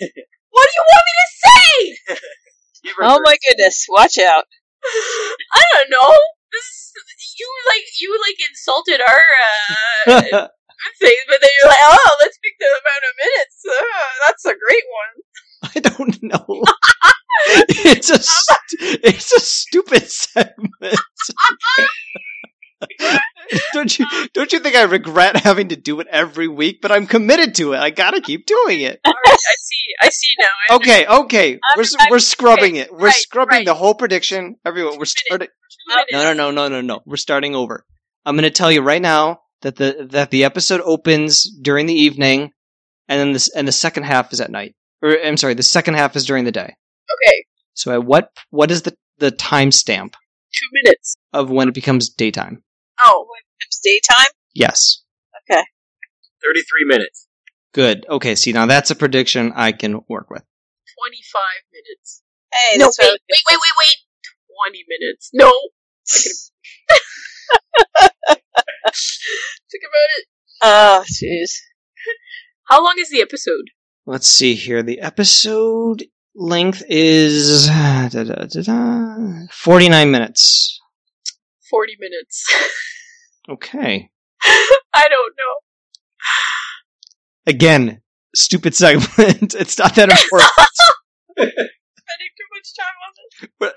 what 0.50 0.66
do 0.66 0.74
you 0.74 0.84
want 0.88 1.04
me 1.04 1.14
to 1.20 1.28
say? 1.44 2.16
Oh 3.00 3.20
my 3.22 3.36
goodness! 3.46 3.86
Watch 3.90 4.16
out. 4.18 4.44
I 5.52 5.62
don't 5.72 5.90
know. 5.90 6.14
This, 6.52 6.92
you, 7.38 7.48
like, 7.68 7.84
you, 8.00 8.18
like, 8.20 8.48
insulted 8.48 9.00
our, 9.00 9.22
uh, 10.08 10.48
thing, 11.00 11.16
but 11.28 11.38
then 11.40 11.50
you're 11.60 11.70
like, 11.70 11.84
oh, 11.84 12.16
let's 12.22 12.38
pick 12.38 12.54
the 12.58 12.66
amount 12.66 13.04
of 13.04 13.14
minutes. 13.24 13.64
Uh, 13.68 14.26
that's 14.26 14.44
a 14.46 14.54
great 14.54 14.84
one. 14.88 15.12
I 15.74 15.80
don't 15.80 16.22
know. 16.22 16.64
it's 17.68 18.10
a 18.10 18.18
st- 18.22 19.00
it's 19.04 19.32
a 19.32 19.40
stupid 19.40 20.08
segment. 20.08 20.72
don't 23.72 23.98
you 23.98 24.06
don't 24.32 24.52
you 24.52 24.58
think 24.60 24.76
I 24.76 24.82
regret 24.82 25.36
having 25.38 25.68
to 25.68 25.76
do 25.76 26.00
it 26.00 26.06
every 26.10 26.48
week? 26.48 26.80
But 26.82 26.92
I'm 26.92 27.06
committed 27.06 27.54
to 27.56 27.72
it. 27.72 27.78
I 27.78 27.90
gotta 27.90 28.20
keep 28.20 28.46
doing 28.46 28.80
it. 28.80 29.00
All 29.04 29.12
right, 29.12 29.34
I 29.34 29.54
see. 29.58 29.84
I 30.02 30.08
see 30.10 30.34
now. 30.38 30.46
I 30.70 30.76
Okay, 30.76 31.06
okay. 31.06 31.58
We're 31.76 31.82
s- 31.82 31.96
I'm- 31.98 32.08
we're 32.10 32.18
scrubbing 32.18 32.76
it. 32.76 32.92
We're 32.92 33.06
right, 33.06 33.14
scrubbing 33.14 33.58
right. 33.58 33.66
the 33.66 33.74
whole 33.74 33.94
prediction. 33.94 34.56
Everyone, 34.64 34.98
we're 34.98 35.04
starting. 35.06 35.48
No, 36.12 36.22
no, 36.24 36.32
no, 36.32 36.50
no, 36.50 36.68
no, 36.68 36.80
no. 36.80 37.00
We're 37.04 37.16
starting 37.16 37.54
over. 37.54 37.84
I'm 38.24 38.36
going 38.36 38.44
to 38.44 38.50
tell 38.50 38.72
you 38.72 38.80
right 38.80 39.02
now 39.02 39.40
that 39.62 39.76
the 39.76 40.08
that 40.12 40.30
the 40.30 40.44
episode 40.44 40.80
opens 40.82 41.44
during 41.60 41.86
the 41.86 41.94
evening, 41.94 42.52
and 43.08 43.20
then 43.20 43.32
this 43.32 43.48
and 43.54 43.68
the 43.68 43.72
second 43.72 44.04
half 44.04 44.32
is 44.32 44.40
at 44.40 44.50
night. 44.50 44.74
Or 45.02 45.10
I'm 45.22 45.36
sorry, 45.36 45.54
the 45.54 45.62
second 45.62 45.94
half 45.94 46.16
is 46.16 46.24
during 46.24 46.44
the 46.44 46.52
day. 46.52 46.74
Okay, 47.14 47.44
So 47.74 47.92
at 47.92 48.04
what 48.04 48.30
what 48.50 48.70
is 48.70 48.82
the 48.82 48.96
the 49.18 49.30
timestamp 49.32 50.14
two 50.54 50.66
minutes. 50.72 51.16
of 51.32 51.50
when 51.50 51.68
it 51.68 51.74
becomes 51.74 52.08
daytime? 52.08 52.62
Oh, 53.02 53.26
It's 53.66 53.80
daytime. 53.80 54.32
Yes. 54.54 55.02
Okay. 55.50 55.62
Thirty-three 56.42 56.84
minutes. 56.86 57.26
Good. 57.72 58.06
Okay. 58.08 58.34
See, 58.34 58.52
now 58.52 58.66
that's 58.66 58.90
a 58.90 58.94
prediction 58.94 59.52
I 59.54 59.72
can 59.72 60.00
work 60.08 60.30
with. 60.30 60.42
25 61.02 61.42
minutes. 61.72 62.22
Hey, 62.52 62.76
no, 62.78 62.86
that's 62.86 62.98
wait, 62.98 63.18
wait, 63.28 63.40
wait, 63.50 63.58
wait, 63.58 63.88
wait. 63.88 63.96
20 64.72 64.84
minutes. 64.88 65.30
No. 65.32 65.52
Think 69.70 69.82
about 69.82 70.10
it. 70.18 70.26
Oh, 70.62 71.04
jeez. 71.08 71.50
How 72.68 72.82
long 72.82 72.94
is 72.98 73.10
the 73.10 73.20
episode? 73.20 73.70
Let's 74.06 74.26
see 74.28 74.54
here. 74.54 74.82
The 74.82 75.00
episode 75.00 76.04
length 76.36 76.82
is 76.88 77.66
da, 77.66 78.08
da, 78.08 78.24
da, 78.24 78.44
da, 78.62 79.46
49 79.52 80.10
minutes. 80.10 80.80
40 81.70 81.96
minutes. 82.00 82.44
Okay. 83.46 84.10
I 84.42 85.04
don't 85.10 85.34
know. 85.36 85.54
Again, 87.46 88.00
stupid 88.34 88.74
segment. 88.74 89.06
it's 89.54 89.78
not 89.78 89.94
that 89.96 90.08
important. 90.08 90.50
Spending 91.36 92.32
too 92.38 92.48
much 92.54 92.72
time 92.78 92.96
on 93.04 93.12
this. 93.18 93.50
But- 93.58 93.74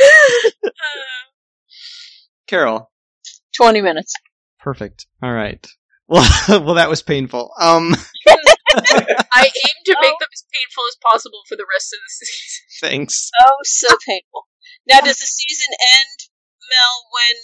Uh, 0.00 1.28
Carol. 2.46 2.90
Twenty 3.54 3.82
minutes. 3.82 4.14
Perfect. 4.58 5.06
All 5.22 5.32
right. 5.34 5.66
Well, 6.08 6.26
well, 6.64 6.74
that 6.76 6.88
was 6.88 7.02
painful. 7.02 7.50
Um, 7.60 7.94
I 8.76 9.44
aim 9.48 9.76
to 9.86 9.96
make 10.00 10.18
them 10.18 10.32
as 10.32 10.44
painful 10.52 10.84
as 10.88 10.96
possible 11.02 11.42
for 11.48 11.56
the 11.56 11.66
rest 11.72 11.92
of 11.92 12.00
the 12.04 12.10
season. 12.12 12.64
thanks. 12.80 13.30
Oh, 13.40 13.58
so 13.64 13.88
painful. 14.06 14.44
Now, 14.86 15.00
does 15.00 15.18
the 15.18 15.26
season 15.26 15.72
end, 15.72 16.18
Mel, 16.68 16.96
when 17.10 17.36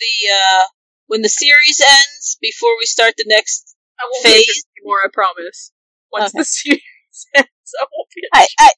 the 0.00 0.16
uh 0.32 0.64
when 1.06 1.22
the 1.22 1.28
series 1.28 1.80
ends 1.80 2.38
before 2.40 2.76
we 2.78 2.86
start 2.86 3.14
the 3.16 3.26
next? 3.28 3.76
I 4.00 4.04
won't 4.10 4.24
Phase? 4.24 4.64
anymore, 4.78 5.00
I 5.04 5.08
promise. 5.12 5.72
Once 6.12 6.32
Okay. 6.34 6.38
the 6.40 6.44
series 6.44 6.82
ends, 7.36 7.70
I 7.80 7.84
won't 7.92 8.08
be 8.14 8.22
I, 8.32 8.46
I 8.58 8.70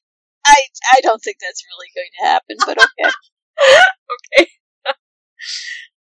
I 0.45 0.55
I 0.97 1.01
don't 1.01 1.21
think 1.23 1.37
that's 1.39 1.63
really 1.71 1.89
going 1.95 2.11
to 2.19 2.25
happen, 2.25 2.57
but 2.65 2.77
okay. 2.77 3.11
okay. 4.43 4.51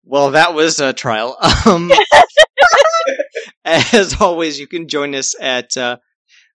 Well, 0.09 0.31
that 0.31 0.55
was 0.55 0.79
a 0.79 0.91
trial. 0.91 1.37
Um, 1.65 1.91
as 3.65 4.19
always, 4.19 4.59
you 4.59 4.65
can 4.65 4.87
join 4.87 5.13
us 5.13 5.35
at 5.39 5.77
uh, 5.77 5.97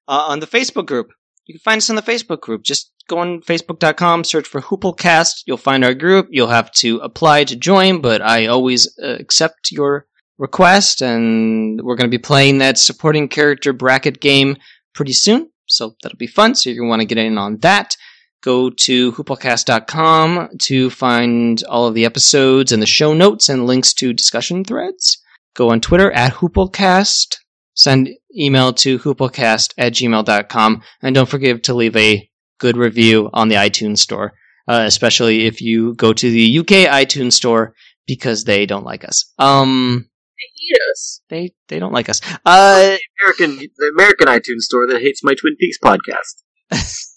uh, 0.08 0.24
on 0.28 0.40
the 0.40 0.46
Facebook 0.46 0.86
group. 0.86 1.10
You 1.46 1.54
can 1.54 1.60
find 1.60 1.78
us 1.78 1.88
on 1.88 1.94
the 1.94 2.02
Facebook 2.02 2.40
group. 2.40 2.64
Just 2.64 2.90
go 3.08 3.18
on 3.18 3.42
Facebook.com, 3.42 4.24
search 4.24 4.48
for 4.48 4.60
Hooplecast. 4.60 5.42
You'll 5.46 5.56
find 5.56 5.84
our 5.84 5.94
group. 5.94 6.26
You'll 6.30 6.48
have 6.48 6.72
to 6.72 6.98
apply 6.98 7.44
to 7.44 7.54
join, 7.54 8.00
but 8.00 8.22
I 8.22 8.46
always 8.46 8.92
uh, 9.00 9.16
accept 9.20 9.70
your 9.70 10.06
request, 10.38 11.00
and 11.00 11.80
we're 11.80 11.96
going 11.96 12.10
to 12.10 12.18
be 12.18 12.22
playing 12.22 12.58
that 12.58 12.76
supporting 12.78 13.28
character 13.28 13.72
bracket 13.72 14.20
game 14.20 14.56
pretty 14.94 15.12
soon. 15.12 15.50
So 15.66 15.94
that'll 16.02 16.18
be 16.18 16.26
fun. 16.26 16.56
So 16.56 16.70
if 16.70 16.76
you 16.76 16.84
want 16.84 17.02
to 17.02 17.06
get 17.06 17.18
in 17.18 17.38
on 17.38 17.58
that, 17.58 17.96
Go 18.44 18.68
to 18.68 19.12
hooplecast.com 19.12 20.58
to 20.58 20.90
find 20.90 21.62
all 21.64 21.86
of 21.86 21.94
the 21.94 22.04
episodes 22.04 22.72
and 22.72 22.82
the 22.82 22.86
show 22.86 23.14
notes 23.14 23.48
and 23.48 23.66
links 23.66 23.94
to 23.94 24.12
discussion 24.12 24.64
threads. 24.64 25.16
Go 25.54 25.70
on 25.70 25.80
Twitter 25.80 26.12
at 26.12 26.34
hooplecast. 26.34 27.36
Send 27.72 28.10
email 28.38 28.74
to 28.74 28.98
hooplecast 28.98 29.72
at 29.78 29.94
gmail.com. 29.94 30.82
And 31.00 31.14
don't 31.14 31.28
forget 31.28 31.64
to 31.64 31.74
leave 31.74 31.96
a 31.96 32.28
good 32.60 32.76
review 32.76 33.30
on 33.32 33.48
the 33.48 33.54
iTunes 33.54 33.98
store, 33.98 34.34
uh, 34.68 34.82
especially 34.84 35.46
if 35.46 35.62
you 35.62 35.94
go 35.94 36.12
to 36.12 36.30
the 36.30 36.58
UK 36.58 36.86
iTunes 36.92 37.32
store 37.32 37.74
because 38.06 38.44
they 38.44 38.66
don't 38.66 38.84
like 38.84 39.04
us. 39.04 39.32
Um, 39.38 40.10
They 40.36 40.66
hate 40.68 40.80
us. 40.92 41.20
they 41.30 41.54
they 41.68 41.78
don't 41.78 41.92
like 41.94 42.10
us. 42.10 42.20
Uh, 42.44 42.96
American, 43.22 43.56
the 43.78 43.88
American 43.88 44.28
iTunes 44.28 44.62
store 44.62 44.86
that 44.88 45.00
hates 45.00 45.24
my 45.24 45.34
Twin 45.34 45.56
Peaks 45.58 45.78
podcast. 45.82 46.42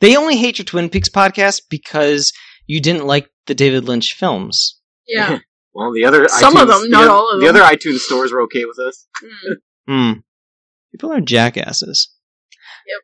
they 0.00 0.16
only 0.16 0.36
hate 0.36 0.58
your 0.58 0.64
Twin 0.64 0.88
Peaks 0.88 1.08
podcast 1.08 1.62
because 1.70 2.32
you 2.66 2.80
didn't 2.80 3.06
like 3.06 3.28
the 3.46 3.54
David 3.54 3.84
Lynch 3.86 4.14
films. 4.14 4.80
Yeah. 5.06 5.38
Well, 5.72 5.92
the 5.92 6.04
other 6.04 6.26
Some 6.26 6.56
of 6.56 6.66
them, 6.66 6.90
not 6.90 7.04
the, 7.04 7.10
all 7.12 7.30
of 7.30 7.40
them. 7.40 7.46
the 7.46 7.52
them. 7.52 7.62
other 7.62 7.76
iTunes 7.76 7.98
stores 8.00 8.32
were 8.32 8.42
okay 8.42 8.64
with 8.64 8.80
us. 8.80 9.06
Mm. 9.22 9.54
Hmm. 9.86 10.18
People 10.90 11.12
are 11.12 11.20
jackasses. 11.20 12.08
Yep. 12.88 13.02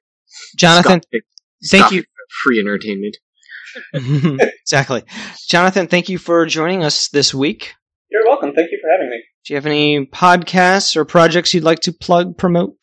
Jonathan, 0.58 1.00
Stop- 1.02 1.22
thank 1.70 1.82
stop 1.84 1.92
you. 1.92 2.04
Free 2.42 2.58
entertainment. 2.58 3.18
exactly. 4.62 5.04
Jonathan, 5.48 5.86
thank 5.86 6.08
you 6.08 6.18
for 6.18 6.44
joining 6.46 6.82
us 6.82 7.08
this 7.08 7.32
week. 7.32 7.72
You're 8.10 8.24
welcome. 8.24 8.52
Thank 8.52 8.72
you 8.72 8.80
for 8.82 8.90
having 8.90 9.10
me. 9.10 9.22
Do 9.44 9.52
you 9.52 9.56
have 9.56 9.66
any 9.66 10.04
podcasts 10.06 10.96
or 10.96 11.04
projects 11.04 11.54
you'd 11.54 11.62
like 11.62 11.80
to 11.80 11.92
plug, 11.92 12.36
promote? 12.36 12.82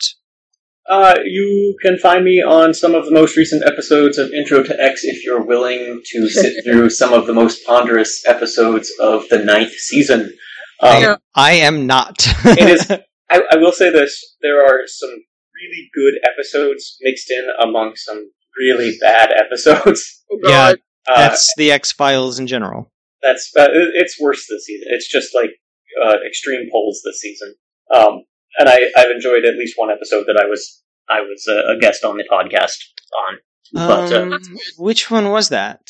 Uh, 0.90 1.16
you 1.26 1.78
can 1.82 1.98
find 1.98 2.26
me 2.26 2.42
on 2.42 2.74
some 2.74 2.94
of 2.94 3.06
the 3.06 3.12
most 3.12 3.38
recent 3.38 3.64
episodes 3.66 4.18
of 4.18 4.32
Intro 4.34 4.64
to 4.64 4.82
X 4.82 5.04
if 5.04 5.24
you're 5.24 5.42
willing 5.42 6.02
to 6.06 6.28
sit 6.30 6.62
through 6.66 6.90
some 6.90 7.14
of 7.14 7.26
the 7.26 7.34
most 7.34 7.66
ponderous 7.66 8.24
episodes 8.28 8.92
of 9.00 9.24
the 9.30 9.40
ninth 9.40 9.72
season. 9.74 10.34
Um. 10.82 11.18
I 11.36 11.54
am 11.54 11.88
not. 11.88 12.16
It 12.46 12.70
is- 12.70 12.92
I, 13.32 13.42
I 13.52 13.56
will 13.56 13.72
say 13.72 13.90
this: 13.90 14.36
there 14.42 14.64
are 14.64 14.82
some 14.86 15.10
really 15.10 15.90
good 15.96 16.16
episodes 16.30 16.98
mixed 17.02 17.32
in 17.32 17.48
among 17.62 17.94
some 17.96 18.30
really 18.60 18.96
bad 19.02 19.30
episodes. 19.32 20.24
Oh 20.32 20.40
Yeah. 20.44 20.74
Uh, 21.08 21.18
That's 21.30 21.52
the 21.58 21.72
X 21.72 21.92
Files 21.92 22.38
in 22.40 22.48
general. 22.48 22.92
that's 23.22 23.52
uh, 23.58 23.68
it's 23.72 24.20
worse 24.20 24.46
this 24.50 24.66
season. 24.66 24.88
It's 24.92 25.10
just 25.10 25.34
like 25.34 25.52
uh, 26.04 26.16
extreme 26.28 26.70
poles 26.72 27.02
this 27.06 27.20
season. 27.22 27.56
Um, 27.94 28.24
and 28.60 28.70
I, 28.70 28.80
I've 28.98 29.12
enjoyed 29.12 29.46
at 29.46 29.56
least 29.56 29.74
one 29.78 29.90
episode 29.92 30.26
that 30.28 30.40
I 30.42 30.46
was 30.48 30.82
I 31.10 31.22
was 31.22 31.46
a, 31.48 31.74
a 31.76 31.80
guest 31.80 32.04
on 32.04 32.18
the 32.18 32.24
podcast 32.32 32.78
on. 33.28 33.38
But 33.74 34.14
uh, 34.14 34.22
Um, 34.22 34.30
That's 34.32 34.48
good. 34.48 34.60
which 34.78 35.10
one 35.12 35.30
was 35.32 35.50
that? 35.50 35.82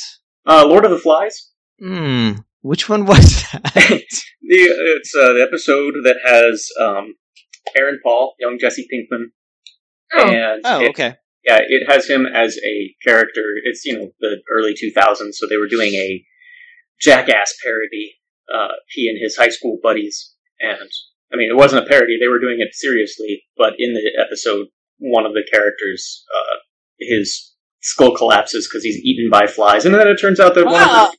uh, 0.46 0.66
Lord 0.66 0.86
of 0.86 0.92
the 0.92 1.00
Flies. 1.00 1.52
Hmm. 1.82 2.32
Which 2.62 2.88
one 2.88 3.06
was 3.06 3.44
that? 3.52 3.74
the 3.74 4.62
it's 4.96 5.14
uh, 5.16 5.34
the 5.34 5.46
episode 5.48 5.96
that 6.06 6.18
has 6.26 6.68
um, 6.80 7.16
Aaron 7.78 8.00
Paul, 8.04 8.36
young 8.40 8.58
Jesse 8.60 8.88
Pinkman, 8.92 9.26
Oh. 10.16 10.30
and 10.30 10.62
oh, 10.64 10.82
it, 10.82 10.90
okay. 10.92 11.16
yeah, 11.44 11.60
it 11.68 11.90
has 11.92 12.08
him 12.08 12.26
as 12.28 12.58
a 12.64 12.96
character. 13.06 13.56
It's 13.66 13.84
you 13.84 13.98
know 13.98 14.12
the 14.20 14.38
early 14.52 14.74
2000s, 14.74 15.34
so 15.34 15.48
they 15.48 15.58
were 15.58 15.68
doing 15.68 15.94
a 15.94 16.24
Jackass 17.02 17.56
parody. 17.64 18.14
Uh, 18.54 18.74
he 18.90 19.08
and 19.10 19.18
his 19.22 19.36
high 19.36 19.50
school 19.50 19.80
buddies, 19.82 20.34
and 20.60 20.90
I 21.34 21.38
mean, 21.38 21.50
it 21.50 21.56
wasn't 21.58 21.86
a 21.86 21.90
parody; 21.90 22.18
they 22.20 22.28
were 22.28 22.40
doing 22.40 22.58
it 22.60 22.74
seriously. 22.74 23.44
But 23.58 23.74
in 23.80 23.94
the 23.94 24.12
episode, 24.24 24.68
one 25.00 25.26
of 25.26 25.34
the 25.34 25.44
characters, 25.52 26.24
uh, 26.34 26.58
his 27.00 27.54
skull 27.82 28.16
collapses 28.16 28.68
because 28.68 28.84
he's 28.84 28.98
eaten 29.04 29.30
by 29.30 29.48
flies, 29.48 29.86
and 29.86 29.94
then 29.96 30.08
it 30.08 30.18
turns 30.18 30.40
out 30.40 30.56
that 30.56 30.66
one 30.66 30.76
of 30.82 30.88
Ah. 30.90 31.12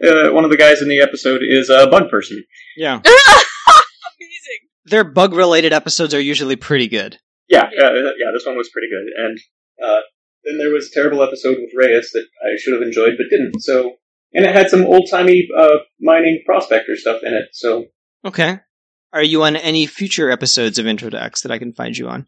the 0.00 0.28
uh, 0.30 0.32
one 0.32 0.44
of 0.44 0.50
the 0.50 0.56
guys 0.56 0.82
in 0.82 0.88
the 0.88 1.00
episode 1.00 1.42
is 1.46 1.70
a 1.70 1.86
bug 1.86 2.10
person. 2.10 2.42
Yeah. 2.76 2.94
Amazing. 3.04 4.60
Their 4.86 5.04
bug 5.04 5.32
related 5.34 5.72
episodes 5.72 6.12
are 6.14 6.20
usually 6.20 6.56
pretty 6.56 6.88
good. 6.88 7.18
Yeah, 7.48 7.64
uh, 7.64 7.92
yeah, 7.92 8.30
this 8.32 8.46
one 8.46 8.56
was 8.56 8.70
pretty 8.72 8.88
good. 8.88 9.12
And 9.24 9.38
uh, 9.84 10.00
then 10.44 10.58
there 10.58 10.70
was 10.70 10.88
a 10.88 10.94
terrible 10.94 11.22
episode 11.22 11.56
with 11.60 11.70
Reyes 11.76 12.10
that 12.14 12.26
I 12.44 12.56
should 12.58 12.72
have 12.72 12.82
enjoyed 12.82 13.14
but 13.16 13.26
didn't. 13.30 13.60
So, 13.62 13.92
and 14.32 14.44
it 14.46 14.54
had 14.54 14.70
some 14.70 14.84
old 14.86 15.06
timey 15.10 15.46
uh, 15.56 15.78
mining 16.00 16.42
prospector 16.46 16.96
stuff 16.96 17.20
in 17.22 17.34
it. 17.34 17.48
So 17.52 17.86
Okay. 18.24 18.58
Are 19.12 19.22
you 19.22 19.42
on 19.42 19.56
any 19.56 19.86
future 19.86 20.30
episodes 20.30 20.78
of 20.78 20.86
Intro 20.86 21.10
to 21.10 21.22
X 21.22 21.42
that 21.42 21.52
I 21.52 21.58
can 21.58 21.72
find 21.72 21.96
you 21.96 22.08
on? 22.08 22.26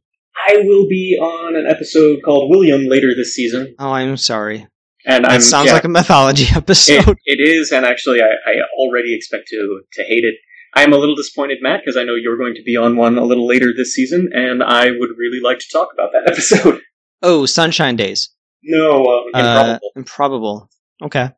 I 0.48 0.56
will 0.64 0.86
be 0.88 1.18
on 1.20 1.56
an 1.56 1.66
episode 1.66 2.20
called 2.24 2.50
William 2.50 2.86
later 2.86 3.14
this 3.16 3.34
season, 3.34 3.74
Oh, 3.78 3.92
I'm 3.92 4.16
sorry. 4.16 4.66
and 5.06 5.24
That 5.24 5.30
I'm 5.32 5.40
sounds 5.40 5.68
yeah, 5.68 5.74
like 5.74 5.84
a 5.84 5.88
mythology 5.88 6.46
episode. 6.54 7.08
it, 7.08 7.38
it 7.38 7.48
is, 7.48 7.72
and 7.72 7.86
actually, 7.86 8.20
I, 8.20 8.26
I 8.46 8.54
already 8.78 9.14
expect 9.14 9.48
to 9.48 9.80
to 9.94 10.02
hate 10.04 10.24
it. 10.24 10.34
I 10.76 10.82
am 10.82 10.92
a 10.92 10.96
little 10.96 11.14
disappointed, 11.14 11.58
Matt, 11.62 11.80
because 11.84 11.96
I 11.96 12.02
know 12.02 12.16
you're 12.16 12.36
going 12.36 12.56
to 12.56 12.62
be 12.64 12.76
on 12.76 12.96
one 12.96 13.16
a 13.16 13.24
little 13.24 13.46
later 13.46 13.72
this 13.74 13.94
season, 13.94 14.30
and 14.34 14.62
I 14.62 14.86
would 14.90 15.10
really 15.16 15.40
like 15.42 15.60
to 15.60 15.66
talk 15.72 15.88
about 15.94 16.10
that 16.12 16.28
episode. 16.32 16.80
oh, 17.22 17.46
Sunshine 17.46 17.94
Days. 17.96 18.30
no, 18.62 19.04
um, 19.06 19.24
Uh, 19.34 19.38
improbable. 19.38 19.90
improbable. 19.96 20.70
Okay. 21.02 21.28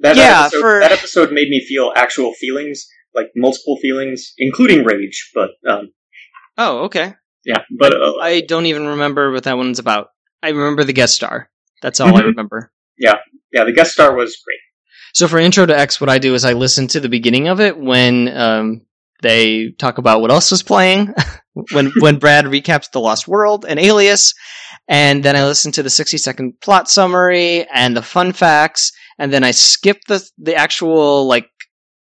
That, 0.00 0.16
Yeah, 0.16 0.42
episode, 0.44 0.60
for- 0.60 0.80
that 0.80 0.92
episode 0.92 1.32
made 1.32 1.48
me 1.48 1.64
feel 1.66 1.92
actual 1.96 2.34
feelings, 2.34 2.86
like 3.16 3.28
multiple 3.34 3.78
feelings, 3.82 4.34
including 4.38 4.84
rage. 4.84 5.30
But 5.34 5.50
um, 5.68 5.90
Oh, 6.58 6.84
okay. 6.84 7.14
yeah, 7.44 7.62
but 7.78 7.92
uh, 7.94 8.16
I 8.20 8.42
don't 8.42 8.66
even 8.66 8.86
remember 8.86 9.32
what 9.32 9.44
that 9.44 9.56
one's 9.56 9.78
about. 9.78 10.08
I 10.42 10.50
remember 10.50 10.84
the 10.84 10.92
guest 10.92 11.14
star. 11.16 11.50
That's 11.82 11.98
all 12.00 12.16
I 12.16 12.20
Mhm. 12.22 12.26
remember. 12.26 12.70
yeah, 12.98 13.16
yeah, 13.52 13.64
the 13.64 13.72
guest 13.72 13.92
star 13.92 14.14
was 14.14 14.36
great. 14.44 14.60
So 15.14 15.28
for 15.28 15.38
Intro 15.38 15.64
to 15.66 15.78
X, 15.78 16.00
what 16.00 16.10
I 16.10 16.18
do 16.18 16.34
is 16.34 16.44
I 16.44 16.52
listen 16.52 16.86
to 16.88 17.00
the 17.00 17.08
beginning 17.08 17.48
of 17.48 17.58
it 17.60 17.76
when 17.78 18.28
um, 18.36 18.82
they 19.22 19.70
talk 19.78 19.96
about 19.98 20.20
what 20.20 20.30
else 20.30 20.50
was 20.50 20.62
playing, 20.62 21.14
when 21.72 21.90
when 22.00 22.18
Brad 22.18 22.44
recaps 22.44 22.90
The 22.90 23.00
Lost 23.00 23.26
World 23.26 23.64
and 23.66 23.78
Alias, 23.80 24.34
and 24.88 25.22
then 25.24 25.34
I 25.36 25.44
listen 25.44 25.72
to 25.72 25.82
the 25.82 25.90
sixty 25.90 26.18
second 26.18 26.60
plot 26.60 26.88
summary 26.90 27.66
and 27.72 27.96
the 27.96 28.02
fun 28.02 28.32
facts, 28.32 28.92
and 29.18 29.32
then 29.32 29.42
I 29.44 29.52
skip 29.52 29.98
the 30.06 30.22
the 30.38 30.54
actual 30.54 31.26
like 31.26 31.48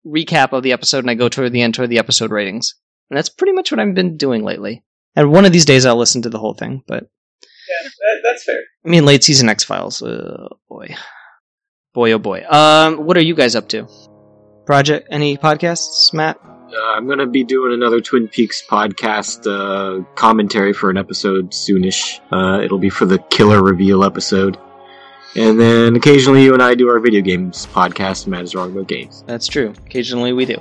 recap 0.06 0.53
of 0.53 0.64
the 0.64 0.72
episode 0.72 1.00
and 1.00 1.09
I 1.09 1.16
go 1.16 1.30
toward 1.30 1.51
the 1.51 1.61
end 1.61 1.74
toward 1.74 1.90
the 1.90 2.00
episode 2.00 2.32
ratings, 2.32 2.75
and 3.09 3.17
that's 3.17 3.30
pretty 3.30 3.53
much 3.53 3.72
what 3.72 3.80
I've 3.80 3.95
been 3.95 4.17
doing 4.17 4.43
lately. 4.43 4.84
And 5.16 5.32
one 5.32 5.45
of 5.45 5.51
these 5.51 5.66
days 5.66 5.85
I'll 5.85 5.95
listen 5.95 6.22
to 6.24 6.30
the 6.30 6.40
whole 6.40 6.53
thing, 6.53 6.84
but 6.88 7.03
Yeah, 7.03 7.90
that, 7.90 8.19
that's 8.24 8.43
fair. 8.43 8.59
I 8.85 8.90
mean 8.90 9.06
late 9.06 9.24
season 9.24 9.50
X 9.50 9.64
Files. 9.64 10.01
Oh 10.01 10.59
boy, 10.69 10.95
boy 11.93 12.11
oh 12.11 12.19
boy. 12.19 12.45
Um, 12.48 12.98
what 13.06 13.17
are 13.17 13.24
you 13.24 13.35
guys 13.35 13.56
up 13.56 13.67
to? 13.69 13.88
Project? 14.66 15.08
Any 15.11 15.38
podcasts, 15.38 16.14
Matt? 16.14 16.40
Uh, 16.43 16.93
I'm 16.95 17.08
gonna 17.08 17.27
be 17.27 17.43
doing 17.43 17.74
another 17.74 18.01
Twin 18.01 18.27
Peaks 18.27 18.61
podcast 18.67 19.45
uh, 19.48 20.03
commentary 20.16 20.74
for 20.74 20.90
an 20.90 20.98
episode 20.98 21.51
soonish. 21.51 22.19
Uh, 22.32 22.61
it'll 22.64 22.80
be 22.80 22.90
for 22.90 23.06
the 23.06 23.19
Killer 23.19 23.64
Reveal 23.64 24.03
episode, 24.03 24.58
and 25.35 25.59
then 25.59 25.95
occasionally 25.95 26.43
you 26.43 26.53
and 26.53 26.61
I 26.64 26.75
do 26.75 26.89
our 26.89 26.99
video 26.99 27.22
games 27.22 27.67
podcast. 27.67 28.27
Matt 28.27 28.43
is 28.43 28.55
wrong 28.55 28.72
about 28.72 28.88
games. 28.88 29.23
That's 29.27 29.47
true. 29.47 29.73
Occasionally 29.85 30.33
we 30.33 30.45
do. 30.45 30.57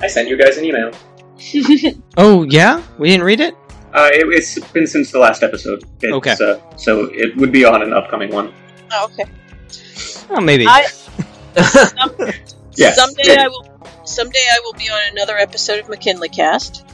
I 0.00 0.06
sent 0.08 0.28
you 0.28 0.36
guys 0.36 0.56
an 0.58 0.64
email. 0.64 0.90
Oh 2.16 2.44
yeah, 2.44 2.82
we 2.98 3.08
didn't 3.08 3.24
read 3.24 3.40
it. 3.40 3.54
Uh, 3.94 4.08
it, 4.12 4.26
it's 4.28 4.58
been 4.72 4.86
since 4.86 5.10
the 5.10 5.18
last 5.18 5.42
episode. 5.42 5.82
It's, 6.00 6.12
Okay. 6.12 6.32
Uh, 6.40 6.58
so 6.76 7.06
it 7.12 7.36
would 7.36 7.52
be 7.52 7.64
on 7.64 7.82
an 7.82 7.92
upcoming 7.92 8.30
one. 8.32 8.52
Oh, 8.92 9.04
okay. 9.12 9.24
Oh, 10.30 10.40
maybe. 10.40 10.66
I 10.66 10.84
some, 10.84 12.10
Yes. 12.76 12.96
someday 12.96 13.36
I 13.38 13.48
will. 13.48 13.66
Someday 14.04 14.38
I 14.50 14.60
will 14.64 14.72
be 14.74 14.88
on 14.88 15.00
another 15.12 15.36
episode 15.36 15.78
of 15.80 15.88
McKinley 15.88 16.28
Cast. 16.28 16.84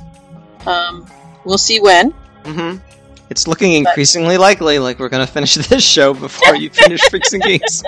Um, 0.67 1.07
we'll 1.45 1.59
see 1.59 1.81
when. 1.81 2.11
hmm 2.45 2.77
It's 3.31 3.47
looking 3.47 3.73
increasingly 3.75 4.39
likely 4.39 4.79
like 4.79 4.99
we're 4.99 5.09
gonna 5.11 5.27
finish 5.27 5.55
this 5.69 5.85
show 5.85 6.15
before 6.15 6.57
you 6.57 6.71
finish 6.71 7.01
fixing 7.11 7.41
games. 7.41 7.83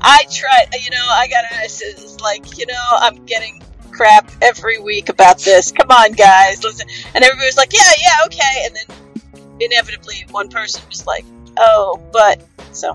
I 0.00 0.24
try, 0.32 0.64
You 0.82 0.90
know, 0.90 1.06
I 1.08 1.26
gotta. 1.28 1.48
It's 1.64 2.20
like 2.20 2.58
you 2.58 2.66
know, 2.66 2.82
I'm 2.92 3.24
getting 3.26 3.62
crap 3.90 4.30
every 4.42 4.78
week 4.78 5.08
about 5.08 5.38
this. 5.38 5.72
Come 5.72 5.90
on, 5.90 6.12
guys, 6.12 6.62
listen. 6.64 6.86
And 7.14 7.24
everybody 7.24 7.46
was 7.46 7.56
like, 7.56 7.72
yeah, 7.72 7.92
yeah, 7.98 8.26
okay. 8.26 8.66
And 8.66 8.76
then 8.76 9.52
inevitably, 9.60 10.24
one 10.30 10.48
person 10.48 10.82
was 10.88 11.06
like, 11.06 11.24
oh, 11.58 12.00
but 12.12 12.42
so. 12.72 12.94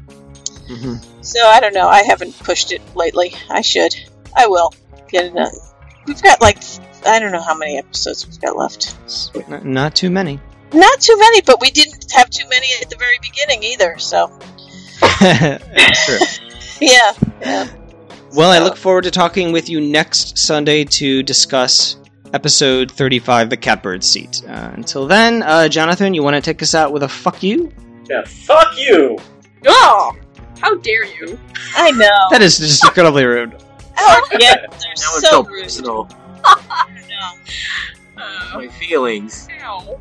hmm 0.68 0.96
So 1.22 1.46
I 1.46 1.60
don't 1.60 1.74
know. 1.74 1.88
I 1.88 2.04
haven't 2.04 2.38
pushed 2.40 2.72
it 2.72 2.82
lately. 2.96 3.34
I 3.50 3.62
should. 3.62 3.94
I 4.38 4.48
will 4.48 4.74
get 5.10 5.26
it. 5.26 5.34
done. 5.36 5.52
We've 6.08 6.22
got 6.22 6.42
like 6.42 6.58
I 7.06 7.20
don't 7.20 7.32
know 7.32 7.42
how 7.42 7.56
many 7.56 7.78
episodes 7.78 8.28
we've 8.28 8.40
got 8.42 8.56
left. 8.58 8.96
Not 9.64 9.96
too 9.96 10.10
many. 10.10 10.40
Not 10.74 11.00
too 11.02 11.18
many, 11.18 11.42
but 11.42 11.60
we 11.62 11.70
didn't 11.72 12.12
have 12.12 12.30
too 12.30 12.48
many 12.50 12.68
at 12.82 12.90
the 12.90 12.96
very 12.98 13.18
beginning 13.22 13.64
either. 13.64 13.98
So 13.98 14.32
It's 15.22 16.06
true. 16.06 16.48
yeah, 16.80 17.14
yeah. 17.42 17.68
Well, 18.34 18.52
I 18.52 18.60
look 18.60 18.78
forward 18.78 19.04
to 19.04 19.12
talking 19.12 19.52
with 19.52 19.68
you 19.70 19.82
next 19.82 20.38
Sunday 20.38 20.86
to 20.86 21.22
discuss 21.24 21.98
episode 22.34 22.90
35, 22.92 23.50
The 23.50 23.58
Catbird 23.58 24.04
Seat. 24.04 24.42
Uh, 24.48 24.72
until 24.74 25.06
then, 25.06 25.44
uh, 25.44 25.68
Jonathan, 25.68 26.14
you 26.14 26.24
want 26.24 26.36
to 26.38 26.42
take 26.42 26.62
us 26.62 26.74
out 26.74 26.94
with 26.94 27.04
a 27.04 27.10
fuck 27.10 27.44
you? 27.44 27.72
Yeah, 28.10 28.24
fuck 28.26 28.78
you! 28.78 29.18
Oh, 29.68 30.14
How 30.60 30.76
dare 30.78 31.06
you? 31.06 31.38
I 31.76 31.92
know. 31.92 32.08
That 32.32 32.42
is 32.42 32.58
just 32.58 32.86
incredibly 32.86 33.26
rude. 33.26 33.54
Our 34.00 34.22
guests 34.40 34.86
are 34.86 34.88
Now 34.88 34.94
it's 34.94 35.04
so 35.04 35.20
so 35.20 35.44
rude. 35.44 35.64
personal. 35.64 36.10
I 36.46 36.88
know. 37.10 37.32
Uh, 38.22 38.58
My 38.58 38.68
feelings. 38.68 39.48
ow. 39.62 40.00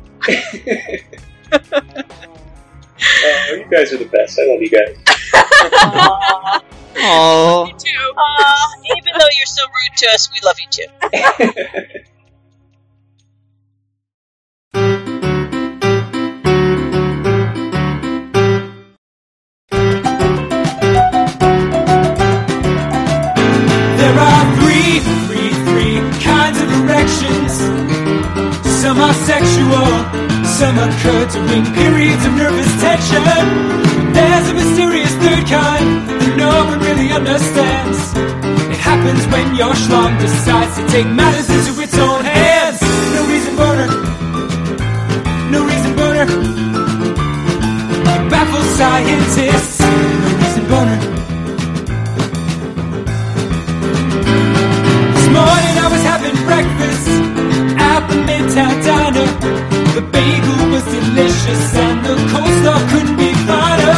Oh, 3.23 3.55
you 3.55 3.65
guys 3.69 3.91
are 3.93 3.97
the 3.97 4.05
best. 4.11 4.39
I 4.39 4.45
love 4.51 4.61
you 4.61 4.69
guys. 4.69 4.95
Aw. 5.33 6.61
Oh, 7.03 7.65
Me 7.65 7.73
too. 7.73 8.13
Aw, 8.17 8.73
even 8.97 9.13
though 9.17 9.25
you're 9.37 9.45
so 9.45 9.63
rude 9.65 9.97
to 9.97 10.07
us, 10.13 10.29
we 10.31 10.39
love 10.45 10.57
you 10.59 10.67
too. 10.69 11.99
Some 28.81 28.97
are 28.97 29.13
sexual, 29.13 29.89
some 30.43 30.75
occur 30.81 31.21
during 31.29 31.63
periods 31.71 32.25
of 32.25 32.33
nervous 32.33 32.65
tension. 32.81 33.21
There's 34.11 34.49
a 34.49 34.53
mysterious 34.55 35.13
third 35.21 35.45
kind 35.45 36.09
that 36.09 36.33
no 36.35 36.49
one 36.65 36.79
really 36.79 37.13
understands. 37.13 37.99
It 38.73 38.81
happens 38.81 39.21
when 39.29 39.53
your 39.53 39.77
schlong 39.77 40.19
decides 40.19 40.73
to 40.77 40.87
take 40.87 41.05
matters 41.05 41.47
into 41.53 41.80
bagel 60.21 60.61
was 60.69 60.85
delicious 60.85 61.63
and 61.85 61.97
the 62.05 62.15
coleslaw 62.31 62.79
couldn't 62.91 63.17
be 63.17 63.31
finer. 63.49 63.97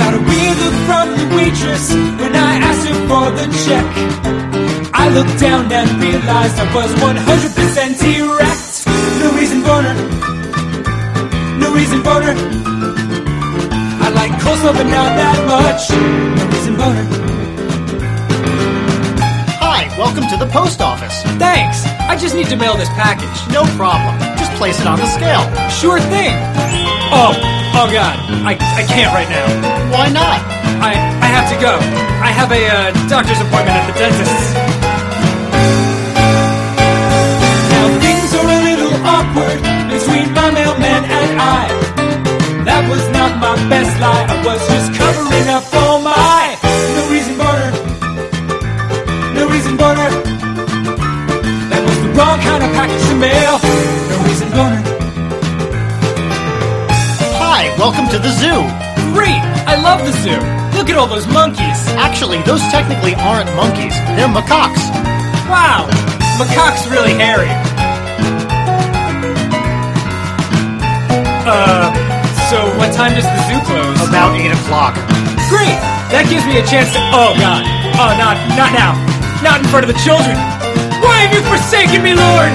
Got 0.00 0.12
a 0.18 0.22
weird 0.30 0.56
look 0.62 0.76
from 0.88 1.06
the 1.18 1.26
waitress 1.36 1.86
when 2.20 2.34
I 2.34 2.52
asked 2.68 2.86
her 2.90 2.98
for 3.10 3.26
the 3.38 3.46
check. 3.64 3.86
I 5.02 5.06
looked 5.16 5.38
down 5.38 5.70
and 5.78 5.88
realized 6.02 6.56
I 6.64 6.66
was 6.74 6.90
100% 6.98 8.02
erect. 8.18 8.66
No 9.22 9.28
reason 9.38 9.60
boner. 9.68 9.94
No 11.62 11.68
reason 11.78 12.02
boner. 12.02 12.34
I 14.04 14.08
like 14.20 14.32
coleslaw 14.42 14.74
but 14.80 14.88
not 14.98 15.10
that 15.22 15.38
much. 15.54 15.82
No 16.38 16.44
reason 16.54 16.74
boner. 16.80 17.06
Hi, 19.62 19.80
welcome 20.02 20.26
to 20.32 20.36
the 20.42 20.50
post 20.50 20.80
office. 20.80 21.16
Thanks. 21.38 21.86
I 22.10 22.16
just 22.16 22.34
need 22.34 22.48
to 22.48 22.56
mail 22.56 22.76
this 22.76 22.90
package. 22.90 23.38
No 23.52 23.62
problem. 23.76 24.29
Just 24.60 24.76
place 24.76 24.80
it 24.84 24.86
on 24.92 24.98
the 24.98 25.08
scale. 25.08 25.40
Sure 25.72 25.98
thing. 26.12 26.36
Oh, 27.16 27.32
oh 27.80 27.88
God, 27.88 28.12
I, 28.44 28.60
I 28.60 28.84
can't 28.84 29.08
right 29.08 29.28
now. 29.32 29.48
Why 29.88 30.12
not? 30.12 30.36
I 30.84 30.92
I 30.92 31.28
have 31.32 31.48
to 31.48 31.56
go. 31.56 31.80
I 32.20 32.28
have 32.28 32.52
a 32.52 32.60
uh, 32.68 32.92
doctor's 33.08 33.40
appointment 33.40 33.72
at 33.72 33.88
the 33.88 33.96
dentist's. 33.96 34.52
Now 37.72 37.86
things 38.04 38.28
are 38.36 38.50
a 38.52 38.60
little 38.68 38.92
awkward 39.00 39.64
between 39.88 40.28
my 40.36 40.52
mailman 40.52 41.08
and 41.08 41.40
I. 41.40 41.64
That 42.68 42.84
was 42.84 43.08
not 43.16 43.40
my 43.40 43.56
best 43.72 43.96
lie. 43.96 44.28
I 44.28 44.44
was 44.44 44.60
just 44.68 44.92
covering 44.92 45.48
up 45.48 45.69
welcome 57.80 58.04
to 58.12 58.20
the 58.20 58.28
zoo. 58.28 58.60
Great! 59.16 59.40
I 59.64 59.80
love 59.80 60.04
the 60.04 60.12
zoo. 60.20 60.36
Look 60.76 60.92
at 60.92 61.00
all 61.00 61.08
those 61.08 61.24
monkeys. 61.32 61.80
Actually, 61.96 62.44
those 62.44 62.60
technically 62.68 63.16
aren't 63.16 63.48
monkeys. 63.56 63.96
They're 64.20 64.28
macaques. 64.28 64.84
Wow, 65.48 65.88
macaque's 66.36 66.84
really 66.92 67.16
hairy. 67.16 67.48
Uh, 71.48 71.88
so 72.52 72.68
what 72.76 72.92
time 72.92 73.16
does 73.16 73.24
the 73.24 73.40
zoo 73.48 73.60
close? 73.64 73.96
About 74.04 74.36
8 74.36 74.52
o'clock. 74.60 74.92
Great! 75.48 75.80
That 76.12 76.28
gives 76.28 76.44
me 76.44 76.60
a 76.60 76.64
chance 76.68 76.92
to. 76.92 77.00
Oh 77.16 77.32
God! 77.40 77.64
Oh, 77.96 78.12
not 78.20 78.36
not 78.60 78.76
now! 78.76 78.92
Not 79.40 79.64
in 79.64 79.66
front 79.72 79.88
of 79.88 79.90
the 79.90 80.00
children! 80.04 80.36
Why 81.00 81.24
have 81.24 81.32
you 81.32 81.40
forsaken 81.48 82.04
me, 82.04 82.12
Lord? 82.12 82.52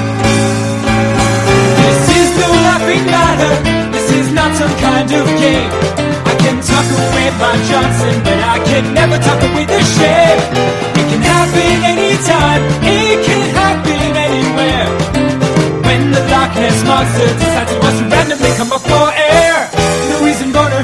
This 1.81 2.13
is 2.13 2.29
no 2.37 2.53
laughing 2.61 3.01
matter. 3.09 3.84
Not 4.45 4.57
some 4.57 4.77
kind 4.77 5.09
of 5.09 5.25
game. 5.41 5.71
I 6.29 6.35
can 6.37 6.61
talk 6.61 6.85
away 6.85 7.27
my 7.41 7.57
Johnson, 7.65 8.13
but 8.21 8.37
I 8.37 8.61
can 8.61 8.93
never 8.93 9.17
talk 9.17 9.41
away 9.41 9.65
the 9.65 9.81
shame. 9.81 10.39
It 11.01 11.05
can 11.09 11.21
happen 11.33 11.77
anytime. 11.81 12.61
It 12.85 13.25
can 13.25 13.41
happen 13.57 14.05
anywhere. 14.13 14.85
When 15.81 16.11
the 16.13 16.21
Loch 16.29 16.53
Ness 16.61 16.77
monster 16.85 17.25
decides 17.41 17.71
he 17.73 17.77
wants 17.81 17.97
to 17.97 18.05
randomly 18.05 18.51
come 18.53 18.71
up 18.71 18.85
for 18.85 19.07
air. 19.17 19.65
No 20.13 20.21
reason 20.21 20.53
boner. 20.53 20.83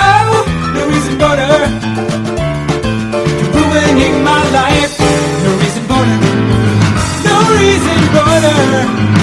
Oh, 0.00 0.32
no 0.72 0.82
reason 0.88 1.18
boner. 1.20 1.52
You're 3.36 3.52
ruining 3.52 4.24
my 4.24 4.42
life. 4.56 4.96
No 5.44 5.50
reason 5.60 5.84
boner. 5.92 6.18
No 7.28 7.36
reason 7.52 8.00
boner. 8.16 9.21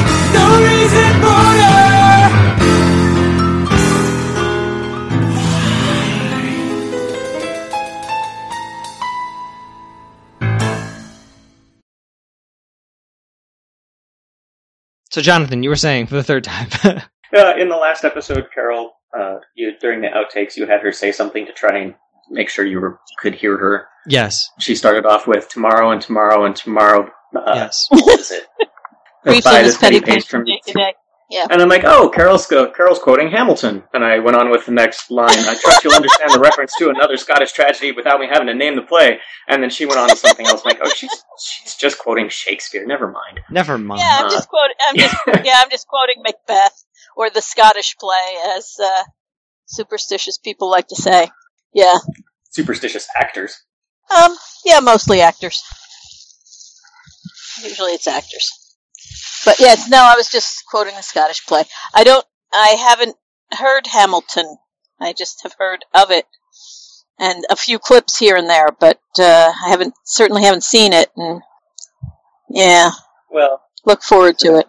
So 15.09 15.21
Jonathan, 15.21 15.63
you 15.63 15.69
were 15.69 15.75
saying 15.75 16.07
for 16.07 16.15
the 16.15 16.23
third 16.23 16.43
time. 16.43 16.69
Uh, 17.31 17.53
in 17.59 17.69
the 17.69 17.75
last 17.75 18.03
episode, 18.03 18.47
Carol, 18.51 18.91
uh, 19.15 19.35
you 19.53 19.77
during 19.79 20.01
the 20.01 20.07
outtakes, 20.07 20.57
you 20.57 20.65
had 20.65 20.81
her 20.81 20.91
say 20.91 21.11
something 21.11 21.45
to 21.45 21.53
try 21.53 21.77
and 21.77 21.93
make 22.31 22.49
sure 22.49 22.65
you 22.65 22.79
were, 22.79 22.99
could 23.19 23.35
hear 23.35 23.55
her. 23.55 23.85
yes, 24.07 24.49
She 24.59 24.73
started 24.73 25.05
off 25.05 25.27
with 25.27 25.47
tomorrow 25.47 25.91
and 25.91 26.01
tomorrow 26.01 26.45
and 26.45 26.55
tomorrow. 26.55 27.07
Uh, 27.35 27.51
yes. 27.53 27.85
What 27.89 28.19
is 28.19 28.31
it? 28.31 28.47
Briefly, 29.23 29.41
Buy 29.43 29.61
Miss 29.61 29.73
this 29.73 29.77
Petty 29.77 30.01
pages 30.01 30.25
from 30.25 30.43
from 30.43 30.81
day 31.29 31.41
to 31.41 31.47
day. 31.47 31.53
And 31.53 31.61
I'm 31.61 31.69
like, 31.69 31.83
oh, 31.83 32.09
Carol's 32.09 32.45
go- 32.47 32.71
Carol's 32.71 32.99
quoting 32.99 33.29
Hamilton, 33.31 33.83
and 33.93 34.03
I 34.03 34.19
went 34.19 34.35
on 34.37 34.49
with 34.51 34.65
the 34.65 34.71
next 34.71 35.09
line. 35.11 35.29
I 35.29 35.55
trust 35.55 35.83
you'll 35.83 35.93
understand 35.93 36.31
the 36.33 36.39
reference 36.39 36.73
to 36.79 36.89
another 36.89 37.17
Scottish 37.17 37.51
tragedy 37.51 37.91
without 37.91 38.19
me 38.19 38.27
having 38.27 38.47
to 38.47 38.53
name 38.53 38.75
the 38.75 38.81
play. 38.81 39.19
And 39.47 39.61
then 39.63 39.69
she 39.69 39.85
went 39.85 39.99
on 39.99 40.09
to 40.09 40.15
something 40.15 40.45
else. 40.47 40.65
like, 40.65 40.79
oh, 40.83 40.89
she's 40.89 41.11
she's 41.39 41.75
just 41.75 41.97
quoting 41.99 42.29
Shakespeare. 42.29 42.85
Never 42.85 43.11
mind. 43.11 43.39
Never 43.49 43.77
mind. 43.77 44.01
Yeah, 44.01 44.21
I'm 44.23 44.29
just 44.29 44.49
quoting. 44.49 44.75
I'm 44.81 44.95
just 44.95 45.15
yeah, 45.45 45.61
I'm 45.63 45.69
just 45.69 45.87
quoting 45.87 46.21
Macbeth 46.23 46.83
or 47.15 47.29
the 47.29 47.41
Scottish 47.41 47.95
play, 47.97 48.37
as 48.57 48.75
uh, 48.81 49.03
superstitious 49.65 50.37
people 50.37 50.69
like 50.69 50.87
to 50.87 50.95
say. 50.95 51.29
Yeah, 51.73 51.97
Superstitious 52.51 53.07
actors. 53.15 53.55
um, 54.17 54.35
yeah, 54.65 54.79
mostly 54.79 55.21
actors. 55.21 55.61
Usually 57.63 57.91
it's 57.91 58.07
actors, 58.07 58.49
but 59.45 59.59
yes, 59.59 59.89
no, 59.89 59.97
I 59.97 60.15
was 60.15 60.29
just 60.29 60.63
quoting 60.69 60.95
the 60.95 61.01
Scottish 61.03 61.45
play. 61.45 61.63
I 61.93 62.03
don't. 62.03 62.25
I 62.51 62.69
haven't 62.79 63.15
heard 63.51 63.87
Hamilton. 63.87 64.57
I 64.99 65.13
just 65.13 65.43
have 65.43 65.53
heard 65.57 65.85
of 65.93 66.11
it 66.11 66.25
and 67.19 67.43
a 67.49 67.55
few 67.55 67.79
clips 67.79 68.17
here 68.17 68.35
and 68.35 68.49
there, 68.49 68.69
but 68.79 68.99
uh, 69.19 69.51
I 69.65 69.69
haven't 69.69 69.93
certainly 70.05 70.43
haven't 70.43 70.63
seen 70.63 70.93
it. 70.93 71.09
And 71.15 71.41
yeah, 72.49 72.91
Well, 73.29 73.61
look 73.85 74.01
forward 74.01 74.37
to 74.39 74.57
it. 74.57 74.65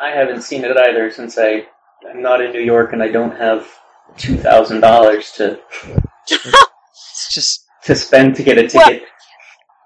I 0.00 0.10
haven't 0.10 0.42
seen 0.42 0.64
it 0.64 0.76
either 0.76 1.10
since 1.10 1.38
I 1.38 1.66
I'm 2.08 2.20
not 2.22 2.40
in 2.42 2.52
New 2.52 2.60
York 2.60 2.92
and 2.92 3.02
I 3.02 3.08
don't 3.08 3.36
have 3.36 3.66
two 4.16 4.36
thousand 4.36 4.80
dollars 4.80 5.32
to 5.32 5.58
It's 6.28 7.32
just 7.32 7.64
to 7.84 7.94
spend 7.94 8.36
to 8.36 8.42
get 8.42 8.58
a 8.58 8.76
Well- 8.76 8.86
ticket. 8.88 9.08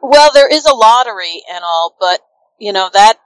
Well, 0.01 0.31
there 0.33 0.49
is 0.53 0.65
a 0.65 0.75
lottery 0.75 1.43
and 1.53 1.65
all, 1.65 1.97
but 1.99 2.21
you 2.59 2.73
know 2.73 2.89
that 2.93 3.19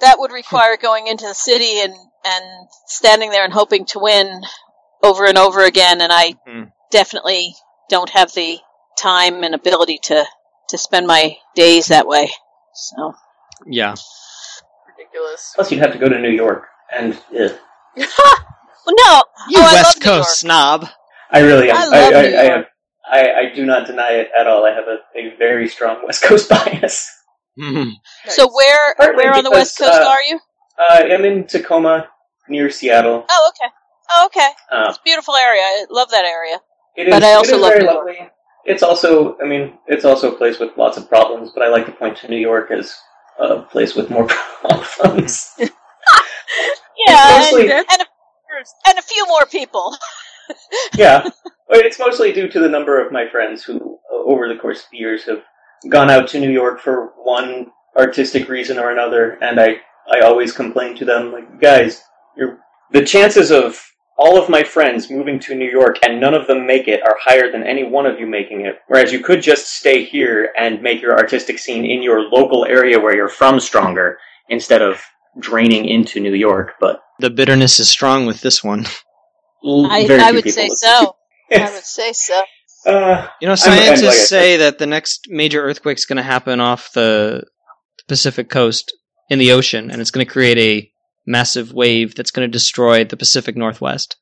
that 0.00 0.18
would 0.18 0.32
require 0.32 0.76
going 0.76 1.06
into 1.06 1.26
the 1.26 1.34
city 1.34 1.80
and 1.80 1.94
and 2.24 2.68
standing 2.86 3.30
there 3.30 3.44
and 3.44 3.52
hoping 3.52 3.84
to 3.86 3.98
win 3.98 4.42
over 5.02 5.24
and 5.24 5.38
over 5.38 5.64
again. 5.64 6.00
And 6.00 6.12
I 6.12 6.34
Hmm. 6.46 6.64
definitely 6.90 7.54
don't 7.88 8.10
have 8.10 8.32
the 8.34 8.58
time 8.98 9.44
and 9.44 9.54
ability 9.54 9.98
to 10.04 10.24
to 10.70 10.78
spend 10.78 11.06
my 11.06 11.36
days 11.54 11.86
that 11.88 12.06
way. 12.06 12.30
So 12.74 13.14
yeah. 13.66 13.94
Ridiculous. 14.98 15.52
Plus, 15.54 15.70
you'd 15.72 15.80
have 15.80 15.92
to 15.92 15.98
go 15.98 16.08
to 16.08 16.18
New 16.18 16.30
York, 16.30 16.66
and 16.92 17.14
uh, 17.14 17.48
well, 17.96 18.94
no, 18.96 19.22
You 19.48 19.58
oh, 19.60 19.72
West 19.74 20.00
Coast 20.02 20.40
snob. 20.40 20.86
I 21.30 21.40
really 21.40 21.70
am. 21.70 21.76
I 21.76 21.84
love 21.86 21.94
I, 22.14 22.22
New 22.22 22.36
I, 22.36 22.44
York. 22.44 22.66
I, 23.10 23.20
I 23.20 23.54
do 23.54 23.64
not 23.64 23.86
deny 23.86 24.10
it 24.12 24.28
at 24.38 24.46
all. 24.46 24.64
I 24.64 24.70
have 24.70 24.84
a, 24.86 24.98
a 25.18 25.36
very 25.38 25.68
strong 25.68 26.04
West 26.06 26.22
Coast 26.22 26.48
bias. 26.50 27.08
Mhm. 27.58 27.92
So 28.28 28.48
where 28.52 28.94
Partly 28.96 29.16
where 29.24 29.34
on 29.34 29.44
the 29.44 29.50
because, 29.50 29.58
west 29.76 29.78
coast 29.78 30.00
uh, 30.00 30.06
are 30.08 30.22
you? 30.22 30.38
Uh, 30.78 31.02
I'm 31.14 31.24
in 31.24 31.44
Tacoma, 31.46 32.08
near 32.48 32.70
Seattle. 32.70 33.24
Oh, 33.28 33.50
okay. 33.50 33.72
Oh, 34.16 34.26
okay. 34.26 34.48
Uh, 34.70 34.86
It's 34.88 34.98
a 34.98 35.02
beautiful 35.04 35.34
area. 35.34 35.62
I 35.62 35.86
love 35.90 36.10
that 36.10 36.24
area. 36.24 36.60
it 36.96 37.08
is, 37.08 37.14
But 37.14 37.24
I 37.24 37.34
also 37.34 37.52
it 37.52 37.56
is 37.56 37.62
love 37.62 37.70
very 37.72 37.80
New 37.84 37.90
York. 37.90 37.96
lovely. 38.06 38.30
It's 38.64 38.82
also, 38.82 39.36
I 39.42 39.46
mean, 39.46 39.78
it's 39.86 40.04
also 40.04 40.32
a 40.32 40.36
place 40.36 40.58
with 40.58 40.70
lots 40.76 40.96
of 40.98 41.08
problems, 41.08 41.50
but 41.54 41.62
I 41.64 41.68
like 41.68 41.86
to 41.86 41.92
point 41.92 42.16
to 42.18 42.28
New 42.28 42.38
York 42.38 42.70
as 42.70 42.94
a 43.40 43.62
place 43.62 43.94
with 43.96 44.10
more 44.10 44.26
problems. 44.62 45.54
Yeah, 47.06 47.38
mostly- 47.38 47.62
and, 47.70 47.86
and, 47.92 48.02
a, 48.02 48.06
and 48.88 48.98
a 48.98 49.02
few 49.02 49.26
more 49.28 49.46
people. 49.46 49.96
yeah, 50.96 51.28
it's 51.70 51.98
mostly 51.98 52.32
due 52.32 52.48
to 52.48 52.58
the 52.60 52.68
number 52.68 53.04
of 53.04 53.12
my 53.12 53.28
friends 53.28 53.62
who, 53.62 53.98
over 54.10 54.48
the 54.48 54.56
course 54.58 54.80
of 54.80 54.86
the 54.90 54.98
years, 54.98 55.24
have 55.24 55.42
gone 55.90 56.10
out 56.10 56.28
to 56.28 56.40
New 56.40 56.50
York 56.50 56.80
for 56.80 57.12
one 57.22 57.68
artistic 57.96 58.48
reason 58.48 58.78
or 58.78 58.90
another, 58.90 59.38
and 59.42 59.60
I, 59.60 59.76
I 60.10 60.20
always 60.20 60.52
complain 60.52 60.96
to 60.96 61.04
them, 61.04 61.32
like, 61.32 61.60
guys, 61.60 62.02
you're, 62.36 62.58
the 62.92 63.04
chances 63.04 63.50
of 63.50 63.80
all 64.18 64.36
of 64.40 64.48
my 64.48 64.64
friends 64.64 65.10
moving 65.10 65.38
to 65.38 65.54
New 65.54 65.70
York 65.70 65.96
and 66.02 66.20
none 66.20 66.34
of 66.34 66.46
them 66.48 66.66
make 66.66 66.88
it 66.88 67.00
are 67.04 67.16
higher 67.20 67.52
than 67.52 67.62
any 67.62 67.84
one 67.84 68.04
of 68.06 68.18
you 68.18 68.26
making 68.26 68.62
it. 68.66 68.80
Whereas 68.88 69.12
you 69.12 69.20
could 69.20 69.40
just 69.42 69.68
stay 69.76 70.04
here 70.04 70.50
and 70.58 70.82
make 70.82 71.00
your 71.00 71.16
artistic 71.16 71.58
scene 71.58 71.84
in 71.84 72.02
your 72.02 72.22
local 72.22 72.64
area 72.64 72.98
where 72.98 73.14
you're 73.14 73.28
from 73.28 73.60
stronger 73.60 74.18
instead 74.48 74.82
of 74.82 75.00
draining 75.38 75.84
into 75.84 76.18
New 76.18 76.34
York. 76.34 76.72
But 76.80 77.00
The 77.20 77.30
bitterness 77.30 77.78
is 77.78 77.88
strong 77.88 78.26
with 78.26 78.40
this 78.40 78.64
one. 78.64 78.86
l- 79.64 79.86
I, 79.86 80.06
very 80.06 80.20
I 80.20 80.32
would 80.32 80.50
say 80.50 80.68
so. 80.68 81.14
I 81.52 81.70
would 81.70 81.84
say 81.84 82.12
so. 82.12 82.42
Uh, 82.86 83.26
You 83.40 83.46
know, 83.46 83.52
I'm- 83.52 83.52
I'm 83.52 83.56
scientists 83.56 84.02
like 84.04 84.14
say 84.16 84.56
that 84.58 84.78
the 84.78 84.86
next 84.86 85.26
major 85.28 85.62
earthquake's 85.62 86.04
going 86.06 86.16
to 86.16 86.22
happen 86.22 86.60
off 86.60 86.92
the 86.92 87.44
Pacific 88.06 88.48
coast 88.48 88.92
in 89.30 89.38
the 89.38 89.52
ocean, 89.52 89.90
and 89.90 90.00
it's 90.00 90.10
going 90.10 90.24
to 90.24 90.32
create 90.32 90.58
a 90.58 90.90
massive 91.26 91.72
wave 91.72 92.14
that's 92.14 92.30
going 92.30 92.48
to 92.48 92.52
destroy 92.52 93.04
the 93.04 93.16
Pacific 93.16 93.56
Northwest. 93.56 94.16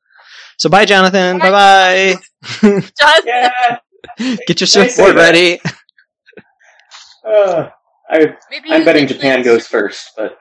So, 0.59 0.69
bye, 0.69 0.85
Jonathan. 0.87 1.39
Bye 1.39 1.51
bye. 1.51 2.15
Jonathan. 2.61 3.79
Get 4.47 4.61
your 4.61 4.67
Nice 4.67 4.73
surfboard 4.73 5.15
ready. 5.17 5.61
Uh, 7.25 7.69
I 8.09 8.37
I'm 8.71 8.85
betting 8.85 9.07
Japan 9.07 9.39
please- 9.41 9.45
goes 9.47 9.67
first, 9.67 10.11
but 10.17 10.39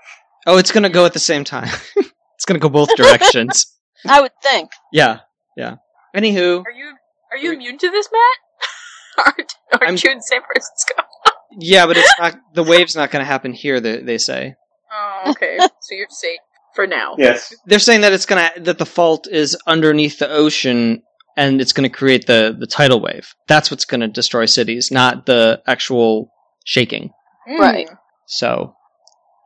Oh, 0.47 0.57
it's 0.57 0.71
going 0.71 0.83
to 0.83 0.89
go 0.89 1.05
at 1.07 1.13
the 1.13 1.19
same 1.19 1.43
time. 1.43 1.67
it's 1.95 2.45
going 2.45 2.59
to 2.59 2.63
go 2.63 2.69
both 2.69 2.89
directions. 2.95 3.73
I 4.07 4.21
would 4.21 4.31
think. 4.43 4.69
yeah, 4.93 5.21
yeah. 5.57 5.77
Anywho, 6.15 6.63
Are 6.63 6.71
you 6.71 6.93
are 7.35 7.37
you 7.37 7.51
immune 7.53 7.77
to 7.77 7.91
this, 7.91 8.07
Matt? 8.11 9.25
aren't 9.25 9.53
aren't 9.73 9.83
I'm- 9.83 9.97
you 10.03 10.11
in 10.11 10.21
San 10.21 10.41
Francisco? 10.41 11.03
yeah, 11.59 11.85
but 11.85 11.97
it's 11.97 12.13
not. 12.19 12.35
The 12.53 12.63
wave's 12.63 12.95
not 12.95 13.11
going 13.11 13.21
to 13.21 13.25
happen 13.25 13.51
here. 13.53 13.79
They, 13.79 14.01
they 14.01 14.17
say 14.17 14.55
Oh, 14.91 15.31
okay. 15.31 15.57
so 15.81 15.95
you're 15.95 16.07
safe 16.09 16.39
for 16.75 16.87
now. 16.87 17.15
yes. 17.17 17.53
they're 17.65 17.79
saying 17.79 18.01
that 18.01 18.13
it's 18.13 18.25
going 18.25 18.49
to 18.55 18.61
that 18.61 18.77
the 18.77 18.85
fault 18.85 19.27
is 19.29 19.57
underneath 19.67 20.19
the 20.19 20.29
ocean, 20.29 21.01
and 21.37 21.59
it's 21.61 21.73
going 21.73 21.89
to 21.89 21.95
create 21.95 22.25
the 22.27 22.55
the 22.57 22.67
tidal 22.67 23.01
wave. 23.01 23.33
That's 23.47 23.69
what's 23.71 23.85
going 23.85 24.01
to 24.01 24.07
destroy 24.07 24.45
cities, 24.45 24.91
not 24.91 25.25
the 25.25 25.61
actual 25.67 26.29
shaking. 26.65 27.11
Mm. 27.49 27.59
Right. 27.59 27.89
So, 28.27 28.73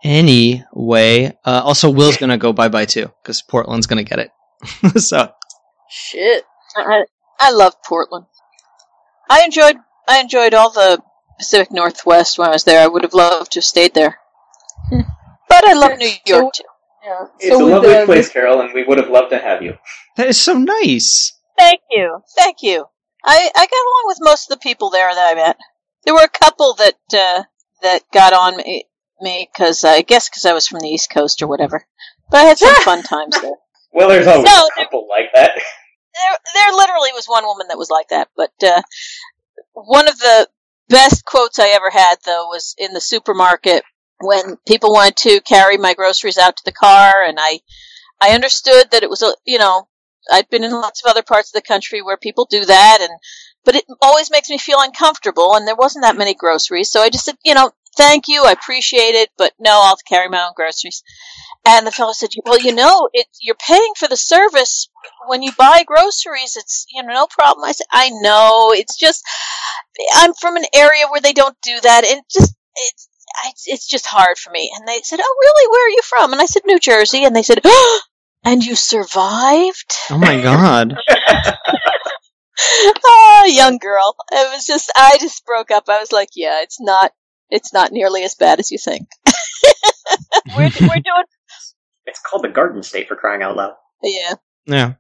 anyway, 0.04 1.34
uh, 1.46 1.62
also 1.64 1.90
Will's 1.90 2.18
going 2.18 2.30
to 2.30 2.38
go 2.38 2.54
bye 2.54 2.70
bye 2.70 2.86
too 2.86 3.12
because 3.24 3.42
Portland's 3.42 3.88
going 3.88 4.04
to 4.04 4.10
get 4.10 4.20
it. 4.20 5.00
so, 5.02 5.32
Shit. 5.90 6.44
I, 6.76 7.04
I 7.40 7.52
love 7.52 7.74
Portland. 7.86 8.26
I 9.30 9.44
enjoyed 9.44 9.78
I 10.08 10.20
enjoyed 10.20 10.54
all 10.54 10.72
the 10.72 11.02
Pacific 11.38 11.72
Northwest 11.72 12.38
when 12.38 12.50
I 12.50 12.52
was 12.52 12.64
there. 12.64 12.82
I 12.82 12.88
would 12.88 13.04
have 13.04 13.14
loved 13.14 13.54
to 13.54 13.60
have 13.60 13.64
stayed 13.66 13.94
there. 13.94 14.18
But 14.92 15.68
I 15.68 15.74
love 15.74 15.98
New 15.98 16.12
York 16.26 16.54
too. 16.54 16.64
Yeah. 17.04 17.26
It's 17.40 17.56
a 17.56 17.64
lovely 17.64 18.06
place, 18.06 18.30
Carol, 18.30 18.62
and 18.62 18.74
we 18.74 18.84
would 18.84 18.98
have 18.98 19.10
loved 19.10 19.30
to 19.32 19.38
have 19.40 19.62
you. 19.62 19.76
that 20.18 20.28
is 20.28 20.40
so 20.40 20.54
nice. 20.54 21.34
Thank 21.58 21.82
you. 21.90 22.20
Thank 22.38 22.58
you. 22.62 22.86
I, 23.26 23.50
I 23.56 23.66
got 23.66 23.72
along 23.72 24.04
with 24.06 24.18
most 24.22 24.50
of 24.52 24.58
the 24.58 24.62
people 24.62 24.90
there 24.90 25.14
that 25.14 25.32
I 25.32 25.36
met. 25.36 25.58
There 26.06 26.14
were 26.14 26.24
a 26.24 26.30
couple 26.30 26.74
that 26.76 26.96
uh, 27.14 27.44
that 27.82 28.04
got 28.14 28.34
on 28.34 28.58
me 29.22 29.50
because 29.54 29.84
I 29.84 30.02
guess 30.02 30.30
because 30.30 30.46
I 30.46 30.54
was 30.54 30.68
from 30.68 30.80
the 30.80 30.88
East 30.90 31.10
Coast 31.10 31.42
or 31.42 31.48
whatever. 31.48 31.86
But 32.30 32.38
I 32.40 32.44
had 32.44 32.58
some 32.58 32.76
fun 32.84 33.04
times 33.04 33.40
there. 33.42 33.52
Well, 33.92 34.10
there's 34.10 34.28
always 34.28 34.46
No, 34.46 34.68
a 34.78 34.84
couple 34.84 35.08
like 35.10 35.32
that. 35.34 35.52
There, 36.20 36.38
there 36.54 36.74
literally 36.74 37.12
was 37.14 37.26
one 37.28 37.46
woman 37.46 37.68
that 37.70 37.78
was 37.78 37.90
like 37.90 38.10
that. 38.10 38.30
But 38.36 38.52
uh, 38.64 38.82
one 39.74 40.08
of 40.08 40.18
the 40.18 40.48
best 40.90 41.26
quotes 41.26 41.60
I 41.60 41.70
ever 41.70 41.90
had, 41.90 42.16
though, 42.26 42.48
was 42.48 42.76
in 42.78 42.94
the 42.94 43.02
supermarket 43.02 43.84
when 44.20 44.58
people 44.68 44.92
wanted 44.92 45.16
to 45.18 45.42
carry 45.42 45.78
my 45.78 45.94
groceries 45.94 46.38
out 46.38 46.58
to 46.58 46.64
the 46.66 46.72
car, 46.72 47.24
and 47.24 47.38
I, 47.40 47.60
I 48.22 48.32
understood 48.32 48.92
that 48.92 49.04
it 49.04 49.10
was 49.10 49.22
a, 49.22 49.34
you 49.46 49.58
know, 49.58 49.88
I'd 50.32 50.50
been 50.50 50.64
in 50.64 50.72
lots 50.72 51.04
of 51.04 51.10
other 51.10 51.24
parts 51.24 51.50
of 51.50 51.62
the 51.62 51.68
country 51.68 52.02
where 52.02 52.18
people 52.18 52.46
do 52.50 52.66
that, 52.66 52.98
and 53.02 53.12
but 53.66 53.76
it 53.76 53.86
always 54.02 54.32
makes 54.32 54.50
me 54.50 54.58
feel 54.58 54.80
uncomfortable, 54.80 55.56
and 55.56 55.68
there 55.68 55.76
wasn't 55.76 56.04
that 56.04 56.18
many 56.18 56.34
groceries, 56.34 56.90
so 56.90 57.02
I 57.02 57.10
just 57.10 57.26
said, 57.26 57.36
you 57.46 57.54
know, 57.54 57.72
thank 58.00 58.30
you, 58.30 58.46
I 58.46 58.54
appreciate 58.54 59.16
it, 59.16 59.30
but 59.38 59.52
no, 59.60 59.82
I'll 59.84 59.98
carry 60.08 60.30
my 60.30 60.46
own 60.46 60.54
groceries. 60.56 61.04
And 61.68 61.86
the 61.86 61.92
fellow 61.92 62.14
said, 62.14 62.30
well, 62.46 62.60
you 62.60 62.74
know, 62.74 63.10
it, 63.12 63.28
you're 63.42 63.56
paying 63.56 63.92
for 63.98 64.08
the 64.08 64.16
service 64.16 64.90
when 65.28 65.44
you 65.44 65.52
buy 65.58 65.84
groceries. 65.86 66.56
It's, 66.56 66.86
you 66.90 67.04
know, 67.04 67.14
no 67.14 67.28
problem. 67.28 67.66
I 67.66 67.74
said, 67.74 67.88
I 67.92 68.10
know. 68.10 68.72
It's 68.74 68.98
just, 68.98 69.22
I'm 70.16 70.34
from 70.34 70.56
an 70.56 70.64
area 70.74 71.08
where 71.12 71.20
they 71.20 71.34
don't 71.34 71.58
do 71.62 71.78
that. 71.84 72.06
And 72.06 72.22
just, 72.32 72.56
it's, 72.76 73.10
it's, 73.48 73.64
it's 73.68 73.88
just 73.88 74.08
hard 74.08 74.38
for 74.38 74.52
me. 74.52 74.72
And 74.74 74.88
they 74.88 75.02
said, 75.04 75.20
oh, 75.22 75.36
really? 75.42 75.70
Where 75.70 75.88
are 75.88 75.90
you 75.90 76.02
from? 76.04 76.32
And 76.32 76.42
I 76.42 76.46
said, 76.46 76.62
New 76.66 76.80
Jersey. 76.80 77.26
And 77.26 77.36
they 77.36 77.44
said, 77.44 77.60
oh, 77.66 78.02
and 78.46 78.64
you 78.64 78.76
survived? 78.76 79.94
Oh 80.10 80.18
my 80.18 80.42
god. 80.42 80.96
oh, 83.06 83.46
young 83.50 83.78
girl. 83.78 84.16
It 84.32 84.54
was 84.54 84.66
just, 84.66 84.90
I 84.96 85.18
just 85.20 85.46
broke 85.46 85.72
up. 85.72 85.90
I 85.90 86.00
was 86.00 86.14
like, 86.14 86.30
yeah, 86.36 86.62
it's 86.62 86.80
not, 86.80 87.12
it's 87.50 87.74
not 87.74 87.92
nearly 87.92 88.24
as 88.24 88.36
bad 88.36 88.60
as 88.60 88.72
you 88.72 88.78
think. 88.78 89.08
we're, 90.56 90.70
we're 90.82 90.96
doing, 90.96 91.26
It's 92.06 92.20
called 92.22 92.44
the 92.44 92.50
Garden 92.50 92.84
State 92.84 93.08
for 93.08 93.16
crying 93.16 93.42
out 93.42 93.56
loud. 93.56 93.74
yeah. 94.04 94.34
yeah. 94.66 94.94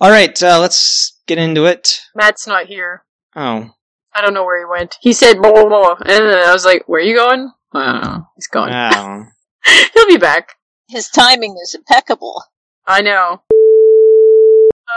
All 0.00 0.10
right, 0.10 0.40
uh, 0.42 0.58
let's 0.60 1.18
get 1.26 1.38
into 1.38 1.66
it. 1.66 2.00
Matt's 2.14 2.46
not 2.46 2.66
here. 2.66 3.04
Oh, 3.36 3.70
I 4.14 4.22
don't 4.22 4.32
know 4.34 4.44
where 4.44 4.58
he 4.58 4.64
went. 4.64 4.96
He 5.00 5.12
said 5.12 5.42
blah 5.42 5.52
blah 5.52 5.66
blah, 5.68 5.96
and 6.00 6.08
then 6.26 6.48
I 6.48 6.52
was 6.52 6.64
like, 6.64 6.84
"Where 6.86 7.00
are 7.00 7.04
you 7.04 7.14
going?" 7.16 7.52
I 7.74 7.92
don't 7.92 8.02
know. 8.02 8.26
He's 8.36 8.46
gone. 8.46 8.70
wow. 8.70 9.26
He'll 9.94 10.06
be 10.06 10.16
back. 10.16 10.54
His 10.88 11.08
timing 11.10 11.56
is 11.62 11.74
impeccable. 11.74 12.42
I 12.86 13.02
know. 13.02 13.42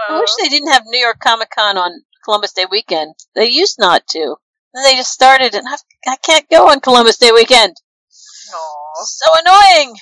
I 0.09 0.19
wish 0.19 0.29
they 0.41 0.47
didn't 0.47 0.71
have 0.71 0.83
New 0.85 0.99
York 0.99 1.19
Comic 1.19 1.49
Con 1.49 1.77
on 1.77 1.91
Columbus 2.23 2.53
Day 2.53 2.65
weekend. 2.71 3.15
They 3.35 3.49
used 3.49 3.75
not 3.77 4.07
to. 4.11 4.37
Then 4.73 4.83
they 4.83 4.95
just 4.95 5.11
started, 5.11 5.53
and 5.55 5.67
I, 5.67 5.75
I 6.07 6.15
can't 6.17 6.49
go 6.49 6.69
on 6.69 6.79
Columbus 6.79 7.17
Day 7.17 7.31
weekend. 7.31 7.75
Aw. 8.53 9.03
So 9.05 9.25
annoying. 9.45 9.95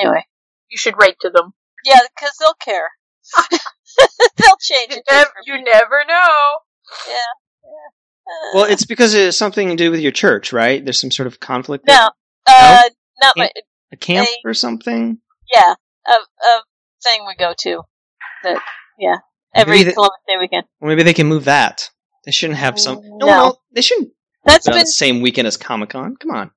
Anyway, 0.00 0.24
You 0.70 0.78
should 0.78 0.94
write 0.98 1.16
to 1.20 1.30
them. 1.30 1.52
yeah, 1.84 1.98
because 2.14 2.32
they'll 2.38 2.54
care. 2.62 2.88
they'll 4.36 4.56
change 4.60 4.92
You 4.92 4.96
it. 4.98 5.04
never, 5.10 5.30
you 5.44 5.64
never 5.64 6.04
know. 6.06 6.38
yeah. 7.08 7.14
yeah. 7.64 8.54
Well, 8.54 8.64
it's 8.64 8.84
because 8.84 9.14
it's 9.14 9.36
something 9.36 9.68
to 9.70 9.76
do 9.76 9.90
with 9.90 10.00
your 10.00 10.12
church, 10.12 10.52
right? 10.52 10.84
There's 10.84 11.00
some 11.00 11.10
sort 11.10 11.26
of 11.28 11.40
conflict. 11.40 11.86
there? 11.86 11.96
no, 11.96 12.08
uh, 12.48 12.82
not 13.22 13.34
my. 13.36 13.50
a 13.92 13.96
camp 13.96 14.28
they- 14.28 14.48
or 14.48 14.54
something. 14.54 15.18
Yeah, 15.54 15.74
a 16.08 16.10
a 16.12 16.62
thing 17.04 17.24
we 17.26 17.36
go 17.36 17.54
to. 17.60 17.82
That 18.42 18.60
yeah, 18.98 19.16
every 19.54 19.78
Maybe 19.78 19.84
the- 19.90 19.94
Columbus 19.94 20.18
Day 20.26 20.34
weekend. 20.40 20.64
Well, 20.80 20.88
maybe 20.88 21.04
they 21.04 21.14
can 21.14 21.28
move 21.28 21.44
that. 21.44 21.90
They 22.26 22.32
shouldn't 22.32 22.58
have 22.58 22.78
some. 22.78 23.00
No, 23.02 23.16
No. 23.18 23.26
no, 23.26 23.56
they 23.72 23.80
shouldn't. 23.80 24.10
That's 24.44 24.66
Put 24.66 24.72
it 24.72 24.74
on 24.74 24.78
been 24.80 24.84
the 24.86 24.90
same 24.92 25.20
weekend 25.22 25.46
as 25.48 25.56
Comic 25.56 25.90
Con. 25.90 26.16
Come 26.16 26.32
on. 26.32 26.50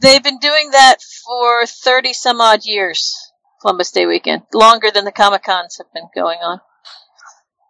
They've 0.00 0.22
been 0.22 0.38
doing 0.38 0.70
that 0.70 0.96
for 1.24 1.66
30 1.66 2.14
some 2.14 2.40
odd 2.40 2.64
years, 2.64 3.14
Columbus 3.60 3.90
Day 3.92 4.06
weekend. 4.06 4.42
Longer 4.54 4.90
than 4.90 5.04
the 5.04 5.12
Comic 5.12 5.44
Cons 5.44 5.76
have 5.78 5.92
been 5.92 6.08
going 6.14 6.38
on. 6.38 6.60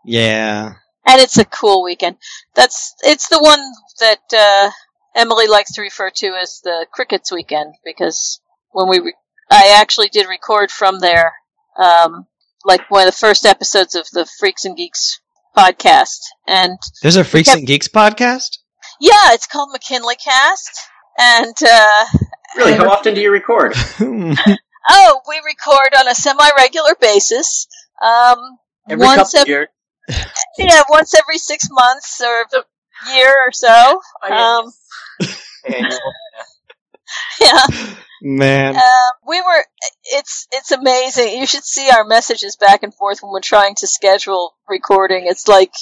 Yeah. 0.05 0.74
And 1.05 1.20
it's 1.20 1.39
a 1.39 1.44
cool 1.44 1.82
weekend. 1.82 2.16
That's, 2.55 2.94
it's 3.02 3.28
the 3.28 3.40
one 3.40 3.60
that, 3.98 4.20
uh, 4.32 4.70
Emily 5.16 5.48
likes 5.48 5.72
to 5.72 5.82
refer 5.82 6.10
to 6.16 6.26
as 6.40 6.60
the 6.62 6.86
Crickets 6.92 7.32
weekend 7.32 7.74
because 7.84 8.40
when 8.70 8.89
we, 8.89 9.00
re- 9.00 9.14
I 9.50 9.76
actually 9.80 10.08
did 10.08 10.28
record 10.28 10.70
from 10.70 11.00
there, 11.00 11.32
um, 11.76 12.26
like 12.64 12.89
one 12.90 13.02
of 13.02 13.12
the 13.12 13.18
first 13.18 13.44
episodes 13.44 13.97
of 13.97 14.06
the 14.12 14.24
Freaks 14.39 14.64
and 14.64 14.76
Geeks 14.76 15.20
podcast. 15.56 16.18
And 16.46 16.78
There's 17.02 17.16
a 17.16 17.24
Freaks 17.24 17.48
kept- 17.48 17.58
and 17.58 17.66
Geeks 17.66 17.88
podcast. 17.88 18.58
yeah, 19.00 19.32
it's 19.32 19.46
called 19.46 19.70
McKinley 19.72 20.16
Cast. 20.16 20.80
And, 21.18 21.54
uh, 21.68 22.04
Really, 22.56 22.72
how 22.74 22.90
often 22.90 23.14
do 23.14 23.20
you 23.20 23.30
record? 23.30 23.74
Oh, 24.92 25.20
we 25.28 25.36
record 25.44 25.90
on 26.00 26.08
a 26.08 26.14
semi-regular 26.14 26.96
basis. 27.00 27.68
Um, 28.02 28.38
Every 28.88 29.04
once 29.06 29.30
couple 29.32 29.40
ev- 29.42 29.48
years. 29.48 29.68
yeah, 30.58 30.82
once 30.88 31.14
every 31.14 31.38
six 31.38 31.68
months 31.70 32.20
or 32.20 32.44
a 32.54 33.12
year 33.14 33.28
or 33.28 33.52
so. 33.52 34.00
Oh, 34.24 34.72
yeah. 35.68 35.76
Um, 35.76 35.90
yeah. 37.40 37.94
Man. 38.22 38.76
Um, 38.76 38.82
we 39.26 39.40
were. 39.40 39.64
It's 40.05 40.47
it's 40.52 40.72
amazing. 40.72 41.39
You 41.39 41.47
should 41.47 41.64
see 41.64 41.89
our 41.90 42.05
messages 42.05 42.56
back 42.56 42.82
and 42.82 42.94
forth 42.94 43.20
when 43.22 43.32
we're 43.32 43.40
trying 43.40 43.74
to 43.76 43.86
schedule 43.86 44.55
recording. 44.68 45.26
It's 45.26 45.48
like, 45.48 45.72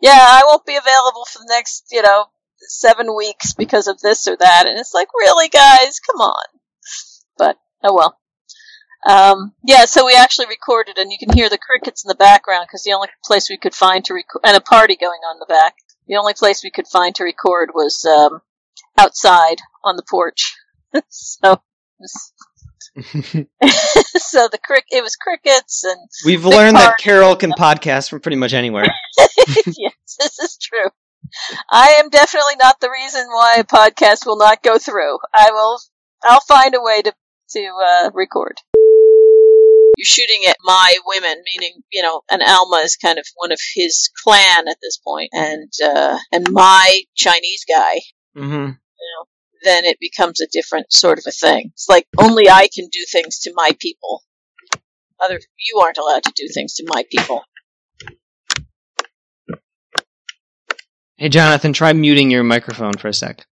yeah, 0.00 0.18
I 0.18 0.42
won't 0.44 0.66
be 0.66 0.76
available 0.76 1.24
for 1.30 1.38
the 1.38 1.50
next, 1.50 1.86
you 1.92 2.02
know, 2.02 2.26
seven 2.58 3.14
weeks 3.14 3.52
because 3.52 3.86
of 3.86 4.00
this 4.00 4.26
or 4.26 4.36
that, 4.36 4.66
and 4.66 4.78
it's 4.78 4.94
like, 4.94 5.08
really, 5.14 5.48
guys, 5.48 6.00
come 6.00 6.20
on. 6.20 6.44
But 7.38 7.58
oh 7.84 7.94
well. 7.94 8.18
Um, 9.06 9.52
yeah, 9.62 9.84
so 9.84 10.06
we 10.06 10.16
actually 10.16 10.46
recorded, 10.46 10.96
and 10.96 11.12
you 11.12 11.18
can 11.18 11.36
hear 11.36 11.50
the 11.50 11.58
crickets 11.58 12.04
in 12.04 12.08
the 12.08 12.14
background 12.14 12.66
because 12.66 12.82
the 12.84 12.94
only 12.94 13.08
place 13.22 13.50
we 13.50 13.58
could 13.58 13.74
find 13.74 14.04
to 14.06 14.14
record, 14.14 14.40
and 14.44 14.56
a 14.56 14.60
party 14.60 14.96
going 14.96 15.20
on 15.28 15.36
in 15.36 15.40
the 15.40 15.46
back. 15.46 15.74
The 16.08 16.16
only 16.16 16.34
place 16.34 16.62
we 16.64 16.70
could 16.70 16.86
find 16.86 17.14
to 17.14 17.24
record 17.24 17.70
was 17.74 18.04
um, 18.04 18.40
outside 18.98 19.58
on 19.82 19.96
the 19.96 20.02
porch. 20.08 20.56
so, 21.08 21.60
so 22.96 24.48
the 24.50 24.58
crick 24.64 24.84
it 24.90 25.02
was 25.02 25.16
crickets 25.16 25.84
and 25.84 25.98
We've 26.24 26.44
learned 26.44 26.76
that. 26.76 26.96
Carol 26.98 27.36
can 27.36 27.52
podcast 27.52 28.10
from 28.10 28.20
pretty 28.20 28.36
much 28.36 28.54
anywhere. 28.54 28.86
yes, 29.18 29.94
this 30.18 30.38
is 30.38 30.58
true. 30.62 30.90
I 31.70 32.00
am 32.02 32.10
definitely 32.10 32.56
not 32.60 32.80
the 32.80 32.90
reason 32.90 33.26
why 33.28 33.56
a 33.58 33.64
podcast 33.64 34.26
will 34.26 34.36
not 34.36 34.62
go 34.62 34.78
through. 34.78 35.18
I 35.34 35.50
will. 35.50 35.80
I'll 36.22 36.40
find 36.40 36.74
a 36.74 36.82
way 36.82 37.02
to 37.02 37.12
to 37.50 37.70
uh, 37.84 38.10
record. 38.14 38.58
You're 39.96 40.04
shooting 40.04 40.42
at 40.48 40.56
my 40.62 40.94
women, 41.06 41.42
meaning 41.54 41.82
you 41.92 42.02
know, 42.02 42.22
and 42.30 42.42
Alma 42.42 42.76
is 42.78 42.96
kind 42.96 43.18
of 43.18 43.26
one 43.36 43.52
of 43.52 43.60
his 43.74 44.10
clan 44.22 44.68
at 44.68 44.78
this 44.82 44.98
point, 44.98 45.30
and 45.32 45.72
uh, 45.84 46.18
and 46.32 46.50
my 46.50 47.02
Chinese 47.16 47.64
guy. 47.68 48.00
hmm 48.34 48.42
You 48.42 48.50
know, 48.56 48.74
then 49.64 49.84
it 49.84 49.98
becomes 50.00 50.40
a 50.40 50.46
different 50.52 50.92
sort 50.92 51.18
of 51.18 51.24
a 51.26 51.30
thing. 51.30 51.70
It's 51.72 51.88
like 51.88 52.06
only 52.18 52.48
I 52.48 52.68
can 52.74 52.88
do 52.92 53.04
things 53.10 53.38
to 53.40 53.52
my 53.54 53.70
people. 53.80 54.22
Other, 55.22 55.40
you 55.58 55.80
aren't 55.80 55.98
allowed 55.98 56.24
to 56.24 56.32
do 56.36 56.48
things 56.52 56.74
to 56.74 56.84
my 56.86 57.04
people. 57.10 57.42
Hey, 61.16 61.28
Jonathan, 61.28 61.72
try 61.72 61.92
muting 61.92 62.30
your 62.30 62.42
microphone 62.42 62.92
for 62.94 63.08
a 63.08 63.14
sec. 63.14 63.46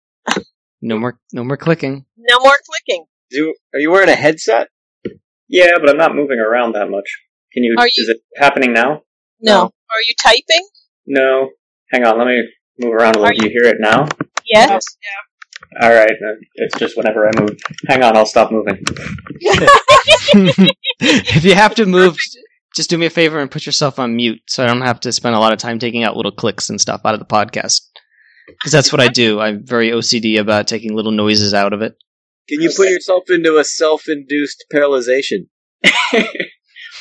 No 0.81 0.97
more, 0.97 1.19
no 1.33 1.43
more 1.43 1.57
clicking. 1.57 2.05
No 2.17 2.39
more 2.39 2.55
clicking. 2.69 3.05
Do, 3.31 3.53
are 3.73 3.79
you 3.79 3.91
wearing 3.91 4.09
a 4.09 4.15
headset? 4.15 4.69
Yeah, 5.49 5.71
but 5.79 5.89
I'm 5.89 5.97
not 5.97 6.15
moving 6.15 6.39
around 6.39 6.73
that 6.75 6.89
much. 6.89 7.09
Can 7.53 7.63
you? 7.63 7.75
Are 7.77 7.85
you- 7.85 7.91
Is 8.03 8.09
it 8.09 8.21
happening 8.37 8.71
now? 8.71 9.03
No. 9.41 9.53
No. 9.53 9.61
Are 9.63 10.01
you 10.07 10.15
typing? 10.23 10.67
No. 11.05 11.49
Hang 11.91 12.05
on. 12.05 12.17
Let 12.17 12.27
me 12.27 12.43
move 12.79 12.93
around 12.93 13.15
a 13.15 13.19
little. 13.19 13.35
Do 13.35 13.45
you 13.45 13.51
hear 13.51 13.69
it 13.69 13.77
now? 13.79 14.07
Yes. 14.45 14.85
All 15.81 15.89
right. 15.89 16.09
uh, 16.11 16.35
It's 16.55 16.77
just 16.77 16.97
whenever 16.97 17.27
I 17.27 17.31
move. 17.39 17.57
Hang 17.87 18.03
on. 18.03 18.17
I'll 18.17 18.25
stop 18.25 18.51
moving. 18.51 18.83
if 20.99 21.43
you 21.45 21.53
have 21.55 21.75
to 21.75 21.85
move, 21.85 22.17
just 22.75 22.89
do 22.89 22.97
me 22.97 23.05
a 23.05 23.09
favor 23.09 23.39
and 23.39 23.51
put 23.51 23.65
yourself 23.65 23.99
on 23.99 24.15
mute 24.15 24.41
so 24.47 24.63
I 24.63 24.67
don't 24.67 24.81
have 24.81 24.99
to 25.01 25.11
spend 25.11 25.35
a 25.35 25.39
lot 25.39 25.53
of 25.53 25.59
time 25.59 25.79
taking 25.79 26.03
out 26.03 26.15
little 26.17 26.31
clicks 26.31 26.69
and 26.69 26.79
stuff 26.81 27.01
out 27.05 27.13
of 27.13 27.19
the 27.19 27.25
podcast. 27.25 27.81
Because 28.47 28.71
that's 28.71 28.91
what 28.91 28.99
I 29.01 29.07
do. 29.09 29.39
I'm 29.39 29.65
very 29.65 29.89
OCD 29.91 30.39
about 30.39 30.67
taking 30.67 30.95
little 30.95 31.11
noises 31.11 31.53
out 31.53 31.71
of 31.73 31.81
it. 31.81 31.95
Can 32.47 32.61
you 32.61 32.71
put 32.75 32.89
yourself 32.89 33.29
into 33.29 33.57
a 33.57 33.63
self-induced 33.63 34.65
paralyzation? 34.73 35.47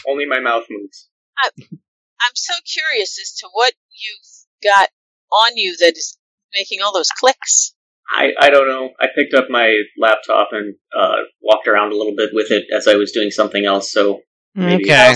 Only 0.07 0.27
my 0.27 0.41
mouth 0.41 0.65
moves. 0.69 1.09
I'm 1.43 2.35
so 2.35 2.53
curious 2.71 3.19
as 3.19 3.35
to 3.39 3.49
what 3.53 3.73
you've 3.91 4.71
got 4.71 4.91
on 5.33 5.57
you 5.57 5.75
that 5.79 5.97
is 5.97 6.19
making 6.55 6.81
all 6.83 6.93
those 6.93 7.09
clicks. 7.09 7.75
I, 8.11 8.31
I 8.41 8.51
don't 8.51 8.67
know. 8.69 8.91
I 9.01 9.07
picked 9.15 9.35
up 9.35 9.47
my 9.51 9.77
laptop 9.99 10.49
and 10.53 10.75
uh, 10.99 11.17
walked 11.43 11.69
around 11.69 11.93
a 11.93 11.97
little 11.97 12.15
bit 12.17 12.31
with 12.33 12.51
it 12.51 12.65
as 12.75 12.89
I 12.89 12.95
was 12.95 13.13
doing 13.13 13.31
something 13.31 13.65
else. 13.67 13.93
So 13.93 14.21
Maybe. 14.55 14.85
Okay. 14.85 15.15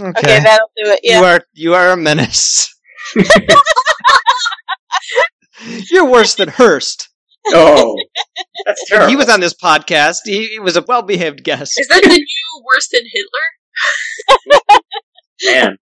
Okay, 0.00 0.08
Okay. 0.18 0.40
that'll 0.42 0.70
do 0.76 0.90
it. 0.90 1.00
You 1.02 1.22
are 1.22 1.40
you 1.52 1.74
are 1.74 1.92
a 1.92 1.96
menace. 1.96 2.74
You're 5.90 6.10
worse 6.10 6.34
than 6.34 6.48
Hearst. 6.48 7.08
oh, 7.48 7.96
that's 8.66 8.88
terrible. 8.88 9.08
He 9.10 9.16
was 9.16 9.28
on 9.28 9.40
this 9.40 9.54
podcast. 9.54 10.18
He, 10.24 10.46
he 10.48 10.58
was 10.60 10.76
a 10.76 10.82
well-behaved 10.86 11.42
guest. 11.44 11.78
Is 11.78 11.88
that 11.88 12.02
the 12.02 12.08
new 12.08 12.62
worse 12.64 12.88
than 12.92 13.02
Hitler? 13.12 13.46
Man, 15.52 15.76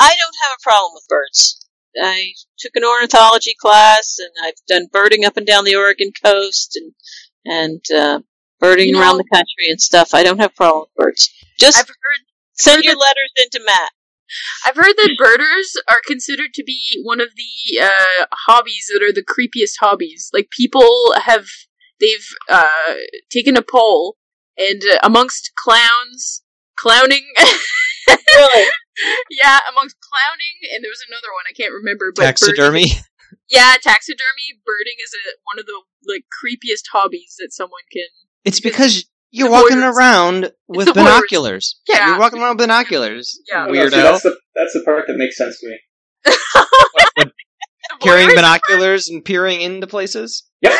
I 0.00 0.08
don't 0.08 0.36
have 0.44 0.52
a 0.58 0.62
problem 0.62 0.92
with 0.94 1.04
birds. 1.08 1.66
I 2.00 2.32
took 2.58 2.72
an 2.74 2.84
ornithology 2.84 3.54
class, 3.60 4.16
and 4.18 4.30
I've 4.46 4.54
done 4.68 4.86
birding 4.92 5.24
up 5.24 5.36
and 5.36 5.46
down 5.46 5.64
the 5.64 5.76
Oregon 5.76 6.12
coast, 6.24 6.76
and 6.76 6.92
and 7.44 7.80
uh, 7.94 8.20
birding 8.58 8.88
You 8.88 8.92
know- 8.94 9.00
around 9.00 9.18
the 9.18 9.28
country 9.32 9.68
and 9.70 9.80
stuff. 9.80 10.14
I 10.14 10.22
don't 10.22 10.38
have 10.38 10.54
problem 10.54 10.82
with 10.82 10.94
birds. 11.06 11.30
Just 11.58 11.78
I've 11.78 11.88
heard 11.88 12.26
send 12.52 12.84
your 12.84 12.94
letters 12.94 13.32
into 13.42 13.60
Matt. 13.64 13.90
I've 14.64 14.76
heard 14.76 14.94
that 14.96 15.16
birders 15.18 15.72
are 15.88 16.00
considered 16.06 16.54
to 16.54 16.62
be 16.64 17.00
one 17.02 17.20
of 17.20 17.30
the 17.36 17.80
uh, 17.80 18.26
hobbies 18.46 18.88
that 18.92 19.02
are 19.02 19.12
the 19.12 19.24
creepiest 19.24 19.74
hobbies. 19.80 20.30
Like 20.32 20.48
people 20.56 21.14
have 21.24 21.46
they've 22.00 22.28
uh, 22.48 22.94
taken 23.30 23.56
a 23.56 23.62
poll, 23.62 24.16
and 24.56 24.80
uh, 24.90 24.98
amongst 25.02 25.50
clowns, 25.62 26.42
clowning. 26.76 27.26
Really? 28.08 28.66
yeah, 29.30 29.58
amongst 29.70 29.96
clowning, 30.00 30.74
and 30.74 30.84
there 30.84 30.90
was 30.90 31.04
another 31.08 31.28
one 31.32 31.44
I 31.48 31.52
can't 31.52 31.72
remember. 31.72 32.12
But 32.14 32.22
Taxidermy. 32.24 32.84
birding- 32.90 33.04
yeah, 33.48 33.74
taxidermy. 33.80 34.58
Birding 34.66 34.98
is 35.04 35.14
a, 35.14 35.22
one 35.44 35.58
of 35.58 35.66
the 35.66 35.80
like 36.06 36.24
creepiest 36.34 36.84
hobbies 36.92 37.36
that 37.38 37.52
someone 37.52 37.82
can. 37.92 38.06
It's 38.44 38.60
because 38.60 39.04
you're 39.30 39.50
walking 39.50 39.78
voyeurism. 39.78 39.94
around 39.94 40.52
with 40.68 40.86
the 40.88 40.94
binoculars. 40.94 41.80
Yeah. 41.88 42.08
You're 42.10 42.18
walking 42.18 42.40
around 42.40 42.56
with 42.56 42.66
binoculars. 42.66 43.38
Yeah. 43.50 43.64
I 43.66 43.68
see, 43.68 43.72
Weirdo. 43.78 43.90
that's 43.90 44.22
the 44.22 44.36
that's 44.54 44.72
the 44.74 44.82
part 44.84 45.04
that 45.06 45.16
makes 45.16 45.36
sense 45.36 45.60
to 45.60 45.68
me. 45.68 45.78
The 47.16 47.30
Carrying 48.00 48.34
binoculars 48.34 49.08
and 49.10 49.24
peering 49.24 49.60
into 49.60 49.86
places. 49.86 50.44
Yep. 50.62 50.72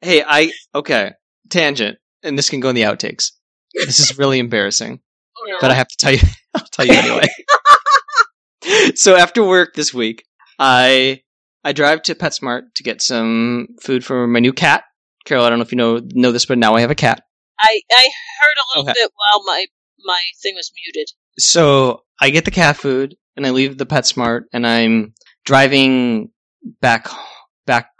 hey, 0.00 0.22
I 0.26 0.52
okay. 0.74 1.12
Tangent, 1.50 1.98
and 2.22 2.36
this 2.38 2.48
can 2.50 2.60
go 2.60 2.68
in 2.68 2.74
the 2.74 2.82
outtakes. 2.82 3.32
This 3.74 4.00
is 4.00 4.18
really 4.18 4.38
embarrassing, 4.38 5.00
Oh, 5.40 5.44
no. 5.46 5.56
but 5.60 5.70
I 5.70 5.74
have 5.74 5.88
to 5.88 5.96
tell 5.96 6.12
you. 6.12 6.20
I'll 6.54 6.64
tell 6.72 6.86
you 6.86 6.94
anyway. 6.94 7.26
so 8.94 9.16
after 9.16 9.44
work 9.44 9.74
this 9.74 9.92
week, 9.94 10.24
I 10.58 11.22
I 11.64 11.72
drive 11.72 12.02
to 12.02 12.14
PetSmart 12.14 12.62
to 12.76 12.82
get 12.82 13.02
some 13.02 13.68
food 13.82 14.04
for 14.04 14.26
my 14.26 14.40
new 14.40 14.52
cat. 14.52 14.84
Carol, 15.24 15.44
I 15.44 15.50
don't 15.50 15.58
know 15.58 15.64
if 15.64 15.72
you 15.72 15.78
know 15.78 16.00
know 16.14 16.32
this, 16.32 16.46
but 16.46 16.58
now 16.58 16.74
I 16.74 16.80
have 16.80 16.90
a 16.90 16.94
cat. 16.94 17.22
I 17.60 17.80
I 17.92 18.02
heard 18.40 18.56
a 18.56 18.78
little 18.78 18.90
Okay. 18.90 19.00
bit 19.00 19.10
while 19.14 19.44
my 19.44 19.66
my 20.04 20.20
thing 20.42 20.54
was 20.54 20.70
muted. 20.86 21.08
So 21.38 22.02
I 22.20 22.30
get 22.30 22.44
the 22.44 22.50
cat 22.50 22.76
food 22.76 23.16
and 23.36 23.46
I 23.46 23.50
leave 23.50 23.78
the 23.78 23.86
PetSmart 23.86 24.42
and 24.52 24.66
I'm 24.66 25.14
driving 25.44 26.30
back 26.80 27.08
back 27.08 27.08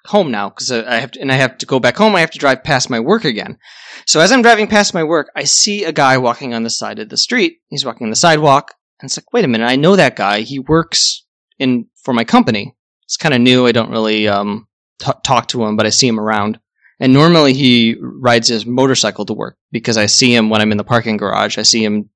home 0.09 0.31
now 0.31 0.49
because 0.49 0.73
I 0.73 0.97
have 0.97 1.13
to, 1.13 1.21
and 1.21 1.31
I 1.31 1.37
have 1.37 1.59
to 1.59 1.67
go 1.67 1.79
back 1.79 1.97
home. 1.97 2.15
I 2.15 2.21
have 2.21 2.31
to 2.33 2.39
drive 2.39 2.65
past 2.65 2.91
my 2.91 3.01
work 3.01 3.25
again. 3.25 3.59
So 4.07 4.21
as 4.21 4.33
I'm 4.33 4.43
driving 4.43 4.67
past 4.67 4.95
my 4.95 5.05
work, 5.05 5.31
I 5.37 5.45
see 5.45 5.85
a 5.85 5.93
guy 5.93 6.19
walking 6.19 6.55
on 6.55 6.63
the 6.63 6.71
side 6.71 6.99
of 6.99 7.09
the 7.09 7.17
street. 7.17 7.59
He's 7.69 7.85
walking 7.85 8.07
on 8.07 8.11
the 8.11 8.17
sidewalk, 8.17 8.75
and 9.01 9.09
it's 9.09 9.17
like, 9.17 9.33
wait 9.33 9.45
a 9.45 9.49
minute, 9.49 9.67
I 9.67 9.77
know 9.77 9.97
that 9.97 10.17
guy. 10.17 10.41
He 10.41 10.59
works 10.59 11.25
in 11.59 11.87
for 12.03 12.13
my 12.13 12.25
company. 12.25 12.75
It's 13.05 13.17
kind 13.17 13.35
of 13.35 13.41
new. 13.41 13.67
I 13.67 13.73
don't 13.73 13.91
really 13.91 14.29
um, 14.29 14.67
t- 14.99 15.13
talk 15.25 15.49
to 15.49 15.65
him, 15.65 15.77
but 15.77 15.87
I 15.87 15.91
see 15.91 16.09
him 16.09 16.21
around. 16.21 16.59
And 17.01 17.13
normally 17.13 17.53
he 17.53 17.97
rides 18.01 18.49
his 18.49 18.67
motorcycle 18.67 19.25
to 19.27 19.35
work 19.35 19.57
because 19.71 19.97
I 19.97 20.07
see 20.07 20.35
him 20.35 20.51
when 20.51 20.61
I'm 20.61 20.73
in 20.73 20.79
the 20.79 20.85
parking 20.85 21.17
garage. 21.17 21.57
I 21.57 21.63
see 21.63 21.85
him 21.85 22.11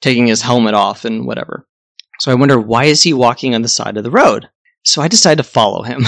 taking 0.00 0.26
his 0.26 0.42
helmet 0.42 0.74
off 0.74 1.04
and 1.04 1.26
whatever. 1.26 1.66
So 2.20 2.30
I 2.30 2.34
wonder 2.34 2.60
why 2.60 2.84
is 2.84 3.02
he 3.02 3.12
walking 3.12 3.54
on 3.54 3.62
the 3.62 3.68
side 3.68 3.96
of 3.96 4.04
the 4.04 4.10
road? 4.10 4.48
So 4.86 5.02
I 5.02 5.08
decided 5.08 5.42
to 5.42 5.48
follow 5.48 5.82
him. 5.82 6.02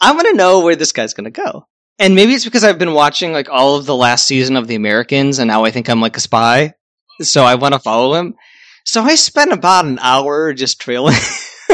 I 0.00 0.12
want 0.12 0.28
to 0.28 0.34
know 0.34 0.60
where 0.60 0.76
this 0.76 0.92
guy's 0.92 1.12
going 1.12 1.24
to 1.24 1.30
go. 1.30 1.66
And 1.98 2.14
maybe 2.14 2.34
it's 2.34 2.44
because 2.44 2.62
I've 2.62 2.78
been 2.78 2.94
watching 2.94 3.32
like 3.32 3.48
all 3.48 3.74
of 3.76 3.84
the 3.84 3.96
last 3.96 4.26
season 4.26 4.56
of 4.56 4.68
The 4.68 4.76
Americans 4.76 5.40
and 5.40 5.48
now 5.48 5.64
I 5.64 5.72
think 5.72 5.90
I'm 5.90 6.00
like 6.00 6.16
a 6.16 6.20
spy. 6.20 6.74
So 7.20 7.42
I 7.42 7.56
want 7.56 7.74
to 7.74 7.80
follow 7.80 8.14
him. 8.14 8.36
So 8.84 9.02
I 9.02 9.16
spent 9.16 9.52
about 9.52 9.84
an 9.84 9.98
hour 10.00 10.54
just 10.54 10.80
trailing. 10.80 11.16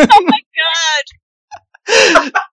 Oh 0.00 0.06
my 0.26 0.40
god! 1.88 2.32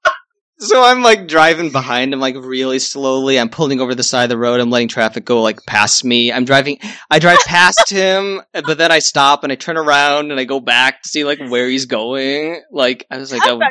so 0.65 0.83
I'm 0.83 1.01
like 1.01 1.27
driving 1.27 1.71
behind 1.71 2.13
him 2.13 2.19
like 2.19 2.35
really 2.35 2.79
slowly. 2.79 3.39
I'm 3.39 3.49
pulling 3.49 3.79
over 3.79 3.95
the 3.95 4.03
side 4.03 4.23
of 4.23 4.29
the 4.29 4.37
road. 4.37 4.59
I'm 4.59 4.69
letting 4.69 4.87
traffic 4.87 5.25
go 5.25 5.41
like 5.41 5.65
past 5.65 6.03
me. 6.03 6.31
I'm 6.31 6.45
driving. 6.45 6.79
I 7.09 7.19
drive 7.19 7.39
past 7.45 7.89
him, 7.91 8.41
but 8.53 8.77
then 8.77 8.91
I 8.91 8.99
stop 8.99 9.43
and 9.43 9.51
I 9.51 9.55
turn 9.55 9.77
around 9.77 10.31
and 10.31 10.39
I 10.39 10.43
go 10.43 10.59
back 10.59 11.03
to 11.03 11.09
see 11.09 11.23
like 11.23 11.39
where 11.39 11.67
he's 11.67 11.85
going. 11.85 12.61
Like 12.71 13.05
I 13.09 13.17
was 13.17 13.31
like, 13.31 13.43
I 13.43 13.53
would, 13.53 13.63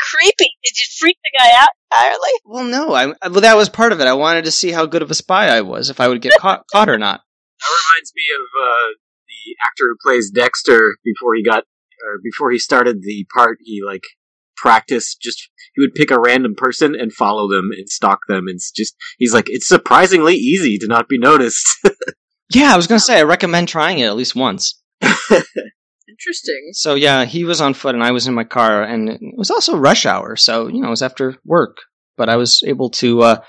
Creepy. 0.00 0.50
Did 0.64 0.78
you 0.78 0.84
freak 0.98 1.16
the 1.22 1.38
guy 1.38 1.50
out 1.60 1.68
entirely? 1.90 2.30
well, 2.44 2.64
no, 2.64 2.92
I 2.92 3.06
well 3.28 3.40
that 3.42 3.56
was 3.56 3.68
part 3.68 3.92
of 3.92 4.00
it. 4.00 4.06
I 4.06 4.14
wanted 4.14 4.44
to 4.44 4.50
see 4.50 4.70
how 4.70 4.86
good 4.86 5.02
of 5.02 5.10
a 5.10 5.14
spy 5.14 5.48
I 5.48 5.62
was 5.62 5.90
if 5.90 6.00
I 6.00 6.08
would 6.08 6.22
get 6.22 6.32
caught, 6.38 6.64
caught 6.72 6.88
or 6.88 6.98
not. 6.98 7.20
That 7.60 7.68
reminds 7.68 8.12
me 8.16 8.24
of 8.34 8.42
uh, 8.60 8.88
the 9.28 9.56
actor 9.64 9.84
who 9.84 9.96
plays 10.02 10.30
Dexter 10.30 10.96
before 11.04 11.34
he 11.34 11.44
got 11.44 11.64
or 12.04 12.18
before 12.22 12.50
he 12.50 12.58
started 12.58 13.02
the 13.02 13.26
part, 13.32 13.58
he 13.62 13.80
like 13.84 14.02
practiced 14.56 15.20
just 15.20 15.50
he 15.74 15.80
would 15.80 15.94
pick 15.94 16.10
a 16.10 16.20
random 16.20 16.54
person 16.56 16.94
and 16.94 17.12
follow 17.12 17.48
them 17.48 17.70
and 17.76 17.88
stalk 17.88 18.20
them 18.28 18.46
and 18.46 18.56
it's 18.56 18.70
just 18.70 18.94
he's 19.18 19.32
like 19.34 19.46
it's 19.48 19.68
surprisingly 19.68 20.34
easy 20.34 20.78
to 20.78 20.86
not 20.86 21.08
be 21.08 21.18
noticed. 21.18 21.66
Yeah, 22.54 22.72
I 22.72 22.76
was 22.76 22.86
gonna 22.86 23.00
say 23.00 23.18
I 23.18 23.22
recommend 23.22 23.68
trying 23.68 23.98
it 23.98 24.06
at 24.06 24.16
least 24.16 24.36
once. 24.36 24.80
Interesting. 26.08 26.70
So 26.72 26.94
yeah, 26.94 27.24
he 27.24 27.44
was 27.44 27.60
on 27.60 27.74
foot 27.74 27.94
and 27.94 28.04
I 28.04 28.12
was 28.12 28.26
in 28.26 28.34
my 28.34 28.44
car, 28.44 28.82
and 28.82 29.08
it 29.08 29.20
was 29.36 29.50
also 29.50 29.76
rush 29.76 30.06
hour, 30.06 30.36
so 30.36 30.68
you 30.68 30.80
know 30.80 30.88
it 30.88 30.90
was 30.90 31.02
after 31.02 31.36
work. 31.44 31.78
But 32.16 32.28
I 32.28 32.36
was 32.36 32.62
able 32.66 32.90
to 32.90 33.22
uh, 33.22 33.40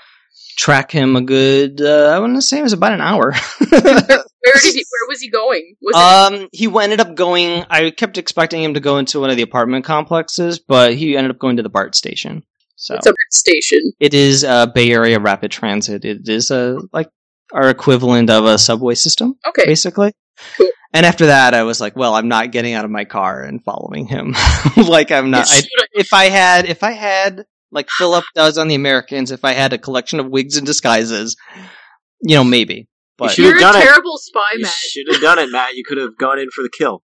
track 0.56 0.90
him 0.90 1.16
a 1.16 1.20
good. 1.22 1.80
Uh, 1.80 2.12
I 2.14 2.18
want 2.18 2.36
to 2.36 2.42
say 2.42 2.58
it 2.58 2.62
was 2.62 2.72
about 2.72 2.92
an 2.92 3.00
hour. 3.00 3.32
Where 3.70 4.54
did 4.62 4.74
he? 4.74 4.84
Where 4.90 5.08
was 5.08 5.20
he 5.20 5.30
going? 5.30 5.74
Was 5.80 5.94
it? 5.96 6.42
um, 6.42 6.48
he 6.52 6.66
ended 6.82 7.00
up 7.00 7.14
going. 7.14 7.64
I 7.70 7.90
kept 7.90 8.18
expecting 8.18 8.62
him 8.62 8.74
to 8.74 8.80
go 8.80 8.98
into 8.98 9.20
one 9.20 9.30
of 9.30 9.36
the 9.36 9.42
apartment 9.42 9.84
complexes, 9.84 10.58
but 10.58 10.94
he 10.94 11.16
ended 11.16 11.30
up 11.30 11.38
going 11.38 11.56
to 11.56 11.62
the 11.62 11.68
BART 11.70 11.94
station. 11.94 12.44
So 12.76 12.94
It's 12.96 13.06
a 13.06 13.10
BART 13.10 13.32
station. 13.32 13.92
it 14.00 14.12
is 14.14 14.44
uh, 14.44 14.66
Bay 14.66 14.90
Area 14.90 15.18
Rapid 15.20 15.50
Transit. 15.50 16.04
It 16.04 16.28
is 16.28 16.50
a 16.50 16.78
like 16.92 17.08
our 17.52 17.68
equivalent 17.70 18.30
of 18.30 18.44
a 18.44 18.58
subway 18.58 18.94
system, 18.94 19.36
Okay. 19.46 19.64
basically. 19.64 20.12
Cool. 20.58 20.68
And 20.92 21.06
after 21.06 21.26
that, 21.26 21.54
I 21.54 21.62
was 21.64 21.80
like, 21.80 21.96
"Well, 21.96 22.14
I'm 22.14 22.28
not 22.28 22.52
getting 22.52 22.74
out 22.74 22.84
of 22.84 22.90
my 22.90 23.04
car 23.04 23.42
and 23.42 23.62
following 23.64 24.06
him. 24.06 24.34
like 24.76 25.10
I'm 25.10 25.30
not. 25.30 25.46
I, 25.50 25.62
if 25.94 26.12
I 26.12 26.26
had, 26.26 26.66
if 26.66 26.82
I 26.84 26.92
had, 26.92 27.46
like 27.74 27.88
Philip 27.98 28.24
does 28.34 28.56
on 28.56 28.68
the 28.68 28.74
Americans, 28.76 29.30
if 29.30 29.44
I 29.44 29.52
had 29.52 29.72
a 29.74 29.78
collection 29.78 30.20
of 30.20 30.26
wigs 30.28 30.56
and 30.56 30.66
disguises, 30.66 31.36
you 32.22 32.36
know, 32.36 32.44
maybe. 32.44 32.88
But 33.18 33.32
should- 33.32 33.44
You're 33.44 33.56
a 33.56 33.60
done 33.60 33.76
it. 33.76 33.82
terrible 33.82 34.16
spy, 34.16 34.40
you 34.54 34.62
Matt. 34.62 34.72
should 34.72 35.06
have 35.12 35.20
done 35.20 35.38
it, 35.38 35.50
Matt. 35.50 35.74
You 35.74 35.84
could 35.84 35.98
have 35.98 36.16
gone 36.16 36.38
in 36.38 36.48
for 36.50 36.62
the 36.62 36.70
kill. 36.70 37.02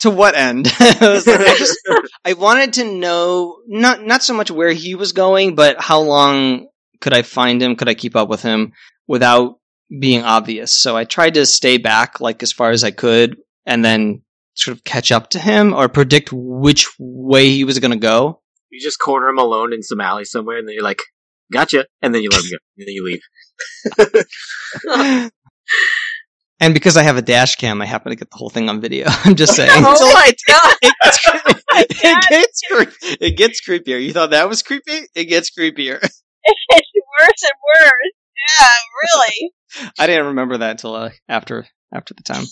to 0.00 0.10
what 0.10 0.34
end? 0.34 0.66
I, 0.78 0.96
like, 1.26 1.40
I 1.40 1.56
just 1.58 1.78
I 2.24 2.32
wanted 2.34 2.74
to 2.74 2.84
know 2.84 3.58
not 3.66 4.02
not 4.02 4.22
so 4.22 4.34
much 4.34 4.50
where 4.50 4.72
he 4.72 4.94
was 4.94 5.12
going, 5.12 5.54
but 5.54 5.80
how 5.80 6.00
long 6.00 6.68
could 7.00 7.12
I 7.14 7.22
find 7.22 7.62
him? 7.62 7.76
Could 7.76 7.88
I 7.88 7.94
keep 7.94 8.16
up 8.16 8.28
with 8.28 8.42
him 8.42 8.72
without 9.06 9.58
being 10.00 10.22
obvious? 10.24 10.72
So 10.74 10.96
I 10.96 11.04
tried 11.04 11.34
to 11.34 11.46
stay 11.46 11.78
back 11.78 12.20
like 12.20 12.42
as 12.42 12.52
far 12.52 12.70
as 12.70 12.82
I 12.84 12.90
could, 12.90 13.36
and 13.64 13.84
then 13.84 14.22
sort 14.54 14.76
of 14.76 14.84
catch 14.84 15.10
up 15.12 15.30
to 15.30 15.38
him 15.38 15.72
or 15.72 15.88
predict 15.88 16.30
which 16.32 16.86
way 16.98 17.48
he 17.48 17.64
was 17.64 17.78
going 17.78 17.90
to 17.92 17.96
go. 17.96 18.41
You 18.72 18.80
just 18.80 18.98
corner 18.98 19.28
him 19.28 19.38
alone 19.38 19.72
in 19.72 19.82
some 19.82 20.00
alley 20.00 20.24
somewhere, 20.24 20.56
and 20.56 20.66
then 20.66 20.74
you're 20.74 20.82
like, 20.82 21.02
"Gotcha," 21.52 21.86
and 22.00 22.12
then 22.14 22.22
you 22.22 22.30
let 22.30 22.40
him 22.40 22.50
go, 22.50 22.56
and 22.78 22.88
then 22.88 22.94
you 22.94 23.04
leave. 23.04 23.20
And 26.62 26.72
because 26.74 26.96
I 26.96 27.02
have 27.02 27.16
a 27.16 27.22
dash 27.22 27.56
cam, 27.56 27.82
I 27.82 27.86
happen 27.86 28.10
to 28.10 28.16
get 28.16 28.30
the 28.30 28.36
whole 28.36 28.48
thing 28.48 28.68
on 28.68 28.80
video. 28.80 29.06
I'm 29.08 29.34
just 29.34 29.56
saying. 29.56 29.70
Oh 29.84 30.12
my 30.14 30.32
god! 30.46 30.76
it, 30.80 30.94
gets, 32.00 32.04
it, 32.04 32.28
gets 32.30 32.60
cre- 32.70 33.16
it 33.20 33.36
gets 33.36 33.60
creepier. 33.68 34.00
You 34.00 34.12
thought 34.12 34.30
that 34.30 34.48
was 34.48 34.62
creepy? 34.62 35.08
It 35.16 35.24
gets 35.24 35.50
creepier. 35.50 35.98
It's 36.00 36.22
worse 37.18 37.42
and 37.42 37.52
worse. 37.74 38.12
Yeah, 38.60 38.68
really. 39.02 39.52
I 39.98 40.06
didn't 40.06 40.26
remember 40.26 40.58
that 40.58 40.70
until 40.72 40.94
uh, 40.94 41.10
after 41.28 41.66
after 41.92 42.14
the 42.14 42.22
time. 42.22 42.44